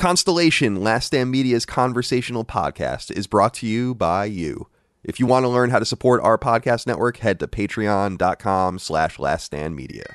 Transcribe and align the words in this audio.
Constellation, 0.00 0.82
Last 0.82 1.08
Stand 1.08 1.30
Media's 1.30 1.66
conversational 1.66 2.42
podcast, 2.42 3.10
is 3.10 3.26
brought 3.26 3.52
to 3.52 3.66
you 3.66 3.94
by 3.94 4.24
you. 4.24 4.66
If 5.04 5.20
you 5.20 5.26
want 5.26 5.44
to 5.44 5.48
learn 5.48 5.68
how 5.68 5.78
to 5.78 5.84
support 5.84 6.22
our 6.22 6.38
podcast 6.38 6.86
network, 6.86 7.18
head 7.18 7.38
to 7.40 7.46
patreon.com 7.46 8.78
slash 8.78 9.18
laststandmedia. 9.18 10.06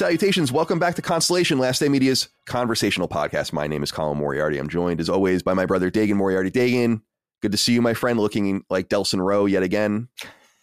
Salutations. 0.00 0.50
Welcome 0.50 0.78
back 0.78 0.94
to 0.94 1.02
Constellation, 1.02 1.58
Last 1.58 1.76
Stand 1.76 1.92
Media's 1.92 2.30
conversational 2.46 3.06
podcast. 3.06 3.52
My 3.52 3.66
name 3.66 3.82
is 3.82 3.92
Colin 3.92 4.16
Moriarty. 4.16 4.56
I'm 4.56 4.70
joined, 4.70 4.98
as 4.98 5.10
always, 5.10 5.42
by 5.42 5.52
my 5.52 5.66
brother 5.66 5.90
Dagan 5.90 6.14
Moriarty. 6.14 6.50
Dagan, 6.50 7.02
good 7.42 7.52
to 7.52 7.58
see 7.58 7.74
you, 7.74 7.82
my 7.82 7.92
friend, 7.92 8.18
looking 8.18 8.64
like 8.70 8.88
Delsin 8.88 9.20
Rowe 9.20 9.44
yet 9.44 9.62
again. 9.62 10.08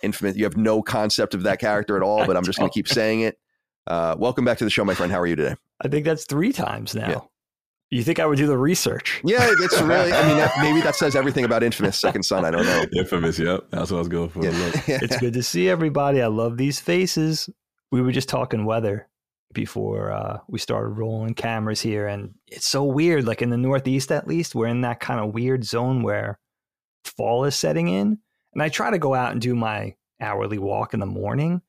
Infamous. 0.01 0.35
You 0.35 0.45
have 0.45 0.57
no 0.57 0.81
concept 0.81 1.35
of 1.35 1.43
that 1.43 1.59
character 1.59 1.95
at 1.95 2.01
all, 2.01 2.25
but 2.25 2.35
I'm 2.35 2.43
just 2.45 2.57
going 2.57 2.71
to 2.71 2.73
keep 2.73 2.87
saying 2.87 3.19
it. 3.19 3.37
Uh, 3.85 4.15
welcome 4.17 4.43
back 4.43 4.57
to 4.57 4.63
the 4.63 4.71
show, 4.71 4.83
my 4.83 4.95
friend. 4.95 5.11
How 5.11 5.19
are 5.19 5.27
you 5.27 5.35
today? 5.35 5.55
I 5.81 5.87
think 5.87 6.03
that's 6.03 6.25
three 6.25 6.51
times 6.51 6.95
now. 6.95 7.07
Yeah. 7.07 7.19
You 7.91 8.01
think 8.03 8.17
I 8.17 8.25
would 8.25 8.39
do 8.39 8.47
the 8.47 8.57
research? 8.57 9.21
Yeah, 9.23 9.47
it's 9.47 9.79
really. 9.81 10.13
I 10.13 10.27
mean, 10.27 10.37
that, 10.37 10.51
maybe 10.61 10.81
that 10.81 10.95
says 10.95 11.15
everything 11.15 11.45
about 11.45 11.61
Infamous 11.61 12.01
Second 12.01 12.23
Son. 12.23 12.43
I 12.43 12.49
don't 12.49 12.65
know. 12.65 12.85
Infamous, 12.93 13.37
yep. 13.37 13.67
That's 13.69 13.91
what 13.91 13.97
I 13.97 13.99
was 13.99 14.07
going 14.07 14.29
for. 14.29 14.43
Yeah. 14.43 14.49
Look. 14.49 14.87
It's 15.03 15.19
good 15.19 15.33
to 15.33 15.43
see 15.43 15.69
everybody. 15.69 16.23
I 16.23 16.27
love 16.27 16.57
these 16.57 16.79
faces. 16.79 17.51
We 17.91 18.01
were 18.01 18.11
just 18.11 18.29
talking 18.29 18.65
weather 18.65 19.07
before 19.57 20.11
uh, 20.11 20.39
we 20.47 20.59
started 20.59 20.89
rolling 20.89 21.33
cameras 21.33 21.81
here, 21.81 22.07
and 22.07 22.35
it's 22.47 22.67
so 22.67 22.83
weird. 22.85 23.25
Like 23.25 23.41
in 23.41 23.49
the 23.49 23.57
Northeast, 23.57 24.11
at 24.11 24.27
least, 24.27 24.55
we're 24.55 24.67
in 24.67 24.81
that 24.81 24.99
kind 25.01 25.19
of 25.19 25.33
weird 25.33 25.65
zone 25.65 26.03
where 26.03 26.39
fall 27.03 27.43
is 27.45 27.55
setting 27.55 27.87
in. 27.87 28.19
And 28.53 28.63
I 28.63 28.69
try 28.69 28.91
to 28.91 28.97
go 28.99 29.13
out 29.13 29.31
and 29.31 29.41
do 29.41 29.55
my 29.55 29.95
hourly 30.21 30.57
walk 30.57 30.93
in 30.93 30.99
the 30.99 31.05
morning, 31.05 31.61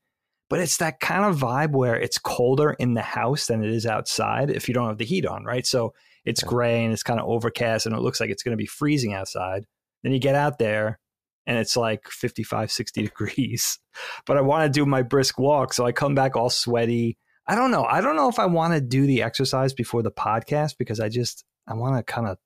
but 0.49 0.59
it's 0.59 0.77
that 0.77 0.99
kind 0.99 1.25
of 1.25 1.37
vibe 1.39 1.71
where 1.71 1.95
it's 1.95 2.17
colder 2.17 2.71
in 2.79 2.93
the 2.93 3.01
house 3.01 3.47
than 3.47 3.63
it 3.63 3.69
is 3.71 3.85
outside 3.85 4.49
if 4.49 4.67
you 4.67 4.73
don't 4.73 4.87
have 4.87 4.97
the 4.97 5.05
heat 5.05 5.25
on, 5.25 5.43
right? 5.43 5.65
So 5.65 5.93
it's 6.25 6.43
Yeah. 6.43 6.49
gray 6.49 6.83
and 6.83 6.93
it's 6.93 7.03
kind 7.03 7.19
of 7.19 7.27
overcast 7.27 7.85
and 7.85 7.95
it 7.95 8.01
looks 8.01 8.19
like 8.19 8.29
it's 8.29 8.43
going 8.43 8.53
to 8.53 8.61
be 8.61 8.65
freezing 8.65 9.13
outside. 9.13 9.65
Then 10.03 10.13
you 10.13 10.19
get 10.19 10.35
out 10.35 10.59
there 10.59 10.99
and 11.47 11.57
it's 11.57 11.75
like 11.75 12.07
55, 12.09 12.71
60 12.71 13.01
degrees. 13.09 13.79
But 14.25 14.37
I 14.37 14.41
want 14.41 14.65
to 14.71 14.79
do 14.79 14.85
my 14.85 15.01
brisk 15.01 15.39
walk. 15.39 15.73
So 15.73 15.85
I 15.85 15.91
come 15.91 16.15
back 16.15 16.35
all 16.35 16.49
sweaty. 16.49 17.17
I 17.49 17.55
don't 17.55 17.71
know. 17.71 17.83
I 17.83 17.99
don't 17.99 18.15
know 18.15 18.29
if 18.29 18.37
I 18.37 18.45
want 18.45 18.75
to 18.75 18.81
do 18.81 19.07
the 19.07 19.23
exercise 19.23 19.73
before 19.73 20.03
the 20.03 20.11
podcast 20.11 20.77
because 20.77 20.99
I 20.99 21.09
just, 21.09 21.43
I 21.67 21.73
want 21.73 21.97
to 21.97 22.03
kind 22.03 22.27
of 22.27 22.37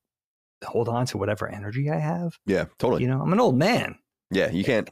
hold 0.63 0.87
on 0.87 1.05
to 1.07 1.17
whatever 1.17 1.47
energy 1.47 1.91
I 1.91 1.99
have. 1.99 2.39
Yeah, 2.45 2.65
totally. 2.79 3.01
You 3.01 3.09
know, 3.09 3.21
I'm 3.21 3.33
an 3.33 3.39
old 3.41 3.57
man. 3.57 3.97
Yeah, 4.31 4.49
you 4.49 4.63
can't 4.63 4.89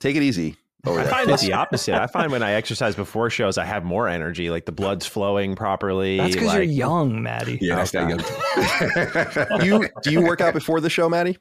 take 0.00 0.16
it 0.16 0.24
easy 0.24 0.56
over 0.86 1.00
I 1.00 1.04
find 1.04 1.30
it's 1.30 1.42
the 1.42 1.52
opposite. 1.52 1.94
I 1.94 2.06
find 2.06 2.30
when 2.30 2.42
I 2.42 2.52
exercise 2.52 2.94
before 2.94 3.30
shows, 3.30 3.58
I 3.58 3.64
have 3.64 3.84
more 3.84 4.08
energy. 4.08 4.50
Like 4.50 4.66
the 4.66 4.72
blood's 4.72 5.06
flowing 5.06 5.54
properly. 5.56 6.18
That's 6.18 6.34
because 6.34 6.48
like, 6.48 6.54
you're 6.56 6.62
young, 6.64 7.22
Matty. 7.22 7.58
Yeah, 7.60 7.76
that's 7.76 7.94
Okay. 7.94 8.14
that 8.14 9.50
young. 9.50 9.60
do 9.60 9.66
you 9.66 9.88
do 10.02 10.10
you 10.12 10.22
work 10.22 10.40
out 10.40 10.52
before 10.54 10.80
the 10.80 10.90
show, 10.90 11.08
Matty? 11.08 11.38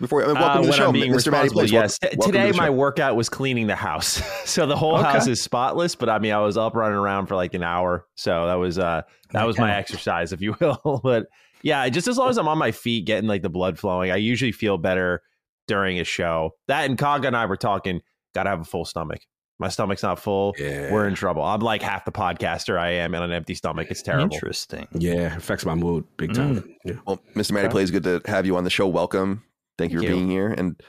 Before 0.00 0.22
I 0.22 0.26
mean, 0.28 0.36
Uh, 0.36 0.40
welcome 0.40 0.62
to 0.62 0.66
the 0.68 0.72
show, 0.74 0.86
I'm 0.88 0.92
being 0.92 1.12
Mr. 1.12 1.30
Matty 1.30 1.44
responsible, 1.48 1.64
yes. 1.64 1.98
Welcome- 2.02 2.18
welcome 2.18 2.32
Today, 2.32 2.50
the 2.50 2.56
my 2.56 2.70
workout 2.70 3.16
was 3.16 3.28
cleaning 3.28 3.66
the 3.66 3.76
house, 3.76 4.20
so 4.48 4.66
the 4.66 4.76
whole 4.76 4.96
Okay. 4.96 5.04
house 5.10 5.26
is 5.26 5.40
spotless. 5.40 5.94
But 5.94 6.08
I 6.08 6.18
mean, 6.18 6.32
I 6.32 6.38
was 6.40 6.56
up 6.56 6.74
running 6.74 6.98
around 6.98 7.26
for 7.26 7.36
like 7.36 7.54
an 7.54 7.62
hour, 7.62 8.06
so 8.14 8.46
that 8.46 8.54
was 8.54 8.78
uh 8.78 9.02
that 9.30 9.46
was 9.46 9.58
my 9.58 9.74
exercise, 9.74 10.32
if 10.32 10.40
you 10.42 10.54
will. 10.60 11.00
but 11.02 11.26
yeah, 11.62 11.88
just 11.88 12.08
as 12.08 12.18
long 12.18 12.28
as 12.28 12.38
I'm 12.38 12.48
on 12.48 12.58
my 12.58 12.72
feet, 12.72 13.06
getting 13.06 13.28
like 13.28 13.42
the 13.42 13.48
blood 13.48 13.78
flowing, 13.78 14.10
I 14.10 14.16
usually 14.16 14.52
feel 14.52 14.78
better 14.78 15.22
during 15.68 16.00
a 16.00 16.04
show. 16.04 16.50
That 16.68 16.84
and 16.90 16.98
Kaga 16.98 17.28
and 17.28 17.36
I 17.36 17.46
were 17.46 17.56
talking. 17.56 18.02
Got 18.34 18.44
to 18.44 18.50
have 18.50 18.60
a 18.60 18.64
full 18.64 18.84
stomach. 18.84 19.20
My 19.58 19.68
stomach's 19.68 20.02
not 20.02 20.18
full. 20.18 20.54
Yeah. 20.58 20.90
We're 20.92 21.06
in 21.06 21.14
trouble. 21.14 21.42
I'm 21.42 21.60
like 21.60 21.82
half 21.82 22.04
the 22.04 22.10
podcaster 22.12 22.78
I 22.78 22.90
am 22.90 23.14
on 23.14 23.22
an 23.22 23.32
empty 23.32 23.54
stomach. 23.54 23.88
It's 23.90 24.02
terrible. 24.02 24.34
Interesting. 24.34 24.88
yeah, 24.92 25.36
affects 25.36 25.64
my 25.64 25.74
mood 25.74 26.04
big 26.16 26.34
time. 26.34 26.64
Yeah. 26.84 26.94
Well, 27.06 27.20
Mr. 27.36 27.52
Matty 27.52 27.66
Okay. 27.66 27.72
Plays, 27.72 27.90
good 27.92 28.02
to 28.04 28.20
have 28.26 28.44
you 28.44 28.56
on 28.56 28.64
the 28.64 28.70
show. 28.70 28.88
Welcome. 28.88 29.44
Thank 29.78 29.92
you 29.92 29.98
for 29.98 30.04
you. 30.04 30.10
being 30.10 30.28
here. 30.30 30.48
And 30.48 30.80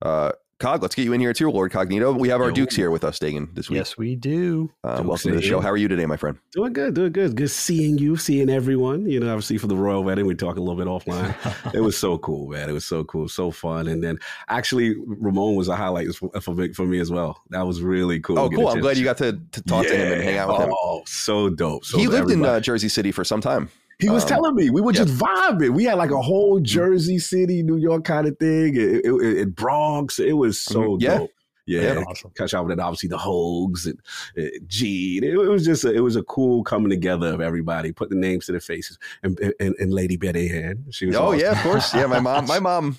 uh, 0.00 0.32
Cog, 0.62 0.80
let's 0.80 0.94
get 0.94 1.02
you 1.02 1.12
in 1.12 1.20
here 1.20 1.32
too, 1.32 1.50
Lord 1.50 1.72
Cognito. 1.72 2.16
We 2.16 2.28
have 2.28 2.40
our. 2.40 2.52
Dukes 2.52 2.76
here 2.76 2.92
with 2.92 3.02
us, 3.02 3.18
Dagan, 3.18 3.52
this 3.52 3.68
week. 3.68 3.78
Yes, 3.78 3.98
we 3.98 4.14
do. 4.14 4.70
Uh, 4.84 5.02
welcome 5.04 5.32
to 5.32 5.36
the 5.36 5.42
show. 5.42 5.58
How 5.58 5.70
are 5.70 5.76
you 5.76 5.88
today, 5.88 6.06
my 6.06 6.16
friend? 6.16 6.38
Doing 6.52 6.72
good, 6.72 6.94
doing 6.94 7.10
good. 7.10 7.34
Good 7.34 7.50
seeing 7.50 7.98
you, 7.98 8.16
seeing 8.16 8.48
everyone. 8.48 9.10
You 9.10 9.18
know, 9.18 9.28
obviously 9.28 9.58
for 9.58 9.66
the 9.66 9.74
royal 9.74 10.04
wedding, 10.04 10.24
we 10.24 10.36
talk 10.36 10.58
a 10.58 10.60
little 10.60 10.76
bit 10.76 10.86
offline. 10.86 11.34
it 11.74 11.80
was 11.80 11.98
so 11.98 12.16
cool, 12.18 12.46
man. 12.46 12.70
It 12.70 12.74
was 12.74 12.84
so 12.84 13.02
cool, 13.02 13.28
so 13.28 13.50
fun. 13.50 13.88
And 13.88 14.04
then 14.04 14.18
actually, 14.46 14.94
Ramon 15.04 15.56
was 15.56 15.66
a 15.66 15.74
highlight 15.74 16.14
for, 16.14 16.30
for, 16.40 16.54
me, 16.54 16.72
for 16.72 16.86
me 16.86 17.00
as 17.00 17.10
well. 17.10 17.42
That 17.50 17.66
was 17.66 17.82
really 17.82 18.20
cool. 18.20 18.38
Oh, 18.38 18.44
to 18.44 18.50
get 18.50 18.60
a 18.60 18.62
cool. 18.62 18.68
I'm 18.68 18.80
glad 18.80 18.96
you 18.96 19.04
got 19.04 19.18
to, 19.18 19.32
to 19.32 19.62
talk 19.62 19.84
to 19.86 19.96
him 19.96 20.12
and 20.12 20.22
hang 20.22 20.38
out 20.38 20.48
with 20.48 20.60
him. 20.60 20.74
Oh, 20.80 21.02
so 21.06 21.50
dope. 21.50 21.84
So 21.84 21.98
he 21.98 22.06
lived 22.06 22.30
in 22.30 22.44
uh, 22.44 22.60
Jersey 22.60 22.88
City 22.88 23.10
for 23.10 23.24
some 23.24 23.40
time. 23.40 23.68
He 24.02 24.10
was 24.10 24.24
Um, 24.24 24.28
telling 24.28 24.54
me 24.54 24.68
we 24.70 24.80
were 24.82 24.92
just 24.92 25.14
vibing. 25.14 25.70
We 25.70 25.84
had 25.84 25.94
like 25.96 26.10
a 26.10 26.20
whole 26.20 26.60
Jersey 26.60 27.18
City, 27.18 27.62
New 27.62 27.76
York 27.78 28.04
kind 28.04 28.26
of 28.28 28.36
thing. 28.38 28.74
It, 28.76 29.04
it, 29.04 29.06
it- 29.06 29.36
it 29.38 29.54
Bronx. 29.54 30.18
It 30.18 30.34
was 30.36 30.60
so 30.60 30.80
Mhm. 30.98 31.02
Yeah. 31.02 31.18
dope. 31.18 31.30
Yeah, 31.64 31.80
Yeah. 31.82 32.04
Awesome. 32.08 32.32
catch 32.36 32.52
up 32.54 32.66
with 32.66 32.72
it. 32.76 32.80
Obviously, 32.82 33.08
the 33.08 33.16
Hogs 33.18 33.86
and 33.86 33.96
uh, 34.36 34.50
Gene. 34.66 35.22
It, 35.22 35.36
was 35.36 35.64
just 35.64 35.84
a, 35.84 35.92
it 35.94 36.00
was 36.00 36.16
a 36.16 36.24
cool 36.24 36.64
coming 36.64 36.90
together 36.90 37.28
of 37.32 37.40
everybody. 37.40 37.92
Put 37.92 38.10
the 38.10 38.16
names 38.16 38.46
to 38.46 38.52
the 38.52 38.60
faces 38.60 38.98
and 39.22 39.38
and, 39.60 39.74
and 39.78 39.94
Lady 39.94 40.16
Betty 40.16 40.50
Ann. 40.50 40.84
She 40.90 41.06
was 41.06 41.14
Oh, 41.14 41.26
awesome. 41.28 41.38
yeah, 41.40 41.52
of 41.52 41.58
course. 41.58 41.94
Yeah, 41.94 42.06
my 42.06 42.18
mom, 42.18 42.46
my 42.46 42.58
mom, 42.68 42.98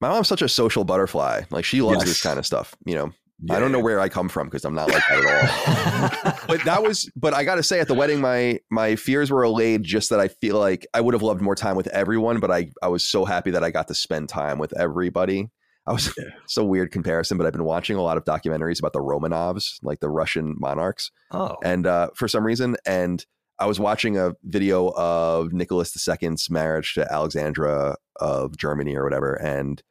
my 0.00 0.08
mom's 0.08 0.26
such 0.26 0.42
a 0.42 0.48
social 0.48 0.82
butterfly. 0.82 1.42
Like 1.50 1.64
she 1.64 1.80
loves 1.80 1.98
Yes. 2.00 2.08
this 2.08 2.22
kind 2.22 2.40
of 2.40 2.44
stuff. 2.44 2.74
You 2.84 2.96
know, 2.96 3.12
Yeah. 3.42 3.56
I 3.56 3.58
don't 3.60 3.72
know 3.72 3.80
where 3.80 4.00
I 4.00 4.08
come 4.08 4.28
from 4.28 4.46
because 4.48 4.64
I'm 4.64 4.74
not 4.74 4.88
like 4.90 5.02
that 5.08 5.18
at 5.24 6.24
all. 6.24 6.38
but 6.48 6.64
that 6.64 6.82
was 6.82 7.10
but 7.16 7.34
i 7.34 7.44
gotta 7.44 7.62
say 7.62 7.80
at 7.80 7.88
the 7.88 7.94
wedding 7.94 8.20
my 8.20 8.58
my 8.70 8.96
fears 8.96 9.30
were 9.30 9.42
allayed 9.42 9.82
just 9.82 10.10
that 10.10 10.20
i 10.20 10.28
feel 10.28 10.58
like 10.58 10.86
i 10.94 11.00
would 11.00 11.14
have 11.14 11.22
loved 11.22 11.40
more 11.40 11.54
time 11.54 11.76
with 11.76 11.86
everyone 11.88 12.40
but 12.40 12.50
i 12.50 12.68
i 12.82 12.88
was 12.88 13.08
so 13.08 13.24
happy 13.24 13.50
that 13.52 13.62
i 13.64 13.70
got 13.70 13.88
to 13.88 13.94
spend 13.94 14.28
time 14.28 14.58
with 14.58 14.76
everybody 14.78 15.48
i 15.86 15.92
was 15.92 16.12
Yeah. 16.18 16.24
so 16.46 16.64
weird 16.64 16.90
comparison 16.90 17.38
but 17.38 17.46
i've 17.46 17.52
been 17.52 17.64
watching 17.64 17.96
a 17.96 18.02
lot 18.02 18.16
of 18.16 18.24
documentaries 18.24 18.78
about 18.80 18.92
the 18.92 19.00
romanovs 19.00 19.76
like 19.82 20.00
the 20.00 20.10
russian 20.10 20.54
monarchs 20.58 21.10
Oh, 21.30 21.56
and 21.62 21.86
uh 21.86 22.10
for 22.16 22.26
some 22.28 22.44
reason 22.44 22.76
and 22.84 23.24
i 23.58 23.66
was 23.66 23.78
watching 23.80 24.18
a 24.18 24.32
video 24.44 24.88
of 24.96 25.52
nicholas 25.52 25.96
ii's 26.08 26.50
marriage 26.50 26.94
to 26.94 27.10
alexandra 27.12 27.96
of 28.20 28.56
germany 28.56 28.94
or 28.96 29.04
whatever 29.04 29.34
and 29.34 29.82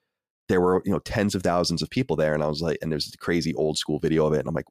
there 0.52 0.62
were 0.62 0.82
you 0.86 0.92
know 0.92 1.00
tens 1.00 1.34
of 1.34 1.42
thousands 1.42 1.82
of 1.82 1.90
people 1.90 2.16
there 2.16 2.34
and 2.34 2.44
i 2.44 2.48
was 2.48 2.62
like 2.62 2.78
and 2.82 2.92
there's 2.92 3.12
a 3.14 3.18
crazy 3.18 3.54
old 3.56 3.78
school 3.78 4.00
video 4.00 4.26
of 4.28 4.34
it 4.34 4.40
and 4.40 4.48
i'm 4.48 4.54
like 4.54 4.66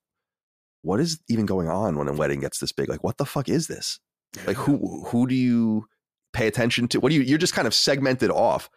what 0.82 1.00
is 1.00 1.20
even 1.28 1.46
going 1.46 1.68
on 1.68 1.96
when 1.96 2.08
a 2.08 2.12
wedding 2.12 2.41
gets 2.41 2.58
this 2.58 2.72
big? 2.72 2.88
Like 2.88 3.04
what 3.04 3.18
the 3.18 3.26
fuck 3.26 3.48
is 3.48 3.66
this? 3.66 3.98
Like 4.46 4.56
who 4.56 5.04
who 5.06 5.26
do 5.26 5.34
you 5.34 5.86
pay 6.32 6.46
attention 6.46 6.88
to? 6.88 7.00
What 7.00 7.10
do 7.10 7.16
you 7.16 7.22
you're 7.22 7.38
just 7.38 7.54
kind 7.54 7.66
of 7.66 7.74
segmented 7.74 8.30
off. 8.30 8.70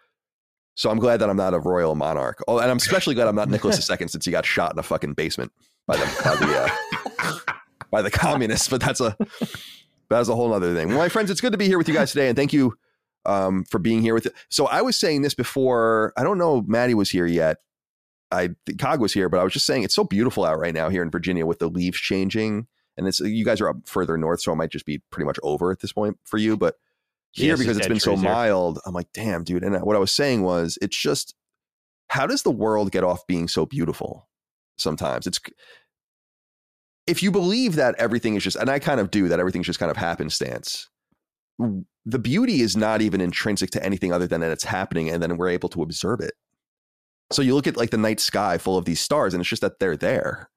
So 0.75 0.89
i'm 0.89 0.97
glad 0.97 1.17
that 1.17 1.29
i'm 1.29 1.37
not 1.37 1.53
a 1.53 1.59
royal 1.59 1.95
monarch. 1.95 2.43
Oh 2.47 2.57
and 2.57 2.69
i'm 2.69 2.77
especially 2.77 3.15
glad 3.15 3.27
i'm 3.27 3.35
not 3.35 3.49
nicholas 3.49 3.89
ii 3.89 3.97
since 4.07 4.25
he 4.25 4.31
got 4.31 4.45
shot 4.45 4.73
in 4.73 4.79
a 4.79 4.83
fucking 4.83 5.13
basement 5.13 5.51
by 5.87 5.97
the 5.97 6.05
by 6.23 6.35
the 6.35 6.59
uh, 6.59 7.39
by 7.91 8.01
the 8.01 8.09
communists 8.09 8.67
but 8.67 8.81
that's 8.81 8.99
a 8.99 9.15
that's 10.09 10.29
a 10.29 10.35
whole 10.35 10.53
other 10.53 10.75
thing. 10.75 10.89
Well 10.89 10.97
my 10.97 11.09
friends 11.09 11.29
it's 11.29 11.41
good 11.41 11.51
to 11.51 11.57
be 11.57 11.67
here 11.67 11.77
with 11.77 11.87
you 11.87 11.93
guys 11.93 12.11
today 12.11 12.27
and 12.27 12.35
thank 12.35 12.53
you 12.53 12.73
um, 13.25 13.63
for 13.65 13.79
being 13.79 14.01
here 14.01 14.13
with 14.13 14.25
it. 14.25 14.33
So 14.49 14.67
I 14.67 14.81
was 14.81 14.97
saying 14.97 15.21
this 15.21 15.33
before. 15.33 16.13
I 16.17 16.23
don't 16.23 16.37
know. 16.37 16.59
if 16.59 16.67
Matty 16.67 16.93
was 16.93 17.09
here 17.09 17.25
yet. 17.25 17.57
I 18.31 18.49
think 18.65 18.79
Cog 18.79 18.99
was 18.99 19.13
here, 19.13 19.29
but 19.29 19.39
I 19.39 19.43
was 19.43 19.53
just 19.53 19.65
saying 19.65 19.83
it's 19.83 19.93
so 19.93 20.03
beautiful 20.03 20.43
out 20.43 20.57
right 20.57 20.73
now 20.73 20.89
here 20.89 21.03
in 21.03 21.11
Virginia 21.11 21.45
with 21.45 21.59
the 21.59 21.69
leaves 21.69 21.99
changing, 21.99 22.67
and 22.97 23.07
it's 23.07 23.19
you 23.19 23.45
guys 23.45 23.61
are 23.61 23.69
up 23.69 23.77
further 23.85 24.17
north, 24.17 24.41
so 24.41 24.51
it 24.51 24.55
might 24.55 24.71
just 24.71 24.87
be 24.87 25.03
pretty 25.11 25.25
much 25.25 25.37
over 25.43 25.71
at 25.71 25.81
this 25.81 25.93
point 25.93 26.17
for 26.23 26.37
you. 26.37 26.57
But 26.57 26.75
here, 27.31 27.53
it's 27.53 27.61
because 27.61 27.77
it's 27.77 27.87
been 27.87 27.99
so 27.99 28.15
here. 28.15 28.31
mild, 28.31 28.79
I'm 28.85 28.93
like, 28.93 29.09
damn, 29.13 29.43
dude. 29.43 29.63
And 29.63 29.79
what 29.83 29.95
I 29.95 29.99
was 29.99 30.11
saying 30.11 30.41
was, 30.41 30.79
it's 30.81 30.97
just 30.97 31.35
how 32.09 32.25
does 32.25 32.41
the 32.41 32.51
world 32.51 32.91
get 32.91 33.03
off 33.03 33.25
being 33.27 33.47
so 33.47 33.67
beautiful? 33.67 34.27
Sometimes 34.77 35.27
it's 35.27 35.39
if 37.05 37.21
you 37.21 37.31
believe 37.31 37.75
that 37.75 37.95
everything 37.97 38.35
is 38.35 38.43
just, 38.43 38.55
and 38.57 38.69
I 38.69 38.79
kind 38.79 38.99
of 38.99 39.11
do 39.11 39.27
that 39.27 39.39
everything's 39.39 39.65
just 39.65 39.79
kind 39.79 39.91
of 39.91 39.97
happenstance. 39.97 40.89
The 42.05 42.19
beauty 42.19 42.61
is 42.61 42.75
not 42.75 43.01
even 43.01 43.21
intrinsic 43.21 43.69
to 43.71 43.83
anything 43.85 44.11
other 44.11 44.27
than 44.27 44.41
that 44.41 44.51
it's 44.51 44.65
happening, 44.65 45.09
and 45.09 45.23
then 45.23 45.37
we're 45.37 45.49
able 45.49 45.69
to 45.69 45.81
observe 45.81 46.19
it. 46.19 46.33
So 47.31 47.41
you 47.41 47.55
look 47.55 47.67
at 47.67 47.77
like 47.77 47.91
the 47.91 47.97
night 47.97 48.19
sky 48.19 48.57
full 48.57 48.77
of 48.77 48.85
these 48.85 48.99
stars, 48.99 49.33
and 49.33 49.41
it's 49.41 49.49
just 49.49 49.61
that 49.61 49.79
they're 49.79 49.97
there, 49.97 50.49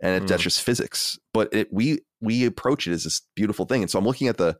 and 0.00 0.22
it, 0.22 0.28
that's 0.28 0.40
Mm. 0.40 0.44
just 0.44 0.62
physics. 0.62 1.18
But 1.34 1.52
it, 1.52 1.72
we 1.72 2.00
we 2.20 2.46
approach 2.46 2.86
it 2.86 2.92
as 2.92 3.04
this 3.04 3.20
beautiful 3.34 3.64
thing, 3.66 3.82
and 3.82 3.90
so 3.90 3.98
I'm 3.98 4.04
looking 4.04 4.28
at 4.28 4.36
the 4.38 4.58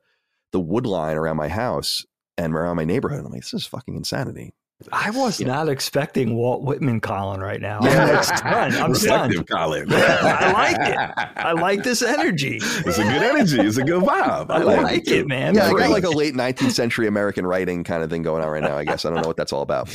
the 0.51 0.61
wood 0.61 0.85
line 0.87 1.17
around 1.17 1.37
my 1.37 1.49
house 1.49 2.05
and 2.37 2.55
around 2.55 2.77
my 2.77 2.85
neighborhood. 2.85 3.19
And 3.19 3.27
I'm 3.27 3.33
like, 3.33 3.43
this 3.43 3.55
is 3.55 3.65
fucking 3.67 3.95
insanity. 3.97 4.53
I 4.93 5.11
was 5.11 5.41
not 5.41 5.69
expecting 5.69 6.35
Walt 6.35 6.63
Whitman 6.63 7.01
Colin 7.01 7.41
right 7.41 7.61
now. 7.61 7.81
Yeah. 7.83 8.17
I'm 8.17 8.23
stunned. 8.25 8.75
I'm 8.75 8.95
stunned. 8.95 9.49
Colin. 9.49 9.87
I 9.93 10.53
like 10.53 10.77
it. 10.79 11.29
I 11.37 11.53
like 11.53 11.83
this 11.85 12.03
energy. 12.03 12.59
It's 12.63 12.99
a 12.99 13.03
good 13.05 13.23
energy. 13.23 13.61
It's 13.61 13.77
a 13.77 13.85
good 13.85 14.03
vibe. 14.03 14.51
I 14.51 14.59
like 14.63 15.07
it, 15.09 15.27
man. 15.29 15.55
Yeah, 15.55 15.67
I 15.67 15.73
got 15.73 15.91
like 15.91 16.05
a 16.05 16.11
late 16.11 16.35
19th 16.35 16.73
century 16.73 17.07
American 17.07 17.47
writing 17.47 17.85
kind 17.85 18.03
of 18.03 18.11
thing 18.11 18.23
going 18.23 18.43
on 18.43 18.49
right 18.51 18.63
now. 18.63 18.77
I 18.77 18.85
guess 18.85 19.05
I 19.05 19.11
don't 19.11 19.21
know 19.23 19.29
what 19.29 19.37
that's 19.37 19.53
all 19.53 19.63
about. 19.63 19.95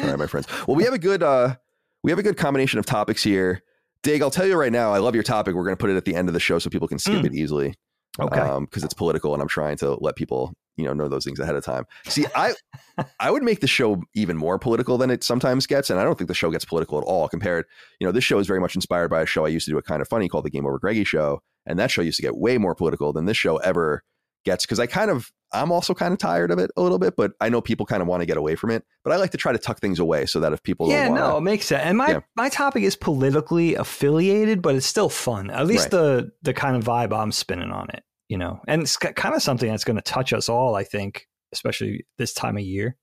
All 0.00 0.08
right, 0.08 0.18
my 0.18 0.26
friends. 0.26 0.46
Well, 0.66 0.76
we 0.76 0.84
have 0.84 0.94
a 0.94 0.98
good 0.98 1.22
uh 1.22 1.56
we 2.02 2.10
have 2.12 2.18
a 2.18 2.22
good 2.22 2.36
combination 2.36 2.78
of 2.78 2.86
topics 2.86 3.22
here. 3.22 3.62
Dig, 4.04 4.22
I'll 4.22 4.30
tell 4.30 4.46
you 4.46 4.54
right 4.56 4.70
now, 4.70 4.92
I 4.92 4.98
love 4.98 5.14
your 5.14 5.24
topic. 5.24 5.54
We're 5.56 5.64
going 5.64 5.76
to 5.76 5.80
put 5.80 5.90
it 5.90 5.96
at 5.96 6.04
the 6.04 6.14
end 6.14 6.28
of 6.28 6.34
the 6.34 6.38
show 6.40 6.60
so 6.60 6.70
people 6.70 6.86
can 6.86 7.00
skip 7.00 7.22
Mm. 7.22 7.26
it 7.26 7.34
easily. 7.34 7.74
Okay. 8.20 8.40
Um, 8.40 8.64
because 8.64 8.84
it's 8.84 8.94
political 8.94 9.32
and 9.32 9.40
I'm 9.40 9.48
trying 9.48 9.76
to 9.78 9.94
let 10.00 10.16
people, 10.16 10.52
you 10.76 10.84
know, 10.84 10.92
know 10.92 11.08
those 11.08 11.24
things 11.24 11.38
ahead 11.38 11.54
of 11.54 11.64
time. 11.64 11.84
See, 12.06 12.26
I 12.34 12.54
I 13.20 13.30
would 13.30 13.42
make 13.42 13.60
the 13.60 13.66
show 13.66 14.02
even 14.14 14.36
more 14.36 14.58
political 14.58 14.98
than 14.98 15.10
it 15.10 15.22
sometimes 15.22 15.66
gets, 15.66 15.90
and 15.90 16.00
I 16.00 16.04
don't 16.04 16.18
think 16.18 16.28
the 16.28 16.34
show 16.34 16.50
gets 16.50 16.64
political 16.64 16.98
at 16.98 17.04
all 17.04 17.28
compared. 17.28 17.66
You 18.00 18.06
know, 18.06 18.12
this 18.12 18.24
show 18.24 18.38
is 18.38 18.46
very 18.46 18.60
much 18.60 18.74
inspired 18.74 19.08
by 19.08 19.22
a 19.22 19.26
show 19.26 19.44
I 19.44 19.48
used 19.48 19.66
to 19.66 19.72
do 19.72 19.78
a 19.78 19.82
Kinda 19.82 20.04
Funny 20.04 20.28
called 20.28 20.44
the 20.44 20.50
Game 20.50 20.66
Over 20.66 20.78
Greggy 20.78 21.04
show, 21.04 21.40
and 21.66 21.78
that 21.78 21.90
show 21.90 22.02
used 22.02 22.16
to 22.16 22.22
get 22.22 22.36
way 22.36 22.58
more 22.58 22.74
political 22.74 23.12
than 23.12 23.26
this 23.26 23.36
show 23.36 23.58
ever 23.58 24.02
gets 24.44 24.64
because 24.64 24.80
I 24.80 24.86
kind 24.86 25.10
of 25.10 25.30
I'm 25.52 25.72
also 25.72 25.94
kind 25.94 26.12
of 26.12 26.18
tired 26.18 26.50
of 26.50 26.58
it 26.58 26.70
a 26.76 26.82
little 26.82 26.98
bit, 26.98 27.14
but 27.16 27.32
I 27.40 27.48
know 27.48 27.60
people 27.62 27.86
kind 27.86 28.02
of 28.02 28.08
want 28.08 28.20
to 28.20 28.26
get 28.26 28.36
away 28.36 28.54
from 28.54 28.70
it. 28.70 28.84
But 29.02 29.12
I 29.12 29.16
like 29.16 29.30
to 29.30 29.38
try 29.38 29.52
to 29.52 29.58
tuck 29.58 29.80
things 29.80 29.98
away 29.98 30.26
so 30.26 30.40
that 30.40 30.52
if 30.52 30.62
people 30.62 30.90
yeah, 30.90 31.06
don't 31.06 31.14
no, 31.16 31.38
it 31.38 31.40
makes 31.40 31.66
sense. 31.66 31.82
And 31.84 31.96
my 31.96 32.10
Yeah. 32.10 32.20
my 32.36 32.48
topic 32.50 32.82
is 32.82 32.96
politically 32.96 33.74
affiliated, 33.74 34.60
but 34.62 34.74
it's 34.74 34.86
still 34.86 35.08
fun. 35.08 35.50
At 35.50 35.66
least 35.66 35.84
Right. 35.84 35.90
the 35.92 36.32
the 36.42 36.52
kind 36.54 36.76
of 36.76 36.84
vibe 36.84 37.16
I'm 37.16 37.32
spinning 37.32 37.70
on 37.70 37.88
it, 37.90 38.02
you 38.28 38.36
know. 38.38 38.60
And 38.68 38.82
it's 38.82 38.96
kind 38.96 39.34
of 39.34 39.42
something 39.42 39.70
that's 39.70 39.84
going 39.84 39.96
to 39.96 40.02
touch 40.02 40.32
us 40.34 40.48
all, 40.48 40.74
I 40.74 40.84
think, 40.84 41.26
especially 41.52 42.04
this 42.18 42.34
time 42.34 42.56
of 42.58 42.62
year. 42.62 42.96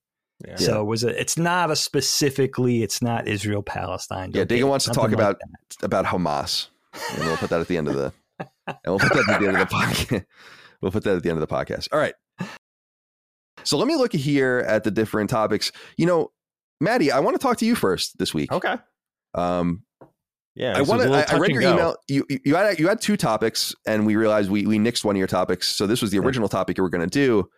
Yeah. 0.46 0.58
So 0.58 0.82
it 0.82 0.86
was 0.86 1.04
a, 1.06 1.20
it's 1.20 1.38
not 1.38 1.72
a 1.72 1.76
specifically, 1.76 2.84
it's 2.84 3.02
not 3.02 3.28
Israel 3.28 3.64
Palestine. 3.64 4.32
Yeah, 4.34 4.44
Dagan 4.44 4.68
wants 4.68 4.84
to 4.86 4.92
talk 4.92 5.06
like 5.06 5.14
about 5.14 5.40
that. 5.40 5.84
about 5.86 6.06
Hamas, 6.06 6.68
and 7.16 7.24
we'll 7.24 7.38
put 7.38 7.50
that 7.50 7.62
at 7.62 7.68
the 7.70 7.78
end 7.78 7.88
of 7.88 7.96
the 7.96 8.14
and 8.68 8.78
we'll 8.86 9.00
put 9.00 9.14
that 9.14 9.30
at 9.30 9.40
the 9.42 9.48
end 9.48 9.58
of 9.58 9.68
the 9.70 9.76
podcast. 9.76 10.26
We'll 10.82 10.92
put 10.92 11.04
that 11.06 11.16
at 11.16 11.24
the 11.24 11.30
end 11.30 11.42
of 11.42 11.48
the 11.48 11.54
podcast. 11.56 11.88
All 11.94 12.00
right. 12.00 12.14
So 13.66 13.78
let 13.78 13.88
me 13.88 13.96
look 13.96 14.14
here 14.14 14.64
at 14.68 14.84
the 14.84 14.92
different 14.92 15.30
topics. 15.30 15.72
You 15.98 16.06
know, 16.06 16.32
Matty, 16.82 17.12
I 17.12 17.20
want 17.20 17.36
to 17.36 17.42
talk 17.42 17.58
to 17.58 17.66
you 17.66 17.76
first 17.76 18.18
this 18.18 18.34
week. 18.34 18.52
Okay. 18.52 18.76
Um, 19.34 19.84
Yeah. 20.56 20.78
I 20.78 20.82
want 20.82 21.02
to. 21.02 21.12
I, 21.12 21.36
I 21.36 21.38
read 21.38 21.52
your 21.52 21.62
go. 21.62 21.74
email. 21.74 21.96
You 22.08 22.26
you- 22.30 22.56
had 22.56 22.80
you 22.80 22.88
had 22.88 23.02
two 23.02 23.18
topics, 23.18 23.76
and 23.86 24.06
we 24.06 24.16
realized 24.16 24.50
we 24.50 24.66
we 24.66 24.78
nixed 24.80 25.04
one 25.04 25.16
of 25.16 25.18
your 25.18 25.28
topics. 25.28 25.68
So 25.68 25.88
this 25.88 26.02
was 26.02 26.12
the 26.12 26.20
original 26.20 26.48
topic 26.50 26.78
you 26.78 26.84
were 26.84 26.90
going 26.90 27.08
to 27.08 27.20
do, 27.20 27.50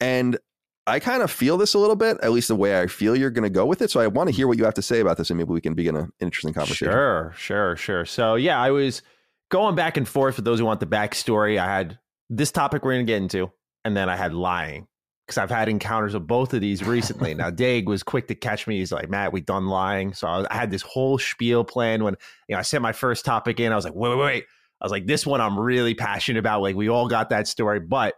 and 0.00 0.38
I 0.86 1.00
kind 1.00 1.22
of 1.22 1.30
feel 1.30 1.58
this 1.58 1.74
a 1.74 1.78
little 1.78 1.96
bit, 1.96 2.16
at 2.22 2.30
least 2.32 2.48
the 2.48 2.56
way 2.56 2.80
I 2.80 2.86
feel 2.86 3.14
you're 3.14 3.30
going 3.30 3.42
to 3.42 3.50
go 3.50 3.66
with 3.66 3.82
it. 3.82 3.90
So 3.90 4.00
I 4.00 4.06
want 4.06 4.30
to 4.30 4.34
hear 4.34 4.48
what 4.48 4.56
you 4.56 4.64
have 4.64 4.72
to 4.74 4.82
say 4.82 5.00
about 5.00 5.18
this, 5.18 5.28
and 5.28 5.36
maybe 5.36 5.50
we 5.52 5.60
can 5.60 5.74
begin 5.74 5.94
an 5.96 6.10
interesting 6.20 6.54
conversation. 6.54 6.90
Sure, 6.90 7.34
sure, 7.36 7.76
sure. 7.76 8.04
So 8.06 8.36
yeah, 8.36 8.58
I 8.58 8.70
was 8.70 9.02
going 9.50 9.74
back 9.74 9.96
and 9.98 10.08
forth 10.08 10.36
for 10.36 10.42
those 10.42 10.58
who 10.60 10.64
want 10.64 10.80
the 10.80 10.86
backstory. 10.86 11.58
I 11.58 11.66
had 11.66 11.98
this 12.30 12.50
topic 12.52 12.84
we're 12.84 12.92
gonna 12.94 13.04
get 13.04 13.20
into, 13.20 13.50
and 13.84 13.94
then 13.94 14.08
I 14.08 14.16
had 14.16 14.32
lying. 14.32 14.86
Because 15.28 15.38
I've 15.38 15.50
had 15.50 15.68
encounters 15.68 16.14
of 16.14 16.26
both 16.26 16.54
of 16.54 16.62
these 16.62 16.82
recently. 16.82 17.34
now, 17.34 17.50
Dag 17.64 17.86
was 17.86 18.02
quick 18.02 18.26
to 18.28 18.34
catch 18.34 18.66
me. 18.66 18.78
He's 18.78 18.90
like, 18.90 19.10
Matt, 19.10 19.32
we 19.32 19.42
done 19.42 19.66
lying. 19.66 20.14
So 20.14 20.26
I, 20.26 20.38
was, 20.38 20.46
I 20.50 20.54
had 20.54 20.70
this 20.70 20.82
whole 20.82 21.18
spiel 21.18 21.64
plan 21.64 22.02
when 22.02 22.16
you 22.48 22.54
know 22.54 22.58
I 22.58 22.62
sent 22.62 22.82
my 22.82 22.92
first 22.92 23.24
topic 23.24 23.60
in. 23.60 23.70
I 23.70 23.76
was 23.76 23.84
like, 23.84 23.94
wait, 23.94 24.08
wait, 24.10 24.18
wait. 24.18 24.44
I 24.80 24.84
was 24.84 24.92
like, 24.92 25.06
this 25.06 25.26
one 25.26 25.40
I'm 25.40 25.58
really 25.58 25.94
passionate 25.94 26.38
about. 26.38 26.62
Like, 26.62 26.76
we 26.76 26.88
all 26.88 27.08
got 27.08 27.30
that 27.30 27.46
story. 27.46 27.80
But 27.80 28.14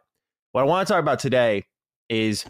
what 0.52 0.62
I 0.62 0.64
want 0.64 0.86
to 0.86 0.92
talk 0.92 1.00
about 1.00 1.18
today 1.18 1.64
is 2.08 2.44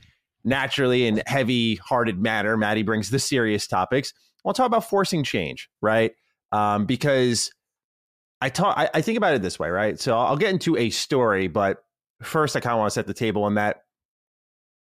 naturally 0.45 1.07
in 1.07 1.23
heavy 1.27 1.77
hearted 1.77 2.21
manner. 2.21 2.57
Matty 2.57 2.83
brings 2.83 3.11
the 3.11 3.19
serious 3.19 3.67
topics. 3.67 4.13
I 4.13 4.41
want 4.45 4.57
to 4.57 4.61
talk 4.63 4.67
about 4.67 4.89
forcing 4.89 5.23
change, 5.23 5.69
right? 5.81 6.13
Um, 6.53 6.87
because 6.87 7.53
I 8.41 8.49
talk, 8.49 8.77
I, 8.77 8.89
I 8.95 9.03
think 9.03 9.19
about 9.19 9.35
it 9.35 9.43
this 9.43 9.59
way, 9.59 9.69
right? 9.69 10.01
So 10.01 10.17
I'll 10.17 10.37
get 10.37 10.51
into 10.51 10.77
a 10.77 10.91
story, 10.91 11.47
but 11.47 11.85
first 12.23 12.57
I 12.57 12.61
kind 12.61 12.73
of 12.73 12.79
want 12.79 12.91
to 12.91 12.95
set 12.95 13.07
the 13.07 13.15
table 13.15 13.45
on 13.45 13.55
that. 13.55 13.83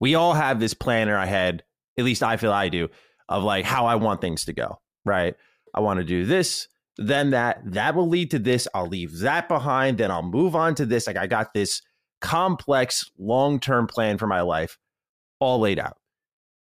We 0.02 0.16
all 0.16 0.34
have 0.34 0.60
this 0.60 0.74
plan 0.74 1.08
in 1.08 1.14
our 1.14 1.26
head, 1.26 1.64
at 1.98 2.04
least 2.04 2.24
I 2.24 2.36
feel 2.36 2.52
I 2.52 2.68
do, 2.68 2.90
of 3.30 3.44
like 3.44 3.64
how 3.64 3.86
I 3.86 3.96
want 3.96 4.20
things 4.20 4.46
to 4.46 4.54
go, 4.54 4.82
right? 5.06 5.36
I 5.74 5.80
want 5.80 6.00
to 6.00 6.04
do 6.04 6.26
this, 6.26 6.68
then 6.98 7.30
that, 7.30 7.62
that 7.72 7.96
will 7.96 8.10
lead 8.10 8.32
to 8.32 8.40
this. 8.40 8.68
I'll 8.74 8.88
leave 8.88 9.20
that 9.20 9.48
behind, 9.48 10.00
then 10.00 10.12
I'll 10.12 10.24
move 10.24 10.56
on 10.56 10.76
to 10.76 10.86
this. 10.86 11.08
Like 11.08 11.18
I 11.18 11.28
got 11.28 11.54
this 11.54 11.82
complex 12.20 13.10
long 13.18 13.60
term 13.60 13.88
plan 13.88 14.18
for 14.18 14.28
my 14.28 14.42
life 14.42 14.78
all 15.40 15.60
laid 15.60 15.80
out. 15.80 15.98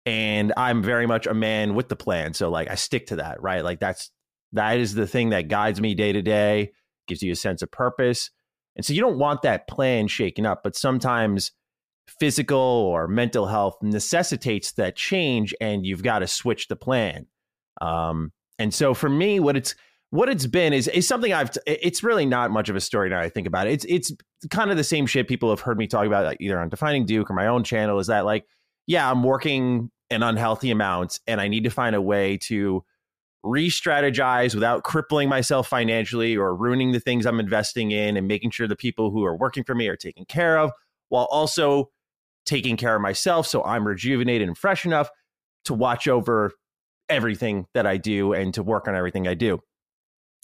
And 0.07 0.55
I'm 0.57 0.83
very 0.83 1.07
much 1.07 1.27
a 1.27 1.35
man 1.35 1.75
with 1.75 1.91
the 1.91 1.97
plan. 1.97 2.33
So 2.33 2.49
like 2.49 2.71
I 2.71 2.77
stick 2.77 3.09
to 3.09 3.17
that, 3.17 3.43
right? 3.43 3.63
Like 3.63 3.79
that's 3.79 4.11
that 4.53 4.79
is 4.79 4.95
the 4.95 5.07
thing 5.07 5.31
that 5.31 5.49
guides 5.49 5.83
me 5.83 5.95
day 5.95 6.13
to 6.13 6.23
day, 6.23 6.73
gives 7.07 7.23
you 7.23 7.33
a 7.33 7.37
sense 7.37 7.61
of 7.61 7.71
purpose. 7.71 8.31
And 8.75 8.87
so 8.87 8.95
you 8.95 9.03
don't 9.03 9.19
want 9.19 9.43
that 9.43 9.69
plan 9.69 10.09
shaken 10.09 10.47
up, 10.47 10.63
but 10.63 10.77
sometimes 10.77 11.53
physical 12.09 12.59
or 12.59 13.07
mental 13.07 13.47
health 13.47 13.77
necessitates 13.83 14.73
that 14.73 14.97
change 14.97 15.55
and 15.61 15.85
you've 15.85 16.03
got 16.03 16.21
to 16.21 16.27
switch 16.27 16.69
the 16.69 16.77
plan. 16.77 17.27
Um, 17.81 18.33
and 18.59 18.75
so 18.75 18.95
for 18.95 19.09
me, 19.09 19.39
what 19.41 19.57
it's 19.57 19.75
what 20.11 20.29
it's 20.29 20.47
been 20.47 20.73
is 20.73 20.89
is 20.89 21.07
something 21.07 21.33
I've. 21.33 21.51
T- 21.51 21.61
it's 21.67 22.03
really 22.03 22.27
not 22.27 22.51
much 22.51 22.69
of 22.69 22.77
a 22.77 22.81
story 22.81 23.11
now. 23.11 23.21
I 23.21 23.29
think 23.29 23.47
about 23.47 23.67
it. 23.67 23.73
It's 23.73 23.85
it's 23.85 24.13
kind 24.51 24.71
of 24.71 24.77
the 24.77 24.85
same 24.85 25.07
shit 25.07 25.29
people 25.29 25.51
have 25.51 25.61
heard 25.61 25.79
me 25.79 25.87
talk 25.87 26.07
about, 26.07 26.25
like 26.25 26.39
either 26.41 26.59
on 26.59 26.71
Defining 26.71 27.05
Duke 27.05 27.31
or 27.31 27.35
my 27.35 27.47
own 27.47 27.63
channel. 27.63 27.99
Is 27.99 28.07
that 28.07 28.25
like, 28.25 28.47
yeah, 28.87 29.11
I'm 29.11 29.23
working 29.23 29.91
an 30.11 30.23
unhealthy 30.23 30.71
amount, 30.71 31.21
and 31.27 31.41
I 31.41 31.49
need 31.49 31.65
to 31.65 31.71
find 31.71 31.95
a 31.95 32.01
way 32.01 32.39
to 32.45 32.83
re-strategize 33.45 34.55
without 34.55 34.83
crippling 34.83 35.29
myself 35.29 35.69
financially 35.69 36.37
or 36.37 36.57
ruining 36.57 36.93
the 36.93 37.01
things 37.01 37.27
I'm 37.27 37.39
investing 37.39 37.91
in, 37.91 38.17
and 38.17 38.27
making 38.27 38.51
sure 38.51 38.67
the 38.67 38.77
people 38.77 39.11
who 39.11 39.25
are 39.25 39.37
working 39.37 39.63
for 39.63 39.75
me 39.75 39.89
are 39.89 39.97
taken 39.97 40.25
care 40.25 40.59
of, 40.59 40.73
while 41.11 41.29
also 41.31 41.91
taking 42.47 42.77
care 42.77 42.97
of 42.97 43.03
myself, 43.03 43.47
so 43.47 43.63
I'm 43.63 43.87
rejuvenated 43.87 44.49
and 44.49 44.57
fresh 44.57 44.87
enough 44.87 45.11
to 45.65 45.75
watch 45.75 46.09
over 46.09 46.53
everything 47.09 47.67
that 47.75 47.87
I 47.87 47.97
do 47.97 48.33
and 48.33 48.53
to 48.55 48.63
work 48.63 48.89
on 48.89 48.95
everything 48.95 49.27
I 49.27 49.35
do. 49.35 49.61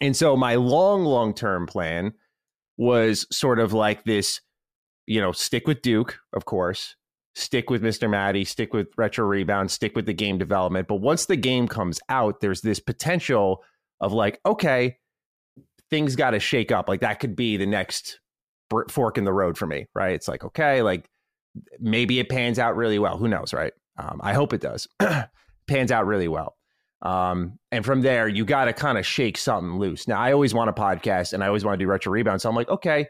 And 0.01 0.17
so 0.17 0.37
my 0.37 0.57
long, 0.57 1.05
long 1.05 1.35
term 1.35 1.67
plan 1.67 2.13
was 2.77 3.27
sort 3.31 3.59
of 3.59 3.73
like 3.73 4.05
this, 4.05 4.41
you 5.07 5.21
know, 5.21 5.33
stick 5.33 5.67
with 5.67 5.83
Duke, 5.83 6.19
of 6.33 6.45
course, 6.45 6.97
stick 7.35 7.71
with 7.71 7.83
Mr. 7.83 8.11
Matty, 8.11 8.45
stick 8.45 8.73
with 8.73 8.89
Retro 8.97 9.27
Rebound, 9.27 9.71
stick 9.71 9.95
with 9.95 10.07
the 10.07 10.13
game 10.13 10.39
development. 10.39 10.89
But 10.89 10.97
once 10.97 11.27
the 11.27 11.37
game 11.37 11.69
comes 11.69 12.01
out, 12.09 12.41
there's 12.41 12.61
this 12.61 12.81
potential 12.81 13.63
of 14.01 14.13
like, 14.13 14.41
okay, 14.45 14.97
things 15.91 16.17
got 16.17 16.31
to 16.31 16.41
shake 16.41 16.73
up. 16.73 16.89
Like 16.89 17.01
that 17.01 17.21
could 17.21 17.37
be 17.37 17.57
the 17.57 17.67
next 17.67 18.21
fork 18.89 19.19
in 19.19 19.25
the 19.25 19.33
road 19.33 19.57
for 19.57 19.67
me, 19.67 19.87
right? 19.95 20.15
It's 20.15 20.29
like, 20.29 20.45
okay, 20.45 20.83
like 20.83 21.09
maybe 21.79 22.19
it 22.19 22.29
pans 22.29 22.59
out 22.59 22.77
really 22.77 22.99
well. 22.99 23.17
Who 23.17 23.29
knows, 23.29 23.53
right? 23.53 23.73
Um, 23.97 24.21
I 24.23 24.33
hope 24.35 24.53
it 24.53 24.61
does. 24.61 24.89
pans 25.67 25.93
out 25.93 26.07
really 26.07 26.29
well. 26.29 26.57
Um, 27.03 27.59
and 27.71 27.85
from 27.85 28.01
there, 28.01 28.29
you 28.29 28.45
got 28.45 28.65
to 28.65 28.73
kind 28.73 28.97
of 28.99 29.07
shake 29.07 29.37
something 29.37 29.79
loose. 29.79 30.09
Now, 30.09 30.19
I 30.19 30.33
always 30.33 30.55
want 30.55 30.71
a 30.71 30.73
podcast 30.73 31.33
and 31.33 31.45
I 31.45 31.49
always 31.49 31.65
want 31.65 31.79
to 31.79 31.85
do 31.85 31.89
retro 31.89 32.13
rebound. 32.13 32.41
So 32.41 32.49
I'm 32.49 32.57
like, 32.57 32.69
okay, 32.69 33.07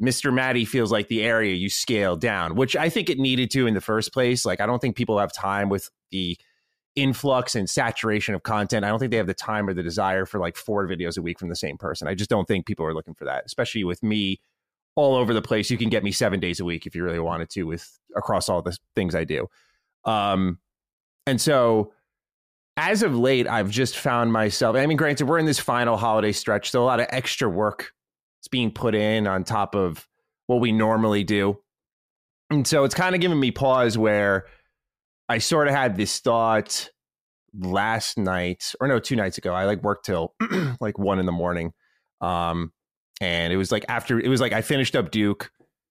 Mr. 0.00 0.32
Matty 0.32 0.64
feels 0.64 0.92
like 0.92 1.08
the 1.08 1.22
area 1.22 1.54
you 1.54 1.68
scale 1.68 2.16
down, 2.16 2.54
which 2.54 2.76
I 2.76 2.88
think 2.88 3.10
it 3.10 3.18
needed 3.18 3.50
to 3.52 3.66
in 3.66 3.74
the 3.74 3.80
first 3.80 4.12
place. 4.12 4.44
Like, 4.44 4.60
I 4.60 4.66
don't 4.66 4.78
think 4.78 4.96
people 4.96 5.18
have 5.18 5.32
time 5.32 5.68
with 5.68 5.90
the 6.10 6.38
influx 6.94 7.54
and 7.54 7.68
saturation 7.68 8.34
of 8.34 8.42
content. 8.42 8.84
I 8.84 8.88
don't 8.88 8.98
think 8.98 9.10
they 9.10 9.16
have 9.16 9.26
the 9.26 9.34
time 9.34 9.68
or 9.68 9.74
the 9.74 9.82
desire 9.82 10.26
for 10.26 10.38
like 10.38 10.56
four 10.56 10.86
videos 10.86 11.18
a 11.18 11.22
week 11.22 11.38
from 11.38 11.48
the 11.48 11.56
same 11.56 11.78
person. 11.78 12.06
I 12.06 12.14
just 12.14 12.30
don't 12.30 12.46
think 12.46 12.66
people 12.66 12.86
are 12.86 12.94
looking 12.94 13.14
for 13.14 13.24
that, 13.24 13.44
especially 13.46 13.84
with 13.84 14.02
me 14.02 14.40
all 14.94 15.14
over 15.14 15.32
the 15.32 15.42
place. 15.42 15.70
You 15.70 15.78
can 15.78 15.88
get 15.88 16.04
me 16.04 16.12
seven 16.12 16.40
days 16.40 16.60
a 16.60 16.64
week 16.64 16.86
if 16.86 16.94
you 16.94 17.04
really 17.04 17.18
wanted 17.18 17.50
to 17.50 17.64
with 17.64 17.98
across 18.16 18.48
all 18.48 18.62
the 18.62 18.76
things 18.94 19.14
I 19.14 19.24
do. 19.24 19.46
Um, 20.04 20.58
and 21.26 21.40
so 21.40 21.92
as 22.76 23.02
of 23.02 23.16
late, 23.16 23.46
I've 23.46 23.70
just 23.70 23.96
found 23.96 24.32
myself. 24.32 24.76
I 24.76 24.86
mean, 24.86 24.96
granted, 24.96 25.26
we're 25.26 25.38
in 25.38 25.46
this 25.46 25.58
final 25.58 25.96
holiday 25.96 26.32
stretch, 26.32 26.70
so 26.70 26.82
a 26.82 26.84
lot 26.84 27.00
of 27.00 27.06
extra 27.10 27.48
work 27.48 27.92
is 28.42 28.48
being 28.48 28.70
put 28.70 28.94
in 28.94 29.26
on 29.26 29.44
top 29.44 29.74
of 29.74 30.06
what 30.46 30.60
we 30.60 30.72
normally 30.72 31.24
do. 31.24 31.58
And 32.50 32.66
so 32.66 32.84
it's 32.84 32.94
kind 32.94 33.14
of 33.14 33.20
giving 33.20 33.40
me 33.40 33.50
pause 33.50 33.96
where 33.96 34.46
I 35.28 35.38
sort 35.38 35.68
of 35.68 35.74
had 35.74 35.96
this 35.96 36.18
thought 36.20 36.90
last 37.58 38.18
night, 38.18 38.74
or 38.80 38.88
no, 38.88 38.98
two 38.98 39.16
nights 39.16 39.38
ago. 39.38 39.54
I 39.54 39.64
like 39.64 39.82
worked 39.82 40.06
till 40.06 40.34
like 40.80 40.98
one 40.98 41.18
in 41.18 41.26
the 41.26 41.32
morning. 41.32 41.72
Um, 42.20 42.72
and 43.20 43.52
it 43.52 43.56
was 43.56 43.70
like 43.70 43.84
after 43.88 44.18
it 44.18 44.28
was 44.28 44.40
like 44.40 44.52
I 44.52 44.62
finished 44.62 44.96
up 44.96 45.10
Duke. 45.10 45.50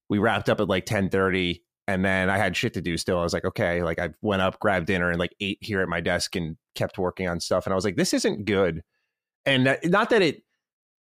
We 0.09 0.19
wrapped 0.19 0.49
up 0.49 0.59
at 0.59 0.67
like 0.67 0.85
10 0.85 1.09
30 1.09 1.63
and 1.87 2.05
then 2.05 2.29
I 2.29 2.37
had 2.37 2.55
shit 2.55 2.73
to 2.75 2.81
do 2.81 2.97
still. 2.97 3.19
I 3.19 3.23
was 3.23 3.33
like, 3.33 3.45
okay, 3.45 3.83
like 3.83 3.99
I 3.99 4.09
went 4.21 4.41
up, 4.41 4.59
grabbed 4.59 4.87
dinner, 4.87 5.09
and 5.09 5.19
like 5.19 5.35
ate 5.39 5.57
here 5.61 5.81
at 5.81 5.89
my 5.89 5.99
desk 6.01 6.35
and 6.35 6.57
kept 6.75 6.97
working 6.97 7.27
on 7.27 7.39
stuff. 7.39 7.65
And 7.65 7.73
I 7.73 7.75
was 7.75 7.85
like, 7.85 7.95
this 7.95 8.13
isn't 8.13 8.45
good. 8.45 8.81
And 9.45 9.65
that, 9.65 9.85
not 9.85 10.09
that 10.11 10.21
it, 10.21 10.43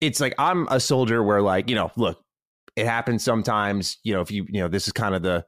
it's 0.02 0.20
like 0.20 0.34
I'm 0.40 0.68
a 0.70 0.80
soldier 0.80 1.24
where 1.24 1.42
like 1.42 1.70
you 1.70 1.76
know, 1.76 1.92
look, 1.96 2.24
it 2.76 2.86
happens 2.86 3.24
sometimes. 3.24 3.98
You 4.04 4.14
know, 4.14 4.22
if 4.22 4.32
you 4.32 4.46
you 4.50 4.62
know, 4.62 4.68
this 4.68 4.88
is 4.88 4.94
kind 4.94 5.14
of 5.14 5.22
the 5.22 5.46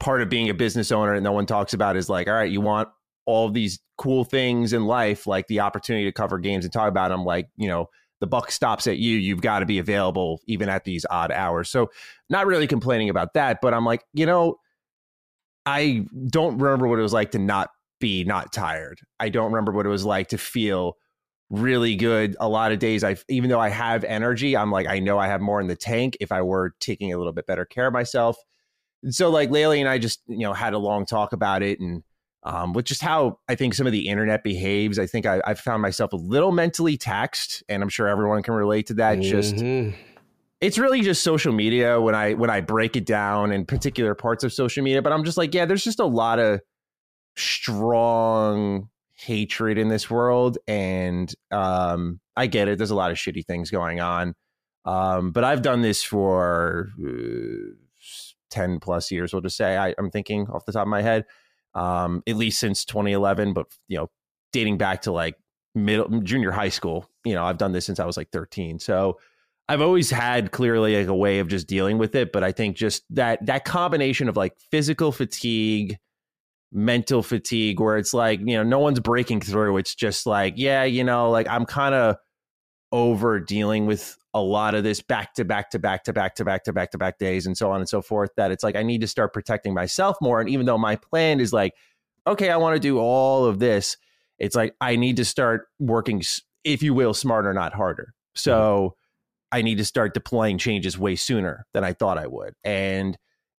part 0.00 0.20
of 0.20 0.28
being 0.28 0.50
a 0.50 0.54
business 0.54 0.92
owner, 0.92 1.14
and 1.14 1.24
no 1.24 1.32
one 1.32 1.46
talks 1.46 1.72
about 1.72 1.96
is 1.96 2.08
like, 2.08 2.28
all 2.28 2.34
right, 2.34 2.50
you 2.50 2.60
want 2.60 2.88
all 3.26 3.48
these 3.48 3.80
cool 3.96 4.24
things 4.24 4.72
in 4.72 4.84
life, 4.84 5.26
like 5.26 5.46
the 5.46 5.60
opportunity 5.60 6.04
to 6.04 6.12
cover 6.12 6.38
games 6.38 6.64
and 6.64 6.72
talk 6.72 6.88
about 6.88 7.08
them, 7.08 7.24
like, 7.24 7.48
you 7.56 7.68
know, 7.68 7.88
the 8.24 8.28
buck 8.28 8.50
stops 8.50 8.86
at 8.86 8.96
you. 8.96 9.18
You've 9.18 9.42
got 9.42 9.58
to 9.58 9.66
be 9.66 9.78
available 9.78 10.40
even 10.46 10.70
at 10.70 10.84
these 10.84 11.04
odd 11.10 11.30
hours. 11.30 11.68
So, 11.68 11.90
not 12.30 12.46
really 12.46 12.66
complaining 12.66 13.10
about 13.10 13.34
that, 13.34 13.58
but 13.60 13.74
I'm 13.74 13.84
like, 13.84 14.02
you 14.14 14.24
know, 14.24 14.56
I 15.66 16.06
don't 16.28 16.56
remember 16.56 16.88
what 16.88 16.98
it 16.98 17.02
was 17.02 17.12
like 17.12 17.32
to 17.32 17.38
not 17.38 17.68
be 18.00 18.24
not 18.24 18.50
tired. 18.50 18.98
I 19.20 19.28
don't 19.28 19.52
remember 19.52 19.72
what 19.72 19.84
it 19.84 19.90
was 19.90 20.06
like 20.06 20.28
to 20.28 20.38
feel 20.38 20.96
really 21.50 21.96
good. 21.96 22.34
A 22.40 22.48
lot 22.48 22.72
of 22.72 22.78
days, 22.78 23.04
I 23.04 23.16
even 23.28 23.50
though 23.50 23.60
I 23.60 23.68
have 23.68 24.04
energy, 24.04 24.56
I'm 24.56 24.70
like, 24.70 24.86
I 24.86 25.00
know 25.00 25.18
I 25.18 25.26
have 25.26 25.42
more 25.42 25.60
in 25.60 25.66
the 25.66 25.76
tank 25.76 26.16
if 26.18 26.32
I 26.32 26.40
were 26.40 26.72
taking 26.80 27.12
a 27.12 27.18
little 27.18 27.34
bit 27.34 27.46
better 27.46 27.66
care 27.66 27.88
of 27.88 27.92
myself. 27.92 28.38
And 29.02 29.14
so, 29.14 29.28
like 29.28 29.50
Laylee 29.50 29.80
and 29.80 29.88
I 29.88 29.98
just 29.98 30.22
you 30.26 30.46
know 30.46 30.54
had 30.54 30.72
a 30.72 30.78
long 30.78 31.04
talk 31.04 31.34
about 31.34 31.62
it 31.62 31.78
and. 31.78 32.02
Um, 32.46 32.74
with 32.74 32.84
just 32.84 33.00
how 33.00 33.38
I 33.48 33.54
think 33.54 33.72
some 33.74 33.86
of 33.86 33.92
the 33.92 34.08
internet 34.08 34.44
behaves, 34.44 34.98
I 34.98 35.06
think 35.06 35.24
I, 35.24 35.40
I've 35.46 35.58
found 35.60 35.80
myself 35.80 36.12
a 36.12 36.16
little 36.16 36.52
mentally 36.52 36.96
taxed, 36.98 37.62
and 37.70 37.82
I'm 37.82 37.88
sure 37.88 38.06
everyone 38.06 38.42
can 38.42 38.52
relate 38.54 38.86
to 38.88 38.94
that. 38.94 39.20
Just 39.20 39.56
Mhm. 39.56 39.94
it's 40.60 40.76
really 40.78 41.00
just 41.00 41.24
social 41.24 41.52
media 41.54 42.00
when 42.00 42.14
I 42.14 42.34
when 42.34 42.50
I 42.50 42.60
break 42.60 42.96
it 42.96 43.06
down 43.06 43.50
in 43.50 43.64
particular 43.64 44.14
parts 44.14 44.44
of 44.44 44.52
social 44.52 44.84
media. 44.84 45.00
But 45.00 45.12
I'm 45.14 45.24
just 45.24 45.38
like, 45.38 45.54
yeah, 45.54 45.64
there's 45.64 45.84
just 45.84 46.00
a 46.00 46.04
lot 46.04 46.38
of 46.38 46.60
strong 47.36 48.88
hatred 49.14 49.78
in 49.78 49.88
this 49.88 50.10
world, 50.10 50.58
and 50.66 51.32
um, 51.50 52.20
I 52.36 52.46
get 52.46 52.68
it. 52.68 52.78
There's 52.78 52.90
a 52.90 52.94
lot 52.94 53.10
of 53.10 53.16
shitty 53.16 53.46
things 53.46 53.70
going 53.70 54.00
on, 54.00 54.34
um, 54.84 55.30
but 55.32 55.44
I've 55.44 55.62
done 55.62 55.80
this 55.82 56.02
for 56.02 56.90
uh, 57.02 57.74
ten 58.50 58.80
plus 58.80 59.10
years. 59.10 59.32
We'll 59.32 59.42
just 59.42 59.56
say 59.56 59.76
I, 59.78 59.94
I'm 59.98 60.10
thinking 60.10 60.46
off 60.48 60.66
the 60.66 60.72
top 60.72 60.82
of 60.82 60.88
my 60.88 61.00
head, 61.02 61.24
um, 61.74 62.22
at 62.26 62.36
least 62.36 62.60
since 62.60 62.84
2011. 62.84 63.52
But 63.52 63.66
you 63.88 63.98
know, 63.98 64.10
dating 64.52 64.78
back 64.78 65.02
to 65.02 65.12
like 65.12 65.36
middle 65.74 66.20
junior 66.20 66.50
high 66.50 66.68
school. 66.68 67.08
You 67.24 67.34
know, 67.34 67.44
I've 67.44 67.58
done 67.58 67.72
this 67.72 67.86
since 67.86 68.00
I 68.00 68.04
was 68.04 68.16
like 68.16 68.30
13. 68.30 68.78
So 68.78 69.18
I've 69.68 69.80
always 69.80 70.10
had 70.10 70.52
clearly 70.52 70.96
like 70.96 71.08
a 71.08 71.14
way 71.14 71.38
of 71.38 71.48
just 71.48 71.66
dealing 71.66 71.98
with 71.98 72.14
it, 72.14 72.32
but 72.32 72.44
I 72.44 72.52
think 72.52 72.76
just 72.76 73.02
that 73.10 73.44
that 73.46 73.64
combination 73.64 74.28
of 74.28 74.36
like 74.36 74.54
physical 74.70 75.10
fatigue, 75.10 75.96
mental 76.70 77.22
fatigue, 77.22 77.80
where 77.80 77.96
it's 77.96 78.12
like 78.12 78.40
you 78.40 78.56
know 78.56 78.62
no 78.62 78.78
one's 78.78 79.00
breaking 79.00 79.40
through. 79.40 79.78
It's 79.78 79.94
just 79.94 80.26
like 80.26 80.54
yeah, 80.56 80.84
you 80.84 81.02
know, 81.02 81.30
like 81.30 81.48
I'm 81.48 81.64
kind 81.64 81.94
of 81.94 82.16
over 82.94 83.40
dealing 83.40 83.86
with 83.86 84.16
a 84.32 84.40
lot 84.40 84.74
of 84.74 84.84
this 84.84 85.02
back 85.02 85.34
to 85.34 85.44
back 85.44 85.70
to 85.70 85.78
back 85.78 86.04
to 86.04 86.12
back 86.12 86.36
to 86.36 86.44
back 86.44 86.64
to 86.64 86.72
back 86.72 86.90
to 86.92 86.98
back 86.98 87.18
days 87.18 87.46
and 87.46 87.56
so 87.56 87.70
on 87.70 87.80
and 87.80 87.88
so 87.88 88.00
forth. 88.00 88.30
That 88.36 88.50
it's 88.50 88.62
like 88.62 88.76
I 88.76 88.82
need 88.82 89.00
to 89.00 89.08
start 89.08 89.32
protecting 89.32 89.74
myself 89.74 90.16
more. 90.22 90.40
And 90.40 90.48
even 90.48 90.64
though 90.64 90.78
my 90.78 90.96
plan 90.96 91.40
is 91.40 91.52
like, 91.52 91.74
okay, 92.26 92.50
I 92.50 92.56
want 92.56 92.76
to 92.76 92.80
do 92.80 92.98
all 92.98 93.44
of 93.44 93.58
this, 93.58 93.96
it's 94.38 94.56
like 94.56 94.74
I 94.80 94.96
need 94.96 95.16
to 95.16 95.24
start 95.24 95.66
working, 95.78 96.22
if 96.62 96.82
you 96.82 96.94
will, 96.94 97.12
smarter, 97.12 97.52
not 97.52 97.74
harder. 97.74 98.14
So. 98.34 98.54
Mm-hmm. 98.54 99.00
I 99.52 99.62
need 99.62 99.78
to 99.78 99.84
start 99.84 100.14
deploying 100.14 100.58
changes 100.58 100.98
way 100.98 101.14
sooner 101.14 101.64
than 101.74 101.84
I 101.84 101.92
thought 101.92 102.18
I 102.18 102.26
would. 102.26 102.54
And 102.64 103.16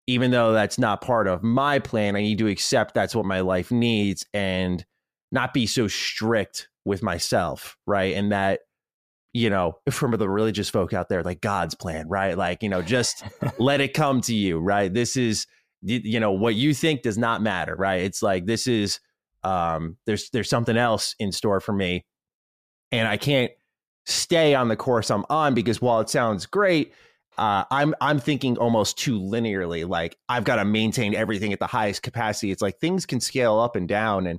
even 0.08 0.32
though 0.32 0.52
that's 0.52 0.76
not 0.76 1.00
part 1.00 1.28
of 1.28 1.44
my 1.44 1.78
plan, 1.78 2.16
I 2.16 2.20
need 2.20 2.38
to 2.38 2.48
accept 2.48 2.94
that's 2.94 3.14
what 3.14 3.24
my 3.24 3.38
life 3.40 3.70
needs 3.70 4.26
and 4.34 4.84
not 5.30 5.54
be 5.54 5.68
so 5.68 5.86
strict 5.86 6.68
with 6.84 7.00
myself, 7.00 7.76
right? 7.86 8.16
And 8.16 8.32
that, 8.32 8.62
you 9.34 9.50
know, 9.50 9.76
from 9.90 10.12
the 10.12 10.28
religious 10.28 10.70
folk 10.70 10.92
out 10.92 11.08
there, 11.08 11.24
like 11.24 11.40
God's 11.40 11.74
plan, 11.74 12.08
right? 12.08 12.38
Like, 12.38 12.62
you 12.62 12.68
know, 12.68 12.80
just 12.80 13.24
let 13.58 13.80
it 13.80 13.92
come 13.92 14.20
to 14.22 14.34
you, 14.34 14.60
right? 14.60 14.94
This 14.94 15.16
is, 15.16 15.46
you 15.82 16.20
know, 16.20 16.30
what 16.30 16.54
you 16.54 16.72
think 16.72 17.02
does 17.02 17.18
not 17.18 17.42
matter, 17.42 17.74
right? 17.74 18.02
It's 18.02 18.22
like 18.22 18.46
this 18.46 18.68
is, 18.68 19.00
um, 19.42 19.98
there's 20.06 20.30
there's 20.30 20.48
something 20.48 20.76
else 20.76 21.16
in 21.18 21.32
store 21.32 21.60
for 21.60 21.72
me, 21.72 22.06
and 22.92 23.06
I 23.06 23.18
can't 23.18 23.50
stay 24.06 24.54
on 24.54 24.68
the 24.68 24.76
course 24.76 25.10
I'm 25.10 25.26
on 25.28 25.52
because 25.52 25.82
while 25.82 26.00
it 26.00 26.08
sounds 26.08 26.46
great, 26.46 26.94
uh, 27.36 27.64
I'm 27.70 27.94
I'm 28.00 28.20
thinking 28.20 28.56
almost 28.56 28.96
too 28.96 29.20
linearly. 29.20 29.86
Like 29.86 30.16
I've 30.28 30.44
got 30.44 30.56
to 30.56 30.64
maintain 30.64 31.14
everything 31.14 31.52
at 31.52 31.58
the 31.58 31.66
highest 31.66 32.02
capacity. 32.02 32.52
It's 32.52 32.62
like 32.62 32.78
things 32.78 33.04
can 33.04 33.20
scale 33.20 33.58
up 33.58 33.76
and 33.76 33.86
down, 33.88 34.26
and 34.26 34.38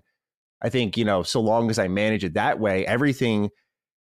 I 0.63 0.69
think 0.69 0.97
you 0.97 1.05
know 1.05 1.21
so 1.21 1.41
long 1.41 1.69
as 1.69 1.77
I 1.77 1.89
manage 1.89 2.23
it 2.23 2.33
that 2.35 2.59
way, 2.59 2.87
everything 2.87 3.51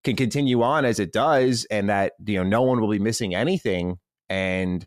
can 0.05 0.15
continue 0.15 0.61
on 0.61 0.85
as 0.85 0.99
it 0.99 1.11
does, 1.11 1.65
and 1.65 1.89
that 1.89 2.13
you 2.25 2.37
know 2.37 2.43
no 2.43 2.61
one 2.61 2.79
will 2.79 2.89
be 2.89 2.99
missing 2.99 3.35
anything, 3.35 3.97
and 4.29 4.85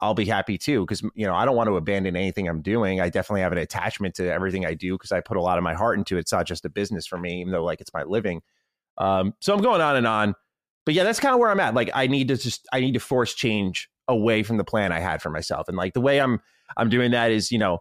I'll 0.00 0.14
be 0.14 0.26
happy 0.26 0.58
too 0.58 0.82
because 0.82 1.02
you 1.14 1.26
know 1.26 1.34
I 1.34 1.44
don't 1.44 1.56
want 1.56 1.68
to 1.68 1.76
abandon 1.76 2.14
anything 2.14 2.48
I'm 2.48 2.62
doing. 2.62 3.00
I 3.00 3.08
definitely 3.08 3.40
have 3.40 3.52
an 3.52 3.58
attachment 3.58 4.14
to 4.16 4.32
everything 4.32 4.64
I 4.64 4.74
do 4.74 4.94
because 4.94 5.10
I 5.10 5.20
put 5.20 5.36
a 5.36 5.42
lot 5.42 5.58
of 5.58 5.64
my 5.64 5.74
heart 5.74 5.98
into 5.98 6.16
it. 6.16 6.20
It's 6.20 6.32
not 6.32 6.46
just 6.46 6.64
a 6.64 6.68
business 6.68 7.06
for 7.06 7.18
me, 7.18 7.40
even 7.40 7.52
though 7.52 7.64
like 7.64 7.80
it's 7.80 7.92
my 7.92 8.04
living. 8.04 8.42
Um, 8.98 9.34
so 9.40 9.54
I'm 9.54 9.62
going 9.62 9.80
on 9.80 9.96
and 9.96 10.06
on, 10.06 10.34
but 10.84 10.94
yeah, 10.94 11.04
that's 11.04 11.20
kind 11.20 11.34
of 11.34 11.40
where 11.40 11.50
I'm 11.50 11.60
at. 11.60 11.74
Like 11.74 11.90
I 11.94 12.06
need 12.06 12.28
to 12.28 12.36
just 12.36 12.66
I 12.72 12.80
need 12.80 12.94
to 12.94 13.00
force 13.00 13.34
change 13.34 13.88
away 14.06 14.42
from 14.42 14.56
the 14.56 14.64
plan 14.64 14.92
I 14.92 15.00
had 15.00 15.20
for 15.20 15.30
myself, 15.30 15.68
and 15.68 15.76
like 15.76 15.94
the 15.94 16.00
way 16.00 16.20
I'm 16.20 16.40
I'm 16.76 16.90
doing 16.90 17.10
that 17.12 17.30
is 17.32 17.50
you 17.50 17.58
know 17.58 17.80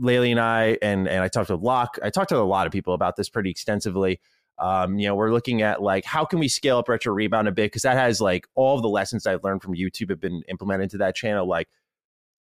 Laylee 0.00 0.30
and 0.30 0.40
I 0.40 0.78
and 0.82 1.08
and 1.08 1.22
I 1.22 1.28
talked 1.28 1.48
to 1.48 1.56
Locke. 1.56 1.98
I 2.02 2.10
talked 2.10 2.28
to 2.28 2.36
a 2.36 2.42
lot 2.42 2.66
of 2.66 2.72
people 2.72 2.94
about 2.94 3.16
this 3.16 3.28
pretty 3.28 3.50
extensively. 3.50 4.20
Um, 4.60 4.98
you 4.98 5.06
know, 5.06 5.14
we're 5.14 5.32
looking 5.32 5.62
at 5.62 5.80
like 5.80 6.04
how 6.04 6.24
can 6.24 6.38
we 6.38 6.48
scale 6.48 6.78
up 6.78 6.88
retro 6.88 7.12
rebound 7.12 7.46
a 7.48 7.52
bit 7.52 7.66
because 7.66 7.82
that 7.82 7.96
has 7.96 8.20
like 8.20 8.46
all 8.54 8.76
of 8.76 8.82
the 8.82 8.88
lessons 8.88 9.26
I've 9.26 9.44
learned 9.44 9.62
from 9.62 9.74
YouTube 9.74 10.10
have 10.10 10.20
been 10.20 10.42
implemented 10.48 10.84
into 10.84 10.98
that 10.98 11.14
channel, 11.14 11.46
like 11.46 11.68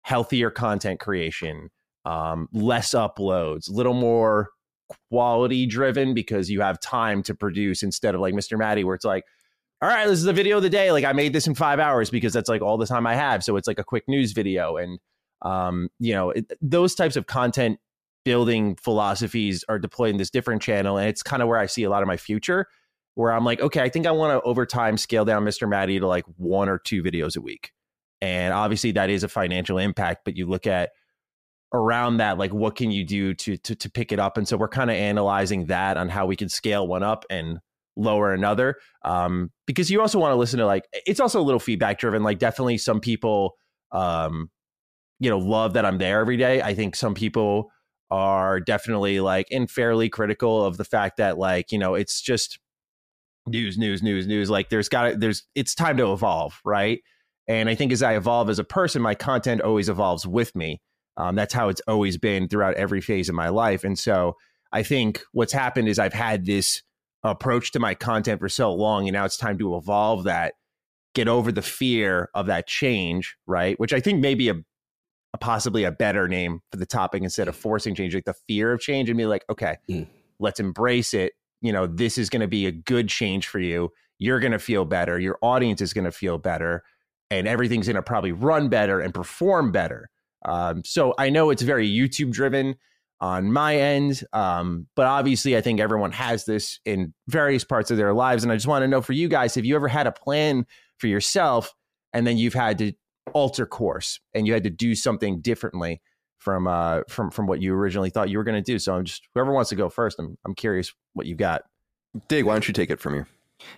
healthier 0.02 0.50
content 0.50 1.00
creation, 1.00 1.70
um, 2.06 2.50
less 2.52 2.92
uploads, 2.92 3.70
a 3.70 3.74
little 3.74 3.94
more 3.94 4.50
quality 5.12 5.66
driven 5.66 6.14
because 6.14 6.50
you 6.50 6.62
have 6.62 6.80
time 6.80 7.22
to 7.24 7.36
produce 7.36 7.84
instead 7.84 8.16
of 8.16 8.22
like 8.22 8.34
Mr. 8.34 8.58
Matty, 8.58 8.84
where 8.84 8.96
it's 8.96 9.06
like, 9.06 9.24
all 9.82 9.90
right, 9.90 10.08
this 10.08 10.18
is 10.18 10.26
the 10.26 10.34
video 10.34 10.58
of 10.58 10.64
the 10.64 10.70
day. 10.70 10.92
Like 10.92 11.06
I 11.06 11.14
made 11.14 11.32
this 11.32 11.48
in 11.48 11.56
five 11.56 11.80
hours 11.80 12.10
because 12.10 12.34
that's 12.34 12.50
like 12.50 12.62
all 12.62 12.78
the 12.78 12.88
time 12.88 13.06
I 13.06 13.16
have. 13.16 13.44
So 13.44 13.56
it's 13.56 13.68
like 13.68 13.80
a 13.80 13.84
quick 13.84 14.04
news 14.08 14.32
video. 14.34 14.78
And, 14.78 15.00
um, 15.42 15.90
you 16.00 16.14
know, 16.14 16.32
it, 16.32 16.52
those 16.62 16.96
types 16.96 17.16
of 17.16 17.28
content 17.28 17.80
building 18.26 18.76
philosophies 18.76 19.64
are 19.70 19.80
deployed 19.80 20.12
in 20.12 20.18
this 20.18 20.30
different 20.30 20.62
channel. 20.62 20.98
And 20.98 21.08
it's 21.08 21.24
kind 21.24 21.42
of 21.42 21.48
where 21.48 21.58
I 21.58 21.66
see 21.66 21.84
a 21.84 21.90
lot 21.90 22.02
of 22.02 22.08
my 22.08 22.18
future 22.18 22.68
where 23.16 23.32
I'm 23.32 23.44
like, 23.44 23.60
okay, 23.60 23.82
I 23.82 23.90
think 23.90 24.06
I 24.06 24.12
want 24.12 24.32
to 24.32 24.48
over 24.48 24.66
time 24.66 24.98
scale 24.98 25.26
down 25.26 25.44
Mr. 25.44 25.68
Matty 25.68 26.00
to 26.00 26.08
like 26.08 26.26
one 26.38 26.70
or 26.70 26.78
two 26.78 27.04
videos 27.04 27.36
a 27.38 27.42
week. 27.42 27.72
And 28.22 28.54
obviously 28.54 28.92
that 28.94 29.10
is 29.10 29.24
a 29.24 29.28
financial 29.28 29.78
impact, 29.78 30.22
but 30.26 30.36
you 30.36 30.46
look 30.46 30.68
at 30.68 30.92
around 31.74 32.18
that, 32.18 32.38
like 32.38 32.54
what 32.54 32.76
can 32.76 32.92
you 32.92 33.06
do 33.06 33.34
to 33.34 33.58
to 33.58 33.76
to 33.76 33.90
pick 33.90 34.12
it 34.12 34.20
up? 34.20 34.38
And 34.38 34.48
so 34.48 34.58
we're 34.58 34.68
kind 34.68 34.90
of 34.90 34.96
analyzing 34.96 35.68
that 35.68 35.98
on 35.98 36.10
how 36.10 36.26
we 36.26 36.36
can 36.36 36.50
scale 36.50 36.88
one 36.88 37.04
up 37.04 37.26
and 37.30 37.60
lower 37.96 38.34
another. 38.34 38.76
Um, 39.04 39.52
because 39.66 39.90
you 39.90 40.02
also 40.02 40.20
want 40.20 40.32
to 40.32 40.38
listen 40.38 40.60
to 40.60 40.66
like 40.66 40.86
it's 40.94 41.20
also 41.20 41.40
a 41.40 41.44
little 41.44 41.60
feedback 41.60 42.00
driven. 42.00 42.24
Like 42.24 42.40
definitely 42.40 42.78
some 42.78 43.00
people 43.00 43.56
um, 43.92 44.50
you 45.20 45.30
know, 45.30 45.38
love 45.38 45.74
that 45.74 45.86
I'm 45.86 45.98
there 45.98 46.20
every 46.20 46.38
day. 46.38 46.62
I 46.62 46.74
think 46.74 46.96
some 46.96 47.14
people 47.14 47.72
are 48.12 48.60
definitely 48.60 49.20
like 49.20 49.48
and 49.52 49.70
fairly 49.70 50.10
critical 50.10 50.64
of 50.66 50.78
the 50.78 50.86
fact 50.86 51.18
that 51.18 51.38
like, 51.38 51.72
you 51.72 51.78
know, 51.78 51.94
it's 51.96 52.22
just 52.22 52.60
news, 53.48 53.78
news, 53.78 54.02
news, 54.02 54.28
news. 54.28 54.50
Like 54.50 54.70
there's 54.70 54.90
got 54.90 55.20
there's, 55.20 55.44
it's 55.56 55.76
time 55.76 55.98
to 55.98 56.12
evolve, 56.12 56.60
right? 56.66 57.02
And 57.48 57.70
I 57.70 57.76
think 57.76 57.92
as 57.92 58.04
I 58.04 58.16
evolve 58.16 58.50
as 58.50 58.60
a 58.60 58.64
person, 58.64 59.02
my 59.02 59.16
content 59.16 59.62
always 59.62 59.90
evolves 59.90 60.26
with 60.26 60.56
me. 60.56 60.82
Um, 61.18 61.36
that's 61.36 61.54
how 61.54 61.70
it's 61.70 61.82
always 61.88 62.18
been 62.18 62.48
throughout 62.48 62.76
every 62.76 63.02
phase 63.02 63.28
of 63.28 63.36
my 63.36 63.50
life. 63.50 63.84
And 63.84 63.98
so 63.98 64.38
I 64.72 64.84
think 64.84 65.24
what's 65.32 65.52
happened 65.52 65.90
is 65.90 66.00
I've 66.00 66.14
had 66.14 66.46
this 66.46 66.84
approach 67.24 67.72
to 67.72 67.80
my 67.80 67.96
content 67.96 68.40
for 68.40 68.48
so 68.50 68.74
long, 68.74 69.08
and 69.08 69.14
now 69.14 69.26
it's 69.26 69.36
time 69.36 69.58
to 69.58 69.76
evolve 69.76 70.24
that, 70.24 70.54
get 71.16 71.28
over 71.28 71.52
the 71.52 71.62
fear 71.62 72.30
of 72.34 72.46
that 72.46 72.68
change, 72.68 73.36
right? 73.48 73.78
Which 73.80 73.94
I 73.94 74.00
think 74.00 74.22
may 74.22 74.36
be 74.36 74.50
a, 74.50 74.56
a 75.34 75.38
possibly 75.38 75.84
a 75.84 75.92
better 75.92 76.28
name 76.28 76.62
for 76.72 76.78
the 76.78 76.86
topic 76.86 77.22
instead 77.24 77.48
of 77.48 77.56
forcing 77.56 77.94
change, 77.96 78.16
like 78.16 78.26
the 78.26 78.34
fear 78.48 78.72
of 78.74 78.80
change, 78.80 79.10
and 79.10 79.18
be 79.18 79.26
like, 79.26 79.46
okay, 79.50 79.78
Mm. 79.90 80.08
let's 80.40 80.60
embrace 80.60 81.14
it. 81.14 81.34
You 81.62 81.72
know, 81.74 81.88
this 81.88 82.18
is 82.18 82.30
going 82.30 82.42
to 82.42 82.48
be 82.48 82.66
a 82.66 82.72
good 82.72 83.10
change 83.10 83.48
for 83.48 83.60
you. 83.60 83.92
You're 84.18 84.40
going 84.40 84.54
to 84.54 84.60
feel 84.60 84.86
better. 84.86 85.20
Your 85.20 85.38
audience 85.42 85.82
is 85.82 85.94
going 85.94 86.06
to 86.06 86.12
feel 86.12 86.38
better, 86.38 86.84
and 87.30 87.48
everything's 87.48 87.88
going 87.88 87.96
to 87.96 88.02
probably 88.02 88.32
run 88.32 88.70
better 88.70 89.00
and 89.00 89.14
perform 89.14 89.72
better. 89.72 90.10
Um, 90.46 90.84
so 90.86 91.14
I 91.20 91.30
know 91.30 91.50
it's 91.50 91.62
very 91.62 91.88
YouTube 91.88 92.32
driven 92.32 92.76
on 93.22 93.52
my 93.52 93.76
end, 93.76 94.24
um, 94.32 94.88
but 94.96 95.06
obviously 95.06 95.58
I 95.58 95.62
think 95.62 95.82
everyone 95.82 96.14
has 96.14 96.46
this 96.46 96.80
in 96.86 97.14
various 97.28 97.66
parts 97.66 97.92
of 97.92 97.98
their 97.98 98.14
lives, 98.14 98.44
and 98.44 98.52
I 98.52 98.56
just 98.56 98.68
want 98.68 98.84
to 98.84 98.88
know 98.88 99.02
for 99.02 99.14
you 99.14 99.28
guys, 99.28 99.56
have 99.56 99.66
you 99.66 99.76
ever 99.76 99.90
had 99.90 100.08
a 100.08 100.12
plan 100.14 100.66
for 100.98 101.08
yourself, 101.08 101.74
and 102.14 102.26
then 102.26 102.38
you've 102.38 102.54
had 102.54 102.78
to 102.80 102.94
alter 103.30 103.66
course 103.66 104.20
and 104.34 104.48
you 104.48 104.54
had 104.54 104.64
to 104.64 104.70
do 104.70 104.96
something 104.96 105.42
differently 105.42 106.02
from 106.38 106.68
uh 106.68 107.02
from 107.10 107.32
from 107.32 107.48
what 107.48 107.62
you 107.62 107.74
originally 107.74 108.10
thought 108.10 108.30
you 108.30 108.38
were 108.38 108.44
going 108.44 108.62
to 108.62 108.72
do. 108.72 108.80
So 108.80 108.96
I'm 108.96 109.06
just 109.06 109.28
whoever 109.34 109.52
wants 109.52 109.70
to 109.70 109.76
go 109.76 109.90
first. 109.90 110.20
I'm 110.20 110.38
I'm 110.46 110.56
curious 110.56 110.94
what 111.14 111.26
you've 111.26 111.38
got. 111.38 111.64
Dig, 112.28 112.46
why 112.46 112.54
don't 112.54 112.68
you 112.68 112.74
take 112.74 112.90
it 112.90 113.00
from 113.00 113.14
here? 113.14 113.28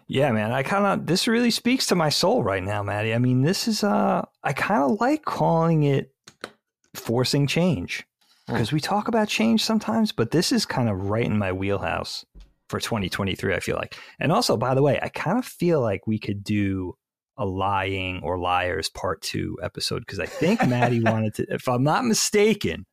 Yeah, 0.08 0.32
man. 0.32 0.52
I 0.52 0.62
kind 0.64 0.86
of 0.86 1.08
this 1.08 1.28
really 1.28 1.52
speaks 1.52 1.88
to 1.88 1.96
my 1.96 2.10
soul 2.10 2.44
right 2.44 2.64
now, 2.64 2.84
Matty. 2.84 3.14
I 3.14 3.18
mean, 3.18 3.42
this 3.42 3.68
is 3.68 3.84
uh 3.84 4.24
I 4.44 4.54
kind 4.54 4.84
of 4.84 5.02
like 5.02 5.26
calling 5.26 5.84
it 5.84 6.14
forcing 6.94 7.48
change. 7.48 8.06
because 8.48 8.72
we 8.72 8.80
talk 8.80 9.08
about 9.08 9.28
change 9.28 9.64
sometimes, 9.64 10.12
but 10.12 10.32
this 10.32 10.52
is 10.52 10.66
kind 10.66 10.90
of 10.90 11.10
right 11.10 11.26
in 11.26 11.38
my 11.38 11.52
wheelhouse 11.52 12.26
for 12.70 12.80
2023, 12.80 13.54
I 13.54 13.60
feel 13.60 13.76
like. 13.76 13.96
And 14.20 14.32
also, 14.32 14.58
by 14.58 14.74
the 14.74 14.82
way, 14.82 15.00
I 15.02 15.10
kind 15.10 15.38
of 15.38 15.46
feel 15.46 15.82
like 15.82 16.06
we 16.08 16.20
could 16.20 16.44
do 16.44 16.96
a 17.38 17.46
lying 17.46 18.20
or 18.24 18.38
liars 18.38 18.90
part 18.90 19.22
two 19.22 19.58
episode 19.64 20.00
because 20.00 20.20
I 20.20 20.26
think 20.26 20.66
Matty 20.68 21.02
wanted 21.02 21.34
to, 21.36 21.46
if 21.54 21.68
I'm 21.68 21.84
not 21.84 22.06
mistaken, 22.06 22.86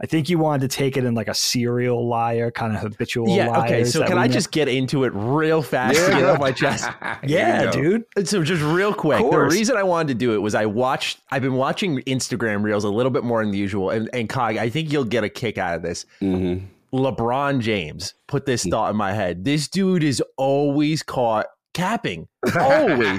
I 0.00 0.06
think 0.06 0.28
you 0.28 0.38
wanted 0.38 0.70
to 0.70 0.76
take 0.76 0.96
it 0.96 1.04
in 1.04 1.14
like 1.14 1.26
a 1.26 1.34
serial 1.34 2.06
liar, 2.08 2.52
kind 2.52 2.72
of 2.76 2.80
habitual 2.82 3.28
Yeah. 3.36 3.48
liars 3.48 3.64
Okay. 3.64 3.84
So 3.84 4.06
can 4.06 4.16
I 4.16 4.28
know. 4.28 4.32
just 4.32 4.52
get 4.52 4.68
into 4.68 5.02
it 5.02 5.12
real 5.12 5.60
fast 5.60 5.98
to 6.06 6.12
get 6.12 6.24
off 6.24 6.38
my 6.38 6.52
chest? 6.52 6.88
Yeah, 7.26 7.72
dude. 7.72 8.04
So 8.24 8.44
just 8.44 8.62
real 8.62 8.94
quick, 8.94 9.18
the 9.28 9.38
reason 9.40 9.76
I 9.76 9.82
wanted 9.82 10.08
to 10.08 10.14
do 10.14 10.34
it 10.34 10.38
was 10.38 10.54
I 10.54 10.66
watched. 10.66 11.18
I've 11.32 11.42
been 11.42 11.54
watching 11.54 11.98
Instagram 12.02 12.62
reels 12.62 12.84
a 12.84 12.88
little 12.88 13.10
bit 13.10 13.24
more 13.24 13.44
than 13.44 13.52
usual, 13.52 13.90
and 13.90 14.08
and 14.12 14.28
Cog, 14.28 14.56
I 14.56 14.68
think 14.70 14.92
you'll 14.92 15.02
get 15.04 15.24
a 15.24 15.28
kick 15.28 15.58
out 15.58 15.74
of 15.74 15.82
this. 15.82 16.06
hmm 16.20 16.58
LeBron 16.92 17.60
James 17.60 18.14
put 18.28 18.46
this 18.46 18.62
Hmm. 18.62 18.70
thought 18.70 18.90
in 18.92 18.96
my 18.96 19.12
head. 19.12 19.44
This 19.44 19.68
dude 19.68 20.02
is 20.04 20.22
always 20.38 21.02
caught 21.02 21.46
capping. 21.74 22.28
Always. 22.58 23.18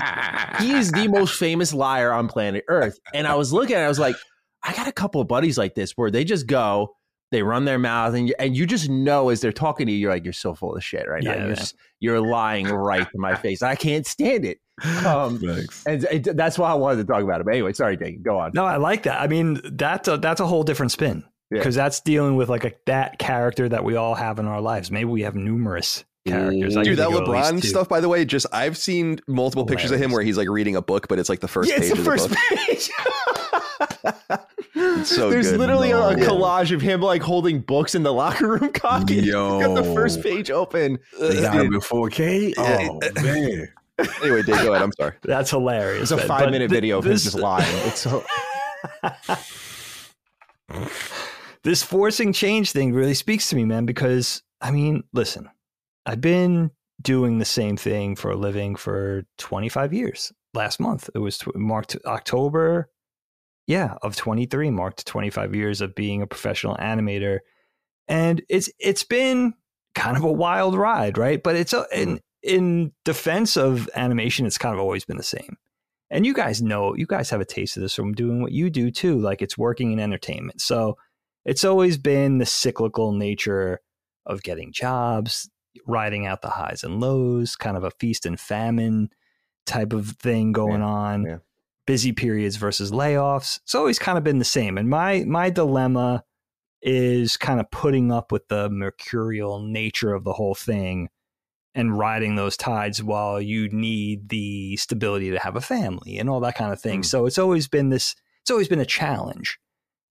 he 0.59 0.71
is 0.73 0.91
the 0.91 1.07
most 1.07 1.37
famous 1.37 1.73
liar 1.73 2.11
on 2.11 2.27
planet 2.27 2.65
Earth. 2.67 2.97
And 3.13 3.27
I 3.27 3.35
was 3.35 3.53
looking 3.53 3.75
at 3.75 3.81
it, 3.81 3.85
I 3.85 3.89
was 3.89 3.99
like, 3.99 4.15
I 4.63 4.73
got 4.73 4.87
a 4.87 4.91
couple 4.91 5.21
of 5.21 5.27
buddies 5.27 5.57
like 5.57 5.75
this 5.75 5.93
where 5.93 6.11
they 6.11 6.23
just 6.23 6.47
go, 6.47 6.95
they 7.31 7.43
run 7.43 7.63
their 7.65 7.77
mouth, 7.79 8.15
and 8.15 8.27
you, 8.27 8.33
and 8.39 8.57
you 8.57 8.65
just 8.65 8.89
know 8.89 9.29
as 9.29 9.39
they're 9.39 9.51
talking 9.51 9.85
to 9.85 9.91
you, 9.91 9.99
you're 9.99 10.11
like, 10.11 10.23
you're 10.23 10.33
so 10.33 10.55
full 10.55 10.75
of 10.75 10.83
shit 10.83 11.07
right 11.07 11.23
now. 11.23 11.35
You're, 11.35 11.55
just, 11.55 11.75
you're 11.99 12.19
lying 12.19 12.67
right 12.67 13.09
to 13.09 13.17
my 13.17 13.35
face. 13.35 13.61
I 13.61 13.75
can't 13.75 14.05
stand 14.05 14.45
it. 14.45 14.57
Um, 15.05 15.37
Thanks. 15.39 15.85
and 15.85 16.03
it, 16.05 16.35
that's 16.35 16.57
why 16.57 16.71
I 16.71 16.73
wanted 16.73 16.97
to 16.97 17.03
talk 17.03 17.21
about 17.21 17.41
it. 17.41 17.45
But 17.45 17.53
anyway, 17.53 17.73
sorry, 17.73 17.97
Dave. 17.97 18.23
Go 18.23 18.39
on. 18.39 18.51
No, 18.55 18.65
I 18.65 18.77
like 18.77 19.03
that. 19.03 19.21
I 19.21 19.27
mean, 19.27 19.61
that's 19.73 20.07
a, 20.07 20.17
that's 20.17 20.39
a 20.41 20.47
whole 20.47 20.63
different 20.63 20.91
spin 20.91 21.23
Yeah. 21.51 21.59
because 21.59 21.75
that's 21.75 21.99
dealing 21.99 22.35
with 22.35 22.49
like 22.49 22.63
a 22.63 22.71
that 22.87 23.19
character 23.19 23.69
that 23.69 23.83
we 23.83 23.95
all 23.95 24.15
have 24.15 24.39
in 24.39 24.47
our 24.47 24.61
lives. 24.61 24.89
Maybe 24.89 25.05
we 25.05 25.21
have 25.21 25.35
numerous 25.35 26.03
characters. 26.29 26.77
I. 26.77 26.83
Dude, 26.83 26.97
that 26.97 27.07
think 27.09 27.21
of 27.21 27.23
at 27.23 27.29
least 27.51 27.51
LeBron 27.53 27.63
stuff, 27.69 27.89
by 27.89 27.99
the 27.99 28.09
way, 28.09 28.25
just 28.25 28.45
I've 28.51 28.77
seen 28.77 29.19
multiple 29.27 29.65
pictures 29.65 29.91
of 29.91 29.99
him 30.01 30.11
where 30.11 30.21
he's 30.23 30.37
like 30.37 30.49
reading 30.49 30.75
a 30.75 30.81
book, 30.81 31.07
but 31.07 31.19
it's 31.19 31.29
like 31.29 31.39
the 31.39 31.47
first 31.47 31.69
yeah, 31.69 31.77
page 31.79 31.85
it's 31.91 31.93
the 31.93 31.99
of 31.99 32.05
first 32.05 32.29
the 32.29 32.35
book. 32.35 32.59
page. 32.67 32.89
It's 34.81 35.13
so 35.13 35.29
There's 35.29 35.51
good. 35.51 35.59
literally 35.59 35.91
a, 35.91 35.97
a 35.97 36.17
Yeah. 36.17 36.25
collage 36.25 36.73
of 36.73 36.81
him 36.81 37.01
like 37.01 37.21
holding 37.21 37.59
books 37.59 37.95
in 37.95 38.03
the 38.03 38.13
locker 38.13 38.47
room. 38.47 38.71
Cocky. 38.73 39.21
He's 39.21 39.31
got 39.33 39.73
the 39.75 39.83
first 39.95 40.21
page 40.21 40.49
open. 40.51 40.99
They 41.19 41.41
got 41.41 41.55
him 41.65 41.73
in 41.73 41.79
4K. 41.81 42.53
Oh 42.57 42.99
man. 43.21 43.67
Anyway, 44.23 44.41
Dave, 44.43 44.55
go 44.61 44.71
ahead. 44.71 44.81
I'm 44.81 44.93
sorry. 44.93 45.13
That's 45.23 45.49
hilarious. 45.51 46.03
It's 46.03 46.11
a 46.11 46.17
man. 46.17 46.27
five 46.27 46.43
But 46.45 46.51
minute 46.51 46.69
th- 46.69 46.77
video 46.77 46.99
of 46.99 47.03
this, 47.03 47.25
him 47.25 47.31
just 47.31 47.39
lying. 47.43 47.67
It's 47.87 47.99
so, 47.99 48.23
this 51.63 51.83
forcing 51.83 52.31
change 52.31 52.71
thing 52.71 52.93
really 52.93 53.13
speaks 53.13 53.49
to 53.49 53.57
me, 53.57 53.65
man, 53.65 53.85
because 53.85 54.41
I 54.61 54.71
mean, 54.71 55.03
listen, 55.11 55.49
I've 56.05 56.21
been 56.21 56.71
doing 57.01 57.39
the 57.39 57.45
same 57.45 57.77
thing 57.77 58.15
for 58.15 58.31
a 58.31 58.35
living 58.35 58.75
for 58.75 59.23
25 59.37 59.93
years. 59.93 60.31
Last 60.53 60.79
month, 60.79 61.09
it 61.13 61.19
was 61.19 61.41
marked 61.55 61.95
October, 62.05 62.89
yeah, 63.67 63.95
of 64.01 64.15
23, 64.15 64.71
marked 64.71 65.05
25 65.05 65.53
years 65.55 65.81
of 65.81 65.95
being 65.95 66.21
a 66.21 66.27
professional 66.27 66.75
animator. 66.77 67.39
And 68.07 68.41
it's 68.49 68.69
it's 68.79 69.03
been 69.03 69.53
kind 69.93 70.17
of 70.17 70.23
a 70.23 70.31
wild 70.31 70.75
ride, 70.75 71.17
right? 71.17 71.41
But 71.41 71.55
it's 71.55 71.73
a, 71.73 71.85
in 71.93 72.09
mm-hmm. 72.09 72.17
in 72.41 72.91
defense 73.05 73.57
of 73.57 73.89
animation, 73.95 74.47
it's 74.47 74.57
kind 74.57 74.73
of 74.73 74.79
always 74.79 75.05
been 75.05 75.17
the 75.17 75.23
same. 75.23 75.57
And 76.09 76.25
you 76.25 76.33
guys 76.33 76.61
know, 76.61 76.95
you 76.95 77.05
guys 77.05 77.29
have 77.29 77.41
a 77.41 77.45
taste 77.45 77.77
of 77.77 77.81
this 77.81 77.93
from 77.93 78.13
doing 78.13 78.41
what 78.41 78.51
you 78.51 78.71
do 78.71 78.89
too. 78.89 79.19
Like 79.19 79.43
it's 79.43 79.57
working 79.57 79.91
in 79.91 79.99
entertainment. 79.99 80.61
So 80.61 80.97
it's 81.45 81.63
always 81.63 81.97
been 81.97 82.39
the 82.39 82.45
cyclical 82.45 83.11
nature 83.11 83.79
of 84.25 84.41
getting 84.41 84.71
jobs, 84.71 85.49
riding 85.85 86.25
out 86.25 86.41
the 86.41 86.49
highs 86.49 86.83
and 86.83 86.99
lows, 86.99 87.55
kind 87.55 87.77
of 87.77 87.83
a 87.83 87.91
feast 87.91 88.25
and 88.25 88.39
famine 88.39 89.09
type 89.65 89.93
of 89.93 90.09
thing 90.11 90.51
going 90.51 90.81
Yeah, 90.81 90.87
on. 90.87 91.25
yeah. 91.25 91.37
Busy 91.85 92.11
periods 92.11 92.55
versus 92.57 92.91
layoffs. 92.91 93.59
It's 93.63 93.73
always 93.73 93.97
kind 93.97 94.17
of 94.17 94.23
been 94.23 94.37
the 94.39 94.45
same. 94.45 94.77
And 94.77 94.89
my 94.89 95.23
my 95.25 95.49
dilemma 95.49 96.23
is 96.81 97.35
kind 97.35 97.59
of 97.59 97.69
putting 97.71 98.11
up 98.11 98.31
with 98.31 98.47
the 98.47 98.69
mercurial 98.69 99.59
nature 99.59 100.13
of 100.13 100.23
the 100.23 100.33
whole 100.33 100.55
thing 100.55 101.09
and 101.75 101.97
riding 101.97 102.35
those 102.35 102.55
tides 102.55 103.01
while 103.03 103.41
you 103.41 103.69
need 103.69 104.29
the 104.29 104.77
stability 104.77 105.31
to 105.31 105.39
have 105.39 105.55
a 105.55 105.61
family 105.61 106.17
and 106.17 106.29
all 106.29 106.39
that 106.41 106.55
kind 106.55 106.71
of 106.71 106.79
thing. 106.79 107.01
Mm. 107.01 107.05
So 107.05 107.25
it's 107.25 107.37
always 107.37 107.67
been 107.67 107.89
this 107.89 108.15
it's 108.41 108.51
always 108.51 108.67
been 108.67 108.79
a 108.79 108.85
challenge. 108.85 109.59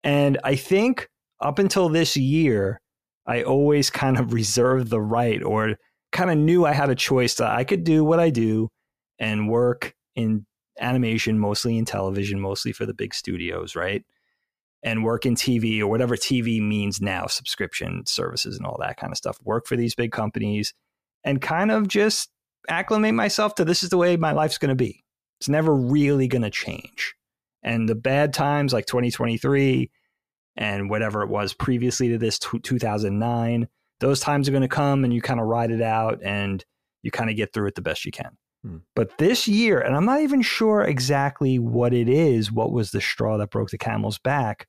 And 0.03 0.37
I 0.43 0.55
think 0.55 1.09
up 1.39 1.59
until 1.59 1.89
this 1.89 2.15
year, 2.15 2.81
I 3.25 3.43
always 3.43 3.89
kind 3.89 4.17
of 4.17 4.33
reserved 4.33 4.89
the 4.89 5.01
right 5.01 5.41
or 5.43 5.75
kind 6.11 6.29
of 6.29 6.37
knew 6.37 6.65
I 6.65 6.73
had 6.73 6.89
a 6.89 6.95
choice 6.95 7.35
that 7.35 7.51
I 7.51 7.63
could 7.63 7.83
do 7.83 8.03
what 8.03 8.19
I 8.19 8.29
do 8.29 8.69
and 9.19 9.49
work 9.49 9.95
in 10.15 10.45
animation, 10.79 11.39
mostly 11.39 11.77
in 11.77 11.85
television, 11.85 12.39
mostly 12.39 12.71
for 12.71 12.85
the 12.85 12.93
big 12.93 13.13
studios, 13.13 13.75
right? 13.75 14.03
And 14.83 15.03
work 15.03 15.25
in 15.25 15.35
TV 15.35 15.79
or 15.79 15.87
whatever 15.87 16.15
TV 16.15 16.61
means 16.61 17.01
now, 17.01 17.25
subscription 17.27 18.03
services 18.05 18.57
and 18.57 18.65
all 18.65 18.77
that 18.81 18.97
kind 18.97 19.11
of 19.11 19.17
stuff. 19.17 19.37
Work 19.43 19.65
for 19.65 19.75
these 19.75 19.95
big 19.95 20.11
companies 20.11 20.73
and 21.23 21.41
kind 21.41 21.71
of 21.71 21.87
just 21.87 22.29
acclimate 22.67 23.13
myself 23.13 23.55
to 23.55 23.65
this 23.65 23.83
is 23.83 23.89
the 23.89 23.97
way 23.97 24.17
my 24.17 24.31
life's 24.33 24.57
going 24.57 24.69
to 24.69 24.75
be. 24.75 25.03
It's 25.39 25.49
never 25.49 25.73
really 25.73 26.27
going 26.27 26.41
to 26.41 26.49
change. 26.49 27.15
And 27.63 27.87
the 27.87 27.95
bad 27.95 28.33
times 28.33 28.73
like 28.73 28.85
2023 28.85 29.89
and 30.55 30.89
whatever 30.89 31.23
it 31.23 31.29
was 31.29 31.53
previously 31.53 32.09
to 32.09 32.17
this, 32.17 32.39
tw 32.39 32.61
2009, 32.61 33.67
those 33.99 34.19
times 34.19 34.47
are 34.47 34.51
going 34.51 34.61
to 34.61 34.67
come 34.67 35.03
and 35.03 35.13
you 35.13 35.21
kind 35.21 35.39
of 35.39 35.47
ride 35.47 35.71
it 35.71 35.81
out 35.81 36.19
and 36.23 36.63
you 37.01 37.11
kind 37.11 37.29
of 37.29 37.35
get 37.35 37.53
through 37.53 37.67
it 37.67 37.75
the 37.75 37.81
best 37.81 38.05
you 38.05 38.11
can. 38.11 38.37
Hmm. 38.63 38.77
But 38.95 39.17
this 39.17 39.47
year, 39.47 39.79
and 39.79 39.95
I'm 39.95 40.05
not 40.05 40.21
even 40.21 40.41
sure 40.41 40.83
exactly 40.83 41.59
what 41.59 41.93
it 41.93 42.09
is, 42.09 42.51
what 42.51 42.71
was 42.71 42.91
the 42.91 43.01
straw 43.01 43.37
that 43.37 43.49
broke 43.49 43.69
the 43.69 43.77
camel's 43.77 44.17
back. 44.17 44.67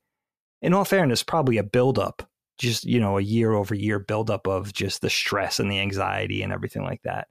In 0.62 0.72
all 0.72 0.84
fairness, 0.84 1.22
probably 1.22 1.58
a 1.58 1.62
buildup, 1.62 2.28
just, 2.58 2.84
you 2.84 2.98
know, 2.98 3.18
a 3.18 3.22
year 3.22 3.52
over 3.52 3.74
year 3.74 3.98
buildup 3.98 4.46
of 4.46 4.72
just 4.72 5.02
the 5.02 5.10
stress 5.10 5.60
and 5.60 5.70
the 5.70 5.80
anxiety 5.80 6.42
and 6.42 6.52
everything 6.52 6.82
like 6.82 7.02
that. 7.02 7.28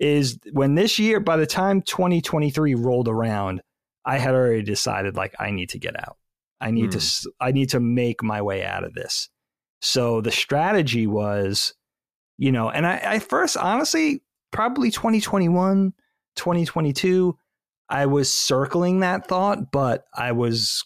Is 0.00 0.38
when 0.52 0.74
this 0.74 0.98
year, 0.98 1.20
by 1.20 1.36
the 1.36 1.46
time 1.46 1.80
2023 1.82 2.74
rolled 2.74 3.06
around, 3.06 3.62
I 4.04 4.18
had 4.18 4.34
already 4.34 4.62
decided 4.62 5.16
like 5.16 5.34
I 5.38 5.50
need 5.52 5.70
to 5.70 5.78
get 5.78 5.98
out. 5.98 6.16
I 6.64 6.70
need 6.70 6.92
to 6.92 6.98
Hmm. 6.98 7.28
I 7.40 7.52
need 7.52 7.68
to 7.70 7.80
make 7.80 8.22
my 8.22 8.40
way 8.40 8.64
out 8.64 8.84
of 8.84 8.94
this. 8.94 9.28
So 9.82 10.22
the 10.22 10.30
strategy 10.30 11.06
was, 11.06 11.74
you 12.38 12.50
know, 12.50 12.70
and 12.70 12.86
I, 12.86 13.00
I 13.04 13.18
first 13.18 13.56
honestly 13.56 14.22
probably 14.50 14.90
2021, 14.90 15.92
2022, 16.36 17.36
I 17.90 18.06
was 18.06 18.32
circling 18.32 19.00
that 19.00 19.28
thought, 19.28 19.70
but 19.70 20.06
I 20.14 20.32
was 20.32 20.84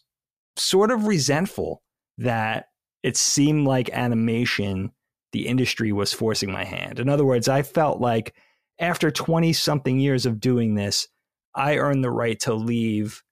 sort 0.57 0.91
of 0.91 1.07
resentful 1.07 1.83
that 2.19 2.67
it 3.05 3.17
seemed 3.17 3.69
like 3.69 3.89
animation, 3.91 4.91
the 5.33 5.47
industry 5.47 5.93
was 5.93 6.13
forcing 6.13 6.51
my 6.51 6.65
hand. 6.65 6.99
In 6.99 7.09
other 7.09 7.25
words, 7.25 7.49
I 7.49 7.63
felt 7.63 8.01
like 8.01 8.35
after 8.81 9.13
20 9.13 9.53
something 9.53 10.01
years 10.01 10.27
of 10.27 10.41
doing 10.41 10.75
this, 10.75 11.07
I 11.55 11.77
earned 11.77 12.03
the 12.03 12.11
right 12.11 12.41
to 12.41 12.55
leave 12.55 13.23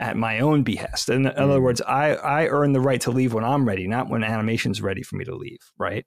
at 0.00 0.16
my 0.16 0.40
own 0.40 0.62
behest. 0.64 1.08
In 1.10 1.26
other 1.26 1.58
Mm. 1.58 1.62
words, 1.62 1.82
I, 1.82 2.14
I 2.14 2.46
earn 2.46 2.72
the 2.72 2.80
right 2.80 3.00
to 3.02 3.10
leave 3.10 3.34
when 3.34 3.44
I'm 3.44 3.68
ready, 3.68 3.86
not 3.86 4.08
when 4.08 4.24
animation's 4.24 4.80
ready 4.80 5.02
for 5.02 5.16
me 5.16 5.24
to 5.26 5.34
leave, 5.36 5.60
right? 5.78 6.06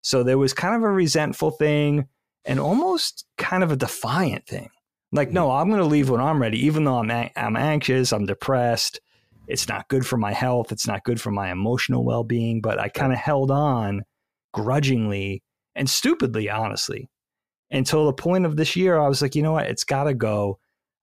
So 0.00 0.22
there 0.22 0.38
was 0.38 0.54
kind 0.54 0.76
of 0.76 0.82
a 0.82 0.90
resentful 0.90 1.50
thing 1.50 2.06
and 2.44 2.60
almost 2.60 3.26
kind 3.38 3.62
of 3.62 3.72
a 3.72 3.76
defiant 3.76 4.46
thing. 4.46 4.70
Like, 5.10 5.32
no, 5.32 5.50
I'm 5.50 5.68
going 5.68 5.80
to 5.82 5.86
leave 5.86 6.08
when 6.08 6.20
I'm 6.20 6.40
ready, 6.40 6.64
even 6.64 6.84
though 6.84 6.98
I'm, 6.98 7.10
a- 7.10 7.32
I'm 7.36 7.56
anxious, 7.56 8.12
I'm 8.12 8.26
depressed. 8.26 9.00
It's 9.48 9.68
not 9.68 9.88
good 9.88 10.06
for 10.06 10.16
my 10.16 10.32
health. 10.32 10.72
It's 10.72 10.86
not 10.86 11.04
good 11.04 11.20
for 11.20 11.32
my 11.32 11.50
emotional 11.50 12.04
well 12.04 12.24
being. 12.24 12.60
But 12.60 12.78
I 12.78 12.88
kind 12.88 13.12
of 13.12 13.18
held 13.18 13.50
on 13.50 14.02
grudgingly 14.54 15.42
and 15.74 15.90
stupidly, 15.90 16.48
honestly, 16.48 17.10
until 17.70 18.06
the 18.06 18.12
point 18.12 18.46
of 18.46 18.56
this 18.56 18.76
year. 18.76 18.98
I 18.98 19.08
was 19.08 19.20
like, 19.20 19.34
you 19.34 19.42
know 19.42 19.52
what? 19.52 19.66
It's 19.66 19.84
got 19.84 20.04
to 20.04 20.14
go. 20.14 20.58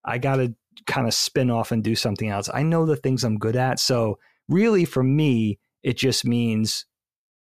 I 0.05 0.17
got 0.17 0.37
to 0.37 0.55
kind 0.87 1.07
of 1.07 1.13
spin 1.13 1.49
off 1.49 1.71
and 1.71 1.83
do 1.83 1.95
something 1.95 2.29
else. 2.29 2.49
I 2.53 2.63
know 2.63 2.85
the 2.85 2.95
things 2.95 3.23
I'm 3.23 3.37
good 3.37 3.55
at. 3.55 3.79
So, 3.79 4.17
really, 4.47 4.85
for 4.85 5.03
me, 5.03 5.59
it 5.83 5.97
just 5.97 6.25
means 6.25 6.85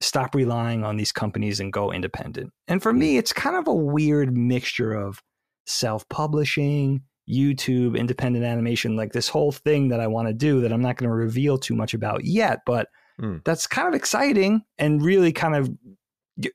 stop 0.01 0.33
relying 0.33 0.83
on 0.83 0.95
these 0.97 1.11
companies 1.11 1.59
and 1.59 1.73
go 1.73 1.91
independent. 1.91 2.51
And 2.67 2.81
for 2.81 2.93
me, 2.93 3.17
it's 3.17 3.33
kind 3.33 3.55
of 3.55 3.67
a 3.67 3.73
weird 3.73 4.35
mixture 4.37 4.93
of 4.93 5.21
self 5.65 6.07
publishing, 6.09 7.01
YouTube, 7.29 7.97
independent 7.97 8.45
animation, 8.45 8.95
like 8.95 9.11
this 9.13 9.27
whole 9.27 9.51
thing 9.51 9.89
that 9.89 9.99
I 9.99 10.07
want 10.07 10.27
to 10.29 10.33
do 10.33 10.61
that 10.61 10.71
I'm 10.71 10.81
not 10.81 10.97
going 10.97 11.09
to 11.09 11.15
reveal 11.15 11.57
too 11.57 11.75
much 11.75 11.93
about 11.93 12.25
yet, 12.25 12.59
but 12.65 12.87
Mm. 13.19 13.43
that's 13.43 13.67
kind 13.67 13.85
of 13.85 13.93
exciting 13.93 14.61
and 14.77 15.03
really 15.03 15.33
kind 15.33 15.53
of 15.53 15.69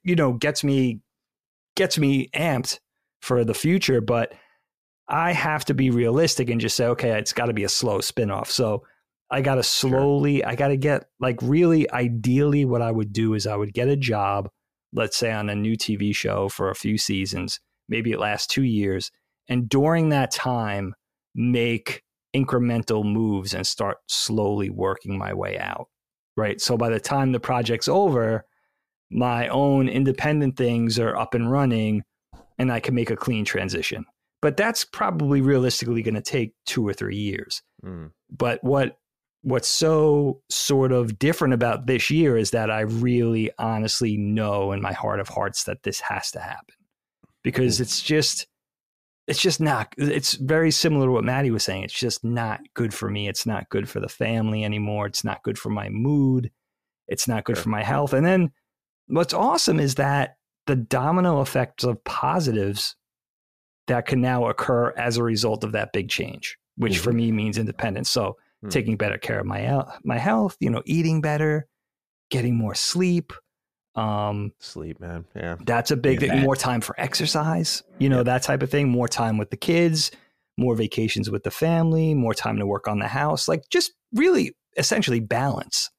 you 0.02 0.16
know 0.16 0.32
gets 0.32 0.64
me 0.64 1.00
gets 1.76 1.98
me 1.98 2.28
amped 2.34 2.78
for 3.20 3.44
the 3.44 3.52
future, 3.52 4.00
but 4.00 4.32
I 5.08 5.32
have 5.32 5.64
to 5.66 5.74
be 5.74 5.90
realistic 5.90 6.48
and 6.50 6.60
just 6.60 6.76
say 6.76 6.86
okay, 6.86 7.18
it's 7.18 7.32
got 7.32 7.46
to 7.46 7.52
be 7.52 7.64
a 7.64 7.68
slow 7.68 8.00
spin-off. 8.00 8.50
So 8.50 8.84
I 9.30 9.40
got 9.40 9.56
to 9.56 9.62
slowly, 9.62 10.38
sure. 10.38 10.48
I 10.48 10.54
got 10.54 10.68
to 10.68 10.76
get 10.76 11.06
like 11.20 11.38
really 11.42 11.90
ideally 11.90 12.64
what 12.64 12.82
I 12.82 12.90
would 12.90 13.12
do 13.12 13.34
is 13.34 13.46
I 13.46 13.56
would 13.56 13.72
get 13.72 13.88
a 13.88 13.96
job, 13.96 14.48
let's 14.92 15.16
say 15.16 15.32
on 15.32 15.50
a 15.50 15.54
new 15.54 15.76
TV 15.76 16.14
show 16.14 16.48
for 16.48 16.70
a 16.70 16.74
few 16.74 16.98
seasons, 16.98 17.60
maybe 17.88 18.12
it 18.12 18.20
lasts 18.20 18.46
two 18.46 18.62
years. 18.62 19.10
And 19.48 19.68
during 19.68 20.10
that 20.10 20.30
time, 20.30 20.94
make 21.34 22.02
incremental 22.34 23.04
moves 23.04 23.54
and 23.54 23.66
start 23.66 23.98
slowly 24.08 24.70
working 24.70 25.18
my 25.18 25.34
way 25.34 25.58
out. 25.58 25.88
Right. 26.36 26.60
So 26.60 26.76
by 26.76 26.88
the 26.88 27.00
time 27.00 27.32
the 27.32 27.40
project's 27.40 27.88
over, 27.88 28.44
my 29.10 29.48
own 29.48 29.88
independent 29.88 30.56
things 30.56 30.98
are 30.98 31.16
up 31.16 31.34
and 31.34 31.50
running 31.50 32.02
and 32.58 32.72
I 32.72 32.80
can 32.80 32.94
make 32.94 33.10
a 33.10 33.16
clean 33.16 33.44
transition. 33.44 34.04
But 34.44 34.58
that's 34.58 34.84
probably 34.84 35.40
realistically 35.40 36.02
going 36.02 36.16
to 36.16 36.20
take 36.20 36.52
two 36.66 36.86
or 36.86 36.92
three 36.92 37.16
years. 37.16 37.62
Mm. 37.82 38.10
But 38.28 38.62
what 38.62 38.98
what's 39.40 39.68
so 39.68 40.42
sort 40.50 40.92
of 40.92 41.18
different 41.18 41.54
about 41.54 41.86
this 41.86 42.10
year 42.10 42.36
is 42.36 42.50
that 42.50 42.70
I 42.70 42.80
really 42.80 43.50
honestly 43.58 44.18
know 44.18 44.72
in 44.72 44.82
my 44.82 44.92
heart 44.92 45.18
of 45.18 45.30
hearts 45.30 45.64
that 45.64 45.82
this 45.82 45.98
has 46.00 46.30
to 46.32 46.40
happen. 46.40 46.74
Because 47.42 47.80
it's 47.80 48.02
just 48.02 48.46
it's 49.26 49.40
just 49.40 49.62
not 49.62 49.94
it's 49.96 50.34
very 50.34 50.70
similar 50.70 51.06
to 51.06 51.12
what 51.12 51.24
Matty 51.24 51.50
was 51.50 51.64
saying. 51.64 51.84
It's 51.84 51.98
just 51.98 52.22
not 52.22 52.60
good 52.74 52.92
for 52.92 53.08
me. 53.08 53.28
It's 53.28 53.46
not 53.46 53.70
good 53.70 53.88
for 53.88 53.98
the 53.98 54.10
family 54.10 54.62
anymore. 54.62 55.06
It's 55.06 55.24
not 55.24 55.42
good 55.42 55.58
for 55.58 55.70
my 55.70 55.88
mood. 55.88 56.50
It's 57.08 57.26
not 57.26 57.44
good 57.44 57.56
sure. 57.56 57.62
for 57.62 57.70
my 57.70 57.82
health. 57.82 58.12
And 58.12 58.26
then 58.26 58.52
what's 59.06 59.32
awesome 59.32 59.80
is 59.80 59.94
that 59.94 60.36
the 60.66 60.76
domino 60.76 61.40
effects 61.40 61.82
of 61.82 62.04
positives 62.04 62.94
that 63.86 64.06
can 64.06 64.20
now 64.20 64.46
occur 64.46 64.92
as 64.96 65.16
a 65.16 65.22
result 65.22 65.64
of 65.64 65.72
that 65.72 65.92
big 65.92 66.08
change, 66.08 66.56
which 66.76 66.94
mm-hmm. 66.94 67.02
for 67.02 67.12
me 67.12 67.32
means 67.32 67.58
independence. 67.58 68.10
So 68.10 68.30
mm-hmm. 68.30 68.68
taking 68.68 68.96
better 68.96 69.18
care 69.18 69.40
of 69.40 69.46
my 69.46 69.84
my 70.04 70.18
health, 70.18 70.56
you 70.60 70.70
know, 70.70 70.82
eating 70.86 71.20
better, 71.20 71.66
getting 72.30 72.56
more 72.56 72.74
sleep, 72.74 73.32
um, 73.94 74.52
sleep, 74.58 75.00
man. 75.00 75.24
Yeah. 75.36 75.56
That's 75.64 75.90
a 75.90 75.96
big 75.96 76.22
yeah, 76.22 76.30
thing. 76.30 76.42
More 76.42 76.56
time 76.56 76.80
for 76.80 76.98
exercise, 76.98 77.82
you 77.98 78.08
know, 78.08 78.22
that 78.22 78.42
type 78.42 78.62
of 78.62 78.70
thing. 78.70 78.88
More 78.88 79.08
time 79.08 79.38
with 79.38 79.50
the 79.50 79.56
kids, 79.56 80.10
more 80.56 80.74
vacations 80.74 81.30
with 81.30 81.44
the 81.44 81.50
family, 81.50 82.14
more 82.14 82.34
time 82.34 82.58
to 82.58 82.66
work 82.66 82.88
on 82.88 82.98
the 82.98 83.08
house. 83.08 83.46
Like 83.46 83.62
just 83.70 83.92
really 84.12 84.52
essentially 84.76 85.20
balance, 85.20 85.90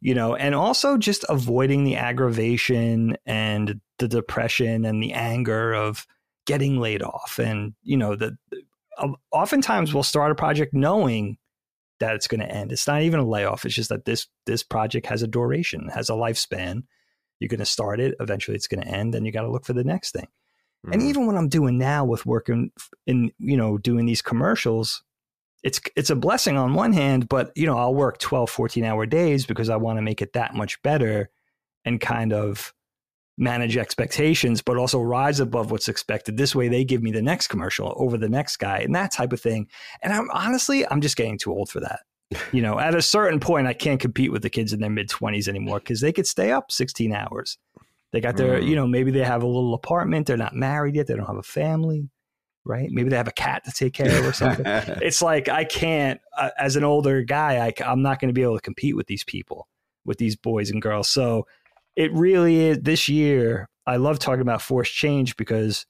you 0.00 0.14
know, 0.14 0.34
and 0.34 0.54
also 0.54 0.96
just 0.96 1.24
avoiding 1.28 1.84
the 1.84 1.96
aggravation 1.96 3.16
and 3.26 3.80
the 3.98 4.08
depression 4.08 4.84
and 4.84 5.02
the 5.02 5.12
anger 5.12 5.74
of 5.74 6.06
getting 6.48 6.80
laid 6.80 7.02
off. 7.02 7.38
And, 7.38 7.74
you 7.82 7.98
know, 7.98 8.16
the, 8.16 8.36
oftentimes 9.30 9.92
we'll 9.92 10.02
start 10.02 10.32
a 10.32 10.34
project 10.34 10.72
knowing 10.72 11.36
that 12.00 12.14
it's 12.14 12.26
going 12.26 12.40
to 12.40 12.50
end. 12.50 12.72
It's 12.72 12.86
not 12.86 13.02
even 13.02 13.20
a 13.20 13.28
layoff. 13.28 13.66
It's 13.66 13.74
just 13.74 13.90
that 13.90 14.06
this 14.06 14.26
this 14.46 14.62
project 14.62 15.06
has 15.06 15.22
a 15.22 15.28
duration, 15.28 15.88
has 15.88 16.08
a 16.08 16.14
lifespan, 16.14 16.84
you're 17.38 17.48
going 17.48 17.58
to 17.58 17.66
start 17.66 18.00
it. 18.00 18.14
Eventually, 18.18 18.56
it's 18.56 18.66
going 18.66 18.82
to 18.82 18.88
end, 18.88 19.14
and 19.14 19.26
you 19.26 19.32
got 19.32 19.42
to 19.42 19.50
look 19.50 19.66
for 19.66 19.74
the 19.74 19.84
next 19.84 20.12
thing. 20.12 20.26
Mm-hmm. 20.86 20.92
And 20.92 21.02
even 21.02 21.26
what 21.26 21.36
I'm 21.36 21.48
doing 21.48 21.76
now 21.76 22.04
with 22.04 22.24
working 22.24 22.70
in, 23.06 23.30
you 23.38 23.56
know, 23.56 23.76
doing 23.78 24.06
these 24.06 24.22
commercials, 24.22 25.02
it's 25.62 25.80
it's 25.96 26.10
a 26.10 26.16
blessing 26.16 26.56
on 26.56 26.74
one 26.74 26.94
hand, 26.94 27.28
but 27.28 27.52
you 27.56 27.66
know, 27.66 27.76
I'll 27.76 27.94
work 27.94 28.18
12, 28.18 28.48
14 28.48 28.84
hour 28.84 29.04
days 29.04 29.44
because 29.44 29.68
I 29.68 29.76
want 29.76 29.98
to 29.98 30.02
make 30.02 30.22
it 30.22 30.32
that 30.32 30.54
much 30.54 30.80
better 30.82 31.30
and 31.84 32.00
kind 32.00 32.32
of 32.32 32.72
manage 33.38 33.76
expectations, 33.76 34.60
but 34.60 34.76
also 34.76 35.00
rise 35.00 35.40
above 35.40 35.70
what's 35.70 35.88
expected. 35.88 36.36
This 36.36 36.54
way 36.54 36.68
they 36.68 36.84
give 36.84 37.02
me 37.02 37.12
the 37.12 37.22
next 37.22 37.46
commercial 37.46 37.94
over 37.96 38.18
the 38.18 38.28
next 38.28 38.56
guy 38.58 38.78
and 38.78 38.94
that 38.94 39.12
type 39.12 39.32
of 39.32 39.40
thing. 39.40 39.68
And 40.02 40.12
I'm 40.12 40.28
honestly, 40.32 40.86
I'm 40.90 41.00
just 41.00 41.16
getting 41.16 41.38
too 41.38 41.52
old 41.52 41.70
for 41.70 41.80
that 41.80 42.00
you 42.52 42.62
know, 42.62 42.78
at 42.78 42.94
a 42.94 43.02
certain 43.02 43.40
point, 43.40 43.66
I 43.66 43.72
can't 43.72 44.00
compete 44.00 44.32
with 44.32 44.42
the 44.42 44.50
kids 44.50 44.72
in 44.72 44.80
their 44.80 44.90
mid 44.90 45.08
20s 45.08 45.48
anymore 45.48 45.78
because 45.78 46.00
they 46.00 46.12
could 46.12 46.26
stay 46.26 46.52
up 46.52 46.70
16 46.70 47.12
hours. 47.12 47.58
They 48.12 48.20
got 48.20 48.36
their, 48.36 48.60
mm. 48.60 48.66
you 48.66 48.76
know, 48.76 48.86
maybe 48.86 49.10
they 49.10 49.24
have 49.24 49.42
a 49.42 49.46
little 49.46 49.74
apartment. 49.74 50.26
They're 50.26 50.36
not 50.36 50.54
married 50.54 50.94
yet. 50.94 51.06
They 51.06 51.14
don't 51.14 51.26
have 51.26 51.36
a 51.36 51.42
family, 51.42 52.10
right? 52.64 52.88
Maybe 52.90 53.10
they 53.10 53.16
have 53.16 53.28
a 53.28 53.32
cat 53.32 53.64
to 53.64 53.70
take 53.70 53.92
care 53.92 54.18
of 54.18 54.26
or 54.26 54.32
something. 54.32 54.64
it's 54.66 55.20
like, 55.20 55.48
I 55.48 55.64
can't, 55.64 56.20
uh, 56.36 56.50
as 56.58 56.76
an 56.76 56.84
older 56.84 57.22
guy, 57.22 57.66
I, 57.66 57.72
I'm 57.84 58.02
not 58.02 58.18
going 58.20 58.28
to 58.28 58.34
be 58.34 58.42
able 58.42 58.56
to 58.56 58.62
compete 58.62 58.96
with 58.96 59.06
these 59.08 59.24
people, 59.24 59.68
with 60.06 60.18
these 60.18 60.36
boys 60.36 60.70
and 60.70 60.80
girls. 60.80 61.08
So 61.08 61.46
it 61.98 62.12
really 62.12 62.60
is 62.60 62.78
this 62.80 63.08
year. 63.08 63.68
I 63.84 63.96
love 63.96 64.20
talking 64.20 64.40
about 64.40 64.62
forced 64.62 64.94
change 64.94 65.36
because 65.36 65.84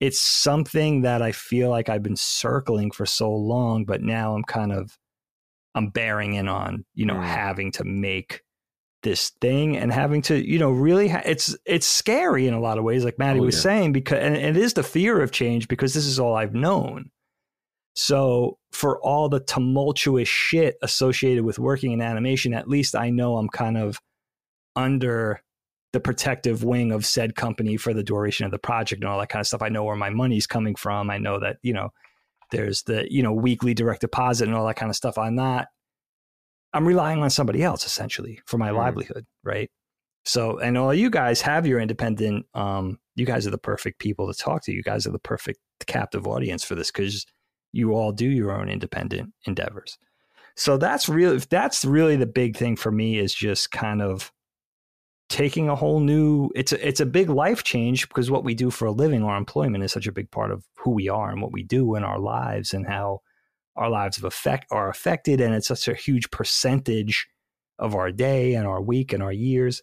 it's 0.00 0.20
something 0.20 1.02
that 1.02 1.22
I 1.22 1.30
feel 1.30 1.70
like 1.70 1.88
I've 1.88 2.02
been 2.02 2.16
circling 2.16 2.90
for 2.90 3.06
so 3.06 3.32
long, 3.32 3.84
but 3.84 4.02
now 4.02 4.34
I'm 4.34 4.42
kind 4.42 4.72
of 4.72 4.98
I'm 5.76 5.90
bearing 5.90 6.34
in 6.34 6.48
on, 6.48 6.84
you 6.94 7.06
know, 7.06 7.14
mm. 7.14 7.22
having 7.22 7.70
to 7.72 7.84
make 7.84 8.42
this 9.04 9.30
thing 9.40 9.76
and 9.76 9.92
having 9.92 10.20
to, 10.22 10.44
you 10.44 10.58
know, 10.58 10.70
really, 10.70 11.06
ha- 11.06 11.22
it's 11.24 11.56
it's 11.64 11.86
scary 11.86 12.48
in 12.48 12.54
a 12.54 12.60
lot 12.60 12.76
of 12.76 12.82
ways, 12.82 13.04
like 13.04 13.18
Matty 13.18 13.38
oh, 13.38 13.44
was 13.44 13.54
yeah. 13.54 13.62
saying, 13.62 13.92
because 13.92 14.18
and 14.18 14.34
it 14.34 14.56
is 14.56 14.74
the 14.74 14.82
fear 14.82 15.22
of 15.22 15.30
change 15.30 15.68
because 15.68 15.94
this 15.94 16.06
is 16.06 16.18
all 16.18 16.34
I've 16.34 16.54
known. 16.54 17.10
So 17.94 18.58
for 18.72 19.00
all 19.00 19.28
the 19.28 19.40
tumultuous 19.40 20.28
shit 20.28 20.74
associated 20.82 21.44
with 21.44 21.60
working 21.60 21.92
in 21.92 22.02
animation, 22.02 22.52
at 22.52 22.68
least 22.68 22.96
I 22.96 23.10
know 23.10 23.36
I'm 23.36 23.48
kind 23.48 23.78
of 23.78 24.00
under 24.76 25.42
the 25.92 26.00
protective 26.00 26.62
wing 26.62 26.92
of 26.92 27.06
said 27.06 27.34
company 27.34 27.76
for 27.76 27.94
the 27.94 28.02
duration 28.02 28.44
of 28.44 28.52
the 28.52 28.58
project 28.58 29.02
and 29.02 29.10
all 29.10 29.18
that 29.18 29.28
kind 29.28 29.40
of 29.40 29.46
stuff. 29.46 29.62
I 29.62 29.68
know 29.68 29.82
where 29.84 29.96
my 29.96 30.10
money's 30.10 30.46
coming 30.46 30.74
from. 30.74 31.10
I 31.10 31.18
know 31.18 31.40
that, 31.40 31.56
you 31.62 31.72
know, 31.72 31.90
there's 32.50 32.82
the 32.82 33.06
you 33.10 33.22
know 33.22 33.32
weekly 33.32 33.74
direct 33.74 34.00
deposit 34.00 34.46
and 34.46 34.56
all 34.56 34.66
that 34.66 34.76
kind 34.76 34.90
of 34.90 34.96
stuff 34.96 35.18
i'm 35.18 35.34
not 35.34 35.68
i'm 36.72 36.86
relying 36.86 37.22
on 37.22 37.30
somebody 37.30 37.62
else 37.62 37.84
essentially 37.84 38.40
for 38.46 38.58
my 38.58 38.70
mm. 38.70 38.76
livelihood 38.76 39.26
right 39.44 39.70
so 40.24 40.58
and 40.58 40.76
all 40.76 40.94
you 40.94 41.10
guys 41.10 41.40
have 41.40 41.66
your 41.66 41.80
independent 41.80 42.46
um 42.54 42.98
you 43.14 43.26
guys 43.26 43.46
are 43.46 43.50
the 43.50 43.58
perfect 43.58 43.98
people 43.98 44.32
to 44.32 44.38
talk 44.38 44.62
to 44.62 44.72
you 44.72 44.82
guys 44.82 45.06
are 45.06 45.12
the 45.12 45.18
perfect 45.18 45.58
captive 45.86 46.26
audience 46.26 46.64
for 46.64 46.74
this 46.74 46.90
because 46.90 47.26
you 47.72 47.92
all 47.92 48.12
do 48.12 48.28
your 48.28 48.52
own 48.52 48.68
independent 48.68 49.32
endeavors 49.46 49.98
so 50.56 50.76
that's 50.76 51.08
really 51.08 51.38
that's 51.50 51.84
really 51.84 52.16
the 52.16 52.26
big 52.26 52.56
thing 52.56 52.76
for 52.76 52.90
me 52.90 53.18
is 53.18 53.34
just 53.34 53.70
kind 53.70 54.00
of 54.00 54.32
taking 55.28 55.68
a 55.68 55.74
whole 55.74 56.00
new 56.00 56.50
it's 56.54 56.72
a, 56.72 56.86
it's 56.88 57.00
a 57.00 57.06
big 57.06 57.28
life 57.28 57.64
change 57.64 58.08
because 58.08 58.30
what 58.30 58.44
we 58.44 58.54
do 58.54 58.70
for 58.70 58.86
a 58.86 58.92
living 58.92 59.24
our 59.24 59.36
employment 59.36 59.82
is 59.82 59.92
such 59.92 60.06
a 60.06 60.12
big 60.12 60.30
part 60.30 60.52
of 60.52 60.64
who 60.78 60.90
we 60.92 61.08
are 61.08 61.30
and 61.30 61.42
what 61.42 61.52
we 61.52 61.62
do 61.62 61.96
in 61.96 62.04
our 62.04 62.18
lives 62.18 62.72
and 62.72 62.86
how 62.86 63.20
our 63.76 63.90
lives 63.90 64.22
affect 64.22 64.66
are 64.70 64.88
affected. 64.88 65.40
And 65.40 65.54
it's 65.54 65.68
such 65.68 65.88
a 65.88 65.94
huge 65.94 66.30
percentage 66.30 67.26
of 67.78 67.94
our 67.94 68.10
day 68.10 68.54
and 68.54 68.66
our 68.66 68.80
week 68.80 69.12
and 69.12 69.22
our 69.22 69.32
years. 69.32 69.82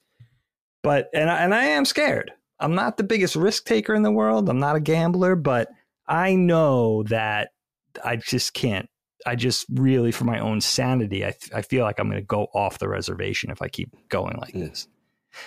But 0.82 1.10
and 1.13 1.29
I, 1.29 1.43
and 1.43 1.53
I 1.53 1.65
am 1.65 1.86
scared. 1.86 2.32
I'm 2.60 2.75
not 2.75 2.97
the 2.97 3.03
biggest 3.03 3.36
risk 3.36 3.65
taker 3.65 3.93
in 3.93 4.03
the 4.03 4.12
world. 4.12 4.49
I'm 4.49 4.60
not 4.60 4.75
a 4.75 4.79
gambler 4.79 5.36
but 5.36 5.69
I 6.08 6.36
know 6.36 7.03
that 7.03 7.49
I 8.03 8.15
just 8.15 8.53
can't 8.53 8.89
I 9.25 9.36
just 9.36 9.65
really, 9.71 10.12
for 10.12 10.25
my 10.25 10.39
own 10.39 10.60
sanity, 10.60 11.25
I, 11.25 11.34
I 11.56 11.62
feel 11.62 11.86
like 11.86 11.97
I'm 11.97 12.10
going 12.10 12.21
to 12.21 12.25
go 12.25 12.47
off 12.53 12.79
the 12.79 12.89
reservation 12.89 13.51
if 13.51 13.62
I 13.62 13.69
keep 13.69 13.89
going 14.10 14.38
like 14.38 14.53
this. 14.53 14.88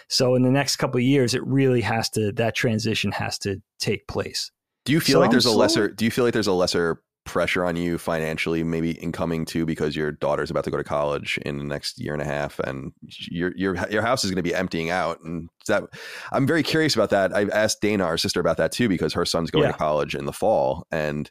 So 0.08 0.34
in 0.34 0.42
the 0.42 0.50
next 0.50 0.76
couple 0.76 0.98
of 0.98 1.04
years, 1.04 1.34
it 1.34 1.44
really 1.46 1.80
has 1.82 2.08
to 2.10 2.32
that 2.32 2.54
transition 2.54 3.12
has 3.12 3.38
to 3.40 3.62
take 3.78 4.06
place. 4.06 4.50
Do 4.84 4.92
you 4.92 5.00
feel 5.00 5.14
so 5.14 5.20
like 5.20 5.30
there's 5.30 5.46
I'm 5.46 5.54
a 5.54 5.56
lesser? 5.56 5.88
Do 5.88 6.04
you 6.04 6.10
feel 6.10 6.24
like 6.24 6.34
there's 6.34 6.46
a 6.46 6.52
lesser 6.52 7.02
pressure 7.26 7.64
on 7.64 7.76
you 7.76 7.98
financially, 7.98 8.62
maybe 8.62 8.92
incoming 8.92 9.44
too, 9.44 9.66
because 9.66 9.94
your 9.94 10.12
daughter's 10.12 10.50
about 10.50 10.64
to 10.64 10.70
go 10.70 10.76
to 10.78 10.84
college 10.84 11.38
in 11.44 11.58
the 11.58 11.64
next 11.64 12.00
year 12.00 12.12
and 12.12 12.22
a 12.22 12.24
half, 12.24 12.58
and 12.60 12.92
your 13.02 13.52
your 13.56 13.76
your 13.90 14.00
house 14.00 14.24
is 14.24 14.30
going 14.30 14.36
to 14.36 14.42
be 14.42 14.54
emptying 14.54 14.88
out. 14.88 15.20
And 15.20 15.50
that 15.66 15.84
I'm 16.32 16.46
very 16.46 16.62
curious 16.62 16.94
about 16.94 17.10
that. 17.10 17.34
I've 17.34 17.50
asked 17.50 17.82
Dana, 17.82 18.04
our 18.04 18.16
sister, 18.16 18.40
about 18.40 18.56
that 18.56 18.72
too, 18.72 18.88
because 18.88 19.12
her 19.12 19.26
son's 19.26 19.50
going 19.50 19.64
yeah. 19.64 19.72
to 19.72 19.78
college 19.78 20.14
in 20.14 20.24
the 20.24 20.32
fall, 20.32 20.86
and 20.90 21.30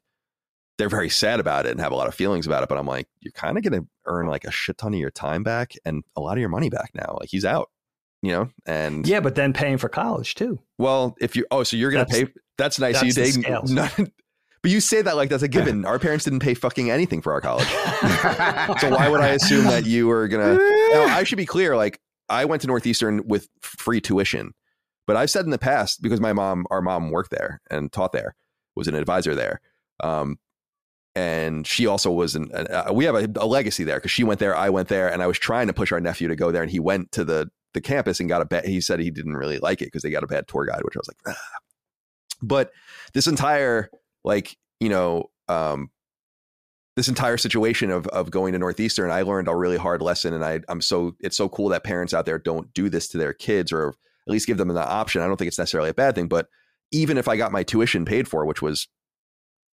they're 0.78 0.90
very 0.90 1.10
sad 1.10 1.40
about 1.40 1.66
it 1.66 1.72
and 1.72 1.80
have 1.80 1.94
a 1.94 1.96
lot 1.96 2.08
of 2.08 2.14
feelings 2.14 2.46
about 2.46 2.62
it. 2.62 2.70
But 2.70 2.78
I'm 2.78 2.86
like, 2.86 3.08
you're 3.22 3.32
kind 3.32 3.58
of 3.58 3.64
going 3.64 3.82
to 3.82 3.88
earn 4.06 4.28
like 4.28 4.44
a 4.44 4.52
shit 4.52 4.78
ton 4.78 4.94
of 4.94 5.00
your 5.00 5.10
time 5.10 5.42
back 5.42 5.74
and 5.86 6.04
a 6.16 6.22
lot 6.22 6.34
of 6.34 6.40
your 6.40 6.50
money 6.50 6.70
back 6.70 6.92
now. 6.94 7.18
Like 7.20 7.30
he's 7.30 7.46
out 7.46 7.70
you 8.26 8.32
know, 8.32 8.50
and 8.66 9.08
yeah, 9.08 9.20
but 9.20 9.36
then 9.36 9.54
paying 9.54 9.78
for 9.78 9.88
college 9.88 10.34
too. 10.34 10.60
Well, 10.80 11.16
if 11.22 11.36
you 11.36 11.46
oh, 11.52 11.62
so 11.62 11.78
you're 11.78 11.92
gonna 11.92 12.08
pay. 12.08 12.26
That's 12.58 12.80
nice. 12.80 13.00
That's 13.00 13.36
you 13.36 13.44
did 13.44 13.70
not, 13.70 13.94
but 14.64 14.72
you 14.72 14.80
say 14.80 15.04
that 15.04 15.16
like 15.16 15.30
that's 15.30 15.44
a 15.44 15.48
given. 15.48 15.86
our 15.86 16.00
parents 16.00 16.26
didn't 16.26 16.40
pay 16.40 16.56
fucking 16.56 16.90
anything 16.90 17.22
for 17.22 17.34
our 17.34 17.42
college, 17.42 17.68
so 18.80 18.90
why 18.90 19.10
would 19.10 19.22
I 19.22 19.30
assume 19.30 19.66
that 19.66 19.86
you 19.86 20.08
were 20.08 20.28
gonna? 20.28 20.56
Now, 20.56 21.16
I 21.16 21.24
should 21.24 21.38
be 21.38 21.46
clear. 21.46 21.78
Like 21.78 22.02
I 22.28 22.46
went 22.46 22.64
to 22.64 22.68
Northeastern 22.68 23.28
with 23.28 23.48
free 23.62 24.02
tuition, 24.02 24.54
but 25.06 25.16
I've 25.16 25.30
said 25.30 25.46
in 25.46 25.52
the 25.52 25.60
past 25.60 26.02
because 26.02 26.20
my 26.20 26.34
mom, 26.34 26.66
our 26.72 26.82
mom, 26.82 27.12
worked 27.12 27.30
there 27.30 27.62
and 27.70 27.92
taught 27.92 28.12
there, 28.12 28.36
was 28.76 28.88
an 28.88 28.96
advisor 28.96 29.36
there. 29.36 29.62
Um, 30.04 30.40
and 31.16 31.66
she 31.66 31.86
also 31.86 32.12
was 32.12 32.36
an, 32.36 32.52
uh, 32.52 32.92
we 32.92 33.06
have 33.06 33.16
a, 33.16 33.30
a 33.38 33.46
legacy 33.46 33.84
there 33.84 33.96
because 33.96 34.12
she 34.12 34.26
went 34.26 34.38
there 34.40 34.54
i 34.54 34.70
went 34.70 34.90
there 34.90 35.10
and 35.10 35.24
i 35.24 35.28
was 35.28 35.40
trying 35.40 35.68
to 35.68 35.74
push 35.74 35.94
our 35.94 36.02
nephew 36.02 36.28
to 36.28 36.36
go 36.36 36.52
there 36.52 36.62
and 36.62 36.72
he 36.72 36.80
went 36.80 37.10
to 37.14 37.24
the 37.24 37.50
the 37.76 37.82
campus 37.82 38.20
and 38.20 38.28
got 38.28 38.42
a 38.42 38.46
bad. 38.46 38.66
He 38.66 38.82
said 38.82 39.00
he 39.00 39.12
didn't 39.12 39.38
really 39.38 39.60
like 39.60 39.82
it 39.82 39.86
because 39.86 40.02
they 40.02 40.10
got 40.10 40.24
a 40.24 40.28
bad 40.28 40.48
tour 40.48 40.66
guide, 40.66 40.82
which 40.84 40.98
I 40.98 41.00
was 41.00 41.08
like, 41.08 41.18
ah. 41.28 41.60
but 42.42 42.72
this 43.14 43.28
entire 43.28 43.92
like 44.24 44.58
you 44.80 44.90
know 44.90 45.30
um, 45.48 45.92
this 46.96 47.08
entire 47.08 47.38
situation 47.38 47.92
of 47.92 48.08
of 48.08 48.32
going 48.32 48.54
to 48.54 48.60
Northeastern, 48.60 49.12
I 49.12 49.22
learned 49.22 49.48
a 49.48 49.56
really 49.56 49.78
hard 49.78 50.02
lesson, 50.02 50.34
and 50.34 50.44
I 50.44 50.62
I'm 50.68 50.82
so 50.82 51.16
it's 51.20 51.38
so 51.38 51.48
cool 51.48 51.70
that 51.70 51.84
parents 51.84 52.14
out 52.14 52.26
there 52.26 52.40
don't 52.40 52.74
do 52.74 52.90
this 52.90 53.08
to 53.10 53.18
their 53.18 53.34
kids, 53.34 53.72
or 53.72 53.90
at 53.90 54.32
least 54.32 54.48
give 54.48 54.58
them 54.58 54.72
an 54.72 54.78
option. 54.78 55.22
I 55.22 55.28
don't 55.28 55.38
think 55.38 55.48
it's 55.48 55.60
necessarily 55.60 55.92
a 55.92 55.94
bad 55.94 56.16
thing, 56.16 56.28
but 56.28 56.48
even 56.92 57.18
if 57.18 57.28
I 57.28 57.38
got 57.38 57.52
my 57.52 57.62
tuition 57.62 58.06
paid 58.06 58.28
for, 58.28 58.46
which 58.46 58.62
was 58.62 58.88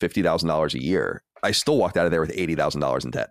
fifty 0.01 0.23
thousand 0.23 0.49
dollars 0.49 0.75
a 0.75 0.83
year, 0.83 1.23
I 1.43 1.53
still 1.53 1.79
walked 1.79 1.97
out 1.97 2.05
of 2.05 2.11
there 2.11 2.21
with 2.21 2.33
eighty 2.35 2.55
thousand 2.55 2.81
dollars 2.83 3.05
in 3.05 3.13
debt 3.13 3.31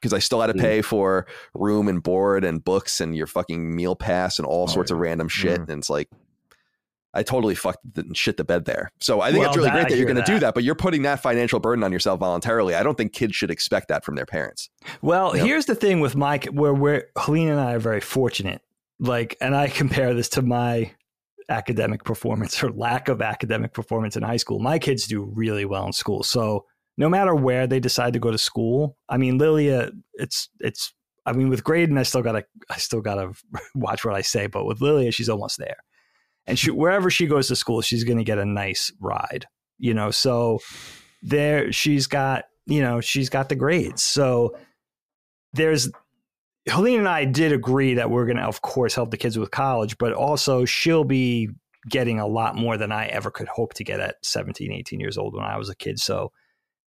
because 0.00 0.12
I 0.12 0.18
still 0.18 0.40
had 0.40 0.46
to 0.48 0.54
pay 0.54 0.80
for 0.82 1.26
room 1.54 1.86
and 1.88 2.02
board 2.02 2.44
and 2.44 2.64
books 2.64 3.00
and 3.00 3.14
your 3.16 3.26
fucking 3.26 3.74
meal 3.74 3.94
pass 3.94 4.38
and 4.38 4.46
all 4.46 4.64
Oh, 4.64 4.72
sorts 4.72 4.90
of 4.90 4.98
random 4.98 5.28
shit. 5.28 5.60
Mm. 5.60 5.68
And 5.68 5.78
it's 5.80 5.90
like, 5.90 6.08
I 7.12 7.22
totally 7.24 7.54
fucked 7.56 7.80
the 7.94 8.04
shit 8.14 8.36
the 8.36 8.44
bed 8.44 8.64
there. 8.66 8.92
So 9.00 9.20
I 9.20 9.30
think 9.32 9.40
Well, 9.40 9.48
it's 9.50 9.56
really 9.56 9.68
that- 9.70 9.74
great 9.74 9.88
that 9.90 9.96
you're 9.96 10.06
going 10.06 10.24
to 10.24 10.32
do 10.32 10.38
that. 10.38 10.54
but 10.54 10.62
you're 10.62 10.76
putting 10.76 11.02
that 11.02 11.20
financial 11.20 11.58
burden 11.58 11.82
on 11.82 11.90
yourself 11.92 12.20
voluntarily. 12.20 12.74
I 12.76 12.82
don't 12.84 12.96
think 12.96 13.12
kids 13.12 13.34
should 13.34 13.50
expect 13.50 13.88
that 13.88 14.04
from 14.04 14.14
their 14.14 14.26
parents. 14.26 14.70
Well, 15.02 15.36
Yep. 15.36 15.44
here's 15.46 15.66
the 15.66 15.74
thing 15.74 16.00
with 16.00 16.14
Mike, 16.16 16.46
where 16.46 16.72
where 16.72 17.08
Helene 17.18 17.48
and 17.48 17.58
I 17.60 17.74
are 17.74 17.78
very 17.80 18.00
fortunate. 18.00 18.62
Like, 19.00 19.36
and 19.40 19.56
I 19.56 19.68
compare 19.68 20.14
this 20.14 20.28
to 20.30 20.42
my 20.42 20.92
academic 21.48 22.04
performance 22.04 22.62
or 22.62 22.70
lack 22.70 23.08
of 23.08 23.20
academic 23.20 23.72
performance 23.72 24.16
in 24.16 24.22
high 24.22 24.36
school. 24.36 24.60
My 24.60 24.78
kids 24.78 25.06
do 25.08 25.24
really 25.34 25.64
well 25.64 25.84
in 25.86 25.92
school. 25.92 26.22
So 26.22 26.66
no 26.96 27.08
matter 27.08 27.34
where 27.34 27.66
they 27.66 27.80
decide 27.80 28.12
to 28.12 28.18
go 28.18 28.30
to 28.30 28.38
school, 28.38 28.96
I 29.08 29.16
mean, 29.16 29.38
Lilia, 29.38 29.90
it's 30.14 30.48
it's. 30.60 30.92
I 31.26 31.32
mean, 31.32 31.48
with 31.48 31.62
Graydon, 31.62 31.98
I 31.98 32.02
still 32.02 32.22
gotta 32.22 32.44
I 32.68 32.78
still 32.78 33.00
gotta 33.00 33.32
watch 33.74 34.04
what 34.04 34.14
I 34.14 34.22
say, 34.22 34.46
but 34.46 34.64
with 34.64 34.80
Lilia, 34.80 35.12
she's 35.12 35.28
almost 35.28 35.58
there. 35.58 35.76
And 36.46 36.58
she, 36.58 36.70
wherever 36.70 37.10
she 37.10 37.26
goes 37.26 37.48
to 37.48 37.56
school, 37.56 37.82
she's 37.82 38.04
to 38.04 38.24
get 38.24 38.38
a 38.38 38.44
nice 38.44 38.90
ride, 39.00 39.46
you 39.78 39.94
know. 39.94 40.10
So 40.10 40.60
there, 41.22 41.70
she's 41.70 42.06
got, 42.06 42.46
you 42.66 42.80
know, 42.80 43.00
she's 43.00 43.28
got 43.28 43.48
the 43.48 43.54
grades. 43.54 44.02
So 44.02 44.56
there's 45.52 45.90
Helene 46.68 47.00
and 47.00 47.08
I 47.08 47.24
did 47.24 47.52
agree 47.52 47.94
that 47.94 48.10
we're 48.10 48.26
going 48.26 48.36
to, 48.36 48.44
of 48.44 48.62
course, 48.62 48.94
help 48.94 49.10
the 49.10 49.16
kids 49.16 49.38
with 49.38 49.50
college, 49.50 49.98
but 49.98 50.12
also 50.12 50.64
she'll 50.64 51.04
be 51.04 51.48
getting 51.88 52.20
a 52.20 52.26
lot 52.26 52.56
more 52.56 52.76
than 52.76 52.92
I 52.92 53.06
ever 53.06 53.30
could 53.30 53.48
hope 53.48 53.74
to 53.74 53.84
get 53.84 54.00
at 54.00 54.16
17, 54.22 54.70
18 54.72 55.00
years 55.00 55.16
old 55.16 55.34
when 55.34 55.44
I 55.44 55.56
was 55.56 55.70
a 55.70 55.74
kid. 55.74 55.98
So 55.98 56.32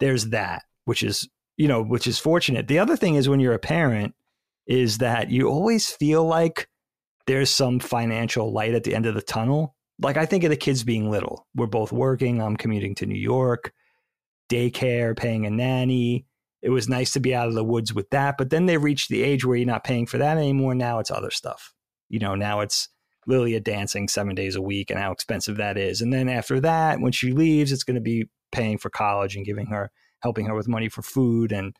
there's 0.02 0.30
that, 0.30 0.64
which 0.84 1.04
is, 1.04 1.30
you 1.56 1.70
know, 1.70 1.82
which 1.82 2.08
is 2.08 2.20
fortunate. 2.20 2.68
The 2.68 2.80
other 2.80 2.98
thing 2.98 3.16
is 3.16 3.30
when 3.30 3.40
you're 3.40 3.54
a 3.54 3.60
parent, 3.60 4.14
is 4.68 4.98
that 4.98 5.32
you 5.32 5.48
always 5.48 5.90
feel 5.90 6.26
like 6.26 6.68
there's 7.28 7.50
some 7.50 7.80
financial 7.80 8.52
light 8.52 8.74
at 8.74 8.84
the 8.84 8.96
end 8.96 9.06
of 9.06 9.16
the 9.16 9.22
tunnel. 9.22 9.76
Like 10.00 10.18
I 10.18 10.26
think 10.26 10.44
of 10.44 10.50
the 10.50 10.58
kids 10.58 10.84
being 10.84 11.10
little. 11.10 11.48
We're 11.56 11.68
both 11.68 11.92
working. 11.92 12.42
I'm 12.42 12.58
commuting 12.58 12.96
to 12.96 13.06
New 13.06 13.20
York, 13.20 13.74
daycare, 14.50 15.16
paying 15.16 15.46
a 15.46 15.50
nanny. 15.50 16.26
It 16.62 16.70
was 16.70 16.90
nice 16.90 17.12
to 17.14 17.20
be 17.20 17.34
out 17.34 17.48
of 17.48 17.54
the 17.54 17.64
woods 17.64 17.94
with 17.94 18.10
that. 18.12 18.38
But 18.38 18.50
then 18.50 18.66
they 18.66 18.78
reach 18.78 19.08
the 19.08 19.24
age 19.24 19.46
where 19.46 19.58
you're 19.58 19.66
not 19.66 19.84
paying 19.84 20.06
for 20.06 20.18
that 20.18 20.38
anymore. 20.38 20.76
Now 20.76 21.00
it's 21.00 21.12
other 21.12 21.32
stuff. 21.32 21.74
You 22.10 22.20
know, 22.20 22.36
now 22.36 22.62
it's 22.62 22.90
Lilia 23.28 23.60
dancing 23.60 24.08
seven 24.08 24.36
days 24.36 24.56
a 24.56 24.62
week 24.62 24.90
and 24.90 25.00
how 25.00 25.12
expensive 25.12 25.58
that 25.58 25.78
is. 25.78 26.02
And 26.02 26.12
then 26.14 26.30
after 26.30 26.60
that, 26.62 27.00
when 27.00 27.12
she 27.12 27.32
leaves, 27.32 27.72
it's 27.72 27.84
going 27.84 27.96
to 27.96 28.02
be 28.02 28.30
paying 28.52 28.78
for 28.78 28.90
college 28.90 29.36
and 29.36 29.46
giving 29.46 29.68
her, 29.68 29.92
helping 30.22 30.46
her 30.46 30.56
with 30.56 30.68
money 30.68 30.90
for 30.90 31.02
food 31.02 31.52
and, 31.52 31.76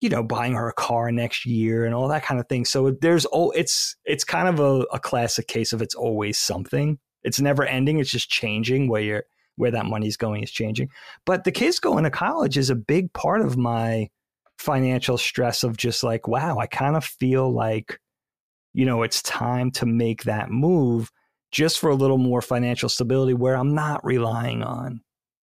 you 0.00 0.08
know, 0.08 0.22
buying 0.22 0.54
her 0.54 0.68
a 0.68 0.74
car 0.74 1.10
next 1.10 1.46
year 1.46 1.84
and 1.84 1.94
all 1.94 2.08
that 2.08 2.22
kind 2.22 2.40
of 2.40 2.48
thing. 2.48 2.64
So 2.64 2.90
there's, 2.90 3.26
oh, 3.32 3.50
it's, 3.50 3.96
it's 4.04 4.24
kind 4.24 4.48
of 4.48 4.60
a, 4.60 4.86
a 4.92 5.00
classic 5.00 5.48
case 5.48 5.72
of 5.72 5.82
it's 5.82 5.94
always 5.94 6.38
something. 6.38 6.98
It's 7.24 7.40
never 7.40 7.64
ending. 7.64 7.98
It's 7.98 8.10
just 8.10 8.30
changing 8.30 8.88
where 8.88 9.02
you're, 9.02 9.24
where 9.56 9.70
that 9.70 9.86
money's 9.86 10.16
going 10.16 10.42
is 10.42 10.50
changing. 10.50 10.90
But 11.24 11.44
the 11.44 11.52
kids 11.52 11.78
going 11.78 12.04
to 12.04 12.10
college 12.10 12.58
is 12.58 12.70
a 12.70 12.76
big 12.76 13.12
part 13.14 13.40
of 13.40 13.56
my 13.56 14.08
financial 14.58 15.18
stress 15.18 15.64
of 15.64 15.76
just 15.76 16.02
like, 16.02 16.28
wow, 16.28 16.58
I 16.58 16.66
kind 16.66 16.96
of 16.96 17.04
feel 17.04 17.50
like, 17.50 17.98
you 18.74 18.84
know, 18.84 19.02
it's 19.02 19.22
time 19.22 19.70
to 19.72 19.86
make 19.86 20.24
that 20.24 20.50
move 20.50 21.10
just 21.52 21.78
for 21.78 21.88
a 21.88 21.94
little 21.94 22.18
more 22.18 22.42
financial 22.42 22.88
stability 22.88 23.32
where 23.32 23.56
I'm 23.56 23.74
not 23.74 24.04
relying 24.04 24.62
on 24.62 25.00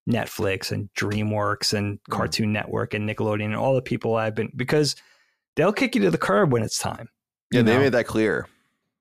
Netflix 0.09 0.71
and 0.71 0.89
DreamWorks 0.97 1.73
and 1.73 1.99
Cartoon 2.09 2.51
Network 2.51 2.93
and 2.93 3.07
Nickelodeon 3.07 3.45
and 3.45 3.55
all 3.55 3.73
the 3.75 3.81
people 3.81 4.15
I've 4.15 4.35
been 4.35 4.51
because 4.55 4.95
they'll 5.55 5.73
kick 5.73 5.95
you 5.95 6.01
to 6.01 6.11
the 6.11 6.17
curb 6.17 6.51
when 6.51 6.63
it's 6.63 6.77
time. 6.77 7.09
Yeah, 7.51 7.59
you 7.59 7.63
they 7.63 7.73
know? 7.75 7.79
made 7.79 7.93
that 7.93 8.07
clear. 8.07 8.47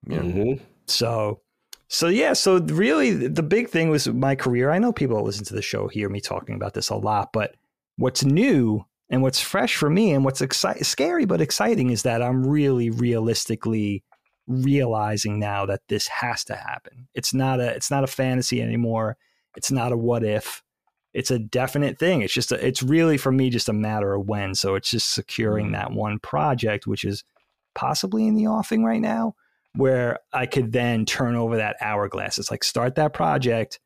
Yeah. 0.06 0.18
Mhm. 0.20 0.60
So, 0.86 1.40
so 1.88 2.08
yeah, 2.08 2.32
so 2.32 2.58
really 2.58 3.28
the 3.28 3.42
big 3.42 3.68
thing 3.68 3.88
was 3.90 4.08
my 4.08 4.34
career. 4.34 4.70
I 4.70 4.78
know 4.78 4.92
people 4.92 5.16
that 5.16 5.24
listen 5.24 5.44
to 5.46 5.54
the 5.54 5.62
show 5.62 5.88
hear 5.88 6.08
me 6.08 6.20
talking 6.20 6.54
about 6.54 6.74
this 6.74 6.88
a 6.88 6.96
lot, 6.96 7.30
but 7.32 7.54
what's 7.96 8.24
new 8.24 8.84
and 9.10 9.22
what's 9.22 9.40
fresh 9.40 9.76
for 9.76 9.90
me 9.90 10.12
and 10.12 10.24
what's 10.24 10.40
exci- 10.40 10.84
scary 10.84 11.24
but 11.24 11.40
exciting 11.40 11.90
is 11.90 12.02
that 12.02 12.22
I'm 12.22 12.46
really 12.46 12.90
realistically 12.90 14.02
realizing 14.46 15.38
now 15.38 15.66
that 15.66 15.80
this 15.88 16.08
has 16.08 16.44
to 16.44 16.54
happen. 16.54 17.08
It's 17.14 17.32
not 17.34 17.60
a 17.60 17.68
it's 17.74 17.90
not 17.90 18.04
a 18.04 18.08
fantasy 18.08 18.60
anymore. 18.62 19.16
It's 19.56 19.70
not 19.70 19.92
a 19.92 19.96
what 19.96 20.24
if. 20.24 20.62
It's 21.14 21.31
a 21.31 21.38
definite 21.38 21.98
thing. 21.98 22.22
It's 22.22 22.33
just 22.33 22.53
a, 22.53 22.66
it's 22.66 22.83
really 22.83 23.18
for 23.18 23.31
me 23.31 23.51
just 23.51 23.68
a 23.68 23.75
matter 23.75 24.14
of 24.14 24.27
when. 24.27 24.55
So 24.55 24.75
it's 24.75 24.90
just 24.90 25.12
securing 25.12 25.68
mm. 25.68 25.72
that 25.72 25.92
one 25.92 26.18
project 26.18 26.87
which 26.87 27.05
is 27.05 27.25
possibly 27.75 28.27
in 28.27 28.35
the 28.35 28.46
offing 28.46 28.85
right 28.85 29.01
now 29.01 29.35
where 29.75 30.18
I 30.33 30.46
could 30.46 30.72
then 30.72 31.07
turn 31.07 31.35
over 31.35 31.57
that 31.57 31.77
hourglass. 31.81 32.38
It's 32.38 32.51
like 32.51 32.64
start 32.64 32.96
that 32.96 33.14
project, 33.14 33.81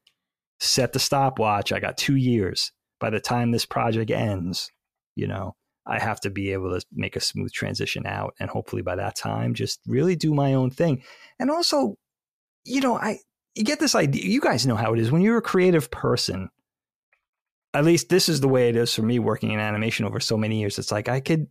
set 0.59 0.93
the 0.93 0.99
stopwatch. 0.99 1.73
I 1.73 1.81
got 1.81 1.97
two 1.97 2.17
years. 2.17 2.73
By 2.99 3.11
the 3.11 3.21
time 3.21 3.51
this 3.51 3.67
project 3.67 4.11
ends, 4.11 4.71
you 5.15 5.27
know, 5.27 5.55
I 5.87 6.01
have 6.01 6.21
to 6.21 6.31
be 6.31 6.53
able 6.53 6.79
to 6.79 6.85
make 6.93 7.15
a 7.15 7.21
smooth 7.21 7.53
transition 7.53 8.07
out. 8.07 8.35
And 8.41 8.51
hopefully 8.51 8.83
by 8.83 8.97
that 8.97 9.17
time, 9.17 9.55
just 9.55 9.81
really 9.87 10.17
do 10.17 10.35
my 10.35 10.55
own 10.55 10.71
thing. 10.71 11.03
And 11.39 11.51
also, 11.51 11.97
you 12.65 12.81
know, 12.81 12.97
I 12.99 13.19
you 13.55 13.65
get 13.65 13.81
this 13.81 13.95
idea. 13.95 14.25
You 14.25 14.41
guys 14.41 14.67
know 14.67 14.77
how 14.77 14.93
it 14.93 15.01
is 15.01 15.11
when 15.11 15.23
you're 15.23 15.39
a 15.39 15.43
creative 15.43 15.91
person. 15.91 16.51
At 17.77 17.85
least 17.85 18.09
this 18.09 18.29
is 18.29 18.41
the 18.41 18.49
way 18.49 18.69
it 18.69 18.77
is 18.77 18.95
for 18.95 19.03
me 19.03 19.19
working 19.19 19.53
in 19.53 19.61
animation 19.61 20.07
over 20.07 20.19
so 20.19 20.37
many 20.37 20.61
years. 20.61 20.79
It's 20.79 20.91
like 20.91 21.09
I 21.09 21.21
could 21.21 21.47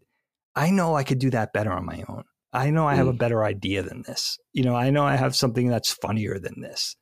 I 0.56 0.72
know 0.72 0.96
I 0.96 1.04
could 1.04 1.20
do 1.20 1.30
that 1.32 1.54
better 1.54 1.72
on 1.72 1.86
my 1.86 2.04
own. 2.10 2.24
I 2.52 2.70
know 2.72 2.88
I 2.88 2.96
have 2.96 3.08
a 3.08 3.14
better 3.14 3.44
idea 3.44 3.84
than 3.84 4.04
this. 4.04 4.38
You 4.54 4.64
know, 4.64 4.76
I 4.76 4.90
know 4.90 5.04
I 5.06 5.18
have 5.18 5.36
something 5.36 5.68
that's 5.68 5.92
funnier 5.92 6.40
than 6.40 6.62
this. 6.62 6.96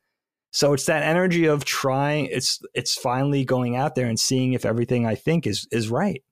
So 0.50 0.72
it's 0.72 0.86
that 0.86 1.04
energy 1.04 1.46
of 1.46 1.64
trying. 1.64 2.26
It's 2.26 2.60
it's 2.74 2.94
finally 2.94 3.44
going 3.44 3.76
out 3.76 3.94
there 3.94 4.06
and 4.06 4.18
seeing 4.20 4.52
if 4.52 4.64
everything 4.64 5.06
I 5.06 5.14
think 5.14 5.46
is 5.46 5.66
is 5.70 5.88
right, 5.88 6.22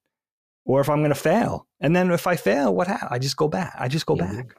or 0.64 0.80
if 0.80 0.88
I'm 0.90 0.98
going 0.98 1.10
to 1.10 1.14
fail. 1.14 1.66
And 1.80 1.94
then 1.96 2.10
if 2.10 2.26
I 2.26 2.36
fail, 2.36 2.74
what 2.74 2.88
happens? 2.88 3.10
I 3.12 3.18
just 3.18 3.36
go 3.36 3.48
back. 3.48 3.74
I 3.78 3.88
just 3.88 4.06
go 4.06 4.16
Mhm. 4.16 4.18
back. 4.36 4.56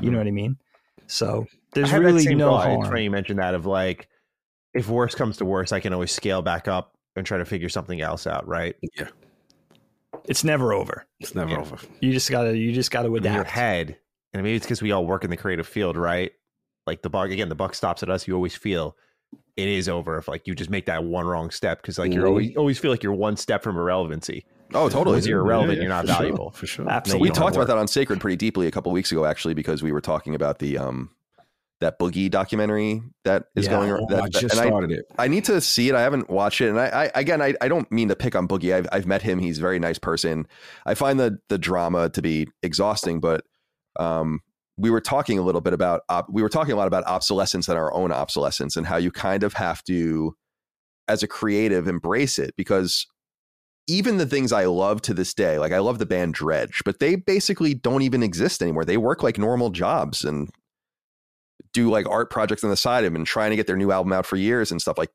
You 0.00 0.10
know 0.10 0.18
what 0.18 0.26
I 0.26 0.30
mean? 0.30 0.56
So 1.06 1.46
there's 1.74 1.90
Mm-hmm. 1.90 2.04
Really 2.04 2.34
no. 2.34 2.54
It's 2.56 2.64
harm. 2.64 2.84
funny 2.84 3.04
you 3.04 3.10
mentioned 3.10 3.38
that 3.40 3.54
of 3.54 3.66
like, 3.66 4.08
if 4.72 4.88
worse 4.88 5.14
comes 5.14 5.36
to 5.38 5.44
worse, 5.44 5.70
I 5.72 5.80
can 5.80 5.92
always 5.92 6.10
scale 6.10 6.40
back 6.40 6.66
up 6.68 6.93
and 7.16 7.26
try 7.26 7.38
to 7.38 7.44
figure 7.44 7.68
something 7.68 8.00
else 8.00 8.26
out, 8.26 8.46
right? 8.46 8.76
Yeah, 8.96 9.08
It's 10.26 10.44
never 10.44 10.72
over. 10.72 11.06
it's 11.20 11.34
never 11.34 11.50
Yeah. 11.52 11.60
over. 11.60 11.76
You 12.00 12.12
just 12.12 12.30
gotta 12.30 12.56
you 12.56 12.72
just 12.72 12.90
gotta 12.90 13.12
in 13.14 13.24
your 13.24 13.44
head, 13.44 13.96
and 14.32 14.42
maybe 14.42 14.56
it's 14.56 14.66
because 14.66 14.82
we 14.82 14.92
all 14.92 15.06
work 15.06 15.24
in 15.24 15.30
the 15.30 15.36
creative 15.36 15.66
field, 15.66 15.96
right? 15.96 16.32
Like 16.86 17.02
the 17.02 17.10
buck 17.10 17.30
again, 17.30 17.48
the 17.48 17.54
buck 17.54 17.74
stops 17.74 18.02
at 18.02 18.10
us. 18.10 18.26
You 18.28 18.34
always 18.34 18.54
feel 18.56 18.96
it 19.56 19.68
is 19.68 19.88
over 19.88 20.16
if 20.18 20.28
like 20.28 20.46
you 20.46 20.54
just 20.54 20.70
make 20.70 20.86
that 20.86 21.04
one 21.04 21.26
wrong 21.26 21.50
step 21.50 21.80
because 21.82 21.98
like 21.98 22.12
you're 22.12 22.24
Mhm. 22.24 22.28
always 22.28 22.56
always 22.56 22.78
feel 22.78 22.90
like 22.90 23.02
you're 23.02 23.12
one 23.14 23.36
step 23.36 23.62
from 23.62 23.76
irrelevancy. 23.76 24.44
Oh, 24.72 24.88
totally. 24.88 25.16
Once 25.16 25.26
you're 25.26 25.40
irrelevant, 25.40 25.76
Yeah, 25.76 25.82
you're 25.82 25.88
not 25.90 26.02
for 26.02 26.06
sure, 26.08 26.16
valuable. 26.16 26.50
for 26.52 26.66
sure. 26.66 26.88
Absolutely. 26.90 27.28
we 27.30 27.34
talked 27.34 27.54
about 27.54 27.68
that 27.68 27.76
on 27.78 27.86
Sacred 27.86 28.20
pretty 28.20 28.36
deeply 28.36 28.66
a 28.66 28.70
couple 28.70 28.90
weeks 28.92 29.12
ago, 29.12 29.24
actually, 29.24 29.54
because 29.54 29.82
we 29.82 29.92
were 29.92 30.00
talking 30.00 30.34
about 30.34 30.58
the 30.58 30.78
um 30.78 31.10
that 31.80 31.98
boogie 31.98 32.30
documentary 32.30 33.02
that 33.24 33.46
is 33.54 33.66
Yeah. 33.66 33.72
going. 33.72 33.92
Oh, 33.92 34.06
that, 34.08 34.22
I 34.22 34.28
just 34.28 34.54
and 34.54 34.60
I, 34.60 34.66
started 34.66 34.92
it. 34.92 35.04
I 35.18 35.28
need 35.28 35.44
to 35.46 35.60
see 35.60 35.88
it. 35.88 35.94
I 35.94 36.02
haven't 36.02 36.30
watched 36.30 36.60
it, 36.60 36.68
and 36.70 36.80
I, 36.80 36.86
I 37.14 37.20
again, 37.20 37.42
I, 37.42 37.54
I 37.60 37.68
don't 37.68 37.90
mean 37.90 38.08
to 38.08 38.16
pick 38.16 38.34
on 38.34 38.48
Boogie. 38.48 38.74
I've 38.74 38.88
I've 38.92 39.06
met 39.06 39.22
him. 39.22 39.38
He's 39.38 39.58
a 39.58 39.60
very 39.60 39.78
nice 39.78 39.98
person. 39.98 40.46
I 40.86 40.94
find 40.94 41.18
the 41.18 41.38
the 41.48 41.58
drama 41.58 42.08
to 42.10 42.22
be 42.22 42.48
exhausting, 42.62 43.20
but 43.20 43.44
um, 43.98 44.40
we 44.76 44.90
were 44.90 45.00
talking 45.00 45.38
a 45.38 45.42
little 45.42 45.60
bit 45.60 45.72
about 45.72 46.02
op- 46.08 46.30
we 46.30 46.42
were 46.42 46.48
talking 46.48 46.72
a 46.72 46.76
lot 46.76 46.86
about 46.86 47.04
obsolescence 47.04 47.68
and 47.68 47.78
our 47.78 47.92
own 47.92 48.12
obsolescence 48.12 48.76
and 48.76 48.86
how 48.86 48.96
you 48.96 49.10
kind 49.10 49.42
of 49.42 49.54
have 49.54 49.82
to, 49.84 50.34
as 51.08 51.22
a 51.22 51.28
creative, 51.28 51.86
embrace 51.86 52.38
it 52.38 52.54
because 52.56 53.06
even 53.86 54.16
the 54.16 54.26
things 54.26 54.50
I 54.52 54.64
love 54.64 55.02
to 55.02 55.14
this 55.14 55.34
day, 55.34 55.58
like 55.58 55.72
I 55.72 55.78
love 55.78 55.98
the 55.98 56.06
band 56.06 56.34
Dredg, 56.34 56.70
but 56.84 57.00
they 57.00 57.16
basically 57.16 57.74
don't 57.74 58.02
even 58.02 58.22
exist 58.22 58.62
anymore. 58.62 58.84
They 58.84 58.96
work 58.96 59.22
like 59.22 59.36
normal 59.36 59.70
jobs 59.70 60.24
and 60.24 60.48
do 61.72 61.90
like 61.90 62.08
art 62.08 62.30
projects 62.30 62.64
on 62.64 62.70
the 62.70 62.76
side 62.76 63.04
of 63.04 63.12
them 63.12 63.16
and 63.16 63.26
trying 63.26 63.50
to 63.50 63.56
get 63.56 63.66
their 63.66 63.76
new 63.76 63.90
album 63.92 64.12
out 64.12 64.26
for 64.26 64.36
years 64.36 64.70
and 64.70 64.80
stuff 64.80 64.98
like 64.98 65.10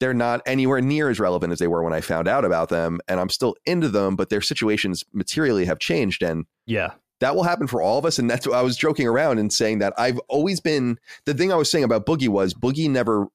they're 0.00 0.14
not 0.14 0.40
anywhere 0.46 0.80
near 0.80 1.10
as 1.10 1.20
relevant 1.20 1.52
as 1.52 1.58
they 1.58 1.68
were 1.68 1.82
when 1.82 1.92
I 1.92 2.00
found 2.00 2.26
out 2.28 2.44
about 2.44 2.68
them 2.70 2.98
and 3.08 3.20
I'm 3.20 3.28
still 3.28 3.54
into 3.66 3.88
them 3.88 4.16
but 4.16 4.30
their 4.30 4.40
situations 4.40 5.04
materially 5.12 5.64
have 5.64 5.78
changed 5.78 6.22
and 6.22 6.44
Yeah. 6.66 6.92
that 7.20 7.36
will 7.36 7.44
happen 7.44 7.66
for 7.66 7.80
all 7.80 7.98
of 7.98 8.04
us 8.04 8.18
and 8.18 8.28
that's 8.28 8.46
what 8.46 8.56
I 8.56 8.62
was 8.62 8.76
joking 8.76 9.06
around 9.06 9.38
and 9.38 9.52
saying 9.52 9.78
that 9.78 9.92
I've 9.96 10.18
always 10.28 10.60
been 10.60 10.98
the 11.24 11.34
thing 11.34 11.52
I 11.52 11.56
was 11.56 11.70
saying 11.70 11.84
about 11.84 12.04
Boogie 12.06 12.28
was 12.28 12.52
Boogie 12.52 12.90
never 12.90 13.26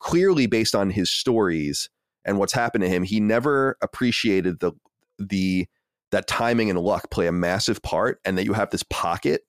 clearly 0.00 0.46
based 0.46 0.74
on 0.74 0.90
his 0.90 1.10
stories 1.10 1.88
and 2.24 2.38
what's 2.38 2.52
happened 2.52 2.82
to 2.82 2.88
him 2.88 3.02
he 3.02 3.18
never 3.20 3.76
appreciated 3.80 4.60
the 4.60 4.72
the 5.18 5.66
that 6.10 6.26
timing 6.26 6.68
and 6.68 6.78
luck 6.78 7.10
play 7.10 7.26
a 7.26 7.32
massive 7.32 7.80
part 7.82 8.20
and 8.24 8.36
that 8.36 8.44
you 8.44 8.52
have 8.52 8.70
this 8.70 8.82
pocket 8.90 9.42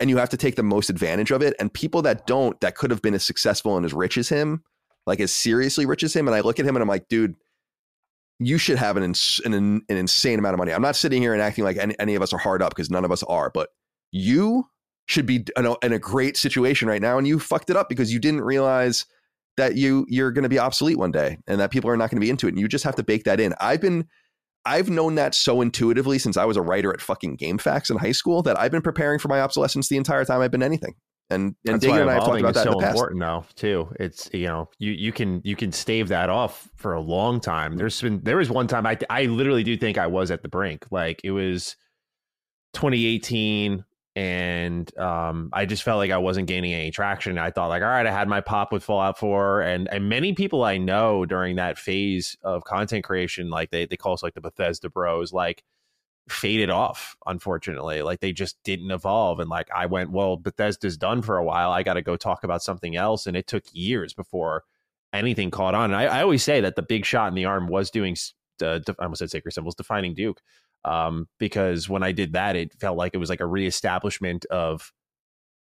and 0.00 0.10
you 0.10 0.16
have 0.16 0.30
to 0.30 0.36
take 0.36 0.56
the 0.56 0.62
most 0.62 0.90
advantage 0.90 1.30
of 1.30 1.42
it. 1.42 1.54
And 1.60 1.72
people 1.72 2.02
that 2.02 2.26
don't, 2.26 2.58
that 2.60 2.74
could 2.74 2.90
have 2.90 3.02
been 3.02 3.14
as 3.14 3.24
successful 3.24 3.76
and 3.76 3.84
as 3.84 3.92
rich 3.92 4.16
as 4.16 4.28
him, 4.28 4.64
like 5.06 5.20
as 5.20 5.32
seriously 5.32 5.86
rich 5.86 6.02
as 6.02 6.16
him. 6.16 6.26
And 6.26 6.34
I 6.34 6.40
look 6.40 6.58
at 6.58 6.66
him 6.66 6.74
and 6.74 6.82
I'm 6.82 6.88
like, 6.88 7.08
dude, 7.08 7.36
you 8.38 8.56
should 8.56 8.78
have 8.78 8.96
an, 8.96 9.02
ins- 9.02 9.40
an, 9.44 9.52
an 9.52 9.82
insane 9.88 10.38
amount 10.38 10.54
of 10.54 10.58
money. 10.58 10.72
I'm 10.72 10.82
not 10.82 10.96
sitting 10.96 11.20
here 11.20 11.34
and 11.34 11.42
acting 11.42 11.62
like 11.64 11.76
any, 11.76 11.94
any 12.00 12.14
of 12.14 12.22
us 12.22 12.32
are 12.32 12.38
hard 12.38 12.62
up 12.62 12.70
because 12.70 12.90
none 12.90 13.04
of 13.04 13.12
us 13.12 13.22
are, 13.24 13.50
but 13.52 13.68
you 14.10 14.64
should 15.06 15.26
be 15.26 15.44
in 15.56 15.66
a, 15.66 15.74
in 15.82 15.92
a 15.92 15.98
great 15.98 16.38
situation 16.38 16.88
right 16.88 17.02
now. 17.02 17.18
And 17.18 17.28
you 17.28 17.38
fucked 17.38 17.68
it 17.68 17.76
up 17.76 17.90
because 17.90 18.12
you 18.12 18.18
didn't 18.18 18.40
realize 18.40 19.04
that 19.56 19.76
you 19.76 20.06
you're 20.08 20.30
going 20.30 20.44
to 20.44 20.48
be 20.48 20.58
obsolete 20.58 20.96
one 20.96 21.10
day 21.10 21.36
and 21.46 21.60
that 21.60 21.70
people 21.70 21.90
are 21.90 21.96
not 21.96 22.10
going 22.10 22.16
to 22.16 22.24
be 22.24 22.30
into 22.30 22.46
it. 22.46 22.50
And 22.50 22.60
you 22.60 22.68
just 22.68 22.84
have 22.84 22.94
to 22.96 23.02
bake 23.02 23.24
that 23.24 23.40
in. 23.40 23.52
I've 23.60 23.80
been 23.80 24.08
I've 24.64 24.90
known 24.90 25.14
that 25.14 25.34
so 25.34 25.60
intuitively 25.60 26.18
since 26.18 26.36
I 26.36 26.44
was 26.44 26.56
a 26.56 26.62
writer 26.62 26.92
at 26.92 27.00
fucking 27.00 27.38
GameFAQs 27.38 27.90
in 27.90 27.96
high 27.96 28.12
school 28.12 28.42
that 28.42 28.58
I've 28.58 28.70
been 28.70 28.82
preparing 28.82 29.18
for 29.18 29.28
my 29.28 29.40
obsolescence 29.40 29.88
the 29.88 29.96
entire 29.96 30.24
time 30.24 30.40
I've 30.40 30.50
been 30.50 30.62
anything. 30.62 30.94
And 31.30 31.54
and 31.66 31.80
Digger 31.80 32.00
and 32.00 32.10
I 32.10 32.14
have 32.14 32.24
talked 32.24 32.40
about 32.40 32.54
that 32.54 32.64
so 32.64 32.72
in 32.72 32.78
the 32.78 32.82
past. 32.82 32.96
important 32.96 33.20
now 33.20 33.44
too. 33.54 33.88
It's 34.00 34.28
you 34.32 34.46
know 34.46 34.68
you 34.78 34.90
you 34.90 35.12
can 35.12 35.40
you 35.44 35.54
can 35.54 35.70
stave 35.70 36.08
that 36.08 36.28
off 36.28 36.68
for 36.74 36.92
a 36.92 37.00
long 37.00 37.40
time. 37.40 37.76
There's 37.76 38.00
been 38.00 38.20
there 38.24 38.36
was 38.36 38.50
one 38.50 38.66
time 38.66 38.84
I 38.84 38.98
I 39.08 39.26
literally 39.26 39.62
do 39.62 39.76
think 39.76 39.96
I 39.96 40.08
was 40.08 40.32
at 40.32 40.42
the 40.42 40.48
brink. 40.48 40.86
Like 40.90 41.20
it 41.22 41.30
was 41.30 41.76
2018 42.74 43.84
and 44.16 44.96
um, 44.98 45.50
I 45.52 45.66
just 45.66 45.84
felt 45.84 45.98
like 45.98 46.10
I 46.10 46.18
wasn't 46.18 46.48
gaining 46.48 46.74
any 46.74 46.90
traction. 46.90 47.38
I 47.38 47.50
thought 47.50 47.68
like, 47.68 47.82
all 47.82 47.88
right, 47.88 48.06
I 48.06 48.10
had 48.10 48.28
my 48.28 48.40
pop 48.40 48.72
with 48.72 48.82
Fallout 48.82 49.18
4, 49.18 49.62
and 49.62 49.88
and 49.88 50.08
many 50.08 50.32
people 50.32 50.64
I 50.64 50.78
know 50.78 51.24
during 51.26 51.56
that 51.56 51.78
phase 51.78 52.36
of 52.42 52.64
content 52.64 53.04
creation, 53.04 53.50
like 53.50 53.70
they 53.70 53.86
they 53.86 53.96
call 53.96 54.14
us 54.14 54.22
like 54.22 54.34
the 54.34 54.40
Bethesda 54.40 54.90
Bros, 54.90 55.32
like 55.32 55.62
faded 56.28 56.70
off. 56.70 57.16
Unfortunately, 57.26 58.02
like 58.02 58.20
they 58.20 58.32
just 58.32 58.56
didn't 58.64 58.90
evolve. 58.90 59.38
And 59.38 59.48
like 59.48 59.68
I 59.74 59.86
went, 59.86 60.10
well, 60.10 60.36
Bethesda's 60.36 60.96
done 60.96 61.22
for 61.22 61.36
a 61.36 61.44
while. 61.44 61.70
I 61.70 61.84
got 61.84 61.94
to 61.94 62.02
go 62.02 62.16
talk 62.16 62.42
about 62.42 62.62
something 62.62 62.96
else, 62.96 63.26
and 63.26 63.36
it 63.36 63.46
took 63.46 63.64
years 63.72 64.12
before 64.12 64.64
anything 65.12 65.52
caught 65.52 65.74
on. 65.74 65.92
And 65.92 65.96
I, 65.96 66.18
I 66.18 66.22
always 66.22 66.42
say 66.42 66.60
that 66.60 66.74
the 66.74 66.82
big 66.82 67.04
shot 67.04 67.28
in 67.28 67.34
the 67.34 67.44
arm 67.44 67.68
was 67.68 67.90
doing. 67.90 68.16
Uh, 68.60 68.80
I 68.88 69.04
almost 69.04 69.20
said 69.20 69.30
sacred 69.30 69.52
symbols, 69.52 69.76
defining 69.76 70.14
Duke 70.14 70.42
um, 70.84 71.28
because 71.38 71.88
when 71.88 72.02
I 72.02 72.12
did 72.12 72.32
that, 72.32 72.56
it 72.56 72.72
felt 72.80 72.96
like 72.96 73.14
it 73.14 73.18
was 73.18 73.30
like 73.30 73.40
a 73.40 73.46
reestablishment 73.46 74.46
of 74.46 74.92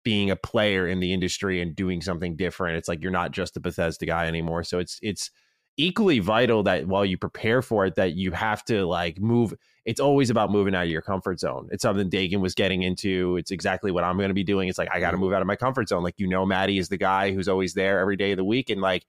being 0.04 0.30
a 0.30 0.36
player 0.36 0.86
in 0.86 1.00
the 1.00 1.12
industry 1.12 1.60
and 1.60 1.74
doing 1.74 2.00
something 2.00 2.36
different. 2.36 2.76
It's 2.76 2.88
like 2.88 3.02
you're 3.02 3.12
not 3.12 3.32
just 3.32 3.56
a 3.56 3.60
Bethesda 3.60 4.06
guy 4.06 4.26
anymore. 4.26 4.62
So 4.64 4.78
it's 4.78 4.98
it's 5.02 5.30
equally 5.76 6.20
vital 6.20 6.62
that 6.64 6.86
while 6.86 7.04
you 7.04 7.16
prepare 7.16 7.62
for 7.62 7.86
it, 7.86 7.96
that 7.96 8.14
you 8.14 8.32
have 8.32 8.64
to 8.66 8.86
like 8.86 9.20
move. 9.20 9.54
It's 9.84 10.00
always 10.00 10.30
about 10.30 10.50
moving 10.50 10.74
out 10.74 10.84
of 10.84 10.90
your 10.90 11.02
comfort 11.02 11.40
zone. 11.40 11.68
It's 11.70 11.82
something 11.82 12.08
Dagan 12.08 12.40
was 12.40 12.54
getting 12.54 12.82
into. 12.82 13.36
It's 13.36 13.50
exactly 13.50 13.90
what 13.90 14.04
I'm 14.04 14.16
going 14.16 14.28
to 14.28 14.34
be 14.34 14.44
doing. 14.44 14.68
It's 14.68 14.78
like 14.78 14.88
I 14.92 15.00
got 15.00 15.10
to 15.10 15.16
mm-hmm. 15.16 15.24
move 15.24 15.32
out 15.32 15.42
of 15.42 15.46
my 15.46 15.56
comfort 15.56 15.88
zone. 15.88 16.02
Like 16.02 16.14
you 16.18 16.28
know, 16.28 16.46
Matty 16.46 16.78
is 16.78 16.88
the 16.88 16.96
guy 16.96 17.32
who's 17.32 17.48
always 17.48 17.74
there 17.74 17.98
every 17.98 18.16
day 18.16 18.32
of 18.32 18.36
the 18.36 18.44
week, 18.44 18.70
and 18.70 18.80
like 18.80 19.06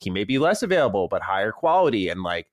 he 0.00 0.10
may 0.10 0.24
be 0.24 0.38
less 0.38 0.62
available 0.62 1.08
but 1.08 1.22
higher 1.22 1.52
quality, 1.52 2.08
and 2.08 2.22
like 2.22 2.46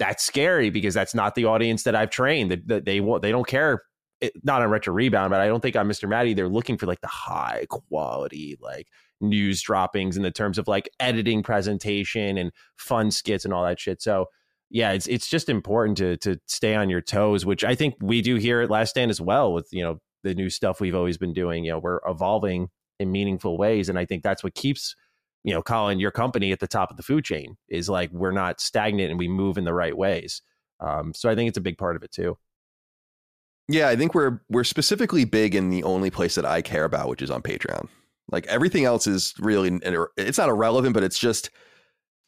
that's 0.00 0.24
scary 0.24 0.70
because 0.70 0.94
that's 0.94 1.14
not 1.14 1.36
the 1.36 1.44
audience 1.44 1.84
that 1.84 1.94
I've 1.94 2.10
trained. 2.10 2.50
That 2.50 2.66
they, 2.66 2.80
they 2.80 3.00
want 3.00 3.22
they 3.22 3.30
don't 3.30 3.46
care. 3.46 3.82
It, 4.20 4.32
not 4.42 4.60
on 4.60 4.68
retro 4.68 4.92
rebound, 4.92 5.30
but 5.30 5.40
I 5.40 5.46
don't 5.46 5.60
think 5.60 5.76
on 5.76 5.88
Mr. 5.88 6.08
Matty 6.08 6.34
they're 6.34 6.48
looking 6.48 6.76
for 6.76 6.86
like 6.86 7.00
the 7.00 7.06
high 7.06 7.66
quality 7.68 8.56
like 8.60 8.88
news 9.20 9.62
droppings 9.62 10.16
in 10.16 10.22
the 10.22 10.30
terms 10.30 10.58
of 10.58 10.66
like 10.66 10.90
editing 10.98 11.42
presentation 11.42 12.36
and 12.38 12.50
fun 12.76 13.10
skits 13.10 13.44
and 13.44 13.54
all 13.54 13.64
that 13.64 13.78
shit. 13.78 14.02
So 14.02 14.26
yeah, 14.70 14.92
it's 14.92 15.06
it's 15.06 15.28
just 15.28 15.48
important 15.48 15.98
to 15.98 16.16
to 16.18 16.40
stay 16.46 16.74
on 16.74 16.88
your 16.88 17.02
toes, 17.02 17.44
which 17.44 17.62
I 17.62 17.74
think 17.74 17.94
we 18.00 18.22
do 18.22 18.36
here 18.36 18.62
at 18.62 18.70
Last 18.70 18.90
Stand 18.90 19.10
as 19.10 19.20
well 19.20 19.52
with 19.52 19.68
you 19.70 19.82
know 19.82 20.00
the 20.22 20.34
new 20.34 20.50
stuff 20.50 20.80
we've 20.80 20.94
always 20.94 21.18
been 21.18 21.34
doing. 21.34 21.64
You 21.64 21.72
know, 21.72 21.78
we're 21.78 22.00
evolving 22.06 22.68
in 22.98 23.12
meaningful 23.12 23.58
ways, 23.58 23.88
and 23.88 23.98
I 23.98 24.06
think 24.06 24.22
that's 24.22 24.42
what 24.42 24.54
keeps 24.54 24.94
you 25.44 25.54
know, 25.54 25.62
Colin, 25.62 26.00
your 26.00 26.10
company 26.10 26.52
at 26.52 26.60
the 26.60 26.66
top 26.66 26.90
of 26.90 26.96
the 26.96 27.02
food 27.02 27.24
chain 27.24 27.56
is 27.68 27.88
like 27.88 28.10
we're 28.12 28.30
not 28.30 28.60
stagnant 28.60 29.10
and 29.10 29.18
we 29.18 29.28
move 29.28 29.56
in 29.58 29.64
the 29.64 29.74
right 29.74 29.96
ways. 29.96 30.42
Um, 30.80 31.12
so 31.14 31.28
I 31.30 31.34
think 31.34 31.48
it's 31.48 31.58
a 31.58 31.62
big 31.62 31.78
part 31.78 31.96
of 31.96 32.02
it 32.02 32.12
too. 32.12 32.36
Yeah, 33.68 33.88
I 33.88 33.96
think 33.96 34.14
we're 34.14 34.40
we're 34.48 34.64
specifically 34.64 35.24
big 35.24 35.54
in 35.54 35.70
the 35.70 35.84
only 35.84 36.10
place 36.10 36.34
that 36.34 36.44
I 36.44 36.60
care 36.60 36.84
about, 36.84 37.08
which 37.08 37.22
is 37.22 37.30
on 37.30 37.42
Patreon. 37.42 37.88
Like 38.30 38.46
everything 38.46 38.84
else 38.84 39.06
is 39.06 39.34
really 39.38 39.78
it's 40.16 40.38
not 40.38 40.48
irrelevant, 40.48 40.94
but 40.94 41.04
it's 41.04 41.18
just 41.18 41.50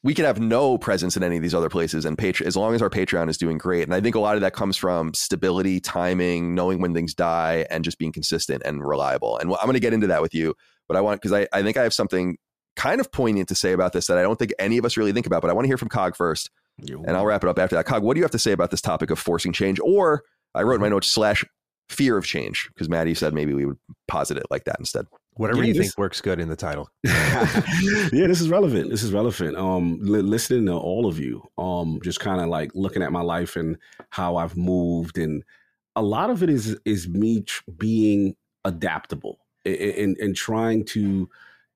we 0.03 0.13
could 0.13 0.25
have 0.25 0.39
no 0.39 0.77
presence 0.77 1.15
in 1.15 1.23
any 1.23 1.37
of 1.37 1.41
these 1.41 1.55
other 1.55 1.69
places 1.69 2.03
and 2.05 2.17
Patreon 2.17 2.45
as 2.45 2.57
long 2.57 2.75
as 2.75 2.81
our 2.81 2.89
Patreon 2.89 3.29
is 3.29 3.37
doing 3.37 3.57
great. 3.57 3.83
And 3.83 3.93
I 3.93 4.01
think 4.01 4.15
a 4.15 4.19
lot 4.19 4.35
of 4.35 4.41
that 4.41 4.53
comes 4.53 4.75
from 4.75 5.13
stability, 5.13 5.79
timing, 5.79 6.53
knowing 6.53 6.81
when 6.81 6.93
things 6.93 7.13
die, 7.13 7.65
and 7.69 7.85
just 7.85 7.97
being 7.97 8.11
consistent 8.11 8.61
and 8.65 8.85
reliable. 8.85 9.37
And 9.37 9.51
I'm 9.51 9.65
going 9.65 9.73
to 9.73 9.79
get 9.79 9.93
into 9.93 10.07
that 10.07 10.21
with 10.21 10.33
you, 10.33 10.55
but 10.87 10.97
I 10.97 11.01
want 11.01 11.21
because 11.21 11.33
I, 11.33 11.47
I 11.53 11.63
think 11.63 11.77
I 11.77 11.83
have 11.83 11.93
something 11.93 12.37
kind 12.75 12.99
of 12.99 13.11
poignant 13.11 13.49
to 13.49 13.55
say 13.55 13.73
about 13.73 13.93
this 13.93 14.07
that 14.07 14.17
I 14.17 14.21
don't 14.21 14.37
think 14.37 14.53
any 14.59 14.77
of 14.77 14.85
us 14.85 14.97
really 14.97 15.13
think 15.13 15.25
about, 15.25 15.41
but 15.41 15.49
I 15.49 15.53
want 15.53 15.65
to 15.65 15.69
hear 15.69 15.77
from 15.77 15.89
Cog 15.89 16.15
first. 16.15 16.49
and 16.79 17.11
I'll 17.11 17.25
wrap 17.25 17.43
it 17.43 17.49
up 17.49 17.59
after 17.59 17.75
that. 17.75 17.85
Cog, 17.85 18.03
what 18.03 18.15
do 18.15 18.19
you 18.19 18.23
have 18.23 18.31
to 18.31 18.39
say 18.39 18.51
about 18.51 18.71
this 18.71 18.81
topic 18.81 19.11
of 19.11 19.19
forcing 19.19 19.53
change? 19.53 19.79
Or 19.79 20.23
I 20.55 20.63
wrote 20.63 20.75
in 20.75 20.81
my 20.81 20.89
notes 20.89 21.07
slash 21.07 21.45
fear 21.89 22.17
of 22.17 22.25
change 22.25 22.69
because 22.73 22.89
Matty 22.89 23.13
said 23.13 23.33
maybe 23.33 23.53
we 23.53 23.65
would 23.65 23.77
posit 24.07 24.37
it 24.37 24.45
like 24.49 24.65
that 24.65 24.77
instead. 24.79 25.05
Whatever 25.35 25.61
yeah, 25.61 25.67
you 25.67 25.73
this, 25.73 25.87
think 25.87 25.97
works 25.97 26.21
good 26.21 26.39
in 26.39 26.49
the 26.49 26.55
title. 26.55 26.89
yeah, 27.03 28.27
this 28.27 28.41
is 28.41 28.49
relevant. 28.49 28.89
This 28.89 29.03
is 29.03 29.11
relevant. 29.11 29.57
Um, 29.57 29.97
li- 30.01 30.21
listening 30.21 30.67
to 30.67 30.73
all 30.73 31.07
of 31.07 31.19
you, 31.19 31.43
um, 31.57 31.99
just 32.03 32.19
kind 32.19 32.39
of 32.39 32.49
like 32.49 32.71
looking 32.75 33.01
at 33.01 33.11
my 33.11 33.21
life 33.21 33.55
and 33.55 33.77
how 34.09 34.35
I've 34.35 34.55
moved, 34.55 35.17
and 35.17 35.43
a 35.95 36.03
lot 36.03 36.29
of 36.29 36.43
it 36.43 36.49
is 36.49 36.77
is 36.85 37.07
me 37.07 37.41
tr- 37.41 37.63
being 37.77 38.35
adaptable 38.65 39.39
and, 39.65 39.75
and, 39.75 40.17
and 40.17 40.35
trying 40.35 40.85
to 40.85 41.27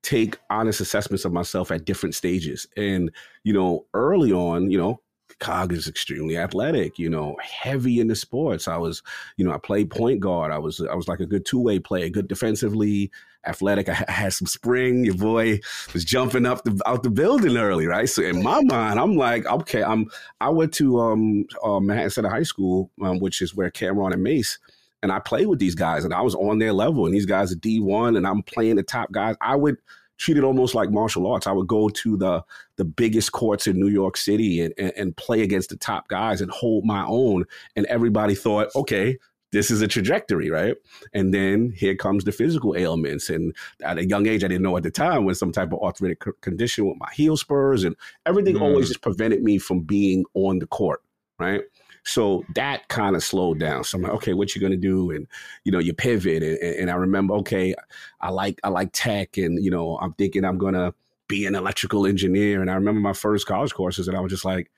take 0.03 0.38
honest 0.49 0.81
assessments 0.81 1.25
of 1.25 1.33
myself 1.33 1.71
at 1.71 1.86
different 1.86 2.15
stages. 2.15 2.67
And, 2.77 3.12
you 3.43 3.53
know, 3.53 3.86
early 3.93 4.31
on, 4.31 4.71
you 4.71 4.77
know, 4.77 5.01
Cog 5.39 5.71
is 5.73 5.88
extremely 5.88 6.38
athletic, 6.38 6.97
you 6.97 7.10
know, 7.10 7.36
heavy 7.41 7.99
in 7.99 8.07
the 8.07 8.15
sports. 8.15 8.67
I 8.67 8.77
was, 8.77 9.03
you 9.36 9.45
know, 9.45 9.53
I 9.53 9.57
played 9.57 9.91
point 9.91 10.19
guard. 10.19 10.51
I 10.51 10.57
was, 10.57 10.81
I 10.81 10.95
was 10.95 11.07
like 11.07 11.19
a 11.19 11.25
good 11.25 11.45
two 11.45 11.60
way 11.62 11.79
player, 11.79 12.10
good 12.10 12.27
defensively, 12.27 13.12
athletic. 13.45 13.89
I, 13.89 14.03
I, 14.07 14.12
had 14.12 14.33
some 14.33 14.47
spring. 14.47 15.05
Your 15.05 15.15
boy 15.15 15.60
was 15.93 16.03
jumping 16.03 16.45
up 16.45 16.63
the, 16.63 16.81
out 16.86 17.03
the 17.03 17.10
building 17.10 17.57
early, 17.57 17.86
right? 17.86 18.10
So 18.10 18.23
in 18.23 18.41
my 18.41 18.62
mind, 18.63 18.99
I'm 18.99 19.15
like, 19.15 19.45
okay, 19.45 19.83
I'm. 19.83 20.10
I 20.41 20.49
went 20.49 20.73
to 20.75 20.99
um, 20.99 21.45
uh, 21.63 21.79
Manhattan 21.79 22.12
Center 22.12 22.29
High 22.29 22.43
School, 22.43 22.89
um, 23.01 23.19
which 23.19 23.41
is 23.41 23.55
where 23.55 23.69
Cam'ron 23.69 24.13
and 24.13 24.23
Mase 24.23 24.57
and 25.03 25.12
I 25.12 25.19
played 25.19 25.47
with 25.47 25.60
these 25.60 25.75
guys 25.75 26.05
and 26.05 26.13
I 26.13 26.21
was 26.21 26.36
on 26.36 26.60
their 26.60 26.73
level 26.73 27.05
and 27.05 27.13
these 27.13 27.25
guys 27.25 27.51
are 27.51 27.57
D1 27.57 28.17
and 28.17 28.25
I'm 28.25 28.43
playing 28.43 28.75
the 28.75 28.83
top 28.83 29.12
guys. 29.12 29.36
I 29.41 29.55
would 29.55 29.77
treat 30.17 30.38
it 30.38 30.43
almost 30.43 30.73
like 30.73 30.89
martial 30.89 31.27
arts. 31.27 31.47
I 31.47 31.51
would 31.51 31.67
go 31.67 31.89
to 31.89 32.17
the 32.17 32.43
the 32.77 32.86
biggest 32.86 33.31
courts 33.31 33.67
in 33.67 33.79
New 33.79 33.89
York 33.89 34.17
City 34.17 34.62
and, 34.62 34.73
and, 34.77 34.93
and 34.95 35.17
play 35.17 35.41
against 35.41 35.69
the 35.69 35.77
top 35.77 36.07
guys 36.07 36.41
and 36.41 36.51
hold 36.51 36.86
my 36.86 37.05
own. 37.05 37.45
And 37.75 37.86
everybody 37.88 38.36
thought, 38.36 38.69
okay, 38.75 39.17
this 39.51 39.71
is 39.71 39.81
a 39.81 39.88
trajectory, 39.88 40.49
right? 40.49 40.75
And 41.13 41.33
then 41.33 41.71
here 41.75 41.95
comes 41.95 42.23
the 42.23 42.31
physical 42.31 42.75
ailments. 42.75 43.29
And 43.29 43.55
at 43.83 43.97
a 43.97 44.05
young 44.05 44.27
age, 44.27 44.43
I 44.43 44.47
didn't 44.47 44.63
know 44.63 44.75
at 44.77 44.83
the 44.83 44.91
time 44.91 45.25
was 45.25 45.39
some 45.39 45.51
type 45.51 45.71
of 45.71 45.81
arthritic 45.81 46.23
condition 46.41 46.88
with 46.88 46.97
my 46.99 47.10
heel 47.13 47.38
spurs, 47.38 47.83
and 47.83 47.95
everything 48.25 48.55
mm. 48.55 48.62
always 48.62 48.88
just 48.88 49.01
prevented 49.01 49.43
me 49.43 49.57
from 49.57 49.81
being 49.81 50.25
on 50.33 50.60
the 50.60 50.67
court, 50.67 51.01
right? 51.39 51.62
So 52.07 52.45
that 52.55 52.87
kind 52.87 53.15
of 53.15 53.23
slowed 53.23 53.59
down. 53.59 53.83
So 53.83 53.97
I'm 53.97 54.03
like, 54.03 54.13
okay, 54.13 54.33
what 54.33 54.55
you 54.55 54.61
gonna 54.61 54.77
do? 54.77 55.11
And 55.11 55.27
you 55.65 55.71
know, 55.71 55.79
you 55.79 55.93
pivot. 55.93 56.41
And, 56.41 56.57
and 56.57 56.89
I 56.89 56.95
remember, 56.95 57.33
okay, 57.35 57.75
I 58.21 58.29
like 58.29 58.59
I 58.63 58.69
like 58.69 58.89
tech, 58.93 59.37
and 59.37 59.63
you 59.63 59.69
know, 59.69 59.97
I'm 59.97 60.13
thinking 60.13 60.45
I'm 60.45 60.57
gonna 60.57 60.93
be 61.27 61.45
an 61.45 61.55
electrical 61.55 62.07
engineer. 62.07 62.61
And 62.61 62.71
I 62.71 62.75
remember 62.75 63.01
my 63.01 63.13
first 63.13 63.45
college 63.45 63.73
courses, 63.73 64.07
and 64.07 64.15
I 64.15 64.21
was 64.21 64.31
just 64.31 64.45
like, 64.45 64.71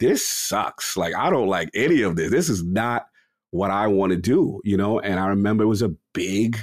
this 0.00 0.26
sucks. 0.26 0.96
Like 0.96 1.14
I 1.14 1.30
don't 1.30 1.48
like 1.48 1.70
any 1.74 2.02
of 2.02 2.16
this. 2.16 2.30
This 2.30 2.48
is 2.48 2.64
not 2.64 3.06
what 3.52 3.70
I 3.70 3.86
want 3.86 4.10
to 4.10 4.18
do, 4.18 4.60
you 4.64 4.76
know. 4.76 4.98
And 4.98 5.20
I 5.20 5.28
remember 5.28 5.64
it 5.64 5.68
was 5.68 5.82
a 5.82 5.94
big 6.12 6.58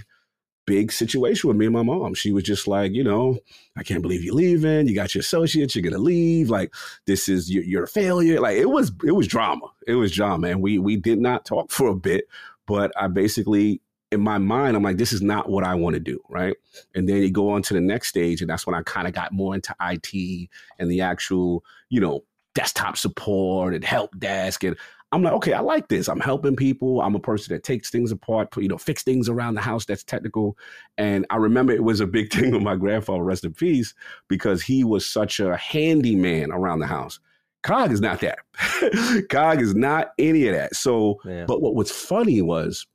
big 0.69 0.91
situation 0.91 1.47
with 1.47 1.58
me 1.58 1.65
and 1.65 1.73
my 1.73 1.82
mom. 1.82 2.13
She 2.13 2.32
was 2.32 2.43
just 2.43 2.67
like, 2.67 2.91
you 2.91 3.03
know, 3.03 3.39
I 3.76 3.82
can't 3.82 4.03
believe 4.03 4.24
you're 4.24 4.36
leaving. 4.36 4.88
You 4.88 4.93
got 4.93 5.15
your 5.15 5.22
associates. 5.22 5.76
You're 5.76 5.82
gonna 5.82 5.97
leave. 5.97 6.51
Like 6.51 6.72
this 7.07 7.28
is 7.28 7.51
a 7.51 7.88
failure. 7.88 8.39
Like 8.39 8.57
it 8.57 8.70
was 8.70 8.91
it 9.03 9.13
was 9.13 9.28
drama. 9.28 9.65
It 9.88 9.95
was 9.95 10.11
drama, 10.11 10.49
and 10.49 10.61
we 10.61 10.78
we 10.78 10.95
did 10.95 11.20
not 11.20 11.43
talk 11.43 11.72
for 11.72 11.88
a 11.88 11.95
bit. 11.95 12.26
But 12.67 12.91
I 12.95 13.07
basically 13.07 13.82
in 14.11 14.22
my 14.22 14.38
mind, 14.38 14.76
I'm 14.76 14.84
like, 14.84 14.97
this 14.97 15.11
is 15.11 15.24
not 15.24 15.49
what 15.49 15.63
I 15.63 15.74
want 15.74 15.95
to 15.95 15.99
do, 15.99 16.20
right? 16.30 16.55
And 16.95 17.09
then 17.09 17.17
you 17.17 17.32
go 17.32 17.49
on 17.49 17.63
to 17.63 17.74
the 17.74 17.82
next 17.82 18.09
stage, 18.09 18.41
and 18.41 18.49
that's 18.49 18.67
when 18.67 18.76
I 18.76 18.84
kind 18.84 19.07
of 19.07 19.13
got 19.13 19.32
more 19.32 19.55
into 19.55 19.76
IT 19.82 20.49
and 20.78 20.91
the 20.91 21.01
actual, 21.01 21.63
you 21.89 21.99
know, 21.99 22.24
desktop 22.53 22.97
support 22.97 23.74
and 23.74 23.84
help 23.84 24.17
desk 24.20 24.63
and 24.63 24.76
I'm 25.12 25.24
like, 25.24 25.34
okay, 25.34 25.53
I 25.53 25.62
like 25.62 25.88
this. 25.88 26.07
I'm 26.07 26.20
helping 26.20 26.55
people. 26.55 27.01
I'm 27.01 27.16
a 27.16 27.20
person 27.20 27.53
that 27.53 27.64
takes 27.64 27.89
things 27.89 28.12
apart, 28.12 28.55
you 28.57 28.68
know, 28.68 28.78
fix 28.78 29.01
things 29.01 29.28
around 29.28 29.55
the 29.55 29.62
house 29.62 29.86
that's 29.86 30.03
technical. 30.03 30.55
And 30.99 31.26
I 31.32 31.38
remember 31.38 31.74
it 31.74 31.84
was 31.84 31.99
a 31.99 32.05
big 32.05 32.32
thing 32.34 32.51
with 32.51 32.62
my 32.62 32.76
grandfather, 32.76 33.24
rest 33.24 33.43
in 33.43 33.53
peace, 33.53 33.93
because 34.28 34.62
he 34.62 34.84
was 34.84 35.05
such 35.05 35.39
a 35.39 35.57
handyman 35.57 36.51
around 36.51 36.80
the 36.80 36.88
house. 36.88 37.20
Cog 37.64 37.91
is 37.91 38.01
not 38.01 38.22
that. 38.22 38.39
Cog 39.30 39.62
is 39.62 39.74
not 39.76 40.12
any 40.20 40.47
of 40.47 40.55
that. 40.55 40.76
So, 40.76 41.20
Yeah. 41.26 41.45
but 41.45 41.62
what 41.62 41.76
was 41.76 41.91
funny 41.91 42.41
was 42.41 42.86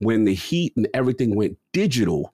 when 0.00 0.24
the 0.24 0.34
heat 0.34 0.74
and 0.76 0.86
everything 0.92 1.34
went 1.34 1.56
digital, 1.72 2.33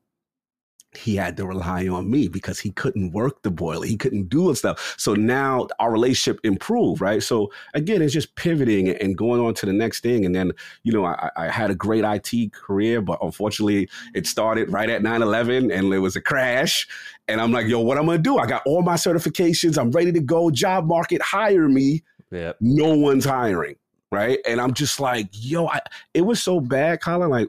he 0.97 1.15
had 1.15 1.37
to 1.37 1.47
rely 1.47 1.87
on 1.87 2.11
me 2.11 2.27
because 2.27 2.59
he 2.59 2.73
couldn't 2.73 3.13
work 3.13 3.43
the 3.43 3.51
boiler. 3.51 3.87
He 3.87 3.97
couldn't 3.97 4.29
do 4.29 4.53
stuff. 4.55 4.97
So 4.99 5.15
now 5.15 5.69
our 5.79 5.93
relationship 5.93 6.41
improved, 6.43 7.01
right? 7.01 7.23
So 7.23 7.53
again, 7.75 8.03
it's 8.03 8.13
just 8.13 8.35
pivoting 8.35 8.89
and 8.89 9.17
going 9.17 9.41
on 9.41 9.55
to 9.55 9.67
the 9.67 9.73
next 9.73 10.03
thing. 10.03 10.25
And 10.25 10.35
then, 10.35 10.53
you 10.83 10.93
know, 10.93 11.05
I, 11.05 11.31
I 11.37 11.49
had 11.49 11.71
a 11.71 11.77
great 11.77 12.05
IT 12.05 12.53
career, 12.53 13.01
but 13.01 13.19
unfortunately 13.23 13.89
it 14.15 14.27
started 14.27 14.73
right 14.73 14.91
at 14.91 15.03
9-11 15.03 15.73
and 15.73 15.95
it 15.95 15.99
was 15.99 16.17
a 16.17 16.21
crash. 16.21 16.89
And 17.29 17.41
I'm 17.41 17.53
like, 17.53 17.69
yo, 17.69 17.79
what 17.81 17.97
I'm 17.97 18.07
gonna 18.07 18.19
do? 18.19 18.39
I 18.39 18.47
got 18.47 18.63
all 18.67 18.83
my 18.83 18.95
certifications. 18.95 19.79
I'm 19.79 19.93
ready 19.93 20.11
to 20.11 20.21
go. 20.21 20.51
Job 20.51 20.87
market, 20.87 21.23
hire 21.23 21.69
me. 21.69 22.03
Yeah. 22.33 22.53
No 22.61 22.97
one's 22.97 23.25
hiring, 23.25 23.77
right? 24.11 24.41
And 24.49 24.61
I'm 24.61 24.75
just 24.75 24.99
like, 24.99 25.29
yo, 25.33 25.69
I, 25.69 25.81
it 26.15 26.23
was 26.23 26.43
so 26.43 26.61
bad, 26.61 27.01
Colin. 27.01 27.31
Like, 27.31 27.49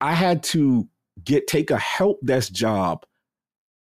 I 0.00 0.14
had 0.14 0.42
to 0.44 0.88
get 1.24 1.46
take 1.46 1.70
a 1.70 1.78
help 1.78 2.18
desk 2.24 2.52
job 2.52 3.04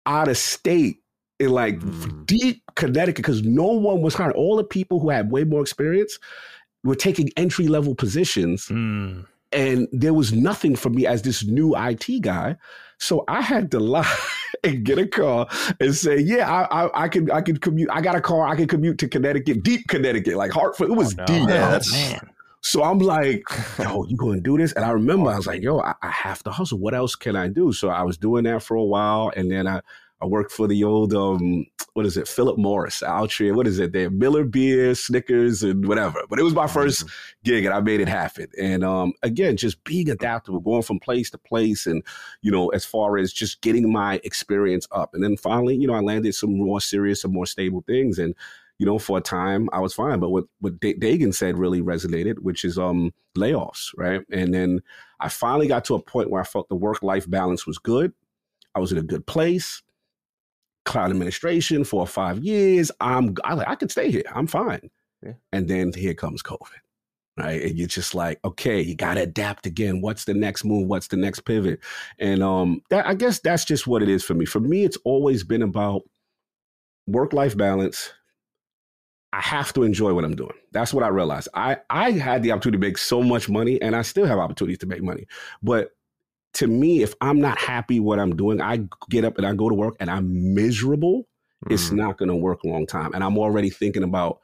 out 0.05 0.27
of 0.27 0.37
state 0.37 0.97
in 1.39 1.49
like 1.49 1.79
Mm. 1.79 2.25
deep 2.25 2.61
Connecticut 2.75 3.17
because 3.17 3.41
no 3.43 3.65
one 3.67 4.01
was 4.01 4.13
hiring. 4.13 4.35
All 4.35 4.55
the 4.55 4.63
people 4.63 4.99
who 4.99 5.09
had 5.09 5.31
way 5.31 5.43
more 5.43 5.61
experience 5.61 6.17
were 6.83 6.95
taking 6.95 7.29
entry 7.37 7.67
level 7.67 7.95
positions 7.95 8.67
Mm. 8.67 9.25
and 9.51 9.87
there 9.91 10.13
was 10.13 10.31
nothing 10.33 10.75
for 10.75 10.89
me 10.89 11.05
as 11.07 11.23
this 11.23 11.43
new 11.45 11.75
IT 11.75 12.19
guy. 12.21 12.55
So 12.99 13.23
I 13.27 13.41
had 13.41 13.71
to 13.71 13.79
lie 13.95 14.17
and 14.63 14.83
get 14.85 14.97
a 14.97 15.05
car 15.07 15.47
and 15.81 15.93
say, 15.93 16.17
"Yeah, 16.19 16.49
I, 16.49 16.85
I, 16.85 17.03
I 17.03 17.07
can, 17.09 17.29
I 17.31 17.41
can 17.41 17.57
commute. 17.57 17.89
I 17.91 17.99
got 18.01 18.15
a 18.15 18.21
car. 18.21 18.47
I 18.47 18.55
can 18.55 18.67
commute 18.67 18.97
to 18.99 19.07
Connecticut, 19.09 19.63
deep 19.63 19.87
Connecticut, 19.89 20.37
like 20.37 20.51
Hartford. 20.51 20.89
It 20.89 20.93
was 20.95 21.13
Oh, 21.13 21.21
no. 21.21 21.25
deep. 21.25 21.49
Yeah, 21.49 21.67
Oh, 21.67 21.71
that's- 21.71 21.91
man. 21.91 22.29
So 22.65 22.81
I'm 22.81 22.97
like, 22.97 23.43
yo, 23.77 24.05
you 24.07 24.17
going 24.17 24.37
to 24.37 24.41
do 24.41 24.57
this? 24.57 24.73
And 24.73 24.83
I 24.83 24.89
remember 24.89 25.29
I 25.29 25.35
was 25.37 25.45
like, 25.45 25.61
yo, 25.61 25.81
I, 25.81 25.93
I 26.01 26.09
have 26.09 26.41
to 26.43 26.49
hustle. 26.49 26.79
What 26.79 26.95
else 26.95 27.15
can 27.15 27.35
I 27.35 27.47
do? 27.47 27.71
So 27.71 27.89
I 27.89 28.01
was 28.01 28.17
doing 28.17 28.45
that 28.45 28.63
for 28.63 28.75
a 28.75 28.83
while, 28.83 29.31
and 29.35 29.51
then 29.51 29.67
I. 29.67 29.81
I 30.21 30.27
worked 30.27 30.53
for 30.53 30.65
the 30.65 30.85
old 30.85 31.13
um, 31.13 31.65
what 31.93 32.05
is 32.05 32.15
it, 32.15 32.27
Philip 32.27 32.57
Morris, 32.57 33.03
Altria, 33.05 33.53
what 33.53 33.67
is 33.67 33.79
it? 33.79 33.91
There, 33.91 34.09
Miller 34.09 34.45
beer, 34.45 34.95
Snickers, 34.95 35.61
and 35.61 35.85
whatever. 35.85 36.21
But 36.29 36.39
it 36.39 36.43
was 36.43 36.53
my 36.53 36.67
first 36.67 37.03
gig 37.43 37.65
and 37.65 37.73
I 37.73 37.81
made 37.81 37.99
it 37.99 38.07
happen. 38.07 38.47
And 38.57 38.85
um, 38.85 39.11
again, 39.23 39.57
just 39.57 39.83
being 39.83 40.09
adaptable, 40.09 40.61
going 40.61 40.83
from 40.83 40.99
place 40.99 41.29
to 41.31 41.37
place, 41.37 41.85
and 41.85 42.01
you 42.41 42.49
know, 42.49 42.69
as 42.69 42.85
far 42.85 43.17
as 43.17 43.33
just 43.33 43.61
getting 43.61 43.91
my 43.91 44.21
experience 44.23 44.87
up. 44.91 45.13
And 45.13 45.21
then 45.21 45.35
finally, 45.35 45.75
you 45.75 45.85
know, 45.85 45.93
I 45.93 45.99
landed 45.99 46.33
some 46.33 46.57
more 46.57 46.79
serious 46.79 47.25
and 47.25 47.33
more 47.33 47.45
stable 47.45 47.83
things. 47.85 48.17
And 48.17 48.35
you 48.77 48.85
know, 48.85 48.99
for 48.99 49.17
a 49.17 49.21
time, 49.21 49.69
I 49.71 49.79
was 49.79 49.93
fine. 49.93 50.19
But 50.19 50.29
what 50.29 50.45
what 50.59 50.79
Da- 50.79 50.97
Dagan 50.97 51.33
said 51.33 51.57
really 51.57 51.81
resonated, 51.81 52.39
which 52.39 52.65
is 52.65 52.77
um 52.77 53.13
layoffs, 53.37 53.89
right? 53.97 54.21
And 54.31 54.53
then 54.53 54.81
I 55.19 55.29
finally 55.29 55.67
got 55.67 55.85
to 55.85 55.95
a 55.95 56.01
point 56.01 56.29
where 56.29 56.41
I 56.41 56.45
felt 56.45 56.69
the 56.69 56.75
work 56.75 57.01
life 57.01 57.29
balance 57.29 57.65
was 57.65 57.77
good. 57.77 58.13
I 58.73 58.79
was 58.79 58.91
in 58.91 58.97
a 58.97 59.03
good 59.03 59.25
place. 59.25 59.81
Cloud 60.83 61.09
administration 61.09 61.83
for 61.83 62.05
five 62.05 62.43
years. 62.43 62.91
I'm 62.99 63.35
I 63.43 63.53
like 63.53 63.67
I 63.67 63.75
could 63.75 63.91
stay 63.91 64.11
here. 64.11 64.23
I'm 64.33 64.47
fine. 64.47 64.89
Yeah. 65.23 65.33
And 65.51 65.67
then 65.67 65.93
here 65.93 66.13
comes 66.13 66.43
COVID 66.43 66.79
right? 67.37 67.61
And 67.61 67.77
you're 67.77 67.87
just 67.87 68.15
like, 68.15 68.39
okay, 68.45 68.81
you 68.81 68.95
got 68.95 69.15
to 69.15 69.21
adapt 69.23 69.65
again. 69.65 70.01
What's 70.01 70.25
the 70.25 70.33
next 70.33 70.63
move? 70.63 70.87
What's 70.87 71.07
the 71.07 71.17
next 71.17 71.41
pivot? 71.41 71.79
And 72.19 72.41
um, 72.41 72.81
that 72.89 73.05
I 73.05 73.13
guess 73.13 73.39
that's 73.39 73.65
just 73.65 73.87
what 73.87 74.01
it 74.01 74.09
is 74.09 74.23
for 74.23 74.33
me. 74.33 74.45
For 74.45 74.59
me, 74.59 74.83
it's 74.83 74.97
always 75.03 75.43
been 75.43 75.61
about 75.61 76.03
work 77.07 77.33
life 77.33 77.57
balance. 77.57 78.11
I 79.35 79.41
have 79.41 79.73
to 79.73 79.83
enjoy 79.83 80.13
what 80.13 80.23
I'm 80.23 80.35
doing. 80.35 80.53
That's 80.71 80.93
what 80.93 81.03
I 81.03 81.09
realized. 81.09 81.49
I 81.53 81.77
I 81.89 82.11
had 82.11 82.41
the 82.41 82.51
opportunity 82.53 82.79
to 82.81 82.87
make 82.87 82.97
so 82.97 83.21
much 83.21 83.49
money, 83.49 83.81
and 83.81 83.93
I 83.95 84.01
still 84.01 84.25
have 84.25 84.39
opportunities 84.39 84.77
to 84.79 84.85
make 84.87 85.03
money. 85.03 85.25
But 85.61 85.89
to 86.53 86.67
me, 86.67 87.03
if 87.03 87.13
I'm 87.19 87.41
not 87.41 87.57
happy 87.57 87.99
what 87.99 88.17
I'm 88.17 88.35
doing, 88.37 88.61
I 88.61 88.87
get 89.09 89.25
up 89.25 89.37
and 89.37 89.45
I 89.45 89.53
go 89.53 89.67
to 89.67 89.75
work 89.75 89.95
and 89.99 90.09
I'm 90.09 90.53
miserable. 90.53 91.27
It's 91.69 91.89
Mm. 91.89 91.97
not 91.97 92.17
going 92.17 92.29
to 92.29 92.35
work 92.35 92.63
a 92.63 92.67
long 92.69 92.85
time, 92.87 93.11
and 93.13 93.23
I'm 93.23 93.37
already 93.37 93.69
thinking 93.69 94.03
about 94.03 94.39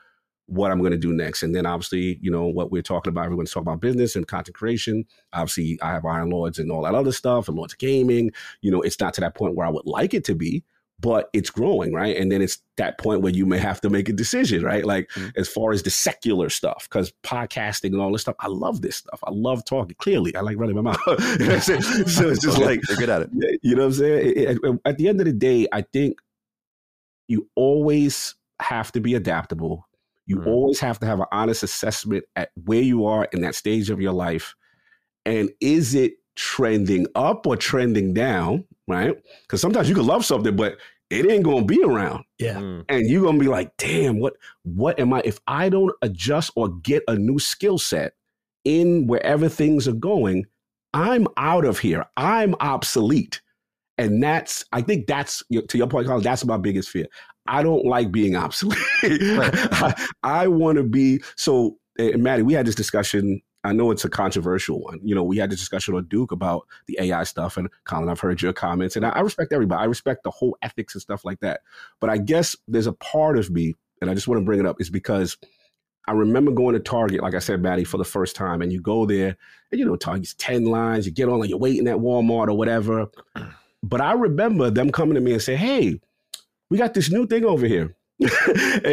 what 0.48 0.72
I'm 0.72 0.80
going 0.80 0.92
to 0.92 0.98
do 0.98 1.14
next. 1.14 1.44
And 1.44 1.56
then 1.56 1.66
obviously, 1.66 2.20
you 2.22 2.30
know, 2.30 2.48
what 2.48 2.72
we're 2.72 2.82
talking 2.82 3.12
about, 3.12 3.24
everyone's 3.24 3.52
talking 3.52 3.70
about 3.70 3.80
business 3.80 4.18
and 4.18 4.28
content 4.28 4.56
creation. 4.58 5.06
Obviously, 5.32 5.80
I 5.82 5.92
have 5.92 6.04
Iron 6.06 6.30
Lords 6.30 6.60
and 6.60 6.70
all 6.70 6.82
that 6.84 6.96
other 6.96 7.14
stuff 7.14 7.48
and 7.48 7.56
Lords 7.56 7.74
of 7.74 7.80
Gaming. 7.80 8.32
You 8.62 8.72
know, 8.72 8.82
it's 8.82 9.00
not 9.00 9.14
to 9.14 9.22
that 9.22 9.36
point 9.36 9.56
where 9.56 9.66
I 9.66 9.70
would 9.70 9.86
like 9.86 10.14
it 10.14 10.26
to 10.26 10.36
be, 10.36 10.64
but 11.02 11.30
it's 11.34 11.49
growing, 11.49 11.91
right? 11.93 12.16
And 12.16 12.32
then 12.32 12.41
it's 12.41 12.60
that 12.78 12.97
point 12.99 13.22
where 13.22 13.32
you 13.34 13.45
may 13.45 13.58
have 13.58 13.82
to 13.82 13.89
make 13.89 14.08
a 14.08 14.14
decision, 14.14 14.64
right? 14.64 14.86
Like 14.86 15.10
Mhm. 15.12 15.32
as 15.36 15.47
far 15.49 15.72
as 15.72 15.82
the 15.84 15.89
secular 15.89 16.49
stuff, 16.49 16.88
because 16.89 17.12
podcasting 17.24 17.91
and 17.93 17.99
all 18.02 18.12
this 18.12 18.22
stuff, 18.22 18.36
I 18.39 18.47
love 18.47 18.82
this 18.82 18.97
stuff. 18.97 19.20
I 19.24 19.32
love 19.32 19.66
talking. 19.66 19.95
Clearly, 19.97 20.36
I 20.36 20.41
like 20.41 20.58
running 20.58 20.76
my 20.76 20.82
mouth. 20.82 20.99
You 21.08 21.14
know 21.16 21.56
what 21.56 21.56
I'm 21.56 21.62
saying? 21.62 21.82
so 22.08 22.30
it's 22.30 22.41
just 22.43 22.60
like 22.60 22.82
they're 22.84 22.97
good 22.97 23.10
at 23.10 23.24
it. 23.24 23.30
You 23.64 23.76
know 23.76 23.82
what 23.84 23.88
I'm 23.88 23.93
saying? 23.93 24.28
It- 24.38 24.60
it- 24.64 24.80
at 24.86 24.97
the 24.97 25.08
end 25.08 25.20
of 25.20 25.26
the 25.26 25.34
day, 25.34 25.68
I 25.72 25.82
think 25.82 26.20
you 27.28 27.49
always 27.56 28.36
have 28.62 28.91
to 28.91 28.99
be 29.02 29.16
adaptable. 29.16 29.88
You 30.28 30.38
Mhm. 30.38 30.47
always 30.47 30.80
have 30.80 30.99
to 30.99 31.06
have 31.06 31.20
an 31.20 31.26
honest 31.32 31.64
assessment 31.64 32.26
at 32.36 32.52
where 32.66 32.82
you 32.82 33.06
are 33.06 33.26
in 33.34 33.41
that 33.41 33.56
stage 33.56 33.89
of 33.89 33.99
your 33.99 34.14
life. 34.14 34.56
And 35.26 35.49
is 35.60 35.95
it 35.95 36.14
trending 36.36 37.08
up 37.16 37.47
or 37.47 37.56
trending 37.58 38.14
down? 38.14 38.66
Right? 38.88 39.16
Because 39.43 39.62
sometimes 39.62 39.88
you 39.88 39.95
can 39.95 40.06
love 40.06 40.26
something, 40.26 40.56
but 40.56 40.78
it 41.12 41.30
ain't 41.30 41.43
gonna 41.43 41.66
be 41.66 41.84
around. 41.84 42.24
Yeah. 42.39 42.55
Mm. 42.55 42.86
And 42.89 43.09
you're 43.09 43.24
gonna 43.24 43.39
be 43.39 43.47
like, 43.47 43.76
damn, 43.78 44.20
what 44.20 44.34
what 44.64 44.99
am 44.99 45.14
I 45.14 45.22
if 45.26 45.39
I 45.47 45.70
don't 45.70 45.93
adjust 46.01 46.51
or 46.55 46.70
get 46.70 47.03
a 47.07 47.16
new 47.16 47.39
skill 47.39 47.78
set 47.78 48.14
in 48.64 49.07
wherever 49.07 49.49
things 49.49 49.88
are 49.88 49.93
going, 49.93 50.45
I'm 50.93 51.28
out 51.38 51.66
of 51.66 51.80
here. 51.80 52.05
I'm 52.18 52.55
obsolete. 52.59 53.41
And 53.97 54.22
that's, 54.22 54.66
I 54.72 54.82
think 54.82 55.07
that's 55.07 55.43
to 55.49 55.78
your 55.78 55.88
point, 55.88 56.07
Colin, 56.07 56.24
that's 56.24 56.45
my 56.45 56.57
biggest 56.57 56.89
fear. 56.89 57.07
I 57.47 57.64
don't 57.64 57.86
like 57.86 58.12
being 58.12 58.36
obsolete. 58.36 58.80
I, 59.03 60.07
I 60.24 60.47
want 60.47 60.78
to 60.78 60.84
be 60.84 61.22
so. 61.36 61.78
And 61.97 62.24
Matty, 62.24 62.43
we 62.43 62.53
had 62.53 62.66
this 62.66 62.76
discussion. 62.76 63.41
I 63.64 63.74
know 63.74 63.91
it's 63.91 64.05
a 64.05 64.09
controversial 64.09 64.82
one. 64.82 64.99
You 65.03 65.14
know, 65.14 65.24
we 65.24 65.38
had 65.38 65.51
this 65.51 65.59
discussion 65.59 65.95
on 65.95 66.05
Duke 66.05 66.32
about 66.32 66.68
the 66.88 66.97
AI 66.99 67.24
stuff, 67.24 67.57
and 67.57 67.70
Colin, 67.84 68.09
I've 68.09 68.20
heard 68.20 68.41
your 68.41 68.53
comments, 68.53 68.95
and 68.95 69.05
I, 69.05 69.09
I 69.09 69.20
respect 69.22 69.53
everybody. 69.53 69.82
I 69.82 69.86
respect 69.86 70.24
the 70.24 70.32
whole 70.32 70.57
ethics 70.62 70.95
and 70.95 71.01
stuff 71.01 71.24
like 71.26 71.39
that. 71.41 71.62
But 71.99 72.09
I 72.09 72.18
guess 72.18 72.55
there's 72.68 72.88
a 72.88 72.93
part 72.93 73.38
of 73.38 73.51
me, 73.51 73.76
and 74.01 74.09
I 74.09 74.14
just 74.16 74.28
want 74.28 74.39
to 74.41 74.45
bring 74.45 74.59
it 74.59 74.66
up, 74.66 74.82
is 74.82 74.89
because 74.89 75.38
I 76.07 76.14
remember 76.14 76.51
going 76.51 76.74
to 76.74 76.80
Target, 76.80 77.22
like 77.22 77.36
I 77.36 77.39
said, 77.39 77.62
Matty, 77.62 77.84
for 77.84 77.97
the 77.97 78.03
first 78.03 78.36
time, 78.36 78.62
and 78.62 78.72
you 78.74 78.82
go 78.82 79.05
there, 79.05 79.38
and 79.72 79.80
you 79.80 79.86
know, 79.86 79.95
Target's 79.95 80.34
ten 80.34 80.66
lines. 80.66 81.05
You 81.05 81.12
get 81.12 81.30
on, 81.30 81.39
like 81.39 81.49
you're 81.49 81.59
waiting 81.59 81.88
at 81.88 81.97
Walmart 81.97 82.47
or 82.47 82.53
whatever. 82.53 83.07
But 83.84 83.99
I 83.99 84.14
remember 84.14 84.70
them 84.70 84.91
coming 84.91 85.16
to 85.16 85.22
me 85.22 85.34
and 85.34 85.41
say, 85.41 85.55
"Hey, 85.55 85.99
we 86.70 86.78
got 86.78 86.93
this 86.93 87.09
new 87.09 87.26
thing 87.26 87.45
over 87.45 87.66
here, 87.66 87.95
and 88.20 88.30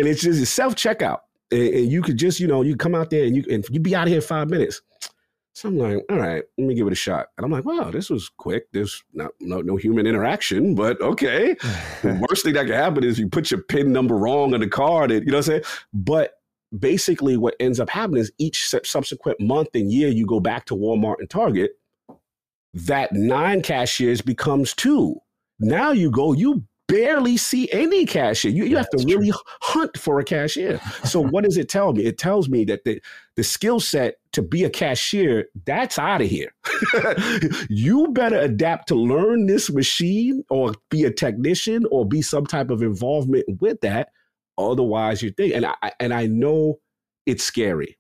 it's 0.06 0.22
just 0.22 0.54
self 0.54 0.76
checkout, 0.76 1.18
and, 1.50 1.62
and 1.62 1.92
you 1.92 2.02
could 2.02 2.16
just, 2.16 2.40
you 2.40 2.46
know, 2.46 2.62
you 2.62 2.76
come 2.76 2.94
out 2.94 3.10
there 3.10 3.24
and 3.24 3.36
you 3.36 3.44
and 3.50 3.64
you 3.70 3.80
be 3.80 3.94
out 3.94 4.04
of 4.04 4.08
here 4.08 4.18
in 4.18 4.22
five 4.22 4.50
minutes." 4.50 4.80
So 5.54 5.68
I'm 5.68 5.78
like, 5.78 6.04
"All 6.08 6.18
right, 6.18 6.44
let 6.56 6.66
me 6.66 6.74
give 6.74 6.86
it 6.86 6.92
a 6.92 6.96
shot." 6.96 7.28
And 7.36 7.44
I'm 7.44 7.50
like, 7.50 7.64
"Wow, 7.64 7.90
this 7.90 8.10
was 8.10 8.28
quick. 8.28 8.70
There's 8.72 9.02
not 9.12 9.32
no, 9.40 9.60
no 9.60 9.76
human 9.76 10.06
interaction, 10.06 10.74
but 10.74 11.00
okay." 11.00 11.54
the 12.02 12.26
worst 12.28 12.44
thing 12.44 12.54
that 12.54 12.66
can 12.66 12.74
happen 12.74 13.04
is 13.04 13.18
you 13.18 13.28
put 13.28 13.50
your 13.50 13.62
pin 13.62 13.92
number 13.92 14.16
wrong 14.16 14.54
on 14.54 14.60
the 14.60 14.68
card, 14.68 15.10
and 15.10 15.24
you 15.26 15.32
know 15.32 15.38
what 15.38 15.48
I'm 15.48 15.62
saying. 15.62 15.64
But 15.92 16.34
basically, 16.76 17.36
what 17.36 17.56
ends 17.60 17.80
up 17.80 17.90
happening 17.90 18.20
is 18.20 18.32
each 18.38 18.68
subsequent 18.68 19.40
month 19.40 19.68
and 19.74 19.92
year, 19.92 20.08
you 20.08 20.26
go 20.26 20.40
back 20.40 20.66
to 20.66 20.74
Walmart 20.74 21.16
and 21.18 21.30
Target. 21.30 21.72
That 22.74 23.12
nine 23.12 23.62
cashiers 23.62 24.20
becomes 24.20 24.74
two. 24.74 25.16
Now 25.58 25.90
you 25.90 26.10
go, 26.10 26.32
you 26.32 26.64
barely 26.88 27.36
see 27.36 27.70
any 27.70 28.06
cashier. 28.06 28.50
You, 28.50 28.64
you 28.64 28.76
have 28.76 28.88
to 28.90 29.04
really 29.06 29.30
hunt 29.60 29.96
for 29.96 30.18
a 30.18 30.24
cashier. 30.24 30.80
So 31.04 31.20
what 31.20 31.44
does 31.44 31.56
it 31.56 31.68
tell 31.68 31.92
me? 31.92 32.04
It 32.04 32.18
tells 32.18 32.48
me 32.48 32.64
that 32.64 32.84
the, 32.84 33.00
the 33.36 33.44
skill 33.44 33.78
set 33.78 34.16
to 34.32 34.42
be 34.42 34.64
a 34.64 34.70
cashier, 34.70 35.46
that's 35.66 35.98
out 35.98 36.22
of 36.22 36.28
here. 36.28 36.52
you 37.68 38.08
better 38.12 38.38
adapt 38.38 38.88
to 38.88 38.94
learn 38.94 39.46
this 39.46 39.70
machine 39.70 40.42
or 40.48 40.74
be 40.90 41.04
a 41.04 41.10
technician 41.10 41.84
or 41.90 42.06
be 42.06 42.22
some 42.22 42.46
type 42.46 42.70
of 42.70 42.82
involvement 42.82 43.44
with 43.60 43.80
that. 43.82 44.08
Otherwise, 44.56 45.22
you 45.22 45.30
think, 45.30 45.54
and 45.54 45.66
I 45.66 45.92
and 46.00 46.12
I 46.12 46.26
know 46.26 46.80
it's 47.26 47.44
scary. 47.44 47.97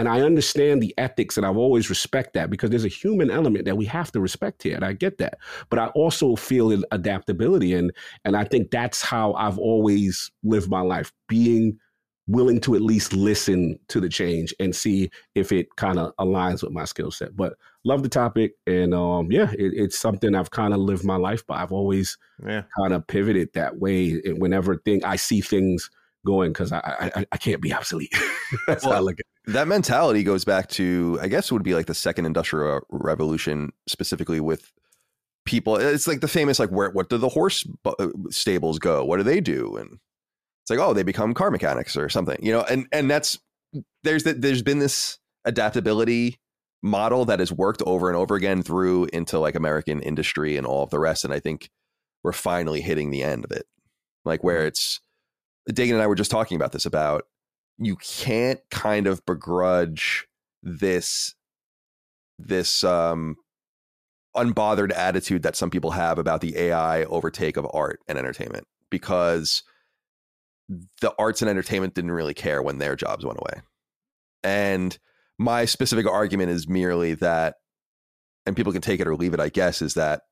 And 0.00 0.08
I 0.08 0.22
understand 0.22 0.82
the 0.82 0.94
ethics, 0.96 1.36
and 1.36 1.44
I've 1.44 1.58
always 1.58 1.90
respect 1.90 2.32
that 2.32 2.48
because 2.48 2.70
there's 2.70 2.86
a 2.86 2.88
human 2.88 3.30
element 3.30 3.66
that 3.66 3.76
we 3.76 3.84
have 3.84 4.10
to 4.12 4.20
respect 4.20 4.62
here, 4.62 4.74
and 4.74 4.82
I 4.82 4.94
get 4.94 5.18
that. 5.18 5.36
But 5.68 5.78
I 5.78 5.88
also 5.88 6.36
feel 6.36 6.70
in 6.70 6.84
adaptability, 6.90 7.74
and 7.74 7.92
and 8.24 8.34
I 8.34 8.44
think 8.44 8.70
that's 8.70 9.02
how 9.02 9.34
I've 9.34 9.58
always 9.58 10.30
lived 10.42 10.70
my 10.70 10.80
life, 10.80 11.12
being 11.28 11.78
willing 12.26 12.60
to 12.60 12.74
at 12.74 12.80
least 12.80 13.12
listen 13.12 13.78
to 13.88 14.00
the 14.00 14.08
change 14.08 14.54
and 14.58 14.74
see 14.74 15.10
if 15.34 15.52
it 15.52 15.76
kind 15.76 15.98
of 15.98 16.16
aligns 16.16 16.62
with 16.62 16.72
my 16.72 16.86
skill 16.86 17.10
set. 17.10 17.36
But 17.36 17.58
love 17.84 18.02
the 18.02 18.08
topic, 18.08 18.54
and 18.66 18.94
um, 18.94 19.30
yeah, 19.30 19.50
it, 19.52 19.74
it's 19.74 19.98
something 19.98 20.34
I've 20.34 20.50
kind 20.50 20.72
of 20.72 20.80
lived 20.80 21.04
my 21.04 21.16
life 21.16 21.46
by. 21.46 21.62
I've 21.62 21.72
always 21.72 22.16
Yeah. 22.42 22.62
kind 22.78 22.94
of 22.94 23.06
pivoted 23.06 23.50
that 23.52 23.78
way 23.78 24.22
and 24.24 24.40
whenever 24.40 24.76
thing 24.78 25.04
I 25.04 25.16
see 25.16 25.42
things 25.42 25.90
going 26.24 26.52
because 26.52 26.72
I, 26.72 27.10
I 27.16 27.26
I 27.32 27.36
can't 27.36 27.60
be 27.60 27.72
obsolete. 27.72 28.14
That's 28.66 28.84
well, 28.84 28.94
how 28.94 28.98
I 28.98 29.02
look 29.02 29.14
at 29.14 29.20
it. 29.20 29.52
That 29.52 29.68
mentality 29.68 30.22
goes 30.22 30.44
back 30.44 30.68
to 30.70 31.18
I 31.20 31.28
guess 31.28 31.50
it 31.50 31.52
would 31.52 31.62
be 31.62 31.74
like 31.74 31.86
the 31.86 31.94
second 31.94 32.26
industrial 32.26 32.80
revolution, 32.90 33.72
specifically 33.88 34.40
with 34.40 34.72
people. 35.46 35.76
It's 35.76 36.06
like 36.06 36.20
the 36.20 36.28
famous 36.28 36.58
like 36.58 36.70
where 36.70 36.90
what 36.90 37.08
do 37.08 37.18
the 37.18 37.28
horse 37.28 37.66
uh, 37.84 38.08
stables 38.30 38.78
go? 38.78 39.04
What 39.04 39.18
do 39.18 39.22
they 39.22 39.40
do? 39.40 39.76
And 39.76 39.98
it's 40.62 40.70
like 40.70 40.78
oh 40.78 40.94
they 40.94 41.02
become 41.02 41.34
car 41.34 41.50
mechanics 41.50 41.96
or 41.96 42.08
something, 42.08 42.38
you 42.44 42.52
know. 42.52 42.62
And 42.62 42.86
and 42.92 43.10
that's 43.10 43.38
there's 44.02 44.24
that 44.24 44.42
there's 44.42 44.62
been 44.62 44.78
this 44.78 45.18
adaptability 45.44 46.38
model 46.82 47.24
that 47.26 47.40
has 47.40 47.52
worked 47.52 47.82
over 47.82 48.08
and 48.08 48.16
over 48.16 48.34
again 48.34 48.62
through 48.62 49.06
into 49.12 49.38
like 49.38 49.54
American 49.54 50.00
industry 50.00 50.56
and 50.56 50.66
all 50.66 50.82
of 50.82 50.90
the 50.90 50.98
rest. 50.98 51.24
And 51.24 51.32
I 51.32 51.40
think 51.40 51.70
we're 52.22 52.32
finally 52.32 52.80
hitting 52.80 53.10
the 53.10 53.22
end 53.22 53.44
of 53.44 53.52
it, 53.52 53.66
like 54.24 54.42
where 54.42 54.58
mm-hmm. 54.58 54.68
it's 54.68 55.00
Dagan 55.68 55.94
and 55.94 56.02
I 56.02 56.06
were 56.06 56.14
just 56.14 56.30
talking 56.30 56.56
about 56.56 56.72
this 56.72 56.86
about 56.86 57.24
you 57.78 57.96
can't 57.96 58.60
kind 58.70 59.06
of 59.06 59.24
begrudge 59.26 60.26
this 60.62 61.34
this 62.38 62.84
um 62.84 63.36
unbothered 64.36 64.96
attitude 64.96 65.42
that 65.42 65.56
some 65.56 65.70
people 65.70 65.90
have 65.90 66.18
about 66.18 66.40
the 66.40 66.56
AI 66.56 67.04
overtake 67.04 67.56
of 67.56 67.66
art 67.72 68.00
and 68.08 68.16
entertainment 68.18 68.66
because 68.90 69.62
the 71.00 71.12
arts 71.18 71.42
and 71.42 71.50
entertainment 71.50 71.94
didn't 71.94 72.12
really 72.12 72.34
care 72.34 72.62
when 72.62 72.78
their 72.78 72.94
jobs 72.94 73.24
went 73.24 73.40
away. 73.40 73.62
And 74.44 74.96
my 75.38 75.64
specific 75.64 76.06
argument 76.06 76.50
is 76.50 76.68
merely 76.68 77.14
that, 77.14 77.56
and 78.46 78.54
people 78.54 78.72
can 78.72 78.82
take 78.82 79.00
it 79.00 79.08
or 79.08 79.16
leave 79.16 79.34
it, 79.34 79.40
I 79.40 79.48
guess, 79.48 79.82
is 79.82 79.94
that 79.94 80.22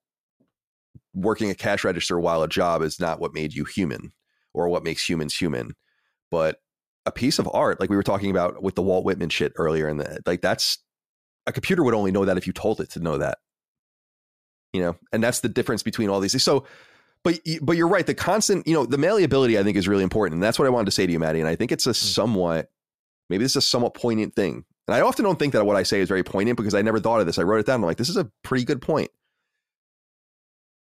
working 1.13 1.51
a 1.51 1.55
cash 1.55 1.83
register 1.83 2.21
while 2.21 2.43
a 2.43 2.49
job 2.49 2.83
is 2.83 3.01
not 3.01 3.21
what 3.21 3.35
made 3.35 3.53
you 3.53 3.65
human 3.65 4.13
or 4.59 4.69
what 4.69 4.85
makes 4.85 5.09
humans 5.09 5.37
human. 5.37 5.75
But 6.31 6.61
a 7.07 7.13
piece 7.13 7.39
of 7.39 7.49
art, 7.53 7.81
like 7.81 7.91
we 7.91 7.97
were 7.97 8.03
talking 8.03 8.31
about 8.31 8.63
with 8.63 8.75
the 8.75 8.83
Walt 8.83 9.05
Whitman 9.05 9.31
shit 9.31 9.53
earlier, 9.57 9.89
and 9.89 10.21
like 10.27 10.43
that's 10.43 10.79
a 11.47 11.53
computer 11.53 11.83
would 11.83 11.95
only 11.95 12.13
know 12.13 12.25
that 12.25 12.37
if 12.37 12.47
you 12.47 12.53
told 12.53 12.81
it 12.81 12.91
to 12.91 13.01
know 13.01 13.19
that. 13.19 13.39
You 14.73 14.83
know, 14.83 14.97
and 15.13 15.23
that's 15.25 15.41
the 15.41 15.49
difference 15.49 15.83
between 15.83 16.11
all 16.11 16.21
these. 16.21 16.41
So, 16.43 16.67
but 17.25 17.41
but 17.63 17.77
you're 17.77 17.89
right. 17.89 18.07
The 18.07 18.15
constant, 18.15 18.67
you 18.67 18.75
know, 18.75 18.85
the 18.85 18.99
malleability 18.99 19.59
I 19.59 19.63
think 19.63 19.77
is 19.77 19.89
really 19.89 20.03
important, 20.03 20.35
and 20.35 20.43
that's 20.43 20.59
what 20.59 20.67
I 20.67 20.71
wanted 20.71 20.87
to 20.87 20.93
say 20.93 21.07
to 21.07 21.13
you, 21.13 21.19
Matty. 21.19 21.41
And 21.41 21.49
I 21.49 21.57
think 21.57 21.73
it's 21.73 21.87
a 21.87 21.91
mm. 21.91 21.97
somewhat, 21.97 22.71
maybe 23.31 23.45
this 23.45 23.53
is 23.53 23.57
a 23.57 23.63
somewhat 23.63 23.95
poignant 23.95 24.35
thing. 24.35 24.65
And 24.87 24.95
I 24.95 25.01
often 25.01 25.25
don't 25.25 25.39
think 25.39 25.53
that 25.55 25.67
what 25.67 25.77
I 25.77 25.83
say 25.83 26.01
is 26.01 26.09
very 26.09 26.23
poignant 26.23 26.57
because 26.57 26.75
I 26.75 26.83
never 26.83 27.01
thought 27.01 27.21
of 27.21 27.27
this. 27.27 27.39
I 27.39 27.43
wrote 27.43 27.61
it 27.61 27.67
down. 27.67 27.77
I'm 27.77 27.83
like, 27.83 27.99
this 27.99 28.09
is 28.09 28.17
a 28.17 28.31
pretty 28.43 28.65
good 28.65 28.81
point. 28.81 29.11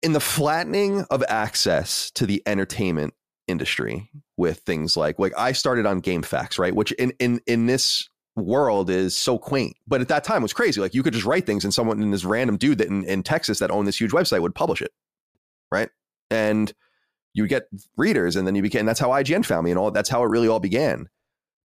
In 0.02 0.12
the 0.12 0.20
flattening 0.20 1.04
of 1.10 1.22
access 1.28 2.10
to 2.12 2.24
the 2.24 2.42
entertainment 2.46 3.12
industry 3.50 4.10
with 4.36 4.60
things 4.60 4.96
like 4.96 5.18
like 5.18 5.32
I 5.36 5.52
started 5.52 5.86
on 5.86 6.00
GameFAQs, 6.00 6.58
right? 6.58 6.74
Which 6.74 6.92
in 6.92 7.12
in 7.18 7.40
in 7.46 7.66
this 7.66 8.08
world 8.36 8.90
is 8.90 9.16
so 9.16 9.38
quaint. 9.38 9.76
But 9.86 10.00
at 10.00 10.08
that 10.08 10.24
time 10.24 10.42
was 10.42 10.52
crazy. 10.52 10.80
Like 10.80 10.94
you 10.94 11.02
could 11.02 11.12
just 11.12 11.26
write 11.26 11.46
things 11.46 11.64
and 11.64 11.74
someone 11.74 12.02
in 12.02 12.10
this 12.10 12.24
random 12.24 12.56
dude 12.56 12.78
that 12.78 12.88
in, 12.88 13.04
in 13.04 13.22
Texas 13.22 13.58
that 13.58 13.70
owned 13.70 13.86
this 13.86 14.00
huge 14.00 14.12
website 14.12 14.40
would 14.40 14.54
publish 14.54 14.80
it. 14.80 14.92
Right. 15.70 15.90
And 16.30 16.72
you 17.34 17.46
get 17.46 17.64
readers 17.96 18.36
and 18.36 18.46
then 18.46 18.54
you 18.54 18.62
became 18.62 18.86
that's 18.86 19.00
how 19.00 19.10
IGN 19.10 19.44
found 19.44 19.64
me 19.64 19.70
and 19.70 19.78
all 19.78 19.90
that's 19.90 20.08
how 20.08 20.22
it 20.22 20.28
really 20.28 20.48
all 20.48 20.60
began. 20.60 21.08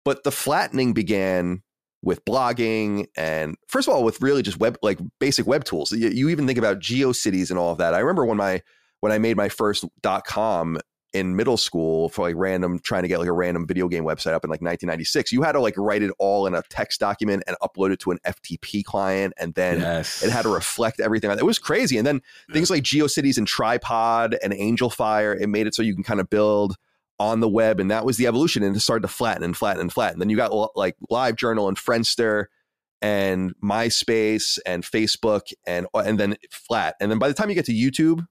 But 0.04 0.24
the 0.24 0.32
flattening 0.32 0.92
began 0.92 1.62
with 2.02 2.24
blogging 2.26 3.06
and 3.16 3.56
first 3.68 3.88
of 3.88 3.94
all 3.94 4.04
with 4.04 4.20
really 4.20 4.42
just 4.42 4.58
web 4.58 4.76
like 4.82 4.98
basic 5.20 5.46
web 5.46 5.64
tools. 5.64 5.92
You, 5.92 6.08
you 6.08 6.28
even 6.28 6.46
think 6.46 6.58
about 6.58 6.80
GeoCities 6.80 7.50
and 7.50 7.58
all 7.58 7.72
of 7.72 7.78
that. 7.78 7.94
I 7.94 8.00
remember 8.00 8.26
when 8.26 8.36
my 8.36 8.62
when 9.00 9.12
I 9.12 9.18
made 9.18 9.36
my 9.36 9.48
first 9.48 9.84
dot 10.02 10.26
com 10.26 10.78
in 11.14 11.34
middle 11.36 11.56
school 11.56 12.08
for 12.10 12.22
like 12.22 12.34
random 12.36 12.78
trying 12.80 13.02
to 13.02 13.08
get 13.08 13.18
like 13.18 13.28
a 13.28 13.32
random 13.32 13.66
video 13.66 13.88
game 13.88 14.04
website 14.04 14.34
up 14.34 14.44
in 14.44 14.50
like 14.50 14.60
1996 14.60 15.32
you 15.32 15.42
had 15.42 15.52
to 15.52 15.60
like 15.60 15.76
write 15.78 16.02
it 16.02 16.10
all 16.18 16.46
in 16.46 16.54
a 16.54 16.62
text 16.68 17.00
document 17.00 17.42
and 17.46 17.56
upload 17.62 17.92
it 17.92 18.00
to 18.00 18.10
an 18.10 18.18
ftp 18.26 18.84
client 18.84 19.32
and 19.38 19.54
then 19.54 19.80
yes. 19.80 20.22
it 20.22 20.30
had 20.30 20.42
to 20.42 20.48
reflect 20.48 21.00
everything 21.00 21.30
it. 21.30 21.44
Was 21.44 21.58
crazy 21.58 21.96
and 21.96 22.06
then 22.06 22.20
things 22.52 22.70
like 22.70 22.82
geocities 22.82 23.38
and 23.38 23.46
tripod 23.46 24.36
and 24.42 24.52
angelfire 24.52 25.40
it 25.40 25.46
made 25.46 25.66
it 25.66 25.74
so 25.74 25.82
you 25.82 25.94
can 25.94 26.04
kind 26.04 26.20
of 26.20 26.28
build 26.28 26.76
on 27.18 27.40
the 27.40 27.48
web 27.48 27.80
and 27.80 27.90
that 27.90 28.04
was 28.04 28.16
the 28.16 28.26
evolution 28.26 28.62
and 28.62 28.76
it 28.76 28.80
started 28.80 29.02
to 29.02 29.08
flatten 29.08 29.44
and 29.44 29.56
flatten 29.56 29.80
and 29.80 29.92
flatten. 29.92 30.18
Then 30.18 30.30
you 30.30 30.36
got 30.36 30.52
like 30.76 30.96
livejournal 31.10 31.68
and 31.68 31.76
friendster 31.76 32.46
and 33.00 33.54
myspace 33.62 34.58
and 34.66 34.82
facebook 34.82 35.52
and 35.66 35.86
and 35.94 36.18
then 36.18 36.36
flat. 36.50 36.96
And 37.00 37.10
then 37.10 37.18
by 37.18 37.28
the 37.28 37.34
time 37.34 37.48
you 37.48 37.54
get 37.54 37.66
to 37.66 37.72
youtube 37.72 38.26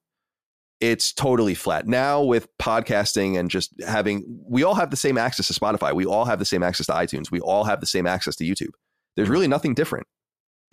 it's 0.83 1.13
totally 1.13 1.53
flat. 1.53 1.87
Now 1.87 2.21
with 2.21 2.49
podcasting 2.57 3.39
and 3.39 3.49
just 3.49 3.71
having, 3.87 4.25
we 4.45 4.63
all 4.63 4.75
have 4.75 4.91
the 4.91 4.97
same 4.97 5.17
access 5.17 5.47
to 5.47 5.53
Spotify. 5.53 5.93
We 5.93 6.05
all 6.05 6.25
have 6.25 6.39
the 6.39 6.45
same 6.45 6.61
access 6.61 6.87
to 6.87 6.91
iTunes. 6.91 7.31
We 7.31 7.39
all 7.39 7.63
have 7.63 7.79
the 7.79 7.87
same 7.87 8.05
access 8.05 8.35
to 8.35 8.43
YouTube. 8.43 8.71
There's 9.15 9.27
mm-hmm. 9.27 9.31
really 9.31 9.47
nothing 9.47 9.75
different. 9.75 10.07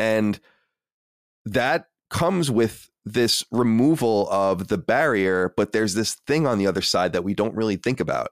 And 0.00 0.40
that 1.44 1.90
comes 2.10 2.50
with 2.50 2.90
this 3.04 3.44
removal 3.52 4.28
of 4.32 4.66
the 4.66 4.78
barrier, 4.78 5.54
but 5.56 5.70
there's 5.70 5.94
this 5.94 6.14
thing 6.26 6.44
on 6.44 6.58
the 6.58 6.66
other 6.66 6.82
side 6.82 7.12
that 7.12 7.22
we 7.22 7.32
don't 7.32 7.54
really 7.54 7.76
think 7.76 8.00
about, 8.00 8.30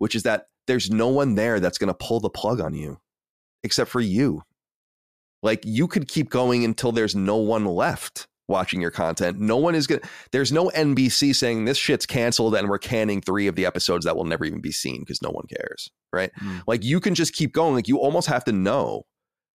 which 0.00 0.14
is 0.14 0.24
that 0.24 0.48
there's 0.66 0.90
no 0.90 1.08
one 1.08 1.36
there 1.36 1.58
that's 1.58 1.78
going 1.78 1.88
to 1.88 1.94
pull 1.94 2.20
the 2.20 2.28
plug 2.28 2.60
on 2.60 2.74
you 2.74 3.00
except 3.62 3.88
for 3.90 4.02
you. 4.02 4.42
Like 5.42 5.62
you 5.64 5.88
could 5.88 6.06
keep 6.06 6.28
going 6.28 6.66
until 6.66 6.92
there's 6.92 7.16
no 7.16 7.36
one 7.36 7.64
left 7.64 8.28
watching 8.48 8.80
your 8.80 8.90
content. 8.90 9.40
No 9.40 9.56
one 9.56 9.74
is 9.74 9.86
going 9.86 10.00
to, 10.00 10.08
there's 10.32 10.52
no 10.52 10.68
NBC 10.70 11.34
saying 11.34 11.64
this 11.64 11.78
shit's 11.78 12.06
canceled 12.06 12.54
and 12.54 12.68
we're 12.68 12.78
canning 12.78 13.20
three 13.20 13.46
of 13.46 13.54
the 13.54 13.66
episodes 13.66 14.04
that 14.04 14.16
will 14.16 14.24
never 14.24 14.44
even 14.44 14.60
be 14.60 14.72
seen 14.72 15.00
because 15.00 15.22
no 15.22 15.30
one 15.30 15.46
cares. 15.46 15.90
Right. 16.12 16.30
Mm. 16.42 16.62
Like 16.66 16.84
you 16.84 17.00
can 17.00 17.14
just 17.14 17.32
keep 17.32 17.52
going. 17.52 17.74
Like 17.74 17.88
you 17.88 17.98
almost 17.98 18.28
have 18.28 18.44
to 18.44 18.52
know 18.52 19.04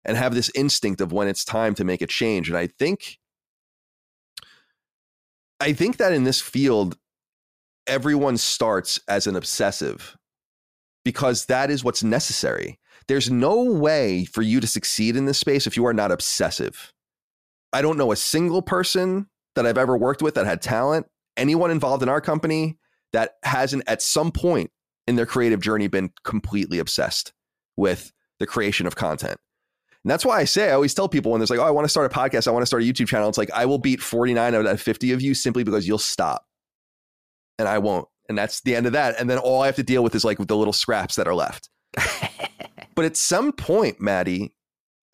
and 0.05 0.17
have 0.17 0.35
this 0.35 0.51
instinct 0.55 1.01
of 1.01 1.13
when 1.13 1.29
it's 1.29 1.45
time 1.45 1.75
to 1.75 1.85
make 1.85 2.01
a 2.01 2.07
change. 2.07 2.49
And 2.49 2.57
I 2.57 2.69
think, 2.69 3.19
I 5.59 5.73
think 5.73 5.97
that 5.97 6.13
in 6.13 6.25
this 6.25 6.41
field, 6.41 6.97
everyone 7.87 8.37
starts 8.37 9.01
as 9.09 9.27
an 9.27 9.37
obsessive 9.37 10.17
because 11.05 11.47
that 11.47 11.71
is 11.71 11.83
what's 11.83 12.05
necessary. 12.05 12.79
There's 13.09 13.31
no 13.31 13.63
way 13.63 14.25
for 14.25 14.43
you 14.43 14.61
to 14.61 14.67
succeed 14.67 15.17
in 15.17 15.27
this 15.27 15.39
space 15.39 15.67
if 15.67 15.77
you 15.77 15.87
are 15.87 15.95
not 15.95 16.11
obsessive 16.11 16.93
I 17.77 17.83
don't 17.83 17.99
know 17.99 18.11
a 18.11 18.17
single 18.17 18.63
person 18.63 19.27
that 19.55 19.67
I've 19.67 19.77
ever 19.77 19.99
worked 19.99 20.23
with 20.23 20.37
that 20.37 20.47
had 20.47 20.63
talent, 20.63 21.09
anyone 21.37 21.71
involved 21.71 22.03
in 22.03 22.09
our 22.09 22.23
company 22.23 22.79
that 23.13 23.33
hasn't 23.43 23.83
at 23.87 24.01
some 24.01 24.33
point 24.33 24.71
in 25.07 25.17
their 25.17 25.27
creative 25.27 25.61
journey 25.61 25.87
been 25.87 26.11
completely 26.25 26.79
obsessed 26.79 27.35
with 27.77 28.13
the 28.39 28.47
creation 28.47 28.87
of 28.87 28.97
content. 28.97 29.37
And 30.05 30.11
that's 30.11 30.25
why 30.25 30.39
I 30.39 30.45
say, 30.45 30.71
I 30.71 30.73
always 30.73 30.95
tell 30.95 31.07
people 31.07 31.33
when 31.33 31.39
there's 31.39 31.51
like, 31.51 31.59
oh, 31.59 31.65
I 31.65 31.71
want 31.71 31.85
to 31.85 31.91
start 31.91 32.11
a 32.11 32.15
podcast, 32.19 32.49
I 32.49 32.51
want 32.51 32.63
to 32.63 32.67
start 32.67 32.83
a 32.83 32.87
YouTube 32.87 33.09
channel. 33.09 33.29
It's 33.29 33.37
like, 33.37 33.51
I 33.51 33.67
will 33.67 33.77
beat 33.77 34.01
49 34.01 34.55
out 34.55 34.65
of 34.65 34.81
50 34.81 35.13
of 35.13 35.21
you 35.21 35.35
simply 35.35 35.63
because 35.63 35.87
you'll 35.87 35.99
stop. 35.99 36.47
And 37.59 37.69
I 37.69 37.77
won't. 37.77 38.09
And 38.31 38.39
that's 38.39 38.63
the 38.63 38.75
end 38.75 38.87
of 38.87 38.95
that. 38.95 39.21
And 39.21 39.29
then 39.29 39.37
all 39.37 39.61
I 39.61 39.67
have 39.67 39.77
to 39.77 39.83
deal 39.83 40.03
with 40.03 40.15
is 40.15 40.25
like 40.25 40.39
the 40.39 40.57
little 40.57 40.73
scraps 40.73 41.17
that 41.17 41.29
are 41.29 41.35
left. 41.35 41.69
but 42.95 43.05
at 43.05 43.19
some 43.19 43.53
point, 43.53 44.01
Matty, 44.01 44.56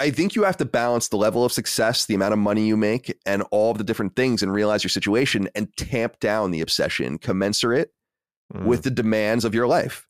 I 0.03 0.11
think 0.11 0.35
you 0.35 0.43
have 0.43 0.57
to 0.57 0.65
balance 0.65 1.07
the 1.07 1.17
level 1.17 1.45
of 1.45 1.53
success, 1.53 2.07
the 2.07 2.17
amount 2.17 2.33
of 2.33 2.41
money 2.41 2.67
you 2.67 2.77
make, 2.77 3.17
and 3.25 3.45
all 3.53 3.71
of 3.71 3.79
the 3.79 3.85
different 3.85 4.17
things 4.17 4.43
and 4.43 4.53
realize 4.53 4.83
your 4.83 4.89
situation 4.89 5.49
and 5.55 5.73
tamp 5.77 6.19
down 6.19 6.51
the 6.51 6.61
obsession 6.61 7.19
commensurate 7.19 7.93
mm. 8.53 8.65
with 8.65 8.83
the 8.83 8.91
demands 8.91 9.45
of 9.45 9.55
your 9.55 9.69
life. 9.69 10.09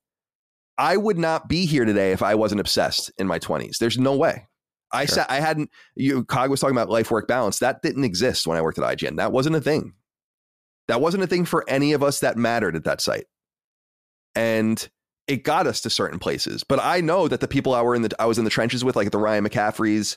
I 0.78 0.96
would 0.96 1.18
not 1.18 1.46
be 1.46 1.66
here 1.66 1.84
today 1.84 2.12
if 2.12 2.22
I 2.22 2.36
wasn't 2.36 2.62
obsessed 2.62 3.12
in 3.18 3.26
my 3.26 3.38
20s. 3.38 3.76
There's 3.76 3.98
no 3.98 4.16
way. 4.16 4.48
I 4.92 5.04
sure. 5.04 5.16
sat, 5.16 5.30
I 5.30 5.40
hadn't, 5.40 5.68
you, 5.94 6.24
Cog 6.24 6.48
was 6.48 6.60
talking 6.60 6.74
about 6.74 6.88
life 6.88 7.10
work 7.10 7.28
balance. 7.28 7.58
That 7.58 7.82
didn't 7.82 8.04
exist 8.04 8.46
when 8.46 8.56
I 8.56 8.62
worked 8.62 8.78
at 8.78 8.96
IGN. 8.96 9.18
That 9.18 9.30
wasn't 9.30 9.56
a 9.56 9.60
thing. 9.60 9.92
That 10.88 11.02
wasn't 11.02 11.22
a 11.22 11.26
thing 11.26 11.44
for 11.44 11.68
any 11.68 11.92
of 11.92 12.02
us 12.02 12.20
that 12.20 12.38
mattered 12.38 12.76
at 12.76 12.84
that 12.84 13.02
site. 13.02 13.26
And 14.34 14.88
it 15.26 15.44
got 15.44 15.66
us 15.66 15.80
to 15.82 15.90
certain 15.90 16.18
places. 16.18 16.64
But 16.64 16.80
I 16.82 17.00
know 17.00 17.28
that 17.28 17.40
the 17.40 17.48
people 17.48 17.74
I 17.74 17.82
were 17.82 17.94
in 17.94 18.02
the 18.02 18.10
I 18.18 18.26
was 18.26 18.38
in 18.38 18.44
the 18.44 18.50
trenches 18.50 18.84
with, 18.84 18.96
like 18.96 19.10
the 19.10 19.18
Ryan 19.18 19.46
McCaffreys 19.46 20.16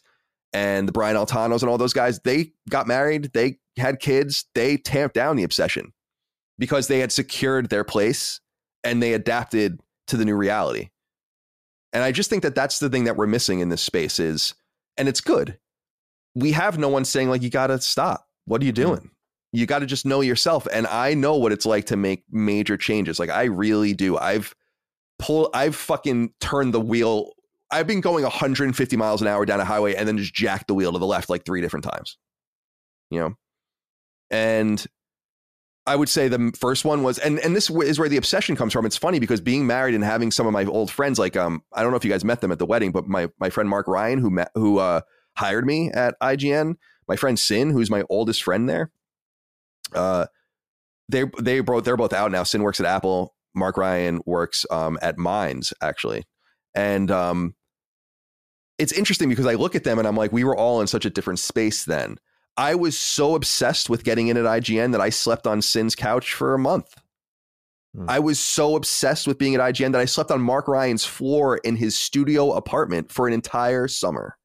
and 0.53 0.88
the 0.88 0.91
Brian 0.91 1.16
Altano's 1.16 1.62
and 1.64 1.70
all 1.70 1.78
those 1.78 1.93
guys, 1.93 2.20
they 2.20 2.53
got 2.70 2.88
married, 2.88 3.32
they 3.34 3.60
had 3.78 3.99
kids, 3.99 4.45
they 4.56 4.78
tamped 4.78 5.16
down 5.16 5.36
the 5.36 5.43
obsession 5.43 5.93
because 6.58 6.88
they 6.88 6.99
had 6.99 7.12
secured 7.12 7.70
their 7.70 7.84
place 7.84 8.39
and 8.84 9.01
they 9.01 9.14
adapted 9.14 9.80
to 10.08 10.18
the 10.18 10.26
new 10.26 10.36
reality. 10.36 10.89
And 11.91 12.03
I 12.03 12.12
just 12.12 12.30
think 12.30 12.43
that 12.43 12.56
that's 12.56 12.80
the 12.80 12.89
thing 12.89 13.06
that 13.06 13.16
we're 13.16 13.28
missing 13.28 13.60
in 13.60 13.70
this 13.70 13.82
space 13.82 14.20
is, 14.20 14.53
and 14.97 15.08
it's 15.08 15.22
good. 15.22 15.58
We 16.36 16.51
have 16.51 16.78
no 16.78 16.89
one 16.89 17.06
saying 17.06 17.30
like 17.30 17.41
you 17.41 17.49
got 17.49 17.68
to 17.68 17.80
stop. 17.80 18.28
What 18.45 18.62
are 18.62 18.66
you 18.66 18.74
mm-hmm. 18.74 18.84
doing? 18.84 19.12
You 19.53 19.66
got 19.66 19.80
to 19.80 19.86
just 19.86 20.06
know 20.06 20.22
yourself. 20.22 20.68
And 20.74 20.88
I 20.88 21.14
know 21.14 21.36
what 21.36 21.51
it's 21.51 21.66
like 21.66 21.86
to 21.86 21.97
make 21.97 22.26
major 22.30 22.76
changes. 22.76 23.20
Like 23.20 23.30
I 23.30 23.45
really 23.45 23.93
do. 23.93 24.18
I've 24.18 24.53
pull 25.20 25.49
I've 25.53 25.76
fucking 25.76 26.34
turned 26.39 26.74
the 26.74 26.82
wheel. 26.82 27.32
I've 27.72 27.88
been 27.88 28.01
going 28.01 28.24
150 28.24 28.97
miles 28.97 29.22
an 29.22 29.28
hour 29.28 29.45
down 29.45 29.59
a 29.59 29.66
highway 29.66 29.95
and 29.95 30.07
then 30.07 30.18
just 30.18 30.34
jacked 30.34 30.68
the 30.68 30.74
wheel 30.74 30.93
to 30.93 30.99
the 30.99 31.05
left 31.05 31.30
like 31.30 31.45
three 31.45 31.61
different 31.61 31.84
times. 31.84 32.18
You 33.09 33.20
know? 33.20 33.34
And 34.30 34.86
I 35.88 35.95
would 35.95 36.09
say 36.09 36.28
the 36.28 36.51
first 36.59 36.84
one 36.84 37.03
was, 37.03 37.20
and 37.20 37.39
and 37.39 37.55
this 37.55 37.70
is 37.70 37.99
where 37.99 38.09
the 38.09 38.18
obsession 38.18 38.55
comes 38.55 38.74
from. 38.74 38.86
It's 38.86 38.97
funny 38.97 39.20
because 39.20 39.39
being 39.39 39.68
married 39.68 39.93
and 39.93 40.03
having 40.03 40.32
some 40.32 40.47
of 40.47 40.53
my 40.53 40.66
old 40.66 40.89
friends, 40.89 41.20
like 41.20 41.38
um, 41.38 41.61
I 41.74 41.84
don't 41.84 41.91
know 41.91 41.97
if 41.97 42.03
you 42.03 42.11
guys 42.11 42.26
met 42.26 42.41
them 42.41 42.51
at 42.51 42.57
the 42.57 42.66
wedding, 42.66 42.91
but 42.91 43.07
my 43.07 43.30
my 43.39 43.51
friend 43.51 43.70
Mark 43.70 43.88
Ryan, 43.88 44.18
who 44.18 44.32
met, 44.32 44.49
who 44.55 44.80
uh, 44.80 45.01
hired 45.38 45.66
me 45.66 45.91
at 45.91 46.20
IGN, 46.22 46.76
my 47.07 47.16
friend 47.16 47.38
Sin, 47.38 47.70
who's 47.70 47.91
my 47.91 48.03
oldest 48.09 48.41
friend 48.41 48.68
there, 48.68 48.89
uh, 49.93 50.26
they 51.07 51.26
they 51.39 51.59
both 51.59 51.84
they're 51.84 51.97
both 51.97 52.13
out 52.13 52.32
now. 52.32 52.41
Sin 52.41 52.63
works 52.63 52.80
at 52.80 52.88
Apple. 52.88 53.35
Mark 53.56 53.78
Ryan 53.78 54.22
works 54.26 54.66
um 54.70 54.97
at 55.01 55.18
Minds 55.18 55.74
actually, 55.82 56.24
and 56.74 57.10
um, 57.10 57.56
it's 58.78 58.91
interesting 58.91 59.30
because 59.30 59.45
I 59.45 59.53
look 59.53 59.76
at 59.76 59.84
them 59.84 59.99
and 59.99 60.08
I'm 60.08 60.18
like, 60.18 60.32
we 60.32 60.43
were 60.43 60.56
all 60.56 60.82
in 60.82 60.88
such 60.88 61.06
a 61.06 61.10
different 61.10 61.39
space 61.39 61.86
then. 61.86 62.18
I 62.58 62.76
was 62.76 62.97
so 62.97 63.36
obsessed 63.36 63.89
with 63.89 64.03
getting 64.03 64.28
in 64.28 64.38
at 64.38 64.45
IGN 64.45 64.91
that 64.93 65.01
I 65.01 65.10
slept 65.10 65.47
on 65.47 65.62
Sin's 65.62 65.95
couch 65.95 66.34
for 66.34 66.53
a 66.53 66.60
month. 66.60 66.93
Hmm. 67.95 68.10
I 68.10 68.20
was 68.20 68.39
so 68.39 68.76
obsessed 68.76 69.28
with 69.28 69.38
being 69.38 69.56
at 69.56 69.62
IGN 69.62 69.91
that 69.91 70.01
I 70.01 70.06
slept 70.06 70.32
on 70.32 70.41
Mark 70.41 70.68
Ryan's 70.68 71.06
floor 71.06 71.58
in 71.58 71.76
his 71.76 71.97
studio 71.97 72.51
apartment 72.53 73.12
for 73.12 73.28
an 73.28 73.34
entire 73.34 73.88
summer. 73.88 74.38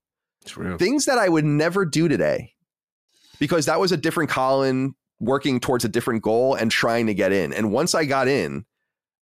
True. 0.44 0.78
Things 0.78 1.04
that 1.04 1.18
I 1.18 1.28
would 1.28 1.44
never 1.44 1.84
do 1.84 2.08
today 2.08 2.54
because 3.38 3.66
that 3.66 3.80
was 3.80 3.92
a 3.92 3.96
different 3.96 4.30
Colin 4.30 4.94
working 5.20 5.60
towards 5.60 5.84
a 5.84 5.88
different 5.88 6.22
goal 6.22 6.54
and 6.54 6.70
trying 6.70 7.06
to 7.06 7.14
get 7.14 7.32
in. 7.32 7.52
And 7.52 7.72
once 7.72 7.94
I 7.94 8.06
got 8.06 8.26
in, 8.26 8.64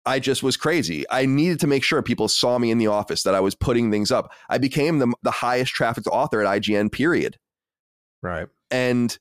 I 0.08 0.20
just 0.20 0.42
was 0.42 0.56
crazy. 0.56 1.04
I 1.10 1.26
needed 1.26 1.60
to 1.60 1.66
make 1.66 1.84
sure 1.84 2.00
people 2.00 2.28
saw 2.28 2.58
me 2.58 2.70
in 2.70 2.78
the 2.78 2.86
office 2.86 3.24
that 3.24 3.34
I 3.34 3.40
was 3.40 3.54
putting 3.54 3.90
things 3.90 4.10
up. 4.10 4.32
I 4.48 4.56
became 4.56 5.00
the, 5.00 5.12
the 5.22 5.30
highest 5.30 5.74
trafficked 5.74 6.06
author 6.06 6.42
at 6.42 6.62
IGN, 6.62 6.90
period. 6.90 7.36
Right. 8.22 8.48
And 8.70 9.16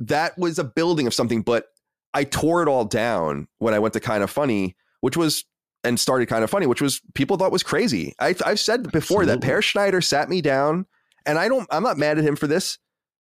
that 0.00 0.36
was 0.36 0.58
a 0.58 0.64
building 0.64 1.06
of 1.06 1.14
something, 1.14 1.42
but 1.42 1.66
I 2.12 2.24
tore 2.24 2.60
it 2.60 2.68
all 2.68 2.84
down 2.84 3.46
when 3.58 3.72
I 3.72 3.78
went 3.78 3.94
to 3.94 4.00
Kinda 4.00 4.26
Funny, 4.26 4.74
which 5.00 5.16
was 5.16 5.44
and 5.84 6.00
started 6.00 6.28
Kinda 6.28 6.48
Funny, 6.48 6.66
which 6.66 6.82
was 6.82 7.00
people 7.14 7.36
thought 7.36 7.52
was 7.52 7.62
crazy. 7.62 8.14
I, 8.18 8.34
have 8.44 8.58
said 8.58 8.90
before 8.90 9.22
Absolutely. 9.22 9.26
that 9.26 9.42
Peer 9.42 9.62
Schneider 9.62 10.00
sat 10.00 10.28
me 10.28 10.40
down, 10.40 10.86
and 11.24 11.38
I 11.38 11.46
don't. 11.46 11.68
I'm 11.70 11.84
not 11.84 11.98
mad 11.98 12.18
at 12.18 12.24
him 12.24 12.34
for 12.34 12.48
this 12.48 12.78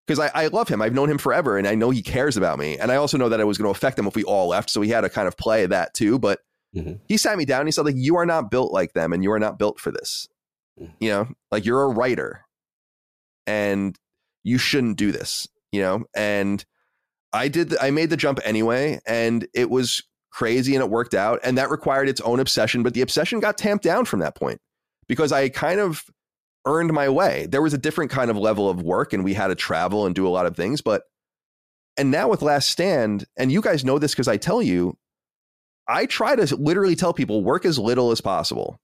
because 0.07 0.19
I, 0.19 0.31
I 0.35 0.47
love 0.49 0.69
him. 0.69 0.83
I've 0.83 0.95
known 0.95 1.11
him 1.11 1.19
forever, 1.19 1.59
and 1.59 1.67
I 1.67 1.75
know 1.75 1.91
he 1.91 2.03
cares 2.03 2.37
about 2.37 2.59
me, 2.59 2.79
and 2.79 2.91
I 2.91 2.97
also 2.97 3.19
know 3.19 3.29
that 3.29 3.41
it 3.41 3.45
was 3.45 3.59
going 3.59 3.73
to 3.73 3.77
affect 3.77 3.99
him 3.99 4.07
if 4.07 4.17
we 4.17 4.25
all 4.25 4.49
left. 4.49 4.71
So 4.71 4.81
he 4.81 4.91
had 4.91 5.03
to 5.03 5.11
kind 5.11 5.29
of 5.29 5.37
play 5.37 5.67
that 5.67 5.95
too. 5.95 6.19
But 6.19 6.41
mm-hmm. 6.75 6.95
he 7.07 7.17
sat 7.17 7.39
me 7.39 7.45
down. 7.45 7.61
And 7.61 7.69
he 7.69 7.73
said, 7.73 7.85
like, 7.85 7.97
you 7.97 8.17
are 8.17 8.27
not 8.27 8.51
built 8.51 8.73
like 8.73 8.93
them, 8.93 9.13
and 9.13 9.23
you 9.23 9.33
are 9.33 9.39
not 9.39 9.59
built 9.59 9.79
for 9.79 9.91
this. 9.91 10.29
Mm-hmm. 10.81 10.93
You 11.01 11.11
know, 11.11 11.29
like 11.51 11.65
you're 11.65 11.83
a 11.83 11.89
writer, 11.89 12.45
and 13.47 13.99
you 14.43 14.59
shouldn't 14.59 14.97
do 14.97 15.13
this, 15.13 15.49
you 15.73 15.83
know? 15.83 16.05
And 16.15 16.65
I 17.33 17.49
did, 17.49 17.77
I 17.79 17.91
made 17.91 18.11
the 18.11 18.17
jump 18.17 18.41
anyway, 18.45 19.01
and 19.07 19.47
it 19.55 19.71
was 19.71 20.03
crazy 20.31 20.75
and 20.75 20.83
it 20.83 20.91
worked 20.91 21.15
out. 21.15 21.41
And 21.43 21.59
that 21.59 21.71
required 21.71 22.09
its 22.09 22.21
own 22.21 22.41
obsession, 22.41 22.83
but 22.83 22.95
the 22.95 23.03
obsession 23.03 23.41
got 23.41 23.59
tamped 23.59 23.85
down 23.85 24.05
from 24.05 24.21
that 24.21 24.37
point 24.37 24.61
because 25.09 25.33
I 25.33 25.49
kind 25.49 25.81
of 25.81 26.05
earned 26.67 26.93
my 26.93 27.09
way. 27.09 27.47
There 27.49 27.63
was 27.63 27.75
a 27.75 27.79
different 27.79 28.11
kind 28.11 28.31
of 28.31 28.37
level 28.37 28.69
of 28.69 28.83
work 28.83 29.13
and 29.13 29.25
we 29.25 29.35
had 29.35 29.49
to 29.49 29.55
travel 29.55 30.07
and 30.07 30.15
do 30.15 30.27
a 30.27 30.31
lot 30.31 30.47
of 30.47 30.57
things. 30.57 30.81
But, 30.81 31.03
and 31.97 32.11
now 32.11 32.29
with 32.29 32.43
Last 32.43 32.69
Stand, 32.69 33.25
and 33.37 33.51
you 33.51 33.61
guys 33.61 33.85
know 33.85 33.99
this 33.99 34.13
because 34.13 34.29
I 34.29 34.37
tell 34.37 34.63
you, 34.63 34.97
I 35.89 36.07
try 36.07 36.37
to 36.37 36.57
literally 36.57 36.97
tell 36.97 37.13
people 37.13 37.43
work 37.43 37.65
as 37.65 37.79
little 37.79 38.11
as 38.11 38.21
possible. 38.21 38.81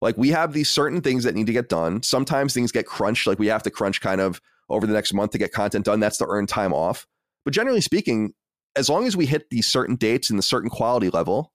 Like 0.00 0.16
we 0.16 0.30
have 0.30 0.52
these 0.52 0.70
certain 0.70 1.00
things 1.00 1.24
that 1.24 1.34
need 1.34 1.46
to 1.46 1.52
get 1.52 1.68
done. 1.68 2.02
Sometimes 2.02 2.54
things 2.54 2.72
get 2.72 2.86
crunched, 2.86 3.26
like 3.26 3.38
we 3.38 3.48
have 3.48 3.62
to 3.64 3.70
crunch 3.70 4.00
kind 4.00 4.20
of 4.20 4.40
over 4.68 4.86
the 4.86 4.92
next 4.92 5.12
month 5.12 5.32
to 5.32 5.38
get 5.38 5.52
content 5.52 5.84
done. 5.84 6.00
That's 6.00 6.18
to 6.18 6.26
earn 6.28 6.46
time 6.46 6.72
off. 6.72 7.06
But 7.44 7.54
generally 7.54 7.80
speaking, 7.80 8.34
as 8.76 8.88
long 8.88 9.06
as 9.06 9.16
we 9.16 9.26
hit 9.26 9.50
these 9.50 9.66
certain 9.66 9.96
dates 9.96 10.30
and 10.30 10.38
the 10.38 10.42
certain 10.42 10.70
quality 10.70 11.10
level, 11.10 11.52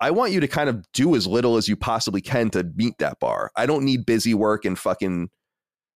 I 0.00 0.10
want 0.10 0.32
you 0.32 0.40
to 0.40 0.48
kind 0.48 0.68
of 0.68 0.84
do 0.92 1.16
as 1.16 1.26
little 1.26 1.56
as 1.56 1.68
you 1.68 1.76
possibly 1.76 2.20
can 2.20 2.50
to 2.50 2.64
meet 2.76 2.98
that 2.98 3.18
bar. 3.20 3.50
I 3.56 3.66
don't 3.66 3.84
need 3.84 4.06
busy 4.06 4.34
work 4.34 4.64
and 4.64 4.78
fucking. 4.78 5.30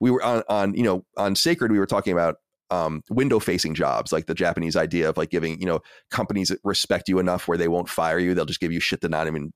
We 0.00 0.10
were 0.10 0.22
on 0.22 0.42
on 0.48 0.74
you 0.74 0.82
know 0.82 1.04
on 1.16 1.36
Sacred. 1.36 1.70
We 1.70 1.78
were 1.78 1.86
talking 1.86 2.12
about 2.12 2.36
um, 2.70 3.02
window 3.10 3.38
facing 3.38 3.74
jobs, 3.74 4.12
like 4.12 4.26
the 4.26 4.34
Japanese 4.34 4.76
idea 4.76 5.08
of 5.08 5.16
like 5.16 5.30
giving 5.30 5.60
you 5.60 5.66
know 5.66 5.80
companies 6.10 6.48
that 6.48 6.60
respect 6.64 7.08
you 7.08 7.18
enough 7.18 7.48
where 7.48 7.58
they 7.58 7.68
won't 7.68 7.88
fire 7.88 8.18
you. 8.18 8.34
They'll 8.34 8.46
just 8.46 8.60
give 8.60 8.72
you 8.72 8.80
shit 8.80 9.02
to 9.02 9.08
not 9.08 9.26
even 9.26 9.52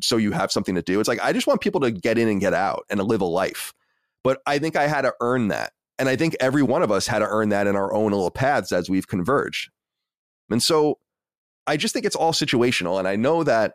so 0.00 0.16
you 0.16 0.32
have 0.32 0.52
something 0.52 0.74
to 0.76 0.82
do. 0.82 1.00
It's 1.00 1.08
like 1.08 1.22
I 1.22 1.32
just 1.32 1.46
want 1.46 1.60
people 1.60 1.80
to 1.80 1.90
get 1.90 2.18
in 2.18 2.28
and 2.28 2.40
get 2.40 2.54
out 2.54 2.84
and 2.90 3.02
live 3.02 3.20
a 3.20 3.26
life. 3.26 3.72
But 4.22 4.40
I 4.46 4.58
think 4.58 4.76
I 4.76 4.86
had 4.86 5.02
to 5.02 5.14
earn 5.20 5.48
that. 5.48 5.72
And 5.98 6.08
I 6.08 6.16
think 6.16 6.36
every 6.40 6.62
one 6.62 6.82
of 6.82 6.90
us 6.90 7.06
had 7.06 7.20
to 7.20 7.26
earn 7.26 7.48
that 7.50 7.66
in 7.66 7.76
our 7.76 7.92
own 7.92 8.12
little 8.12 8.30
paths 8.30 8.72
as 8.72 8.88
we've 8.88 9.08
converged. 9.08 9.70
And 10.50 10.62
so 10.62 10.98
I 11.66 11.76
just 11.76 11.92
think 11.94 12.06
it's 12.06 12.16
all 12.16 12.32
situational. 12.32 12.98
And 12.98 13.06
I 13.06 13.16
know 13.16 13.44
that 13.44 13.74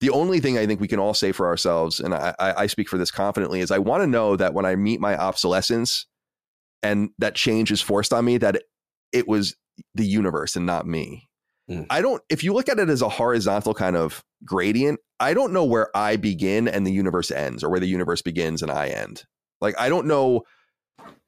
the 0.00 0.10
only 0.10 0.40
thing 0.40 0.56
I 0.56 0.66
think 0.66 0.80
we 0.80 0.88
can 0.88 0.98
all 0.98 1.14
say 1.14 1.32
for 1.32 1.46
ourselves, 1.46 2.00
and 2.00 2.14
I, 2.14 2.34
I 2.38 2.66
speak 2.66 2.88
for 2.88 2.96
this 2.96 3.10
confidently, 3.10 3.60
is 3.60 3.70
I 3.70 3.78
want 3.78 4.02
to 4.02 4.06
know 4.06 4.36
that 4.36 4.54
when 4.54 4.64
I 4.64 4.74
meet 4.74 5.00
my 5.00 5.16
obsolescence 5.16 6.06
and 6.82 7.10
that 7.18 7.34
change 7.34 7.70
is 7.70 7.82
forced 7.82 8.12
on 8.12 8.24
me, 8.24 8.38
that 8.38 8.62
it 9.12 9.28
was 9.28 9.54
the 9.94 10.06
universe 10.06 10.56
and 10.56 10.64
not 10.64 10.86
me. 10.86 11.28
Mm. 11.70 11.86
I 11.90 12.00
don't, 12.00 12.22
if 12.30 12.42
you 12.42 12.54
look 12.54 12.68
at 12.68 12.78
it 12.78 12.88
as 12.88 13.02
a 13.02 13.08
horizontal 13.08 13.74
kind 13.74 13.96
of 13.96 14.24
gradient, 14.44 15.00
I 15.20 15.34
don't 15.34 15.52
know 15.52 15.64
where 15.64 15.94
I 15.94 16.16
begin 16.16 16.66
and 16.66 16.86
the 16.86 16.92
universe 16.92 17.30
ends 17.30 17.62
or 17.62 17.68
where 17.68 17.80
the 17.80 17.86
universe 17.86 18.22
begins 18.22 18.62
and 18.62 18.70
I 18.70 18.88
end. 18.88 19.24
Like, 19.60 19.78
I 19.78 19.90
don't 19.90 20.06
know 20.06 20.44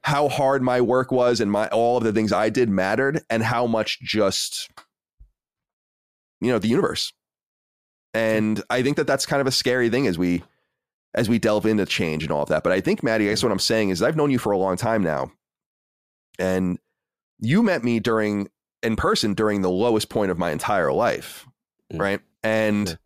how 0.02 0.28
hard 0.28 0.62
my 0.62 0.80
work 0.80 1.12
was 1.12 1.40
and 1.40 1.52
my 1.52 1.68
all 1.68 1.98
of 1.98 2.04
the 2.04 2.12
things 2.12 2.32
I 2.32 2.48
did 2.48 2.68
mattered 2.68 3.20
and 3.30 3.42
how 3.42 3.66
much 3.66 4.00
just 4.00 4.70
you 6.42 6.50
know 6.50 6.58
the 6.58 6.68
universe. 6.68 7.12
And 8.14 8.62
I 8.68 8.82
think 8.82 8.98
that 8.98 9.06
that's 9.06 9.24
kind 9.24 9.40
of 9.40 9.46
a 9.46 9.52
scary 9.52 9.88
thing 9.88 10.06
as 10.06 10.18
we 10.18 10.42
as 11.14 11.28
we 11.28 11.38
delve 11.38 11.66
into 11.66 11.86
change 11.86 12.22
and 12.22 12.32
all 12.32 12.42
of 12.42 12.48
that. 12.48 12.62
But 12.62 12.72
I 12.72 12.80
think 12.80 13.02
Matty, 13.02 13.26
I 13.26 13.32
guess 13.32 13.42
what 13.42 13.52
I'm 13.52 13.58
saying 13.58 13.90
is 13.90 14.02
I've 14.02 14.16
known 14.16 14.30
you 14.30 14.38
for 14.38 14.52
a 14.52 14.58
long 14.58 14.76
time 14.76 15.02
now. 15.02 15.30
And 16.38 16.78
you 17.38 17.62
met 17.62 17.84
me 17.84 18.00
during 18.00 18.48
in 18.82 18.96
person 18.96 19.34
during 19.34 19.62
the 19.62 19.70
lowest 19.70 20.08
point 20.08 20.30
of 20.30 20.38
my 20.38 20.50
entire 20.50 20.92
life, 20.92 21.46
mm. 21.92 22.00
right? 22.00 22.20
And 22.42 22.98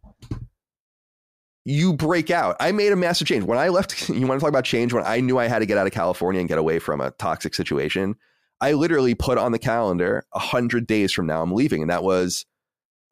you 1.64 1.92
break 1.92 2.30
out. 2.30 2.56
I 2.60 2.72
made 2.72 2.92
a 2.92 2.96
massive 2.96 3.26
change. 3.26 3.44
When 3.44 3.58
I 3.58 3.68
left, 3.68 4.08
you 4.08 4.26
want 4.26 4.40
to 4.40 4.44
talk 4.44 4.48
about 4.48 4.64
change? 4.64 4.92
When 4.92 5.04
I 5.04 5.20
knew 5.20 5.38
I 5.38 5.48
had 5.48 5.58
to 5.58 5.66
get 5.66 5.76
out 5.76 5.86
of 5.86 5.92
California 5.92 6.40
and 6.40 6.48
get 6.48 6.58
away 6.58 6.78
from 6.78 7.00
a 7.00 7.10
toxic 7.12 7.54
situation, 7.54 8.14
I 8.60 8.72
literally 8.72 9.14
put 9.14 9.36
on 9.36 9.52
the 9.52 9.58
calendar 9.58 10.24
a 10.32 10.38
hundred 10.38 10.86
days 10.86 11.12
from 11.12 11.26
now 11.26 11.42
I'm 11.42 11.52
leaving, 11.52 11.82
and 11.82 11.90
that 11.90 12.02
was 12.02 12.46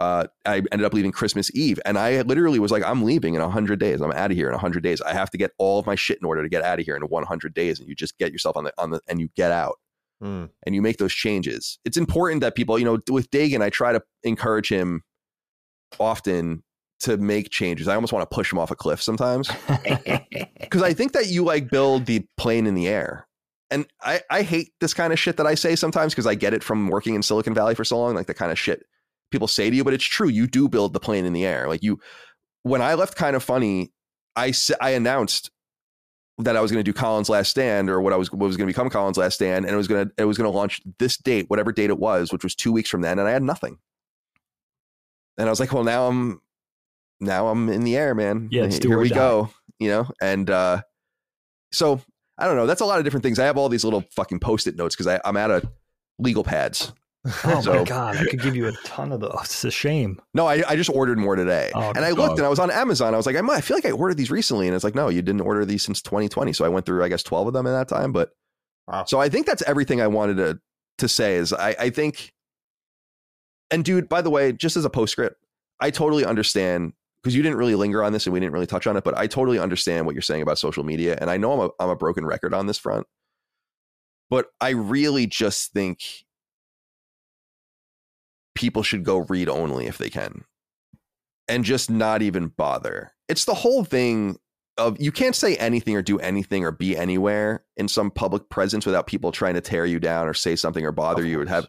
uh, 0.00 0.26
I 0.44 0.56
ended 0.72 0.84
up 0.84 0.92
leaving 0.92 1.12
Christmas 1.12 1.54
Eve, 1.54 1.78
and 1.84 1.96
I 1.96 2.22
literally 2.22 2.58
was 2.58 2.72
like, 2.72 2.82
I'm 2.84 3.04
leaving 3.04 3.34
in 3.34 3.40
hundred 3.40 3.78
days. 3.78 4.00
I'm 4.00 4.12
out 4.12 4.30
of 4.30 4.36
here 4.36 4.50
in 4.50 4.58
hundred 4.58 4.82
days. 4.82 5.00
I 5.00 5.12
have 5.12 5.30
to 5.30 5.38
get 5.38 5.52
all 5.58 5.78
of 5.78 5.86
my 5.86 5.94
shit 5.94 6.18
in 6.20 6.26
order 6.26 6.42
to 6.42 6.48
get 6.48 6.62
out 6.62 6.80
of 6.80 6.84
here 6.84 6.96
in 6.96 7.02
100 7.02 7.54
days, 7.54 7.78
and 7.78 7.88
you 7.88 7.94
just 7.94 8.18
get 8.18 8.32
yourself 8.32 8.56
on 8.56 8.64
the 8.64 8.72
on 8.78 8.90
the 8.90 9.00
and 9.08 9.20
you 9.20 9.28
get 9.36 9.52
out. 9.52 9.76
Mm. 10.22 10.50
And 10.64 10.74
you 10.74 10.82
make 10.82 10.98
those 10.98 11.12
changes. 11.12 11.78
It's 11.84 11.96
important 11.96 12.40
that 12.40 12.54
people, 12.54 12.78
you 12.78 12.84
know, 12.84 12.98
with 13.10 13.30
Dagan, 13.30 13.62
I 13.62 13.70
try 13.70 13.92
to 13.92 14.02
encourage 14.22 14.68
him 14.68 15.02
often 16.00 16.62
to 17.00 17.16
make 17.16 17.50
changes. 17.50 17.88
I 17.88 17.94
almost 17.94 18.12
want 18.12 18.28
to 18.28 18.34
push 18.34 18.52
him 18.52 18.58
off 18.58 18.70
a 18.70 18.76
cliff 18.76 19.02
sometimes 19.02 19.50
because 20.60 20.82
I 20.82 20.94
think 20.94 21.12
that 21.12 21.26
you 21.26 21.44
like 21.44 21.68
build 21.68 22.06
the 22.06 22.26
plane 22.36 22.66
in 22.66 22.74
the 22.74 22.88
air. 22.88 23.26
And 23.70 23.86
I, 24.02 24.22
I 24.30 24.42
hate 24.42 24.72
this 24.80 24.94
kind 24.94 25.12
of 25.12 25.18
shit 25.18 25.36
that 25.36 25.46
I 25.46 25.56
say 25.56 25.74
sometimes 25.76 26.14
because 26.14 26.26
I 26.26 26.34
get 26.34 26.54
it 26.54 26.62
from 26.62 26.88
working 26.88 27.14
in 27.14 27.22
Silicon 27.22 27.54
Valley 27.54 27.74
for 27.74 27.84
so 27.84 27.98
long, 27.98 28.14
like 28.14 28.26
the 28.26 28.34
kind 28.34 28.52
of 28.52 28.58
shit 28.58 28.84
people 29.34 29.48
say 29.48 29.68
to 29.68 29.74
you, 29.74 29.82
but 29.82 29.92
it's 29.92 30.04
true. 30.04 30.28
You 30.28 30.46
do 30.46 30.68
build 30.68 30.92
the 30.92 31.00
plane 31.00 31.24
in 31.24 31.32
the 31.32 31.44
air. 31.44 31.66
Like 31.66 31.82
you, 31.82 31.98
when 32.62 32.80
I 32.80 32.94
left 32.94 33.18
Kinda 33.18 33.40
Funny, 33.40 33.92
I, 34.36 34.52
I 34.80 34.90
announced 34.90 35.50
that 36.38 36.56
I 36.56 36.60
was 36.60 36.70
going 36.70 36.84
to 36.84 36.90
do 36.90 36.96
Colin's 36.96 37.28
Last 37.28 37.50
Stand 37.50 37.90
or 37.90 38.00
what 38.00 38.12
I 38.12 38.16
was 38.16 38.30
what 38.32 38.46
was 38.46 38.56
going 38.56 38.66
to 38.66 38.72
become 38.72 38.88
Colin's 38.90 39.18
Last 39.18 39.34
Stand, 39.34 39.64
and 39.64 39.74
it 39.74 39.76
was 39.76 39.88
going 39.88 40.06
to 40.06 40.12
it 40.16 40.24
was 40.24 40.38
going 40.38 40.50
to 40.50 40.56
launch 40.56 40.80
this 40.98 41.16
date, 41.16 41.46
whatever 41.48 41.72
date 41.72 41.90
it 41.90 41.98
was, 41.98 42.32
which 42.32 42.44
was 42.44 42.54
two 42.54 42.72
weeks 42.72 42.88
from 42.88 43.02
then, 43.02 43.18
and 43.18 43.28
I 43.28 43.32
had 43.32 43.42
nothing. 43.42 43.78
And 45.36 45.48
I 45.48 45.50
was 45.50 45.58
like, 45.58 45.72
well, 45.72 45.84
now 45.84 46.06
I'm 46.06 46.40
now 47.20 47.48
I'm 47.48 47.68
in 47.68 47.82
the 47.82 47.96
air, 47.96 48.14
man. 48.14 48.48
Yeah, 48.50 48.68
here 48.68 48.98
we 48.98 49.08
die. 49.08 49.16
go. 49.16 49.50
You 49.80 49.88
know, 49.88 50.10
and 50.22 50.48
uh, 50.48 50.82
so 51.72 52.00
I 52.38 52.46
don't 52.46 52.56
know. 52.56 52.66
That's 52.66 52.80
a 52.80 52.86
lot 52.86 52.98
of 52.98 53.04
different 53.04 53.24
things. 53.24 53.38
I 53.40 53.46
have 53.46 53.56
all 53.56 53.68
these 53.68 53.84
little 53.84 54.04
fucking 54.12 54.40
post-it 54.40 54.76
notes 54.76 54.96
because 54.96 55.20
I'm 55.24 55.36
out 55.36 55.50
of 55.50 55.68
legal 56.18 56.44
pads. 56.44 56.92
Oh 57.44 57.60
so, 57.60 57.74
my 57.74 57.84
god, 57.84 58.16
I 58.16 58.24
could 58.26 58.40
give 58.40 58.54
you 58.54 58.66
a 58.66 58.72
ton 58.84 59.10
of 59.10 59.20
those. 59.20 59.30
Oh, 59.32 59.40
it's 59.42 59.64
a 59.64 59.70
shame. 59.70 60.20
No, 60.34 60.46
I, 60.46 60.62
I 60.68 60.76
just 60.76 60.90
ordered 60.90 61.18
more 61.18 61.36
today, 61.36 61.70
oh, 61.74 61.92
and 61.96 62.04
I 62.04 62.10
looked 62.10 62.38
and 62.38 62.44
I 62.44 62.50
was 62.50 62.58
on 62.58 62.70
Amazon. 62.70 63.14
I 63.14 63.16
was 63.16 63.24
like, 63.24 63.36
I, 63.36 63.40
might, 63.40 63.56
I 63.56 63.60
feel 63.62 63.76
like 63.76 63.86
I 63.86 63.92
ordered 63.92 64.18
these 64.18 64.30
recently, 64.30 64.66
and 64.66 64.74
it's 64.74 64.84
like, 64.84 64.94
no, 64.94 65.08
you 65.08 65.22
didn't 65.22 65.40
order 65.40 65.64
these 65.64 65.82
since 65.82 66.02
2020. 66.02 66.52
So 66.52 66.66
I 66.66 66.68
went 66.68 66.84
through, 66.84 67.02
I 67.02 67.08
guess, 67.08 67.22
12 67.22 67.48
of 67.48 67.52
them 67.54 67.66
in 67.66 67.72
that 67.72 67.88
time. 67.88 68.12
But 68.12 68.32
wow. 68.86 69.04
so 69.06 69.20
I 69.20 69.30
think 69.30 69.46
that's 69.46 69.62
everything 69.62 70.02
I 70.02 70.06
wanted 70.06 70.36
to 70.36 70.60
to 70.98 71.08
say. 71.08 71.36
Is 71.36 71.54
I, 71.54 71.74
I 71.78 71.90
think, 71.90 72.32
and 73.70 73.84
dude, 73.84 74.08
by 74.08 74.20
the 74.20 74.30
way, 74.30 74.52
just 74.52 74.76
as 74.76 74.84
a 74.84 74.90
postscript, 74.90 75.36
I 75.80 75.90
totally 75.90 76.26
understand 76.26 76.92
because 77.22 77.34
you 77.34 77.42
didn't 77.42 77.56
really 77.56 77.74
linger 77.74 78.04
on 78.04 78.12
this 78.12 78.26
and 78.26 78.34
we 78.34 78.40
didn't 78.40 78.52
really 78.52 78.66
touch 78.66 78.86
on 78.86 78.98
it, 78.98 79.04
but 79.04 79.16
I 79.16 79.26
totally 79.26 79.58
understand 79.58 80.04
what 80.04 80.14
you're 80.14 80.20
saying 80.20 80.42
about 80.42 80.58
social 80.58 80.84
media. 80.84 81.16
And 81.18 81.30
I 81.30 81.38
know 81.38 81.52
I'm 81.52 81.60
a, 81.60 81.70
I'm 81.82 81.88
a 81.88 81.96
broken 81.96 82.26
record 82.26 82.52
on 82.52 82.66
this 82.66 82.76
front, 82.76 83.06
but 84.28 84.48
I 84.60 84.70
really 84.70 85.26
just 85.26 85.72
think 85.72 86.23
people 88.54 88.82
should 88.82 89.04
go 89.04 89.18
read 89.18 89.48
only 89.48 89.86
if 89.86 89.98
they 89.98 90.10
can. 90.10 90.44
And 91.48 91.64
just 91.64 91.90
not 91.90 92.22
even 92.22 92.48
bother. 92.48 93.12
It's 93.28 93.44
the 93.44 93.54
whole 93.54 93.84
thing 93.84 94.38
of 94.76 95.00
you 95.00 95.12
can't 95.12 95.36
say 95.36 95.56
anything 95.56 95.94
or 95.94 96.02
do 96.02 96.18
anything 96.18 96.64
or 96.64 96.72
be 96.72 96.96
anywhere 96.96 97.64
in 97.76 97.86
some 97.86 98.10
public 98.10 98.48
presence 98.48 98.84
without 98.84 99.06
people 99.06 99.30
trying 99.30 99.54
to 99.54 99.60
tear 99.60 99.86
you 99.86 100.00
down 100.00 100.26
or 100.26 100.34
say 100.34 100.56
something 100.56 100.84
or 100.84 100.90
bother 100.90 101.24
you 101.24 101.38
would 101.38 101.48
have 101.48 101.68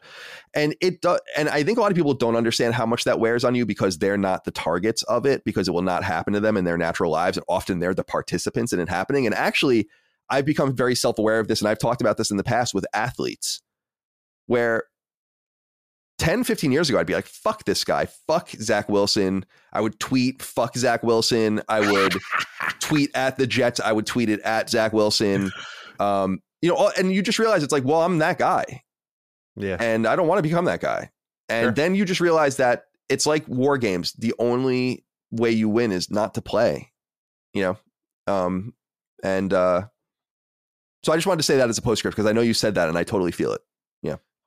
and 0.56 0.76
it 0.82 1.02
does 1.02 1.20
and 1.38 1.48
i 1.50 1.62
think 1.62 1.78
a 1.78 1.82
lot 1.82 1.92
of 1.92 1.96
people 1.96 2.16
don't 2.16 2.36
understand 2.36 2.74
how 2.74 2.86
much 2.86 3.04
that 3.04 3.20
wears 3.20 3.44
on 3.44 3.54
you 3.54 3.66
because 3.66 4.00
they're 4.00 4.18
not 4.18 4.44
the 4.44 4.52
targets 4.52 5.04
of 5.04 5.26
it 5.26 5.44
because 5.44 5.68
it 5.68 5.72
will 5.72 5.84
not 5.84 6.04
happen 6.04 6.34
to 6.34 6.40
them 6.40 6.58
in 6.58 6.66
their 6.66 6.78
natural 6.78 7.12
lives 7.12 7.38
and 7.38 7.46
often 7.48 7.80
they're 7.80 7.94
the 7.94 8.04
participants 8.04 8.74
in 8.74 8.80
it 8.80 8.90
happening. 8.90 9.26
And 9.26 9.36
actually 9.36 9.88
i've 10.30 10.46
become 10.46 10.76
very 10.76 10.96
self-aware 10.96 11.40
of 11.40 11.48
this 11.48 11.62
and 11.62 11.68
i've 11.70 11.80
talked 11.80 12.02
about 12.02 12.18
this 12.18 12.32
in 12.32 12.38
the 12.38 12.44
past 12.44 12.74
with 12.74 12.86
athletes 12.94 13.62
where 14.48 14.86
10 16.18 16.44
15 16.46 16.72
years 16.72 16.90
ago 16.90 16.98
i'd 17.00 17.06
be 17.08 17.14
like 17.14 17.26
fuck 17.28 17.66
this 17.66 17.84
guy 17.84 18.06
fuck 18.06 18.50
zach 18.52 18.88
wilson 18.88 19.46
i 19.74 19.82
would 19.82 20.00
tweet 20.00 20.42
fuck 20.42 20.76
zach 20.78 21.04
wilson 21.04 21.62
i 21.68 21.80
would 21.80 22.14
tweet 22.80 23.10
at 23.16 23.38
the 23.38 23.46
jets 23.46 23.80
i 23.82 23.92
would 23.92 24.06
tweet 24.06 24.30
it 24.30 24.40
at 24.42 24.70
zach 24.70 24.94
wilson 24.94 25.52
um 26.00 26.40
you 26.62 26.70
know 26.70 26.90
and 26.98 27.12
you 27.14 27.22
just 27.22 27.38
realize 27.40 27.64
it's 27.64 27.74
like 27.74 27.84
well 27.84 28.02
i'm 28.02 28.20
that 28.20 28.38
guy 28.38 28.82
Yeah. 29.58 29.78
and 29.80 30.06
I 30.08 30.16
don't 30.16 30.28
want 30.28 30.40
to 30.40 30.44
become 30.44 30.66
that 30.66 30.82
guy. 30.82 31.10
And 31.48 31.66
Sure. 31.66 31.72
then 31.72 31.96
you 31.96 32.04
just 32.06 32.20
realize 32.22 32.58
that 32.58 32.86
it's 33.08 33.26
like 33.26 33.48
war 33.48 33.78
games. 33.78 34.12
The 34.14 34.34
only 34.40 35.06
way 35.32 35.52
you 35.52 35.70
win 35.70 35.92
is 35.92 36.10
not 36.10 36.34
to 36.34 36.42
play, 36.42 36.92
you 37.54 37.62
know? 37.62 37.78
Um, 38.28 38.74
and 39.24 39.54
uh, 39.54 39.84
so 41.04 41.14
I 41.14 41.16
just 41.16 41.28
wanted 41.28 41.38
to 41.38 41.44
say 41.44 41.58
that 41.58 41.70
as 41.70 41.78
a 41.78 41.82
postscript 41.84 42.18
because 42.18 42.28
I 42.30 42.34
know 42.34 42.42
you 42.42 42.54
said 42.56 42.76
that 42.76 42.90
and 42.90 42.98
I 42.98 43.04
totally 43.04 43.32
feel 43.32 43.54
it. 43.54 43.62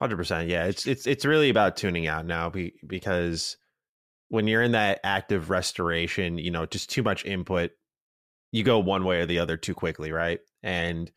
Hundred 0.00 0.16
percent. 0.16 0.48
Yeah, 0.48 0.66
it's 0.66 0.86
it's 0.86 1.06
it's 1.06 1.24
really 1.24 1.50
about 1.50 1.76
tuning 1.76 2.06
out 2.06 2.24
now 2.24 2.50
be, 2.50 2.74
because 2.86 3.56
when 4.28 4.46
you're 4.46 4.62
in 4.62 4.72
that 4.72 5.00
active 5.02 5.50
restoration, 5.50 6.38
you 6.38 6.50
know, 6.50 6.66
just 6.66 6.88
too 6.90 7.02
much 7.02 7.24
input, 7.24 7.72
you 8.52 8.62
go 8.62 8.78
one 8.78 9.04
way 9.04 9.20
or 9.20 9.26
the 9.26 9.40
other 9.40 9.56
too 9.56 9.74
quickly, 9.74 10.12
right? 10.12 10.38
And 10.62 11.10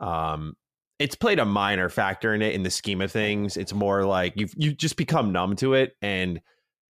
um, 0.00 0.54
it's 0.98 1.14
played 1.14 1.40
a 1.40 1.44
minor 1.44 1.90
factor 1.90 2.34
in 2.34 2.40
it 2.40 2.54
in 2.54 2.62
the 2.62 2.70
scheme 2.70 3.02
of 3.02 3.12
things. 3.12 3.56
It's 3.58 3.74
more 3.74 4.04
like 4.04 4.32
you've 4.36 4.54
you 4.56 4.72
just 4.72 4.96
become 4.96 5.30
numb 5.32 5.54
to 5.56 5.74
it, 5.74 5.92
and 6.00 6.40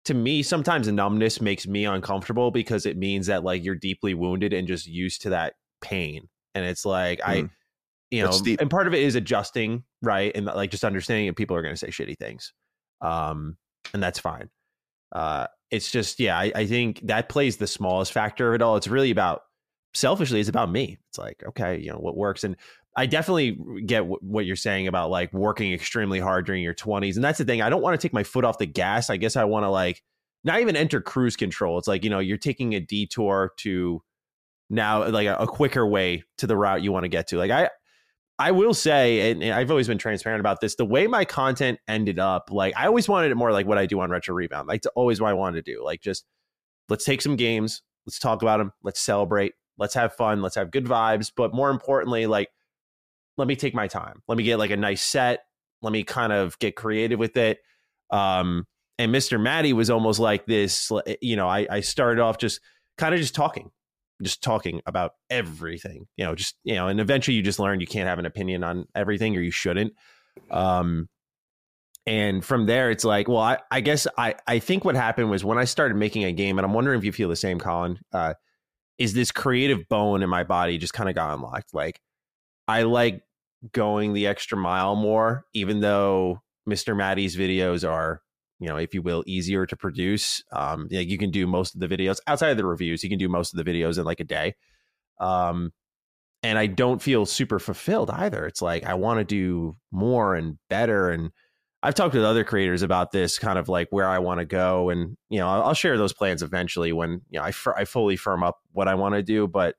to 0.05 0.14
me, 0.14 0.45
sometimes 0.45 0.86
numbness 0.86 1.40
makes 1.40 1.66
me 1.66 1.86
uncomfortable 1.86 2.53
because 2.53 2.86
it 2.86 2.97
means 2.97 3.26
that 3.26 3.43
like 3.43 3.64
you're 3.64 3.74
deeply 3.74 4.14
wounded 4.14 4.53
and 4.53 4.68
just 4.68 4.86
used 4.86 5.22
to 5.22 5.30
that 5.30 5.55
pain, 5.80 6.28
and 6.55 6.64
it's 6.64 6.84
like 6.84 7.20
I 7.26 7.43
Mm. 7.43 7.51
You 8.12 8.22
know, 8.22 8.56
and 8.60 8.68
part 8.68 8.86
of 8.86 8.92
it 8.92 9.02
is 9.02 9.14
adjusting, 9.14 9.84
right? 10.02 10.30
And 10.34 10.44
like 10.44 10.70
just 10.70 10.84
understanding 10.84 11.26
that 11.28 11.36
people 11.36 11.56
are 11.56 11.62
going 11.62 11.74
to 11.74 11.78
say 11.78 11.88
shitty 11.88 12.18
things. 12.18 12.52
Um, 13.00 13.56
and 13.94 14.02
that's 14.02 14.18
fine. 14.18 14.50
Uh, 15.12 15.46
it's 15.70 15.90
just, 15.90 16.20
yeah, 16.20 16.38
I, 16.38 16.52
I 16.54 16.66
think 16.66 17.00
that 17.06 17.30
plays 17.30 17.56
the 17.56 17.66
smallest 17.66 18.12
factor 18.12 18.50
of 18.50 18.54
it 18.54 18.62
all. 18.62 18.76
It's 18.76 18.86
really 18.86 19.10
about 19.10 19.42
selfishly, 19.94 20.40
it's 20.40 20.50
about 20.50 20.70
me. 20.70 20.98
It's 21.08 21.18
like, 21.18 21.42
okay, 21.48 21.78
you 21.78 21.90
know, 21.90 21.96
what 21.96 22.14
works. 22.14 22.44
And 22.44 22.56
I 22.96 23.06
definitely 23.06 23.58
get 23.86 24.00
w- 24.00 24.18
what 24.20 24.44
you're 24.44 24.56
saying 24.56 24.88
about 24.88 25.08
like 25.08 25.32
working 25.32 25.72
extremely 25.72 26.20
hard 26.20 26.44
during 26.44 26.62
your 26.62 26.74
20s. 26.74 27.14
And 27.14 27.24
that's 27.24 27.38
the 27.38 27.46
thing. 27.46 27.62
I 27.62 27.70
don't 27.70 27.80
want 27.80 27.98
to 27.98 28.06
take 28.06 28.12
my 28.12 28.24
foot 28.24 28.44
off 28.44 28.58
the 28.58 28.66
gas. 28.66 29.08
I 29.08 29.16
guess 29.16 29.36
I 29.36 29.44
want 29.44 29.64
to 29.64 29.70
like 29.70 30.02
not 30.44 30.60
even 30.60 30.76
enter 30.76 31.00
cruise 31.00 31.36
control. 31.36 31.78
It's 31.78 31.88
like, 31.88 32.04
you 32.04 32.10
know, 32.10 32.18
you're 32.18 32.36
taking 32.36 32.74
a 32.74 32.80
detour 32.80 33.52
to 33.58 34.02
now 34.68 35.08
like 35.08 35.26
a, 35.26 35.36
a 35.36 35.46
quicker 35.46 35.86
way 35.86 36.24
to 36.38 36.46
the 36.46 36.58
route 36.58 36.82
you 36.82 36.92
want 36.92 37.04
to 37.04 37.08
get 37.08 37.28
to. 37.28 37.38
Like 37.38 37.50
I 37.50 37.70
I 38.43 38.51
will 38.51 38.74
say, 38.74 39.30
and 39.30 39.45
I've 39.45 39.70
always 39.70 39.86
been 39.86 39.99
transparent 39.99 40.40
about 40.40 40.61
this. 40.61 40.74
The 40.74 40.84
way 40.84 41.07
my 41.07 41.24
content 41.24 41.78
ended 41.86 42.18
up, 42.18 42.49
like 42.51 42.74
I 42.76 42.88
always 42.88 43.09
wanted 43.09 43.30
it 43.30 43.36
more 43.36 43.53
like 43.53 43.68
what 43.68 43.78
I 43.78 43.86
do 43.86 44.01
on 44.01 44.11
Retro 44.11 44.34
Rebound. 44.34 44.66
Like, 44.66 44.78
it's 44.78 44.88
always 44.97 45.20
what 45.20 45.30
I 45.30 45.34
wanted 45.34 45.64
to 45.64 45.72
do. 45.72 45.84
Like, 45.84 46.01
just 46.01 46.24
let's 46.88 47.05
take 47.05 47.22
some 47.22 47.36
games, 47.36 47.82
let's 48.05 48.18
talk 48.18 48.43
about 48.43 48.57
them, 48.57 48.72
let's 48.82 49.01
celebrate, 49.01 49.53
let's 49.78 49.95
have 49.95 50.14
fun, 50.14 50.43
let's 50.43 50.57
have 50.57 50.72
good 50.72 50.86
vibes. 50.86 51.30
But 51.34 51.55
more 51.55 51.70
importantly, 51.70 52.26
like, 52.26 52.49
let 53.36 53.47
me 53.47 53.55
take 53.55 53.74
my 53.74 53.86
time. 53.86 54.22
Let 54.26 54.36
me 54.36 54.43
get 54.43 54.59
like 54.59 54.72
a 54.72 54.76
nice 54.76 55.05
set. 55.05 55.45
Let 55.80 55.93
me 55.93 56.03
kind 56.03 56.32
of 56.32 56.59
get 56.59 56.74
creative 56.74 57.20
with 57.20 57.36
it. 57.36 57.61
Um, 58.11 58.66
and 58.99 59.14
Mr. 59.14 59.40
Matty 59.40 59.72
was 59.72 59.88
almost 59.88 60.18
like 60.18 60.47
this. 60.47 60.90
You 61.20 61.36
know, 61.36 61.47
I, 61.47 61.68
I 61.70 61.80
started 61.80 62.20
off 62.20 62.38
just 62.38 62.61
kind 62.99 63.14
of 63.14 63.20
just 63.20 63.36
talking, 63.36 63.70
just 64.22 64.42
talking 64.42 64.80
about 64.86 65.12
everything, 65.30 66.06
you 66.16 66.24
know, 66.24 66.34
just, 66.34 66.56
you 66.64 66.74
know, 66.74 66.88
and 66.88 67.00
eventually 67.00 67.36
you 67.36 67.42
just 67.42 67.58
learn 67.58 67.80
you 67.80 67.86
can't 67.86 68.08
have 68.08 68.18
an 68.18 68.26
opinion 68.26 68.64
on 68.64 68.86
everything 68.94 69.36
or 69.36 69.40
you 69.40 69.50
shouldn't. 69.50 69.92
Um, 70.50 71.08
and 72.06 72.44
from 72.44 72.66
there, 72.66 72.90
it's 72.90 73.04
like, 73.04 73.28
well, 73.28 73.38
I, 73.38 73.58
I 73.70 73.80
guess 73.80 74.06
I, 74.18 74.34
I 74.46 74.58
think 74.58 74.84
what 74.84 74.96
happened 74.96 75.30
was 75.30 75.44
when 75.44 75.58
I 75.58 75.64
started 75.64 75.96
making 75.96 76.24
a 76.24 76.32
game, 76.32 76.58
and 76.58 76.66
I'm 76.66 76.74
wondering 76.74 76.98
if 76.98 77.04
you 77.04 77.12
feel 77.12 77.28
the 77.28 77.36
same, 77.36 77.60
Colin, 77.60 77.98
uh, 78.12 78.34
is 78.98 79.14
this 79.14 79.30
creative 79.30 79.88
bone 79.88 80.22
in 80.22 80.28
my 80.28 80.42
body 80.42 80.78
just 80.78 80.94
kind 80.94 81.08
of 81.08 81.14
got 81.14 81.34
unlocked. 81.34 81.74
Like, 81.74 82.00
I 82.66 82.82
like 82.82 83.22
going 83.72 84.12
the 84.12 84.26
extra 84.26 84.58
mile 84.58 84.96
more, 84.96 85.44
even 85.54 85.80
though 85.80 86.42
Mr. 86.68 86.96
Matty's 86.96 87.36
videos 87.36 87.88
are, 87.88 88.20
you 88.62 88.68
know, 88.68 88.76
if 88.76 88.94
you 88.94 89.02
will, 89.02 89.24
easier 89.26 89.66
to 89.66 89.76
produce. 89.76 90.42
Um, 90.52 90.86
yeah, 90.88 91.00
you 91.00 91.18
can 91.18 91.30
do 91.30 91.46
most 91.48 91.74
of 91.74 91.80
the 91.80 91.88
videos 91.88 92.18
outside 92.28 92.50
of 92.50 92.56
the 92.56 92.64
reviews. 92.64 93.02
You 93.02 93.10
can 93.10 93.18
do 93.18 93.28
most 93.28 93.52
of 93.52 93.62
the 93.62 93.70
videos 93.70 93.98
in 93.98 94.04
like 94.04 94.20
a 94.20 94.24
day. 94.24 94.54
Um, 95.20 95.72
and 96.44 96.58
I 96.58 96.66
don't 96.66 97.02
feel 97.02 97.26
super 97.26 97.58
fulfilled 97.58 98.10
either. 98.10 98.46
It's 98.46 98.62
like 98.62 98.84
I 98.84 98.94
want 98.94 99.18
to 99.18 99.24
do 99.24 99.74
more 99.90 100.36
and 100.36 100.58
better. 100.70 101.10
And 101.10 101.30
I've 101.82 101.96
talked 101.96 102.14
with 102.14 102.24
other 102.24 102.44
creators 102.44 102.82
about 102.82 103.10
this, 103.10 103.36
kind 103.36 103.58
of 103.58 103.68
like 103.68 103.88
where 103.90 104.08
I 104.08 104.20
want 104.20 104.38
to 104.38 104.44
go, 104.44 104.90
and 104.90 105.16
you 105.28 105.40
know, 105.40 105.48
I'll, 105.48 105.74
share 105.74 105.98
those 105.98 106.12
plans 106.12 106.42
eventually 106.42 106.92
when 106.92 107.22
you 107.28 107.40
know 107.40 107.44
I 107.44 107.84
fully 107.84 108.16
firm 108.16 108.44
up 108.44 108.58
what 108.70 108.86
I 108.86 108.94
want 108.94 109.16
to 109.16 109.22
do. 109.22 109.48
But 109.48 109.74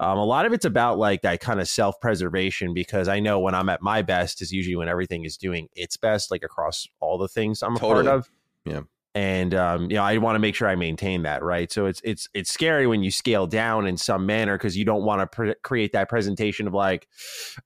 um, 0.00 0.18
a 0.18 0.24
lot 0.24 0.46
of 0.46 0.52
it's 0.52 0.64
about 0.64 0.98
like 0.98 1.22
that 1.22 1.40
kind 1.40 1.60
of 1.60 1.68
self 1.68 2.00
preservation 2.00 2.72
because 2.72 3.08
I 3.08 3.18
know 3.18 3.40
when 3.40 3.54
I'm 3.54 3.68
at 3.68 3.82
my 3.82 4.02
best 4.02 4.40
is 4.40 4.52
usually 4.52 4.76
when 4.76 4.88
everything 4.88 5.24
is 5.24 5.36
doing 5.36 5.68
its 5.74 5.96
best, 5.96 6.30
like 6.30 6.44
across 6.44 6.86
all 7.00 7.18
the 7.18 7.28
things 7.28 7.62
I'm 7.62 7.76
a 7.76 7.78
Totally. 7.78 8.04
part 8.04 8.18
of. 8.18 8.30
Yeah. 8.64 8.80
And 9.14 9.54
um, 9.54 9.90
you 9.90 9.96
know, 9.96 10.04
I 10.04 10.16
want 10.18 10.36
to 10.36 10.38
make 10.38 10.54
sure 10.54 10.68
I 10.68 10.76
maintain 10.76 11.22
that, 11.22 11.42
right? 11.42 11.72
So 11.72 11.86
it's 11.86 12.00
it's 12.04 12.28
it's 12.34 12.52
scary 12.52 12.86
when 12.86 13.02
you 13.02 13.10
scale 13.10 13.48
down 13.48 13.86
in 13.88 13.96
some 13.96 14.26
manner 14.26 14.56
because 14.56 14.76
you 14.76 14.84
don't 14.84 15.02
want 15.02 15.20
to 15.20 15.26
pre- 15.26 15.54
create 15.64 15.92
that 15.94 16.08
presentation 16.08 16.68
of 16.68 16.74
like, 16.74 17.08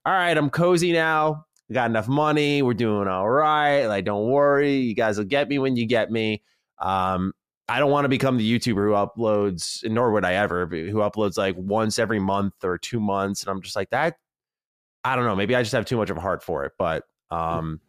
all 0.03 0.13
right, 0.13 0.35
I'm 0.35 0.49
cozy 0.49 0.91
now, 0.91 1.45
I 1.69 1.73
got 1.73 1.89
enough 1.91 2.07
money, 2.07 2.63
we're 2.63 2.73
doing 2.73 3.07
all 3.07 3.29
right. 3.29 3.85
Like, 3.85 4.05
don't 4.05 4.29
worry, 4.29 4.77
you 4.77 4.95
guys 4.95 5.17
will 5.17 5.25
get 5.25 5.47
me 5.47 5.59
when 5.59 5.75
you 5.75 5.85
get 5.85 6.09
me. 6.09 6.41
Um, 6.79 7.33
I 7.69 7.79
don't 7.79 7.91
want 7.91 8.05
to 8.05 8.09
become 8.09 8.37
the 8.37 8.59
YouTuber 8.59 8.75
who 8.75 8.91
uploads, 8.91 9.89
nor 9.89 10.11
would 10.11 10.25
I 10.25 10.33
ever, 10.33 10.65
who 10.67 10.97
uploads 10.97 11.37
like 11.37 11.55
once 11.57 11.97
every 11.97 12.19
month 12.19 12.53
or 12.63 12.77
two 12.77 12.99
months, 12.99 13.41
and 13.41 13.49
I'm 13.49 13.61
just 13.61 13.75
like 13.75 13.89
that. 13.91 14.17
I 15.03 15.15
don't 15.15 15.25
know. 15.25 15.35
Maybe 15.35 15.55
I 15.55 15.61
just 15.61 15.73
have 15.73 15.85
too 15.85 15.97
much 15.97 16.09
of 16.09 16.17
a 16.17 16.21
heart 16.21 16.43
for 16.43 16.65
it, 16.65 16.73
but 16.77 17.03
um, 17.31 17.79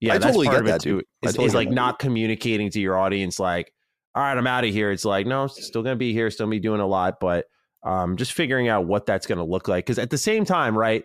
yeah, 0.00 0.14
I 0.14 0.18
that's 0.18 0.26
totally 0.26 0.46
part 0.46 0.56
get 0.56 0.60
of 0.62 0.66
it 0.68 0.70
that, 0.70 0.80
too. 0.80 0.96
dude. 0.96 1.04
I 1.24 1.28
Is, 1.28 1.34
totally 1.34 1.54
like 1.54 1.68
that. 1.68 1.74
not 1.74 1.98
communicating 1.98 2.70
to 2.70 2.80
your 2.80 2.98
audience, 2.98 3.38
like, 3.38 3.72
all 4.14 4.22
right, 4.22 4.36
I'm 4.36 4.46
out 4.46 4.64
of 4.64 4.70
here. 4.70 4.90
It's 4.90 5.04
like, 5.04 5.26
no, 5.26 5.46
still 5.46 5.82
gonna 5.82 5.96
be 5.96 6.12
here, 6.12 6.30
still 6.30 6.46
be 6.46 6.58
doing 6.58 6.80
a 6.80 6.86
lot, 6.86 7.20
but 7.20 7.46
um, 7.82 8.16
just 8.16 8.32
figuring 8.32 8.68
out 8.68 8.86
what 8.86 9.06
that's 9.06 9.26
gonna 9.26 9.44
look 9.44 9.68
like. 9.68 9.84
Because 9.84 9.98
at 9.98 10.10
the 10.10 10.18
same 10.18 10.44
time, 10.44 10.76
right, 10.76 11.04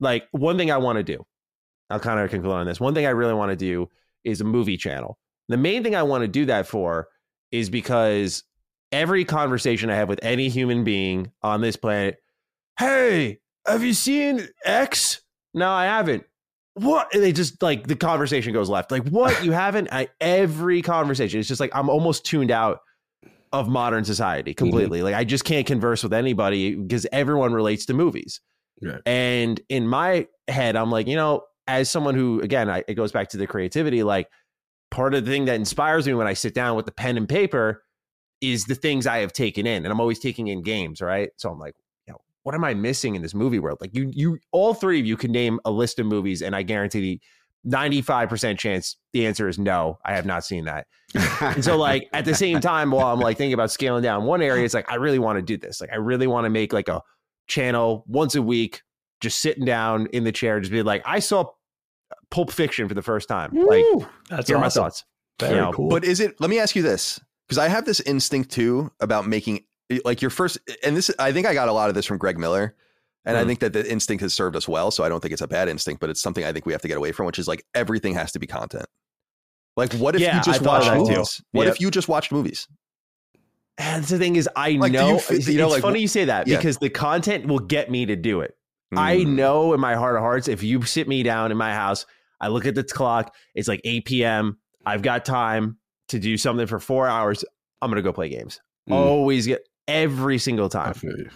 like 0.00 0.26
one 0.32 0.56
thing 0.56 0.70
I 0.70 0.78
want 0.78 0.96
to 0.96 1.02
do, 1.02 1.24
I'll 1.90 2.00
kind 2.00 2.18
of 2.20 2.30
conclude 2.30 2.52
on 2.52 2.66
this. 2.66 2.80
One 2.80 2.94
thing 2.94 3.06
I 3.06 3.10
really 3.10 3.34
want 3.34 3.50
to 3.50 3.56
do 3.56 3.88
is 4.24 4.40
a 4.40 4.44
movie 4.44 4.76
channel. 4.76 5.18
The 5.48 5.56
main 5.56 5.82
thing 5.82 5.94
I 5.94 6.02
want 6.02 6.22
to 6.22 6.28
do 6.28 6.46
that 6.46 6.66
for 6.66 7.08
is 7.52 7.70
because 7.70 8.44
every 8.92 9.24
conversation 9.24 9.90
I 9.90 9.96
have 9.96 10.08
with 10.08 10.20
any 10.22 10.48
human 10.48 10.84
being 10.84 11.32
on 11.42 11.60
this 11.60 11.76
planet, 11.76 12.22
hey, 12.78 13.40
have 13.66 13.82
you 13.82 13.94
seen 13.94 14.48
X? 14.64 15.20
No, 15.54 15.70
I 15.70 15.84
haven't. 15.84 16.24
What? 16.74 17.12
And 17.12 17.22
they 17.22 17.32
just 17.32 17.62
like 17.62 17.86
the 17.86 17.96
conversation 17.96 18.52
goes 18.52 18.68
left. 18.68 18.90
Like, 18.90 19.06
what? 19.08 19.44
You 19.44 19.52
haven't? 19.52 19.88
I, 19.92 20.08
every 20.20 20.82
conversation. 20.82 21.40
It's 21.40 21.48
just 21.48 21.60
like 21.60 21.74
I'm 21.74 21.88
almost 21.88 22.24
tuned 22.24 22.50
out 22.50 22.80
of 23.52 23.68
modern 23.68 24.04
society 24.04 24.52
mm-hmm. 24.52 24.64
completely. 24.64 25.02
Like, 25.02 25.14
I 25.14 25.24
just 25.24 25.44
can't 25.44 25.66
converse 25.66 26.02
with 26.02 26.12
anybody 26.12 26.74
because 26.74 27.06
everyone 27.12 27.52
relates 27.52 27.86
to 27.86 27.94
movies. 27.94 28.40
Right. 28.82 29.00
And 29.04 29.60
in 29.68 29.86
my 29.86 30.26
head, 30.48 30.76
I'm 30.76 30.90
like, 30.90 31.06
you 31.06 31.16
know, 31.16 31.42
as 31.66 31.90
someone 31.90 32.14
who, 32.14 32.40
again, 32.40 32.70
I, 32.70 32.84
it 32.88 32.94
goes 32.94 33.12
back 33.12 33.28
to 33.30 33.36
the 33.36 33.46
creativity. 33.46 34.02
Like, 34.02 34.28
part 34.90 35.14
of 35.14 35.24
the 35.24 35.30
thing 35.30 35.44
that 35.46 35.56
inspires 35.56 36.06
me 36.06 36.14
when 36.14 36.26
I 36.26 36.34
sit 36.34 36.54
down 36.54 36.76
with 36.76 36.86
the 36.86 36.92
pen 36.92 37.16
and 37.16 37.28
paper 37.28 37.82
is 38.40 38.64
the 38.64 38.74
things 38.74 39.06
I 39.06 39.18
have 39.18 39.32
taken 39.32 39.66
in, 39.66 39.84
and 39.84 39.92
I'm 39.92 40.00
always 40.00 40.18
taking 40.18 40.48
in 40.48 40.62
games, 40.62 41.00
right? 41.00 41.30
So 41.36 41.50
I'm 41.50 41.58
like, 41.58 41.74
you 42.06 42.12
know, 42.12 42.20
what 42.42 42.54
am 42.54 42.64
I 42.64 42.74
missing 42.74 43.14
in 43.14 43.22
this 43.22 43.34
movie 43.34 43.58
world? 43.58 43.78
Like, 43.80 43.94
you, 43.94 44.10
you, 44.14 44.38
all 44.50 44.74
three 44.74 44.98
of 44.98 45.06
you 45.06 45.16
can 45.16 45.30
name 45.30 45.60
a 45.64 45.70
list 45.70 45.98
of 45.98 46.06
movies, 46.06 46.42
and 46.42 46.56
I 46.56 46.62
guarantee 46.62 47.00
the 47.00 47.20
95% 47.66 48.58
chance 48.58 48.96
the 49.12 49.26
answer 49.26 49.48
is 49.48 49.58
no, 49.58 49.98
I 50.04 50.14
have 50.14 50.24
not 50.24 50.44
seen 50.44 50.64
that. 50.64 50.86
And 51.40 51.64
so, 51.64 51.76
like, 51.76 52.08
at 52.12 52.24
the 52.24 52.34
same 52.34 52.60
time, 52.60 52.90
while 52.90 53.12
I'm 53.12 53.20
like 53.20 53.36
thinking 53.36 53.54
about 53.54 53.70
scaling 53.70 54.02
down 54.02 54.24
one 54.24 54.42
area, 54.42 54.64
it's 54.64 54.74
like, 54.74 54.90
I 54.90 54.94
really 54.94 55.18
want 55.18 55.38
to 55.38 55.42
do 55.42 55.56
this. 55.56 55.80
Like, 55.80 55.90
I 55.92 55.96
really 55.96 56.26
want 56.26 56.44
to 56.44 56.50
make 56.50 56.72
like 56.72 56.88
a 56.88 57.02
channel 57.48 58.04
once 58.06 58.34
a 58.34 58.42
week, 58.42 58.82
just 59.20 59.40
sitting 59.40 59.64
down 59.64 60.06
in 60.12 60.24
the 60.24 60.32
chair, 60.32 60.60
just 60.60 60.72
be 60.72 60.82
like, 60.82 61.02
I 61.04 61.18
saw 61.18 61.50
Pulp 62.30 62.50
Fiction 62.50 62.88
for 62.88 62.94
the 62.94 63.02
first 63.02 63.28
time. 63.28 63.52
Like, 63.54 63.84
That's 64.28 64.48
here 64.48 64.56
are 64.56 64.60
my 64.60 64.68
thoughts. 64.68 65.04
Very 65.38 65.54
You 65.54 65.60
know, 65.62 65.72
cool. 65.72 65.88
But 65.88 66.04
is 66.04 66.20
it? 66.20 66.40
Let 66.40 66.50
me 66.50 66.58
ask 66.58 66.76
you 66.76 66.82
this, 66.82 67.20
because 67.46 67.58
I 67.58 67.68
have 67.68 67.84
this 67.84 68.00
instinct 68.00 68.50
too 68.50 68.92
about 69.00 69.26
making 69.26 69.64
like 70.04 70.20
your 70.22 70.30
first, 70.30 70.58
and 70.84 70.96
this 70.96 71.10
I 71.18 71.32
think 71.32 71.46
I 71.46 71.54
got 71.54 71.68
a 71.68 71.72
lot 71.72 71.88
of 71.88 71.94
this 71.94 72.06
from 72.06 72.18
Greg 72.18 72.38
Miller, 72.38 72.76
and 73.24 73.36
I 73.36 73.42
Hmm. 73.42 73.48
think 73.48 73.60
that 73.60 73.72
the 73.72 73.90
instinct 73.90 74.20
has 74.22 74.34
served 74.34 74.54
us 74.54 74.68
well. 74.68 74.90
So 74.90 75.02
I 75.02 75.08
don't 75.08 75.20
think 75.20 75.32
it's 75.32 75.42
a 75.42 75.48
bad 75.48 75.68
instinct, 75.68 76.00
but 76.00 76.10
it's 76.10 76.20
something 76.20 76.44
I 76.44 76.52
think 76.52 76.66
we 76.66 76.72
have 76.72 76.82
to 76.82 76.88
get 76.88 76.96
away 76.96 77.12
from, 77.12 77.26
which 77.26 77.38
is 77.38 77.48
like 77.48 77.64
everything 77.74 78.14
has 78.14 78.32
to 78.32 78.38
be 78.38 78.46
content. 78.46 78.86
Like, 79.76 79.92
what 79.94 80.14
if 80.14 80.20
Yeah, 80.20 80.36
you 80.36 80.42
just 80.42 80.62
I 80.62 80.64
watched 80.68 80.86
of 80.88 80.92
that 80.92 81.06
too. 81.06 81.12
movies? 81.14 81.42
What 81.52 81.66
Yep. 81.66 81.74
if 81.74 81.80
you 81.80 81.90
just 81.90 82.08
watched 82.08 82.32
movies? 82.32 82.68
And 83.78 84.04
the 84.04 84.18
thing 84.18 84.36
is, 84.36 84.48
I 84.56 84.72
Like, 84.72 84.92
do 84.92 84.98
you 84.98 85.04
know, 85.04 85.20
it's, 85.30 85.48
you 85.48 85.56
know, 85.58 85.66
it's 85.66 85.74
like, 85.74 85.82
funny 85.82 86.00
you 86.00 86.08
say 86.08 86.26
that 86.26 86.46
yeah. 86.46 86.56
because 86.58 86.76
the 86.78 86.90
content 86.90 87.46
will 87.46 87.60
get 87.60 87.90
me 87.90 88.04
to 88.04 88.14
do 88.14 88.42
it. 88.42 88.56
I 88.96 89.18
Mm. 89.18 89.28
know 89.36 89.72
in 89.74 89.80
my 89.80 89.94
heart 89.94 90.16
of 90.16 90.22
hearts, 90.22 90.48
if 90.48 90.62
you 90.62 90.82
sit 90.82 91.06
me 91.08 91.22
down 91.22 91.50
in 91.52 91.56
my 91.56 91.72
house, 91.72 92.06
I 92.40 92.48
look 92.48 92.66
at 92.66 92.74
the 92.74 92.82
clock, 92.84 93.34
it's 93.54 93.68
like 93.68 93.80
8 93.84 94.04
p.m. 94.04 94.58
I've 94.84 95.02
got 95.02 95.24
time 95.24 95.76
to 96.08 96.18
do 96.18 96.36
something 96.36 96.66
for 96.66 96.78
four 96.80 97.06
hours. 97.06 97.44
I'm 97.82 97.90
going 97.90 97.96
to 97.96 98.02
go 98.02 98.12
play 98.12 98.28
games. 98.28 98.60
Mm. 98.88 98.94
Always 98.94 99.46
get 99.46 99.60
every 99.86 100.38
single 100.38 100.66
I 100.66 100.68
time. 100.92 100.94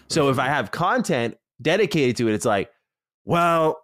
So 0.09 0.31
if 0.31 0.39
I 0.39 0.47
have 0.49 0.71
content 0.71 1.37
dedicated 1.63 2.17
to 2.17 2.29
it, 2.29 2.35
it's 2.35 2.45
like, 2.45 2.71
well, 3.25 3.81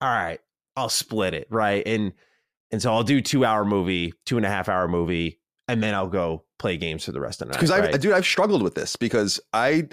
all 0.00 0.08
right, 0.08 0.40
I'll 0.76 0.88
split 0.88 1.34
it, 1.34 1.46
right? 1.50 1.82
And 1.86 2.12
and 2.72 2.80
so 2.80 2.92
I'll 2.92 3.02
do 3.02 3.20
two 3.20 3.44
hour 3.44 3.64
movie, 3.64 4.14
two 4.26 4.36
and 4.36 4.46
a 4.46 4.48
half 4.48 4.68
hour 4.68 4.86
movie, 4.88 5.40
and 5.68 5.82
then 5.82 5.94
I'll 5.94 6.06
go 6.08 6.44
play 6.58 6.76
games 6.76 7.04
for 7.04 7.12
the 7.12 7.20
rest 7.20 7.42
of 7.42 7.48
the 7.48 7.52
night. 7.52 7.58
because 7.60 7.70
I, 7.70 7.80
right? 7.80 8.00
dude, 8.00 8.12
I've 8.12 8.24
struggled 8.26 8.62
with 8.62 8.74
this 8.74 8.96
because 8.96 9.40
I, 9.52 9.88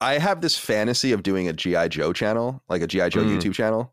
I 0.00 0.18
have 0.18 0.40
this 0.40 0.56
fantasy 0.56 1.12
of 1.12 1.22
doing 1.22 1.48
a 1.48 1.52
GI 1.52 1.88
Joe 1.88 2.12
channel, 2.12 2.62
like 2.68 2.82
a 2.82 2.86
GI 2.86 3.10
Joe 3.10 3.22
Mm. 3.22 3.36
YouTube 3.36 3.54
channel, 3.54 3.92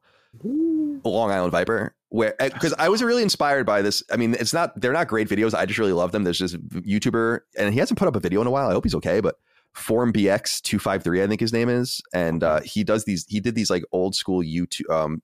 Long 1.03 1.31
Island 1.31 1.51
Viper, 1.51 1.95
where 2.09 2.35
because 2.39 2.73
I 2.77 2.89
was 2.89 3.01
really 3.03 3.23
inspired 3.23 3.65
by 3.65 3.81
this. 3.81 4.03
I 4.11 4.17
mean, 4.17 4.35
it's 4.39 4.53
not 4.53 4.79
they're 4.79 4.93
not 4.93 5.07
great 5.07 5.27
videos. 5.29 5.53
I 5.53 5.65
just 5.65 5.79
really 5.79 5.93
love 5.93 6.11
them. 6.11 6.23
There's 6.23 6.39
this 6.39 6.55
YouTuber, 6.55 7.39
and 7.57 7.73
he 7.73 7.79
hasn't 7.79 7.97
put 7.99 8.07
up 8.07 8.15
a 8.15 8.19
video 8.19 8.41
in 8.41 8.47
a 8.47 8.51
while. 8.51 8.69
I 8.69 8.73
hope 8.73 8.83
he's 8.85 8.95
okay, 8.95 9.19
but 9.19 9.35
Form 9.73 10.13
BX 10.13 10.61
two 10.61 10.79
five 10.79 11.03
three, 11.03 11.23
I 11.23 11.27
think 11.27 11.41
his 11.41 11.51
name 11.53 11.69
is, 11.69 12.01
and 12.13 12.43
uh, 12.43 12.61
he 12.61 12.83
does 12.83 13.05
these. 13.05 13.25
He 13.27 13.39
did 13.39 13.55
these 13.55 13.69
like 13.69 13.83
old 13.91 14.15
school 14.15 14.41
YouTube. 14.43 14.89
Um, 14.89 15.21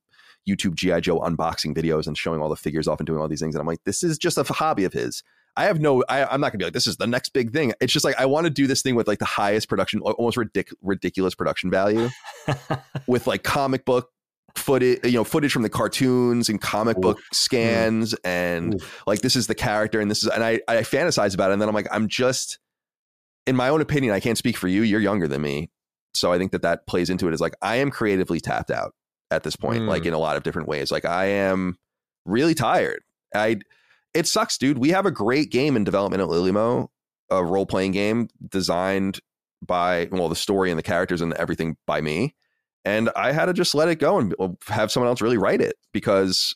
YouTube 0.49 0.73
GI 0.73 1.01
Joe 1.01 1.19
unboxing 1.19 1.77
videos 1.77 2.07
and 2.07 2.17
showing 2.17 2.41
all 2.41 2.49
the 2.49 2.55
figures 2.55 2.87
off 2.87 2.99
and 2.99 3.05
doing 3.05 3.21
all 3.21 3.27
these 3.27 3.39
things, 3.39 3.53
and 3.53 3.59
I'm 3.61 3.67
like, 3.67 3.83
this 3.83 4.01
is 4.01 4.17
just 4.17 4.39
a 4.39 4.43
hobby 4.43 4.85
of 4.85 4.91
his. 4.93 5.21
I 5.57 5.65
have 5.65 5.79
no, 5.81 6.03
I, 6.07 6.23
I'm 6.25 6.39
not 6.41 6.51
gonna 6.51 6.59
be 6.59 6.65
like, 6.65 6.73
this 6.73 6.87
is 6.87 6.97
the 6.97 7.07
next 7.07 7.29
big 7.33 7.51
thing. 7.51 7.73
It's 7.81 7.91
just 7.91 8.05
like 8.05 8.19
I 8.19 8.25
want 8.25 8.45
to 8.45 8.49
do 8.49 8.67
this 8.67 8.81
thing 8.81 8.95
with 8.95 9.07
like 9.07 9.19
the 9.19 9.25
highest 9.25 9.67
production, 9.69 9.99
almost 10.01 10.37
ridic- 10.37 10.73
ridiculous 10.81 11.35
production 11.35 11.69
value, 11.69 12.09
with 13.07 13.27
like 13.27 13.43
comic 13.43 13.83
book 13.85 14.09
footage, 14.55 14.99
you 15.05 15.11
know, 15.13 15.23
footage 15.23 15.51
from 15.51 15.61
the 15.63 15.69
cartoons 15.69 16.49
and 16.49 16.61
comic 16.61 16.97
book 16.97 17.19
scans, 17.33 18.13
and 18.23 18.81
like 19.07 19.21
this 19.21 19.35
is 19.35 19.47
the 19.47 19.55
character, 19.55 19.99
and 19.99 20.09
this 20.09 20.23
is, 20.23 20.29
and 20.29 20.43
I, 20.43 20.61
I 20.67 20.77
fantasize 20.77 21.33
about 21.33 21.49
it, 21.49 21.53
and 21.53 21.61
then 21.61 21.69
I'm 21.69 21.75
like, 21.75 21.87
I'm 21.91 22.07
just, 22.07 22.59
in 23.45 23.55
my 23.55 23.69
own 23.69 23.81
opinion, 23.81 24.13
I 24.13 24.19
can't 24.19 24.37
speak 24.37 24.55
for 24.57 24.67
you. 24.67 24.81
You're 24.83 25.01
younger 25.01 25.27
than 25.27 25.41
me, 25.41 25.69
so 26.13 26.31
I 26.31 26.37
think 26.37 26.51
that 26.53 26.61
that 26.61 26.87
plays 26.87 27.09
into 27.09 27.27
it. 27.27 27.33
Is 27.33 27.41
like 27.41 27.55
I 27.61 27.77
am 27.77 27.91
creatively 27.91 28.39
tapped 28.39 28.71
out 28.71 28.93
at 29.29 29.43
this 29.43 29.55
point, 29.55 29.83
Mm. 29.83 29.87
like 29.87 30.05
in 30.05 30.13
a 30.13 30.19
lot 30.19 30.37
of 30.37 30.43
different 30.43 30.67
ways. 30.67 30.91
Like 30.91 31.05
I 31.05 31.25
am 31.25 31.77
really 32.25 32.53
tired. 32.53 33.01
I 33.33 33.57
it 34.13 34.27
sucks, 34.27 34.57
dude. 34.57 34.77
We 34.77 34.89
have 34.89 35.05
a 35.05 35.11
great 35.11 35.51
game 35.51 35.75
in 35.75 35.83
development 35.83 36.21
at 36.21 36.29
Lilimo, 36.29 36.87
a 37.29 37.43
role 37.43 37.65
playing 37.65 37.91
game 37.91 38.27
designed 38.49 39.19
by 39.65 40.09
well, 40.11 40.29
the 40.29 40.35
story 40.35 40.71
and 40.71 40.77
the 40.77 40.83
characters 40.83 41.21
and 41.21 41.33
everything 41.33 41.77
by 41.85 42.01
me, 42.01 42.35
and 42.83 43.09
I 43.15 43.31
had 43.31 43.45
to 43.45 43.53
just 43.53 43.75
let 43.75 43.89
it 43.89 43.99
go 43.99 44.17
and 44.17 44.35
have 44.67 44.91
someone 44.91 45.07
else 45.07 45.21
really 45.21 45.37
write 45.37 45.61
it 45.61 45.75
because 45.93 46.55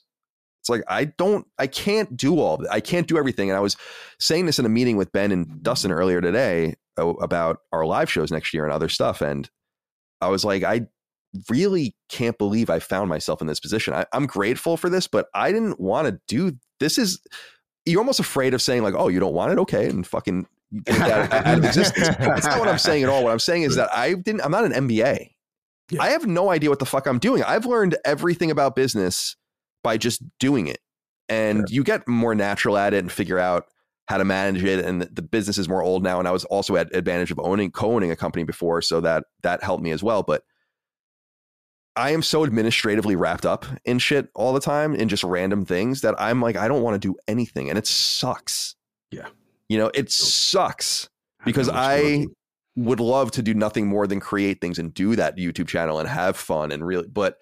it's 0.61 0.69
like 0.69 0.83
I 0.87 1.05
don't, 1.05 1.45
I 1.59 1.67
can't 1.67 2.17
do 2.17 2.39
all. 2.39 2.65
I 2.71 2.79
can't 2.79 3.07
do 3.07 3.17
everything. 3.17 3.49
And 3.49 3.57
I 3.57 3.61
was 3.61 3.77
saying 4.19 4.47
this 4.47 4.57
in 4.57 4.65
a 4.65 4.69
meeting 4.69 4.97
with 4.97 5.11
Ben 5.11 5.31
and 5.31 5.61
Dustin 5.61 5.91
earlier 5.91 6.21
today 6.21 6.75
uh, 6.97 7.07
about 7.07 7.59
our 7.71 7.85
live 7.85 8.09
shows 8.09 8.31
next 8.31 8.53
year 8.53 8.63
and 8.63 8.73
other 8.73 8.89
stuff, 8.89 9.21
and 9.21 9.49
I 10.21 10.29
was 10.29 10.43
like, 10.43 10.63
I 10.63 10.87
really 11.49 11.95
can't 12.09 12.38
believe 12.38 12.69
I 12.69 12.79
found 12.79 13.09
myself 13.09 13.41
in 13.41 13.47
this 13.47 13.59
position. 13.59 13.93
I, 13.93 14.05
I'm 14.13 14.25
grateful 14.25 14.77
for 14.77 14.89
this, 14.89 15.07
but 15.07 15.27
I 15.33 15.51
didn't 15.51 15.79
want 15.79 16.07
to 16.07 16.19
do 16.27 16.57
this. 16.79 16.97
Is 16.97 17.19
you're 17.86 17.99
almost 17.99 18.19
afraid 18.19 18.53
of 18.53 18.61
saying 18.61 18.83
like, 18.83 18.95
oh, 18.95 19.07
you 19.07 19.19
don't 19.19 19.33
want 19.33 19.51
it, 19.51 19.59
okay, 19.59 19.88
and 19.88 20.05
fucking 20.05 20.47
out, 20.89 21.31
out 21.31 21.57
of 21.59 21.65
existence. 21.65 22.07
That's 22.17 22.45
not 22.45 22.59
what 22.59 22.67
I'm 22.67 22.77
saying 22.77 23.03
at 23.03 23.09
all. 23.09 23.23
What 23.23 23.31
I'm 23.31 23.39
saying 23.39 23.63
is 23.63 23.75
that 23.75 23.89
I 23.95 24.13
didn't. 24.13 24.41
I'm 24.41 24.51
not 24.51 24.65
an 24.65 24.88
MBA. 24.88 25.31
Yeah. 25.91 26.01
I 26.01 26.09
have 26.09 26.25
no 26.25 26.49
idea 26.49 26.69
what 26.69 26.79
the 26.79 26.86
fuck 26.86 27.05
I'm 27.05 27.19
doing. 27.19 27.43
I've 27.43 27.65
learned 27.65 27.95
everything 28.05 28.49
about 28.49 28.75
business 28.75 29.36
by 29.83 29.97
just 29.97 30.23
doing 30.39 30.67
it, 30.67 30.79
and 31.29 31.69
you 31.69 31.83
get 31.83 32.07
more 32.07 32.33
natural 32.33 32.77
at 32.77 32.93
it 32.93 32.99
and 32.99 33.11
figure 33.11 33.38
out 33.39 33.65
how 34.07 34.17
to 34.17 34.25
manage 34.25 34.63
it. 34.63 34.83
And 34.83 35.01
the, 35.01 35.05
the 35.05 35.21
business 35.21 35.57
is 35.57 35.69
more 35.69 35.83
old 35.83 36.03
now, 36.03 36.19
and 36.19 36.27
I 36.27 36.31
was 36.31 36.45
also 36.45 36.75
at 36.75 36.95
advantage 36.95 37.31
of 37.31 37.39
owning 37.39 37.71
co-owning 37.71 38.11
a 38.11 38.15
company 38.15 38.43
before, 38.43 38.81
so 38.81 39.01
that 39.01 39.25
that 39.43 39.63
helped 39.63 39.83
me 39.83 39.91
as 39.91 40.01
well. 40.01 40.23
But 40.23 40.43
I 41.95 42.11
am 42.11 42.21
so 42.21 42.43
administratively 42.43 43.15
wrapped 43.15 43.45
up 43.45 43.65
in 43.85 43.99
shit 43.99 44.29
all 44.35 44.53
the 44.53 44.59
time 44.59 44.93
in 44.95 45.07
just 45.07 45.23
random 45.23 45.65
things 45.65 46.01
that 46.01 46.15
I'm 46.19 46.41
like, 46.41 46.57
I 46.57 46.67
don't 46.67 46.81
want 46.83 47.01
to 47.01 47.07
do 47.07 47.15
anything. 47.27 47.69
And 47.69 47.77
it 47.77 47.87
sucks. 47.87 48.75
Yeah. 49.11 49.27
You 49.69 49.77
know, 49.77 49.91
it 49.93 50.11
sucks 50.11 51.09
because 51.45 51.67
know 51.67 51.73
I 51.75 52.27
would 52.75 52.99
love 52.99 53.31
to 53.31 53.41
do 53.41 53.53
nothing 53.53 53.87
more 53.87 54.07
than 54.07 54.19
create 54.19 54.59
things 54.59 54.77
and 54.77 54.93
do 54.93 55.15
that 55.15 55.37
YouTube 55.37 55.67
channel 55.67 55.99
and 55.99 56.09
have 56.09 56.35
fun 56.35 56.71
and 56.71 56.85
really, 56.85 57.07
but 57.07 57.37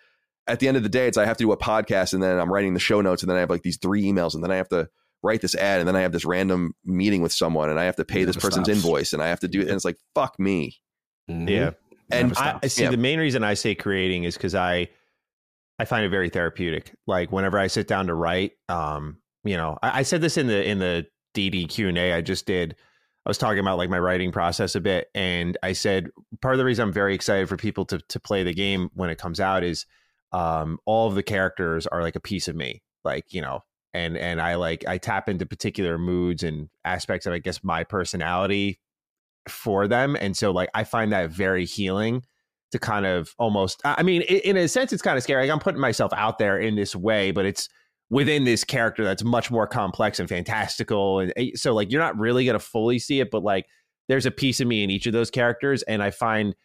at 0.46 0.60
the 0.60 0.68
end 0.68 0.78
of 0.78 0.84
the 0.84 0.90
day, 0.90 1.08
it's 1.08 1.18
I 1.18 1.26
have 1.26 1.38
to 1.38 1.44
do 1.46 1.52
a 1.52 1.58
podcast 1.58 2.14
and 2.14 2.22
then 2.22 2.38
I'm 2.38 2.52
writing 2.52 2.74
the 2.74 2.80
show 2.80 3.02
notes 3.02 3.24
and 3.24 3.30
then 3.30 3.38
I 3.38 3.40
have 3.40 3.50
like 3.50 3.64
these 3.64 3.78
three 3.78 4.04
emails 4.04 4.36
and 4.36 4.44
then 4.44 4.52
I 4.52 4.58
have 4.58 4.70
to 4.70 4.90
write 5.24 5.42
this 5.42 5.56
ad 5.56 5.80
and 5.80 5.88
then 5.88 5.96
I 5.96 6.02
have 6.02 6.12
this 6.12 6.26
random 6.26 6.74
meeting 6.86 7.22
with 7.22 7.32
someone 7.32 7.70
and 7.70 7.80
I 7.80 7.86
have 7.86 7.96
to 7.96 8.06
pay 8.06 8.26
this 8.26 8.36
person's 8.36 8.68
stops. 8.68 8.70
invoice 8.70 9.14
and 9.14 9.24
I 9.24 9.30
have 9.30 9.40
to 9.40 9.48
do 9.48 9.62
it. 9.62 9.68
And 9.68 9.76
it's 9.76 9.86
like, 9.86 9.98
fuck 10.14 10.38
me. 10.38 10.78
Mhm. 11.30 11.50
yeah. 11.50 11.72
And 12.14 12.34
I. 12.38 12.60
I 12.64 12.68
see 12.68 12.84
Yeah. 12.84 12.92
the 12.92 12.98
main 12.98 13.20
reason 13.20 13.44
I 13.44 13.54
say 13.54 13.76
creating 13.76 14.24
is 14.24 14.36
because 14.36 14.56
I 14.56 14.90
I 15.80 15.86
find 15.86 16.06
it 16.06 16.10
very 16.10 16.30
therapeutic. 16.30 16.94
Like 17.08 17.32
whenever 17.32 17.58
I 17.58 17.68
sit 17.68 17.88
down 17.88 18.08
to 18.08 18.14
write, 18.14 18.54
um, 18.70 19.18
you 19.44 19.58
know, 19.58 19.78
I, 19.82 20.00
I 20.00 20.04
said 20.04 20.22
this 20.22 20.38
in 20.38 20.48
the 20.48 20.68
in 20.68 20.80
the 20.80 21.08
DD 21.36 21.68
Q 21.70 21.90
and 21.90 21.98
A 21.98 22.14
I 22.14 22.22
just 22.22 22.46
did. 22.46 22.76
I 23.26 23.30
was 23.30 23.38
talking 23.38 23.60
about 23.60 23.78
like 23.78 23.90
my 23.90 24.00
writing 24.00 24.32
process 24.34 24.76
a 24.76 24.82
bit, 24.82 25.08
and 25.16 25.58
I 25.64 25.74
said 25.74 26.10
part 26.42 26.54
of 26.56 26.58
the 26.58 26.66
reason 26.66 26.84
I'm 26.84 26.94
very 26.94 27.16
excited 27.16 27.48
for 27.50 27.58
people 27.58 27.86
to 27.86 28.00
to 28.00 28.20
play 28.20 28.44
the 28.44 28.54
game 28.54 28.90
when 28.94 29.10
it 29.10 29.18
comes 29.18 29.40
out 29.40 29.64
is 29.64 29.86
um, 30.34 30.78
all 30.86 31.08
of 31.08 31.16
the 31.16 31.24
characters 31.24 31.88
are 31.88 32.02
like 32.02 32.16
a 32.16 32.20
piece 32.20 32.48
of 32.48 32.56
me, 32.56 32.84
like 33.04 33.34
you 33.34 33.42
know, 33.42 33.62
and 33.94 34.18
and 34.18 34.42
I 34.42 34.56
like 34.56 34.86
I 34.88 34.98
tap 34.98 35.30
into 35.30 35.46
particular 35.46 35.98
moods 35.98 36.44
and 36.44 36.70
aspects 36.84 37.26
of 37.26 37.34
I 37.34 37.40
guess 37.40 37.64
my 37.64 37.84
personality 37.84 38.80
for 39.48 39.88
them, 39.88 40.18
and 40.20 40.36
so 40.36 40.52
like 40.52 40.70
I 40.74 40.84
find 40.84 41.12
that 41.14 41.30
very 41.30 41.66
healing 41.66 42.24
to 42.74 42.80
kind 42.80 43.06
of 43.06 43.36
almost 43.38 43.80
i 43.86 44.02
mean 44.02 44.24
in 44.24 44.58
a 44.58 44.68
sense 44.68 44.92
it's 44.92 45.02
kind 45.04 45.16
of 45.16 45.22
scary 45.22 45.44
like 45.44 45.52
i'm 45.52 45.60
putting 45.60 45.80
myself 45.80 46.12
out 46.14 46.40
there 46.40 46.58
in 46.58 46.76
this 46.76 46.96
way 46.96 47.30
but 47.30 47.46
it's 47.46 47.70
within 48.10 48.46
this 48.46 48.64
character 48.64 49.04
that's 49.04 49.24
much 49.24 49.52
more 49.52 49.68
complex 49.68 50.20
and 50.20 50.28
fantastical 50.28 51.20
and 51.20 51.32
eh, 51.38 51.52
so 51.54 51.72
like 51.72 51.92
you're 51.92 52.02
not 52.02 52.18
really 52.18 52.46
going 52.46 52.58
to 52.58 52.66
fully 52.66 52.98
see 52.98 53.20
it 53.20 53.30
but 53.30 53.44
like 53.44 53.68
there's 54.10 54.26
a 54.26 54.32
piece 54.32 54.60
of 54.60 54.68
me 54.68 54.84
in 54.84 54.90
each 54.90 55.06
of 55.06 55.14
those 55.14 55.30
characters 55.30 55.84
and 55.84 56.02
i 56.02 56.10
find 56.10 56.56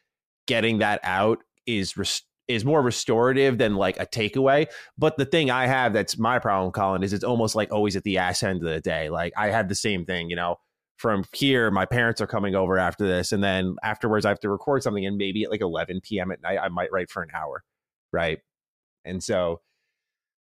getting 0.47 0.79
that 0.79 0.99
out 1.05 1.41
is 1.67 1.95
res- 1.99 2.23
is 2.49 2.65
more 2.65 2.81
restorative 2.81 3.59
than 3.59 3.77
like 3.77 4.01
a 4.01 4.07
takeaway 4.07 4.67
but 4.97 5.19
the 5.19 5.27
thing 5.27 5.51
i 5.51 5.67
have 5.67 5.93
that's 5.93 6.19
my 6.19 6.39
problem 6.39 6.73
colin 6.73 7.03
is 7.03 7.13
it's 7.13 7.23
almost 7.23 7.55
like 7.55 7.71
always 7.71 7.97
at 7.97 8.03
the 8.05 8.17
ass 8.17 8.43
end 8.43 8.63
of 8.63 8.69
the 8.71 8.81
day 8.81 9.11
like 9.11 9.35
i 9.37 9.49
had 9.49 9.69
the 9.69 9.75
same 9.75 10.07
thing 10.07 10.31
you 10.31 10.37
know 10.37 10.57
from 10.99 11.25
here, 11.33 11.71
my 11.71 11.87
parents 11.87 12.21
are 12.21 12.27
coming 12.27 12.55
over 12.55 12.77
after 12.77 13.07
this, 13.07 13.33
and 13.33 13.43
then 13.43 13.77
afterwards, 13.83 14.27
I 14.27 14.31
have 14.31 14.41
to 14.41 14.51
record 14.51 14.83
something, 14.83 15.07
and 15.07 15.17
maybe 15.17 15.45
at 15.45 15.51
like 15.51 15.61
11 15.61 16.01
p.m. 16.03 16.31
at 16.33 16.43
night, 16.43 16.59
I 16.61 16.69
might 16.69 16.93
write 16.93 17.09
for 17.09 17.23
an 17.23 17.31
hour, 17.33 17.63
right? 18.13 18.41
And 19.05 19.23
so, 19.23 19.61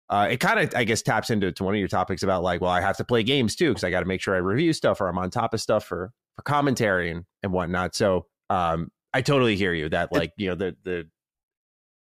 uh, 0.09 0.29
it 0.31 0.39
kind 0.39 0.59
of, 0.59 0.73
I 0.73 0.85
guess, 0.85 1.01
taps 1.01 1.29
into 1.29 1.51
to 1.51 1.63
one 1.63 1.73
of 1.73 1.79
your 1.79 1.89
topics 1.89 2.23
about 2.23 2.41
like, 2.41 2.61
well, 2.61 2.71
I 2.71 2.79
have 2.79 2.97
to 2.97 3.03
play 3.03 3.21
games 3.21 3.55
too 3.55 3.69
because 3.69 3.83
I 3.83 3.89
got 3.89 3.99
to 3.99 4.05
make 4.05 4.21
sure 4.21 4.33
I 4.33 4.39
review 4.39 4.71
stuff 4.71 5.01
or 5.01 5.07
I'm 5.07 5.17
on 5.17 5.29
top 5.29 5.53
of 5.53 5.61
stuff 5.61 5.85
for 5.85 6.11
for 6.35 6.41
commentary 6.43 7.11
and 7.11 7.25
and 7.43 7.51
whatnot. 7.51 7.93
So, 7.93 8.27
um, 8.49 8.91
I 9.13 9.21
totally 9.21 9.55
hear 9.55 9.73
you 9.73 9.89
that 9.89 10.11
like 10.11 10.31
you 10.37 10.49
know 10.49 10.55
the 10.55 10.75
the 10.83 11.09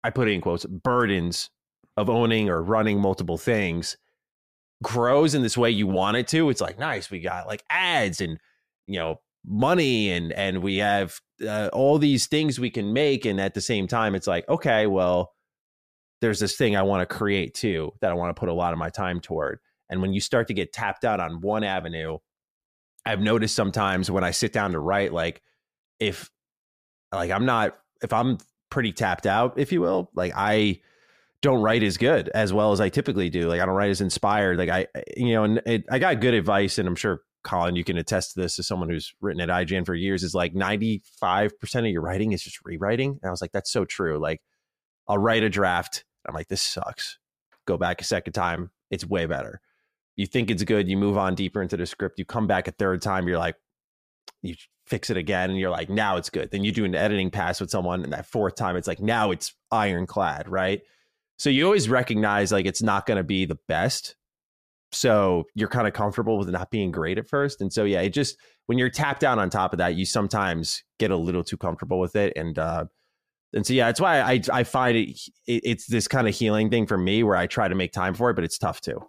I 0.05 0.11
put 0.11 0.29
it 0.29 0.33
in 0.33 0.41
quotes 0.41 0.65
burdens 0.65 1.51
of 1.97 2.09
owning 2.09 2.51
or 2.51 2.63
running 2.63 3.01
multiple 3.01 3.39
things 3.39 3.97
grows 4.83 5.35
in 5.35 5.43
this 5.43 5.57
way 5.57 5.71
you 5.71 5.87
want 5.87 6.17
it 6.17 6.29
to, 6.29 6.51
it's 6.51 6.61
like 6.61 6.79
nice. 6.79 7.11
We 7.11 7.21
got 7.21 7.47
like 7.47 7.65
ads 7.71 8.21
and 8.21 8.39
you 8.87 8.99
know 8.99 9.21
money 9.47 10.11
and 10.11 10.33
and 10.33 10.63
we 10.63 10.79
have 10.79 11.21
uh, 11.47 11.69
all 11.73 11.99
these 11.99 12.27
things 12.27 12.59
we 12.59 12.71
can 12.71 12.93
make, 12.93 13.25
and 13.25 13.41
at 13.41 13.55
the 13.55 13.61
same 13.61 13.87
time, 13.87 14.15
it's 14.15 14.27
like 14.27 14.49
okay, 14.49 14.87
well, 14.87 15.33
there's 16.21 16.41
this 16.41 16.57
thing 16.57 16.77
I 16.77 16.83
want 16.83 17.09
to 17.09 17.15
create 17.15 17.55
too 17.55 17.93
that 18.01 18.11
I 18.11 18.15
want 18.15 18.35
to 18.35 18.39
put 18.39 18.49
a 18.49 18.55
lot 18.55 18.73
of 18.73 18.79
my 18.79 18.91
time 18.91 19.21
toward. 19.21 19.59
And 19.91 20.01
when 20.01 20.13
you 20.13 20.21
start 20.21 20.49
to 20.49 20.55
get 20.55 20.73
tapped 20.73 21.05
out 21.05 21.21
on 21.21 21.41
one 21.41 21.63
avenue, 21.63 22.19
I've 23.05 23.21
noticed 23.21 23.55
sometimes 23.55 24.11
when 24.11 24.25
I 24.25 24.31
sit 24.31 24.53
down 24.53 24.73
to 24.73 24.79
write, 24.79 25.13
like 25.13 25.43
if 26.01 26.31
like 27.13 27.31
I'm 27.31 27.47
not 27.47 27.77
if 28.03 28.13
I'm 28.13 28.39
pretty 28.71 28.93
tapped 28.93 29.27
out, 29.27 29.59
if 29.59 29.73
you 29.73 29.81
will, 29.81 30.11
like 30.15 30.33
I 30.35 30.81
don't 31.45 31.61
write 31.61 31.83
as 31.83 31.99
good 31.99 32.31
as 32.35 32.55
well 32.55 32.73
as 32.73 32.81
I 32.81 32.89
typically 32.89 33.29
do. 33.29 33.49
Like 33.49 33.61
I 33.61 33.67
don't 33.67 33.75
write 33.75 33.91
as 33.91 34.01
inspired. 34.01 34.57
Like 34.57 34.71
I, 34.71 34.87
you 35.15 35.35
know, 35.35 35.45
and 35.45 35.63
it, 35.67 35.85
I 35.91 35.99
got 35.99 36.21
good 36.21 36.35
advice, 36.35 36.79
and 36.79 36.89
I'm 36.89 36.97
sure 36.97 37.21
Colin, 37.45 37.77
you 37.77 37.85
can 37.85 37.99
attest 37.99 38.33
to 38.33 38.41
this 38.41 38.59
as 38.59 38.67
someone 38.67 38.89
who's 38.89 39.15
written 39.21 39.43
at 39.43 39.51
IGN 39.51 39.85
for 39.85 39.95
years. 39.95 40.23
Is 40.23 40.35
like 40.35 40.55
95 40.55 41.61
percent 41.61 41.87
of 41.87 41.93
your 41.93 42.01
writing 42.01 42.33
is 42.33 42.43
just 42.43 42.65
rewriting, 42.65 43.19
and 43.23 43.29
I 43.29 43.31
was 43.31 43.43
like, 43.43 43.53
that's 43.53 43.71
so 43.71 43.85
true. 43.85 44.19
Like 44.19 44.41
I'll 45.07 45.19
write 45.19 45.43
a 45.43 45.51
draft, 45.51 46.05
I'm 46.27 46.35
like, 46.35 46.49
this 46.49 46.63
sucks. 46.63 47.19
Go 47.67 47.77
back 47.77 48.01
a 48.01 48.05
second 48.05 48.33
time, 48.33 48.71
it's 48.91 49.07
way 49.07 49.27
better. 49.27 49.61
You 50.17 50.27
think 50.27 50.51
it's 50.51 50.65
good, 50.65 50.89
you 50.89 50.97
move 50.97 51.19
on 51.19 51.35
deeper 51.35 51.61
into 51.61 51.77
the 51.77 51.87
script. 51.87 52.19
You 52.19 52.25
come 52.25 52.47
back 52.47 52.69
a 52.69 52.73
third 52.73 53.03
time, 53.03 53.29
you're 53.29 53.39
like, 53.39 53.57
you 54.41 54.55
fix 54.87 55.11
it 55.11 55.19
again, 55.19 55.51
and 55.51 55.59
you're 55.59 55.71
like, 55.71 55.91
now 55.91 56.17
it's 56.17 56.31
good. 56.31 56.51
Then 56.51 56.65
you 56.65 56.73
do 56.73 56.87
an 56.87 56.95
editing 56.95 57.31
pass 57.31 57.61
with 57.61 57.71
someone, 57.71 58.03
and 58.03 58.13
that 58.15 58.27
fourth 58.27 58.55
time, 58.55 58.77
it's 58.77 58.89
like 58.89 59.01
now 59.01 59.31
it's 59.31 59.55
ironclad, 59.71 60.49
right? 60.49 60.81
So 61.39 61.51
you 61.51 61.65
always 61.65 61.89
recognize 61.89 62.53
like 62.53 62.67
it's 62.67 62.83
not 62.83 63.07
going 63.07 63.17
to 63.17 63.25
be 63.25 63.45
the 63.45 63.59
best. 63.69 64.17
So 64.93 65.45
you're 65.55 65.69
kind 65.69 65.89
of 65.89 65.93
comfortable 65.93 66.39
with 66.39 66.49
not 66.49 66.71
being 66.71 66.93
great 66.93 67.19
at 67.19 67.29
first. 67.29 67.61
And 67.61 67.73
so, 67.73 67.85
yeah, 67.85 68.01
it 68.01 68.11
just, 68.11 68.37
when 68.67 68.79
you're 68.79 68.91
tapped 68.91 69.21
down 69.21 69.39
on 69.39 69.51
top 69.51 69.73
of 69.73 69.79
that, 69.79 69.97
you 69.97 70.07
sometimes 70.07 70.85
get 70.99 71.11
a 71.11 71.17
little 71.17 71.43
too 71.43 71.57
comfortable 71.57 71.99
with 71.99 72.15
it. 72.15 72.33
And, 72.37 72.59
uh, 72.59 72.85
and 73.53 73.67
so, 73.67 73.73
yeah, 73.73 73.87
that's 73.87 74.01
why 74.01 74.21
I, 74.21 74.41
I 74.53 74.63
find 74.63 74.97
it, 74.97 75.09
it 75.47 75.63
it's 75.65 75.87
this 75.87 76.07
kind 76.07 76.29
of 76.29 76.35
healing 76.35 76.71
thing 76.71 76.87
for 76.87 76.97
me 76.97 77.25
where 77.25 77.37
I 77.37 77.47
try 77.49 77.67
to 77.67 77.75
make 77.75 77.93
time 77.93 78.15
for 78.15 78.31
it, 78.31 78.35
but 78.35 78.45
it's 78.45 78.59
tough 78.59 78.81
too. 78.81 79.01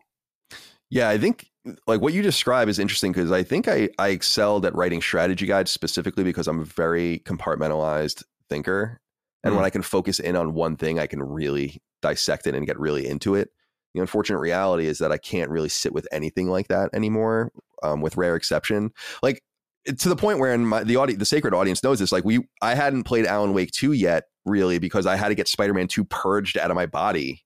Yeah, 0.89 1.09
I 1.09 1.17
think 1.17 1.47
like 1.87 2.01
what 2.01 2.13
you 2.13 2.21
describe 2.21 2.67
is 2.67 2.79
interesting 2.79 3.11
because 3.11 3.31
I 3.31 3.43
think 3.43 3.67
I, 3.67 3.89
I 3.97 4.09
excelled 4.09 4.65
at 4.65 4.75
writing 4.75 5.01
strategy 5.01 5.45
guides 5.45 5.71
specifically 5.71 6.23
because 6.23 6.47
I'm 6.47 6.61
a 6.61 6.65
very 6.65 7.21
compartmentalized 7.25 8.23
thinker. 8.49 8.99
And 9.43 9.53
mm 9.53 9.57
when 9.57 9.65
I 9.65 9.69
can 9.69 9.83
focus 9.83 10.19
in 10.19 10.35
on 10.35 10.55
one 10.55 10.75
thing, 10.75 10.97
I 10.97 11.05
can 11.05 11.21
really 11.21 11.79
dissect 12.05 12.45
it 12.45 12.53
and 12.53 12.67
get 12.67 12.79
really 12.79 13.07
into 13.07 13.33
it. 13.35 13.49
The 13.93 14.01
unfortunate 14.01 14.39
reality 14.39 14.87
is 14.87 14.99
that 14.99 15.11
I 15.11 15.17
can't 15.17 15.49
really 15.49 15.69
sit 15.69 15.93
with 15.93 16.07
anything 16.11 16.49
like 16.49 16.67
that 16.67 16.89
anymore, 16.93 17.51
um, 17.81 18.01
with 18.01 18.17
rare 18.17 18.35
exception. 18.35 18.91
Like 19.23 19.41
to 19.85 20.09
the 20.09 20.15
point 20.15 20.39
where 20.39 20.53
in 20.53 20.65
my, 20.65 20.83
the 20.83 20.97
audience, 20.97 21.19
the 21.19 21.25
sacred 21.25 21.53
audience 21.53 21.83
knows 21.83 21.99
this. 21.99 22.11
Like 22.11 22.25
we, 22.25 22.47
I 22.61 22.75
hadn't 22.75 23.03
played 23.03 23.25
Alan 23.25 23.53
Wake 23.53 23.71
two 23.71 23.93
yet, 23.93 24.25
really, 24.45 24.79
because 24.79 25.05
I 25.05 25.15
had 25.15 25.29
to 25.29 25.35
get 25.35 25.47
Spider 25.47 25.73
Man 25.73 25.87
two 25.87 26.03
purged 26.05 26.57
out 26.57 26.69
of 26.69 26.75
my 26.75 26.85
body 26.85 27.43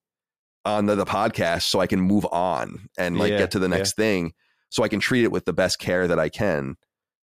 on 0.66 0.88
the, 0.88 0.96
the, 0.96 1.06
podcast 1.06 1.64
so 1.64 1.80
I 1.80 1.88
can 1.88 2.02
move 2.02 2.26
on 2.32 2.90
and 2.98 3.18
like 3.18 3.32
yeah, 3.32 3.38
get 3.40 3.52
to 3.52 3.60
the 3.60 3.70
next 3.70 3.94
yeah. 3.98 4.04
thing, 4.04 4.34
so 4.70 4.84
I 4.84 4.88
can 4.88 5.00
treat 5.00 5.24
it 5.24 5.32
with 5.32 5.46
the 5.46 5.54
best 5.54 5.80
care 5.80 6.08
that 6.08 6.20
I 6.20 6.30
can. 6.30 6.76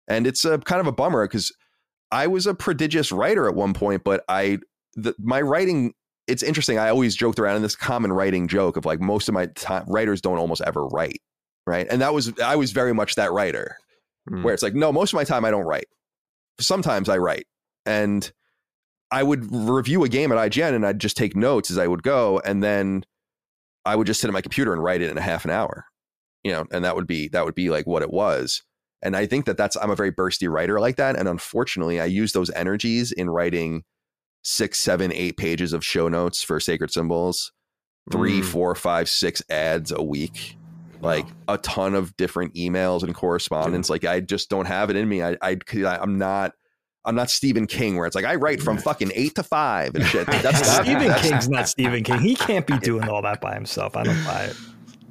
And 0.07 0.27
it's 0.27 0.43
a 0.43 0.57
kind 0.57 0.81
of 0.81 0.87
a 0.87 0.91
bummer 0.91 1.25
because 1.25 1.53
I 2.11 2.27
was 2.27 2.47
a 2.47 2.53
prodigious 2.53 3.11
writer 3.11 3.47
at 3.47 3.55
one 3.55 3.73
point, 3.73 4.03
but 4.03 4.23
I 4.27 4.59
the, 4.95 5.15
my 5.19 5.41
writing 5.41 5.93
it's 6.27 6.43
interesting. 6.43 6.77
I 6.77 6.89
always 6.89 7.15
joked 7.15 7.39
around 7.39 7.57
in 7.57 7.61
this 7.61 7.75
common 7.75 8.13
writing 8.13 8.47
joke 8.47 8.77
of 8.77 8.85
like 8.85 8.99
most 8.99 9.27
of 9.27 9.33
my 9.33 9.47
time 9.47 9.85
writers 9.87 10.21
don't 10.21 10.37
almost 10.37 10.61
ever 10.65 10.87
write, 10.87 11.21
right? 11.67 11.87
And 11.89 12.01
that 12.01 12.13
was 12.13 12.37
I 12.39 12.55
was 12.55 12.71
very 12.71 12.93
much 12.93 13.15
that 13.15 13.31
writer 13.31 13.77
mm. 14.29 14.43
where 14.43 14.53
it's 14.53 14.63
like 14.63 14.75
no, 14.75 14.91
most 14.91 15.13
of 15.13 15.17
my 15.17 15.23
time 15.23 15.45
I 15.45 15.51
don't 15.51 15.65
write. 15.65 15.87
Sometimes 16.59 17.09
I 17.09 17.17
write, 17.17 17.45
and 17.85 18.31
I 19.11 19.23
would 19.23 19.53
review 19.53 20.03
a 20.03 20.09
game 20.09 20.31
at 20.31 20.37
IGN 20.37 20.75
and 20.75 20.85
I'd 20.85 20.99
just 20.99 21.17
take 21.17 21.35
notes 21.35 21.69
as 21.71 21.77
I 21.77 21.87
would 21.87 22.03
go, 22.03 22.41
and 22.45 22.63
then 22.63 23.05
I 23.85 23.95
would 23.95 24.07
just 24.07 24.21
sit 24.21 24.27
at 24.27 24.33
my 24.33 24.41
computer 24.41 24.73
and 24.73 24.83
write 24.83 25.01
it 25.01 25.11
in 25.11 25.17
a 25.17 25.21
half 25.21 25.45
an 25.45 25.51
hour, 25.51 25.85
you 26.43 26.51
know, 26.51 26.65
and 26.71 26.85
that 26.85 26.95
would 26.95 27.07
be 27.07 27.27
that 27.29 27.43
would 27.43 27.55
be 27.55 27.69
like 27.69 27.85
what 27.85 28.01
it 28.01 28.11
was. 28.11 28.63
And 29.01 29.17
I 29.17 29.25
think 29.25 29.45
that 29.45 29.57
that's 29.57 29.75
I'm 29.75 29.91
a 29.91 29.95
very 29.95 30.11
bursty 30.11 30.49
writer 30.49 30.79
like 30.79 30.95
that, 30.95 31.17
and 31.17 31.27
unfortunately, 31.27 31.99
I 31.99 32.05
use 32.05 32.31
those 32.31 32.49
energies 32.51 33.11
in 33.11 33.29
writing 33.29 33.83
six, 34.43 34.77
seven, 34.77 35.11
eight 35.13 35.37
pages 35.37 35.73
of 35.73 35.83
show 35.83 36.07
notes 36.07 36.43
for 36.43 36.59
sacred 36.59 36.91
symbols, 36.91 37.51
three, 38.11 38.41
mm. 38.41 38.45
four, 38.45 38.75
five, 38.75 39.09
six 39.09 39.41
ads 39.49 39.91
a 39.91 40.03
week, 40.03 40.57
like 41.01 41.25
wow. 41.25 41.55
a 41.55 41.57
ton 41.59 41.95
of 41.95 42.15
different 42.17 42.53
emails 42.53 43.03
and 43.03 43.15
correspondence. 43.15 43.89
Like 43.89 44.05
I 44.05 44.19
just 44.19 44.49
don't 44.49 44.65
have 44.65 44.89
it 44.89 44.95
in 44.95 45.07
me. 45.09 45.23
I, 45.23 45.37
I 45.41 45.57
I'm 45.73 46.17
not. 46.17 46.53
I'm 47.05 47.15
not 47.15 47.29
Stephen 47.29 47.67
King, 47.67 47.97
where 47.97 48.05
it's 48.05 48.15
like 48.15 48.23
I 48.23 48.35
write 48.35 48.61
from 48.61 48.77
fucking 48.77 49.11
eight 49.13 49.35
to 49.35 49.43
five 49.43 49.93
and 49.93 50.05
shit. 50.05 50.25
That's 50.41 50.65
not, 50.65 50.85
Stephen 50.85 51.07
that's, 51.09 51.21
King's 51.21 51.49
not 51.49 51.67
Stephen 51.67 52.01
King. 52.01 52.21
He 52.21 52.33
can't 52.33 52.65
be 52.65 52.77
doing 52.79 53.09
all 53.09 53.21
that 53.23 53.41
by 53.41 53.55
himself. 53.55 53.97
I 53.97 54.03
don't 54.03 54.23
buy 54.23 54.45
it. 54.45 54.55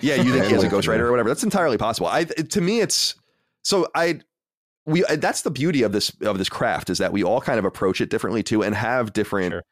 Yeah, 0.00 0.14
you 0.14 0.32
think 0.32 0.46
he 0.46 0.52
has 0.52 0.64
a 0.64 0.70
ghostwriter 0.70 1.00
or 1.00 1.10
whatever? 1.10 1.28
That's 1.28 1.44
entirely 1.44 1.76
possible. 1.76 2.08
I 2.08 2.24
to 2.24 2.60
me, 2.62 2.80
it's 2.80 3.14
so 3.62 3.88
I 3.94 4.20
we 4.86 5.04
uh, 5.04 5.16
that's 5.16 5.42
the 5.42 5.50
beauty 5.50 5.82
of 5.82 5.92
this 5.92 6.10
of 6.22 6.38
this 6.38 6.48
craft 6.48 6.90
is 6.90 6.98
that 6.98 7.12
we 7.12 7.22
all 7.22 7.40
kind 7.40 7.58
of 7.58 7.64
approach 7.64 8.00
it 8.00 8.10
differently 8.10 8.42
too 8.42 8.62
and 8.62 8.74
have 8.74 9.12
different 9.12 9.52
sure. 9.52 9.62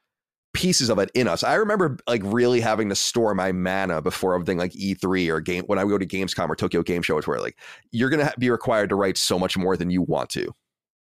pieces 0.53 0.89
of 0.89 0.99
it 0.99 1.11
in 1.15 1.27
us. 1.29 1.43
I 1.43 1.55
remember 1.55 1.99
like 2.07 2.23
really 2.25 2.61
having 2.61 2.89
to 2.91 2.95
store 2.95 3.35
my 3.35 3.53
mana 3.53 4.01
before 4.03 4.35
everything 4.35 4.59
like 4.59 4.73
E3 4.73 5.29
or 5.29 5.41
game 5.41 5.65
when 5.67 5.79
I 5.79 5.85
go 5.85 5.99
to 5.99 6.07
Gamescom 6.07 6.49
or 6.49 6.57
Tokyo 6.57 6.83
Game 6.83 7.03
Show. 7.03 7.19
It's 7.19 7.27
where 7.27 7.41
like 7.41 7.59
you're 7.91 8.11
gonna 8.11 8.33
be 8.39 8.51
required 8.51 8.89
to 8.91 8.97
write 8.97 9.17
so 9.17 9.39
much 9.39 9.57
more 9.57 9.77
than 9.77 9.91
you 9.91 10.03
want 10.03 10.31
to, 10.31 10.53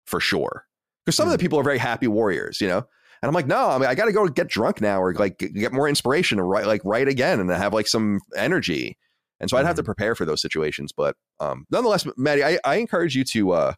for 0.06 0.20
sure. 0.20 0.66
Because 1.04 1.16
some 1.16 1.24
mm. 1.24 1.32
of 1.32 1.38
the 1.38 1.42
hmm. 1.42 1.44
people 1.44 1.60
are 1.60 1.64
very 1.64 1.78
happy 1.78 2.06
warriors, 2.06 2.60
you 2.60 2.68
know. 2.68 2.86
And 3.22 3.28
I'm 3.28 3.34
like, 3.34 3.46
no, 3.46 3.70
I 3.70 3.78
mean, 3.78 3.88
I 3.88 3.94
got 3.94 4.04
to 4.04 4.12
go 4.12 4.28
get 4.28 4.48
drunk 4.48 4.82
now 4.82 5.00
or 5.00 5.14
like 5.14 5.38
get 5.38 5.72
more 5.72 5.88
inspiration 5.88 6.36
to 6.36 6.44
write, 6.44 6.66
like 6.66 6.82
write 6.84 7.08
again 7.08 7.40
and 7.40 7.48
have 7.50 7.72
like 7.72 7.86
some 7.86 8.20
energy. 8.36 8.98
And 9.40 9.50
so 9.50 9.56
I'd 9.56 9.66
have 9.66 9.76
to 9.76 9.82
hmm. 9.82 9.86
prepare 9.86 10.14
for 10.14 10.24
those 10.24 10.40
situations. 10.40 10.92
But 10.92 11.16
um, 11.40 11.66
nonetheless, 11.70 12.06
Matty, 12.16 12.44
I, 12.44 12.58
I 12.64 12.76
encourage 12.76 13.16
you 13.16 13.24
to 13.24 13.52
uh, 13.52 13.72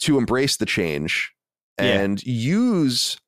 to 0.00 0.18
embrace 0.18 0.56
the 0.56 0.66
change 0.66 1.32
and 1.78 2.24
yeah. 2.26 2.32
use 2.32 3.18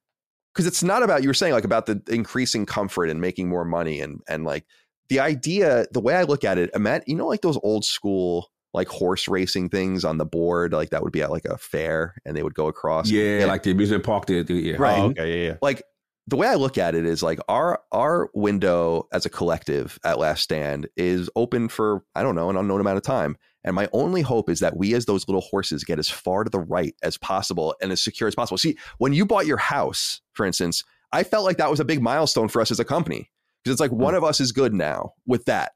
because 0.52 0.66
it's 0.66 0.82
not 0.82 1.02
about 1.02 1.22
you 1.22 1.28
were 1.28 1.34
saying 1.34 1.52
like 1.52 1.64
about 1.64 1.86
the 1.86 2.02
increasing 2.08 2.66
comfort 2.66 3.08
and 3.08 3.20
making 3.20 3.48
more 3.48 3.64
money 3.64 4.00
and 4.00 4.20
and 4.28 4.44
like 4.44 4.64
the 5.08 5.20
idea 5.20 5.86
the 5.92 6.00
way 6.00 6.14
i 6.14 6.22
look 6.22 6.44
at 6.44 6.58
it 6.58 6.70
Matt, 6.78 7.06
you 7.08 7.16
know 7.16 7.26
like 7.26 7.40
those 7.40 7.58
old 7.62 7.84
school 7.84 8.50
like 8.74 8.88
horse 8.88 9.28
racing 9.28 9.68
things 9.68 10.04
on 10.04 10.18
the 10.18 10.24
board 10.24 10.72
like 10.72 10.90
that 10.90 11.02
would 11.02 11.12
be 11.12 11.22
at 11.22 11.30
like 11.30 11.44
a 11.44 11.58
fair 11.58 12.14
and 12.24 12.36
they 12.36 12.42
would 12.42 12.54
go 12.54 12.68
across 12.68 13.10
yeah 13.10 13.40
and, 13.40 13.48
like 13.48 13.62
the 13.62 13.70
amusement 13.70 14.04
park 14.04 14.26
did 14.26 14.48
yeah 14.50 14.76
right 14.78 14.98
oh, 14.98 15.06
okay 15.06 15.42
yeah, 15.42 15.48
yeah 15.48 15.56
like 15.62 15.82
the 16.26 16.36
way 16.36 16.46
I 16.46 16.54
look 16.54 16.78
at 16.78 16.94
it 16.94 17.04
is 17.04 17.22
like 17.22 17.40
our 17.48 17.80
our 17.90 18.30
window 18.34 19.08
as 19.12 19.26
a 19.26 19.30
collective 19.30 19.98
at 20.04 20.18
Last 20.18 20.42
Stand 20.42 20.88
is 20.96 21.28
open 21.34 21.68
for 21.68 22.04
I 22.14 22.22
don't 22.22 22.36
know 22.36 22.50
an 22.50 22.56
unknown 22.56 22.80
amount 22.80 22.98
of 22.98 23.02
time. 23.02 23.36
And 23.64 23.76
my 23.76 23.88
only 23.92 24.22
hope 24.22 24.48
is 24.48 24.60
that 24.60 24.76
we, 24.76 24.92
as 24.94 25.06
those 25.06 25.28
little 25.28 25.40
horses, 25.40 25.84
get 25.84 26.00
as 26.00 26.08
far 26.08 26.42
to 26.42 26.50
the 26.50 26.58
right 26.58 26.94
as 27.02 27.16
possible 27.16 27.76
and 27.80 27.92
as 27.92 28.02
secure 28.02 28.26
as 28.26 28.34
possible. 28.34 28.58
See, 28.58 28.76
when 28.98 29.12
you 29.12 29.24
bought 29.24 29.46
your 29.46 29.56
house, 29.56 30.20
for 30.32 30.44
instance, 30.44 30.82
I 31.12 31.22
felt 31.22 31.44
like 31.44 31.58
that 31.58 31.70
was 31.70 31.78
a 31.78 31.84
big 31.84 32.02
milestone 32.02 32.48
for 32.48 32.60
us 32.60 32.72
as 32.72 32.80
a 32.80 32.84
company 32.84 33.30
because 33.62 33.74
it's 33.74 33.80
like 33.80 33.92
one 33.92 34.14
hmm. 34.14 34.18
of 34.18 34.24
us 34.24 34.40
is 34.40 34.52
good 34.52 34.74
now 34.74 35.12
with 35.26 35.44
that. 35.44 35.72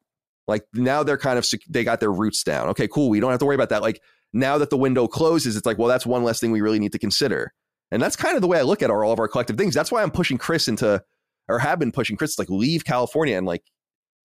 Like 0.49 0.65
now 0.75 1.03
they're 1.03 1.19
kind 1.19 1.39
of 1.39 1.47
they 1.69 1.85
got 1.85 2.01
their 2.01 2.13
roots 2.13 2.43
down. 2.43 2.69
Okay, 2.69 2.89
cool. 2.89 3.11
We 3.11 3.21
don't 3.21 3.31
have 3.31 3.41
to 3.41 3.47
worry 3.47 3.57
about 3.57 3.71
that. 3.71 3.83
Like 3.83 4.01
now 4.33 4.59
that 4.59 4.71
the 4.71 4.77
window 4.77 5.09
closes, 5.09 5.57
it's 5.57 5.67
like 5.67 5.79
well, 5.79 5.89
that's 5.89 6.07
one 6.07 6.23
less 6.23 6.41
thing 6.41 6.53
we 6.53 6.61
really 6.61 6.79
need 6.79 6.93
to 6.93 6.99
consider. 6.99 7.53
And 7.91 8.03
that's 8.03 8.17
kind 8.17 8.35
of 8.35 8.43
the 8.43 8.49
way 8.49 8.59
I 8.59 8.63
look 8.63 8.83
at 8.83 8.91
our, 8.91 9.05
all 9.05 9.13
of 9.13 9.21
our 9.21 9.29
collective 9.29 9.57
things. 9.57 9.75
That's 9.75 9.93
why 9.93 10.03
I'm 10.03 10.11
pushing 10.11 10.39
Chris 10.39 10.69
into, 10.69 11.03
or 11.49 11.61
have 11.61 11.79
been 11.79 11.93
pushing 11.93 12.17
Chris 12.17 12.35
to 12.37 12.43
like 12.43 12.51
leave 12.51 12.85
California 12.85 13.37
and 13.37 13.47
like 13.47 13.63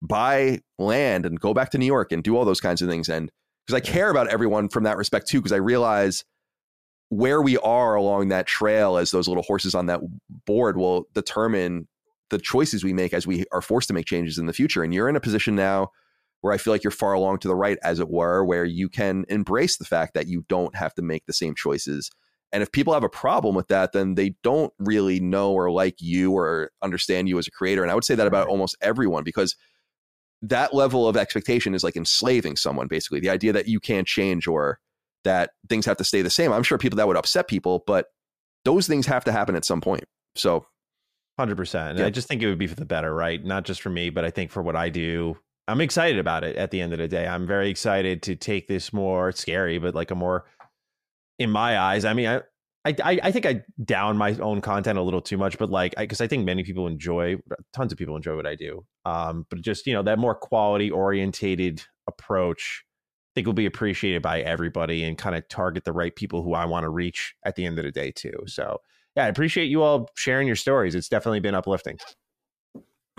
buy 0.03 0.61
land 0.79 1.27
and 1.27 1.41
go 1.41 1.55
back 1.55 1.71
to 1.71 1.79
New 1.79 1.87
York 1.87 2.13
and 2.13 2.23
do 2.23 2.37
all 2.37 2.45
those 2.45 2.61
kinds 2.61 2.83
of 2.83 2.89
things. 2.89 3.09
And 3.09 3.31
because 3.67 3.77
I 3.77 3.81
care 3.81 4.11
about 4.11 4.29
everyone 4.29 4.69
from 4.69 4.85
that 4.85 4.97
respect 4.97 5.29
too, 5.29 5.41
because 5.41 5.53
I 5.53 5.57
realize 5.57 6.25
where 7.11 7.41
we 7.41 7.57
are 7.59 7.95
along 7.95 8.29
that 8.29 8.47
trail 8.47 8.99
as 8.99 9.11
those 9.11 9.29
little 9.29 9.43
horses 9.43 9.75
on 9.75 9.87
that 9.87 10.01
board 10.47 10.77
will 10.77 11.07
determine 11.15 11.89
the 12.31 12.39
choices 12.39 12.85
we 12.85 12.93
make 12.93 13.15
as 13.15 13.27
we 13.27 13.47
are 13.53 13.63
forced 13.63 13.89
to 13.89 13.95
make 13.95 14.05
changes 14.05 14.37
in 14.37 14.45
the 14.45 14.53
future. 14.53 14.83
And 14.83 14.93
you're 14.93 15.09
in 15.09 15.17
a 15.17 15.21
position 15.21 15.57
now 15.57 15.89
where 16.43 16.53
I 16.53 16.59
feel 16.59 16.73
like 16.73 16.85
you're 16.85 16.91
far 16.91 17.15
along 17.15 17.39
to 17.39 17.49
the 17.49 17.55
right, 17.55 17.79
as 17.83 17.99
it 17.99 18.11
were, 18.11 18.45
where 18.45 18.65
you 18.65 18.89
can 18.89 19.25
embrace 19.29 19.79
the 19.79 19.87
fact 19.87 20.15
that 20.15 20.27
you 20.27 20.45
don't 20.49 20.77
have 20.77 20.95
to 20.95 21.03
make 21.03 21.25
the 21.27 21.33
same 21.33 21.55
choices 21.55 22.11
and 22.53 22.63
if 22.63 22.73
people 22.73 22.95
have 22.95 23.05
a 23.05 23.09
problem 23.09 23.55
with 23.55 23.69
that, 23.69 23.93
then 23.93 24.15
they 24.15 24.35
don't 24.43 24.73
really 24.79 25.21
know 25.21 25.53
or 25.53 25.71
like 25.71 25.97
you 26.01 26.33
or 26.33 26.71
understand 26.83 27.29
you 27.29 27.39
as 27.39 27.47
a 27.47 27.51
creator. 27.51 27.83
And 27.83 27.91
I 27.91 27.95
would 27.95 28.05
say 28.05 28.15
that 28.15 28.27
about 28.27 28.49
almost 28.49 28.77
everyone 28.81 29.23
because 29.23 29.55
that 30.41 30.73
level 30.73 31.07
of 31.07 31.17
expectation 31.17 31.75
is 31.75 31.85
like 31.85 31.97
enslaving 31.97 32.57
someone, 32.57 32.87
basically. 32.87 33.21
The 33.21 33.31
idea 33.31 33.53
that 33.53 33.69
you 33.69 33.81
can't 33.81 34.07
change 34.07 34.47
or 34.47 34.79
that 35.25 35.51
things 35.69 35.85
have 35.85 35.97
to 35.99 36.05
stay 36.05 36.23
the 36.23 36.31
same. 36.31 36.53
I'm 36.53 36.63
sure 36.63 36.79
people 36.79 36.97
that 36.97 37.07
would 37.07 37.17
upset 37.17 37.49
people, 37.49 37.83
but 37.87 38.07
those 38.65 38.87
things 38.87 39.07
have 39.07 39.25
to 39.25 39.33
happen 39.33 39.57
at 39.57 39.65
some 39.65 39.81
point. 39.81 40.05
So, 40.37 40.67
100%. 41.39 41.91
And 41.91 41.99
yeah. 41.99 42.07
I 42.07 42.11
just 42.11 42.29
think 42.29 42.43
it 42.43 42.47
would 42.47 42.59
be 42.59 42.67
for 42.67 42.77
the 42.77 42.85
better, 42.85 43.15
right? 43.15 43.45
Not 43.45 43.65
just 43.65 43.83
for 43.83 43.91
me, 43.91 44.11
but 44.11 44.25
I 44.25 44.31
think 44.31 44.51
for 44.51 44.63
what 44.63 44.77
I 44.77 44.89
do. 44.89 45.37
I'm 45.67 45.81
excited 45.81 46.19
about 46.19 46.45
it 46.45 46.57
at 46.57 46.71
the 46.71 46.81
end 46.81 46.93
of 46.93 46.99
the 46.99 47.09
day. 47.09 47.27
I'm 47.27 47.47
very 47.47 47.69
excited 47.69 48.23
to 48.23 48.37
take 48.37 48.69
this 48.69 48.93
more 48.93 49.33
scary, 49.33 49.79
but 49.79 49.95
like 49.95 50.11
a 50.11 50.15
more 50.15 50.47
in 51.39 51.51
my 51.51 51.79
eyes. 51.79 52.05
I 52.05 52.15
mean, 52.15 52.27
I, 52.27 52.41
I, 52.85 53.21
I 53.23 53.33
think 53.33 53.47
I 53.47 53.63
down 53.85 54.17
my 54.17 54.35
own 54.37 54.61
content 54.61 54.99
a 54.99 55.03
little 55.03 55.21
too 55.21 55.37
much, 55.37 55.59
but 55.59 55.71
like, 55.71 55.95
because 55.97 56.21
I, 56.21 56.25
I, 56.25 56.29
think 56.29 56.45
many 56.45 56.63
people 56.65 56.87
enjoy, 56.87 57.37
tons 57.73 57.93
of 57.93 57.99
people 57.99 58.17
enjoy 58.17 58.37
what 58.37 58.47
I 58.47 58.55
do. 58.55 58.85
Um, 59.05 59.47
but 59.51 59.61
just 59.61 59.87
you 59.87 59.93
know 59.93 60.03
that 60.03 60.19
more 60.19 60.35
quality 60.35 60.91
orientated 60.91 61.83
approach, 62.07 62.85
I 62.87 63.31
think 63.35 63.47
will 63.47 63.55
be 63.55 63.67
appreciated 63.67 64.23
by 64.23 64.41
everybody 64.41 65.05
and 65.05 65.19
kind 65.19 65.37
of 65.37 65.49
target 65.49 65.85
the 65.85 65.93
right 65.93 66.15
people 66.15 66.43
who 66.43 66.55
I 66.55 66.65
want 66.65 66.85
to 66.85 66.91
reach 66.91 67.35
at 67.45 67.57
the 67.57 67.67
end 67.67 67.79
of 67.79 67.85
the 67.85 67.93
day 67.93 68.11
too. 68.11 68.45
So 68.47 68.81
yeah, 69.17 69.25
I 69.25 69.29
appreciate 69.29 69.67
you 69.67 69.83
all 69.83 70.09
sharing 70.15 70.47
your 70.47 70.57
stories. 70.57 70.95
It's 70.95 71.09
definitely 71.09 71.41
been 71.41 71.55
uplifting. 71.55 71.99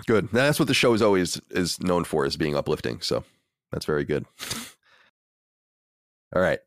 Good. 0.06 0.30
That's 0.32 0.58
what 0.58 0.68
the 0.68 0.74
show 0.74 0.94
is 0.94 1.02
always 1.02 1.40
is 1.50 1.80
known 1.80 2.04
for, 2.04 2.24
is 2.24 2.36
being 2.36 2.56
uplifting. 2.56 3.00
So 3.02 3.24
that's 3.70 3.84
very 3.84 4.04
good. 4.04 4.24
All 6.34 6.40
right, 6.40 6.60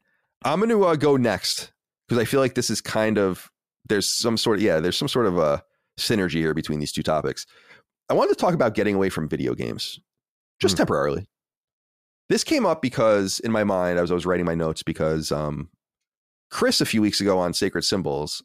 I'm 0.45 0.59
going 0.59 0.69
to 0.69 0.83
uh, 0.85 0.95
go 0.95 1.17
next 1.17 1.71
because 2.07 2.21
I 2.21 2.25
feel 2.25 2.39
like 2.39 2.55
this 2.55 2.69
is 2.69 2.81
kind 2.81 3.17
of 3.17 3.49
there's 3.87 4.07
some 4.07 4.37
sort 4.37 4.57
of 4.57 4.63
yeah 4.63 4.79
there's 4.79 4.97
some 4.97 5.07
sort 5.07 5.25
of 5.25 5.37
a 5.37 5.63
synergy 5.99 6.35
here 6.35 6.53
between 6.53 6.79
these 6.79 6.91
two 6.91 7.03
topics. 7.03 7.45
I 8.09 8.13
wanted 8.13 8.29
to 8.29 8.39
talk 8.39 8.53
about 8.53 8.73
getting 8.75 8.95
away 8.95 9.09
from 9.09 9.29
video 9.29 9.53
games 9.53 9.99
just 10.59 10.75
Hmm. 10.75 10.79
temporarily. 10.79 11.27
This 12.29 12.43
came 12.43 12.65
up 12.65 12.81
because 12.81 13.39
in 13.41 13.51
my 13.51 13.63
mind, 13.63 13.99
as 13.99 14.09
I 14.11 14.13
was 14.13 14.25
writing 14.25 14.45
my 14.45 14.55
notes, 14.55 14.81
because 14.83 15.31
um, 15.31 15.69
Chris 16.49 16.81
a 16.81 16.85
few 16.85 17.01
weeks 17.01 17.21
ago 17.21 17.37
on 17.37 17.53
Sacred 17.53 17.83
Symbols. 17.83 18.41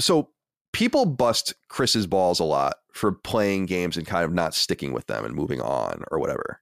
So 0.00 0.30
people 0.72 1.06
bust 1.06 1.54
Chris's 1.68 2.06
balls 2.06 2.38
a 2.38 2.44
lot 2.44 2.76
for 2.92 3.12
playing 3.12 3.66
games 3.66 3.96
and 3.96 4.06
kind 4.06 4.24
of 4.24 4.32
not 4.32 4.54
sticking 4.54 4.92
with 4.92 5.06
them 5.06 5.24
and 5.24 5.34
moving 5.34 5.60
on 5.60 6.04
or 6.10 6.18
whatever. 6.18 6.60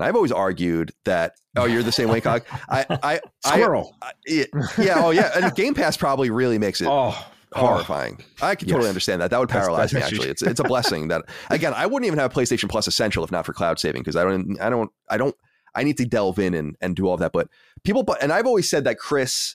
And 0.00 0.08
I've 0.08 0.16
always 0.16 0.32
argued 0.32 0.92
that 1.04 1.34
oh, 1.56 1.66
you're 1.66 1.82
the 1.82 1.92
same 1.92 2.08
way, 2.08 2.22
Cog. 2.22 2.42
I, 2.70 2.86
I, 2.88 3.20
I, 3.44 3.54
Squirrel. 3.54 3.94
I 4.00 4.12
yeah, 4.26 4.44
yeah, 4.78 5.04
oh 5.04 5.10
yeah. 5.10 5.30
And 5.34 5.54
Game 5.54 5.74
Pass 5.74 5.94
probably 5.94 6.30
really 6.30 6.56
makes 6.56 6.80
it 6.80 6.86
oh, 6.86 7.14
oh. 7.14 7.26
horrifying. 7.54 8.18
I 8.40 8.54
can 8.54 8.66
totally 8.66 8.84
Yes. 8.84 8.88
understand 8.90 9.20
that. 9.20 9.30
That 9.30 9.40
would 9.40 9.50
That's- 9.50 9.66
paralyze 9.66 9.90
that's 9.90 10.10
me. 10.10 10.18
Actually, 10.18 10.28
it's 10.30 10.40
it's 10.40 10.58
a 10.58 10.64
blessing 10.64 11.08
that 11.08 11.26
again 11.50 11.74
I 11.74 11.84
wouldn't 11.84 12.06
even 12.06 12.18
have 12.18 12.32
PlayStation 12.32 12.70
Plus 12.70 12.88
Essential 12.88 13.22
if 13.24 13.30
not 13.30 13.44
for 13.44 13.52
cloud 13.52 13.78
saving 13.78 14.00
because 14.00 14.16
I 14.16 14.24
don't 14.24 14.58
I 14.58 14.70
don't 14.70 14.90
I 15.10 15.18
don't 15.18 15.36
I 15.74 15.82
need 15.84 15.98
to 15.98 16.06
delve 16.06 16.38
in 16.38 16.54
and 16.54 16.76
and 16.80 16.96
do 16.96 17.06
all 17.06 17.12
of 17.14 17.20
that. 17.20 17.32
But 17.32 17.48
people, 17.84 18.02
but 18.02 18.22
and 18.22 18.32
I've 18.32 18.46
always 18.46 18.70
said 18.70 18.84
that 18.84 18.98
Chris. 18.98 19.54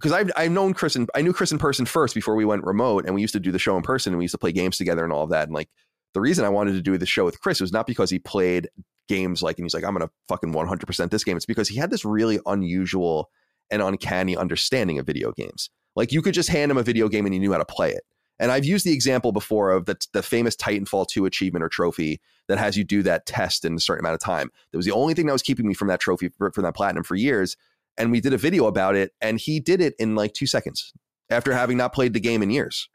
Because 0.00 0.12
I've 0.12 0.30
I've 0.36 0.50
known 0.50 0.74
Chris 0.74 0.96
and 0.96 1.08
I 1.14 1.20
knew 1.22 1.32
Chris 1.34 1.52
in 1.52 1.58
person 1.58 1.86
first 1.86 2.14
before 2.14 2.34
we 2.34 2.44
went 2.44 2.64
remote, 2.64 3.04
and 3.06 3.14
we 3.14 3.20
used 3.20 3.34
to 3.34 3.40
do 3.40 3.52
the 3.52 3.58
show 3.58 3.76
in 3.76 3.82
person, 3.82 4.12
and 4.12 4.18
we 4.18 4.24
used 4.24 4.32
to 4.32 4.38
play 4.38 4.52
games 4.52 4.76
together 4.76 5.04
and 5.04 5.12
all 5.12 5.22
of 5.22 5.30
that. 5.30 5.44
And 5.44 5.54
like 5.54 5.68
the 6.14 6.20
reason 6.20 6.44
I 6.44 6.48
wanted 6.48 6.72
to 6.72 6.82
do 6.82 6.96
the 6.96 7.06
show 7.06 7.24
with 7.24 7.40
Chris 7.40 7.60
was 7.60 7.72
not 7.72 7.86
because 7.86 8.10
he 8.10 8.18
played 8.18 8.68
games 9.08 9.42
like, 9.42 9.58
and 9.58 9.64
he's 9.64 9.74
like, 9.74 9.84
I'm 9.84 9.92
gonna 9.92 10.10
fucking 10.28 10.52
100 10.52 10.86
percent 10.86 11.10
this 11.10 11.24
game. 11.24 11.36
It's 11.36 11.46
because 11.46 11.68
he 11.68 11.76
had 11.76 11.90
this 11.90 12.04
really 12.04 12.40
unusual 12.46 13.30
and 13.70 13.82
uncanny 13.82 14.36
understanding 14.36 14.98
of 14.98 15.06
video 15.06 15.32
games. 15.32 15.70
Like 15.96 16.12
you 16.12 16.22
could 16.22 16.34
just 16.34 16.48
hand 16.48 16.70
him 16.70 16.76
a 16.76 16.82
video 16.82 17.08
game 17.08 17.24
and 17.24 17.32
he 17.32 17.38
knew 17.38 17.52
how 17.52 17.58
to 17.58 17.64
play 17.64 17.92
it. 17.92 18.02
And 18.38 18.50
I've 18.50 18.64
used 18.64 18.84
the 18.84 18.92
example 18.92 19.32
before 19.32 19.70
of 19.70 19.86
the, 19.86 19.96
the 20.12 20.22
famous 20.22 20.56
Titanfall 20.56 21.06
2 21.08 21.24
achievement 21.24 21.64
or 21.64 21.68
trophy 21.68 22.20
that 22.48 22.58
has 22.58 22.76
you 22.76 22.84
do 22.84 23.02
that 23.04 23.26
test 23.26 23.64
in 23.64 23.74
a 23.74 23.80
certain 23.80 24.04
amount 24.04 24.14
of 24.14 24.20
time. 24.20 24.50
That 24.72 24.76
was 24.76 24.86
the 24.86 24.92
only 24.92 25.14
thing 25.14 25.26
that 25.26 25.32
was 25.32 25.42
keeping 25.42 25.66
me 25.66 25.74
from 25.74 25.88
that 25.88 26.00
trophy, 26.00 26.30
from 26.38 26.64
that 26.64 26.74
platinum 26.74 27.04
for 27.04 27.14
years. 27.14 27.56
And 27.96 28.10
we 28.10 28.20
did 28.20 28.32
a 28.32 28.38
video 28.38 28.66
about 28.66 28.96
it, 28.96 29.12
and 29.20 29.38
he 29.38 29.60
did 29.60 29.80
it 29.80 29.94
in 30.00 30.16
like 30.16 30.34
two 30.34 30.48
seconds 30.48 30.92
after 31.30 31.52
having 31.52 31.76
not 31.76 31.92
played 31.92 32.12
the 32.12 32.20
game 32.20 32.42
in 32.42 32.50
years. 32.50 32.88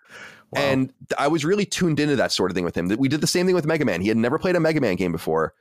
Wow. 0.51 0.61
And 0.61 0.93
I 1.17 1.29
was 1.29 1.45
really 1.45 1.65
tuned 1.65 2.01
into 2.01 2.17
that 2.17 2.33
sort 2.33 2.51
of 2.51 2.55
thing 2.55 2.65
with 2.65 2.75
him. 2.75 2.87
That 2.87 2.99
we 2.99 3.07
did 3.07 3.21
the 3.21 3.27
same 3.27 3.45
thing 3.45 3.55
with 3.55 3.65
Mega 3.65 3.85
Man. 3.85 4.01
He 4.01 4.09
had 4.09 4.17
never 4.17 4.37
played 4.37 4.57
a 4.57 4.59
Mega 4.59 4.81
Man 4.81 4.95
game 4.95 5.13
before, 5.13 5.53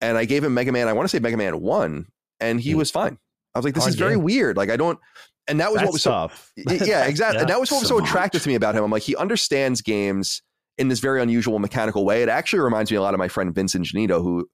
and 0.00 0.16
I 0.16 0.24
gave 0.24 0.44
him 0.44 0.54
Mega 0.54 0.72
Man. 0.72 0.88
I 0.88 0.92
want 0.92 1.08
to 1.08 1.16
say 1.16 1.20
Mega 1.20 1.36
Man 1.36 1.60
One, 1.60 2.06
and 2.40 2.60
he 2.60 2.72
Hmm. 2.72 2.78
was 2.78 2.90
fine. 2.90 3.18
I 3.54 3.58
was 3.58 3.64
like, 3.64 3.74
"This 3.74 3.84
Hard 3.84 3.94
is 3.94 3.98
very 3.98 4.16
weird." 4.16 4.56
Like 4.56 4.70
I 4.70 4.76
don't, 4.76 4.98
and 5.48 5.60
that 5.60 5.70
was 5.70 5.78
That's 5.80 5.86
what 5.86 5.92
was 5.94 6.02
so 6.02 6.10
tough. 6.10 6.52
Yeah, 6.56 7.04
exactly. 7.06 7.36
Yeah. 7.36 7.40
And 7.42 7.50
that 7.50 7.60
was 7.60 7.70
what 7.70 7.80
was 7.80 7.88
so 7.88 7.98
So 7.98 8.04
attractive 8.04 8.42
to 8.42 8.48
me 8.48 8.54
about 8.54 8.74
him. 8.74 8.84
I'm 8.84 8.90
like, 8.90 9.02
he 9.02 9.16
understands 9.16 9.80
games 9.82 10.42
in 10.78 10.88
this 10.88 11.00
very 11.00 11.20
unusual 11.20 11.58
mechanical 11.58 12.04
way. 12.04 12.22
It 12.22 12.28
actually 12.28 12.60
reminds 12.60 12.90
me 12.90 12.96
a 12.96 13.02
lot 13.02 13.12
of 13.14 13.18
my 13.18 13.28
friend 13.28 13.54
Vincent 13.54 13.86
Ingenito, 13.86 14.22
who 14.22 14.48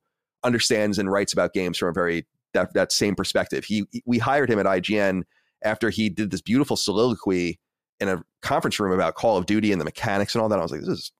understands 0.44 0.98
and 0.98 1.10
writes 1.10 1.32
about 1.32 1.52
games 1.52 1.78
from 1.78 1.88
a 1.88 1.92
very 1.92 2.26
that, 2.54 2.72
that 2.74 2.92
same 2.92 3.14
perspective. 3.14 3.64
He 3.64 3.84
we 4.06 4.18
hired 4.18 4.50
him 4.50 4.58
at 4.58 4.66
IGN 4.66 5.22
after 5.64 5.90
he 5.90 6.08
did 6.08 6.30
this 6.30 6.40
beautiful 6.40 6.76
soliloquy 6.76 7.58
in 8.00 8.08
a 8.08 8.22
conference 8.42 8.78
room 8.80 8.92
about 8.92 9.14
Call 9.14 9.36
of 9.36 9.46
Duty 9.46 9.72
and 9.72 9.80
the 9.80 9.84
mechanics 9.84 10.34
and 10.34 10.42
all 10.42 10.48
that. 10.48 10.58
I 10.58 10.62
was 10.62 10.70
like, 10.72 10.80
this 10.80 10.88
is 10.88 11.12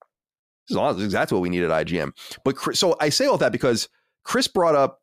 this 0.69 0.75
is, 0.75 0.77
awesome. 0.77 0.97
this 0.97 1.03
is 1.03 1.07
exactly 1.07 1.37
what 1.37 1.43
we 1.43 1.49
need 1.51 1.63
at 1.63 1.71
IGN. 1.87 2.11
But 2.45 2.57
so 2.77 2.97
I 3.01 3.09
say 3.11 3.27
all 3.27 3.39
that 3.39 3.53
because 3.53 3.89
Chris 4.27 4.49
brought 4.49 4.75
up. 4.75 5.01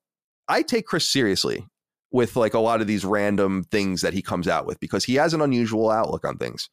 I 0.49 0.61
take 0.61 0.86
Chris 0.86 1.07
seriously 1.07 1.65
with 2.11 2.36
like 2.36 2.53
a 2.53 2.59
lot 2.59 2.82
of 2.82 2.88
these 2.88 3.05
random 3.05 3.63
things 3.71 4.01
that 4.01 4.13
he 4.13 4.21
comes 4.21 4.47
out 4.47 4.67
with 4.67 4.80
because 4.82 5.05
he 5.05 5.15
has 5.15 5.34
an 5.34 5.41
unusual 5.41 5.89
outlook 5.89 6.26
on 6.26 6.38
things 6.38 6.69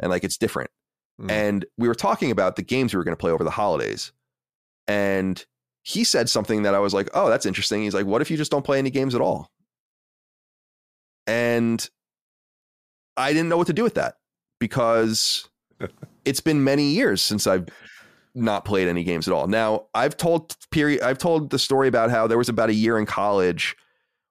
and 0.00 0.10
like 0.10 0.24
it's 0.24 0.36
different. 0.36 0.68
Mm. 1.20 1.30
And 1.30 1.64
we 1.78 1.86
were 1.86 1.94
talking 1.94 2.32
about 2.32 2.56
the 2.56 2.62
games 2.62 2.92
we 2.92 2.98
were 2.98 3.04
going 3.04 3.16
to 3.16 3.20
play 3.20 3.30
over 3.30 3.44
the 3.44 3.50
holidays. 3.50 4.12
And 4.88 5.42
he 5.84 6.02
said 6.02 6.28
something 6.28 6.62
that 6.64 6.74
I 6.74 6.80
was 6.80 6.92
like, 6.92 7.08
oh, 7.14 7.28
that's 7.28 7.46
interesting. 7.46 7.82
He's 7.82 7.94
like, 7.94 8.06
what 8.06 8.20
if 8.20 8.30
you 8.30 8.36
just 8.36 8.50
don't 8.50 8.64
play 8.64 8.78
any 8.78 8.90
games 8.90 9.14
at 9.14 9.20
all? 9.20 9.48
And 11.28 11.88
I 13.16 13.32
didn't 13.32 13.48
know 13.48 13.56
what 13.56 13.68
to 13.68 13.72
do 13.72 13.84
with 13.84 13.94
that 13.94 14.16
because 14.58 15.48
it's 16.24 16.40
been 16.40 16.64
many 16.64 16.90
years 16.90 17.22
since 17.22 17.46
I've 17.46 17.66
not 18.34 18.64
played 18.64 18.88
any 18.88 19.04
games 19.04 19.28
at 19.28 19.34
all. 19.34 19.46
Now, 19.46 19.86
I've 19.94 20.16
told 20.16 20.56
period 20.70 21.02
I've 21.02 21.18
told 21.18 21.50
the 21.50 21.58
story 21.58 21.88
about 21.88 22.10
how 22.10 22.26
there 22.26 22.38
was 22.38 22.48
about 22.48 22.70
a 22.70 22.74
year 22.74 22.98
in 22.98 23.06
college 23.06 23.76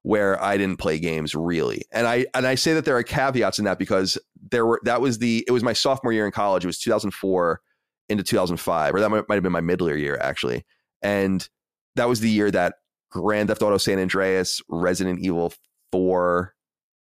where 0.04 0.41
I 0.43 0.58
didn't 0.58 0.78
play 0.78 0.99
games 0.99 1.36
really. 1.36 1.84
And 1.91 2.08
I 2.08 2.26
and 2.34 2.47
I 2.47 2.56
say 2.56 2.74
that 2.74 2.86
there 2.86 2.97
are 2.97 3.04
caveats 3.04 3.60
in 3.60 3.66
that 3.66 3.78
because 3.78 4.18
there 4.52 4.66
were 4.66 4.82
that 4.84 5.02
was 5.02 5.20
the 5.20 5.43
it 5.47 5.52
was 5.52 5.64
my 5.64 5.74
sophomore 5.74 6.14
year 6.14 6.26
in 6.26 6.32
college. 6.32 6.64
It 6.64 6.68
was 6.68 6.80
2004 6.80 7.62
into 8.10 8.24
2005 8.24 8.93
or 8.93 8.99
that 8.99 9.10
might, 9.10 9.30
might 9.30 9.36
have 9.36 9.43
been 9.43 9.52
my 9.52 9.62
middle 9.62 9.95
year 9.95 10.18
actually. 10.22 10.66
And 11.02 11.47
that 11.95 12.10
was 12.10 12.20
the 12.20 12.30
year 12.30 12.52
that 12.52 12.76
Grand 13.12 13.49
Theft 13.49 13.62
Auto 13.62 13.78
San 13.78 13.99
Andreas, 13.99 14.62
Resident 14.70 15.20
Evil 15.20 15.54
4 15.91 16.54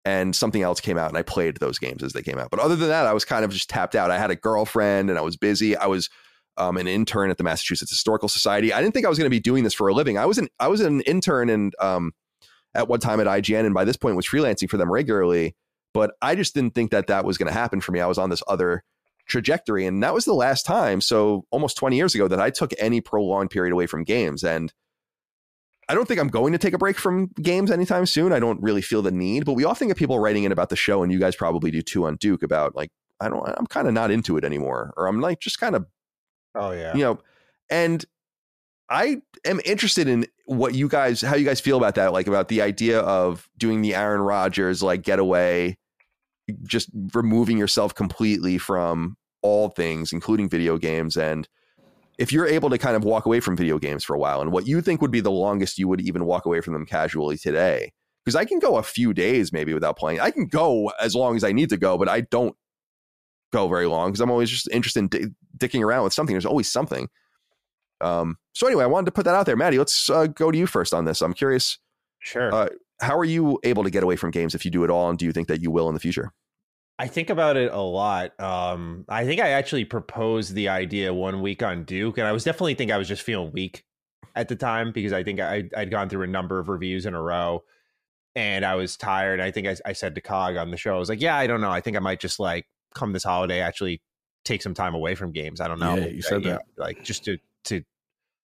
and 0.04 0.36
something 0.36 0.62
else 0.62 0.80
came 0.80 0.98
out 0.98 1.08
and 1.08 1.18
I 1.18 1.22
played 1.22 1.56
those 1.56 1.78
games 1.78 2.02
as 2.02 2.12
they 2.12 2.22
came 2.22 2.38
out. 2.38 2.50
But 2.50 2.60
other 2.60 2.76
than 2.76 2.88
that, 2.88 3.06
I 3.06 3.14
was 3.14 3.24
kind 3.24 3.44
of 3.44 3.50
just 3.50 3.70
tapped 3.70 3.94
out. 3.94 4.10
I 4.10 4.18
had 4.18 4.30
a 4.30 4.36
girlfriend 4.36 5.10
and 5.10 5.18
I 5.18 5.22
was 5.22 5.36
busy. 5.36 5.76
I 5.76 5.86
was 5.86 6.10
um, 6.56 6.76
an 6.76 6.86
intern 6.86 7.30
at 7.30 7.38
the 7.38 7.44
Massachusetts 7.44 7.90
Historical 7.90 8.28
Society. 8.28 8.72
I 8.72 8.80
didn't 8.80 8.94
think 8.94 9.06
I 9.06 9.08
was 9.08 9.18
going 9.18 9.26
to 9.26 9.30
be 9.30 9.40
doing 9.40 9.64
this 9.64 9.74
for 9.74 9.88
a 9.88 9.94
living. 9.94 10.18
I 10.18 10.26
was 10.26 10.38
an 10.38 10.48
I 10.60 10.68
was 10.68 10.80
an 10.80 11.00
intern 11.02 11.48
and 11.48 11.74
um, 11.80 12.12
at 12.74 12.88
one 12.88 13.00
time 13.00 13.20
at 13.20 13.26
IGN, 13.26 13.64
and 13.64 13.74
by 13.74 13.84
this 13.84 13.96
point 13.96 14.16
was 14.16 14.26
freelancing 14.26 14.68
for 14.68 14.76
them 14.76 14.90
regularly. 14.90 15.54
But 15.92 16.14
I 16.20 16.34
just 16.34 16.54
didn't 16.54 16.74
think 16.74 16.90
that 16.90 17.06
that 17.06 17.24
was 17.24 17.38
going 17.38 17.46
to 17.46 17.52
happen 17.52 17.80
for 17.80 17.92
me. 17.92 18.00
I 18.00 18.06
was 18.06 18.18
on 18.18 18.30
this 18.30 18.42
other 18.48 18.82
trajectory, 19.26 19.86
and 19.86 20.02
that 20.02 20.12
was 20.12 20.24
the 20.24 20.34
last 20.34 20.66
time. 20.66 21.00
So 21.00 21.44
almost 21.50 21.76
twenty 21.76 21.96
years 21.96 22.14
ago 22.14 22.28
that 22.28 22.40
I 22.40 22.50
took 22.50 22.72
any 22.78 23.00
prolonged 23.00 23.50
period 23.50 23.72
away 23.72 23.86
from 23.86 24.04
games, 24.04 24.42
and 24.44 24.72
I 25.88 25.94
don't 25.94 26.08
think 26.08 26.20
I'm 26.20 26.28
going 26.28 26.52
to 26.52 26.58
take 26.58 26.74
a 26.74 26.78
break 26.78 26.98
from 26.98 27.28
games 27.40 27.70
anytime 27.70 28.06
soon. 28.06 28.32
I 28.32 28.38
don't 28.38 28.62
really 28.62 28.82
feel 28.82 29.02
the 29.02 29.10
need, 29.10 29.44
but 29.44 29.52
we 29.52 29.64
often 29.64 29.88
get 29.88 29.96
people 29.96 30.18
writing 30.18 30.44
in 30.44 30.52
about 30.52 30.70
the 30.70 30.76
show, 30.76 31.02
and 31.02 31.12
you 31.12 31.18
guys 31.18 31.36
probably 31.36 31.70
do 31.70 31.82
too 31.82 32.06
on 32.06 32.16
Duke 32.16 32.42
about 32.42 32.74
like 32.74 32.90
I 33.20 33.28
don't, 33.28 33.46
I'm 33.46 33.66
kind 33.66 33.86
of 33.86 33.94
not 33.94 34.10
into 34.10 34.36
it 34.36 34.44
anymore, 34.44 34.92
or 34.96 35.06
I'm 35.06 35.20
like 35.20 35.40
just 35.40 35.60
kind 35.60 35.76
of 35.76 35.86
oh 36.54 36.70
yeah. 36.70 36.94
you 36.94 37.00
know 37.00 37.18
and 37.70 38.04
i 38.88 39.20
am 39.44 39.60
interested 39.64 40.08
in 40.08 40.26
what 40.46 40.74
you 40.74 40.88
guys 40.88 41.20
how 41.20 41.34
you 41.34 41.44
guys 41.44 41.60
feel 41.60 41.76
about 41.76 41.94
that 41.94 42.12
like 42.12 42.26
about 42.26 42.48
the 42.48 42.60
idea 42.60 43.00
of 43.00 43.48
doing 43.56 43.82
the 43.82 43.94
aaron 43.94 44.20
rodgers 44.20 44.82
like 44.82 45.02
getaway 45.02 45.76
just 46.64 46.90
removing 47.14 47.56
yourself 47.56 47.94
completely 47.94 48.58
from 48.58 49.16
all 49.42 49.70
things 49.70 50.12
including 50.12 50.48
video 50.48 50.76
games 50.76 51.16
and 51.16 51.48
if 52.16 52.32
you're 52.32 52.46
able 52.46 52.70
to 52.70 52.78
kind 52.78 52.94
of 52.94 53.02
walk 53.02 53.26
away 53.26 53.40
from 53.40 53.56
video 53.56 53.78
games 53.78 54.04
for 54.04 54.14
a 54.14 54.18
while 54.18 54.40
and 54.40 54.52
what 54.52 54.66
you 54.66 54.80
think 54.80 55.00
would 55.00 55.10
be 55.10 55.20
the 55.20 55.30
longest 55.30 55.78
you 55.78 55.88
would 55.88 56.00
even 56.00 56.24
walk 56.26 56.46
away 56.46 56.60
from 56.60 56.74
them 56.74 56.84
casually 56.86 57.38
today 57.38 57.90
because 58.24 58.36
i 58.36 58.44
can 58.44 58.58
go 58.58 58.76
a 58.76 58.82
few 58.82 59.14
days 59.14 59.52
maybe 59.52 59.72
without 59.72 59.96
playing 59.96 60.20
i 60.20 60.30
can 60.30 60.46
go 60.46 60.90
as 61.00 61.14
long 61.14 61.36
as 61.36 61.44
i 61.44 61.52
need 61.52 61.70
to 61.70 61.76
go 61.76 61.96
but 61.96 62.08
i 62.08 62.20
don't 62.20 62.54
go 63.54 63.68
very 63.68 63.86
long 63.86 64.10
because 64.10 64.20
i'm 64.20 64.30
always 64.30 64.50
just 64.50 64.68
interested 64.70 65.00
in 65.00 65.08
di- 65.08 65.34
dicking 65.58 65.82
around 65.82 66.04
with 66.04 66.12
something 66.12 66.34
there's 66.34 66.46
always 66.46 66.70
something 66.70 67.08
um, 68.00 68.36
so 68.52 68.66
anyway, 68.66 68.84
I 68.84 68.86
wanted 68.88 69.06
to 69.06 69.12
put 69.12 69.24
that 69.24 69.34
out 69.34 69.46
there, 69.46 69.56
Matty. 69.56 69.78
Let's 69.78 70.10
uh, 70.10 70.26
go 70.26 70.50
to 70.50 70.58
you 70.58 70.66
first 70.66 70.92
on 70.92 71.04
this. 71.06 71.22
I'm 71.22 71.32
curious, 71.32 71.78
Sure. 72.18 72.52
Uh, 72.52 72.68
how 73.00 73.16
are 73.18 73.24
you 73.24 73.58
able 73.64 73.84
to 73.84 73.90
get 73.90 74.02
away 74.02 74.16
from 74.16 74.30
games 74.30 74.54
if 74.54 74.64
you 74.64 74.70
do 74.70 74.84
it 74.84 74.90
all, 74.90 75.10
and 75.10 75.18
do 75.18 75.24
you 75.24 75.32
think 75.32 75.48
that 75.48 75.60
you 75.60 75.70
will 75.70 75.88
in 75.88 75.94
the 75.94 76.00
future? 76.00 76.32
I 76.98 77.06
think 77.06 77.28
about 77.28 77.56
it 77.56 77.72
a 77.72 77.80
lot. 77.80 78.38
Um, 78.40 79.04
I 79.08 79.24
think 79.24 79.40
I 79.40 79.50
actually 79.50 79.84
proposed 79.84 80.54
the 80.54 80.68
idea 80.68 81.12
one 81.12 81.42
week 81.42 81.62
on 81.62 81.84
Duke, 81.84 82.18
and 82.18 82.26
I 82.26 82.32
was 82.32 82.44
definitely 82.44 82.74
think 82.74 82.90
I 82.90 82.98
was 82.98 83.08
just 83.08 83.22
feeling 83.22 83.52
weak 83.52 83.84
at 84.36 84.48
the 84.48 84.56
time 84.56 84.92
because 84.92 85.12
I 85.12 85.22
think 85.22 85.40
I, 85.40 85.64
I'd 85.76 85.90
gone 85.90 86.08
through 86.08 86.22
a 86.22 86.28
number 86.28 86.58
of 86.58 86.68
reviews 86.68 87.04
in 87.04 87.14
a 87.14 87.20
row, 87.20 87.64
and 88.36 88.64
I 88.64 88.74
was 88.76 88.96
tired. 88.96 89.40
I 89.40 89.50
think 89.50 89.66
I, 89.66 89.76
I 89.84 89.92
said 89.92 90.14
to 90.14 90.20
Cog 90.20 90.56
on 90.56 90.70
the 90.70 90.76
show, 90.76 90.94
I 90.94 90.98
was 90.98 91.08
like, 91.08 91.20
"Yeah, 91.20 91.36
I 91.36 91.46
don't 91.46 91.60
know. 91.60 91.70
I 91.70 91.80
think 91.80 91.96
I 91.96 92.00
might 92.00 92.20
just 92.20 92.38
like 92.38 92.66
come 92.94 93.12
this 93.12 93.24
holiday 93.24 93.60
actually 93.60 94.02
take 94.44 94.62
some 94.62 94.74
time 94.74 94.94
away 94.94 95.14
from 95.14 95.32
games. 95.32 95.60
I 95.60 95.68
don't 95.68 95.80
know. 95.80 95.96
Yeah, 95.96 96.06
you 96.06 96.22
said 96.22 96.46
Uh, 96.46 96.50
that. 96.50 96.62
like 96.76 97.02
just 97.04 97.24
to 97.24 97.38
to. 97.64 97.82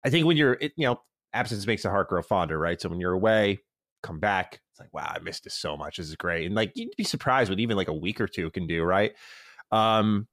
I 0.06 0.10
think 0.10 0.26
when 0.26 0.38
you're, 0.38 0.54
it, 0.54 0.74
you 0.78 0.86
know, 0.86 1.02
absence 1.34 1.66
makes 1.66 1.84
the 1.84 1.90
heart 1.90 2.10
grow 2.10 2.22
fonder, 2.22 2.58
right? 2.58 2.80
So 2.80 2.88
when 2.90 3.00
you're 3.00 3.14
away, 3.14 3.60
come 4.04 4.20
back, 4.20 4.62
it's 4.72 4.80
like, 4.80 4.94
wow, 4.94 5.12
I 5.14 5.20
missed 5.20 5.44
this 5.44 5.56
so 5.56 5.76
much. 5.76 5.98
This 5.98 6.08
is 6.08 6.16
great, 6.16 6.46
and 6.46 6.56
like 6.56 6.72
you'd 6.76 6.96
be 6.98 7.04
surprised 7.04 7.50
what 7.50 7.60
even 7.60 7.76
like 7.78 7.88
a 7.88 7.94
week 7.94 8.22
or 8.22 8.28
two 8.28 8.50
can 8.52 8.68
do, 8.68 8.84
right? 8.84 9.14
Um, 9.72 10.28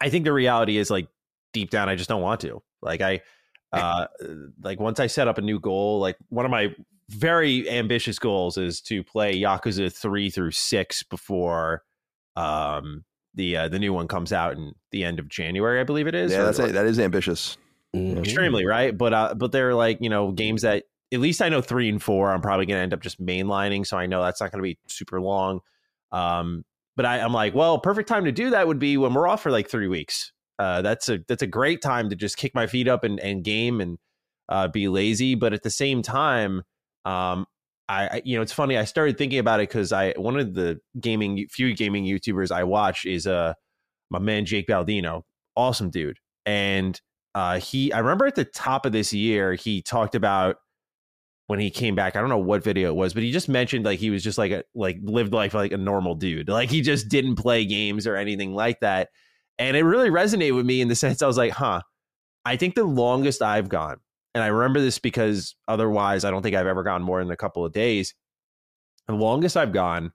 I 0.00 0.08
think 0.10 0.24
the 0.24 0.32
reality 0.32 0.76
is 0.78 0.90
like 0.90 1.08
deep 1.52 1.70
down, 1.70 1.88
I 1.88 1.96
just 1.96 2.08
don't 2.08 2.22
want 2.22 2.40
to. 2.42 2.62
Like 2.80 3.00
I, 3.00 3.20
uh, 3.72 4.06
like 4.62 4.80
once 4.80 5.00
I 5.00 5.08
set 5.08 5.28
up 5.28 5.38
a 5.38 5.42
new 5.42 5.58
goal, 5.60 5.98
like 6.00 6.16
one 6.28 6.44
of 6.44 6.50
my 6.50 6.74
very 7.10 7.68
ambitious 7.68 8.18
goals 8.18 8.56
is 8.58 8.80
to 8.82 9.02
play 9.02 9.38
Yakuza 9.40 9.92
three 9.92 10.30
through 10.30 10.52
six 10.52 11.02
before, 11.02 11.82
um, 12.38 13.04
the 13.34 13.56
uh, 13.56 13.68
the 13.68 13.78
new 13.78 13.92
one 13.92 14.08
comes 14.08 14.32
out 14.32 14.54
in 14.54 14.72
the 14.90 15.04
end 15.04 15.18
of 15.18 15.28
January, 15.28 15.80
I 15.80 15.84
believe 15.84 16.06
it 16.06 16.14
is. 16.14 16.32
Yeah, 16.32 16.44
that's 16.44 16.58
like- 16.58 16.72
that 16.72 16.86
is 16.86 16.98
ambitious. 16.98 17.56
Mhm. 17.96 18.18
extremely 18.18 18.66
right. 18.66 18.96
But 18.96 19.14
uh, 19.14 19.34
but 19.34 19.50
they're 19.50 19.74
like 19.74 19.98
you 20.00 20.10
know 20.10 20.30
games 20.32 20.62
that 20.62 20.84
at 21.12 21.20
least 21.20 21.40
I 21.40 21.48
know 21.48 21.62
three 21.62 21.88
and 21.88 22.02
four. 22.02 22.30
I'm 22.30 22.42
probably 22.42 22.66
going 22.66 22.76
to 22.78 22.82
end 22.82 22.92
up 22.92 23.00
just 23.00 23.18
mainlining, 23.20 23.86
so 23.86 23.96
I 23.96 24.04
know 24.06 24.22
that's 24.22 24.40
not 24.42 24.52
going 24.52 24.62
to 24.62 24.68
be 24.68 24.78
super 24.88 25.20
long. 25.22 25.60
Um, 26.12 26.64
but 26.96 27.06
I, 27.06 27.20
I'm 27.20 27.32
like, 27.32 27.54
well, 27.54 27.78
perfect 27.78 28.08
time 28.08 28.24
to 28.26 28.32
do 28.32 28.50
that 28.50 28.66
would 28.66 28.78
be 28.78 28.96
when 28.98 29.14
we're 29.14 29.26
off 29.26 29.42
for 29.42 29.50
like 29.50 29.70
three 29.70 29.88
weeks. 29.88 30.32
Uh, 30.58 30.82
that's 30.82 31.08
a 31.08 31.20
that's 31.28 31.42
a 31.42 31.46
great 31.46 31.80
time 31.80 32.10
to 32.10 32.16
just 32.16 32.36
kick 32.36 32.54
my 32.54 32.66
feet 32.66 32.88
up 32.88 33.04
and, 33.04 33.18
and 33.20 33.42
game 33.44 33.80
and 33.80 33.96
uh, 34.50 34.68
be 34.68 34.88
lazy. 34.88 35.34
But 35.34 35.54
at 35.54 35.62
the 35.62 35.70
same 35.70 36.02
time, 36.02 36.62
um, 37.06 37.46
I, 37.88 38.22
you 38.24 38.36
know 38.36 38.42
it's 38.42 38.52
funny. 38.52 38.76
I 38.76 38.84
started 38.84 39.16
thinking 39.16 39.38
about 39.38 39.60
it 39.60 39.68
because 39.68 39.92
I 39.92 40.12
one 40.12 40.38
of 40.38 40.54
the 40.54 40.80
gaming 41.00 41.46
few 41.50 41.74
gaming 41.74 42.04
YouTubers 42.04 42.50
I 42.50 42.64
watch 42.64 43.06
is 43.06 43.26
uh 43.26 43.54
my 44.10 44.18
man 44.18 44.44
Jake 44.44 44.68
Baldino, 44.68 45.22
awesome 45.56 45.90
dude, 45.90 46.18
and 46.44 47.00
uh, 47.34 47.60
he 47.60 47.92
I 47.92 48.00
remember 48.00 48.26
at 48.26 48.34
the 48.34 48.44
top 48.44 48.84
of 48.84 48.92
this 48.92 49.12
year 49.12 49.54
he 49.54 49.80
talked 49.80 50.14
about 50.14 50.56
when 51.46 51.58
he 51.58 51.70
came 51.70 51.94
back. 51.94 52.14
I 52.14 52.20
don't 52.20 52.28
know 52.28 52.38
what 52.38 52.62
video 52.62 52.90
it 52.90 52.96
was, 52.96 53.14
but 53.14 53.22
he 53.22 53.32
just 53.32 53.48
mentioned 53.48 53.84
like 53.84 53.98
he 53.98 54.10
was 54.10 54.22
just 54.22 54.38
like 54.38 54.52
a 54.52 54.64
like 54.74 54.98
lived 55.02 55.32
life 55.32 55.54
like 55.54 55.72
a 55.72 55.78
normal 55.78 56.14
dude. 56.14 56.48
Like 56.48 56.70
he 56.70 56.82
just 56.82 57.08
didn't 57.08 57.36
play 57.36 57.64
games 57.64 58.06
or 58.06 58.16
anything 58.16 58.54
like 58.54 58.80
that. 58.80 59.08
And 59.58 59.76
it 59.76 59.82
really 59.82 60.10
resonated 60.10 60.54
with 60.54 60.66
me 60.66 60.80
in 60.80 60.88
the 60.88 60.94
sense 60.94 61.22
I 61.22 61.26
was 61.26 61.38
like, 61.38 61.52
huh, 61.52 61.80
I 62.44 62.56
think 62.56 62.74
the 62.74 62.84
longest 62.84 63.42
I've 63.42 63.68
gone, 63.68 63.98
and 64.34 64.44
I 64.44 64.48
remember 64.48 64.80
this 64.80 64.98
because 64.98 65.56
otherwise 65.66 66.24
I 66.24 66.30
don't 66.30 66.42
think 66.42 66.54
I've 66.54 66.66
ever 66.66 66.82
gone 66.82 67.02
more 67.02 67.22
than 67.22 67.30
a 67.30 67.36
couple 67.36 67.64
of 67.64 67.72
days. 67.72 68.14
The 69.06 69.14
longest 69.14 69.56
I've 69.56 69.72
gone 69.72 70.12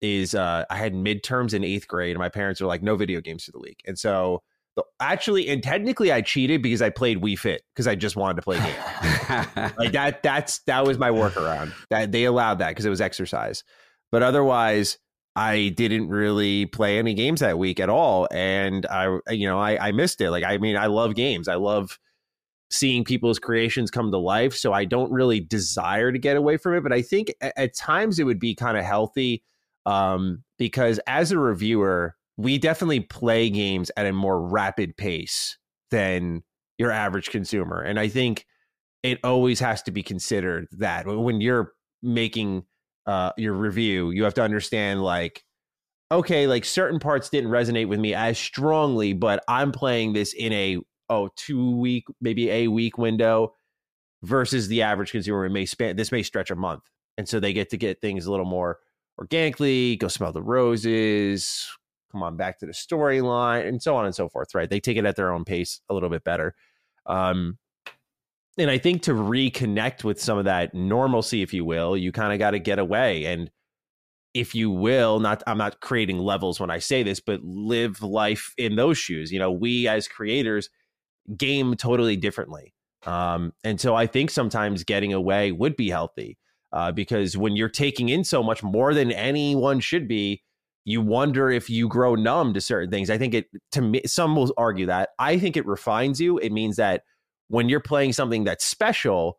is 0.00 0.34
uh, 0.34 0.64
I 0.70 0.76
had 0.76 0.94
midterms 0.94 1.54
in 1.54 1.64
eighth 1.64 1.88
grade, 1.88 2.12
and 2.12 2.18
my 2.18 2.28
parents 2.28 2.60
were 2.60 2.68
like, 2.68 2.82
no 2.82 2.96
video 2.96 3.20
games 3.20 3.44
for 3.44 3.52
the 3.52 3.58
week. 3.58 3.82
And 3.86 3.98
so 3.98 4.42
the, 4.76 4.84
actually, 5.00 5.48
and 5.48 5.62
technically, 5.62 6.12
I 6.12 6.20
cheated 6.20 6.62
because 6.62 6.82
I 6.82 6.90
played 6.90 7.20
Wii 7.20 7.38
Fit 7.38 7.62
because 7.74 7.88
I 7.88 7.96
just 7.96 8.16
wanted 8.16 8.36
to 8.36 8.42
play 8.42 8.58
games. 8.58 8.76
Like 9.76 9.92
that 9.92 10.22
that's 10.22 10.60
that 10.60 10.86
was 10.86 10.96
my 10.96 11.10
workaround. 11.10 11.74
That 11.90 12.12
they 12.12 12.24
allowed 12.24 12.60
that 12.60 12.70
because 12.70 12.86
it 12.86 12.90
was 12.90 13.00
exercise. 13.00 13.62
But 14.10 14.22
otherwise 14.22 14.98
i 15.36 15.68
didn't 15.76 16.08
really 16.08 16.66
play 16.66 16.98
any 16.98 17.14
games 17.14 17.38
that 17.40 17.58
week 17.58 17.78
at 17.78 17.88
all 17.88 18.26
and 18.32 18.86
i 18.86 19.18
you 19.28 19.46
know 19.46 19.58
i, 19.58 19.88
I 19.88 19.92
missed 19.92 20.20
it. 20.20 20.30
Like 20.30 20.42
i 20.42 20.56
mean 20.56 20.76
i 20.76 20.86
love 20.86 21.14
games. 21.14 21.46
I 21.46 21.56
love 21.56 21.98
seeing 22.70 23.04
people's 23.04 23.38
creations 23.38 23.90
come 23.90 24.10
to 24.10 24.18
life 24.18 24.54
so 24.54 24.72
i 24.72 24.84
don't 24.84 25.10
really 25.10 25.40
desire 25.40 26.12
to 26.12 26.18
get 26.18 26.36
away 26.36 26.56
from 26.56 26.74
it 26.74 26.82
but 26.82 26.92
i 26.92 27.00
think 27.00 27.32
at, 27.40 27.52
at 27.56 27.74
times 27.74 28.18
it 28.18 28.24
would 28.24 28.38
be 28.38 28.54
kind 28.54 28.76
of 28.76 28.84
healthy 28.84 29.42
um, 29.86 30.44
because 30.58 31.00
as 31.06 31.32
a 31.32 31.38
reviewer 31.38 32.14
we 32.36 32.58
definitely 32.58 33.00
play 33.00 33.48
games 33.48 33.90
at 33.96 34.06
a 34.06 34.12
more 34.12 34.40
rapid 34.40 34.96
pace 34.96 35.56
than 35.90 36.42
your 36.76 36.90
average 36.90 37.30
consumer 37.30 37.80
and 37.80 37.98
i 37.98 38.06
think 38.06 38.44
it 39.02 39.18
always 39.24 39.60
has 39.60 39.82
to 39.82 39.90
be 39.90 40.02
considered 40.02 40.68
that 40.72 41.06
when 41.06 41.40
you're 41.40 41.72
making 42.02 42.64
uh, 43.06 43.32
your 43.36 43.54
review, 43.54 44.10
you 44.10 44.24
have 44.24 44.34
to 44.34 44.42
understand 44.42 45.02
like, 45.02 45.42
okay, 46.10 46.46
like 46.46 46.64
certain 46.64 46.98
parts 46.98 47.30
didn't 47.30 47.50
resonate 47.50 47.88
with 47.88 48.00
me 48.00 48.14
as 48.14 48.38
strongly, 48.38 49.12
but 49.12 49.42
I'm 49.48 49.72
playing 49.72 50.12
this 50.12 50.32
in 50.32 50.52
a 50.52 50.78
oh 51.10 51.28
two 51.36 51.76
week 51.76 52.04
maybe 52.20 52.50
a 52.50 52.68
week 52.68 52.98
window 52.98 53.54
versus 54.22 54.68
the 54.68 54.82
average 54.82 55.12
consumer 55.12 55.46
it 55.46 55.50
may 55.50 55.64
span 55.66 55.96
this 55.96 56.12
may 56.12 56.22
stretch 56.22 56.50
a 56.50 56.56
month, 56.56 56.84
and 57.16 57.28
so 57.28 57.40
they 57.40 57.52
get 57.52 57.70
to 57.70 57.76
get 57.76 58.00
things 58.00 58.26
a 58.26 58.30
little 58.30 58.46
more 58.46 58.78
organically. 59.18 59.96
Go 59.96 60.08
smell 60.08 60.32
the 60.32 60.42
roses. 60.42 61.68
Come 62.12 62.22
on 62.22 62.36
back 62.36 62.58
to 62.60 62.66
the 62.66 62.72
storyline 62.72 63.68
and 63.68 63.82
so 63.82 63.94
on 63.96 64.06
and 64.06 64.14
so 64.14 64.28
forth. 64.28 64.54
Right? 64.54 64.70
They 64.70 64.80
take 64.80 64.96
it 64.96 65.04
at 65.04 65.16
their 65.16 65.32
own 65.32 65.44
pace 65.44 65.80
a 65.88 65.94
little 65.94 66.08
bit 66.08 66.24
better. 66.24 66.54
Um, 67.06 67.58
and 68.58 68.70
I 68.70 68.78
think 68.78 69.02
to 69.02 69.12
reconnect 69.12 70.04
with 70.04 70.20
some 70.20 70.36
of 70.36 70.44
that 70.46 70.74
normalcy, 70.74 71.42
if 71.42 71.54
you 71.54 71.64
will, 71.64 71.96
you 71.96 72.10
kind 72.10 72.32
of 72.32 72.38
got 72.40 72.50
to 72.50 72.58
get 72.58 72.80
away. 72.80 73.24
And 73.26 73.50
if 74.34 74.54
you 74.54 74.70
will, 74.70 75.20
not 75.20 75.42
I'm 75.46 75.58
not 75.58 75.80
creating 75.80 76.18
levels 76.18 76.58
when 76.58 76.70
I 76.70 76.78
say 76.78 77.02
this, 77.02 77.20
but 77.20 77.40
live 77.42 78.02
life 78.02 78.52
in 78.58 78.76
those 78.76 78.98
shoes. 78.98 79.32
You 79.32 79.38
know, 79.38 79.52
we 79.52 79.86
as 79.86 80.08
creators 80.08 80.70
game 81.36 81.74
totally 81.74 82.16
differently. 82.16 82.74
Um, 83.06 83.52
and 83.64 83.80
so 83.80 83.94
I 83.94 84.06
think 84.06 84.30
sometimes 84.30 84.84
getting 84.84 85.12
away 85.12 85.52
would 85.52 85.76
be 85.76 85.90
healthy 85.90 86.36
uh, 86.72 86.92
because 86.92 87.36
when 87.36 87.56
you're 87.56 87.68
taking 87.68 88.08
in 88.08 88.24
so 88.24 88.42
much 88.42 88.62
more 88.62 88.92
than 88.92 89.12
anyone 89.12 89.80
should 89.80 90.08
be, 90.08 90.42
you 90.84 91.00
wonder 91.00 91.50
if 91.50 91.68
you 91.68 91.86
grow 91.86 92.14
numb 92.14 92.54
to 92.54 92.60
certain 92.60 92.90
things. 92.90 93.10
I 93.10 93.18
think 93.18 93.34
it, 93.34 93.46
to 93.72 93.82
me, 93.82 94.02
some 94.06 94.34
will 94.34 94.52
argue 94.56 94.86
that. 94.86 95.10
I 95.18 95.38
think 95.38 95.56
it 95.56 95.66
refines 95.66 96.20
you. 96.20 96.38
It 96.38 96.50
means 96.50 96.76
that 96.76 97.02
when 97.48 97.68
you're 97.68 97.80
playing 97.80 98.14
something 98.14 98.44
that's 98.44 98.64
special 98.64 99.38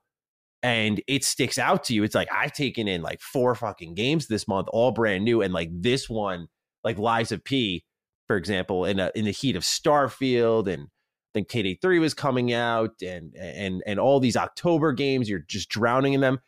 and 0.61 1.01
it 1.07 1.23
sticks 1.23 1.57
out 1.57 1.83
to 1.85 1.93
you, 1.93 2.03
it's 2.03 2.15
like 2.15 2.29
I've 2.31 2.53
taken 2.53 2.87
in 2.87 3.01
like 3.01 3.21
four 3.21 3.55
fucking 3.55 3.95
games 3.95 4.27
this 4.27 4.47
month, 4.47 4.67
all 4.71 4.91
brand 4.91 5.23
new, 5.23 5.41
and 5.41 5.53
like 5.53 5.69
this 5.73 6.09
one, 6.09 6.47
like 6.83 6.99
Lies 6.99 7.31
of 7.31 7.43
P, 7.43 7.83
for 8.27 8.35
example, 8.35 8.85
in 8.85 8.99
a, 8.99 9.11
in 9.15 9.25
the 9.25 9.31
heat 9.31 9.55
of 9.55 9.63
Starfield, 9.63 10.67
and 10.67 10.87
I 11.29 11.39
think 11.39 11.49
KD 11.49 11.81
three 11.81 11.99
was 11.99 12.13
coming 12.13 12.53
out, 12.53 13.01
and 13.01 13.35
and 13.35 13.83
and 13.85 13.99
all 13.99 14.19
these 14.19 14.37
October 14.37 14.91
games, 14.93 15.29
you're 15.29 15.39
just 15.39 15.69
drowning 15.69 16.13
in 16.13 16.21
them, 16.21 16.39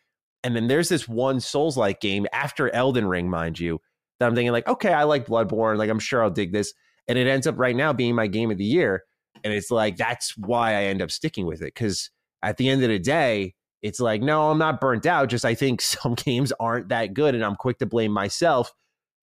and 0.43 0.55
then 0.55 0.67
there's 0.67 0.89
this 0.89 1.07
one 1.07 1.39
Souls 1.39 1.77
like 1.77 2.01
game 2.01 2.25
after 2.33 2.73
Elden 2.73 3.07
Ring, 3.07 3.29
mind 3.29 3.59
you, 3.59 3.79
that 4.19 4.27
I'm 4.27 4.35
thinking 4.35 4.51
like, 4.51 4.67
okay, 4.67 4.93
I 4.93 5.03
like 5.03 5.27
Bloodborne, 5.27 5.77
like 5.77 5.89
I'm 5.89 5.99
sure 5.99 6.23
I'll 6.23 6.31
dig 6.31 6.51
this, 6.51 6.73
and 7.07 7.17
it 7.17 7.27
ends 7.27 7.47
up 7.47 7.59
right 7.59 7.75
now 7.75 7.93
being 7.93 8.15
my 8.15 8.27
game 8.27 8.49
of 8.51 8.57
the 8.57 8.63
year 8.63 9.03
and 9.43 9.53
it's 9.53 9.71
like, 9.71 9.97
that's 9.97 10.37
why 10.37 10.71
I 10.71 10.83
end 10.83 11.01
up 11.01 11.11
sticking 11.11 11.45
with 11.45 11.61
it. 11.61 11.73
Cause 11.75 12.09
at 12.43 12.57
the 12.57 12.69
end 12.69 12.83
of 12.83 12.89
the 12.89 12.99
day, 12.99 13.55
it's 13.81 13.99
like, 13.99 14.21
no, 14.21 14.51
I'm 14.51 14.57
not 14.57 14.79
burnt 14.79 15.05
out. 15.05 15.29
Just 15.29 15.45
I 15.45 15.55
think 15.55 15.81
some 15.81 16.15
games 16.15 16.51
aren't 16.59 16.89
that 16.89 17.13
good. 17.13 17.35
And 17.35 17.43
I'm 17.43 17.55
quick 17.55 17.79
to 17.79 17.85
blame 17.85 18.11
myself 18.11 18.73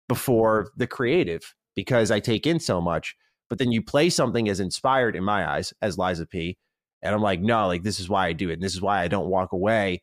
before 0.07 0.71
the 0.77 0.87
creative 0.87 1.53
because 1.75 2.11
I 2.11 2.19
take 2.19 2.47
in 2.47 2.59
so 2.59 2.79
much. 2.79 3.15
But 3.49 3.59
then 3.59 3.71
you 3.71 3.81
play 3.81 4.09
something 4.09 4.49
as 4.49 4.59
inspired 4.59 5.15
in 5.15 5.23
my 5.23 5.49
eyes 5.49 5.73
as 5.81 5.97
Lies 5.97 6.19
of 6.19 6.29
P. 6.29 6.57
And 7.01 7.13
I'm 7.13 7.21
like, 7.21 7.41
no, 7.41 7.67
like 7.67 7.83
this 7.83 7.99
is 7.99 8.09
why 8.09 8.27
I 8.27 8.33
do 8.33 8.49
it. 8.49 8.53
And 8.53 8.63
this 8.63 8.73
is 8.73 8.81
why 8.81 9.01
I 9.01 9.07
don't 9.07 9.27
walk 9.27 9.51
away 9.51 10.01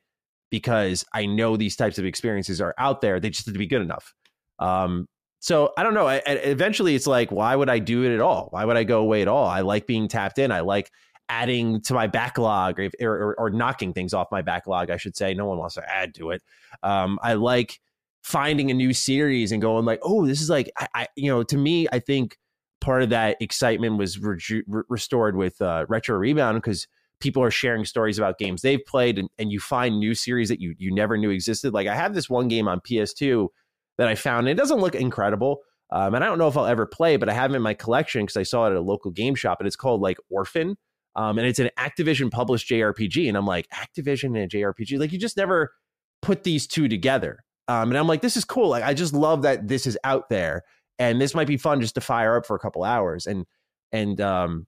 because 0.50 1.04
I 1.12 1.26
know 1.26 1.56
these 1.56 1.76
types 1.76 1.98
of 1.98 2.04
experiences 2.04 2.60
are 2.60 2.74
out 2.78 3.00
there. 3.00 3.18
They 3.18 3.30
just 3.30 3.46
have 3.46 3.54
to 3.54 3.58
be 3.58 3.66
good 3.66 3.82
enough. 3.82 4.14
Um, 4.58 5.08
so 5.40 5.72
I 5.76 5.82
don't 5.82 5.94
know. 5.94 6.06
I, 6.06 6.16
I, 6.26 6.32
eventually, 6.44 6.94
it's 6.94 7.08
like, 7.08 7.32
why 7.32 7.56
would 7.56 7.68
I 7.68 7.80
do 7.80 8.04
it 8.04 8.14
at 8.14 8.20
all? 8.20 8.48
Why 8.50 8.64
would 8.64 8.76
I 8.76 8.84
go 8.84 9.00
away 9.00 9.22
at 9.22 9.28
all? 9.28 9.46
I 9.46 9.62
like 9.62 9.86
being 9.88 10.06
tapped 10.06 10.38
in. 10.38 10.52
I 10.52 10.60
like 10.60 10.90
adding 11.28 11.80
to 11.82 11.94
my 11.94 12.06
backlog 12.06 12.78
or, 12.78 12.90
or, 13.00 13.34
or 13.36 13.50
knocking 13.50 13.92
things 13.92 14.14
off 14.14 14.28
my 14.30 14.42
backlog. 14.42 14.90
I 14.90 14.98
should 14.98 15.16
say. 15.16 15.34
No 15.34 15.46
one 15.46 15.58
wants 15.58 15.74
to 15.74 15.90
add 15.90 16.14
to 16.14 16.30
it. 16.30 16.42
Um, 16.84 17.18
I 17.22 17.34
like 17.34 17.80
finding 18.22 18.70
a 18.70 18.74
new 18.74 18.92
series 18.92 19.50
and 19.50 19.60
going 19.60 19.84
like, 19.84 19.98
oh, 20.02 20.26
this 20.26 20.40
is 20.40 20.48
like, 20.48 20.70
I, 20.78 20.86
I 20.94 21.06
you 21.16 21.28
know, 21.28 21.42
to 21.42 21.56
me, 21.56 21.88
I 21.90 21.98
think 21.98 22.36
part 22.82 23.02
of 23.02 23.08
that 23.08 23.38
excitement 23.40 23.96
was 23.96 24.18
re- 24.18 24.62
re- 24.66 24.82
restored 24.90 25.36
with 25.36 25.60
uh, 25.62 25.86
Retro 25.88 26.18
Rebound 26.18 26.58
because 26.58 26.86
people 27.20 27.42
are 27.42 27.50
sharing 27.50 27.86
stories 27.86 28.18
about 28.18 28.38
games 28.38 28.60
they've 28.60 28.84
played 28.84 29.18
and, 29.18 29.30
and 29.38 29.50
you 29.50 29.60
find 29.60 29.98
new 29.98 30.14
series 30.14 30.50
that 30.50 30.60
you 30.60 30.74
you 30.76 30.92
never 30.92 31.16
knew 31.16 31.30
existed. 31.30 31.72
Like 31.72 31.86
I 31.86 31.94
have 31.94 32.12
this 32.12 32.28
one 32.28 32.48
game 32.48 32.68
on 32.68 32.80
PS2 32.80 33.48
that 33.98 34.08
I 34.08 34.14
found. 34.14 34.48
And 34.48 34.58
it 34.58 34.60
doesn't 34.60 34.80
look 34.80 34.94
incredible. 34.94 35.60
Um, 35.90 36.14
and 36.14 36.24
I 36.24 36.26
don't 36.26 36.38
know 36.38 36.48
if 36.48 36.56
I'll 36.56 36.66
ever 36.66 36.86
play, 36.86 37.16
but 37.16 37.28
I 37.28 37.34
have 37.34 37.52
it 37.52 37.56
in 37.56 37.62
my 37.62 37.74
collection 37.74 38.22
because 38.22 38.36
I 38.36 38.42
saw 38.42 38.66
it 38.66 38.70
at 38.70 38.76
a 38.76 38.80
local 38.80 39.10
game 39.10 39.34
shop, 39.34 39.60
and 39.60 39.66
it's 39.66 39.76
called 39.76 40.00
like 40.00 40.16
Orphen. 40.30 40.76
Um, 41.14 41.38
and 41.38 41.46
it's 41.46 41.58
an 41.58 41.68
Activision 41.78 42.30
published 42.30 42.68
JRPG. 42.70 43.28
And 43.28 43.36
I'm 43.36 43.46
like, 43.46 43.68
Activision 43.68 44.28
and 44.28 44.38
a 44.38 44.48
JRPG? 44.48 44.98
Like, 44.98 45.12
you 45.12 45.18
just 45.18 45.36
never 45.36 45.72
put 46.22 46.44
these 46.44 46.66
two 46.66 46.88
together. 46.88 47.44
Um, 47.68 47.90
and 47.90 47.98
I'm 47.98 48.06
like, 48.06 48.22
this 48.22 48.38
is 48.38 48.46
cool. 48.46 48.70
Like, 48.70 48.82
I 48.82 48.94
just 48.94 49.12
love 49.12 49.42
that 49.42 49.68
this 49.68 49.86
is 49.86 49.98
out 50.04 50.30
there, 50.30 50.62
and 50.98 51.20
this 51.20 51.34
might 51.34 51.46
be 51.46 51.56
fun 51.56 51.80
just 51.80 51.94
to 51.96 52.00
fire 52.00 52.36
up 52.36 52.46
for 52.46 52.56
a 52.56 52.58
couple 52.58 52.84
hours. 52.84 53.26
And 53.26 53.46
and 53.92 54.20
um, 54.20 54.66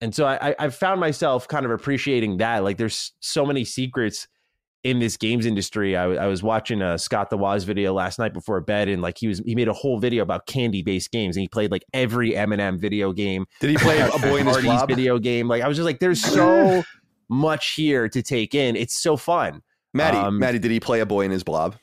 and 0.00 0.14
so 0.14 0.26
I 0.26 0.54
I 0.58 0.68
found 0.70 1.00
myself 1.00 1.48
kind 1.48 1.64
of 1.64 1.72
appreciating 1.72 2.38
that. 2.38 2.62
Like, 2.64 2.76
there's 2.76 3.12
so 3.20 3.44
many 3.46 3.64
secrets 3.64 4.26
in 4.84 4.98
this 4.98 5.16
games 5.16 5.46
industry. 5.46 5.96
I, 5.96 6.06
I 6.06 6.26
was 6.26 6.42
watching 6.42 6.82
a 6.82 6.98
Scott 6.98 7.30
the 7.30 7.38
Woz 7.38 7.62
video 7.62 7.92
last 7.94 8.18
night 8.18 8.32
before 8.34 8.60
bed, 8.60 8.88
and 8.88 9.00
like 9.00 9.16
he 9.18 9.28
was 9.28 9.38
he 9.46 9.54
made 9.54 9.68
a 9.68 9.72
whole 9.72 9.98
video 10.00 10.22
about 10.24 10.46
candy 10.46 10.82
based 10.82 11.10
games, 11.12 11.36
and 11.36 11.42
he 11.42 11.48
played 11.48 11.70
like 11.70 11.84
every 11.94 12.34
M&M 12.36 12.78
video 12.80 13.12
game. 13.12 13.46
Did 13.60 13.70
he 13.70 13.76
play 13.76 14.00
A 14.14 14.18
Boy 14.18 14.40
and 14.40 14.48
His 14.48 14.58
Blob? 14.58 14.88
video 14.88 15.18
game? 15.20 15.46
Like 15.48 15.62
I 15.62 15.68
was 15.68 15.76
just 15.76 15.84
like, 15.84 16.00
there's 16.00 16.20
so 16.20 16.82
much 17.28 17.74
here 17.74 18.08
to 18.08 18.22
take 18.22 18.54
in. 18.56 18.74
It's 18.74 19.00
so 19.00 19.16
fun. 19.16 19.62
Matty, 19.94 20.18
Um, 20.18 20.38
Matty, 20.38 20.58
did 20.58 20.70
he 20.70 20.80
play 20.80 20.98
A 21.00 21.06
Boy 21.06 21.22
and 21.24 21.32
His 21.32 21.44
Blob? 21.44 21.76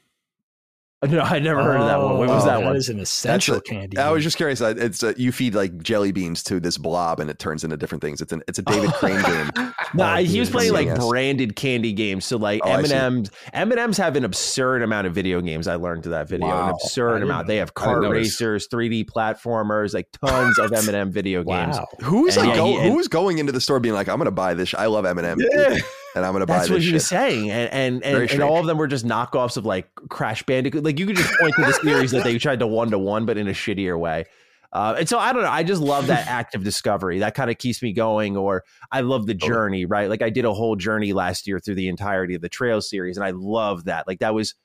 No, 1.10 1.22
I 1.22 1.40
never 1.40 1.64
heard 1.64 1.80
of 1.80 1.88
that 1.88 1.98
one. 1.98 2.18
What 2.18 2.28
was 2.28 2.44
Oh, 2.44 2.48
that 2.48 2.62
one? 2.62 2.74
That 2.74 2.76
is 2.78 2.90
an 2.90 3.00
essential 3.00 3.56
a- 3.56 3.62
candy. 3.62 3.98
I 3.98 4.12
was 4.12 4.22
just 4.22 4.36
curious. 4.36 4.60
uh, 4.60 4.74
It's 4.78 5.02
uh, 5.02 5.14
you 5.16 5.32
feed 5.32 5.56
like 5.56 5.82
jelly 5.82 6.12
beans 6.12 6.44
to 6.44 6.60
this 6.60 6.78
blob, 6.78 7.22
and 7.22 7.30
it 7.30 7.40
turns 7.40 7.64
into 7.64 7.78
different 7.78 8.02
things. 8.02 8.20
It's 8.20 8.34
an 8.34 8.44
it's 8.50 8.60
a 8.60 8.64
David 8.64 8.92
Crane 8.96 9.22
game. 9.22 9.50
Nah, 9.94 10.16
Oh, 10.18 10.24
he 10.24 10.42
was 10.42 10.50
playing 10.50 10.74
like 10.74 10.94
branded 11.00 11.56
candy 11.56 11.94
games. 11.94 12.26
So 12.26 12.36
like 12.36 12.60
Oh, 12.66 12.72
M&M's, 12.72 13.32
M&M's 13.54 13.98
have 13.98 14.18
an 14.18 14.26
absurd 14.26 14.82
amount 14.82 15.08
of 15.08 15.16
video 15.16 15.40
games. 15.40 15.70
I 15.70 15.76
learned 15.76 16.04
to 16.04 16.10
that 16.10 16.28
video, 16.28 16.48
an 16.48 16.52
Wow. 16.54 16.68
I 16.68 16.70
absurd 16.72 17.24
amount. 17.24 17.48
They 17.48 17.58
have 17.58 17.72
I 17.78 17.86
didn't 17.86 18.02
kart 18.04 18.12
racers, 18.12 18.68
3D 18.68 19.06
platformers, 19.06 19.94
like 19.94 20.10
tons 20.26 20.60
of 20.60 20.74
M&M 20.74 21.12
video 21.14 21.44
games. 21.46 21.78
wow. 21.78 21.88
Who's 22.02 22.36
And 22.36 22.48
like 22.48 22.56
yeah, 22.58 22.62
go, 22.62 22.68
he- 22.68 22.76
and- 22.78 22.92
who's 22.94 23.08
going 23.08 23.38
into 23.38 23.54
the 23.54 23.62
store 23.62 23.80
being 23.80 23.96
like, 23.96 24.10
I'm 24.10 24.18
gonna 24.18 24.32
buy 24.32 24.54
this. 24.54 24.74
I 24.74 24.88
love 24.88 25.06
M&M, 25.06 25.38
Yeah. 25.54 25.78
And 26.16 26.26
I'm 26.26 26.34
gonna 26.34 26.46
buy 26.46 26.58
That's 26.58 26.70
what 26.70 26.80
he 26.80 26.88
shit. 26.88 26.94
was 26.96 27.08
saying, 27.08 27.50
and 27.52 27.72
and 27.72 28.04
and, 28.04 28.32
and 28.32 28.42
all 28.42 28.60
of 28.60 28.66
them 28.66 28.78
were 28.78 28.88
just 28.88 29.06
knockoffs 29.06 29.58
of 29.58 29.66
like 29.66 29.90
Crash 30.10 30.44
Bandicoot. 30.44 30.84
Like 30.84 31.00
you 31.00 31.06
could 31.06 31.16
just 31.16 31.34
point 31.40 31.54
to 31.56 31.62
the 31.62 31.74
series 31.74 32.12
that 32.12 32.24
they 32.24 32.38
tried 32.38 32.60
to 32.60 32.68
one 32.68 32.90
to 32.92 33.00
one, 33.00 33.26
but 33.26 33.38
in 33.38 33.48
a 33.48 33.52
shittier 33.52 33.98
way. 34.00 34.26
Uh, 34.72 34.96
and 35.00 35.10
so 35.10 35.18
I 35.18 35.34
don't 35.34 35.42
know. 35.42 35.50
I 35.50 35.64
just 35.64 35.82
love 35.82 36.08
that 36.08 36.28
act 36.28 36.54
of 36.54 36.64
discovery. 36.64 37.20
That 37.20 37.34
kind 37.34 37.50
of 37.50 37.58
keeps 37.58 37.82
me 37.82 37.92
going. 37.92 38.38
Or 38.38 38.64
I 38.92 39.02
love 39.02 39.26
the 39.26 39.34
journey, 39.34 39.86
right? 39.86 40.10
Like 40.10 40.22
I 40.22 40.30
did 40.30 40.46
a 40.46 40.54
whole 40.54 40.76
journey 40.76 41.12
last 41.14 41.48
year 41.48 41.60
through 41.60 41.76
the 41.76 41.88
entirety 41.88 42.36
of 42.36 42.42
the 42.42 42.50
Trail 42.50 42.82
series, 42.82 43.18
and 43.18 43.26
I 43.26 43.32
love 43.32 43.86
that. 43.86 44.08
Like 44.08 44.20
that 44.20 44.34
was 44.34 44.56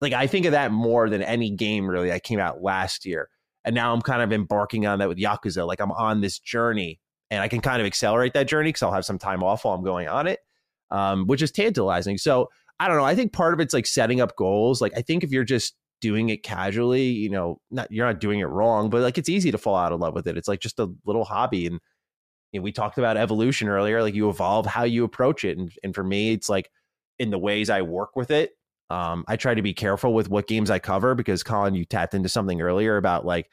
like 0.00 0.12
I 0.12 0.26
think 0.26 0.46
of 0.46 0.52
that 0.52 0.72
more 0.72 1.08
than 1.08 1.22
any 1.22 1.50
game 1.50 1.88
really 1.88 2.08
that 2.08 2.22
came 2.24 2.40
out 2.40 2.62
last 2.62 3.04
year. 3.06 3.28
And 3.64 3.76
now 3.76 3.94
I'm 3.94 4.02
kind 4.02 4.22
of 4.22 4.32
embarking 4.32 4.86
on 4.86 4.98
that 4.98 5.08
with 5.08 5.18
Yakuza. 5.18 5.64
Like 5.64 5.80
I'm 5.80 5.92
on 5.92 6.20
this 6.20 6.40
journey, 6.40 6.98
and 7.30 7.40
I 7.40 7.46
can 7.46 7.60
kind 7.60 7.80
of 7.80 7.86
accelerate 7.86 8.34
that 8.34 8.48
journey 8.48 8.68
because 8.68 8.82
I'll 8.82 8.92
have 8.92 9.04
some 9.04 9.18
time 9.18 9.44
off 9.44 9.64
while 9.64 9.74
I'm 9.74 9.84
going 9.84 10.08
on 10.08 10.26
it 10.26 10.40
um, 10.92 11.26
which 11.26 11.42
is 11.42 11.50
tantalizing. 11.50 12.18
So 12.18 12.48
I 12.78 12.86
don't 12.86 12.96
know. 12.96 13.04
I 13.04 13.14
think 13.14 13.32
part 13.32 13.54
of 13.54 13.60
it's 13.60 13.74
like 13.74 13.86
setting 13.86 14.20
up 14.20 14.36
goals. 14.36 14.80
Like 14.80 14.92
I 14.96 15.02
think 15.02 15.24
if 15.24 15.32
you're 15.32 15.44
just 15.44 15.74
doing 16.00 16.28
it 16.28 16.42
casually, 16.42 17.04
you 17.06 17.30
know, 17.30 17.60
not 17.70 17.90
you're 17.90 18.06
not 18.06 18.20
doing 18.20 18.40
it 18.40 18.46
wrong, 18.46 18.90
but 18.90 19.00
like 19.00 19.18
it's 19.18 19.28
easy 19.28 19.50
to 19.50 19.58
fall 19.58 19.76
out 19.76 19.92
of 19.92 20.00
love 20.00 20.14
with 20.14 20.26
it. 20.26 20.36
It's 20.36 20.48
like 20.48 20.60
just 20.60 20.78
a 20.78 20.88
little 21.06 21.24
hobby. 21.24 21.66
And 21.66 21.80
you 22.52 22.60
know, 22.60 22.64
we 22.64 22.72
talked 22.72 22.98
about 22.98 23.16
evolution 23.16 23.68
earlier. 23.68 24.02
Like 24.02 24.14
you 24.14 24.28
evolve 24.28 24.66
how 24.66 24.84
you 24.84 25.04
approach 25.04 25.44
it. 25.44 25.58
And 25.58 25.72
and 25.82 25.94
for 25.94 26.04
me, 26.04 26.32
it's 26.32 26.48
like 26.48 26.70
in 27.18 27.30
the 27.30 27.38
ways 27.38 27.70
I 27.70 27.82
work 27.82 28.14
with 28.16 28.30
it. 28.30 28.52
Um, 28.90 29.24
I 29.26 29.36
try 29.36 29.54
to 29.54 29.62
be 29.62 29.72
careful 29.72 30.12
with 30.12 30.28
what 30.28 30.46
games 30.46 30.70
I 30.70 30.78
cover 30.78 31.14
because 31.14 31.42
Colin, 31.42 31.74
you 31.74 31.86
tapped 31.86 32.12
into 32.12 32.28
something 32.28 32.60
earlier 32.60 32.98
about 32.98 33.24
like 33.24 33.48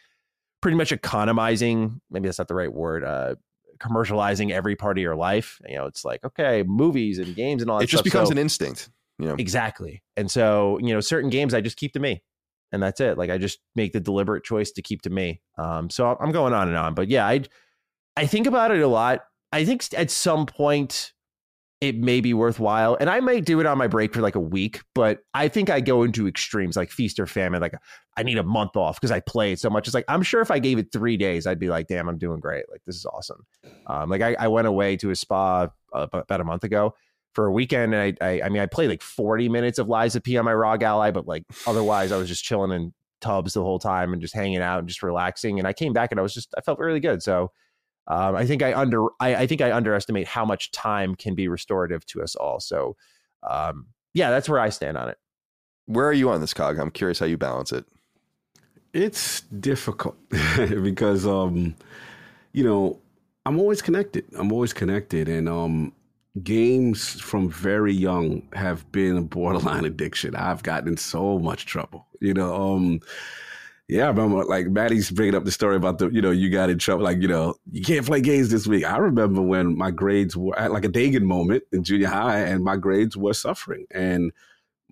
pretty 0.62 0.76
much 0.76 0.92
economizing. 0.92 2.02
Maybe 2.10 2.28
that's 2.28 2.40
not 2.40 2.50
the 2.50 2.56
right 2.56 2.74
word. 2.74 3.06
Uh, 3.06 3.36
commercializing 3.82 4.52
every 4.52 4.76
part 4.76 4.98
of 4.98 5.02
your 5.02 5.16
life. 5.16 5.60
You 5.68 5.78
know, 5.78 5.86
it's 5.86 6.04
like 6.06 6.24
okay, 6.24 6.64
movies 6.64 7.20
and 7.20 7.36
games 7.36 7.62
and 7.62 7.70
all 7.72 7.80
that. 7.80 7.86
It 7.86 7.88
just 7.88 8.02
stuff. 8.02 8.12
becomes 8.12 8.30
So- 8.30 8.34
an 8.34 8.38
instinct. 8.38 8.90
You 9.18 9.28
know, 9.28 9.36
exactly. 9.38 10.02
And 10.16 10.32
so 10.32 10.78
you 10.80 10.94
know, 10.94 11.02
certain 11.02 11.30
games 11.30 11.54
I 11.54 11.60
just 11.60 11.76
keep 11.76 11.92
to 11.94 12.00
me, 12.00 12.24
and 12.72 12.82
that's 12.82 13.02
it. 13.02 13.18
Like 13.18 13.30
I 13.30 13.38
just 13.38 13.60
make 13.76 13.92
the 13.92 14.00
deliberate 14.00 14.46
choice 14.46 14.72
to 14.72 14.82
keep 14.82 15.02
to 15.02 15.10
me. 15.10 15.42
Um, 15.58 15.90
so 15.90 16.16
I'm 16.20 16.32
going 16.32 16.54
on 16.54 16.70
and 16.70 16.78
on, 16.78 16.94
but 16.94 17.10
yeah, 17.10 17.28
I 17.28 17.42
I 18.16 18.26
think 18.28 18.48
about 18.48 18.72
it 18.72 18.82
a 18.82 18.88
lot. 18.88 19.22
I 19.52 19.66
think 19.66 19.84
at 19.98 20.10
some 20.10 20.46
point 20.46 21.12
it 21.82 21.98
may 21.98 22.20
be 22.20 22.34
worthwhile, 22.34 22.98
and 23.00 23.10
I 23.10 23.22
might 23.22 23.46
do 23.46 23.62
it 23.62 23.66
on 23.66 23.78
my 23.78 23.88
break 23.88 24.14
for 24.14 24.22
like 24.22 24.36
a 24.36 24.40
week. 24.40 24.82
But 24.94 25.20
I 25.34 25.48
think 25.48 25.70
I 25.70 25.80
go 25.80 26.04
into 26.04 26.28
extremes 26.28 26.76
like 26.76 26.92
feast 26.92 27.20
or 27.20 27.26
famine. 27.26 27.62
Like 27.62 27.74
I 28.18 28.24
need 28.24 28.38
a 28.38 28.44
month 28.44 28.76
off 28.76 29.00
because 29.00 29.12
I 29.12 29.22
play 29.22 29.54
it 29.54 29.60
so 29.60 29.70
much. 29.70 29.88
It's 29.88 29.94
like 29.94 30.06
I'm 30.10 30.22
sure 30.22 30.42
if 30.42 30.52
I 30.52 30.60
gave 30.60 30.78
it 30.78 30.92
three 30.92 31.16
days, 31.16 31.48
I'd 31.48 31.60
be 31.60 31.70
like, 31.70 31.88
damn, 31.88 32.10
I'm 32.10 32.18
doing 32.18 32.42
great. 32.42 32.66
Like 32.70 32.82
this 32.86 32.98
is 32.98 33.06
awesome. 33.06 33.46
Um, 33.88 34.10
like 34.10 34.22
I, 34.22 34.36
I 34.38 34.48
went 34.50 34.68
away 34.68 34.98
to 34.98 35.12
a 35.12 35.16
spa 35.16 35.70
uh, 35.94 36.08
about 36.12 36.42
a 36.42 36.44
month 36.44 36.66
ago 36.66 36.96
for 37.34 37.46
a 37.46 37.52
weekend, 37.52 37.94
and 37.94 38.18
I, 38.22 38.26
I 38.26 38.42
I 38.42 38.50
mean 38.50 38.62
I 38.62 38.66
played 38.66 38.90
like 38.90 39.02
40 39.02 39.48
minutes 39.48 39.80
of 39.80 39.88
Lies 39.88 40.18
of 40.18 40.24
P 40.24 40.38
on 40.38 40.44
my 40.44 40.54
ROG 40.54 40.84
Ally, 40.84 41.12
but 41.12 41.28
like 41.28 41.44
otherwise 41.66 42.12
I 42.12 42.18
was 42.18 42.28
just 42.28 42.44
chilling 42.44 42.72
in 42.72 42.94
tubs 43.22 43.54
the 43.54 43.64
whole 43.64 43.80
time 43.80 44.12
and 44.12 44.22
just 44.22 44.34
hanging 44.34 44.62
out 44.62 44.80
and 44.80 44.88
just 44.88 45.02
relaxing. 45.02 45.60
And 45.60 45.68
I 45.68 45.72
came 45.72 45.94
back 45.94 46.12
and 46.12 46.20
I 46.20 46.24
was 46.24 46.34
just 46.34 46.54
I 46.58 46.62
felt 46.62 46.80
really 46.80 47.00
good. 47.00 47.24
So. 47.24 47.52
Um, 48.10 48.36
I 48.36 48.46
think 48.46 48.64
I 48.64 48.74
under 48.74 49.06
I, 49.20 49.36
I 49.36 49.48
think 49.48 49.62
I 49.62 49.72
underestimate 49.72 50.28
how 50.28 50.46
much 50.46 50.72
time 50.72 51.16
can 51.16 51.36
be 51.36 51.48
restorative 51.48 52.06
to 52.08 52.24
us 52.24 52.36
all. 52.36 52.60
So, 52.60 52.98
um, 53.50 53.88
yeah, 54.14 54.32
that's 54.32 54.50
where 54.50 54.60
I 54.60 54.70
stand 54.70 54.98
on 54.98 55.10
it. 55.10 55.18
where 55.86 56.08
are 56.08 56.14
you 56.14 56.30
on 56.30 56.42
this 56.42 56.54
cog? 56.54 56.80
I'm 56.80 56.92
curious 56.92 57.20
how 57.20 57.26
you 57.26 57.38
balance 57.38 57.72
it. 57.72 57.86
It's 58.94 59.42
difficult 59.42 60.18
because 60.58 61.26
um 61.26 61.76
you 62.54 62.64
know, 62.64 63.00
I'm 63.46 63.60
always 63.60 63.82
connected. 63.82 64.26
I'm 64.38 64.52
always 64.52 64.74
connected 64.74 65.28
and 65.30 65.48
um 65.48 65.94
games 66.44 67.20
from 67.20 67.50
very 67.50 67.94
young 67.94 68.48
have 68.54 68.90
been 68.92 69.18
a 69.18 69.22
borderline 69.22 69.86
addiction. 69.92 70.36
I've 70.36 70.64
gotten 70.64 70.90
in 70.90 70.98
so 70.98 71.40
much 71.40 71.66
trouble. 71.66 72.08
You 72.22 72.34
know, 72.34 72.56
um 72.56 73.02
yeah, 73.90 74.06
I 74.06 74.08
remember 74.10 74.44
like 74.46 74.68
Matty's 74.68 75.10
bringing 75.10 75.34
up 75.34 75.46
the 75.46 75.52
story 75.52 75.76
about 75.76 75.98
the, 75.98 76.10
you 76.10 76.22
know, 76.22 76.30
you 76.30 76.52
got 76.52 76.70
in 76.70 76.78
trouble, 76.78 77.04
like, 77.04 77.22
you 77.24 77.28
know, 77.28 77.56
you 77.72 77.82
can't 77.82 78.06
play 78.06 78.22
games 78.22 78.50
this 78.50 78.68
week. 78.68 78.86
I 78.86 78.98
remember 78.98 79.42
when 79.42 79.76
my 79.76 79.90
grades 79.90 80.38
were 80.38 80.58
at 80.60 80.72
like 80.72 80.86
a 80.86 80.90
Dagan 80.90 81.24
moment 81.24 81.64
in 81.72 81.84
junior 81.84 82.08
high 82.08 82.38
and 82.38 82.64
my 82.64 82.78
grades 82.78 83.18
were 83.18 83.34
suffering. 83.34 83.88
And 83.90 84.32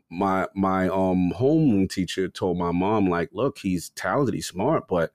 my 0.10 0.48
my 0.56 0.88
um 0.88 1.32
home 1.32 1.88
teacher 1.88 2.28
told 2.28 2.58
my 2.58 2.72
mom 2.72 3.10
like 3.10 3.30
look 3.34 3.58
he's 3.58 3.90
talented 3.90 4.34
he's 4.34 4.48
smart 4.48 4.88
but 4.88 5.12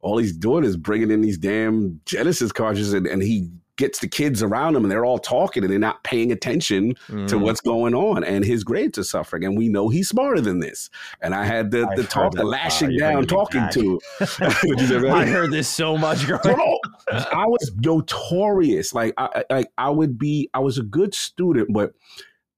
all 0.00 0.16
he's 0.16 0.36
doing 0.36 0.62
is 0.62 0.76
bringing 0.76 1.10
in 1.10 1.22
these 1.22 1.36
damn 1.36 2.00
genesis 2.04 2.52
cartridges 2.52 2.92
and, 2.92 3.04
and 3.08 3.20
he 3.20 3.50
gets 3.78 4.00
the 4.00 4.08
kids 4.08 4.42
around 4.42 4.76
him 4.76 4.84
and 4.84 4.90
they're 4.92 5.04
all 5.06 5.18
talking 5.18 5.62
and 5.64 5.72
they're 5.72 5.78
not 5.78 6.04
paying 6.04 6.30
attention 6.30 6.94
to 7.06 7.14
Mm. 7.36 7.40
what's 7.40 7.60
going 7.62 7.94
on 7.94 8.22
and 8.24 8.44
his 8.44 8.62
grades 8.64 8.98
are 8.98 9.04
suffering 9.04 9.44
and 9.44 9.56
we 9.56 9.68
know 9.70 9.88
he's 9.88 10.08
smarter 10.08 10.40
than 10.42 10.60
this 10.60 10.90
and 11.22 11.34
i 11.34 11.44
had 11.46 11.70
the, 11.70 11.86
I've 11.90 11.96
the 11.96 12.04
talk 12.04 12.32
the 12.34 12.44
lashing 12.44 12.88
Wow, 12.88 12.92
you're 12.92 13.12
down 13.12 13.26
talking 13.26 13.60
back. 13.62 13.70
to 13.72 13.98
What'd 14.38 14.80
you 14.80 14.86
say, 14.88 15.08
I 15.08 15.24
heard 15.26 15.50
this 15.50 15.68
so 15.68 15.96
much 15.96 16.26
Bro, 16.26 16.78
I 17.10 17.46
was 17.46 17.72
notorious. 17.76 18.92
Like 18.92 19.14
I 19.16 19.44
I- 19.48 19.54
like 19.54 19.68
I 19.78 19.90
would 19.90 20.18
be 20.18 20.50
I 20.52 20.58
was 20.58 20.78
a 20.78 20.82
good 20.82 21.14
student, 21.14 21.72
but 21.72 21.92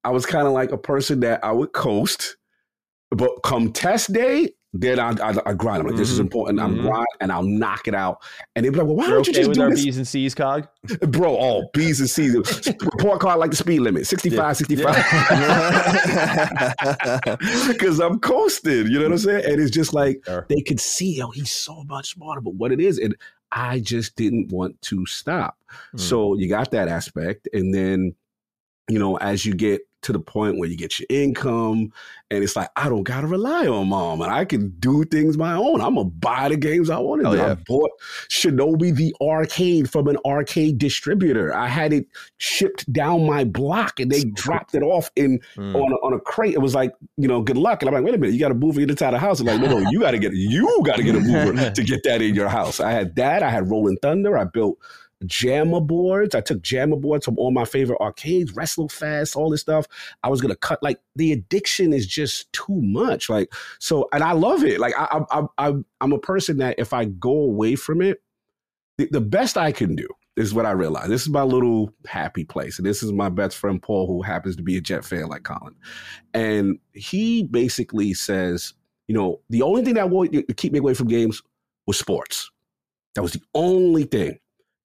I 0.05 0.11
was 0.11 0.25
kind 0.27 0.47
of 0.47 0.53
like 0.55 0.73
a 0.73 0.79
person 0.79 1.21
that 1.21 1.45
I 1.45 1.53
would 1.53 1.73
coast. 1.73 2.37
But 3.11 3.31
come 3.45 3.73
test 3.73 4.13
day, 4.13 4.51
then 4.73 5.01
I 5.01 5.11
I, 5.11 5.35
I 5.47 5.53
grind. 5.55 5.81
I'm 5.83 5.87
like, 5.89 5.97
this 5.97 6.11
is 6.11 6.19
Mhm. 6.19 6.23
important. 6.23 6.61
I'm 6.61 6.77
Mhm. 6.77 6.83
grind 6.83 7.07
and 7.21 7.33
I'll 7.33 7.43
knock 7.43 7.89
it 7.89 7.95
out. 7.95 8.19
And 8.55 8.65
they'd 8.65 8.71
be 8.71 8.77
like, 8.79 8.87
well, 8.87 8.97
why 8.97 9.07
You're 9.07 9.17
don't 9.17 9.27
you 9.27 9.31
okay 9.33 9.41
just 9.41 9.49
with 9.49 9.57
do 9.59 9.63
our 9.65 9.71
this? 9.71 9.85
B's 9.85 9.97
and 9.97 10.07
C's, 10.09 10.35
Cog? 10.35 10.69
Bro, 11.09 11.37
oh, 11.39 11.69
B's 11.75 11.99
and 12.01 12.09
C's. 12.09 12.35
Report 12.81 13.21
card 13.21 13.39
like 13.41 13.51
the 13.51 13.57
speed 13.57 13.81
limit, 13.81 14.07
65, 14.07 14.57
65. 14.57 14.95
Because 17.69 17.99
I'm 18.01 18.19
coasting, 18.21 18.87
you 18.87 18.99
know 18.99 19.05
what 19.05 19.13
I'm 19.13 19.19
saying? 19.19 19.45
And 19.45 19.61
it's 19.61 19.71
just 19.71 19.93
like 19.95 20.23
Sure. 20.25 20.47
they 20.49 20.61
could 20.61 20.81
see, 20.81 21.21
oh, 21.23 21.31
he's 21.31 21.51
so 21.53 21.83
much 21.85 22.15
smarter, 22.15 22.41
but 22.41 22.55
what 22.55 22.73
it 22.73 22.81
is, 22.81 22.99
and 22.99 23.17
I 23.53 23.81
just 23.81 24.15
didn't 24.17 24.53
want 24.53 24.81
to 24.83 25.05
stop. 25.07 25.59
Hmm. 25.93 25.99
So 25.99 26.35
you 26.37 26.49
got 26.49 26.71
that 26.71 26.89
aspect. 26.89 27.49
And 27.53 27.75
then, 27.75 28.15
you 28.89 28.99
know, 28.99 29.17
as 29.17 29.45
you 29.45 29.55
get 29.55 29.81
to 30.03 30.13
the 30.13 30.21
point 30.21 30.59
where 30.59 30.69
you 30.69 30.77
get 30.77 30.99
your 30.99 31.07
income 31.11 31.93
and 32.31 32.45
it's 32.45 32.55
like, 32.57 32.71
I 32.77 32.89
don't 32.89 33.03
got 33.03 33.23
to 33.23 33.27
rely 33.27 33.67
on 33.67 33.89
mom 33.89 34.21
and 34.23 34.33
I 34.33 34.45
can 34.45 34.71
do 34.79 35.05
things 35.05 35.37
my 35.37 35.55
own. 35.55 35.81
I'm 35.81 35.97
to 35.97 36.05
buy 36.05 36.49
the 36.49 36.57
games 36.57 36.89
I 36.89 36.99
want 36.99 37.23
to 37.23 37.29
Hell 37.29 37.37
do. 37.37 37.53
I 37.53 37.55
bought 37.67 37.91
Shinobi 38.29 38.95
the 38.95 39.15
arcade 39.21 39.91
from 39.91 40.09
an 40.09 40.17
arcade 40.25 40.79
distributor. 40.79 41.55
I 41.55 41.67
had 41.67 41.93
it 41.93 42.07
shipped 42.39 42.91
down 42.93 43.27
my 43.27 43.45
block 43.45 44.01
and 44.01 44.11
they 44.11 44.25
dropped 44.25 44.75
it 44.75 44.83
off 44.83 45.11
in 45.17 45.41
Mm. 45.57 45.75
on 45.75 45.93
a, 45.93 45.97
on 45.97 46.13
a 46.13 46.21
crate. 46.21 46.55
It 46.55 46.61
was 46.61 46.75
like, 46.75 46.93
you 47.17 47.27
know, 47.29 47.43
good 47.43 47.57
luck. 47.57 47.83
And 47.83 47.89
I'm 47.89 47.95
like, 47.95 48.05
wait 48.05 48.15
a 48.15 48.19
minute, 48.19 48.33
you 48.35 48.41
got 48.41 48.51
a 48.51 48.55
mover 48.55 48.81
inside 48.81 49.11
the 49.13 49.19
house. 49.19 49.41
I'm 49.41 49.47
like, 49.47 49.61
no, 49.61 49.79
no, 49.79 49.91
you 49.91 50.01
got 50.01 50.13
to 50.13 50.19
get 50.19 50.33
you 50.33 50.83
got 50.85 50.97
to 50.97 51.03
get 51.03 51.15
a 51.15 51.21
mover 51.21 51.71
to 51.75 51.85
get 51.85 52.03
that 52.05 52.23
in 52.23 52.35
your 52.35 52.49
house. 52.49 52.81
I 52.81 52.93
had 52.93 53.17
that. 53.17 53.43
I 53.43 53.51
had 53.51 53.69
Rolling 53.71 53.97
Thunder. 53.99 54.39
I 54.39 54.45
built 54.45 54.79
JAMMA 55.27 55.87
boards. 55.87 56.35
I 56.35 56.41
took 56.41 56.63
JAMMA 56.63 57.01
boards 57.01 57.25
from 57.25 57.39
all 57.39 57.51
my 57.51 57.65
favorite 57.65 58.01
arcades, 58.01 58.53
WrestleFest, 58.53 59.37
all 59.37 59.51
this 59.51 59.61
stuff. 59.61 59.87
I 60.23 60.29
was 60.29 60.41
gonna 60.41 60.57
cut. 60.57 60.83
Like 60.83 61.01
the 61.17 61.33
addiction 61.33 61.93
is 61.93 62.07
just 62.07 62.53
too 62.53 62.81
much. 62.81 63.29
Like 63.29 63.53
so, 63.79 64.09
and 64.13 64.23
I 64.23 64.33
love 64.33 64.65
it. 64.65 64.81
Like 64.81 64.95
I, 64.99 65.23
I, 65.31 65.43
I 65.59 65.75
I'm 66.01 66.13
a 66.13 66.19
person 66.19 66.59
that 66.59 66.77
if 66.79 66.93
I 66.93 67.05
go 67.05 67.33
away 67.33 67.77
from 67.77 68.01
it, 68.03 68.23
the, 68.99 69.09
the 69.11 69.21
best 69.21 69.57
I 69.57 69.73
can 69.73 69.95
do 69.95 70.09
is 70.37 70.55
what 70.55 70.67
I 70.67 70.71
realize. 70.71 71.09
This 71.09 71.23
is 71.23 71.29
my 71.29 71.43
little 71.43 71.93
happy 72.07 72.45
place. 72.45 72.79
And 72.79 72.87
this 72.87 73.03
is 73.03 73.13
my 73.13 73.29
best 73.29 73.57
friend, 73.57 73.81
Paul, 73.83 74.07
who 74.07 74.23
happens 74.23 74.57
to 74.57 74.63
be 74.63 74.77
a 74.77 74.81
Jet 74.81 75.05
fan 75.05 75.29
like 75.29 75.43
Colin. 75.43 75.75
And 76.33 76.79
he 76.93 77.43
basically 77.45 78.15
says, 78.15 78.73
you 79.07 79.15
know, 79.15 79.41
the 79.51 79.63
only 79.63 79.85
thing 79.85 79.95
that 79.95 80.09
would 80.11 80.57
keep 80.57 80.73
me 80.73 80.79
away 80.79 80.95
from 80.95 81.09
games 81.09 81.43
was 81.87 81.99
sports. 81.99 82.51
That 83.15 83.23
was 83.23 83.33
the 83.33 83.43
only 83.55 84.05
thing. 84.05 84.39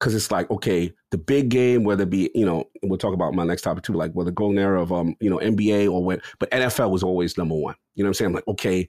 Cause 0.06 0.14
it's 0.14 0.30
like, 0.30 0.52
okay, 0.52 0.94
the 1.10 1.18
big 1.18 1.50
game, 1.50 1.84
whether 1.84 2.04
it 2.04 2.12
be, 2.12 2.30
you 2.36 2.46
know, 2.46 2.66
we'll 2.84 3.00
talk 3.00 3.16
about 3.16 3.34
my 3.34 3.44
next 3.44 3.64
topic 3.64 3.84
too, 3.84 3.94
like 3.94 4.12
whether 4.12 4.30
golden 4.30 4.60
era 4.60 4.80
of 4.80 4.94
um, 4.94 5.16
you 5.20 5.32
know, 5.32 5.40
NBA 5.40 5.92
or 5.92 6.04
what, 6.04 6.22
but 6.38 6.52
NFL 6.52 6.92
was 6.92 7.02
always 7.02 7.40
number 7.40 7.56
one. 7.56 7.74
You 7.96 8.04
know 8.04 8.10
what 8.10 8.10
I'm 8.10 8.14
saying? 8.14 8.28
I'm 8.28 8.36
like, 8.36 8.48
okay, 8.48 8.88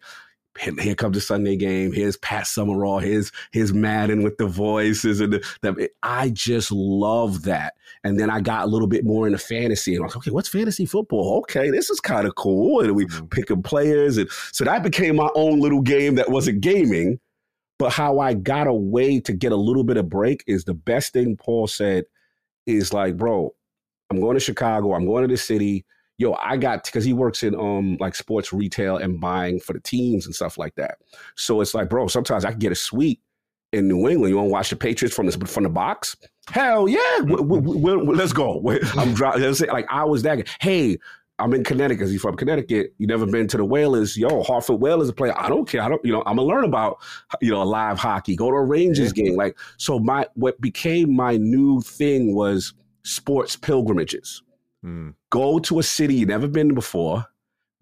here 0.59 0.95
comes 0.95 1.15
the 1.15 1.23
Sunday 1.23 1.57
game. 1.57 1.91
Here's 1.91 2.19
Pat 2.19 2.47
Summerall. 2.47 2.99
Here's 2.99 3.33
here's 3.53 3.73
Madden 3.73 4.23
with 4.23 4.37
the 4.37 4.47
voices 4.47 5.21
and 5.21 5.33
the, 5.33 5.47
the, 5.63 5.89
I 6.03 6.29
just 6.29 6.71
love 6.71 7.45
that. 7.45 7.75
And 8.05 8.21
then 8.21 8.29
I 8.29 8.41
got 8.41 8.65
a 8.65 8.67
little 8.67 8.87
bit 8.87 9.05
more 9.05 9.27
into 9.27 9.39
fantasy, 9.39 9.95
and 9.95 10.03
I 10.03 10.07
was 10.07 10.15
like, 10.15 10.25
okay, 10.25 10.31
what's 10.31 10.49
fantasy 10.49 10.85
football? 10.85 11.39
Okay, 11.39 11.71
this 11.71 11.89
is 11.91 11.99
kind 11.99 12.27
of 12.27 12.35
cool. 12.35 12.81
And 12.81 12.95
we 12.95 13.07
mm-hmm. 13.07 13.27
picking 13.27 13.63
players, 13.63 14.17
and 14.19 14.31
so 14.53 14.65
that 14.65 14.83
became 14.83 15.17
my 15.17 15.31
own 15.35 15.61
little 15.61 15.81
game 15.81 16.15
that 16.17 16.31
wasn't 16.31 16.61
gaming. 16.61 17.19
But 17.79 17.93
how 17.93 18.21
I 18.21 18.35
got 18.35 18.67
away 18.67 19.21
to 19.21 19.33
get 19.33 19.53
a 19.53 19.57
little 19.57 19.85
bit 19.85 19.97
of 19.97 20.09
break 20.09 20.43
is 20.47 20.65
the 20.65 20.75
best 20.75 21.13
thing 21.13 21.37
Paul 21.37 21.67
said 21.67 22.05
is 22.67 22.93
like, 22.93 23.17
bro, 23.17 23.55
I'm 24.11 24.21
going 24.21 24.35
to 24.35 24.41
Chicago. 24.41 24.95
I'm 24.95 25.07
going 25.07 25.23
to 25.23 25.29
the 25.29 25.37
city 25.37 25.85
yo, 26.19 26.35
I 26.35 26.57
got 26.57 26.85
because 26.85 27.05
he 27.05 27.13
works 27.13 27.43
in 27.43 27.55
um 27.55 27.97
like 28.01 28.15
sports 28.15 28.53
retail 28.53 28.97
and 28.97 29.21
buying 29.21 29.61
for 29.61 29.73
the 29.73 29.81
teams 29.81 30.27
and 30.27 30.35
stuff 30.35 30.59
like 30.59 30.75
that. 30.77 30.99
So 31.35 31.61
it's 31.61 31.75
like, 31.75 31.89
bro, 31.89 32.09
sometimes 32.09 32.45
I 32.45 32.51
can 32.51 32.59
get 32.59 32.73
a 32.73 32.77
suite 32.77 33.21
in 33.73 33.89
New 33.89 34.09
England. 34.09 34.31
You 34.31 34.37
want 34.37 34.49
to 34.49 34.53
watch 34.53 34.71
the 34.71 34.77
Patriots 34.77 35.15
from 35.15 35.27
the 35.27 35.47
from 35.47 35.65
the 35.65 35.71
box? 35.71 36.17
Hell 36.49 36.89
yeah, 36.89 37.21
we, 37.21 37.35
we, 37.35 37.59
we, 37.59 38.15
let's 38.15 38.33
go. 38.33 38.63
I'm 38.97 39.15
driving. 39.15 39.55
Like 39.69 39.87
I 39.91 40.05
was 40.05 40.23
that. 40.23 40.49
Hey. 40.61 40.99
I'm 41.39 41.53
in 41.53 41.65
Connecticut. 41.65 42.09
You 42.09 42.19
from 42.19 42.37
Connecticut? 42.37 42.95
You 42.99 43.07
never 43.07 43.27
been 43.27 43.47
to 43.49 43.57
the 43.57 43.65
Whalers? 43.65 44.17
Yo, 44.17 44.43
Hartford 44.43 44.81
Whalers 44.81 45.13
player. 45.13 45.35
I 45.39 45.49
don't 45.49 45.69
care. 45.69 45.83
I 45.83 45.89
don't. 45.89 46.03
You 46.05 46.13
know, 46.13 46.23
I'm 46.27 46.37
gonna 46.37 46.49
learn 46.49 46.65
about 46.65 46.99
you 47.41 47.51
know 47.51 47.63
live 47.63 47.99
hockey. 47.99 48.37
Go 48.37 48.51
to 48.51 48.57
a 48.57 48.65
Rangers 48.65 49.13
yeah. 49.15 49.25
game. 49.25 49.37
Like 49.37 49.59
so, 49.77 49.99
my 49.99 50.27
what 50.35 50.61
became 50.61 51.15
my 51.15 51.37
new 51.37 51.81
thing 51.83 52.35
was 52.35 52.73
sports 53.05 53.55
pilgrimages. 53.55 54.43
Mm. 54.85 55.15
Go 55.31 55.59
to 55.59 55.79
a 55.79 55.83
city 55.83 56.15
you've 56.15 56.29
never 56.29 56.49
been 56.49 56.69
to 56.69 56.75
before. 56.75 57.27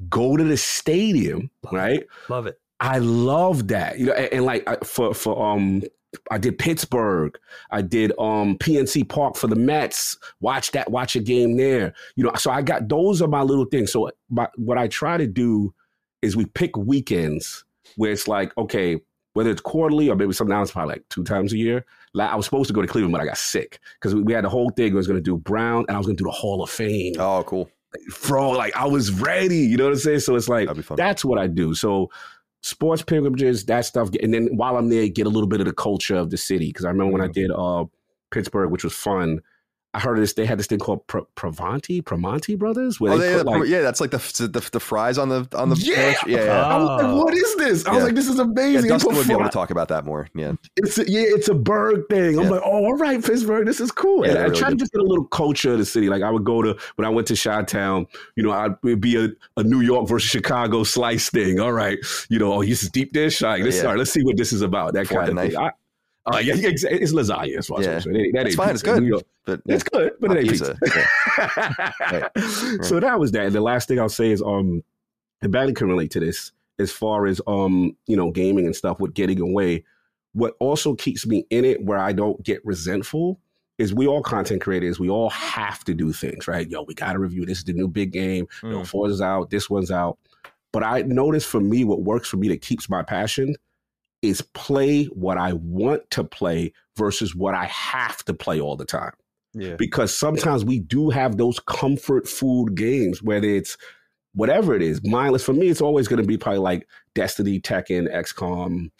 Go 0.08 0.36
to 0.36 0.42
the 0.42 0.56
stadium, 0.56 1.50
love 1.62 1.72
right? 1.72 2.00
It. 2.00 2.08
Love 2.28 2.46
it. 2.46 2.60
I 2.80 2.98
love 2.98 3.68
that. 3.68 3.98
You 3.98 4.06
know, 4.06 4.14
and, 4.14 4.32
and 4.32 4.44
like 4.44 4.84
for 4.84 5.14
for 5.14 5.40
um 5.40 5.82
I 6.30 6.38
did 6.38 6.58
Pittsburgh. 6.58 7.38
I 7.70 7.82
did 7.82 8.12
um 8.18 8.58
PNC 8.58 9.08
Park 9.08 9.36
for 9.36 9.46
the 9.46 9.56
Mets. 9.56 10.16
Watch 10.40 10.70
that, 10.72 10.90
watch 10.90 11.16
a 11.16 11.20
game 11.20 11.56
there. 11.56 11.94
You 12.16 12.24
know, 12.24 12.32
so 12.36 12.50
I 12.50 12.62
got 12.62 12.88
those 12.88 13.22
are 13.22 13.28
my 13.28 13.42
little 13.42 13.66
things. 13.66 13.92
So 13.92 14.10
my, 14.28 14.48
what 14.56 14.78
I 14.78 14.88
try 14.88 15.16
to 15.16 15.26
do 15.26 15.74
is 16.22 16.36
we 16.36 16.46
pick 16.46 16.76
weekends 16.76 17.64
where 17.96 18.10
it's 18.10 18.26
like, 18.26 18.56
okay, 18.56 19.00
whether 19.34 19.50
it's 19.50 19.60
quarterly 19.60 20.08
or 20.08 20.16
maybe 20.16 20.32
something 20.32 20.56
else, 20.56 20.70
probably 20.70 20.94
like 20.94 21.04
two 21.10 21.24
times 21.24 21.52
a 21.52 21.58
year. 21.58 21.84
Like 22.14 22.30
I 22.30 22.36
was 22.36 22.46
supposed 22.46 22.68
to 22.68 22.74
go 22.74 22.80
to 22.80 22.88
Cleveland, 22.88 23.12
but 23.12 23.20
I 23.20 23.26
got 23.26 23.36
sick 23.36 23.80
because 23.94 24.14
we, 24.14 24.22
we, 24.22 24.32
had 24.32 24.44
the 24.44 24.48
whole 24.48 24.70
thing. 24.70 24.92
I 24.92 24.96
was 24.96 25.06
going 25.06 25.18
to 25.18 25.22
do 25.22 25.36
Brown 25.36 25.84
and 25.88 25.96
I 25.96 25.98
was 25.98 26.06
going 26.06 26.16
to 26.16 26.22
do 26.22 26.28
the 26.28 26.34
Hall 26.34 26.62
of 26.62 26.70
Fame. 26.70 27.14
Oh, 27.18 27.42
cool. 27.44 27.68
Bro, 28.26 28.50
like 28.52 28.74
I 28.76 28.86
was 28.86 29.12
ready. 29.12 29.58
You 29.58 29.76
know 29.76 29.84
what 29.84 29.92
I'm 29.92 29.98
saying? 29.98 30.20
So 30.20 30.34
it's 30.34 30.48
like, 30.48 30.68
that's 30.96 31.24
what 31.24 31.38
I 31.38 31.46
do. 31.46 31.74
So 31.74 32.10
sports 32.64 33.02
pilgrimages, 33.02 33.66
that 33.66 33.84
stuff. 33.84 34.08
And 34.22 34.32
then 34.32 34.48
while 34.56 34.78
I'm 34.78 34.88
there, 34.88 35.06
get 35.06 35.26
a 35.26 35.30
little 35.30 35.48
bit 35.48 35.60
of 35.60 35.66
the 35.66 35.72
culture 35.74 36.16
of 36.16 36.30
the 36.30 36.38
city. 36.38 36.68
Because 36.68 36.86
I 36.86 36.88
remember 36.88 37.12
when 37.12 37.20
I 37.20 37.26
mm-hmm. 37.26 37.32
did 37.32 37.50
uh, 37.50 37.84
Pittsburgh, 38.30 38.70
which 38.70 38.84
was 38.84 38.94
fun. 38.94 39.40
I 39.94 40.00
heard 40.00 40.18
this. 40.18 40.32
They 40.32 40.44
had 40.44 40.58
this 40.58 40.66
thing 40.66 40.80
called 40.80 41.06
Pro, 41.06 41.24
Pravanti, 41.36 42.02
Primanti 42.02 42.58
Brothers. 42.58 43.00
Where 43.00 43.12
oh, 43.12 43.18
they, 43.18 43.34
put, 43.34 43.46
like, 43.46 43.68
yeah, 43.68 43.80
that's 43.80 44.00
like 44.00 44.10
the, 44.10 44.18
the, 44.52 44.68
the 44.72 44.80
fries 44.80 45.18
on 45.18 45.28
the 45.28 45.46
on 45.54 45.68
the 45.68 45.76
yeah. 45.76 46.16
yeah, 46.26 46.44
yeah. 46.44 46.66
I 46.66 46.76
was 46.76 47.02
like, 47.02 47.24
what 47.24 47.32
is 47.32 47.56
this? 47.56 47.86
I 47.86 47.90
yeah. 47.90 47.96
was 47.96 48.04
like, 48.04 48.14
this 48.16 48.28
is 48.28 48.40
amazing. 48.40 48.90
Yeah, 48.90 48.96
Dustin 48.96 49.14
would 49.14 49.28
be 49.28 49.32
able 49.32 49.44
to 49.44 49.50
talk 49.50 49.70
about 49.70 49.88
that 49.88 50.04
more. 50.04 50.28
Yeah, 50.34 50.54
it's 50.76 50.98
a, 50.98 51.08
yeah, 51.08 51.22
it's 51.22 51.48
a 51.48 51.54
Burgh 51.54 52.08
thing. 52.10 52.38
I'm 52.38 52.48
like, 52.48 52.62
oh, 52.64 52.84
all 52.84 52.96
right, 52.96 53.24
Pittsburgh, 53.24 53.66
this 53.66 53.80
is 53.80 53.92
cool. 53.92 54.24
and 54.24 54.36
I 54.36 54.42
really 54.42 54.56
tried 54.56 54.70
to 54.70 54.76
just 54.76 54.92
get 54.92 55.00
a 55.00 55.04
little 55.06 55.26
culture 55.26 55.72
of 55.72 55.78
the 55.78 55.86
city. 55.86 56.08
Like 56.08 56.22
I 56.22 56.30
would 56.30 56.44
go 56.44 56.60
to 56.60 56.76
when 56.96 57.06
I 57.06 57.08
went 57.08 57.28
to 57.28 57.36
Chi-Town, 57.36 58.06
you 58.34 58.42
know, 58.42 58.50
I'd 58.50 58.72
it'd 58.84 59.00
be 59.00 59.16
a, 59.16 59.28
a 59.56 59.62
New 59.62 59.80
York 59.80 60.08
versus 60.08 60.28
Chicago 60.28 60.82
slice 60.82 61.30
thing. 61.30 61.60
All 61.60 61.72
right, 61.72 61.98
you 62.28 62.40
know, 62.40 62.52
oh, 62.52 62.64
this 62.64 62.82
is 62.82 62.90
deep 62.90 63.12
dish. 63.12 63.42
Like, 63.42 63.62
this, 63.62 63.80
all 63.82 63.90
right, 63.90 63.98
let's 63.98 64.10
see 64.10 64.24
what 64.24 64.36
this 64.36 64.52
is 64.52 64.62
about. 64.62 64.94
That 64.94 65.08
kind 65.08 65.28
of 65.30 65.36
thing. 65.38 65.56
I, 65.56 65.70
uh, 66.26 66.38
yeah, 66.38 66.54
it's, 66.56 66.84
it's 66.84 67.12
lasagna. 67.12 67.54
That's 67.54 67.70
what 67.70 67.82
yeah. 67.82 67.98
That, 67.98 68.30
that 68.34 68.46
it's 68.46 68.56
fine. 68.56 68.70
Pizza. 68.70 68.96
It's 68.96 69.00
good. 69.00 69.24
But 69.44 69.60
yeah. 69.66 69.74
it's 69.74 69.84
good, 69.84 70.12
but 70.20 70.32
it 70.32 70.38
ain't 70.38 70.48
pizza. 70.48 70.76
pizza. 70.82 71.92
right. 72.00 72.84
So 72.84 72.98
that 73.00 73.20
was 73.20 73.32
that. 73.32 73.46
And 73.46 73.54
the 73.54 73.60
last 73.60 73.88
thing 73.88 74.00
I'll 74.00 74.08
say 74.08 74.30
is, 74.30 74.42
um, 74.42 74.82
and 75.42 75.52
Bailey 75.52 75.74
can 75.74 75.88
relate 75.88 76.10
to 76.12 76.20
this 76.20 76.52
as 76.78 76.90
far 76.90 77.26
as 77.26 77.40
um, 77.46 77.96
you 78.06 78.16
know, 78.16 78.30
gaming 78.30 78.66
and 78.66 78.74
stuff 78.74 79.00
with 79.00 79.14
getting 79.14 79.40
away. 79.40 79.84
What 80.32 80.56
also 80.58 80.94
keeps 80.94 81.26
me 81.26 81.46
in 81.50 81.64
it, 81.64 81.84
where 81.84 81.98
I 81.98 82.12
don't 82.12 82.42
get 82.42 82.64
resentful, 82.64 83.38
is 83.78 83.94
we 83.94 84.06
all 84.06 84.22
content 84.22 84.62
creators. 84.62 84.98
We 84.98 85.08
all 85.08 85.30
have 85.30 85.84
to 85.84 85.94
do 85.94 86.12
things, 86.12 86.48
right? 86.48 86.68
Yo, 86.68 86.82
we 86.82 86.94
got 86.94 87.12
to 87.12 87.18
review. 87.18 87.44
This 87.44 87.58
is 87.58 87.64
the 87.64 87.72
new 87.72 87.88
big 87.88 88.12
game. 88.12 88.46
Mm. 88.62 88.70
You 88.70 88.70
know, 88.70 88.84
Forza's 88.84 89.20
out. 89.20 89.50
This 89.50 89.68
one's 89.68 89.90
out. 89.90 90.18
But 90.72 90.82
I 90.82 91.02
notice 91.02 91.44
for 91.44 91.60
me, 91.60 91.84
what 91.84 92.02
works 92.02 92.28
for 92.28 92.36
me 92.36 92.48
that 92.48 92.62
keeps 92.62 92.88
my 92.88 93.02
passion 93.02 93.54
is 94.22 94.40
play 94.40 95.04
what 95.06 95.38
I 95.38 95.52
want 95.52 96.10
to 96.10 96.24
play 96.24 96.72
versus 96.96 97.34
what 97.34 97.54
I 97.54 97.66
have 97.66 98.24
to 98.24 98.34
play 98.34 98.60
all 98.60 98.76
the 98.76 98.84
time. 98.84 99.12
Yeah. 99.54 99.76
Because 99.76 100.16
sometimes 100.16 100.64
we 100.64 100.80
do 100.80 101.10
have 101.10 101.36
those 101.36 101.60
comfort 101.60 102.28
food 102.28 102.74
games, 102.74 103.22
whether 103.22 103.48
it's 103.48 103.76
whatever 104.34 104.74
it 104.74 104.82
is, 104.82 105.00
mindless. 105.04 105.44
For 105.44 105.52
me, 105.52 105.68
it's 105.68 105.80
always 105.80 106.08
going 106.08 106.20
to 106.20 106.26
be 106.26 106.36
probably 106.36 106.58
like 106.58 106.88
Destiny, 107.14 107.60
Tekken, 107.60 108.12
XCOM, 108.12 108.90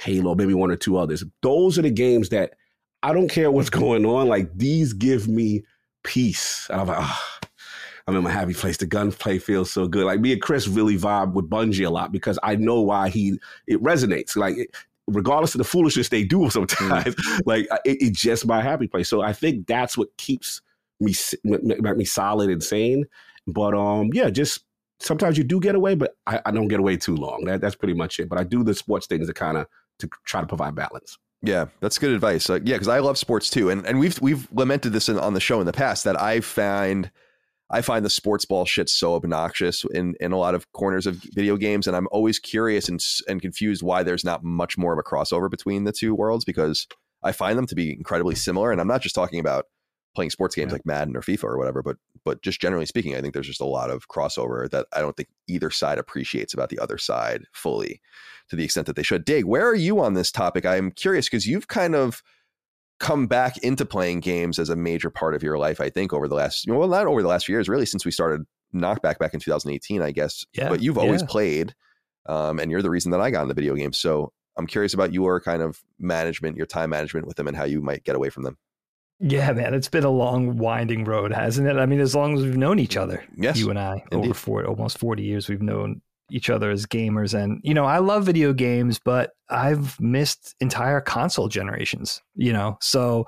Halo, 0.00 0.34
maybe 0.34 0.54
one 0.54 0.70
or 0.70 0.76
two 0.76 0.96
others. 0.96 1.24
Those 1.42 1.78
are 1.78 1.82
the 1.82 1.90
games 1.90 2.30
that 2.30 2.54
I 3.02 3.12
don't 3.12 3.28
care 3.30 3.50
what's 3.50 3.70
going 3.70 4.06
on. 4.06 4.28
Like 4.28 4.50
these 4.56 4.92
give 4.92 5.28
me 5.28 5.64
peace. 6.04 6.66
And 6.70 6.80
I'm 6.80 6.86
like, 6.86 6.98
oh, 7.00 7.38
I'm 8.06 8.16
in 8.16 8.24
my 8.24 8.30
happy 8.30 8.54
place. 8.54 8.78
The 8.78 8.86
gunplay 8.86 9.38
feels 9.38 9.70
so 9.70 9.86
good. 9.86 10.06
Like 10.06 10.20
me 10.20 10.32
and 10.32 10.40
Chris 10.40 10.66
really 10.66 10.96
vibe 10.96 11.34
with 11.34 11.50
Bungie 11.50 11.86
a 11.86 11.90
lot 11.90 12.10
because 12.10 12.38
I 12.42 12.56
know 12.56 12.80
why 12.80 13.10
he 13.10 13.38
it 13.66 13.82
resonates. 13.82 14.34
Like 14.34 14.56
regardless 15.08 15.54
of 15.54 15.58
the 15.58 15.64
foolishness 15.64 16.08
they 16.08 16.24
do 16.24 16.48
sometimes, 16.50 17.14
mm. 17.14 17.40
like 17.46 17.66
it, 17.84 17.98
it's 18.00 18.20
just 18.20 18.46
my 18.46 18.62
happy 18.62 18.86
place. 18.86 19.08
So 19.08 19.22
I 19.22 19.32
think 19.32 19.66
that's 19.66 19.96
what 19.96 20.16
keeps 20.16 20.60
me 21.00 21.14
me 21.44 22.04
solid 22.04 22.50
and 22.50 22.62
sane. 22.62 23.04
But 23.46 23.74
um, 23.74 24.10
yeah, 24.12 24.30
just 24.30 24.64
sometimes 25.00 25.38
you 25.38 25.44
do 25.44 25.60
get 25.60 25.74
away, 25.74 25.94
but 25.94 26.16
I, 26.26 26.40
I 26.46 26.50
don't 26.50 26.68
get 26.68 26.80
away 26.80 26.96
too 26.96 27.16
long. 27.16 27.44
That, 27.44 27.60
that's 27.60 27.74
pretty 27.74 27.94
much 27.94 28.18
it. 28.20 28.28
But 28.28 28.38
I 28.38 28.44
do 28.44 28.62
the 28.62 28.74
sports 28.74 29.06
things 29.06 29.26
to 29.26 29.34
kind 29.34 29.56
of 29.56 29.66
to 30.00 30.08
try 30.24 30.40
to 30.40 30.46
provide 30.46 30.74
balance. 30.74 31.18
Yeah, 31.42 31.66
that's 31.80 31.98
good 31.98 32.12
advice. 32.12 32.50
Uh, 32.50 32.54
yeah, 32.64 32.74
because 32.74 32.88
I 32.88 32.98
love 32.98 33.16
sports 33.16 33.48
too, 33.48 33.70
and 33.70 33.86
and 33.86 33.98
we've 33.98 34.20
we've 34.20 34.50
lamented 34.52 34.92
this 34.92 35.08
in, 35.08 35.18
on 35.18 35.34
the 35.34 35.40
show 35.40 35.60
in 35.60 35.66
the 35.66 35.72
past 35.72 36.04
that 36.04 36.20
I 36.20 36.40
find 36.40 37.10
I 37.70 37.82
find 37.82 38.04
the 38.04 38.10
sports 38.10 38.44
ball 38.44 38.64
shit 38.64 38.88
so 38.88 39.14
obnoxious 39.14 39.84
in, 39.92 40.14
in 40.20 40.32
a 40.32 40.38
lot 40.38 40.54
of 40.54 40.70
corners 40.72 41.06
of 41.06 41.16
video 41.34 41.56
games, 41.56 41.86
and 41.86 41.94
I'm 41.94 42.08
always 42.10 42.38
curious 42.38 42.88
and 42.88 43.00
and 43.28 43.42
confused 43.42 43.82
why 43.82 44.02
there's 44.02 44.24
not 44.24 44.42
much 44.42 44.78
more 44.78 44.92
of 44.92 44.98
a 44.98 45.02
crossover 45.02 45.50
between 45.50 45.84
the 45.84 45.92
two 45.92 46.14
worlds 46.14 46.44
because 46.44 46.86
I 47.22 47.32
find 47.32 47.58
them 47.58 47.66
to 47.66 47.74
be 47.74 47.92
incredibly 47.92 48.34
similar. 48.34 48.72
And 48.72 48.80
I'm 48.80 48.86
not 48.86 49.02
just 49.02 49.14
talking 49.14 49.40
about 49.40 49.66
playing 50.14 50.30
sports 50.30 50.54
games 50.54 50.70
yeah. 50.70 50.74
like 50.74 50.86
Madden 50.86 51.16
or 51.16 51.20
FIFA 51.20 51.44
or 51.44 51.58
whatever, 51.58 51.82
but 51.82 51.96
but 52.24 52.42
just 52.42 52.60
generally 52.60 52.86
speaking, 52.86 53.14
I 53.14 53.20
think 53.20 53.34
there's 53.34 53.46
just 53.46 53.60
a 53.60 53.66
lot 53.66 53.90
of 53.90 54.08
crossover 54.08 54.68
that 54.70 54.86
I 54.94 55.00
don't 55.00 55.16
think 55.16 55.28
either 55.46 55.70
side 55.70 55.98
appreciates 55.98 56.54
about 56.54 56.70
the 56.70 56.78
other 56.78 56.98
side 56.98 57.44
fully 57.52 58.00
to 58.48 58.56
the 58.56 58.64
extent 58.64 58.86
that 58.86 58.96
they 58.96 59.02
should. 59.02 59.24
Dig, 59.24 59.44
where 59.44 59.66
are 59.66 59.74
you 59.74 60.00
on 60.00 60.14
this 60.14 60.32
topic? 60.32 60.64
I'm 60.64 60.90
curious 60.90 61.26
because 61.26 61.46
you've 61.46 61.68
kind 61.68 61.94
of 61.94 62.22
come 62.98 63.26
back 63.26 63.58
into 63.58 63.84
playing 63.84 64.20
games 64.20 64.58
as 64.58 64.70
a 64.70 64.76
major 64.76 65.10
part 65.10 65.34
of 65.34 65.42
your 65.42 65.58
life, 65.58 65.80
I 65.80 65.90
think, 65.90 66.12
over 66.12 66.28
the 66.28 66.34
last, 66.34 66.66
well, 66.68 66.88
not 66.88 67.06
over 67.06 67.22
the 67.22 67.28
last 67.28 67.46
few 67.46 67.54
years, 67.54 67.68
really, 67.68 67.86
since 67.86 68.04
we 68.04 68.10
started 68.10 68.44
Knockback 68.74 69.18
back 69.18 69.34
in 69.34 69.40
2018, 69.40 70.02
I 70.02 70.10
guess. 70.10 70.44
Yeah, 70.52 70.68
but 70.68 70.82
you've 70.82 70.98
always 70.98 71.22
yeah. 71.22 71.28
played, 71.28 71.74
um, 72.26 72.58
and 72.58 72.70
you're 72.70 72.82
the 72.82 72.90
reason 72.90 73.12
that 73.12 73.20
I 73.20 73.30
got 73.30 73.42
in 73.42 73.48
the 73.48 73.54
video 73.54 73.74
game. 73.74 73.92
So 73.92 74.32
I'm 74.56 74.66
curious 74.66 74.94
about 74.94 75.12
your 75.12 75.40
kind 75.40 75.62
of 75.62 75.80
management, 75.98 76.56
your 76.56 76.66
time 76.66 76.90
management 76.90 77.26
with 77.26 77.36
them, 77.36 77.46
and 77.46 77.56
how 77.56 77.64
you 77.64 77.80
might 77.80 78.04
get 78.04 78.16
away 78.16 78.30
from 78.30 78.42
them. 78.42 78.58
Yeah, 79.20 79.52
man, 79.52 79.74
it's 79.74 79.88
been 79.88 80.04
a 80.04 80.10
long, 80.10 80.58
winding 80.58 81.04
road, 81.04 81.32
hasn't 81.32 81.66
it? 81.66 81.76
I 81.76 81.86
mean, 81.86 82.00
as 82.00 82.14
long 82.14 82.36
as 82.36 82.44
we've 82.44 82.56
known 82.56 82.78
each 82.78 82.96
other, 82.96 83.24
yes, 83.36 83.58
you 83.58 83.70
and 83.70 83.78
I, 83.78 84.02
indeed. 84.12 84.26
over 84.26 84.34
four, 84.34 84.64
almost 84.64 84.98
40 84.98 85.22
years, 85.22 85.48
we've 85.48 85.62
known 85.62 86.02
each 86.30 86.50
other 86.50 86.70
as 86.70 86.86
gamers. 86.86 87.34
And, 87.34 87.60
you 87.62 87.74
know, 87.74 87.84
I 87.84 87.98
love 87.98 88.24
video 88.24 88.52
games, 88.52 88.98
but 88.98 89.32
I've 89.48 90.00
missed 90.00 90.54
entire 90.60 91.00
console 91.00 91.48
generations, 91.48 92.22
you 92.34 92.52
know? 92.52 92.78
So 92.80 93.26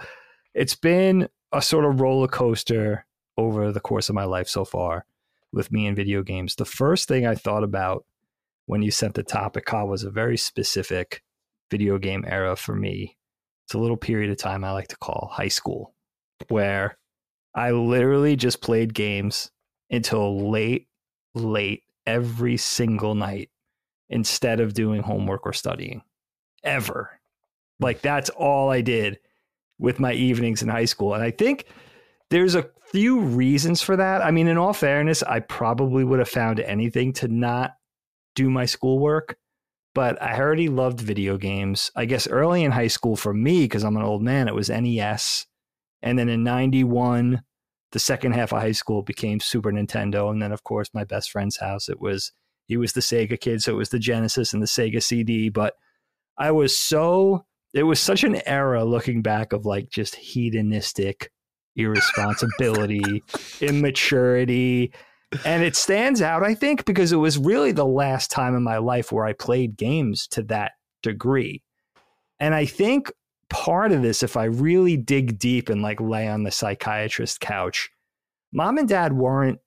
it's 0.54 0.74
been 0.74 1.28
a 1.52 1.62
sort 1.62 1.84
of 1.84 2.00
roller 2.00 2.28
coaster 2.28 3.06
over 3.36 3.72
the 3.72 3.80
course 3.80 4.08
of 4.08 4.14
my 4.14 4.24
life 4.24 4.48
so 4.48 4.64
far 4.64 5.06
with 5.52 5.72
me 5.72 5.86
and 5.86 5.96
video 5.96 6.22
games. 6.22 6.54
The 6.54 6.64
first 6.64 7.08
thing 7.08 7.26
I 7.26 7.34
thought 7.34 7.64
about 7.64 8.04
when 8.66 8.82
you 8.82 8.90
sent 8.90 9.14
the 9.14 9.22
topic, 9.22 9.64
Kyle, 9.64 9.88
was 9.88 10.04
a 10.04 10.10
very 10.10 10.36
specific 10.36 11.22
video 11.70 11.98
game 11.98 12.24
era 12.26 12.54
for 12.54 12.74
me. 12.74 13.16
It's 13.64 13.74
a 13.74 13.78
little 13.78 13.96
period 13.96 14.30
of 14.30 14.36
time 14.36 14.64
I 14.64 14.72
like 14.72 14.88
to 14.88 14.96
call 14.96 15.30
high 15.32 15.48
school, 15.48 15.94
where 16.48 16.98
I 17.54 17.70
literally 17.72 18.36
just 18.36 18.60
played 18.60 18.94
games 18.94 19.50
until 19.90 20.50
late, 20.50 20.86
late 21.34 21.82
every 22.10 22.56
single 22.56 23.14
night 23.14 23.50
instead 24.08 24.60
of 24.60 24.74
doing 24.74 25.02
homework 25.02 25.46
or 25.46 25.52
studying 25.52 26.02
ever. 26.64 27.20
Like 27.78 28.02
that's 28.02 28.30
all 28.30 28.70
I 28.70 28.80
did 28.80 29.18
with 29.78 30.00
my 30.00 30.12
evenings 30.12 30.62
in 30.62 30.68
high 30.68 30.86
school. 30.86 31.14
And 31.14 31.22
I 31.22 31.30
think 31.30 31.66
there's 32.30 32.56
a 32.56 32.68
few 32.92 33.20
reasons 33.20 33.82
for 33.82 33.96
that. 33.96 34.22
I 34.22 34.30
mean, 34.32 34.48
in 34.48 34.58
all 34.58 34.72
fairness, 34.72 35.22
I 35.22 35.40
probably 35.40 36.04
would 36.04 36.18
have 36.18 36.28
found 36.28 36.60
anything 36.60 37.12
to 37.14 37.28
not 37.28 37.76
do 38.34 38.50
my 38.50 38.66
schoolwork. 38.66 39.36
but 39.94 40.20
I 40.22 40.38
already 40.38 40.68
loved 40.68 41.00
video 41.00 41.36
games. 41.36 41.90
I 41.96 42.04
guess 42.04 42.28
early 42.28 42.64
in 42.64 42.70
high 42.70 42.88
school 42.88 43.16
for 43.16 43.34
me, 43.34 43.62
because 43.62 43.84
I'm 43.84 43.96
an 43.96 44.02
old 44.02 44.22
man, 44.22 44.48
it 44.48 44.54
was 44.54 44.70
NES. 44.70 45.46
And 46.02 46.18
then 46.18 46.28
in 46.28 46.44
91, 46.44 47.42
the 47.92 47.98
second 47.98 48.32
half 48.32 48.52
of 48.52 48.60
high 48.60 48.72
school 48.72 49.02
became 49.02 49.40
Super 49.40 49.72
Nintendo. 49.72 50.30
And 50.30 50.40
then, 50.40 50.52
of 50.52 50.64
course, 50.64 50.90
my 50.94 51.04
best 51.04 51.30
friend's 51.30 51.58
house, 51.58 51.88
it 51.88 52.00
was, 52.00 52.32
he 52.66 52.76
was 52.76 52.92
the 52.92 53.00
Sega 53.00 53.38
kid. 53.40 53.62
So 53.62 53.72
it 53.72 53.76
was 53.76 53.88
the 53.90 53.98
Genesis 53.98 54.52
and 54.52 54.62
the 54.62 54.66
Sega 54.66 55.02
CD. 55.02 55.48
But 55.48 55.74
I 56.38 56.52
was 56.52 56.76
so, 56.76 57.44
it 57.74 57.82
was 57.82 58.00
such 58.00 58.24
an 58.24 58.46
era 58.46 58.84
looking 58.84 59.22
back 59.22 59.52
of 59.52 59.66
like 59.66 59.90
just 59.90 60.14
hedonistic 60.14 61.30
irresponsibility, 61.76 63.22
immaturity. 63.60 64.92
And 65.44 65.62
it 65.62 65.76
stands 65.76 66.20
out, 66.20 66.42
I 66.42 66.54
think, 66.54 66.84
because 66.84 67.12
it 67.12 67.16
was 67.16 67.38
really 67.38 67.72
the 67.72 67.86
last 67.86 68.30
time 68.30 68.56
in 68.56 68.62
my 68.62 68.78
life 68.78 69.12
where 69.12 69.24
I 69.24 69.32
played 69.32 69.76
games 69.76 70.26
to 70.28 70.42
that 70.44 70.72
degree. 71.02 71.62
And 72.38 72.54
I 72.54 72.64
think 72.64 73.12
part 73.50 73.92
of 73.92 74.02
this, 74.02 74.22
if 74.22 74.36
I 74.36 74.44
really 74.44 74.96
dig 74.96 75.38
deep 75.38 75.68
and 75.68 75.82
like 75.82 76.00
lay 76.00 76.26
on 76.28 76.44
the 76.44 76.50
psychiatrist 76.50 77.40
couch, 77.40 77.90
mom 78.52 78.78
and 78.78 78.88
dad 78.88 79.12
weren't 79.12 79.58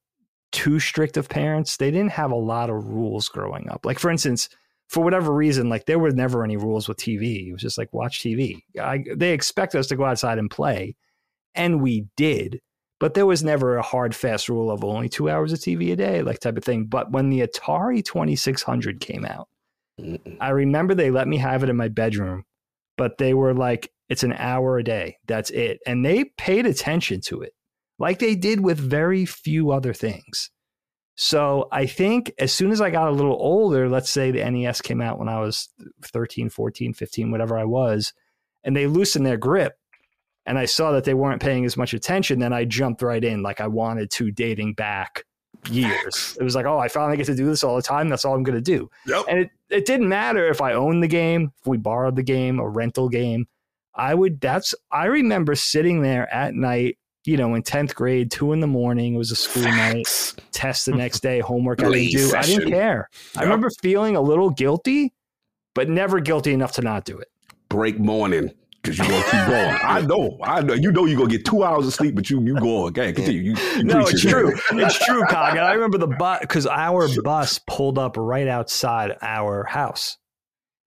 too 0.51 0.79
strict 0.79 1.17
of 1.17 1.29
parents. 1.29 1.77
They 1.77 1.91
didn't 1.91 2.11
have 2.11 2.31
a 2.31 2.35
lot 2.35 2.69
of 2.69 2.85
rules 2.85 3.27
growing 3.27 3.69
up. 3.69 3.85
Like, 3.85 3.99
for 3.99 4.09
instance, 4.09 4.49
for 4.87 5.03
whatever 5.03 5.33
reason, 5.33 5.69
like 5.69 5.85
there 5.85 5.99
were 5.99 6.11
never 6.11 6.43
any 6.43 6.57
rules 6.57 6.87
with 6.87 6.97
TV. 6.97 7.47
It 7.47 7.53
was 7.53 7.61
just 7.61 7.77
like 7.77 7.91
watch 7.91 8.21
TV. 8.21 8.61
I, 8.81 9.03
they 9.15 9.33
expect 9.33 9.75
us 9.75 9.87
to 9.87 9.95
go 9.95 10.05
outside 10.05 10.37
and 10.37 10.49
play, 10.49 10.95
and 11.55 11.81
we 11.81 12.05
did. 12.15 12.61
But 12.99 13.15
there 13.15 13.25
was 13.25 13.43
never 13.43 13.75
a 13.75 13.81
hard, 13.81 14.15
fast 14.15 14.47
rule 14.47 14.71
of 14.71 14.83
only 14.83 15.09
two 15.09 15.29
hours 15.29 15.51
of 15.51 15.59
TV 15.59 15.91
a 15.91 15.95
day, 15.95 16.21
like 16.21 16.39
type 16.39 16.55
of 16.55 16.63
thing. 16.63 16.85
But 16.85 17.11
when 17.11 17.29
the 17.29 17.41
Atari 17.41 18.05
2600 18.05 19.01
came 19.01 19.25
out, 19.25 19.49
I 20.39 20.49
remember 20.49 20.95
they 20.95 21.11
let 21.11 21.27
me 21.27 21.37
have 21.37 21.63
it 21.63 21.69
in 21.69 21.75
my 21.75 21.89
bedroom, 21.89 22.45
but 22.97 23.17
they 23.17 23.33
were 23.33 23.53
like, 23.53 23.91
it's 24.09 24.23
an 24.23 24.33
hour 24.33 24.77
a 24.77 24.83
day. 24.83 25.17
That's 25.25 25.49
it. 25.49 25.79
And 25.85 26.05
they 26.05 26.25
paid 26.37 26.65
attention 26.65 27.21
to 27.21 27.41
it, 27.41 27.53
like 27.99 28.19
they 28.19 28.35
did 28.35 28.59
with 28.59 28.77
very 28.77 29.25
few 29.25 29.71
other 29.71 29.93
things. 29.93 30.51
So 31.15 31.67
I 31.71 31.85
think 31.85 32.33
as 32.39 32.51
soon 32.51 32.71
as 32.71 32.81
I 32.81 32.89
got 32.89 33.07
a 33.07 33.11
little 33.11 33.37
older, 33.39 33.87
let's 33.87 34.09
say 34.09 34.31
the 34.31 34.49
NES 34.49 34.81
came 34.81 35.01
out 35.01 35.19
when 35.19 35.29
I 35.29 35.39
was 35.39 35.69
13, 36.03 36.49
14, 36.49 36.93
15, 36.93 37.31
whatever 37.31 37.57
I 37.57 37.65
was, 37.65 38.13
and 38.63 38.75
they 38.75 38.87
loosened 38.87 39.25
their 39.25 39.37
grip, 39.37 39.73
and 40.45 40.57
I 40.57 40.65
saw 40.65 40.91
that 40.91 41.03
they 41.03 41.13
weren't 41.13 41.41
paying 41.41 41.65
as 41.65 41.77
much 41.77 41.93
attention, 41.93 42.39
then 42.39 42.51
I 42.51 42.65
jumped 42.65 43.01
right 43.01 43.23
in 43.23 43.43
like 43.43 43.61
I 43.61 43.67
wanted 43.67 44.11
to 44.11 44.31
dating 44.31 44.73
back 44.73 45.23
years. 45.69 46.37
It 46.39 46.43
was 46.43 46.55
like, 46.55 46.65
oh, 46.65 46.79
I 46.79 46.87
finally 46.87 47.17
get 47.17 47.25
to 47.27 47.35
do 47.35 47.45
this 47.45 47.63
all 47.63 47.75
the 47.75 47.81
time. 47.81 48.09
That's 48.09 48.25
all 48.25 48.35
I'm 48.35 48.43
going 48.43 48.55
to 48.55 48.61
do. 48.61 48.89
Yep. 49.07 49.25
And 49.29 49.39
it, 49.39 49.51
it 49.69 49.85
didn't 49.85 50.09
matter 50.09 50.47
if 50.47 50.61
I 50.61 50.73
owned 50.73 51.03
the 51.03 51.07
game, 51.07 51.51
if 51.59 51.67
we 51.67 51.77
borrowed 51.77 52.15
the 52.15 52.23
game, 52.23 52.59
a 52.59 52.67
rental 52.67 53.09
game. 53.09 53.47
I 53.95 54.15
would, 54.15 54.41
that's, 54.41 54.73
I 54.91 55.05
remember 55.05 55.55
sitting 55.55 56.01
there 56.01 56.31
at 56.33 56.55
night, 56.55 56.97
you 57.25 57.37
know, 57.37 57.53
in 57.55 57.63
10th 57.63 57.93
grade, 57.93 58.31
two 58.31 58.51
in 58.53 58.59
the 58.59 58.67
morning. 58.67 59.15
It 59.15 59.17
was 59.17 59.31
a 59.31 59.35
school 59.35 59.63
night, 59.63 60.33
test 60.51 60.85
the 60.85 60.93
next 60.93 61.21
day, 61.21 61.39
homework 61.39 61.81
I 61.83 61.91
didn't 61.91 62.11
do. 62.11 62.35
I 62.35 62.41
didn't 62.41 62.61
session. 62.61 62.69
care. 62.69 63.09
I 63.37 63.43
remember 63.43 63.69
feeling 63.81 64.15
a 64.15 64.21
little 64.21 64.49
guilty, 64.49 65.13
but 65.75 65.89
never 65.89 66.19
guilty 66.19 66.53
enough 66.53 66.73
to 66.73 66.81
not 66.81 67.05
do 67.05 67.17
it. 67.17 67.29
Break 67.69 67.99
morning. 67.99 68.51
Cause 68.83 68.97
you're 68.97 69.07
gonna 69.07 69.23
keep 69.23 69.45
going. 69.47 69.77
I 69.81 70.01
know, 70.05 70.37
I 70.43 70.61
know. 70.61 70.73
You 70.73 70.91
know 70.91 71.05
you're 71.05 71.17
gonna 71.17 71.29
get 71.29 71.45
two 71.45 71.63
hours 71.63 71.87
of 71.87 71.93
sleep, 71.93 72.15
but 72.15 72.29
you 72.29 72.41
you 72.43 72.59
go 72.59 72.85
okay. 72.87 73.13
Continue. 73.13 73.41
You, 73.53 73.55
you 73.77 73.83
No, 73.85 74.01
it's 74.01 74.25
it. 74.25 74.27
true. 74.29 74.53
It's 74.71 75.05
true, 75.05 75.23
Cog. 75.29 75.51
And 75.51 75.61
I 75.61 75.73
remember 75.73 75.97
the 75.97 76.07
bus 76.07 76.39
because 76.41 76.67
our 76.67 77.07
bus 77.23 77.59
pulled 77.65 77.97
up 77.97 78.17
right 78.17 78.47
outside 78.47 79.15
our 79.21 79.63
house. 79.63 80.17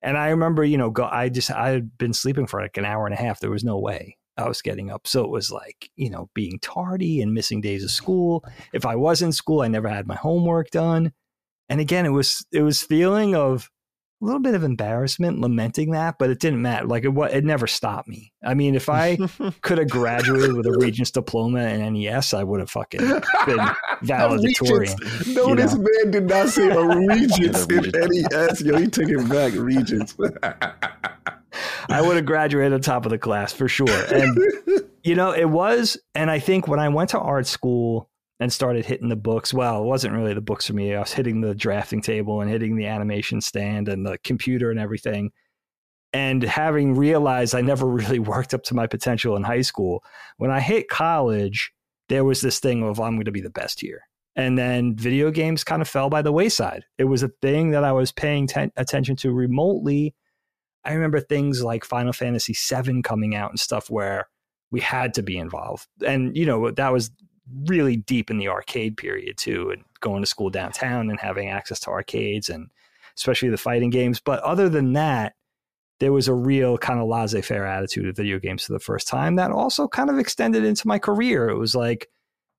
And 0.02 0.18
I 0.18 0.28
remember, 0.28 0.62
you 0.62 0.76
know, 0.76 0.90
go, 0.90 1.04
I 1.10 1.30
just, 1.30 1.50
I 1.50 1.70
had 1.70 1.96
been 1.96 2.12
sleeping 2.12 2.46
for 2.46 2.60
like 2.60 2.76
an 2.76 2.84
hour 2.84 3.06
and 3.06 3.14
a 3.14 3.18
half. 3.18 3.40
There 3.40 3.50
was 3.50 3.64
no 3.64 3.78
way 3.78 4.18
I 4.36 4.46
was 4.46 4.60
getting 4.60 4.90
up. 4.90 5.06
So 5.06 5.24
it 5.24 5.30
was 5.30 5.50
like, 5.50 5.88
you 5.96 6.10
know, 6.10 6.28
being 6.34 6.58
tardy 6.60 7.22
and 7.22 7.32
missing 7.32 7.62
days 7.62 7.82
of 7.82 7.90
school. 7.90 8.44
If 8.74 8.84
I 8.84 8.94
was 8.94 9.22
in 9.22 9.32
school, 9.32 9.62
I 9.62 9.68
never 9.68 9.88
had 9.88 10.06
my 10.06 10.14
homework 10.16 10.70
done. 10.70 11.12
And 11.70 11.80
again, 11.80 12.04
it 12.04 12.10
was, 12.10 12.44
it 12.52 12.62
was 12.62 12.82
feeling 12.82 13.34
of 13.34 13.70
a 14.20 14.24
little 14.24 14.40
bit 14.40 14.54
of 14.54 14.64
embarrassment 14.64 15.40
lamenting 15.40 15.90
that, 15.90 16.16
but 16.18 16.30
it 16.30 16.40
didn't 16.40 16.62
matter. 16.62 16.86
Like 16.86 17.04
it, 17.04 17.10
wa- 17.10 17.26
it 17.26 17.44
never 17.44 17.66
stopped 17.66 18.08
me. 18.08 18.32
I 18.42 18.54
mean, 18.54 18.74
if 18.74 18.88
I 18.88 19.16
could 19.60 19.78
have 19.78 19.90
graduated 19.90 20.54
with 20.54 20.66
a 20.66 20.72
Regents 20.72 21.10
diploma 21.10 21.60
in 21.68 21.92
NES, 21.94 22.32
I 22.32 22.42
would 22.42 22.60
have 22.60 22.70
fucking 22.70 23.00
been 23.00 23.68
valedictorian. 24.02 24.96
Regents. 25.00 25.26
No, 25.28 25.48
you 25.48 25.56
this 25.56 25.74
know. 25.74 25.80
man 26.02 26.10
did 26.12 26.28
not 26.28 26.48
say 26.48 26.68
a 26.70 26.80
Regents 27.08 27.66
Yeah, 27.70 27.78
in 27.78 27.90
NES. 28.30 28.60
Yo, 28.62 28.78
he 28.78 28.86
took 28.86 29.08
it 29.08 29.28
back. 29.28 29.52
Regents. 29.54 30.16
I 31.88 32.00
would 32.00 32.16
have 32.16 32.26
graduated 32.26 32.72
on 32.72 32.80
top 32.80 33.04
of 33.06 33.10
the 33.10 33.18
class 33.18 33.52
for 33.52 33.68
sure. 33.68 33.88
And 34.12 34.38
you 35.02 35.14
know, 35.14 35.32
it 35.32 35.44
was, 35.48 35.96
and 36.14 36.30
I 36.30 36.38
think 36.38 36.66
when 36.68 36.80
I 36.80 36.88
went 36.88 37.10
to 37.10 37.18
art 37.20 37.46
school 37.46 38.10
and 38.38 38.52
started 38.52 38.84
hitting 38.84 39.08
the 39.08 39.16
books, 39.16 39.54
well, 39.54 39.82
it 39.82 39.86
wasn't 39.86 40.14
really 40.14 40.34
the 40.34 40.40
books 40.40 40.66
for 40.66 40.74
me. 40.74 40.94
I 40.94 41.00
was 41.00 41.12
hitting 41.12 41.40
the 41.40 41.54
drafting 41.54 42.02
table 42.02 42.40
and 42.40 42.50
hitting 42.50 42.76
the 42.76 42.86
animation 42.86 43.40
stand 43.40 43.88
and 43.88 44.06
the 44.06 44.18
computer 44.18 44.70
and 44.70 44.78
everything. 44.78 45.30
And 46.12 46.42
having 46.42 46.94
realized 46.94 47.54
I 47.54 47.62
never 47.62 47.86
really 47.90 48.18
worked 48.18 48.54
up 48.54 48.62
to 48.64 48.74
my 48.74 48.86
potential 48.86 49.36
in 49.36 49.42
high 49.42 49.62
school, 49.62 50.04
when 50.36 50.50
I 50.50 50.60
hit 50.60 50.88
college, 50.88 51.72
there 52.08 52.24
was 52.24 52.40
this 52.40 52.60
thing 52.60 52.82
of 52.82 53.00
I'm 53.00 53.16
going 53.16 53.24
to 53.24 53.32
be 53.32 53.40
the 53.40 53.50
best 53.50 53.80
here. 53.80 54.02
And 54.36 54.58
then 54.58 54.94
video 54.94 55.30
games 55.30 55.64
kind 55.64 55.80
of 55.80 55.88
fell 55.88 56.10
by 56.10 56.20
the 56.20 56.30
wayside. 56.30 56.84
It 56.98 57.04
was 57.04 57.22
a 57.22 57.30
thing 57.40 57.70
that 57.70 57.84
I 57.84 57.92
was 57.92 58.12
paying 58.12 58.46
ten- 58.46 58.70
attention 58.76 59.16
to 59.16 59.32
remotely. 59.32 60.14
I 60.84 60.92
remember 60.92 61.20
things 61.20 61.62
like 61.62 61.86
Final 61.86 62.12
Fantasy 62.12 62.54
VII 62.54 63.00
coming 63.00 63.34
out 63.34 63.50
and 63.50 63.58
stuff 63.58 63.88
where 63.90 64.28
we 64.70 64.80
had 64.80 65.14
to 65.14 65.22
be 65.22 65.38
involved. 65.38 65.88
And, 66.06 66.36
you 66.36 66.44
know, 66.44 66.70
that 66.70 66.92
was 66.92 67.10
really 67.66 67.96
deep 67.96 68.30
in 68.30 68.38
the 68.38 68.48
arcade 68.48 68.96
period 68.96 69.36
too, 69.36 69.70
and 69.70 69.84
going 70.00 70.22
to 70.22 70.26
school 70.26 70.50
downtown 70.50 71.10
and 71.10 71.20
having 71.20 71.48
access 71.48 71.80
to 71.80 71.90
arcades 71.90 72.48
and 72.48 72.68
especially 73.16 73.48
the 73.48 73.56
fighting 73.56 73.90
games. 73.90 74.20
But 74.20 74.40
other 74.40 74.68
than 74.68 74.92
that, 74.94 75.34
there 75.98 76.12
was 76.12 76.28
a 76.28 76.34
real 76.34 76.76
kind 76.76 77.00
of 77.00 77.08
laissez 77.08 77.40
faire 77.40 77.64
attitude 77.64 78.06
of 78.06 78.16
video 78.16 78.38
games 78.38 78.64
for 78.64 78.72
the 78.72 78.78
first 78.78 79.08
time 79.08 79.36
that 79.36 79.50
also 79.50 79.88
kind 79.88 80.10
of 80.10 80.18
extended 80.18 80.64
into 80.64 80.86
my 80.86 80.98
career. 80.98 81.48
It 81.48 81.58
was 81.58 81.74
like, 81.74 82.08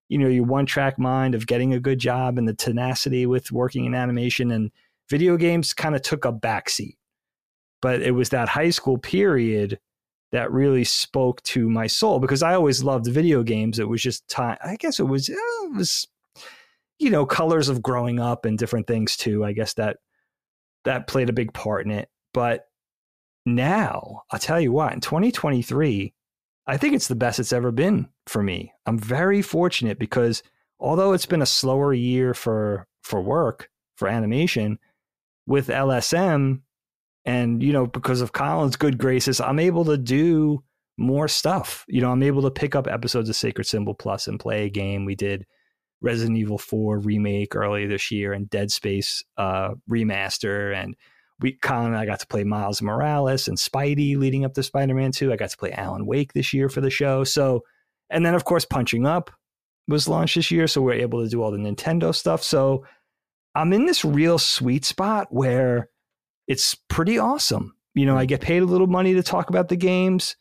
you 0.08 0.18
know, 0.18 0.28
your 0.28 0.44
one 0.44 0.66
track 0.66 0.98
mind 0.98 1.34
of 1.34 1.46
getting 1.46 1.72
a 1.72 1.80
good 1.80 2.00
job 2.00 2.38
and 2.38 2.48
the 2.48 2.54
tenacity 2.54 3.26
with 3.26 3.52
working 3.52 3.84
in 3.84 3.94
animation 3.94 4.50
and 4.50 4.72
video 5.08 5.36
games 5.36 5.72
kind 5.72 5.94
of 5.94 6.02
took 6.02 6.24
a 6.24 6.32
backseat. 6.32 6.96
But 7.80 8.02
it 8.02 8.12
was 8.12 8.30
that 8.30 8.48
high 8.48 8.70
school 8.70 8.98
period 8.98 9.78
that 10.32 10.52
really 10.52 10.84
spoke 10.84 11.42
to 11.42 11.68
my 11.68 11.86
soul 11.86 12.18
because 12.18 12.42
I 12.42 12.54
always 12.54 12.84
loved 12.84 13.06
video 13.06 13.42
games. 13.42 13.78
It 13.78 13.88
was 13.88 14.02
just 14.02 14.28
time. 14.28 14.58
I 14.62 14.76
guess 14.76 15.00
it 15.00 15.04
was, 15.04 15.28
it 15.28 15.38
was, 15.74 16.06
you 16.98 17.10
know, 17.10 17.24
colors 17.24 17.68
of 17.68 17.82
growing 17.82 18.20
up 18.20 18.44
and 18.44 18.58
different 18.58 18.86
things 18.86 19.16
too. 19.16 19.44
I 19.44 19.52
guess 19.52 19.74
that 19.74 19.98
that 20.84 21.06
played 21.06 21.28
a 21.28 21.34
big 21.34 21.52
part 21.52 21.86
in 21.86 21.92
it. 21.92 22.08
But 22.34 22.66
now 23.46 24.22
I'll 24.30 24.38
tell 24.38 24.60
you 24.60 24.72
what, 24.72 24.92
in 24.92 25.00
2023, 25.00 26.12
I 26.66 26.76
think 26.76 26.94
it's 26.94 27.08
the 27.08 27.14
best 27.14 27.40
it's 27.40 27.52
ever 27.52 27.72
been 27.72 28.08
for 28.26 28.42
me. 28.42 28.72
I'm 28.84 28.98
very 28.98 29.40
fortunate 29.40 29.98
because 29.98 30.42
although 30.78 31.12
it's 31.12 31.26
been 31.26 31.42
a 31.42 31.46
slower 31.46 31.94
year 31.94 32.34
for 32.34 32.86
for 33.02 33.22
work 33.22 33.70
for 33.96 34.06
animation 34.06 34.78
with 35.46 35.68
LSM 35.68 36.60
and 37.28 37.62
you 37.62 37.74
know 37.74 37.86
because 37.86 38.22
of 38.22 38.32
Colin's 38.32 38.76
good 38.76 38.96
graces, 38.96 39.38
I'm 39.38 39.58
able 39.58 39.84
to 39.84 39.98
do 39.98 40.64
more 40.96 41.28
stuff. 41.28 41.84
You 41.86 42.00
know, 42.00 42.10
I'm 42.10 42.22
able 42.22 42.40
to 42.42 42.50
pick 42.50 42.74
up 42.74 42.88
episodes 42.88 43.28
of 43.28 43.36
Sacred 43.36 43.66
Symbol 43.66 43.94
Plus 43.94 44.26
and 44.26 44.40
play 44.40 44.64
a 44.64 44.70
game. 44.70 45.04
We 45.04 45.14
did 45.14 45.44
Resident 46.00 46.38
Evil 46.38 46.56
4 46.56 47.00
remake 47.00 47.54
earlier 47.54 47.86
this 47.86 48.10
year 48.10 48.32
and 48.32 48.48
Dead 48.48 48.70
Space 48.70 49.22
uh, 49.36 49.74
remaster 49.90 50.74
and 50.74 50.96
we 51.40 51.52
Colin 51.52 51.94
I 51.94 52.06
got 52.06 52.20
to 52.20 52.26
play 52.26 52.44
Miles 52.44 52.80
Morales 52.80 53.46
and 53.46 53.58
Spidey 53.58 54.16
leading 54.16 54.46
up 54.46 54.54
to 54.54 54.62
Spider-Man 54.62 55.12
2. 55.12 55.30
I 55.30 55.36
got 55.36 55.50
to 55.50 55.56
play 55.58 55.72
Alan 55.72 56.06
Wake 56.06 56.32
this 56.32 56.54
year 56.54 56.70
for 56.70 56.80
the 56.80 56.90
show. 56.90 57.24
So 57.24 57.62
and 58.08 58.24
then 58.24 58.34
of 58.34 58.44
course 58.44 58.64
Punching 58.64 59.06
Up 59.06 59.30
was 59.86 60.08
launched 60.08 60.36
this 60.36 60.50
year, 60.50 60.66
so 60.66 60.80
we're 60.80 60.94
able 60.94 61.22
to 61.22 61.28
do 61.28 61.42
all 61.42 61.50
the 61.50 61.58
Nintendo 61.58 62.14
stuff. 62.14 62.42
So 62.42 62.86
I'm 63.54 63.74
in 63.74 63.84
this 63.84 64.02
real 64.02 64.38
sweet 64.38 64.86
spot 64.86 65.28
where 65.30 65.90
it's 66.48 66.74
pretty 66.88 67.18
awesome. 67.18 67.76
You 67.94 68.06
know, 68.06 68.16
I 68.16 68.22
mm-hmm. 68.22 68.28
get 68.28 68.40
paid 68.40 68.62
a 68.62 68.66
little 68.66 68.86
money 68.86 69.14
to 69.14 69.22
talk 69.22 69.50
about 69.50 69.68
the 69.68 69.76
games. 69.76 70.36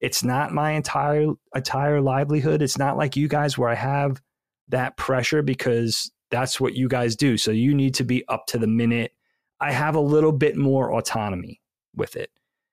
It's 0.00 0.22
not 0.22 0.52
my 0.52 0.72
entire 0.72 1.26
entire 1.54 2.00
livelihood. 2.00 2.62
It's 2.62 2.78
not 2.78 2.96
like 2.96 3.16
you 3.16 3.28
guys 3.28 3.58
where 3.58 3.68
I 3.68 3.74
have 3.74 4.22
that 4.68 4.96
pressure 4.96 5.42
because 5.42 6.10
that's 6.30 6.60
what 6.60 6.74
you 6.74 6.88
guys 6.88 7.16
do. 7.16 7.36
So 7.36 7.50
you 7.50 7.74
need 7.74 7.94
to 7.94 8.04
be 8.04 8.26
up 8.28 8.46
to 8.48 8.58
the 8.58 8.66
minute. 8.66 9.12
I 9.60 9.72
have 9.72 9.96
a 9.96 10.00
little 10.00 10.30
bit 10.30 10.56
more 10.56 10.92
autonomy 10.92 11.60
with 11.96 12.14
it. 12.14 12.30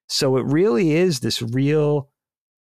So 0.07 0.37
it 0.37 0.45
really 0.45 0.91
is 0.91 1.19
this 1.19 1.41
real 1.41 2.09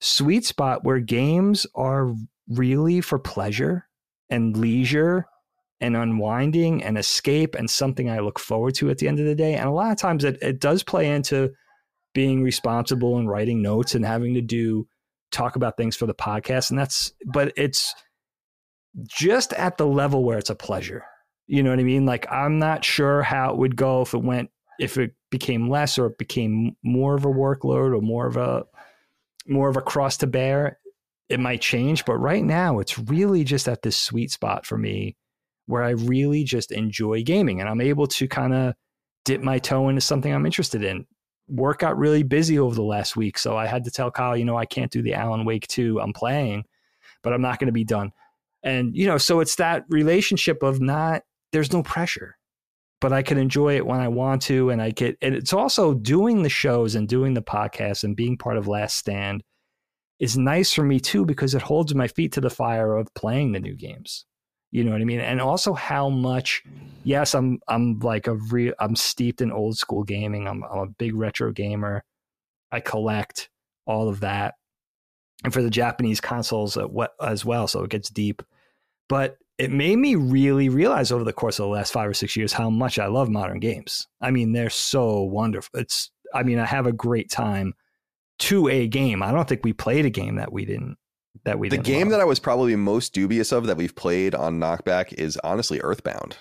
sweet 0.00 0.44
spot 0.44 0.84
where 0.84 0.98
games 0.98 1.66
are 1.74 2.12
really 2.48 3.00
for 3.00 3.18
pleasure 3.18 3.88
and 4.28 4.56
leisure 4.56 5.26
and 5.82 5.96
unwinding 5.96 6.82
and 6.84 6.96
escape 6.96 7.56
and 7.56 7.68
something 7.68 8.08
I 8.08 8.20
look 8.20 8.38
forward 8.38 8.76
to 8.76 8.88
at 8.88 8.98
the 8.98 9.08
end 9.08 9.18
of 9.18 9.26
the 9.26 9.34
day. 9.34 9.56
And 9.56 9.68
a 9.68 9.72
lot 9.72 9.90
of 9.90 9.98
times 9.98 10.22
it, 10.22 10.38
it 10.40 10.60
does 10.60 10.84
play 10.84 11.10
into 11.10 11.52
being 12.14 12.40
responsible 12.40 13.18
and 13.18 13.28
writing 13.28 13.62
notes 13.62 13.96
and 13.96 14.06
having 14.06 14.34
to 14.34 14.40
do 14.40 14.86
talk 15.32 15.56
about 15.56 15.76
things 15.76 15.96
for 15.96 16.06
the 16.06 16.14
podcast. 16.14 16.70
And 16.70 16.78
that's, 16.78 17.12
but 17.26 17.52
it's 17.56 17.92
just 19.08 19.52
at 19.54 19.76
the 19.76 19.86
level 19.86 20.22
where 20.22 20.38
it's 20.38 20.50
a 20.50 20.54
pleasure. 20.54 21.04
You 21.48 21.64
know 21.64 21.70
what 21.70 21.80
I 21.80 21.84
mean? 21.84 22.06
Like, 22.06 22.30
I'm 22.30 22.60
not 22.60 22.84
sure 22.84 23.22
how 23.22 23.50
it 23.50 23.58
would 23.58 23.74
go 23.74 24.02
if 24.02 24.14
it 24.14 24.22
went, 24.22 24.50
if 24.78 24.98
it 24.98 25.16
became 25.30 25.68
less 25.68 25.98
or 25.98 26.06
it 26.06 26.18
became 26.18 26.76
more 26.84 27.16
of 27.16 27.24
a 27.24 27.28
workload 27.28 27.96
or 27.96 28.00
more 28.00 28.28
of 28.28 28.36
a, 28.36 28.64
more 29.48 29.68
of 29.68 29.76
a 29.76 29.82
cross 29.82 30.18
to 30.18 30.28
bear. 30.28 30.78
It 31.28 31.40
might 31.40 31.60
change, 31.60 32.04
but 32.04 32.18
right 32.18 32.44
now 32.44 32.78
it's 32.78 32.98
really 32.98 33.42
just 33.42 33.66
at 33.66 33.82
this 33.82 33.96
sweet 33.96 34.30
spot 34.30 34.64
for 34.64 34.78
me 34.78 35.16
where 35.66 35.82
I 35.82 35.90
really 35.90 36.44
just 36.44 36.72
enjoy 36.72 37.22
gaming 37.22 37.60
and 37.60 37.68
I'm 37.68 37.80
able 37.80 38.06
to 38.08 38.28
kind 38.28 38.52
of 38.52 38.74
dip 39.24 39.40
my 39.40 39.58
toe 39.58 39.88
into 39.88 40.00
something 40.00 40.32
I'm 40.32 40.46
interested 40.46 40.82
in. 40.82 41.06
Work 41.48 41.80
got 41.80 41.98
really 41.98 42.22
busy 42.22 42.58
over 42.58 42.74
the 42.74 42.82
last 42.82 43.16
week, 43.16 43.38
so 43.38 43.56
I 43.56 43.66
had 43.66 43.84
to 43.84 43.90
tell 43.90 44.10
Kyle, 44.10 44.36
you 44.36 44.44
know, 44.44 44.56
I 44.56 44.66
can't 44.66 44.90
do 44.90 45.02
the 45.02 45.14
Alan 45.14 45.44
Wake 45.44 45.66
2. 45.68 46.00
I'm 46.00 46.12
playing, 46.12 46.64
but 47.22 47.32
I'm 47.32 47.42
not 47.42 47.58
going 47.58 47.66
to 47.66 47.72
be 47.72 47.84
done. 47.84 48.12
And, 48.62 48.96
you 48.96 49.06
know, 49.06 49.18
so 49.18 49.40
it's 49.40 49.56
that 49.56 49.84
relationship 49.88 50.62
of 50.62 50.80
not, 50.80 51.22
there's 51.52 51.72
no 51.72 51.82
pressure, 51.82 52.36
but 53.00 53.12
I 53.12 53.22
can 53.22 53.38
enjoy 53.38 53.76
it 53.76 53.86
when 53.86 54.00
I 54.00 54.08
want 54.08 54.42
to. 54.42 54.70
And 54.70 54.80
I 54.80 54.90
get, 54.90 55.18
and 55.20 55.34
it's 55.34 55.52
also 55.52 55.94
doing 55.94 56.42
the 56.42 56.48
shows 56.48 56.94
and 56.94 57.08
doing 57.08 57.34
the 57.34 57.42
podcast 57.42 58.04
and 58.04 58.16
being 58.16 58.38
part 58.38 58.56
of 58.56 58.68
Last 58.68 58.96
Stand 58.96 59.42
is 60.20 60.38
nice 60.38 60.72
for 60.72 60.84
me 60.84 61.00
too, 61.00 61.24
because 61.26 61.54
it 61.54 61.62
holds 61.62 61.94
my 61.94 62.06
feet 62.06 62.32
to 62.32 62.40
the 62.40 62.50
fire 62.50 62.96
of 62.96 63.12
playing 63.14 63.52
the 63.52 63.60
new 63.60 63.74
games. 63.74 64.24
You 64.72 64.84
know 64.84 64.92
what 64.92 65.02
I 65.02 65.04
mean? 65.04 65.20
And 65.20 65.40
also 65.40 65.74
how 65.74 66.08
much, 66.08 66.64
yes, 67.04 67.34
I'm, 67.34 67.60
I'm 67.68 67.98
like 68.00 68.26
a 68.26 68.34
real, 68.34 68.72
I'm 68.80 68.96
steeped 68.96 69.42
in 69.42 69.52
old 69.52 69.76
school 69.76 70.02
gaming. 70.02 70.48
I'm, 70.48 70.64
I'm 70.64 70.78
a 70.78 70.86
big 70.86 71.14
retro 71.14 71.52
gamer. 71.52 72.04
I 72.72 72.80
collect 72.80 73.50
all 73.86 74.08
of 74.08 74.20
that 74.20 74.54
and 75.44 75.52
for 75.52 75.62
the 75.62 75.70
Japanese 75.70 76.20
consoles 76.20 76.76
uh, 76.78 76.86
as 77.20 77.44
well. 77.44 77.68
So 77.68 77.84
it 77.84 77.90
gets 77.90 78.08
deep. 78.08 78.42
But 79.08 79.36
it 79.58 79.70
made 79.70 79.96
me 79.96 80.14
really 80.14 80.70
realize 80.70 81.12
over 81.12 81.24
the 81.24 81.34
course 81.34 81.58
of 81.58 81.64
the 81.64 81.68
last 81.68 81.92
five 81.92 82.08
or 82.08 82.14
six 82.14 82.34
years 82.34 82.54
how 82.54 82.70
much 82.70 82.98
I 82.98 83.06
love 83.06 83.28
modern 83.28 83.60
games. 83.60 84.08
I 84.22 84.30
mean, 84.30 84.52
they're 84.52 84.70
so 84.70 85.22
wonderful. 85.22 85.80
It's, 85.80 86.10
I 86.32 86.44
mean, 86.44 86.58
I 86.58 86.64
have 86.64 86.86
a 86.86 86.92
great 86.92 87.30
time 87.30 87.74
to 88.38 88.68
a 88.68 88.88
game. 88.88 89.22
I 89.22 89.32
don't 89.32 89.46
think 89.46 89.64
we 89.64 89.74
played 89.74 90.06
a 90.06 90.10
game 90.10 90.36
that 90.36 90.50
we 90.50 90.64
didn't. 90.64 90.96
That 91.44 91.58
we 91.58 91.68
the 91.68 91.78
game 91.78 92.08
love. 92.08 92.10
that 92.10 92.20
I 92.20 92.24
was 92.24 92.38
probably 92.38 92.76
most 92.76 93.12
dubious 93.12 93.52
of 93.52 93.66
that 93.66 93.76
we've 93.76 93.96
played 93.96 94.34
on 94.34 94.60
Knockback 94.60 95.12
is 95.14 95.36
honestly 95.42 95.80
Earthbound. 95.80 96.36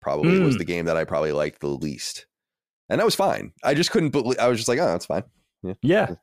Probably 0.00 0.38
mm. 0.38 0.44
was 0.44 0.56
the 0.56 0.64
game 0.64 0.86
that 0.86 0.96
I 0.96 1.04
probably 1.04 1.32
liked 1.32 1.60
the 1.60 1.68
least, 1.68 2.26
and 2.88 3.00
that 3.00 3.04
was 3.04 3.14
fine. 3.14 3.52
I 3.62 3.74
just 3.74 3.90
couldn't 3.90 4.10
believe. 4.10 4.38
I 4.38 4.48
was 4.48 4.58
just 4.58 4.68
like, 4.68 4.78
oh, 4.78 4.86
that's 4.86 5.06
fine. 5.06 5.24
Yeah. 5.62 5.74
yeah. 5.82 6.14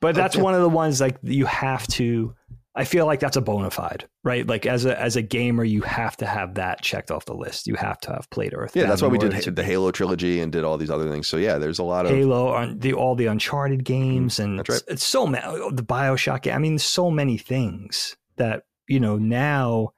But 0.00 0.14
that's 0.14 0.36
one 0.36 0.54
of 0.54 0.60
the 0.60 0.68
ones 0.68 1.00
like 1.00 1.16
you 1.22 1.46
have 1.46 1.86
to. 1.88 2.34
I 2.74 2.84
feel 2.84 3.04
like 3.04 3.20
that's 3.20 3.36
a 3.36 3.42
bona 3.42 3.70
fide, 3.70 4.08
right? 4.24 4.46
Like 4.46 4.64
as 4.64 4.86
a 4.86 4.98
as 4.98 5.16
a 5.16 5.22
gamer, 5.22 5.62
you 5.62 5.82
have 5.82 6.16
to 6.18 6.26
have 6.26 6.54
that 6.54 6.80
checked 6.80 7.10
off 7.10 7.26
the 7.26 7.34
list. 7.34 7.66
You 7.66 7.74
have 7.74 7.98
to 8.00 8.12
have 8.12 8.30
played 8.30 8.54
Earth. 8.54 8.74
Yeah, 8.74 8.86
that's 8.86 9.02
why 9.02 9.08
we 9.08 9.18
did 9.18 9.32
the 9.32 9.64
Halo 9.64 9.90
trilogy 9.90 10.40
and 10.40 10.50
did 10.50 10.64
all 10.64 10.78
these 10.78 10.90
other 10.90 11.10
things. 11.10 11.26
So 11.26 11.36
yeah, 11.36 11.58
there's 11.58 11.78
a 11.78 11.82
lot 11.82 12.06
of 12.06 12.12
Halo, 12.12 12.72
the 12.74 12.94
all 12.94 13.14
the 13.14 13.26
Uncharted 13.26 13.84
games, 13.84 14.34
mm-hmm. 14.34 14.42
and 14.42 14.58
right. 14.60 14.68
it's, 14.70 14.84
it's, 14.88 15.04
so 15.04 15.26
many. 15.26 15.44
Oh, 15.44 15.70
the 15.70 15.82
Bioshock. 15.82 16.50
I 16.50 16.56
mean, 16.58 16.78
so 16.78 17.10
many 17.10 17.36
things 17.36 18.16
that 18.36 18.64
you 18.88 19.00
know 19.00 19.16
now. 19.16 19.90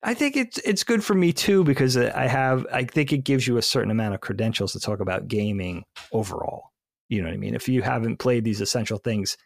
I 0.00 0.14
think 0.14 0.36
it's 0.36 0.58
it's 0.58 0.84
good 0.84 1.02
for 1.02 1.14
me 1.14 1.32
too 1.32 1.64
because 1.64 1.96
I 1.96 2.28
have 2.28 2.64
I 2.72 2.84
think 2.84 3.12
it 3.12 3.24
gives 3.24 3.48
you 3.48 3.56
a 3.56 3.62
certain 3.62 3.90
amount 3.90 4.14
of 4.14 4.20
credentials 4.20 4.72
to 4.74 4.80
talk 4.80 5.00
about 5.00 5.26
gaming 5.26 5.82
overall. 6.12 6.70
You 7.08 7.22
know 7.22 7.26
what 7.26 7.34
I 7.34 7.38
mean? 7.38 7.56
If 7.56 7.68
you 7.68 7.82
haven't 7.82 8.18
played 8.18 8.44
these 8.44 8.60
essential 8.60 8.98
things, 8.98 9.36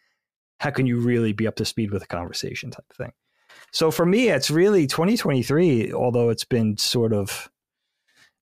how 0.62 0.70
can 0.70 0.86
you 0.86 1.01
really 1.01 1.32
be 1.32 1.48
up 1.48 1.56
to 1.56 1.64
speed 1.64 1.90
with 1.90 2.05
a 2.05 2.06
conversation 2.06 2.70
type 2.70 2.84
thing? 2.97 3.10
So 3.72 3.90
for 3.90 4.06
me, 4.06 4.28
it's 4.28 4.48
really 4.48 4.86
2023, 4.86 5.93
although 5.93 6.30
it's 6.30 6.44
been 6.44 6.76
sort 6.78 7.12
of 7.12 7.51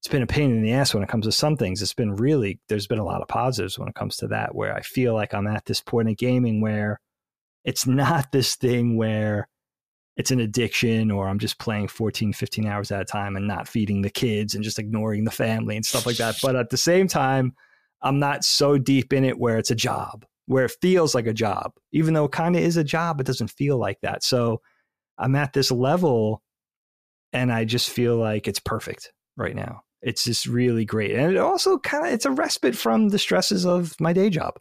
it's 0.00 0.08
been 0.08 0.22
a 0.22 0.26
pain 0.26 0.50
in 0.50 0.62
the 0.62 0.72
ass 0.72 0.92
when 0.92 1.02
it 1.02 1.08
comes 1.08 1.24
to 1.24 1.32
some 1.32 1.56
things. 1.56 1.80
It's 1.80 1.94
been 1.94 2.16
really 2.16 2.60
there's 2.68 2.86
been 2.86 2.98
a 2.98 3.04
lot 3.04 3.22
of 3.22 3.28
positives 3.28 3.78
when 3.78 3.88
it 3.88 3.94
comes 3.94 4.18
to 4.18 4.28
that 4.28 4.54
where 4.54 4.74
I 4.74 4.82
feel 4.82 5.14
like 5.14 5.32
I'm 5.32 5.46
at 5.46 5.64
this 5.64 5.80
point 5.80 6.10
in 6.10 6.14
gaming 6.14 6.60
where 6.60 7.00
it's 7.64 7.86
not 7.86 8.26
this 8.32 8.54
thing 8.54 8.98
where 8.98 9.48
it's 10.18 10.30
an 10.30 10.40
addiction 10.40 11.10
or 11.10 11.26
I'm 11.26 11.38
just 11.38 11.58
playing 11.58 11.88
14, 11.88 12.34
15 12.34 12.66
hours 12.66 12.92
at 12.92 13.00
a 13.00 13.06
time 13.06 13.34
and 13.34 13.48
not 13.48 13.66
feeding 13.66 14.02
the 14.02 14.10
kids 14.10 14.54
and 14.54 14.62
just 14.62 14.78
ignoring 14.78 15.24
the 15.24 15.30
family 15.30 15.74
and 15.74 15.86
stuff 15.86 16.04
like 16.04 16.18
that. 16.18 16.36
But 16.42 16.54
at 16.54 16.68
the 16.68 16.76
same 16.76 17.08
time, 17.08 17.54
I'm 18.02 18.18
not 18.18 18.44
so 18.44 18.76
deep 18.76 19.14
in 19.14 19.24
it 19.24 19.38
where 19.38 19.56
it's 19.56 19.70
a 19.70 19.74
job, 19.74 20.26
where 20.50 20.64
it 20.64 20.76
feels 20.82 21.14
like 21.14 21.28
a 21.28 21.32
job. 21.32 21.74
Even 21.92 22.12
though 22.12 22.24
it 22.24 22.32
kind 22.32 22.56
of 22.56 22.62
is 22.62 22.76
a 22.76 22.82
job, 22.82 23.20
it 23.20 23.26
doesn't 23.26 23.52
feel 23.52 23.78
like 23.78 24.00
that. 24.02 24.24
So 24.24 24.60
I'm 25.16 25.36
at 25.36 25.52
this 25.52 25.70
level 25.70 26.42
and 27.32 27.52
I 27.52 27.64
just 27.64 27.88
feel 27.88 28.16
like 28.16 28.48
it's 28.48 28.58
perfect 28.58 29.12
right 29.36 29.54
now. 29.54 29.82
It's 30.02 30.24
just 30.24 30.46
really 30.46 30.84
great. 30.84 31.12
And 31.12 31.30
it 31.30 31.38
also 31.38 31.78
kind 31.78 32.04
of 32.04 32.12
it's 32.12 32.24
a 32.24 32.32
respite 32.32 32.74
from 32.74 33.10
the 33.10 33.18
stresses 33.18 33.64
of 33.64 33.94
my 34.00 34.12
day 34.12 34.28
job. 34.28 34.54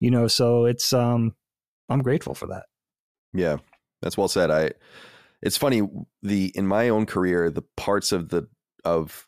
You 0.00 0.10
know, 0.10 0.26
so 0.26 0.64
it's 0.64 0.90
um 0.94 1.34
I'm 1.90 2.00
grateful 2.00 2.32
for 2.34 2.46
that. 2.46 2.64
Yeah. 3.34 3.58
That's 4.00 4.16
well 4.16 4.28
said. 4.28 4.50
I 4.50 4.70
it's 5.42 5.58
funny 5.58 5.82
the 6.22 6.50
in 6.54 6.66
my 6.66 6.88
own 6.88 7.04
career 7.04 7.50
the 7.50 7.64
parts 7.76 8.12
of 8.12 8.30
the 8.30 8.48
of 8.86 9.26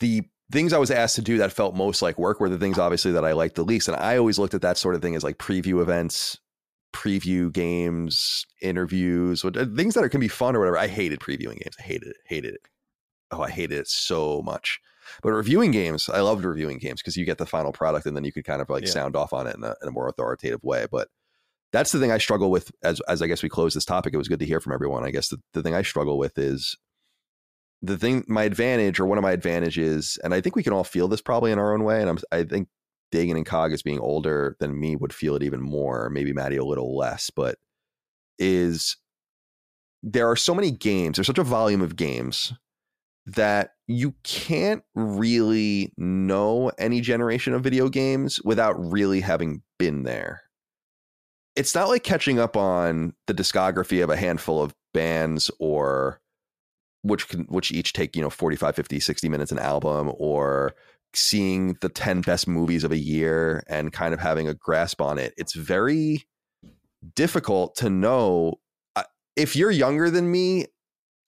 the 0.00 0.24
things 0.54 0.72
I 0.72 0.78
was 0.78 0.90
asked 0.90 1.16
to 1.16 1.22
do 1.22 1.36
that 1.38 1.52
felt 1.52 1.74
most 1.74 2.00
like 2.00 2.18
work 2.18 2.40
were 2.40 2.48
the 2.48 2.58
things 2.58 2.78
obviously 2.78 3.12
that 3.12 3.24
I 3.24 3.32
liked 3.32 3.56
the 3.56 3.64
least. 3.64 3.88
And 3.88 3.96
I 3.96 4.16
always 4.16 4.38
looked 4.38 4.54
at 4.54 4.62
that 4.62 4.78
sort 4.78 4.94
of 4.94 5.02
thing 5.02 5.14
as 5.14 5.24
like 5.24 5.36
preview 5.36 5.82
events, 5.82 6.38
preview 6.94 7.52
games, 7.52 8.46
interviews, 8.62 9.44
uh, 9.44 9.66
things 9.76 9.94
that 9.94 10.04
are, 10.04 10.08
can 10.08 10.20
be 10.20 10.28
fun 10.28 10.56
or 10.56 10.60
whatever. 10.60 10.78
I 10.78 10.86
hated 10.86 11.20
previewing 11.20 11.60
games. 11.60 11.76
I 11.78 11.82
hated 11.82 12.08
it. 12.08 12.16
Hated 12.24 12.54
it. 12.54 12.60
Oh, 13.30 13.42
I 13.42 13.50
hated 13.50 13.78
it 13.78 13.88
so 13.88 14.40
much. 14.42 14.80
But 15.22 15.32
reviewing 15.32 15.72
games, 15.72 16.08
I 16.08 16.20
loved 16.20 16.44
reviewing 16.44 16.78
games 16.78 17.02
because 17.02 17.16
you 17.16 17.26
get 17.26 17.36
the 17.36 17.46
final 17.46 17.72
product 17.72 18.06
and 18.06 18.16
then 18.16 18.24
you 18.24 18.32
could 18.32 18.44
kind 18.44 18.62
of 18.62 18.70
like 18.70 18.84
yeah. 18.84 18.90
sound 18.90 19.16
off 19.16 19.32
on 19.34 19.46
it 19.46 19.56
in 19.56 19.64
a, 19.64 19.74
in 19.82 19.88
a 19.88 19.90
more 19.90 20.08
authoritative 20.08 20.62
way. 20.62 20.86
But 20.90 21.08
that's 21.72 21.92
the 21.92 21.98
thing 21.98 22.12
I 22.12 22.18
struggle 22.18 22.50
with 22.50 22.70
as 22.82 23.00
as 23.08 23.20
I 23.20 23.26
guess 23.26 23.42
we 23.42 23.48
close 23.48 23.74
this 23.74 23.84
topic. 23.84 24.14
It 24.14 24.18
was 24.18 24.28
good 24.28 24.38
to 24.38 24.46
hear 24.46 24.60
from 24.60 24.72
everyone. 24.72 25.04
I 25.04 25.10
guess 25.10 25.28
the, 25.28 25.38
the 25.52 25.62
thing 25.62 25.74
I 25.74 25.82
struggle 25.82 26.16
with 26.16 26.38
is 26.38 26.78
the 27.82 27.98
thing 27.98 28.24
my 28.28 28.44
advantage 28.44 28.98
or 28.98 29.06
one 29.06 29.18
of 29.18 29.22
my 29.22 29.32
advantages 29.32 30.18
and 30.24 30.34
i 30.34 30.40
think 30.40 30.56
we 30.56 30.62
can 30.62 30.72
all 30.72 30.84
feel 30.84 31.08
this 31.08 31.20
probably 31.20 31.52
in 31.52 31.58
our 31.58 31.74
own 31.74 31.84
way 31.84 32.00
and 32.00 32.10
I'm, 32.10 32.18
i 32.32 32.44
think 32.44 32.68
dagan 33.12 33.36
and 33.36 33.46
cog 33.46 33.72
as 33.72 33.82
being 33.82 34.00
older 34.00 34.56
than 34.60 34.78
me 34.78 34.96
would 34.96 35.12
feel 35.12 35.36
it 35.36 35.42
even 35.42 35.60
more 35.60 36.10
maybe 36.10 36.32
matty 36.32 36.56
a 36.56 36.64
little 36.64 36.96
less 36.96 37.30
but 37.30 37.56
is 38.38 38.96
there 40.02 40.28
are 40.30 40.36
so 40.36 40.54
many 40.54 40.70
games 40.70 41.16
there's 41.16 41.26
such 41.26 41.38
a 41.38 41.44
volume 41.44 41.82
of 41.82 41.96
games 41.96 42.52
that 43.26 43.70
you 43.86 44.14
can't 44.22 44.82
really 44.94 45.92
know 45.96 46.70
any 46.78 47.00
generation 47.00 47.54
of 47.54 47.62
video 47.62 47.88
games 47.88 48.40
without 48.42 48.74
really 48.78 49.20
having 49.20 49.62
been 49.78 50.02
there. 50.02 50.42
It's 51.56 51.74
not 51.74 51.88
like 51.88 52.02
catching 52.02 52.38
up 52.38 52.56
on 52.56 53.14
the 53.26 53.34
discography 53.34 54.02
of 54.02 54.10
a 54.10 54.16
handful 54.16 54.62
of 54.62 54.74
bands 54.92 55.50
or 55.58 56.20
which 57.04 57.28
can 57.28 57.42
which 57.44 57.70
each 57.70 57.92
take 57.92 58.16
you 58.16 58.22
know 58.22 58.30
45 58.30 58.74
50 58.74 58.98
60 58.98 59.28
minutes 59.28 59.52
an 59.52 59.58
album 59.58 60.10
or 60.16 60.74
seeing 61.12 61.76
the 61.80 61.88
10 61.88 62.22
best 62.22 62.48
movies 62.48 62.82
of 62.82 62.90
a 62.90 62.96
year 62.96 63.62
and 63.68 63.92
kind 63.92 64.12
of 64.12 64.20
having 64.20 64.48
a 64.48 64.54
grasp 64.54 65.00
on 65.00 65.18
it 65.18 65.34
it's 65.36 65.54
very 65.54 66.26
difficult 67.14 67.76
to 67.76 67.90
know 67.90 68.54
uh, 68.96 69.02
if 69.36 69.54
you're 69.54 69.70
younger 69.70 70.10
than 70.10 70.30
me 70.30 70.64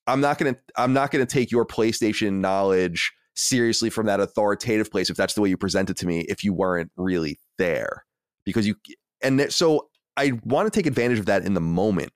i'm 0.06 0.20
not 0.20 0.38
going 0.38 0.54
to 0.54 0.60
i'm 0.76 0.94
not 0.94 1.10
going 1.10 1.24
to 1.24 1.30
take 1.30 1.50
your 1.50 1.66
playstation 1.66 2.40
knowledge 2.40 3.12
seriously 3.34 3.90
from 3.90 4.06
that 4.06 4.18
authoritative 4.18 4.90
place 4.90 5.10
if 5.10 5.16
that's 5.16 5.34
the 5.34 5.42
way 5.42 5.48
you 5.48 5.58
present 5.58 5.90
it 5.90 5.96
to 5.98 6.06
me 6.06 6.20
if 6.22 6.42
you 6.42 6.54
weren't 6.54 6.90
really 6.96 7.38
there 7.58 8.04
because 8.46 8.66
you 8.66 8.74
and 9.22 9.52
so 9.52 9.88
i 10.16 10.32
want 10.44 10.66
to 10.66 10.76
take 10.76 10.86
advantage 10.86 11.18
of 11.18 11.26
that 11.26 11.44
in 11.44 11.52
the 11.52 11.60
moment 11.60 12.12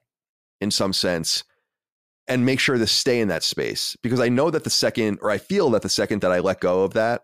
in 0.63 0.71
some 0.71 0.95
sense 0.95 1.45
and 2.31 2.47
make 2.47 2.61
sure 2.61 2.79
to 2.79 2.87
stay 2.87 3.21
in 3.21 3.29
that 3.29 3.43
space 3.43 3.97
because 4.03 4.21
I 4.21 4.29
know 4.29 4.51
that 4.51 4.65
the 4.65 4.71
second, 4.71 5.19
or 5.21 5.31
I 5.31 5.39
feel 5.39 5.69
that 5.71 5.83
the 5.83 5.89
second 5.89 6.23
that 6.23 6.31
I 6.31 6.39
let 6.39 6.61
go 6.61 6.85
of 6.85 6.95
that 6.95 7.23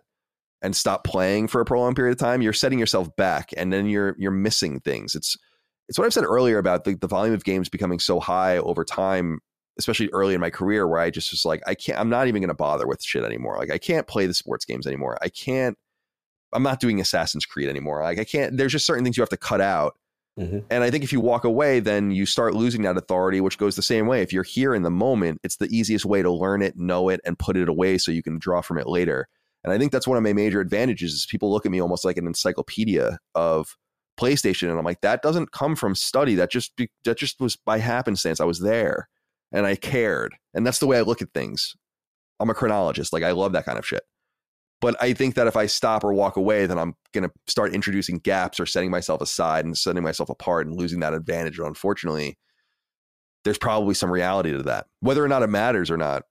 and 0.62 0.74
stop 0.74 1.04
playing 1.04 1.46
for 1.46 1.60
a 1.60 1.64
prolonged 1.64 1.94
period 1.94 2.12
of 2.12 2.18
time, 2.18 2.42
you're 2.42 2.52
setting 2.52 2.78
yourself 2.78 3.14
back, 3.16 3.50
and 3.56 3.72
then 3.72 3.86
you're 3.86 4.16
you're 4.18 4.32
missing 4.32 4.80
things. 4.80 5.14
It's 5.14 5.36
it's 5.88 5.96
what 5.96 6.04
I've 6.04 6.12
said 6.12 6.24
earlier 6.24 6.58
about 6.58 6.84
the, 6.84 6.94
the 6.94 7.06
volume 7.06 7.34
of 7.34 7.44
games 7.44 7.68
becoming 7.68 8.00
so 8.00 8.18
high 8.18 8.58
over 8.58 8.84
time, 8.84 9.38
especially 9.78 10.10
early 10.12 10.34
in 10.34 10.40
my 10.40 10.50
career, 10.50 10.88
where 10.88 11.00
I 11.00 11.10
just 11.10 11.30
was 11.30 11.44
like, 11.44 11.62
I 11.66 11.76
can't, 11.76 12.00
I'm 12.00 12.08
not 12.08 12.26
even 12.26 12.42
going 12.42 12.48
to 12.48 12.54
bother 12.54 12.88
with 12.88 13.00
shit 13.00 13.22
anymore. 13.22 13.56
Like, 13.56 13.70
I 13.70 13.78
can't 13.78 14.08
play 14.08 14.26
the 14.26 14.34
sports 14.34 14.64
games 14.64 14.88
anymore. 14.88 15.16
I 15.22 15.28
can't, 15.28 15.78
I'm 16.52 16.64
not 16.64 16.80
doing 16.80 17.00
Assassin's 17.00 17.46
Creed 17.46 17.68
anymore. 17.68 18.02
Like, 18.02 18.18
I 18.18 18.24
can't, 18.24 18.56
there's 18.56 18.72
just 18.72 18.86
certain 18.86 19.04
things 19.04 19.16
you 19.16 19.22
have 19.22 19.28
to 19.28 19.36
cut 19.36 19.60
out 19.60 19.96
Mm-hmm. 20.38 20.58
And 20.70 20.84
I 20.84 20.90
think 20.90 21.02
if 21.02 21.12
you 21.12 21.20
walk 21.20 21.44
away, 21.44 21.80
then 21.80 22.10
you 22.10 22.26
start 22.26 22.54
losing 22.54 22.82
that 22.82 22.96
authority, 22.96 23.40
which 23.40 23.56
goes 23.56 23.74
the 23.74 23.82
same 23.82 24.06
way. 24.06 24.20
If 24.20 24.32
you're 24.32 24.42
here 24.42 24.74
in 24.74 24.82
the 24.82 24.90
moment, 24.90 25.40
it's 25.42 25.56
the 25.56 25.68
easiest 25.74 26.04
way 26.04 26.22
to 26.22 26.30
learn 26.30 26.60
it, 26.60 26.76
know 26.76 27.08
it, 27.08 27.20
and 27.24 27.38
put 27.38 27.56
it 27.56 27.68
away 27.68 27.96
so 27.96 28.12
you 28.12 28.22
can 28.22 28.38
draw 28.38 28.60
from 28.60 28.78
it 28.78 28.86
later. 28.86 29.28
And 29.64 29.72
I 29.72 29.78
think 29.78 29.92
that's 29.92 30.06
one 30.06 30.18
of 30.18 30.22
my 30.22 30.32
major 30.32 30.60
advantages 30.60 31.12
is 31.12 31.26
people 31.26 31.50
look 31.50 31.66
at 31.66 31.72
me 31.72 31.80
almost 31.80 32.04
like 32.04 32.18
an 32.18 32.26
encyclopedia 32.26 33.18
of 33.34 33.76
PlayStation, 34.18 34.68
and 34.70 34.78
I'm 34.78 34.84
like, 34.84 35.00
that 35.00 35.22
doesn't 35.22 35.52
come 35.52 35.74
from 35.74 35.94
study. 35.94 36.34
That 36.36 36.50
just 36.50 36.72
that 37.04 37.18
just 37.18 37.40
was 37.40 37.56
by 37.56 37.78
happenstance. 37.78 38.40
I 38.40 38.44
was 38.44 38.60
there, 38.60 39.08
and 39.52 39.66
I 39.66 39.74
cared, 39.76 40.36
and 40.54 40.66
that's 40.66 40.78
the 40.78 40.86
way 40.86 40.98
I 40.98 41.02
look 41.02 41.20
at 41.20 41.34
things. 41.34 41.74
I'm 42.38 42.48
a 42.50 42.54
chronologist. 42.54 43.12
Like 43.12 43.22
I 43.22 43.32
love 43.32 43.52
that 43.52 43.64
kind 43.64 43.78
of 43.78 43.86
shit. 43.86 44.04
But 44.80 44.94
I 45.00 45.14
think 45.14 45.34
that 45.36 45.46
if 45.46 45.56
I 45.56 45.66
stop 45.66 46.04
or 46.04 46.12
walk 46.12 46.36
away, 46.36 46.66
then 46.66 46.78
I'm 46.78 46.94
going 47.12 47.24
to 47.24 47.32
start 47.46 47.72
introducing 47.74 48.18
gaps 48.18 48.60
or 48.60 48.66
setting 48.66 48.90
myself 48.90 49.22
aside 49.22 49.64
and 49.64 49.76
setting 49.76 50.02
myself 50.02 50.28
apart 50.28 50.66
and 50.66 50.76
losing 50.76 51.00
that 51.00 51.14
advantage. 51.14 51.58
And 51.58 51.66
unfortunately, 51.66 52.36
there's 53.44 53.58
probably 53.58 53.94
some 53.94 54.10
reality 54.10 54.52
to 54.52 54.62
that. 54.64 54.86
Whether 55.00 55.24
or 55.24 55.28
not 55.28 55.42
it 55.42 55.48
matters 55.48 55.90
or 55.90 55.96
not 55.96 56.24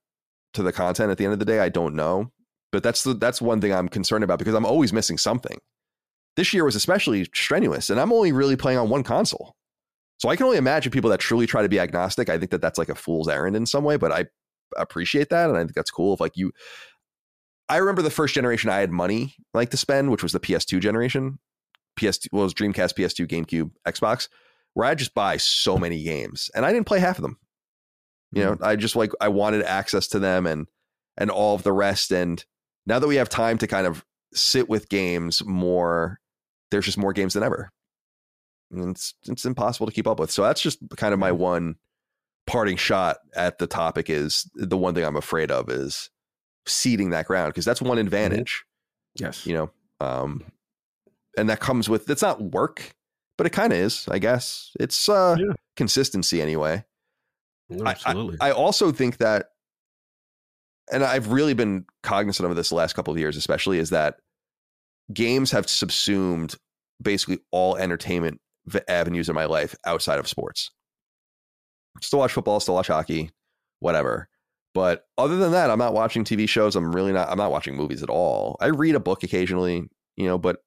to 0.54 0.62
the 0.62 0.72
content 0.72 1.10
at 1.10 1.18
the 1.18 1.24
end 1.24 1.32
of 1.32 1.38
the 1.38 1.44
day, 1.44 1.58
I 1.58 1.68
don't 1.68 1.94
know. 1.94 2.30
But 2.72 2.82
that's 2.82 3.04
the, 3.04 3.14
that's 3.14 3.40
one 3.40 3.60
thing 3.60 3.72
I'm 3.72 3.88
concerned 3.88 4.22
about 4.22 4.38
because 4.38 4.54
I'm 4.54 4.66
always 4.66 4.92
missing 4.92 5.18
something. 5.18 5.58
This 6.36 6.52
year 6.52 6.64
was 6.64 6.76
especially 6.76 7.24
strenuous, 7.24 7.88
and 7.88 7.98
I'm 7.98 8.12
only 8.12 8.32
really 8.32 8.56
playing 8.56 8.78
on 8.78 8.90
one 8.90 9.02
console. 9.02 9.54
So 10.18 10.28
I 10.28 10.36
can 10.36 10.44
only 10.46 10.58
imagine 10.58 10.92
people 10.92 11.10
that 11.10 11.20
truly 11.20 11.46
try 11.46 11.62
to 11.62 11.68
be 11.68 11.80
agnostic. 11.80 12.28
I 12.28 12.38
think 12.38 12.50
that 12.50 12.60
that's 12.60 12.78
like 12.78 12.90
a 12.90 12.94
fool's 12.94 13.28
errand 13.28 13.56
in 13.56 13.66
some 13.66 13.84
way, 13.84 13.96
but 13.96 14.12
I 14.12 14.26
appreciate 14.76 15.30
that, 15.30 15.48
and 15.48 15.56
I 15.56 15.62
think 15.62 15.74
that's 15.74 15.90
cool. 15.90 16.14
If 16.14 16.20
like 16.20 16.36
you, 16.36 16.52
I 17.68 17.78
remember 17.78 18.02
the 18.02 18.10
first 18.10 18.34
generation 18.34 18.70
I 18.70 18.78
had 18.78 18.92
money 18.92 19.34
like 19.52 19.70
to 19.70 19.76
spend, 19.76 20.10
which 20.10 20.22
was 20.22 20.32
the 20.32 20.40
PS2 20.40 20.80
generation. 20.80 21.38
PS2 21.98 22.28
well, 22.32 22.42
it 22.42 22.44
was 22.44 22.54
Dreamcast, 22.54 22.94
PS2, 22.94 23.26
GameCube, 23.26 23.70
Xbox, 23.86 24.28
where 24.74 24.86
I 24.86 24.94
just 24.94 25.14
buy 25.14 25.36
so 25.38 25.78
many 25.78 26.02
games 26.02 26.50
and 26.54 26.64
I 26.64 26.72
didn't 26.72 26.86
play 26.86 27.00
half 27.00 27.18
of 27.18 27.22
them. 27.22 27.38
You 28.32 28.44
know, 28.44 28.52
mm-hmm. 28.52 28.64
I 28.64 28.76
just 28.76 28.96
like 28.96 29.12
I 29.20 29.28
wanted 29.28 29.62
access 29.62 30.08
to 30.08 30.18
them 30.18 30.46
and 30.46 30.66
and 31.16 31.30
all 31.30 31.54
of 31.54 31.62
the 31.62 31.72
rest. 31.72 32.12
And 32.12 32.44
now 32.84 32.98
that 32.98 33.06
we 33.06 33.16
have 33.16 33.28
time 33.28 33.58
to 33.58 33.66
kind 33.66 33.86
of 33.86 34.04
sit 34.34 34.68
with 34.68 34.88
games 34.88 35.42
more, 35.44 36.20
there's 36.70 36.84
just 36.84 36.98
more 36.98 37.12
games 37.12 37.34
than 37.34 37.42
ever. 37.42 37.70
And 38.70 38.90
it's 38.90 39.14
it's 39.24 39.44
impossible 39.44 39.86
to 39.86 39.92
keep 39.92 40.06
up 40.06 40.20
with. 40.20 40.30
So 40.30 40.42
that's 40.42 40.60
just 40.60 40.78
kind 40.96 41.14
of 41.14 41.20
my 41.20 41.30
mm-hmm. 41.30 41.42
one 41.42 41.74
parting 42.46 42.76
shot 42.76 43.18
at 43.34 43.58
the 43.58 43.66
topic 43.66 44.10
is 44.10 44.48
the 44.54 44.76
one 44.76 44.94
thing 44.94 45.04
I'm 45.04 45.16
afraid 45.16 45.50
of 45.50 45.68
is 45.68 46.10
ceding 46.66 47.10
that 47.10 47.26
ground 47.26 47.52
because 47.52 47.64
that's 47.64 47.82
one 47.82 47.98
mm-hmm. 47.98 48.06
advantage. 48.06 48.64
Yes. 49.18 49.46
You 49.46 49.54
know, 49.54 49.70
um, 50.00 50.44
and 51.36 51.48
that 51.48 51.60
comes 51.60 51.88
with 51.88 52.08
it's 52.10 52.22
not 52.22 52.40
work, 52.40 52.94
but 53.38 53.46
it 53.46 53.50
kind 53.50 53.72
of 53.72 53.78
is, 53.78 54.06
I 54.10 54.18
guess. 54.18 54.72
It's 54.80 55.08
uh, 55.08 55.36
yeah. 55.38 55.52
consistency 55.76 56.40
anyway. 56.40 56.84
absolutely. 57.84 58.38
I, 58.40 58.46
I, 58.46 58.48
I 58.48 58.52
also 58.52 58.92
think 58.92 59.18
that, 59.18 59.50
and 60.92 61.02
I've 61.02 61.32
really 61.32 61.54
been 61.54 61.84
cognizant 62.02 62.48
of 62.48 62.56
this 62.56 62.68
the 62.68 62.76
last 62.76 62.94
couple 62.94 63.12
of 63.12 63.18
years, 63.18 63.36
especially, 63.36 63.78
is 63.78 63.90
that 63.90 64.18
games 65.12 65.50
have 65.50 65.68
subsumed 65.68 66.54
basically 67.02 67.40
all 67.50 67.76
entertainment 67.76 68.40
avenues 68.88 69.28
in 69.28 69.34
my 69.34 69.44
life 69.44 69.74
outside 69.84 70.18
of 70.18 70.28
sports. 70.28 70.70
Still 72.00 72.20
watch 72.20 72.32
football, 72.32 72.60
still 72.60 72.74
watch 72.74 72.88
hockey, 72.88 73.30
whatever. 73.80 74.28
But 74.76 75.06
other 75.16 75.36
than 75.36 75.52
that, 75.52 75.70
I'm 75.70 75.78
not 75.78 75.94
watching 75.94 76.22
TV 76.22 76.46
shows. 76.46 76.76
I'm 76.76 76.94
really 76.94 77.10
not. 77.10 77.30
I'm 77.30 77.38
not 77.38 77.50
watching 77.50 77.76
movies 77.76 78.02
at 78.02 78.10
all. 78.10 78.58
I 78.60 78.66
read 78.66 78.94
a 78.94 79.00
book 79.00 79.22
occasionally, 79.22 79.88
you 80.16 80.26
know, 80.26 80.36
but 80.36 80.58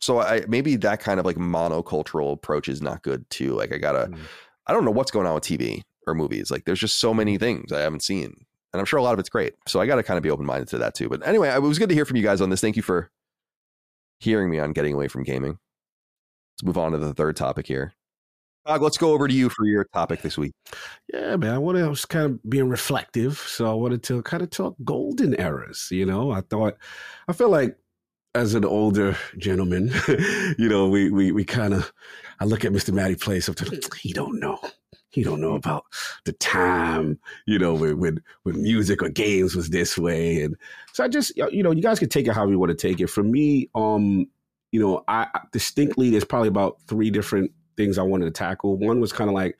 so 0.00 0.18
I 0.18 0.42
maybe 0.48 0.74
that 0.74 0.98
kind 0.98 1.20
of 1.20 1.24
like 1.24 1.36
monocultural 1.36 2.32
approach 2.32 2.68
is 2.68 2.82
not 2.82 3.04
good 3.04 3.30
too. 3.30 3.54
Like 3.54 3.72
I 3.72 3.78
gotta, 3.78 4.08
mm. 4.08 4.18
I 4.66 4.72
don't 4.72 4.84
know 4.84 4.90
what's 4.90 5.12
going 5.12 5.28
on 5.28 5.34
with 5.34 5.44
TV 5.44 5.82
or 6.08 6.16
movies. 6.16 6.50
Like 6.50 6.64
there's 6.64 6.80
just 6.80 6.98
so 6.98 7.14
many 7.14 7.38
things 7.38 7.70
I 7.70 7.78
haven't 7.78 8.02
seen, 8.02 8.34
and 8.72 8.80
I'm 8.80 8.86
sure 8.86 8.98
a 8.98 9.04
lot 9.04 9.12
of 9.12 9.20
it's 9.20 9.28
great. 9.28 9.54
So 9.68 9.78
I 9.80 9.86
got 9.86 9.94
to 9.94 10.02
kind 10.02 10.16
of 10.16 10.24
be 10.24 10.30
open 10.32 10.44
minded 10.44 10.66
to 10.70 10.78
that 10.78 10.96
too. 10.96 11.08
But 11.08 11.24
anyway, 11.24 11.48
it 11.50 11.62
was 11.62 11.78
good 11.78 11.90
to 11.90 11.94
hear 11.94 12.04
from 12.04 12.16
you 12.16 12.24
guys 12.24 12.40
on 12.40 12.50
this. 12.50 12.60
Thank 12.60 12.74
you 12.74 12.82
for 12.82 13.12
hearing 14.18 14.50
me 14.50 14.58
on 14.58 14.72
getting 14.72 14.94
away 14.94 15.06
from 15.06 15.22
gaming. 15.22 15.60
Let's 16.54 16.64
move 16.64 16.76
on 16.76 16.90
to 16.90 16.98
the 16.98 17.14
third 17.14 17.36
topic 17.36 17.68
here. 17.68 17.94
Cog, 18.70 18.82
let's 18.82 18.98
go 18.98 19.12
over 19.12 19.26
to 19.26 19.34
you 19.34 19.48
for 19.48 19.66
your 19.66 19.82
topic 19.92 20.22
this 20.22 20.38
week. 20.38 20.52
Yeah, 21.12 21.34
man. 21.34 21.54
I 21.54 21.58
wanted, 21.58 21.84
I 21.84 21.88
was 21.88 22.04
kind 22.04 22.26
of 22.26 22.48
being 22.48 22.68
reflective. 22.68 23.36
So 23.36 23.68
I 23.68 23.74
wanted 23.74 24.04
to 24.04 24.22
kind 24.22 24.44
of 24.44 24.50
talk 24.50 24.76
golden 24.84 25.34
eras. 25.40 25.88
You 25.90 26.06
know, 26.06 26.30
I 26.30 26.42
thought, 26.42 26.76
I 27.26 27.32
feel 27.32 27.48
like 27.48 27.76
as 28.36 28.54
an 28.54 28.64
older 28.64 29.16
gentleman, 29.38 29.90
you 30.56 30.68
know, 30.68 30.88
we, 30.88 31.10
we, 31.10 31.32
we 31.32 31.44
kind 31.44 31.74
of, 31.74 31.92
I 32.38 32.44
look 32.44 32.64
at 32.64 32.70
Mr. 32.70 32.94
Matty 32.94 33.16
play 33.16 33.40
sometimes, 33.40 33.92
he 33.96 34.12
don't 34.12 34.38
know. 34.38 34.60
He 35.08 35.24
don't 35.24 35.40
know 35.40 35.56
about 35.56 35.86
the 36.24 36.32
time, 36.34 37.18
you 37.46 37.58
know, 37.58 37.74
when, 37.74 37.98
when, 37.98 38.22
when 38.44 38.62
music 38.62 39.02
or 39.02 39.08
games 39.08 39.56
was 39.56 39.70
this 39.70 39.98
way. 39.98 40.42
And 40.42 40.54
so 40.92 41.02
I 41.02 41.08
just, 41.08 41.36
you 41.36 41.64
know, 41.64 41.72
you 41.72 41.82
guys 41.82 41.98
can 41.98 42.08
take 42.08 42.28
it 42.28 42.34
however 42.34 42.52
you 42.52 42.60
want 42.60 42.70
to 42.70 42.76
take 42.76 43.00
it. 43.00 43.08
For 43.10 43.24
me, 43.24 43.68
um, 43.74 44.28
you 44.70 44.78
know, 44.78 45.02
I 45.08 45.26
distinctly, 45.50 46.10
there's 46.10 46.24
probably 46.24 46.46
about 46.46 46.78
three 46.86 47.10
different 47.10 47.50
things 47.76 47.98
I 47.98 48.02
wanted 48.02 48.26
to 48.26 48.30
tackle. 48.30 48.76
One 48.76 49.00
was 49.00 49.12
kind 49.12 49.28
of 49.28 49.34
like, 49.34 49.58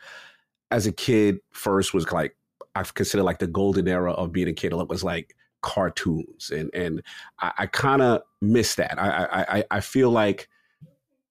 as 0.70 0.86
a 0.86 0.92
kid, 0.92 1.38
first 1.50 1.94
was 1.94 2.10
like 2.12 2.36
I've 2.74 2.94
considered 2.94 3.24
like 3.24 3.38
the 3.38 3.46
golden 3.46 3.88
era 3.88 4.12
of 4.12 4.32
being 4.32 4.48
a 4.48 4.52
kid. 4.52 4.72
It 4.72 4.88
was 4.88 5.04
like 5.04 5.34
cartoons, 5.62 6.50
and 6.50 6.70
and 6.74 7.02
I, 7.40 7.52
I 7.58 7.66
kind 7.66 8.02
of 8.02 8.22
miss 8.40 8.76
that. 8.76 8.98
I, 8.98 9.46
I 9.48 9.64
I 9.70 9.80
feel 9.80 10.10
like 10.10 10.48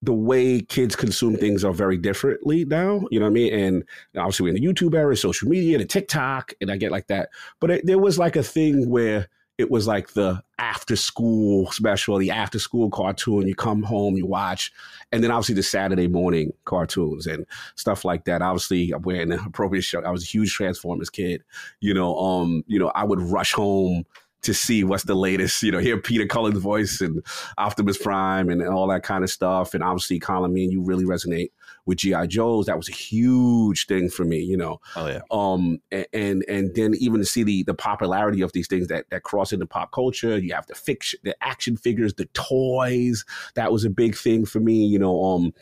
the 0.01 0.13
way 0.13 0.61
kids 0.61 0.95
consume 0.95 1.35
things 1.35 1.65
are 1.65 1.73
very 1.73 1.97
differently 1.97 2.63
now. 2.65 3.05
You 3.11 3.19
know 3.19 3.25
what 3.25 3.31
I 3.31 3.33
mean? 3.33 3.53
And 3.53 3.83
obviously, 4.15 4.43
we're 4.43 4.55
in 4.55 4.61
the 4.61 4.67
YouTube 4.67 4.95
era, 4.95 5.15
social 5.15 5.49
media, 5.49 5.77
the 5.77 5.85
TikTok, 5.85 6.53
and 6.61 6.71
I 6.71 6.77
get 6.77 6.91
like 6.91 7.07
that. 7.07 7.29
But 7.59 7.71
it, 7.71 7.85
there 7.85 7.99
was 7.99 8.17
like 8.17 8.35
a 8.35 8.43
thing 8.43 8.89
where 8.89 9.27
it 9.59 9.69
was 9.69 9.87
like 9.87 10.13
the 10.13 10.41
after 10.57 10.95
school 10.95 11.69
special, 11.71 12.17
the 12.17 12.31
after 12.31 12.57
school 12.57 12.89
cartoon. 12.89 13.45
You 13.45 13.53
come 13.53 13.83
home, 13.83 14.15
you 14.15 14.25
watch, 14.25 14.71
and 15.11 15.21
then 15.21 15.31
obviously 15.31 15.55
the 15.55 15.63
Saturday 15.63 16.07
morning 16.07 16.53
cartoons 16.63 17.27
and 17.27 17.45
stuff 17.75 18.05
like 18.05 18.23
that. 18.23 18.41
Obviously, 18.41 18.91
I'm 18.91 19.01
wearing 19.01 19.27
the 19.27 19.43
appropriate 19.43 19.81
shirt. 19.81 20.05
I 20.05 20.11
was 20.11 20.23
a 20.23 20.27
huge 20.27 20.53
Transformers 20.53 21.09
kid. 21.09 21.43
You 21.81 21.93
know, 21.93 22.17
um, 22.17 22.63
you 22.67 22.79
know, 22.79 22.87
I 22.95 23.03
would 23.03 23.19
rush 23.19 23.51
home 23.51 24.05
to 24.43 24.53
see 24.53 24.85
what's 24.85 25.03
the 25.03 25.15
latest, 25.15 25.61
you 25.61 25.73
know, 25.73 25.79
hear 25.79 25.99
Peter 25.99 26.25
Cullen's 26.25 26.59
voice 26.59 27.01
and 27.01 27.21
Optimus 27.57 27.97
Prime 27.97 28.47
and, 28.47 28.61
and 28.61 28.73
all 28.73 28.87
that 28.87 29.03
kind 29.03 29.25
of 29.25 29.29
stuff. 29.29 29.73
And 29.73 29.83
obviously, 29.83 30.19
Colin, 30.19 30.53
me 30.53 30.63
and 30.63 30.71
you 30.71 30.81
really 30.81 31.03
resonate 31.03 31.51
with 31.89 31.97
GI 31.97 32.27
Joes. 32.27 32.67
That 32.67 32.77
was 32.77 32.87
a 32.87 32.93
huge 32.93 33.87
thing 33.87 34.09
for 34.09 34.23
me, 34.23 34.39
you 34.39 34.55
know. 34.55 34.79
Oh 34.95 35.07
yeah. 35.07 35.21
Um, 35.31 35.81
and 35.91 36.45
and 36.47 36.73
then 36.75 36.93
even 36.95 37.19
to 37.19 37.25
see 37.25 37.43
the 37.43 37.63
the 37.63 37.73
popularity 37.73 38.41
of 38.41 38.53
these 38.53 38.67
things 38.67 38.87
that 38.87 39.09
that 39.09 39.23
cross 39.23 39.51
into 39.51 39.65
pop 39.65 39.91
culture. 39.91 40.37
You 40.37 40.53
have 40.53 40.67
the 40.67 40.75
fiction, 40.75 41.19
the 41.23 41.35
action 41.43 41.75
figures, 41.75 42.13
the 42.13 42.25
toys. 42.27 43.25
That 43.55 43.71
was 43.71 43.83
a 43.83 43.89
big 43.89 44.15
thing 44.15 44.45
for 44.45 44.59
me, 44.59 44.85
you 44.85 44.99
know. 44.99 45.25
Um, 45.25 45.53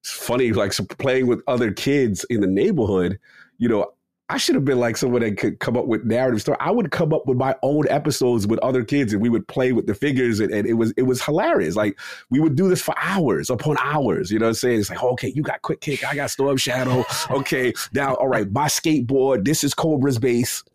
it's 0.00 0.12
funny, 0.12 0.52
like 0.52 0.72
so 0.72 0.84
playing 0.84 1.26
with 1.26 1.42
other 1.46 1.72
kids 1.72 2.24
in 2.30 2.40
the 2.40 2.46
neighborhood. 2.46 3.18
You 3.58 3.68
know, 3.68 3.92
I 4.32 4.38
should 4.38 4.54
have 4.54 4.64
been 4.64 4.80
like 4.80 4.96
someone 4.96 5.20
that 5.20 5.36
could 5.36 5.60
come 5.60 5.76
up 5.76 5.84
with 5.84 6.04
narrative 6.04 6.40
story. 6.40 6.56
I 6.58 6.70
would 6.70 6.90
come 6.90 7.12
up 7.12 7.26
with 7.26 7.36
my 7.36 7.54
own 7.62 7.86
episodes 7.90 8.46
with 8.46 8.58
other 8.60 8.82
kids, 8.82 9.12
and 9.12 9.20
we 9.20 9.28
would 9.28 9.46
play 9.46 9.72
with 9.72 9.86
the 9.86 9.94
figures, 9.94 10.40
and, 10.40 10.50
and, 10.50 10.66
it 10.66 10.72
was 10.72 10.94
it 10.96 11.02
was 11.02 11.22
hilarious. 11.22 11.76
Like 11.76 12.00
we 12.30 12.40
would 12.40 12.56
do 12.56 12.66
this 12.70 12.80
for 12.80 12.94
hours 12.96 13.50
upon 13.50 13.76
hours. 13.82 14.30
You 14.30 14.38
know 14.38 14.46
what 14.46 14.50
I'm 14.50 14.54
saying? 14.54 14.80
It's 14.80 14.88
like, 14.88 15.02
okay, 15.02 15.28
you 15.36 15.42
got 15.42 15.60
Quick 15.60 15.82
Kick, 15.82 16.02
I 16.02 16.14
got 16.14 16.30
Storm 16.30 16.56
Shadow. 16.56 17.04
Okay, 17.30 17.74
now 17.92 18.14
all 18.14 18.28
right, 18.28 18.50
my 18.50 18.68
skateboard. 18.68 19.44
This 19.44 19.64
is 19.64 19.74
Cobra's 19.74 20.18
base. 20.18 20.64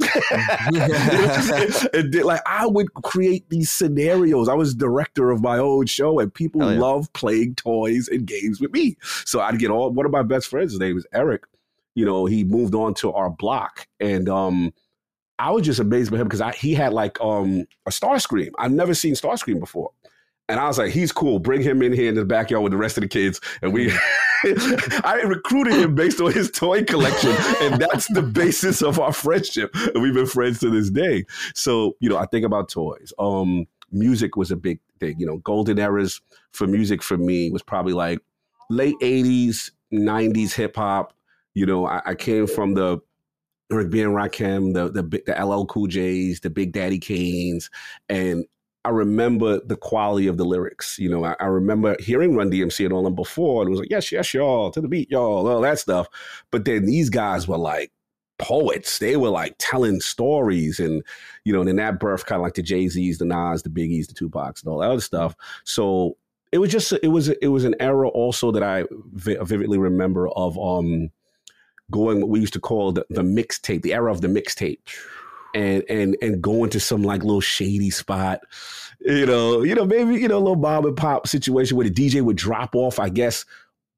and 1.93 2.13
then, 2.13 2.23
like 2.25 2.41
I 2.45 2.67
would 2.67 2.93
create 2.93 3.49
these 3.49 3.71
scenarios. 3.71 4.49
I 4.49 4.53
was 4.53 4.75
director 4.75 5.31
of 5.31 5.41
my 5.41 5.57
own 5.57 5.87
show, 5.87 6.19
and 6.19 6.31
people 6.31 6.61
oh, 6.61 6.69
yeah. 6.69 6.79
love 6.79 7.11
playing 7.13 7.55
toys 7.55 8.07
and 8.07 8.27
games 8.27 8.61
with 8.61 8.71
me. 8.71 8.97
So 9.25 9.39
I'd 9.39 9.57
get 9.57 9.71
all 9.71 9.89
one 9.89 10.05
of 10.05 10.11
my 10.11 10.21
best 10.21 10.45
friends. 10.45 10.73
His 10.73 10.79
name 10.79 10.95
is 10.95 11.07
Eric 11.11 11.45
you 11.97 12.05
know, 12.05 12.27
he 12.27 12.43
moved 12.43 12.75
on 12.75 12.93
to 12.93 13.11
our 13.11 13.31
block. 13.31 13.87
And 13.99 14.29
um, 14.29 14.71
I 15.39 15.49
was 15.49 15.65
just 15.65 15.79
amazed 15.79 16.11
by 16.11 16.17
him 16.17 16.27
because 16.27 16.55
he 16.55 16.75
had 16.75 16.93
like 16.93 17.19
um, 17.19 17.65
a 17.87 17.89
Starscream. 17.89 18.51
I've 18.59 18.71
never 18.71 18.93
seen 18.93 19.15
Starscream 19.15 19.59
before. 19.59 19.89
And 20.47 20.59
I 20.59 20.67
was 20.67 20.77
like, 20.77 20.91
he's 20.91 21.11
cool. 21.11 21.39
Bring 21.39 21.63
him 21.63 21.81
in 21.81 21.91
here 21.91 22.07
in 22.07 22.13
the 22.13 22.23
backyard 22.23 22.63
with 22.63 22.71
the 22.71 22.77
rest 22.77 22.97
of 22.97 23.01
the 23.01 23.07
kids. 23.07 23.41
And 23.63 23.73
we, 23.73 23.91
I 24.43 25.23
recruited 25.25 25.73
him 25.73 25.95
based 25.95 26.21
on 26.21 26.31
his 26.31 26.51
toy 26.51 26.83
collection. 26.83 27.35
And 27.61 27.81
that's 27.81 28.05
the 28.13 28.21
basis 28.21 28.83
of 28.83 28.99
our 28.99 29.11
friendship. 29.11 29.71
And 29.73 30.03
we've 30.03 30.13
been 30.13 30.27
friends 30.27 30.59
to 30.59 30.69
this 30.69 30.91
day. 30.91 31.25
So, 31.55 31.95
you 31.99 32.09
know, 32.09 32.17
I 32.17 32.27
think 32.27 32.45
about 32.45 32.69
toys. 32.69 33.11
Um, 33.17 33.65
music 33.91 34.37
was 34.37 34.51
a 34.51 34.55
big 34.55 34.79
thing. 34.99 35.15
You 35.19 35.25
know, 35.25 35.37
golden 35.37 35.79
eras 35.79 36.21
for 36.51 36.67
music 36.67 37.01
for 37.01 37.17
me 37.17 37.49
was 37.49 37.63
probably 37.63 37.93
like 37.93 38.19
late 38.69 38.95
80s, 39.01 39.71
90s 39.91 40.53
hip 40.53 40.75
hop, 40.75 41.13
you 41.57 41.65
know, 41.65 41.87
I, 41.87 42.03
I 42.05 42.13
came 42.13 42.45
from 42.45 42.75
the 42.75 42.99
Eric 43.71 43.89
B. 43.89 44.03
and 44.03 44.13
Rakim, 44.13 44.75
the 44.75 44.89
the 44.89 45.23
the 45.25 45.43
LL 45.43 45.65
Cool 45.65 45.87
J's, 45.87 46.39
the 46.39 46.51
Big 46.51 46.71
Daddy 46.71 46.99
Kanes, 46.99 47.71
and 48.09 48.45
I 48.85 48.89
remember 48.89 49.59
the 49.65 49.75
quality 49.75 50.27
of 50.27 50.37
the 50.37 50.45
lyrics. 50.45 50.99
You 50.99 51.09
know, 51.09 51.25
I, 51.25 51.35
I, 51.39 51.45
remember 51.45 51.95
hearing 51.99 52.35
Run 52.35 52.51
DMC 52.51 52.85
and 52.85 52.93
all 52.93 53.03
them 53.03 53.15
before, 53.15 53.63
and 53.63 53.69
it 53.69 53.71
was 53.71 53.79
like, 53.79 53.89
yes, 53.89 54.11
yes, 54.11 54.35
y'all, 54.35 54.69
to 54.69 54.79
the 54.79 54.87
beat, 54.87 55.09
y'all, 55.09 55.47
all 55.47 55.61
that 55.61 55.79
stuff. 55.79 56.07
But 56.51 56.65
then 56.65 56.85
these 56.85 57.09
guys 57.09 57.47
were 57.47 57.57
like 57.57 57.91
poets. 58.37 58.99
They 58.99 59.17
were 59.17 59.29
like 59.29 59.55
telling 59.57 59.99
stories, 59.99 60.79
and 60.79 61.01
you 61.43 61.53
know, 61.53 61.61
and 61.61 61.69
then 61.69 61.77
that 61.77 61.99
birth 61.99 62.27
kind 62.27 62.39
of 62.39 62.43
like 62.43 62.53
the 62.53 62.61
Jay 62.61 62.87
Z's, 62.87 63.17
the 63.17 63.25
Nas, 63.25 63.63
the 63.63 63.69
Biggies, 63.69 64.07
the 64.07 64.13
Tupacs, 64.13 64.61
and 64.61 64.71
all 64.71 64.77
that 64.77 64.91
other 64.91 65.01
stuff. 65.01 65.35
So 65.63 66.17
it 66.51 66.59
was 66.59 66.71
just 66.71 66.93
it 67.01 67.07
was 67.07 67.29
it 67.29 67.47
was 67.47 67.63
an 67.63 67.73
era 67.79 68.09
also 68.09 68.51
that 68.51 68.61
I 68.61 68.83
vividly 68.91 69.79
remember 69.79 70.29
of 70.29 70.55
um 70.59 71.09
going 71.91 72.21
what 72.21 72.29
we 72.29 72.39
used 72.39 72.53
to 72.53 72.59
call 72.59 72.91
the, 72.91 73.05
the 73.09 73.21
mixtape, 73.21 73.81
the 73.81 73.93
era 73.93 74.11
of 74.11 74.21
the 74.21 74.27
mixtape. 74.27 74.79
And 75.55 75.83
and 75.89 76.15
and 76.21 76.41
going 76.41 76.69
to 76.71 76.79
some 76.79 77.03
like 77.03 77.23
little 77.23 77.41
shady 77.41 77.89
spot, 77.89 78.41
you 78.99 79.25
know, 79.25 79.63
you 79.63 79.73
know, 79.73 79.85
maybe 79.85 80.15
you 80.15 80.27
know, 80.27 80.37
a 80.37 80.39
little 80.39 80.57
Bob 80.57 80.85
and 80.85 80.95
pop 80.95 81.25
situation 81.25 81.77
where 81.77 81.87
the 81.87 81.93
DJ 81.93 82.21
would 82.21 82.35
drop 82.35 82.75
off, 82.75 82.99
I 82.99 83.09
guess, 83.09 83.45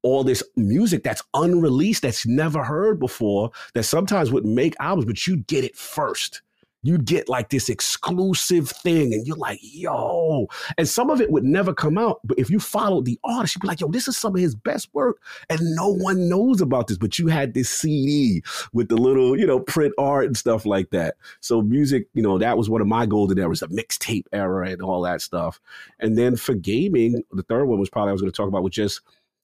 all 0.04 0.24
this 0.24 0.44
music 0.56 1.04
that's 1.04 1.24
unreleased, 1.34 2.04
that's 2.04 2.26
never 2.26 2.64
heard 2.64 3.00
before, 3.00 3.52
that 3.74 3.84
sometimes 3.84 4.32
would 4.32 4.46
make 4.46 4.76
albums, 4.80 5.06
but 5.06 5.28
you 5.28 5.38
get 5.38 5.64
it 5.64 5.76
first 5.76 6.42
you'd 6.82 7.06
get 7.06 7.28
like 7.28 7.50
this 7.50 7.70
exclusive 7.70 8.70
thing 8.70 9.14
and 9.14 9.28
you're 9.28 9.36
like, 9.36 9.60
yo. 9.62 10.48
And 10.78 10.88
some 10.88 11.10
of 11.10 11.20
it 11.20 11.32
would 11.32 11.44
never 11.44 11.74
come 11.74 11.98
out. 11.98 12.20
But 12.24 12.40
if 12.40 12.50
you 12.50 12.60
followed 12.60 13.06
the 13.06 13.20
artist, 13.24 13.56
you'd 13.56 13.62
be 13.62 13.68
like, 13.68 13.82
yo, 13.82 13.90
this 13.90 14.08
is 14.08 14.18
some 14.18 14.34
of 14.34 14.42
his 14.42 14.56
best 14.56 14.90
work. 14.94 15.22
And 15.50 15.60
no 15.76 15.90
one 15.90 16.30
knows 16.30 16.62
about 16.62 16.88
this. 16.88 16.98
But 16.98 17.20
you 17.20 17.28
had 17.28 17.54
this 17.54 17.70
CD 17.70 18.42
with 18.72 18.90
the 18.90 18.98
little, 18.98 19.38
you 19.38 19.46
know, 19.46 19.60
print 19.60 19.94
art 19.98 20.26
and 20.26 20.38
stuff 20.38 20.66
like 20.66 20.90
that. 20.92 21.16
So 21.42 21.62
music, 21.62 22.08
you 22.14 22.24
know, 22.24 22.38
that 22.38 22.58
was 22.58 22.70
one 22.70 22.82
of 22.82 22.88
my 22.88 23.06
golden 23.06 23.38
eras, 23.38 23.60
the 23.60 23.68
mixtape 23.68 24.26
era 24.32 24.70
and 24.70 24.82
all 24.82 25.02
that 25.02 25.22
stuff. 25.22 25.60
And 26.00 26.18
then 26.18 26.38
for 26.38 26.54
gaming, 26.54 27.24
the 27.32 27.44
third 27.44 27.66
one 27.66 27.80
was 27.80 27.90
probably 27.90 28.10
I 28.10 28.14
was 28.14 28.22
going 28.22 28.32
to 28.32 28.38
talk 28.38 28.48
about, 28.48 28.64
which 28.64 28.76
just 28.76 29.02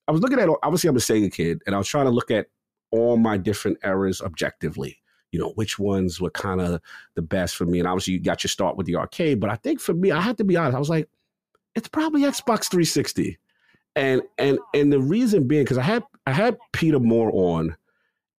I 0.08 0.12
was 0.12 0.22
looking 0.22 0.40
at 0.40 0.50
obviously 0.64 0.88
I'm 0.88 0.96
a 0.96 1.00
Sega 1.00 1.34
kid, 1.34 1.62
and 1.66 1.76
I 1.76 1.78
was 1.78 1.88
trying 1.88 2.06
to 2.06 2.12
look 2.12 2.32
at 2.32 2.48
all 2.92 3.18
my 3.18 3.38
different 3.38 3.80
eras 3.84 4.22
objectively 4.22 5.00
you 5.36 5.42
know, 5.42 5.50
which 5.56 5.78
ones 5.78 6.22
were 6.22 6.30
kind 6.30 6.62
of 6.62 6.80
the 7.16 7.22
best 7.22 7.58
for 7.58 7.66
me. 7.66 7.80
And 7.80 7.88
obviously, 7.90 8.14
you 8.14 8.22
got 8.22 8.42
your 8.42 8.48
start 8.48 8.78
with 8.78 8.88
the 8.88 8.96
arcade. 8.96 9.42
But 9.42 9.50
I 9.50 9.56
think 9.56 9.82
for 9.82 9.94
me, 9.94 10.10
I 10.12 10.22
had 10.22 10.38
to 10.38 10.46
be 10.46 10.56
honest. 10.56 10.78
I 10.78 10.80
was 10.80 10.90
like, 10.90 11.10
it's 11.76 11.90
probably 11.90 12.22
Xbox 12.22 12.72
360, 12.72 13.38
and 13.98 14.22
and 14.38 14.60
and 14.74 14.94
the 14.94 15.02
reason 15.02 15.46
being 15.46 15.66
because 15.66 15.78
I 15.78 15.84
had 15.84 16.04
I 16.26 16.32
had 16.32 16.58
Peter 16.72 17.02
Moore 17.02 17.32
on, 17.34 17.76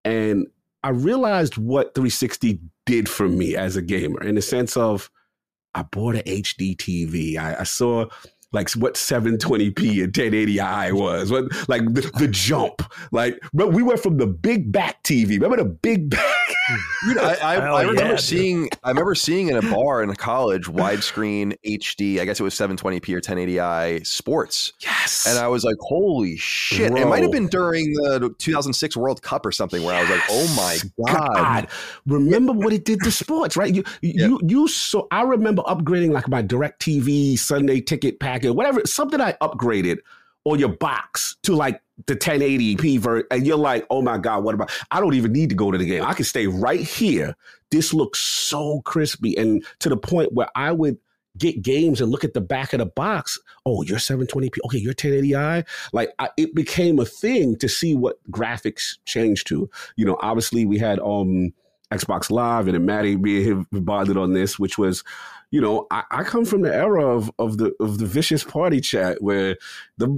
and 0.07 0.47
I 0.83 0.89
realized 0.89 1.59
what 1.59 1.95
360 1.95 2.61
did 2.87 3.11
for 3.11 3.29
me 3.29 3.57
as 3.57 3.77
a 3.77 3.83
gamer 3.83 4.23
in 4.23 4.37
the 4.37 4.43
sense 4.43 4.75
of 4.75 5.11
I 5.75 5.83
bought 5.83 6.15
an 6.15 6.23
HD 6.23 6.75
TV. 6.75 7.37
I, 7.37 7.61
I 7.61 7.65
saw 7.65 8.07
like 8.53 8.71
what 8.73 8.95
720p 8.95 10.05
and 10.05 10.13
1080i 10.13 10.93
was 10.93 11.31
what 11.31 11.45
like 11.69 11.83
the, 11.95 12.11
the 12.19 12.29
jump 12.29 12.83
like 13.13 13.39
but 13.53 13.73
we 13.73 13.83
went 13.83 14.01
from 14.01 14.17
the 14.17 14.27
big 14.27 14.71
back 14.73 15.03
tv 15.03 15.41
remember 15.41 15.57
the 15.57 15.65
big 15.65 16.11
back 16.11 16.47
Dude, 17.07 17.19
I, 17.19 17.35
I, 17.35 17.55
I 17.57 17.83
remember 17.83 18.13
yeah, 18.13 18.17
seeing 18.17 18.63
dude. 18.63 18.79
I 18.83 18.89
remember 18.89 19.15
seeing 19.15 19.49
in 19.49 19.57
a 19.57 19.63
bar 19.63 20.03
in 20.03 20.13
college 20.17 20.65
widescreen 20.65 21.57
HD. 21.65 22.19
I 22.19 22.25
guess 22.25 22.41
it 22.41 22.43
was 22.43 22.55
720p 22.55 23.15
or 23.15 23.21
1080i 23.21 24.05
sports. 24.05 24.73
Yes, 24.81 25.27
and 25.29 25.39
I 25.39 25.47
was 25.47 25.63
like, 25.63 25.77
"Holy 25.81 26.37
shit!" 26.37 26.91
Bro. 26.91 27.03
It 27.03 27.07
might 27.07 27.23
have 27.23 27.31
been 27.31 27.47
during 27.47 27.93
the 27.93 28.35
2006 28.39 28.97
World 28.97 29.23
Cup 29.23 29.47
or 29.47 29.53
something 29.53 29.85
where 29.85 29.95
yes. 29.95 30.11
I 30.11 30.13
was 30.13 30.21
like, 30.21 30.29
"Oh 30.31 30.55
my 31.07 31.15
god!" 31.15 31.35
god. 31.35 31.69
Remember 32.07 32.53
what 32.53 32.73
it 32.73 32.85
did 32.85 33.01
to 33.03 33.13
sports, 33.13 33.57
right? 33.57 33.73
You 33.73 33.85
yeah. 34.03 34.27
you 34.27 34.41
you 34.43 34.69
so 34.69 35.07
I 35.13 35.23
remember 35.23 35.63
upgrading 35.63 36.11
like 36.11 36.29
my 36.29 36.43
DirecTV 36.43 37.39
Sunday 37.39 37.81
ticket 37.81 38.19
packet, 38.37 38.53
whatever, 38.53 38.83
something 38.85 39.21
I 39.21 39.33
upgraded 39.35 39.99
on 40.45 40.59
your 40.59 40.69
box 40.69 41.37
to 41.43 41.55
like 41.55 41.81
the 42.07 42.15
1080p 42.15 42.99
version, 42.99 43.27
and 43.31 43.47
you're 43.47 43.57
like, 43.57 43.87
oh 43.91 44.03
my 44.03 44.19
God, 44.19 44.45
what 44.45 44.55
about? 44.55 44.71
I 44.91 45.01
don't 45.01 45.15
even 45.15 45.33
need 45.33 45.49
to 45.51 45.57
go 45.57 45.71
to 45.71 45.79
the 45.79 45.87
game. 45.87 46.05
I 46.05 46.15
can 46.15 46.25
stay 46.25 46.47
right 46.47 46.81
here. 46.81 47.35
This 47.71 47.93
looks 47.93 48.21
so 48.21 48.81
crispy. 48.83 49.37
And 49.37 49.65
to 49.81 49.89
the 49.89 49.97
point 49.97 50.33
where 50.33 50.49
I 50.55 50.73
would 50.73 50.99
get 51.39 51.61
games 51.63 52.01
and 52.01 52.11
look 52.11 52.25
at 52.25 52.33
the 52.33 52.41
back 52.41 52.73
of 52.73 52.79
the 52.79 52.87
box. 52.87 53.39
Oh, 53.67 53.83
you're 53.83 53.99
720p. 53.99 54.57
Okay, 54.65 54.79
you're 54.79 54.95
1080i. 54.95 55.67
Like 55.93 56.15
I, 56.19 56.31
it 56.39 56.55
became 56.55 56.99
a 56.99 57.05
thing 57.05 57.57
to 57.57 57.69
see 57.69 57.95
what 57.95 58.17
graphics 58.31 58.97
changed 59.05 59.47
to. 59.49 59.69
You 59.97 60.07
know, 60.07 60.17
obviously 60.21 60.65
we 60.65 60.79
had 60.79 60.99
um 61.01 61.53
Xbox 61.93 62.31
Live 62.31 62.69
and 62.69 62.87
Matty 62.87 63.17
being 63.17 63.67
bonded 63.71 64.17
on 64.17 64.33
this, 64.33 64.59
which 64.59 64.79
was 64.79 65.05
you 65.53 65.61
know, 65.61 65.87
I, 65.93 66.03
I, 66.11 66.25
come 66.25 66.45
from 66.45 66.63
the 66.63 66.75
era 66.75 67.07
of, 67.07 67.31
of 67.39 67.59
the 67.59 67.73
of 67.79 67.99
the 67.99 68.07
vicious 68.07 68.43
party 68.43 68.81
chat 68.81 69.23
where 69.23 69.57
the 69.97 70.09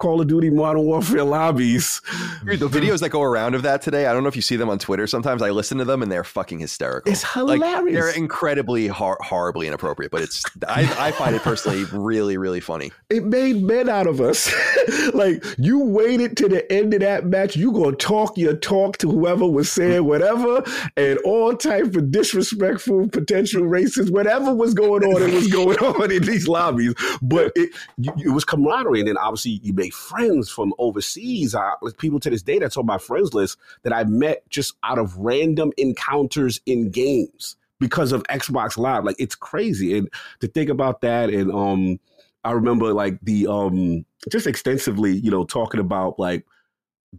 Call 0.00 0.20
of 0.20 0.26
Duty 0.26 0.48
Modern 0.48 0.84
Warfare 0.84 1.24
lobbies. 1.24 2.00
Dude, 2.46 2.60
the 2.60 2.68
videos 2.80 3.00
that 3.00 3.10
go 3.10 3.20
around 3.22 3.54
of 3.54 3.62
that 3.62 3.82
today, 3.82 4.06
I 4.06 4.14
don't 4.14 4.22
know 4.22 4.30
if 4.30 4.36
you 4.36 4.42
see 4.42 4.56
them 4.56 4.70
on 4.70 4.78
Twitter. 4.78 5.06
Sometimes 5.06 5.42
I 5.42 5.50
listen 5.50 5.76
to 5.78 5.84
them 5.84 6.02
and 6.02 6.10
they're 6.10 6.24
fucking 6.24 6.58
hysterical. 6.58 7.12
It's 7.12 7.22
hilarious. 7.22 7.60
Like, 7.60 7.92
they're 7.92 8.16
incredibly 8.16 8.86
hor- 8.86 9.18
horribly 9.20 9.66
inappropriate, 9.66 10.10
but 10.10 10.22
it's 10.22 10.42
I, 10.66 10.90
I 10.98 11.10
find 11.12 11.36
it 11.36 11.42
personally 11.42 11.84
really 11.92 12.38
really 12.38 12.60
funny. 12.60 12.90
It 13.10 13.24
made 13.24 13.62
men 13.62 13.90
out 13.90 14.06
of 14.06 14.22
us. 14.22 14.50
like 15.12 15.44
you 15.58 15.84
waited 15.84 16.36
to 16.38 16.48
the 16.48 16.70
end 16.72 16.94
of 16.94 17.00
that 17.00 17.26
match, 17.26 17.56
you 17.56 17.72
gonna 17.72 17.94
talk 17.94 18.38
your 18.38 18.54
talk 18.54 18.96
to 18.98 19.10
whoever 19.10 19.46
was 19.46 19.70
saying 19.70 20.06
whatever, 20.06 20.62
and 20.96 21.18
all 21.20 21.54
type 21.54 21.94
of 21.94 22.10
disrespectful 22.10 23.08
potential 23.08 23.64
racists, 23.64 24.10
whatever 24.10 24.54
was 24.54 24.74
going 24.78 25.04
on 25.04 25.22
and 25.22 25.32
what's 25.32 25.46
going 25.52 25.78
on 25.78 26.10
in 26.10 26.22
these 26.22 26.48
lobbies. 26.48 26.94
But 27.20 27.52
it, 27.54 27.70
it 27.98 28.32
was 28.32 28.44
camaraderie. 28.44 29.00
And 29.00 29.08
then 29.08 29.18
obviously 29.18 29.60
you 29.62 29.72
made 29.72 29.94
friends 29.94 30.50
from 30.50 30.72
overseas. 30.78 31.54
I, 31.54 31.74
people 31.98 32.20
to 32.20 32.30
this 32.30 32.42
day 32.42 32.58
that's 32.58 32.76
on 32.76 32.86
my 32.86 32.98
friends 32.98 33.34
list 33.34 33.58
that 33.82 33.92
I 33.92 34.04
met 34.04 34.48
just 34.50 34.74
out 34.84 34.98
of 34.98 35.16
random 35.16 35.72
encounters 35.76 36.60
in 36.66 36.90
games 36.90 37.56
because 37.80 38.12
of 38.12 38.22
Xbox 38.24 38.76
Live. 38.76 39.04
Like 39.04 39.16
it's 39.18 39.34
crazy. 39.34 39.96
And 39.96 40.08
to 40.40 40.48
think 40.48 40.70
about 40.70 41.00
that 41.02 41.30
and 41.30 41.52
um 41.52 42.00
I 42.44 42.52
remember 42.52 42.92
like 42.94 43.18
the 43.22 43.46
um 43.46 44.04
just 44.30 44.46
extensively, 44.46 45.12
you 45.12 45.30
know, 45.30 45.44
talking 45.44 45.80
about 45.80 46.18
like 46.18 46.46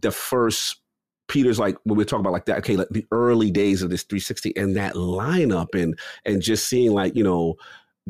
the 0.00 0.10
first 0.10 0.79
Peter's 1.30 1.60
like 1.60 1.76
when 1.84 1.96
we're 1.96 2.04
talking 2.04 2.20
about 2.20 2.32
like 2.32 2.46
that, 2.46 2.58
okay, 2.58 2.76
like 2.76 2.88
the 2.90 3.06
early 3.12 3.52
days 3.52 3.82
of 3.82 3.90
this 3.90 4.02
360 4.02 4.52
and 4.56 4.76
that 4.76 4.94
lineup 4.94 5.80
and 5.80 5.96
and 6.26 6.42
just 6.42 6.68
seeing 6.68 6.92
like, 6.92 7.14
you 7.14 7.22
know, 7.22 7.54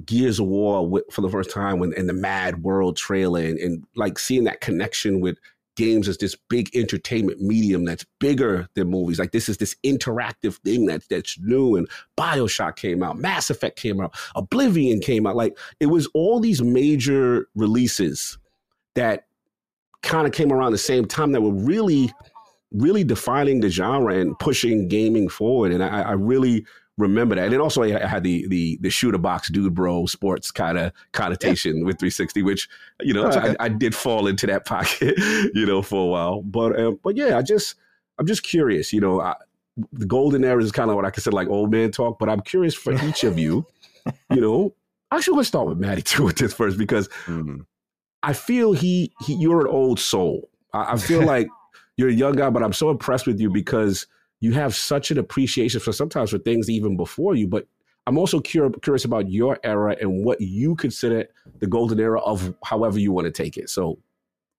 Gears 0.06 0.40
of 0.40 0.46
War 0.46 1.02
for 1.12 1.20
the 1.20 1.28
first 1.28 1.50
time 1.50 1.78
when 1.78 1.92
in 1.92 2.06
the 2.06 2.14
Mad 2.14 2.62
World 2.62 2.96
trailer 2.96 3.42
and, 3.42 3.58
and 3.58 3.84
like 3.94 4.18
seeing 4.18 4.44
that 4.44 4.62
connection 4.62 5.20
with 5.20 5.36
games 5.76 6.08
as 6.08 6.16
this 6.16 6.34
big 6.48 6.74
entertainment 6.74 7.42
medium 7.42 7.84
that's 7.84 8.06
bigger 8.20 8.66
than 8.74 8.88
movies. 8.88 9.18
Like 9.18 9.32
this 9.32 9.50
is 9.50 9.58
this 9.58 9.76
interactive 9.84 10.56
thing 10.56 10.86
that's 10.86 11.06
that's 11.06 11.38
new. 11.40 11.76
And 11.76 11.88
Bioshock 12.18 12.76
came 12.76 13.02
out, 13.02 13.18
Mass 13.18 13.50
Effect 13.50 13.78
came 13.78 14.00
out, 14.00 14.14
Oblivion 14.34 15.00
came 15.00 15.26
out. 15.26 15.36
Like 15.36 15.58
it 15.78 15.86
was 15.86 16.08
all 16.14 16.40
these 16.40 16.62
major 16.62 17.48
releases 17.54 18.38
that 18.94 19.26
kind 20.02 20.26
of 20.26 20.32
came 20.32 20.50
around 20.50 20.72
the 20.72 20.78
same 20.78 21.04
time 21.04 21.32
that 21.32 21.42
were 21.42 21.52
really 21.52 22.10
really 22.72 23.04
defining 23.04 23.60
the 23.60 23.68
genre 23.68 24.14
and 24.14 24.38
pushing 24.38 24.88
gaming 24.88 25.28
forward. 25.28 25.72
And 25.72 25.82
I, 25.82 26.02
I 26.02 26.12
really 26.12 26.64
remember 26.98 27.34
that. 27.34 27.44
And 27.44 27.52
then 27.52 27.60
also 27.60 27.82
I 27.82 28.06
had 28.06 28.22
the 28.22 28.46
the 28.48 28.78
the 28.80 28.90
shooter 28.90 29.18
box 29.18 29.48
dude 29.48 29.74
bro 29.74 30.06
sports 30.06 30.50
kind 30.50 30.78
of 30.78 30.92
connotation 31.12 31.78
yeah. 31.78 31.84
with 31.84 31.98
360, 31.98 32.42
which 32.42 32.68
you 33.00 33.14
know 33.14 33.26
okay. 33.26 33.56
I, 33.58 33.64
I, 33.64 33.68
did 33.68 33.94
fall 33.94 34.26
into 34.26 34.46
that 34.46 34.64
pocket, 34.66 35.14
you 35.54 35.66
know, 35.66 35.82
for 35.82 36.04
a 36.04 36.06
while. 36.06 36.42
But 36.42 36.78
uh, 36.78 36.92
but 37.02 37.16
yeah, 37.16 37.36
I 37.36 37.42
just 37.42 37.74
I'm 38.18 38.26
just 38.26 38.42
curious. 38.42 38.92
You 38.92 39.00
know, 39.00 39.20
I, 39.20 39.34
the 39.92 40.06
golden 40.06 40.44
era 40.44 40.62
is 40.62 40.72
kind 40.72 40.90
of 40.90 40.96
what 40.96 41.04
I 41.04 41.10
consider 41.10 41.34
like 41.34 41.48
old 41.48 41.70
man 41.70 41.90
talk. 41.90 42.18
But 42.18 42.28
I'm 42.28 42.40
curious 42.40 42.74
for 42.74 42.92
each 43.04 43.24
of 43.24 43.38
you. 43.38 43.66
you 44.30 44.40
know, 44.40 44.74
actually 45.10 45.36
let's 45.36 45.48
start 45.48 45.66
with 45.66 45.78
Matty 45.78 46.02
too 46.02 46.24
with 46.24 46.36
this 46.36 46.54
first 46.54 46.78
because 46.78 47.08
mm-hmm. 47.26 47.62
I 48.22 48.32
feel 48.34 48.72
he, 48.72 49.12
he 49.22 49.34
you're 49.34 49.62
an 49.62 49.72
old 49.72 49.98
soul. 49.98 50.50
I, 50.72 50.92
I 50.92 50.96
feel 50.98 51.22
like 51.22 51.48
you're 52.00 52.08
a 52.08 52.12
young 52.12 52.34
guy, 52.34 52.48
but 52.48 52.62
I'm 52.62 52.72
so 52.72 52.88
impressed 52.88 53.26
with 53.26 53.38
you 53.38 53.50
because 53.50 54.06
you 54.40 54.52
have 54.52 54.74
such 54.74 55.10
an 55.10 55.18
appreciation 55.18 55.80
for 55.80 55.92
sometimes 55.92 56.30
for 56.30 56.38
things 56.38 56.70
even 56.70 56.96
before 56.96 57.34
you. 57.34 57.46
But 57.46 57.68
I'm 58.06 58.16
also 58.16 58.40
cur- 58.40 58.70
curious 58.70 59.04
about 59.04 59.30
your 59.30 59.58
era 59.64 59.94
and 60.00 60.24
what 60.24 60.40
you 60.40 60.76
consider 60.76 61.26
the 61.58 61.66
golden 61.66 62.00
era 62.00 62.18
of 62.22 62.54
however 62.64 62.98
you 62.98 63.12
want 63.12 63.26
to 63.26 63.30
take 63.30 63.58
it. 63.58 63.68
So, 63.68 63.98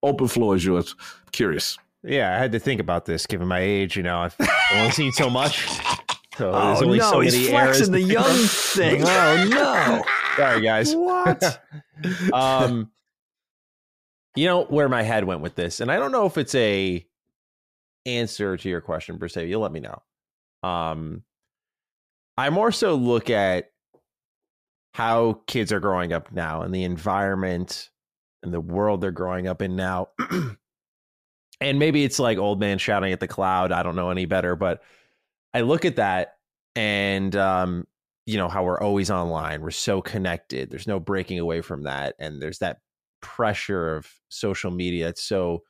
open 0.04 0.28
floor 0.28 0.56
is 0.56 0.64
yours. 0.64 0.96
Curious. 1.32 1.80
Yeah, 2.04 2.36
I 2.36 2.38
had 2.38 2.52
to 2.52 2.60
think 2.60 2.80
about 2.80 3.06
this 3.06 3.26
given 3.26 3.48
my 3.48 3.60
age. 3.60 3.98
You 3.98 4.04
know, 4.04 4.20
I've 4.20 4.36
only 4.74 4.92
seen 4.92 5.12
so 5.12 5.28
much. 5.28 5.68
So 6.38 6.52
oh 6.54 6.80
no, 6.80 7.00
so 7.00 7.20
he's 7.22 7.50
flexing 7.50 7.92
the 7.92 8.02
young 8.02 8.38
thing. 8.38 9.02
Oh 9.04 9.48
no! 9.50 10.04
Sorry, 10.38 10.62
guys. 10.62 10.96
What? 10.96 11.64
um, 12.34 12.92
you 14.36 14.46
know 14.46 14.64
where 14.66 14.88
my 14.88 15.02
head 15.02 15.24
went 15.24 15.42
with 15.42 15.56
this, 15.56 15.82
and 15.82 15.92
I 15.92 15.98
don't 15.98 16.12
know 16.12 16.28
if 16.28 16.38
it's 16.38 16.54
a 16.54 17.04
answer 18.06 18.58
to 18.58 18.70
your 18.70 18.82
question 18.82 19.18
per 19.18 19.28
se. 19.28 19.48
You'll 19.48 19.62
let 19.62 19.72
me 19.72 19.80
know. 19.80 20.02
Um, 20.64 21.24
I 22.38 22.50
more 22.50 22.72
so 22.72 22.96
look 22.96 23.30
at 23.30 23.72
how 24.94 25.42
kids 25.48 25.72
are 25.72 25.80
growing 25.80 26.14
up 26.14 26.32
now 26.32 26.62
and 26.62 26.74
the 26.74 26.84
environment 26.84 27.90
and 28.44 28.54
the 28.54 28.62
world 28.62 29.02
they're 29.02 29.12
growing 29.12 29.48
up 29.48 29.62
in 29.62 29.76
now. 29.76 30.10
and 31.62 31.80
maybe 31.80 32.04
it's 32.04 32.20
like 32.20 32.38
old 32.38 32.60
man 32.60 32.78
shouting 32.78 33.14
at 33.14 33.20
the 33.20 33.28
cloud. 33.28 33.72
I 33.72 33.84
don't 33.84 33.96
know 33.96 34.10
any 34.10 34.26
better, 34.26 34.56
but 34.56 34.82
I 35.54 35.62
look 35.62 35.86
at 35.86 35.98
that 35.98 36.36
and 36.76 37.36
um, 37.36 37.86
you 38.26 38.38
know 38.38 38.48
how 38.48 38.64
we're 38.64 38.80
always 38.80 39.12
online. 39.12 39.62
We're 39.62 39.72
so 39.72 40.02
connected. 40.02 40.70
There's 40.70 40.88
no 40.88 41.00
breaking 41.00 41.40
away 41.40 41.62
from 41.62 41.84
that, 41.84 42.16
and 42.20 42.42
there's 42.42 42.60
that 42.60 42.80
pressure 43.22 43.96
of 43.96 44.08
social 44.30 44.72
media. 44.72 45.10
It's 45.10 45.24
so 45.24 45.64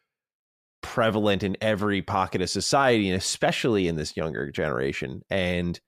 prevalent 0.81 1.43
in 1.43 1.57
every 1.61 2.01
pocket 2.01 2.41
of 2.41 2.49
society, 2.49 3.09
and 3.09 3.17
especially 3.17 3.87
in 3.87 3.95
this 3.95 4.17
younger 4.17 4.51
generation. 4.51 5.21
And 5.29 5.79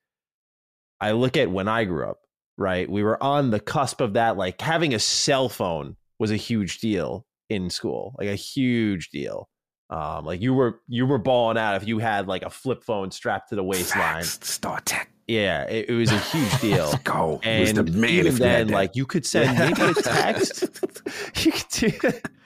I 1.02 1.12
look 1.12 1.38
at 1.38 1.52
when 1.52 1.68
I 1.68 1.86
grew 1.86 2.10
up. 2.10 2.20
Right, 2.56 2.88
we 2.88 3.02
were 3.02 3.22
on 3.22 3.50
the 3.50 3.60
cusp 3.60 4.00
of 4.00 4.14
that. 4.14 4.38
Like 4.38 4.62
having 4.62 4.94
a 4.94 5.00
cell 5.00 5.50
phone 5.50 5.96
was 6.20 6.30
a 6.30 6.36
huge 6.36 6.78
deal 6.78 7.26
in 7.50 7.72
school, 7.72 8.16
like 8.20 8.28
a 8.28 8.36
huge 8.36 9.10
deal. 9.10 9.50
Um, 9.90 10.26
like 10.26 10.42
you 10.42 10.54
were 10.54 10.82
you 10.88 11.06
were 11.06 11.18
balling 11.18 11.58
out 11.58 11.76
if 11.76 11.88
you 11.88 12.00
had 12.00 12.28
like 12.28 12.44
a 12.44 12.50
flip 12.50 12.84
phone 12.84 13.10
strapped 13.10 13.50
to 13.50 13.56
the 13.56 13.64
waistline. 13.64 14.22
StarTAC. 14.24 15.08
Yeah, 15.28 15.64
it, 15.64 15.90
it 15.90 15.94
was 15.94 16.12
a 16.12 16.20
huge 16.20 16.60
deal. 16.62 16.90
Let's 16.90 17.04
go. 17.04 17.40
And 17.44 17.78
Mr. 17.78 17.94
Man, 17.94 18.10
even 18.10 18.36
then, 18.36 18.68
like 18.70 18.96
you 18.96 19.06
could 19.06 19.26
send 19.26 19.58
maybe 19.58 19.82
a 19.82 19.94
text. 19.94 20.64
you 21.46 21.52
could 21.52 21.70
do 21.70 21.92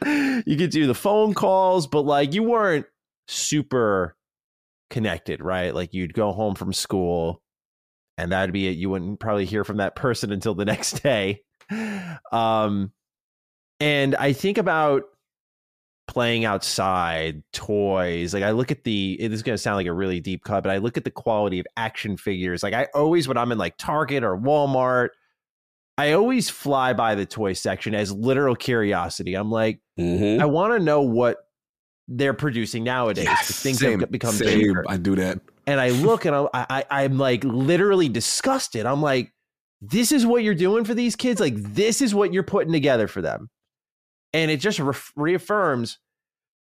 you 0.45 0.57
could 0.57 0.69
do 0.69 0.87
the 0.87 0.95
phone 0.95 1.33
calls, 1.33 1.87
but 1.87 2.01
like 2.01 2.33
you 2.33 2.43
weren't 2.43 2.85
super 3.27 4.15
connected, 4.89 5.41
right? 5.41 5.73
Like 5.73 5.93
you'd 5.93 6.13
go 6.13 6.31
home 6.31 6.55
from 6.55 6.71
school, 6.71 7.41
and 8.17 8.31
that'd 8.31 8.53
be 8.53 8.67
it. 8.67 8.77
You 8.77 8.89
wouldn't 8.89 9.19
probably 9.19 9.45
hear 9.45 9.63
from 9.63 9.77
that 9.77 9.95
person 9.95 10.31
until 10.31 10.53
the 10.53 10.65
next 10.65 11.03
day. 11.03 11.41
Um, 12.31 12.91
and 13.79 14.15
I 14.15 14.33
think 14.33 14.57
about 14.57 15.03
playing 16.07 16.45
outside, 16.45 17.43
toys. 17.53 18.33
Like 18.33 18.43
I 18.43 18.51
look 18.51 18.71
at 18.71 18.83
the 18.83 19.17
it 19.19 19.31
is 19.33 19.43
going 19.43 19.53
to 19.53 19.61
sound 19.61 19.75
like 19.77 19.87
a 19.87 19.93
really 19.93 20.19
deep 20.19 20.43
cut, 20.43 20.63
but 20.63 20.71
I 20.71 20.77
look 20.77 20.97
at 20.97 21.03
the 21.03 21.11
quality 21.11 21.59
of 21.59 21.67
action 21.75 22.17
figures. 22.17 22.63
Like 22.63 22.73
I 22.73 22.87
always 22.95 23.27
when 23.27 23.37
I'm 23.37 23.51
in 23.51 23.57
like 23.57 23.77
Target 23.77 24.23
or 24.23 24.37
Walmart, 24.37 25.09
I 25.97 26.13
always 26.13 26.49
fly 26.49 26.93
by 26.93 27.15
the 27.15 27.25
toy 27.25 27.53
section 27.53 27.93
as 27.93 28.11
literal 28.11 28.55
curiosity. 28.55 29.35
I'm 29.35 29.51
like, 29.51 29.79
Mhm. 29.99 30.39
I 30.39 30.45
want 30.45 30.73
to 30.73 30.79
know 30.79 31.01
what 31.01 31.37
they're 32.07 32.33
producing 32.33 32.83
nowadays. 32.83 33.25
Yes, 33.25 33.61
things 33.61 33.79
same, 33.79 33.99
have 33.99 34.11
become 34.11 34.33
Same. 34.33 34.59
bigger. 34.59 34.85
I 34.87 34.97
do 34.97 35.15
that. 35.15 35.39
And 35.65 35.81
I 35.81 35.89
look 35.89 36.23
and 36.23 36.33
I'm, 36.33 36.47
I, 36.53 36.85
I, 36.89 37.03
I'm 37.03 37.17
like 37.17 37.43
literally 37.43 38.07
disgusted. 38.07 38.85
I'm 38.85 39.01
like, 39.01 39.33
this 39.81 40.13
is 40.13 40.25
what 40.25 40.41
you're 40.43 40.55
doing 40.55 40.85
for 40.85 40.93
these 40.93 41.15
kids. 41.17 41.41
Like 41.41 41.55
this 41.57 42.01
is 42.01 42.15
what 42.15 42.31
you're 42.31 42.43
putting 42.43 42.71
together 42.71 43.07
for 43.09 43.21
them. 43.21 43.49
And 44.37 44.51
it 44.51 44.57
just 44.57 44.77
re- 44.77 44.93
reaffirms 45.15 45.97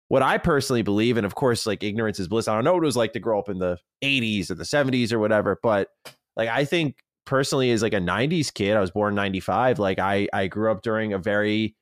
what 0.07 0.21
I 0.21 0.37
personally 0.37 0.81
believe. 0.81 1.17
And 1.17 1.25
of 1.25 1.35
course, 1.35 1.65
like 1.67 1.83
ignorance 1.83 2.19
is 2.19 2.29
bliss. 2.29 2.47
I 2.47 2.55
don't 2.55 2.63
know 2.63 2.73
what 2.73 2.83
it 2.83 2.85
was 2.85 2.95
like 2.95 3.13
to 3.13 3.19
grow 3.19 3.37
up 3.37 3.49
in 3.49 3.59
the 3.59 3.77
80s 4.01 4.49
or 4.49 4.55
the 4.55 4.63
70s 4.63 5.11
or 5.11 5.19
whatever, 5.19 5.59
but 5.61 5.89
like 6.37 6.47
I 6.47 6.63
think 6.63 6.95
personally 7.25 7.71
as 7.71 7.81
like 7.81 7.93
a 7.93 7.99
90s 7.99 8.53
kid, 8.53 8.77
I 8.77 8.79
was 8.79 8.91
born 8.91 9.13
95. 9.13 9.77
Like 9.77 9.99
I 9.99 10.29
I 10.31 10.47
grew 10.47 10.71
up 10.71 10.83
during 10.83 11.11
a 11.11 11.17
very 11.19 11.75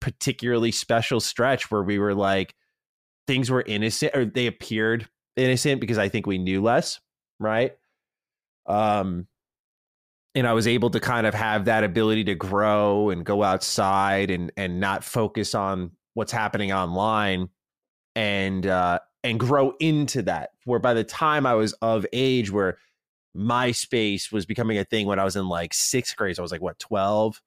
particularly 0.00 0.70
special 0.70 1.20
stretch 1.20 1.70
where 1.70 1.82
we 1.82 1.98
were 1.98 2.14
like 2.14 2.54
things 3.26 3.50
were 3.50 3.62
innocent 3.66 4.14
or 4.14 4.24
they 4.26 4.46
appeared 4.46 5.08
innocent 5.36 5.80
because 5.80 5.98
I 5.98 6.08
think 6.08 6.26
we 6.26 6.36
knew 6.38 6.62
less, 6.62 7.00
right? 7.38 7.74
Um 8.66 9.28
and 10.34 10.46
I 10.46 10.52
was 10.52 10.66
able 10.66 10.90
to 10.90 11.00
kind 11.00 11.26
of 11.26 11.34
have 11.34 11.64
that 11.64 11.84
ability 11.84 12.24
to 12.24 12.34
grow 12.34 13.10
and 13.10 13.24
go 13.24 13.42
outside 13.42 14.30
and 14.30 14.52
and 14.56 14.80
not 14.80 15.04
focus 15.04 15.54
on 15.54 15.92
what's 16.14 16.32
happening 16.32 16.72
online 16.72 17.48
and 18.14 18.66
uh 18.66 18.98
and 19.22 19.38
grow 19.38 19.74
into 19.80 20.22
that 20.22 20.50
where 20.64 20.78
by 20.78 20.94
the 20.94 21.04
time 21.04 21.46
I 21.46 21.54
was 21.54 21.72
of 21.74 22.06
age 22.12 22.50
where 22.50 22.78
MySpace 23.36 24.32
was 24.32 24.46
becoming 24.46 24.78
a 24.78 24.84
thing 24.84 25.06
when 25.06 25.18
I 25.18 25.24
was 25.24 25.36
in 25.36 25.48
like 25.48 25.72
sixth 25.74 26.16
grade. 26.16 26.36
So 26.36 26.42
I 26.42 26.44
was 26.44 26.52
like, 26.52 26.62
what, 26.62 26.78
12? 26.78 27.40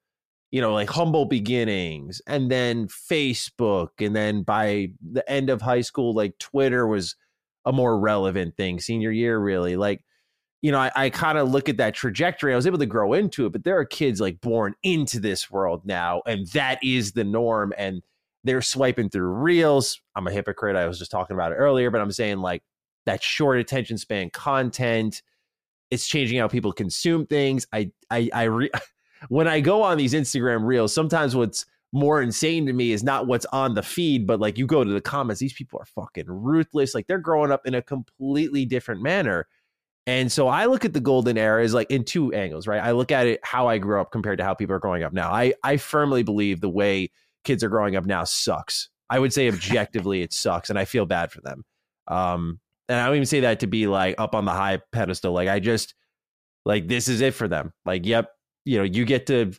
You 0.50 0.60
know, 0.60 0.72
like 0.72 0.88
humble 0.88 1.24
beginnings, 1.24 2.22
and 2.26 2.50
then 2.50 2.86
Facebook. 2.86 3.88
And 3.98 4.14
then 4.14 4.42
by 4.42 4.92
the 5.02 5.28
end 5.28 5.50
of 5.50 5.60
high 5.60 5.80
school, 5.80 6.14
like 6.14 6.38
Twitter 6.38 6.86
was 6.86 7.16
a 7.64 7.72
more 7.72 7.98
relevant 7.98 8.56
thing. 8.56 8.78
Senior 8.78 9.10
year, 9.10 9.38
really. 9.38 9.76
Like, 9.76 10.04
you 10.64 10.72
know, 10.72 10.80
I, 10.80 10.90
I 10.96 11.10
kind 11.10 11.36
of 11.36 11.50
look 11.50 11.68
at 11.68 11.76
that 11.76 11.94
trajectory. 11.94 12.54
I 12.54 12.56
was 12.56 12.66
able 12.66 12.78
to 12.78 12.86
grow 12.86 13.12
into 13.12 13.44
it, 13.44 13.52
but 13.52 13.64
there 13.64 13.78
are 13.78 13.84
kids 13.84 14.18
like 14.18 14.40
born 14.40 14.74
into 14.82 15.20
this 15.20 15.50
world 15.50 15.82
now, 15.84 16.22
and 16.26 16.46
that 16.48 16.82
is 16.82 17.12
the 17.12 17.22
norm. 17.22 17.74
And 17.76 18.02
they're 18.44 18.62
swiping 18.62 19.10
through 19.10 19.28
reels. 19.28 20.00
I'm 20.16 20.26
a 20.26 20.32
hypocrite. 20.32 20.74
I 20.74 20.86
was 20.86 20.98
just 20.98 21.10
talking 21.10 21.34
about 21.34 21.52
it 21.52 21.56
earlier, 21.56 21.90
but 21.90 22.00
I'm 22.00 22.10
saying 22.10 22.38
like 22.38 22.62
that 23.04 23.22
short 23.22 23.58
attention 23.58 23.98
span 23.98 24.30
content 24.30 25.22
it's 25.90 26.06
changing 26.08 26.38
how 26.38 26.48
people 26.48 26.72
consume 26.72 27.26
things. 27.26 27.66
I 27.72 27.90
I 28.10 28.30
I 28.32 28.42
re- 28.44 28.70
when 29.28 29.48
I 29.48 29.60
go 29.60 29.82
on 29.82 29.96
these 29.96 30.14
Instagram 30.14 30.64
reels, 30.64 30.94
sometimes 30.94 31.36
what's 31.36 31.66
more 31.92 32.20
insane 32.20 32.66
to 32.66 32.72
me 32.72 32.90
is 32.90 33.04
not 33.04 33.26
what's 33.26 33.46
on 33.46 33.74
the 33.74 33.82
feed, 33.82 34.26
but 34.26 34.40
like 34.40 34.58
you 34.58 34.66
go 34.66 34.82
to 34.82 34.90
the 34.90 35.00
comments, 35.00 35.40
these 35.40 35.52
people 35.52 35.78
are 35.80 35.84
fucking 35.84 36.26
ruthless. 36.26 36.94
Like 36.94 37.06
they're 37.06 37.18
growing 37.18 37.52
up 37.52 37.66
in 37.66 37.74
a 37.74 37.82
completely 37.82 38.64
different 38.64 39.00
manner. 39.02 39.46
And 40.06 40.30
so 40.30 40.48
I 40.48 40.66
look 40.66 40.84
at 40.84 40.92
the 40.92 41.00
golden 41.00 41.38
era 41.38 41.64
as 41.64 41.72
like 41.72 41.90
in 41.90 42.04
two 42.04 42.32
angles, 42.34 42.66
right? 42.66 42.82
I 42.82 42.90
look 42.90 43.10
at 43.10 43.26
it 43.26 43.40
how 43.42 43.68
I 43.68 43.78
grew 43.78 44.00
up 44.00 44.12
compared 44.12 44.38
to 44.38 44.44
how 44.44 44.52
people 44.52 44.76
are 44.76 44.80
growing 44.80 45.02
up 45.02 45.12
now. 45.12 45.30
I 45.32 45.54
I 45.62 45.78
firmly 45.78 46.22
believe 46.22 46.60
the 46.60 46.68
way 46.68 47.10
kids 47.44 47.64
are 47.64 47.68
growing 47.70 47.96
up 47.96 48.04
now 48.04 48.24
sucks. 48.24 48.90
I 49.08 49.18
would 49.18 49.32
say 49.32 49.48
objectively 49.48 50.22
it 50.22 50.32
sucks, 50.32 50.70
and 50.70 50.78
I 50.78 50.84
feel 50.84 51.06
bad 51.06 51.32
for 51.32 51.40
them. 51.40 51.64
Um, 52.06 52.60
and 52.88 52.98
I 53.00 53.06
don't 53.06 53.16
even 53.16 53.26
say 53.26 53.40
that 53.40 53.60
to 53.60 53.66
be 53.66 53.86
like 53.86 54.16
up 54.18 54.34
on 54.34 54.44
the 54.44 54.52
high 54.52 54.80
pedestal. 54.92 55.32
Like 55.32 55.48
I 55.48 55.58
just 55.58 55.94
like 56.64 56.86
this 56.86 57.08
is 57.08 57.20
it 57.20 57.34
for 57.34 57.48
them. 57.48 57.72
Like, 57.86 58.04
yep, 58.06 58.30
you 58.64 58.78
know, 58.78 58.84
you 58.84 59.04
get 59.04 59.26
to 59.28 59.52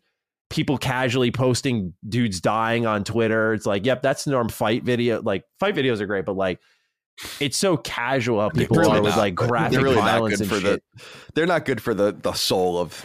people 0.49 0.77
casually 0.77 1.31
posting 1.31 1.93
dudes 2.07 2.39
dying 2.39 2.85
on 2.85 3.03
Twitter. 3.03 3.53
It's 3.53 3.65
like, 3.65 3.85
yep, 3.85 4.01
that's 4.01 4.27
norm. 4.27 4.49
Fight 4.49 4.83
video, 4.83 5.21
like 5.21 5.43
fight 5.59 5.75
videos 5.75 6.01
are 6.01 6.05
great, 6.05 6.25
but 6.25 6.35
like 6.35 6.59
it's 7.39 7.57
so 7.57 7.77
casual 7.77 8.41
how 8.41 8.49
people 8.49 8.77
Really 8.77 8.97
are 8.97 9.01
with 9.01 9.11
not, 9.11 9.17
like 9.19 9.35
but 9.35 9.47
graphic 9.47 9.73
they're 9.73 9.83
really 9.83 9.95
not 9.95 10.05
violence 10.05 10.37
good 10.37 10.41
and 10.41 10.49
for 10.49 10.59
shit. 10.59 10.83
the. 10.95 11.03
They're 11.33 11.45
not 11.45 11.65
good 11.65 11.81
for 11.81 11.93
the 11.93 12.11
the 12.11 12.33
soul 12.33 12.77
of 12.77 13.03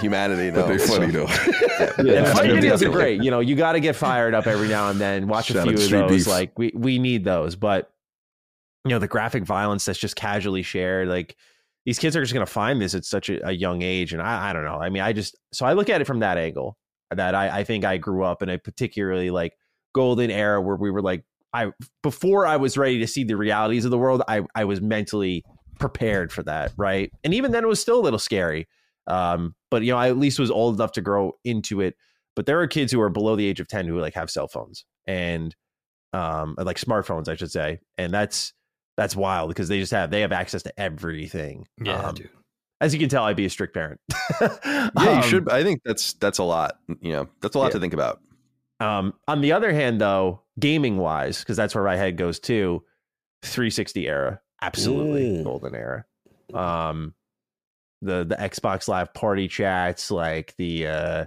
humanity. 0.00 0.50
But 0.50 0.66
they're 0.68 0.78
funny 0.78 1.10
though. 1.10 1.26
Yeah, 1.82 1.92
and 1.98 2.08
that's 2.08 2.38
fight 2.38 2.50
videos 2.50 2.86
are 2.86 2.90
great. 2.90 3.22
You 3.24 3.30
know, 3.30 3.40
you 3.40 3.56
got 3.56 3.72
to 3.72 3.80
get 3.80 3.96
fired 3.96 4.34
up 4.34 4.46
every 4.46 4.68
now 4.68 4.88
and 4.88 5.00
then. 5.00 5.26
Watch 5.26 5.50
a 5.50 5.54
Shout 5.54 5.68
out 5.68 5.78
few 5.78 5.98
of 6.02 6.08
those. 6.08 6.24
Beef. 6.24 6.26
Like 6.28 6.58
we 6.58 6.72
we 6.74 6.98
need 6.98 7.24
those, 7.24 7.56
but 7.56 7.90
you 8.84 8.90
know, 8.90 8.98
the 8.98 9.08
graphic 9.08 9.44
violence 9.44 9.84
that's 9.84 9.98
just 9.98 10.14
casually 10.16 10.62
shared. 10.62 11.08
Like 11.08 11.36
these 11.84 11.98
kids 11.98 12.16
are 12.16 12.22
just 12.22 12.32
going 12.32 12.46
to 12.46 12.50
find 12.52 12.80
this 12.80 12.94
at 12.94 13.04
such 13.04 13.30
a, 13.30 13.48
a 13.48 13.52
young 13.52 13.82
age, 13.82 14.12
and 14.12 14.22
I, 14.22 14.50
I 14.50 14.52
don't 14.52 14.64
know. 14.64 14.76
I 14.76 14.90
mean, 14.90 15.02
I 15.02 15.12
just 15.12 15.36
so 15.52 15.66
I 15.66 15.72
look 15.72 15.88
at 15.88 16.00
it 16.00 16.06
from 16.06 16.20
that 16.20 16.38
angle. 16.38 16.76
That 17.10 17.34
I, 17.34 17.58
I 17.60 17.64
think 17.64 17.84
I 17.84 17.98
grew 17.98 18.22
up 18.24 18.42
in 18.42 18.48
a 18.48 18.58
particularly 18.58 19.30
like 19.30 19.54
golden 19.94 20.30
era 20.30 20.60
where 20.60 20.76
we 20.76 20.90
were 20.90 21.02
like 21.02 21.24
I 21.54 21.72
before 22.02 22.46
I 22.46 22.56
was 22.56 22.76
ready 22.78 22.98
to 23.00 23.06
see 23.06 23.24
the 23.24 23.36
realities 23.36 23.84
of 23.84 23.90
the 23.90 23.98
world. 23.98 24.22
I 24.28 24.42
I 24.54 24.64
was 24.64 24.80
mentally 24.80 25.44
prepared 25.78 26.32
for 26.32 26.42
that, 26.44 26.72
right? 26.76 27.10
And 27.24 27.34
even 27.34 27.52
then, 27.52 27.64
it 27.64 27.68
was 27.68 27.80
still 27.80 27.98
a 27.98 28.02
little 28.02 28.18
scary. 28.18 28.68
Um, 29.06 29.54
but 29.70 29.82
you 29.82 29.92
know, 29.92 29.98
I 29.98 30.08
at 30.08 30.16
least 30.18 30.38
was 30.38 30.50
old 30.50 30.76
enough 30.76 30.92
to 30.92 31.00
grow 31.00 31.32
into 31.44 31.80
it. 31.80 31.96
But 32.36 32.46
there 32.46 32.60
are 32.60 32.66
kids 32.66 32.92
who 32.92 33.00
are 33.00 33.10
below 33.10 33.36
the 33.36 33.46
age 33.46 33.60
of 33.60 33.68
ten 33.68 33.86
who 33.86 33.98
like 34.00 34.14
have 34.14 34.30
cell 34.30 34.48
phones 34.48 34.84
and 35.06 35.54
um 36.14 36.54
like 36.58 36.78
smartphones, 36.78 37.28
I 37.28 37.34
should 37.36 37.50
say, 37.50 37.80
and 37.98 38.12
that's 38.12 38.52
that's 38.96 39.16
wild 39.16 39.48
because 39.48 39.68
they 39.68 39.78
just 39.78 39.92
have 39.92 40.10
they 40.10 40.20
have 40.20 40.32
access 40.32 40.62
to 40.64 40.80
everything. 40.80 41.66
Yeah, 41.82 41.96
Um, 42.08 42.14
dude. 42.14 42.30
As 42.80 42.92
you 42.92 42.98
can 42.98 43.08
tell, 43.08 43.22
I'd 43.24 43.36
be 43.36 43.44
a 43.44 43.50
strict 43.50 43.74
parent. 43.74 44.00
Yeah, 44.40 44.90
you 44.96 45.00
Um, 45.08 45.22
should. 45.22 45.48
I 45.48 45.62
think 45.62 45.80
that's 45.84 46.14
that's 46.14 46.38
a 46.38 46.42
lot. 46.42 46.78
You 47.00 47.12
know, 47.12 47.28
that's 47.40 47.54
a 47.54 47.58
lot 47.58 47.66
Yeah. 47.66 47.70
to 47.72 47.80
think 47.80 47.94
about. 47.94 48.20
Um, 48.82 49.14
on 49.28 49.40
the 49.40 49.52
other 49.52 49.72
hand, 49.72 50.00
though, 50.00 50.42
gaming 50.58 50.96
wise, 50.98 51.38
because 51.38 51.56
that's 51.56 51.74
where 51.74 51.84
my 51.84 51.96
head 51.96 52.16
goes 52.16 52.40
to, 52.40 52.82
360 53.42 54.08
era, 54.08 54.40
absolutely 54.60 55.42
golden 55.42 55.74
era. 55.74 56.04
Um, 56.52 57.14
the 58.02 58.24
the 58.24 58.34
Xbox 58.34 58.88
Live 58.88 59.14
party 59.14 59.46
chats, 59.46 60.10
like 60.10 60.54
the 60.58 60.88
uh, 60.88 61.24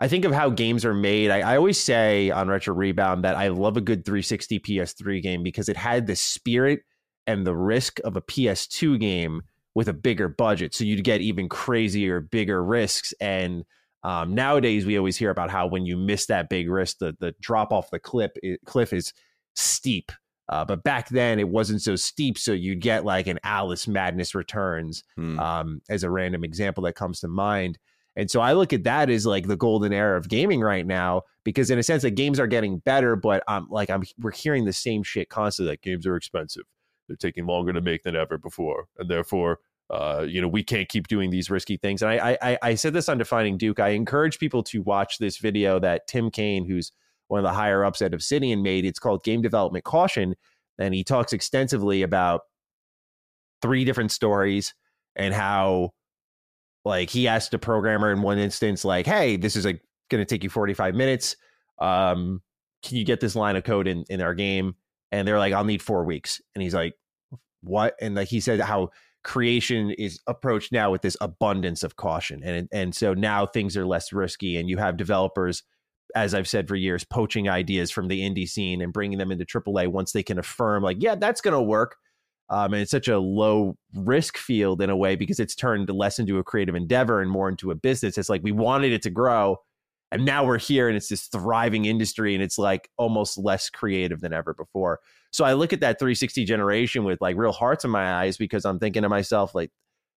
I 0.00 0.08
think 0.08 0.24
of 0.24 0.32
how 0.32 0.50
games 0.50 0.84
are 0.84 0.94
made. 0.94 1.30
I, 1.30 1.40
I 1.52 1.56
always 1.56 1.78
say 1.78 2.30
on 2.30 2.48
Retro 2.48 2.74
Rebound 2.74 3.24
that 3.24 3.36
I 3.36 3.48
love 3.48 3.76
a 3.76 3.80
good 3.80 4.04
360 4.04 4.58
PS3 4.58 5.22
game 5.22 5.42
because 5.42 5.68
it 5.68 5.76
had 5.76 6.06
the 6.06 6.16
spirit 6.16 6.80
and 7.26 7.46
the 7.46 7.54
risk 7.54 8.00
of 8.02 8.16
a 8.16 8.22
PS2 8.22 8.98
game 8.98 9.42
with 9.74 9.88
a 9.88 9.92
bigger 9.92 10.28
budget, 10.28 10.74
so 10.74 10.82
you'd 10.82 11.04
get 11.04 11.20
even 11.20 11.48
crazier, 11.48 12.20
bigger 12.20 12.62
risks 12.64 13.14
and 13.20 13.64
um, 14.02 14.34
nowadays, 14.34 14.86
we 14.86 14.96
always 14.96 15.16
hear 15.16 15.30
about 15.30 15.50
how 15.50 15.66
when 15.66 15.84
you 15.86 15.96
miss 15.96 16.26
that 16.26 16.48
big 16.48 16.70
risk, 16.70 16.98
the 16.98 17.16
the 17.20 17.34
drop 17.40 17.72
off 17.72 17.90
the 17.90 17.98
clip 17.98 18.36
cliff 18.66 18.92
is 18.92 19.12
steep. 19.54 20.12
Uh, 20.48 20.64
but 20.64 20.82
back 20.82 21.08
then, 21.10 21.38
it 21.38 21.48
wasn't 21.48 21.80
so 21.80 21.94
steep, 21.94 22.36
so 22.36 22.52
you'd 22.52 22.80
get 22.80 23.04
like 23.04 23.28
an 23.28 23.38
Alice 23.44 23.86
Madness 23.86 24.34
Returns 24.34 25.04
Hmm. 25.16 25.38
um, 25.38 25.80
as 25.88 26.02
a 26.02 26.10
random 26.10 26.42
example 26.42 26.82
that 26.84 26.94
comes 26.96 27.20
to 27.20 27.28
mind. 27.28 27.78
And 28.16 28.28
so 28.28 28.40
I 28.40 28.54
look 28.54 28.72
at 28.72 28.82
that 28.82 29.08
as 29.10 29.24
like 29.24 29.46
the 29.46 29.56
golden 29.56 29.92
era 29.92 30.18
of 30.18 30.28
gaming 30.28 30.60
right 30.60 30.84
now, 30.84 31.22
because 31.44 31.70
in 31.70 31.78
a 31.78 31.82
sense, 31.84 32.02
the 32.02 32.10
games 32.10 32.40
are 32.40 32.48
getting 32.48 32.78
better, 32.78 33.14
but 33.14 33.44
I'm 33.46 33.68
like 33.70 33.90
I'm 33.90 34.02
we're 34.18 34.32
hearing 34.32 34.64
the 34.64 34.72
same 34.72 35.04
shit 35.04 35.28
constantly. 35.28 35.72
Like 35.72 35.82
games 35.82 36.04
are 36.06 36.16
expensive, 36.16 36.64
they're 37.06 37.16
taking 37.16 37.46
longer 37.46 37.72
to 37.72 37.80
make 37.80 38.02
than 38.02 38.16
ever 38.16 38.36
before, 38.36 38.86
and 38.98 39.08
therefore, 39.08 39.58
uh, 39.90 40.24
you 40.26 40.40
know, 40.40 40.48
we 40.48 40.62
can't 40.62 40.88
keep 40.88 41.08
doing 41.08 41.30
these 41.30 41.50
risky 41.50 41.76
things. 41.76 42.00
And 42.02 42.12
I 42.12 42.38
I 42.40 42.58
I 42.62 42.74
said 42.76 42.92
this 42.92 43.08
on 43.08 43.18
defining 43.18 43.58
Duke. 43.58 43.80
I 43.80 43.88
encourage 43.90 44.38
people 44.38 44.62
to 44.64 44.82
watch 44.82 45.18
this 45.18 45.38
video 45.38 45.80
that 45.80 46.06
Tim 46.06 46.30
Cain, 46.30 46.64
who's 46.64 46.92
one 47.28 47.40
of 47.40 47.44
the 47.44 47.52
higher 47.52 47.84
ups 47.84 48.00
at 48.00 48.14
Obsidian, 48.14 48.62
made. 48.62 48.84
It's 48.84 49.00
called 49.00 49.24
Game 49.24 49.42
Development 49.42 49.84
Caution, 49.84 50.36
and 50.78 50.94
he 50.94 51.02
talks 51.02 51.32
extensively 51.32 52.02
about 52.02 52.42
three 53.62 53.84
different 53.84 54.12
stories 54.12 54.74
and 55.16 55.34
how 55.34 55.90
like 56.84 57.10
he 57.10 57.26
asked 57.26 57.52
a 57.52 57.58
programmer 57.58 58.12
in 58.12 58.22
one 58.22 58.38
instance, 58.38 58.84
like, 58.84 59.06
"Hey, 59.06 59.36
this 59.36 59.56
is 59.56 59.64
like 59.64 59.82
going 60.08 60.20
to 60.20 60.24
take 60.24 60.44
you 60.44 60.50
45 60.50 60.94
minutes. 60.94 61.36
Um, 61.80 62.42
can 62.84 62.96
you 62.96 63.04
get 63.04 63.20
this 63.20 63.34
line 63.34 63.56
of 63.56 63.64
code 63.64 63.88
in 63.88 64.04
in 64.08 64.22
our 64.22 64.34
game?" 64.34 64.76
And 65.10 65.26
they're 65.26 65.38
like, 65.40 65.52
"I'll 65.52 65.64
need 65.64 65.82
four 65.82 66.04
weeks." 66.04 66.40
And 66.54 66.62
he's 66.62 66.74
like, 66.74 66.94
"What?" 67.62 67.96
And 68.00 68.14
like 68.14 68.28
he 68.28 68.38
said, 68.38 68.60
how 68.60 68.90
creation 69.22 69.90
is 69.90 70.20
approached 70.26 70.72
now 70.72 70.90
with 70.90 71.02
this 71.02 71.16
abundance 71.20 71.82
of 71.82 71.96
caution, 71.96 72.42
and 72.42 72.68
and 72.72 72.94
so 72.94 73.14
now 73.14 73.46
things 73.46 73.76
are 73.76 73.86
less 73.86 74.12
risky, 74.12 74.56
and 74.56 74.68
you 74.68 74.78
have 74.78 74.96
developers. 74.96 75.62
As 76.16 76.34
I've 76.34 76.48
said 76.48 76.66
for 76.66 76.74
years, 76.74 77.04
poaching 77.04 77.48
ideas 77.48 77.92
from 77.92 78.08
the 78.08 78.20
indie 78.22 78.48
scene 78.48 78.82
and 78.82 78.92
bringing 78.92 79.18
them 79.18 79.30
into 79.30 79.44
AAA 79.44 79.86
once 79.86 80.10
they 80.10 80.24
can 80.24 80.40
affirm, 80.40 80.82
like, 80.82 80.96
yeah, 81.00 81.14
that's 81.14 81.40
going 81.40 81.54
to 81.54 81.62
work 81.62 81.98
um, 82.50 82.74
and 82.74 82.82
it's 82.82 82.90
such 82.90 83.06
a 83.06 83.18
low 83.18 83.76
risk 83.94 84.36
field 84.36 84.82
in 84.82 84.90
a 84.90 84.96
way 84.96 85.14
because 85.14 85.38
it's 85.38 85.54
turned 85.54 85.88
less 85.88 86.18
into 86.18 86.38
a 86.38 86.44
creative 86.44 86.74
endeavor 86.74 87.22
and 87.22 87.30
more 87.30 87.48
into 87.48 87.70
a 87.70 87.76
business. 87.76 88.18
It's 88.18 88.28
like 88.28 88.42
we 88.42 88.52
wanted 88.52 88.92
it 88.92 89.02
to 89.02 89.10
grow, 89.10 89.58
and 90.12 90.24
now 90.24 90.44
we're 90.44 90.58
here, 90.58 90.88
and 90.88 90.96
it's 90.96 91.08
this 91.08 91.26
thriving 91.26 91.84
industry, 91.84 92.34
and 92.34 92.42
it's 92.42 92.58
like 92.58 92.90
almost 92.96 93.38
less 93.38 93.70
creative 93.70 94.20
than 94.20 94.32
ever 94.32 94.54
before. 94.54 95.00
So 95.30 95.44
I 95.44 95.52
look 95.52 95.72
at 95.72 95.80
that 95.80 95.98
360 95.98 96.44
generation 96.44 97.04
with 97.04 97.20
like 97.20 97.36
real 97.36 97.52
hearts 97.52 97.84
in 97.84 97.90
my 97.90 98.14
eyes 98.14 98.36
because 98.36 98.64
I'm 98.64 98.78
thinking 98.78 99.02
to 99.02 99.08
myself, 99.08 99.54
like, 99.54 99.70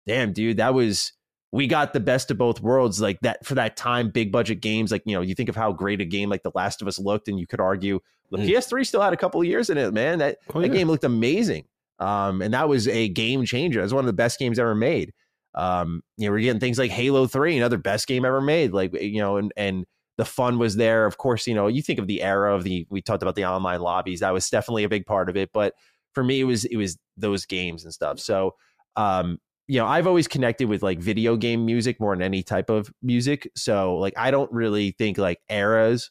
damn, 0.07 0.33
dude, 0.33 0.57
that 0.57 0.75
was 0.75 1.13
we 1.53 1.67
got 1.67 1.93
the 1.93 2.01
best 2.01 2.31
of 2.31 2.39
both 2.39 2.61
worlds 2.63 3.01
like 3.01 3.21
that 3.21 3.45
for 3.45 3.55
that 3.57 3.77
time 3.77 4.09
big 4.09 4.33
budget 4.33 4.63
games 4.63 4.91
like 4.91 5.03
you 5.05 5.15
know 5.15 5.21
you 5.21 5.35
think 5.35 5.51
of 5.51 5.55
how 5.55 5.71
great 5.71 6.01
a 6.01 6.05
game 6.07 6.31
like 6.31 6.43
the 6.43 6.51
last 6.55 6.81
of 6.81 6.89
us 6.89 6.99
looked 6.99 7.29
and 7.29 7.39
you 7.39 7.47
could 7.47 7.61
argue 7.61 8.01
the 8.31 8.39
mm. 8.39 8.49
ps3 8.49 8.87
still 8.87 9.03
had 9.03 9.13
a 9.13 9.19
couple 9.19 9.39
of 9.39 9.47
years 9.47 9.69
in 9.69 9.77
it 9.77 9.93
man 9.93 10.19
that, 10.19 10.39
oh, 10.55 10.63
that 10.63 10.71
game 10.71 10.89
looked 10.89 11.05
amazing 11.05 11.67
um, 12.03 12.43
and 12.43 12.53
that 12.53 12.69
was 12.69 12.89
a 12.89 13.09
game 13.09 13.45
changer. 13.45 13.79
It 13.79 13.85
was 13.85 13.95
one 13.95 14.03
of 14.03 14.07
the 14.07 14.13
best 14.13 14.39
games 14.39 14.59
ever 14.59 14.75
made. 14.75 15.13
Um, 15.55 16.03
you 16.17 16.27
know, 16.27 16.33
we're 16.33 16.41
getting 16.41 16.61
things 16.61 16.79
like 16.79 16.91
Halo 16.91 17.27
3, 17.27 17.57
another 17.57 17.79
best 17.79 18.07
game 18.07 18.25
ever 18.25 18.41
made. 18.41 18.73
Like, 18.73 18.93
you 18.95 19.21
know, 19.21 19.37
and 19.37 19.53
and 19.57 19.85
the 20.19 20.25
fun 20.25 20.59
was 20.59 20.77
there. 20.77 21.07
Of 21.07 21.19
course, 21.19 21.47
you 21.47 21.55
know, 21.55 21.67
you 21.67 21.83
think 21.83 21.99
of 21.99 22.07
the 22.07 22.23
era 22.23 22.55
of 22.55 22.65
the 22.65 22.87
we 22.91 23.03
talked 23.03 23.23
about 23.23 23.35
the 23.35 23.45
online 23.45 23.81
lobbies. 23.81 24.21
That 24.21 24.33
was 24.33 24.49
definitely 24.49 24.85
a 24.85 24.89
big 24.89 25.07
part 25.07 25.29
of 25.29 25.37
it. 25.37 25.51
But 25.53 25.75
for 26.15 26.25
me, 26.25 26.41
it 26.41 26.45
was 26.45 26.65
it 26.65 26.77
was 26.77 26.99
those 27.17 27.47
games 27.47 27.85
and 27.85 27.93
stuff. 27.93 28.19
So 28.21 28.55
um, 28.97 29.39
you 29.69 29.79
know, 29.79 29.87
I've 29.87 30.07
always 30.07 30.29
connected 30.29 30.69
with 30.69 30.83
like 30.83 30.99
video 30.99 31.37
game 31.37 31.65
music 31.65 32.01
more 32.01 32.15
than 32.15 32.23
any 32.23 32.43
type 32.43 32.69
of 32.69 32.93
music. 33.03 33.51
So 33.57 33.97
like 33.97 34.15
I 34.17 34.31
don't 34.31 34.53
really 34.53 34.93
think 34.93 35.19
like 35.19 35.39
eras 35.49 36.11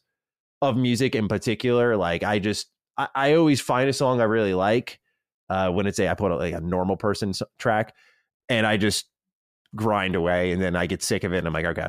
of 0.60 0.76
music 0.76 1.14
in 1.14 1.28
particular. 1.28 1.96
Like 1.96 2.22
I 2.22 2.38
just 2.38 2.68
I, 2.96 3.08
I 3.14 3.34
always 3.34 3.60
find 3.60 3.88
a 3.88 3.92
song 3.92 4.20
I 4.20 4.24
really 4.24 4.54
like 4.54 4.98
uh, 5.48 5.70
when 5.70 5.86
it's 5.86 5.98
a 5.98 6.08
I 6.08 6.14
put 6.14 6.32
a, 6.32 6.36
like 6.36 6.54
a 6.54 6.60
normal 6.60 6.96
person 6.96 7.32
track, 7.58 7.94
and 8.48 8.66
I 8.66 8.76
just 8.78 9.06
grind 9.76 10.14
away, 10.14 10.52
and 10.52 10.60
then 10.60 10.76
I 10.76 10.86
get 10.86 11.02
sick 11.02 11.24
of 11.24 11.32
it, 11.32 11.38
and 11.38 11.46
I'm 11.46 11.52
like, 11.52 11.66
okay, 11.66 11.88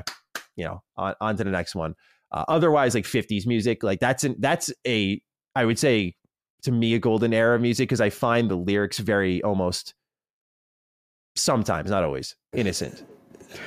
you 0.56 0.66
know, 0.66 0.82
on, 0.98 1.16
on 1.22 1.38
to 1.38 1.44
the 1.44 1.52
next 1.52 1.76
one. 1.76 1.96
Uh, 2.32 2.46
otherwise, 2.48 2.96
like 2.96 3.06
50s 3.06 3.46
music, 3.46 3.84
like 3.84 4.00
that's 4.00 4.24
an, 4.24 4.36
that's 4.40 4.72
a 4.88 5.22
I 5.56 5.66
would 5.66 5.78
say 5.78 6.16
to 6.64 6.72
me 6.72 6.96
a 6.96 7.00
golden 7.00 7.34
era 7.34 7.56
of 7.56 7.62
music 7.62 7.90
because 7.90 8.02
I 8.02 8.10
find 8.10 8.50
the 8.50 8.56
lyrics 8.56 8.98
very 8.98 9.42
almost 9.44 9.94
sometimes, 11.36 11.90
not 11.90 12.04
always, 12.04 12.36
innocent. 12.54 13.04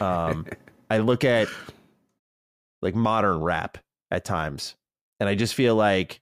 Um, 0.00 0.46
I 0.90 0.98
look 0.98 1.24
at 1.24 1.48
like 2.82 2.94
modern 2.94 3.40
rap 3.40 3.78
at 4.10 4.24
times, 4.24 4.74
and 5.20 5.28
I 5.28 5.34
just 5.34 5.54
feel 5.54 5.74
like 5.76 6.20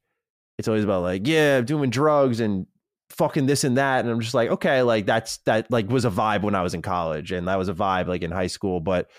it's 0.59 0.69
always 0.69 0.85
about 0.85 1.03
like, 1.03 1.27
yeah, 1.27 1.59
I'm 1.59 1.65
doing 1.65 1.91
drugs 1.91 2.41
and 2.41 2.67
fucking 3.15 3.47
this 3.47 3.65
and 3.65 3.77
that. 3.77 4.01
And 4.01 4.11
i'm 4.11 4.21
just 4.21 4.35
like 4.35 4.51
okay 4.51 4.83
like 4.83 5.07
that's 5.07 5.39
that 5.39 5.71
like 5.71 5.89
was 5.89 6.05
a 6.05 6.11
vibe 6.11 6.43
when 6.43 6.55
i 6.55 6.63
was 6.63 6.75
in 6.75 6.83
college 6.83 7.33
and 7.33 7.49
that 7.49 7.59
was 7.59 7.69
a 7.69 7.75
vibe 7.75 8.07
like 8.07 8.23
in 8.23 8.31
high 8.31 8.49
school. 8.49 8.81
But 8.81 9.11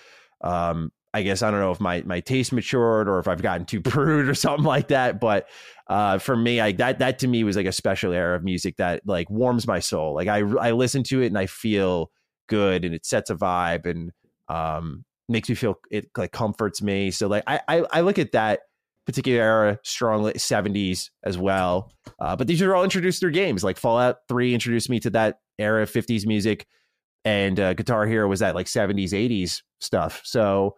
um 0.42 0.92
i 1.14 1.22
guess 1.22 1.42
i 1.42 1.50
don't 1.50 1.60
know 1.60 1.70
if 1.70 1.80
my 1.80 2.02
my 2.02 2.20
taste 2.20 2.52
matured 2.52 3.08
or 3.08 3.18
if 3.18 3.26
i've 3.26 3.40
gotten 3.40 3.64
too 3.64 3.80
prude 3.92 4.28
or 4.28 4.34
something 4.34 4.64
like 4.64 4.88
that. 4.88 5.20
But 5.20 5.48
uh 5.88 6.18
for 6.18 6.36
me 6.36 6.60
i 6.60 6.72
that 6.72 6.98
that 6.98 7.18
to 7.20 7.28
me 7.28 7.44
was 7.44 7.56
like 7.56 7.66
a 7.66 7.72
special 7.72 8.12
era 8.12 8.36
of 8.36 8.44
music 8.44 8.76
that 8.76 9.02
like 9.06 9.30
warms 9.30 9.66
my 9.66 9.80
soul. 9.80 10.14
Like 10.14 10.28
i 10.28 10.38
i 10.38 10.70
listen 10.72 11.02
to 11.04 11.22
it 11.22 11.26
and 11.26 11.38
i 11.38 11.46
feel 11.46 12.10
good 12.48 12.84
and 12.84 12.94
it 12.94 13.04
sets 13.04 13.30
a 13.30 13.34
vibe 13.34 13.86
and 13.86 14.12
um 14.48 15.04
makes 15.28 15.48
me 15.48 15.54
feel 15.56 15.74
it 15.90 16.08
like 16.16 16.32
comforts 16.32 16.82
me. 16.82 17.10
So 17.10 17.28
like 17.28 17.44
i 17.46 17.60
i, 17.68 17.84
I 17.90 18.00
look 18.02 18.18
at 18.18 18.32
that 18.32 18.60
particular 19.06 19.40
era, 19.40 19.78
strongly 19.84 20.34
70s 20.34 21.10
as 21.24 21.38
well. 21.38 21.92
Uh, 22.20 22.36
but 22.36 22.46
these 22.46 22.60
are 22.60 22.74
all 22.74 22.84
introduced 22.84 23.20
through 23.20 23.32
games. 23.32 23.64
Like 23.64 23.78
Fallout 23.78 24.16
3 24.28 24.52
introduced 24.52 24.90
me 24.90 25.00
to 25.00 25.10
that 25.10 25.38
era 25.58 25.82
of 25.82 25.90
50s 25.90 26.26
music, 26.26 26.66
and 27.24 27.58
uh, 27.58 27.74
Guitar 27.74 28.06
Hero 28.06 28.28
was 28.28 28.40
that 28.40 28.54
like 28.54 28.66
70s, 28.66 29.10
80s 29.10 29.62
stuff. 29.80 30.20
So 30.24 30.76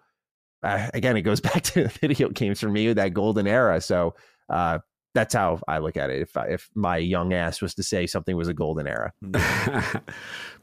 uh, 0.63 0.89
again, 0.95 1.17
it 1.17 1.23
goes 1.23 1.41
back 1.43 1.63
to 1.63 1.89
video 1.89 2.29
games 2.29 2.61
for 2.61 2.69
me, 2.69 2.93
that 2.93 3.15
golden 3.15 3.47
era. 3.47 3.81
So 3.81 4.15
uh, 4.51 4.79
that's 5.15 5.35
how 5.35 5.61
I 5.67 5.79
look 5.79 5.97
at 5.97 6.11
it. 6.11 6.23
If 6.23 6.37
I, 6.37 6.47
if 6.49 6.69
my 6.75 6.99
young 6.99 7.33
ass 7.33 7.61
was 7.63 7.75
to 7.75 7.83
say 7.83 8.07
something 8.07 8.37
was 8.37 8.49
a 8.49 8.55
golden 8.55 8.87
era, 8.87 9.13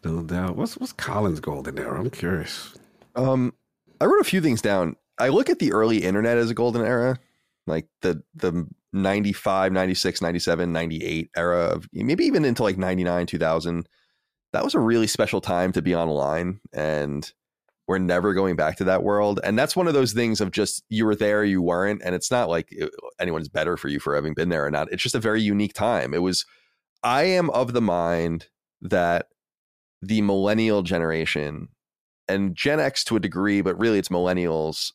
no 0.04 0.24
doubt. 0.24 0.56
What's 0.56 0.78
what's 0.78 0.94
Colin's 0.94 1.40
golden 1.40 1.80
era? 1.80 2.00
I'm 2.00 2.10
curious. 2.10 2.76
Um, 3.16 3.54
I 4.00 4.06
wrote 4.06 4.22
a 4.22 4.26
few 4.26 4.42
things 4.42 4.62
down. 4.62 4.96
I 5.18 5.30
look 5.30 5.50
at 5.50 5.60
the 5.60 5.72
early 5.72 6.04
internet 6.04 6.38
as 6.38 6.50
a 6.50 6.54
golden 6.54 6.86
era 6.86 7.20
like 7.68 7.88
the 8.02 8.22
the 8.36 8.68
95 8.94 9.72
96 9.72 10.22
97 10.22 10.72
98 10.72 11.30
era 11.36 11.60
of 11.66 11.88
maybe 11.92 12.26
even 12.26 12.46
into 12.46 12.64
like 12.64 12.78
99 12.78 13.26
2000 13.26 13.90
that 14.54 14.64
was 14.64 14.74
a 14.74 14.80
really 14.80 15.08
special 15.08 15.42
time 15.42 15.72
to 15.74 15.82
be 15.82 15.94
online 15.94 16.62
and 16.74 17.34
we're 17.88 17.98
never 18.00 18.34
going 18.34 18.56
back 18.56 18.78
to 18.78 18.84
that 18.86 19.04
world. 19.04 19.40
And 19.44 19.60
that's 19.60 19.76
one 19.76 19.88
of 19.88 19.94
those 19.94 20.12
things 20.12 20.42
of 20.42 20.50
just 20.50 20.84
you 20.90 21.06
were 21.06 21.16
there 21.16 21.44
you 21.44 21.62
weren't 21.62 22.02
and 22.04 22.16
it's 22.16 22.32
not 22.32 22.50
like 22.50 22.70
uh, 22.82 22.88
anyone's 23.20 23.50
better 23.50 23.78
for 23.78 23.90
you 23.90 24.00
for 24.00 24.16
having 24.16 24.34
been 24.34 24.50
there 24.50 24.66
or 24.66 24.72
not. 24.72 24.92
It's 24.92 25.04
just 25.04 25.14
a 25.14 25.20
very 25.20 25.42
unique 25.42 25.74
time. 25.74 26.14
It 26.14 26.22
was 26.22 26.46
i 27.06 27.24
am 27.24 27.50
of 27.52 27.72
the 27.72 27.82
mind 27.82 28.48
that 28.82 29.28
the 30.02 30.22
millennial 30.22 30.82
generation 30.82 31.70
and 32.28 32.56
gen 32.56 32.80
x 32.80 33.04
to 33.04 33.16
a 33.16 33.20
degree 33.20 33.62
but 33.62 33.80
really 33.80 34.00
it's 34.00 34.10
millennials 34.10 34.92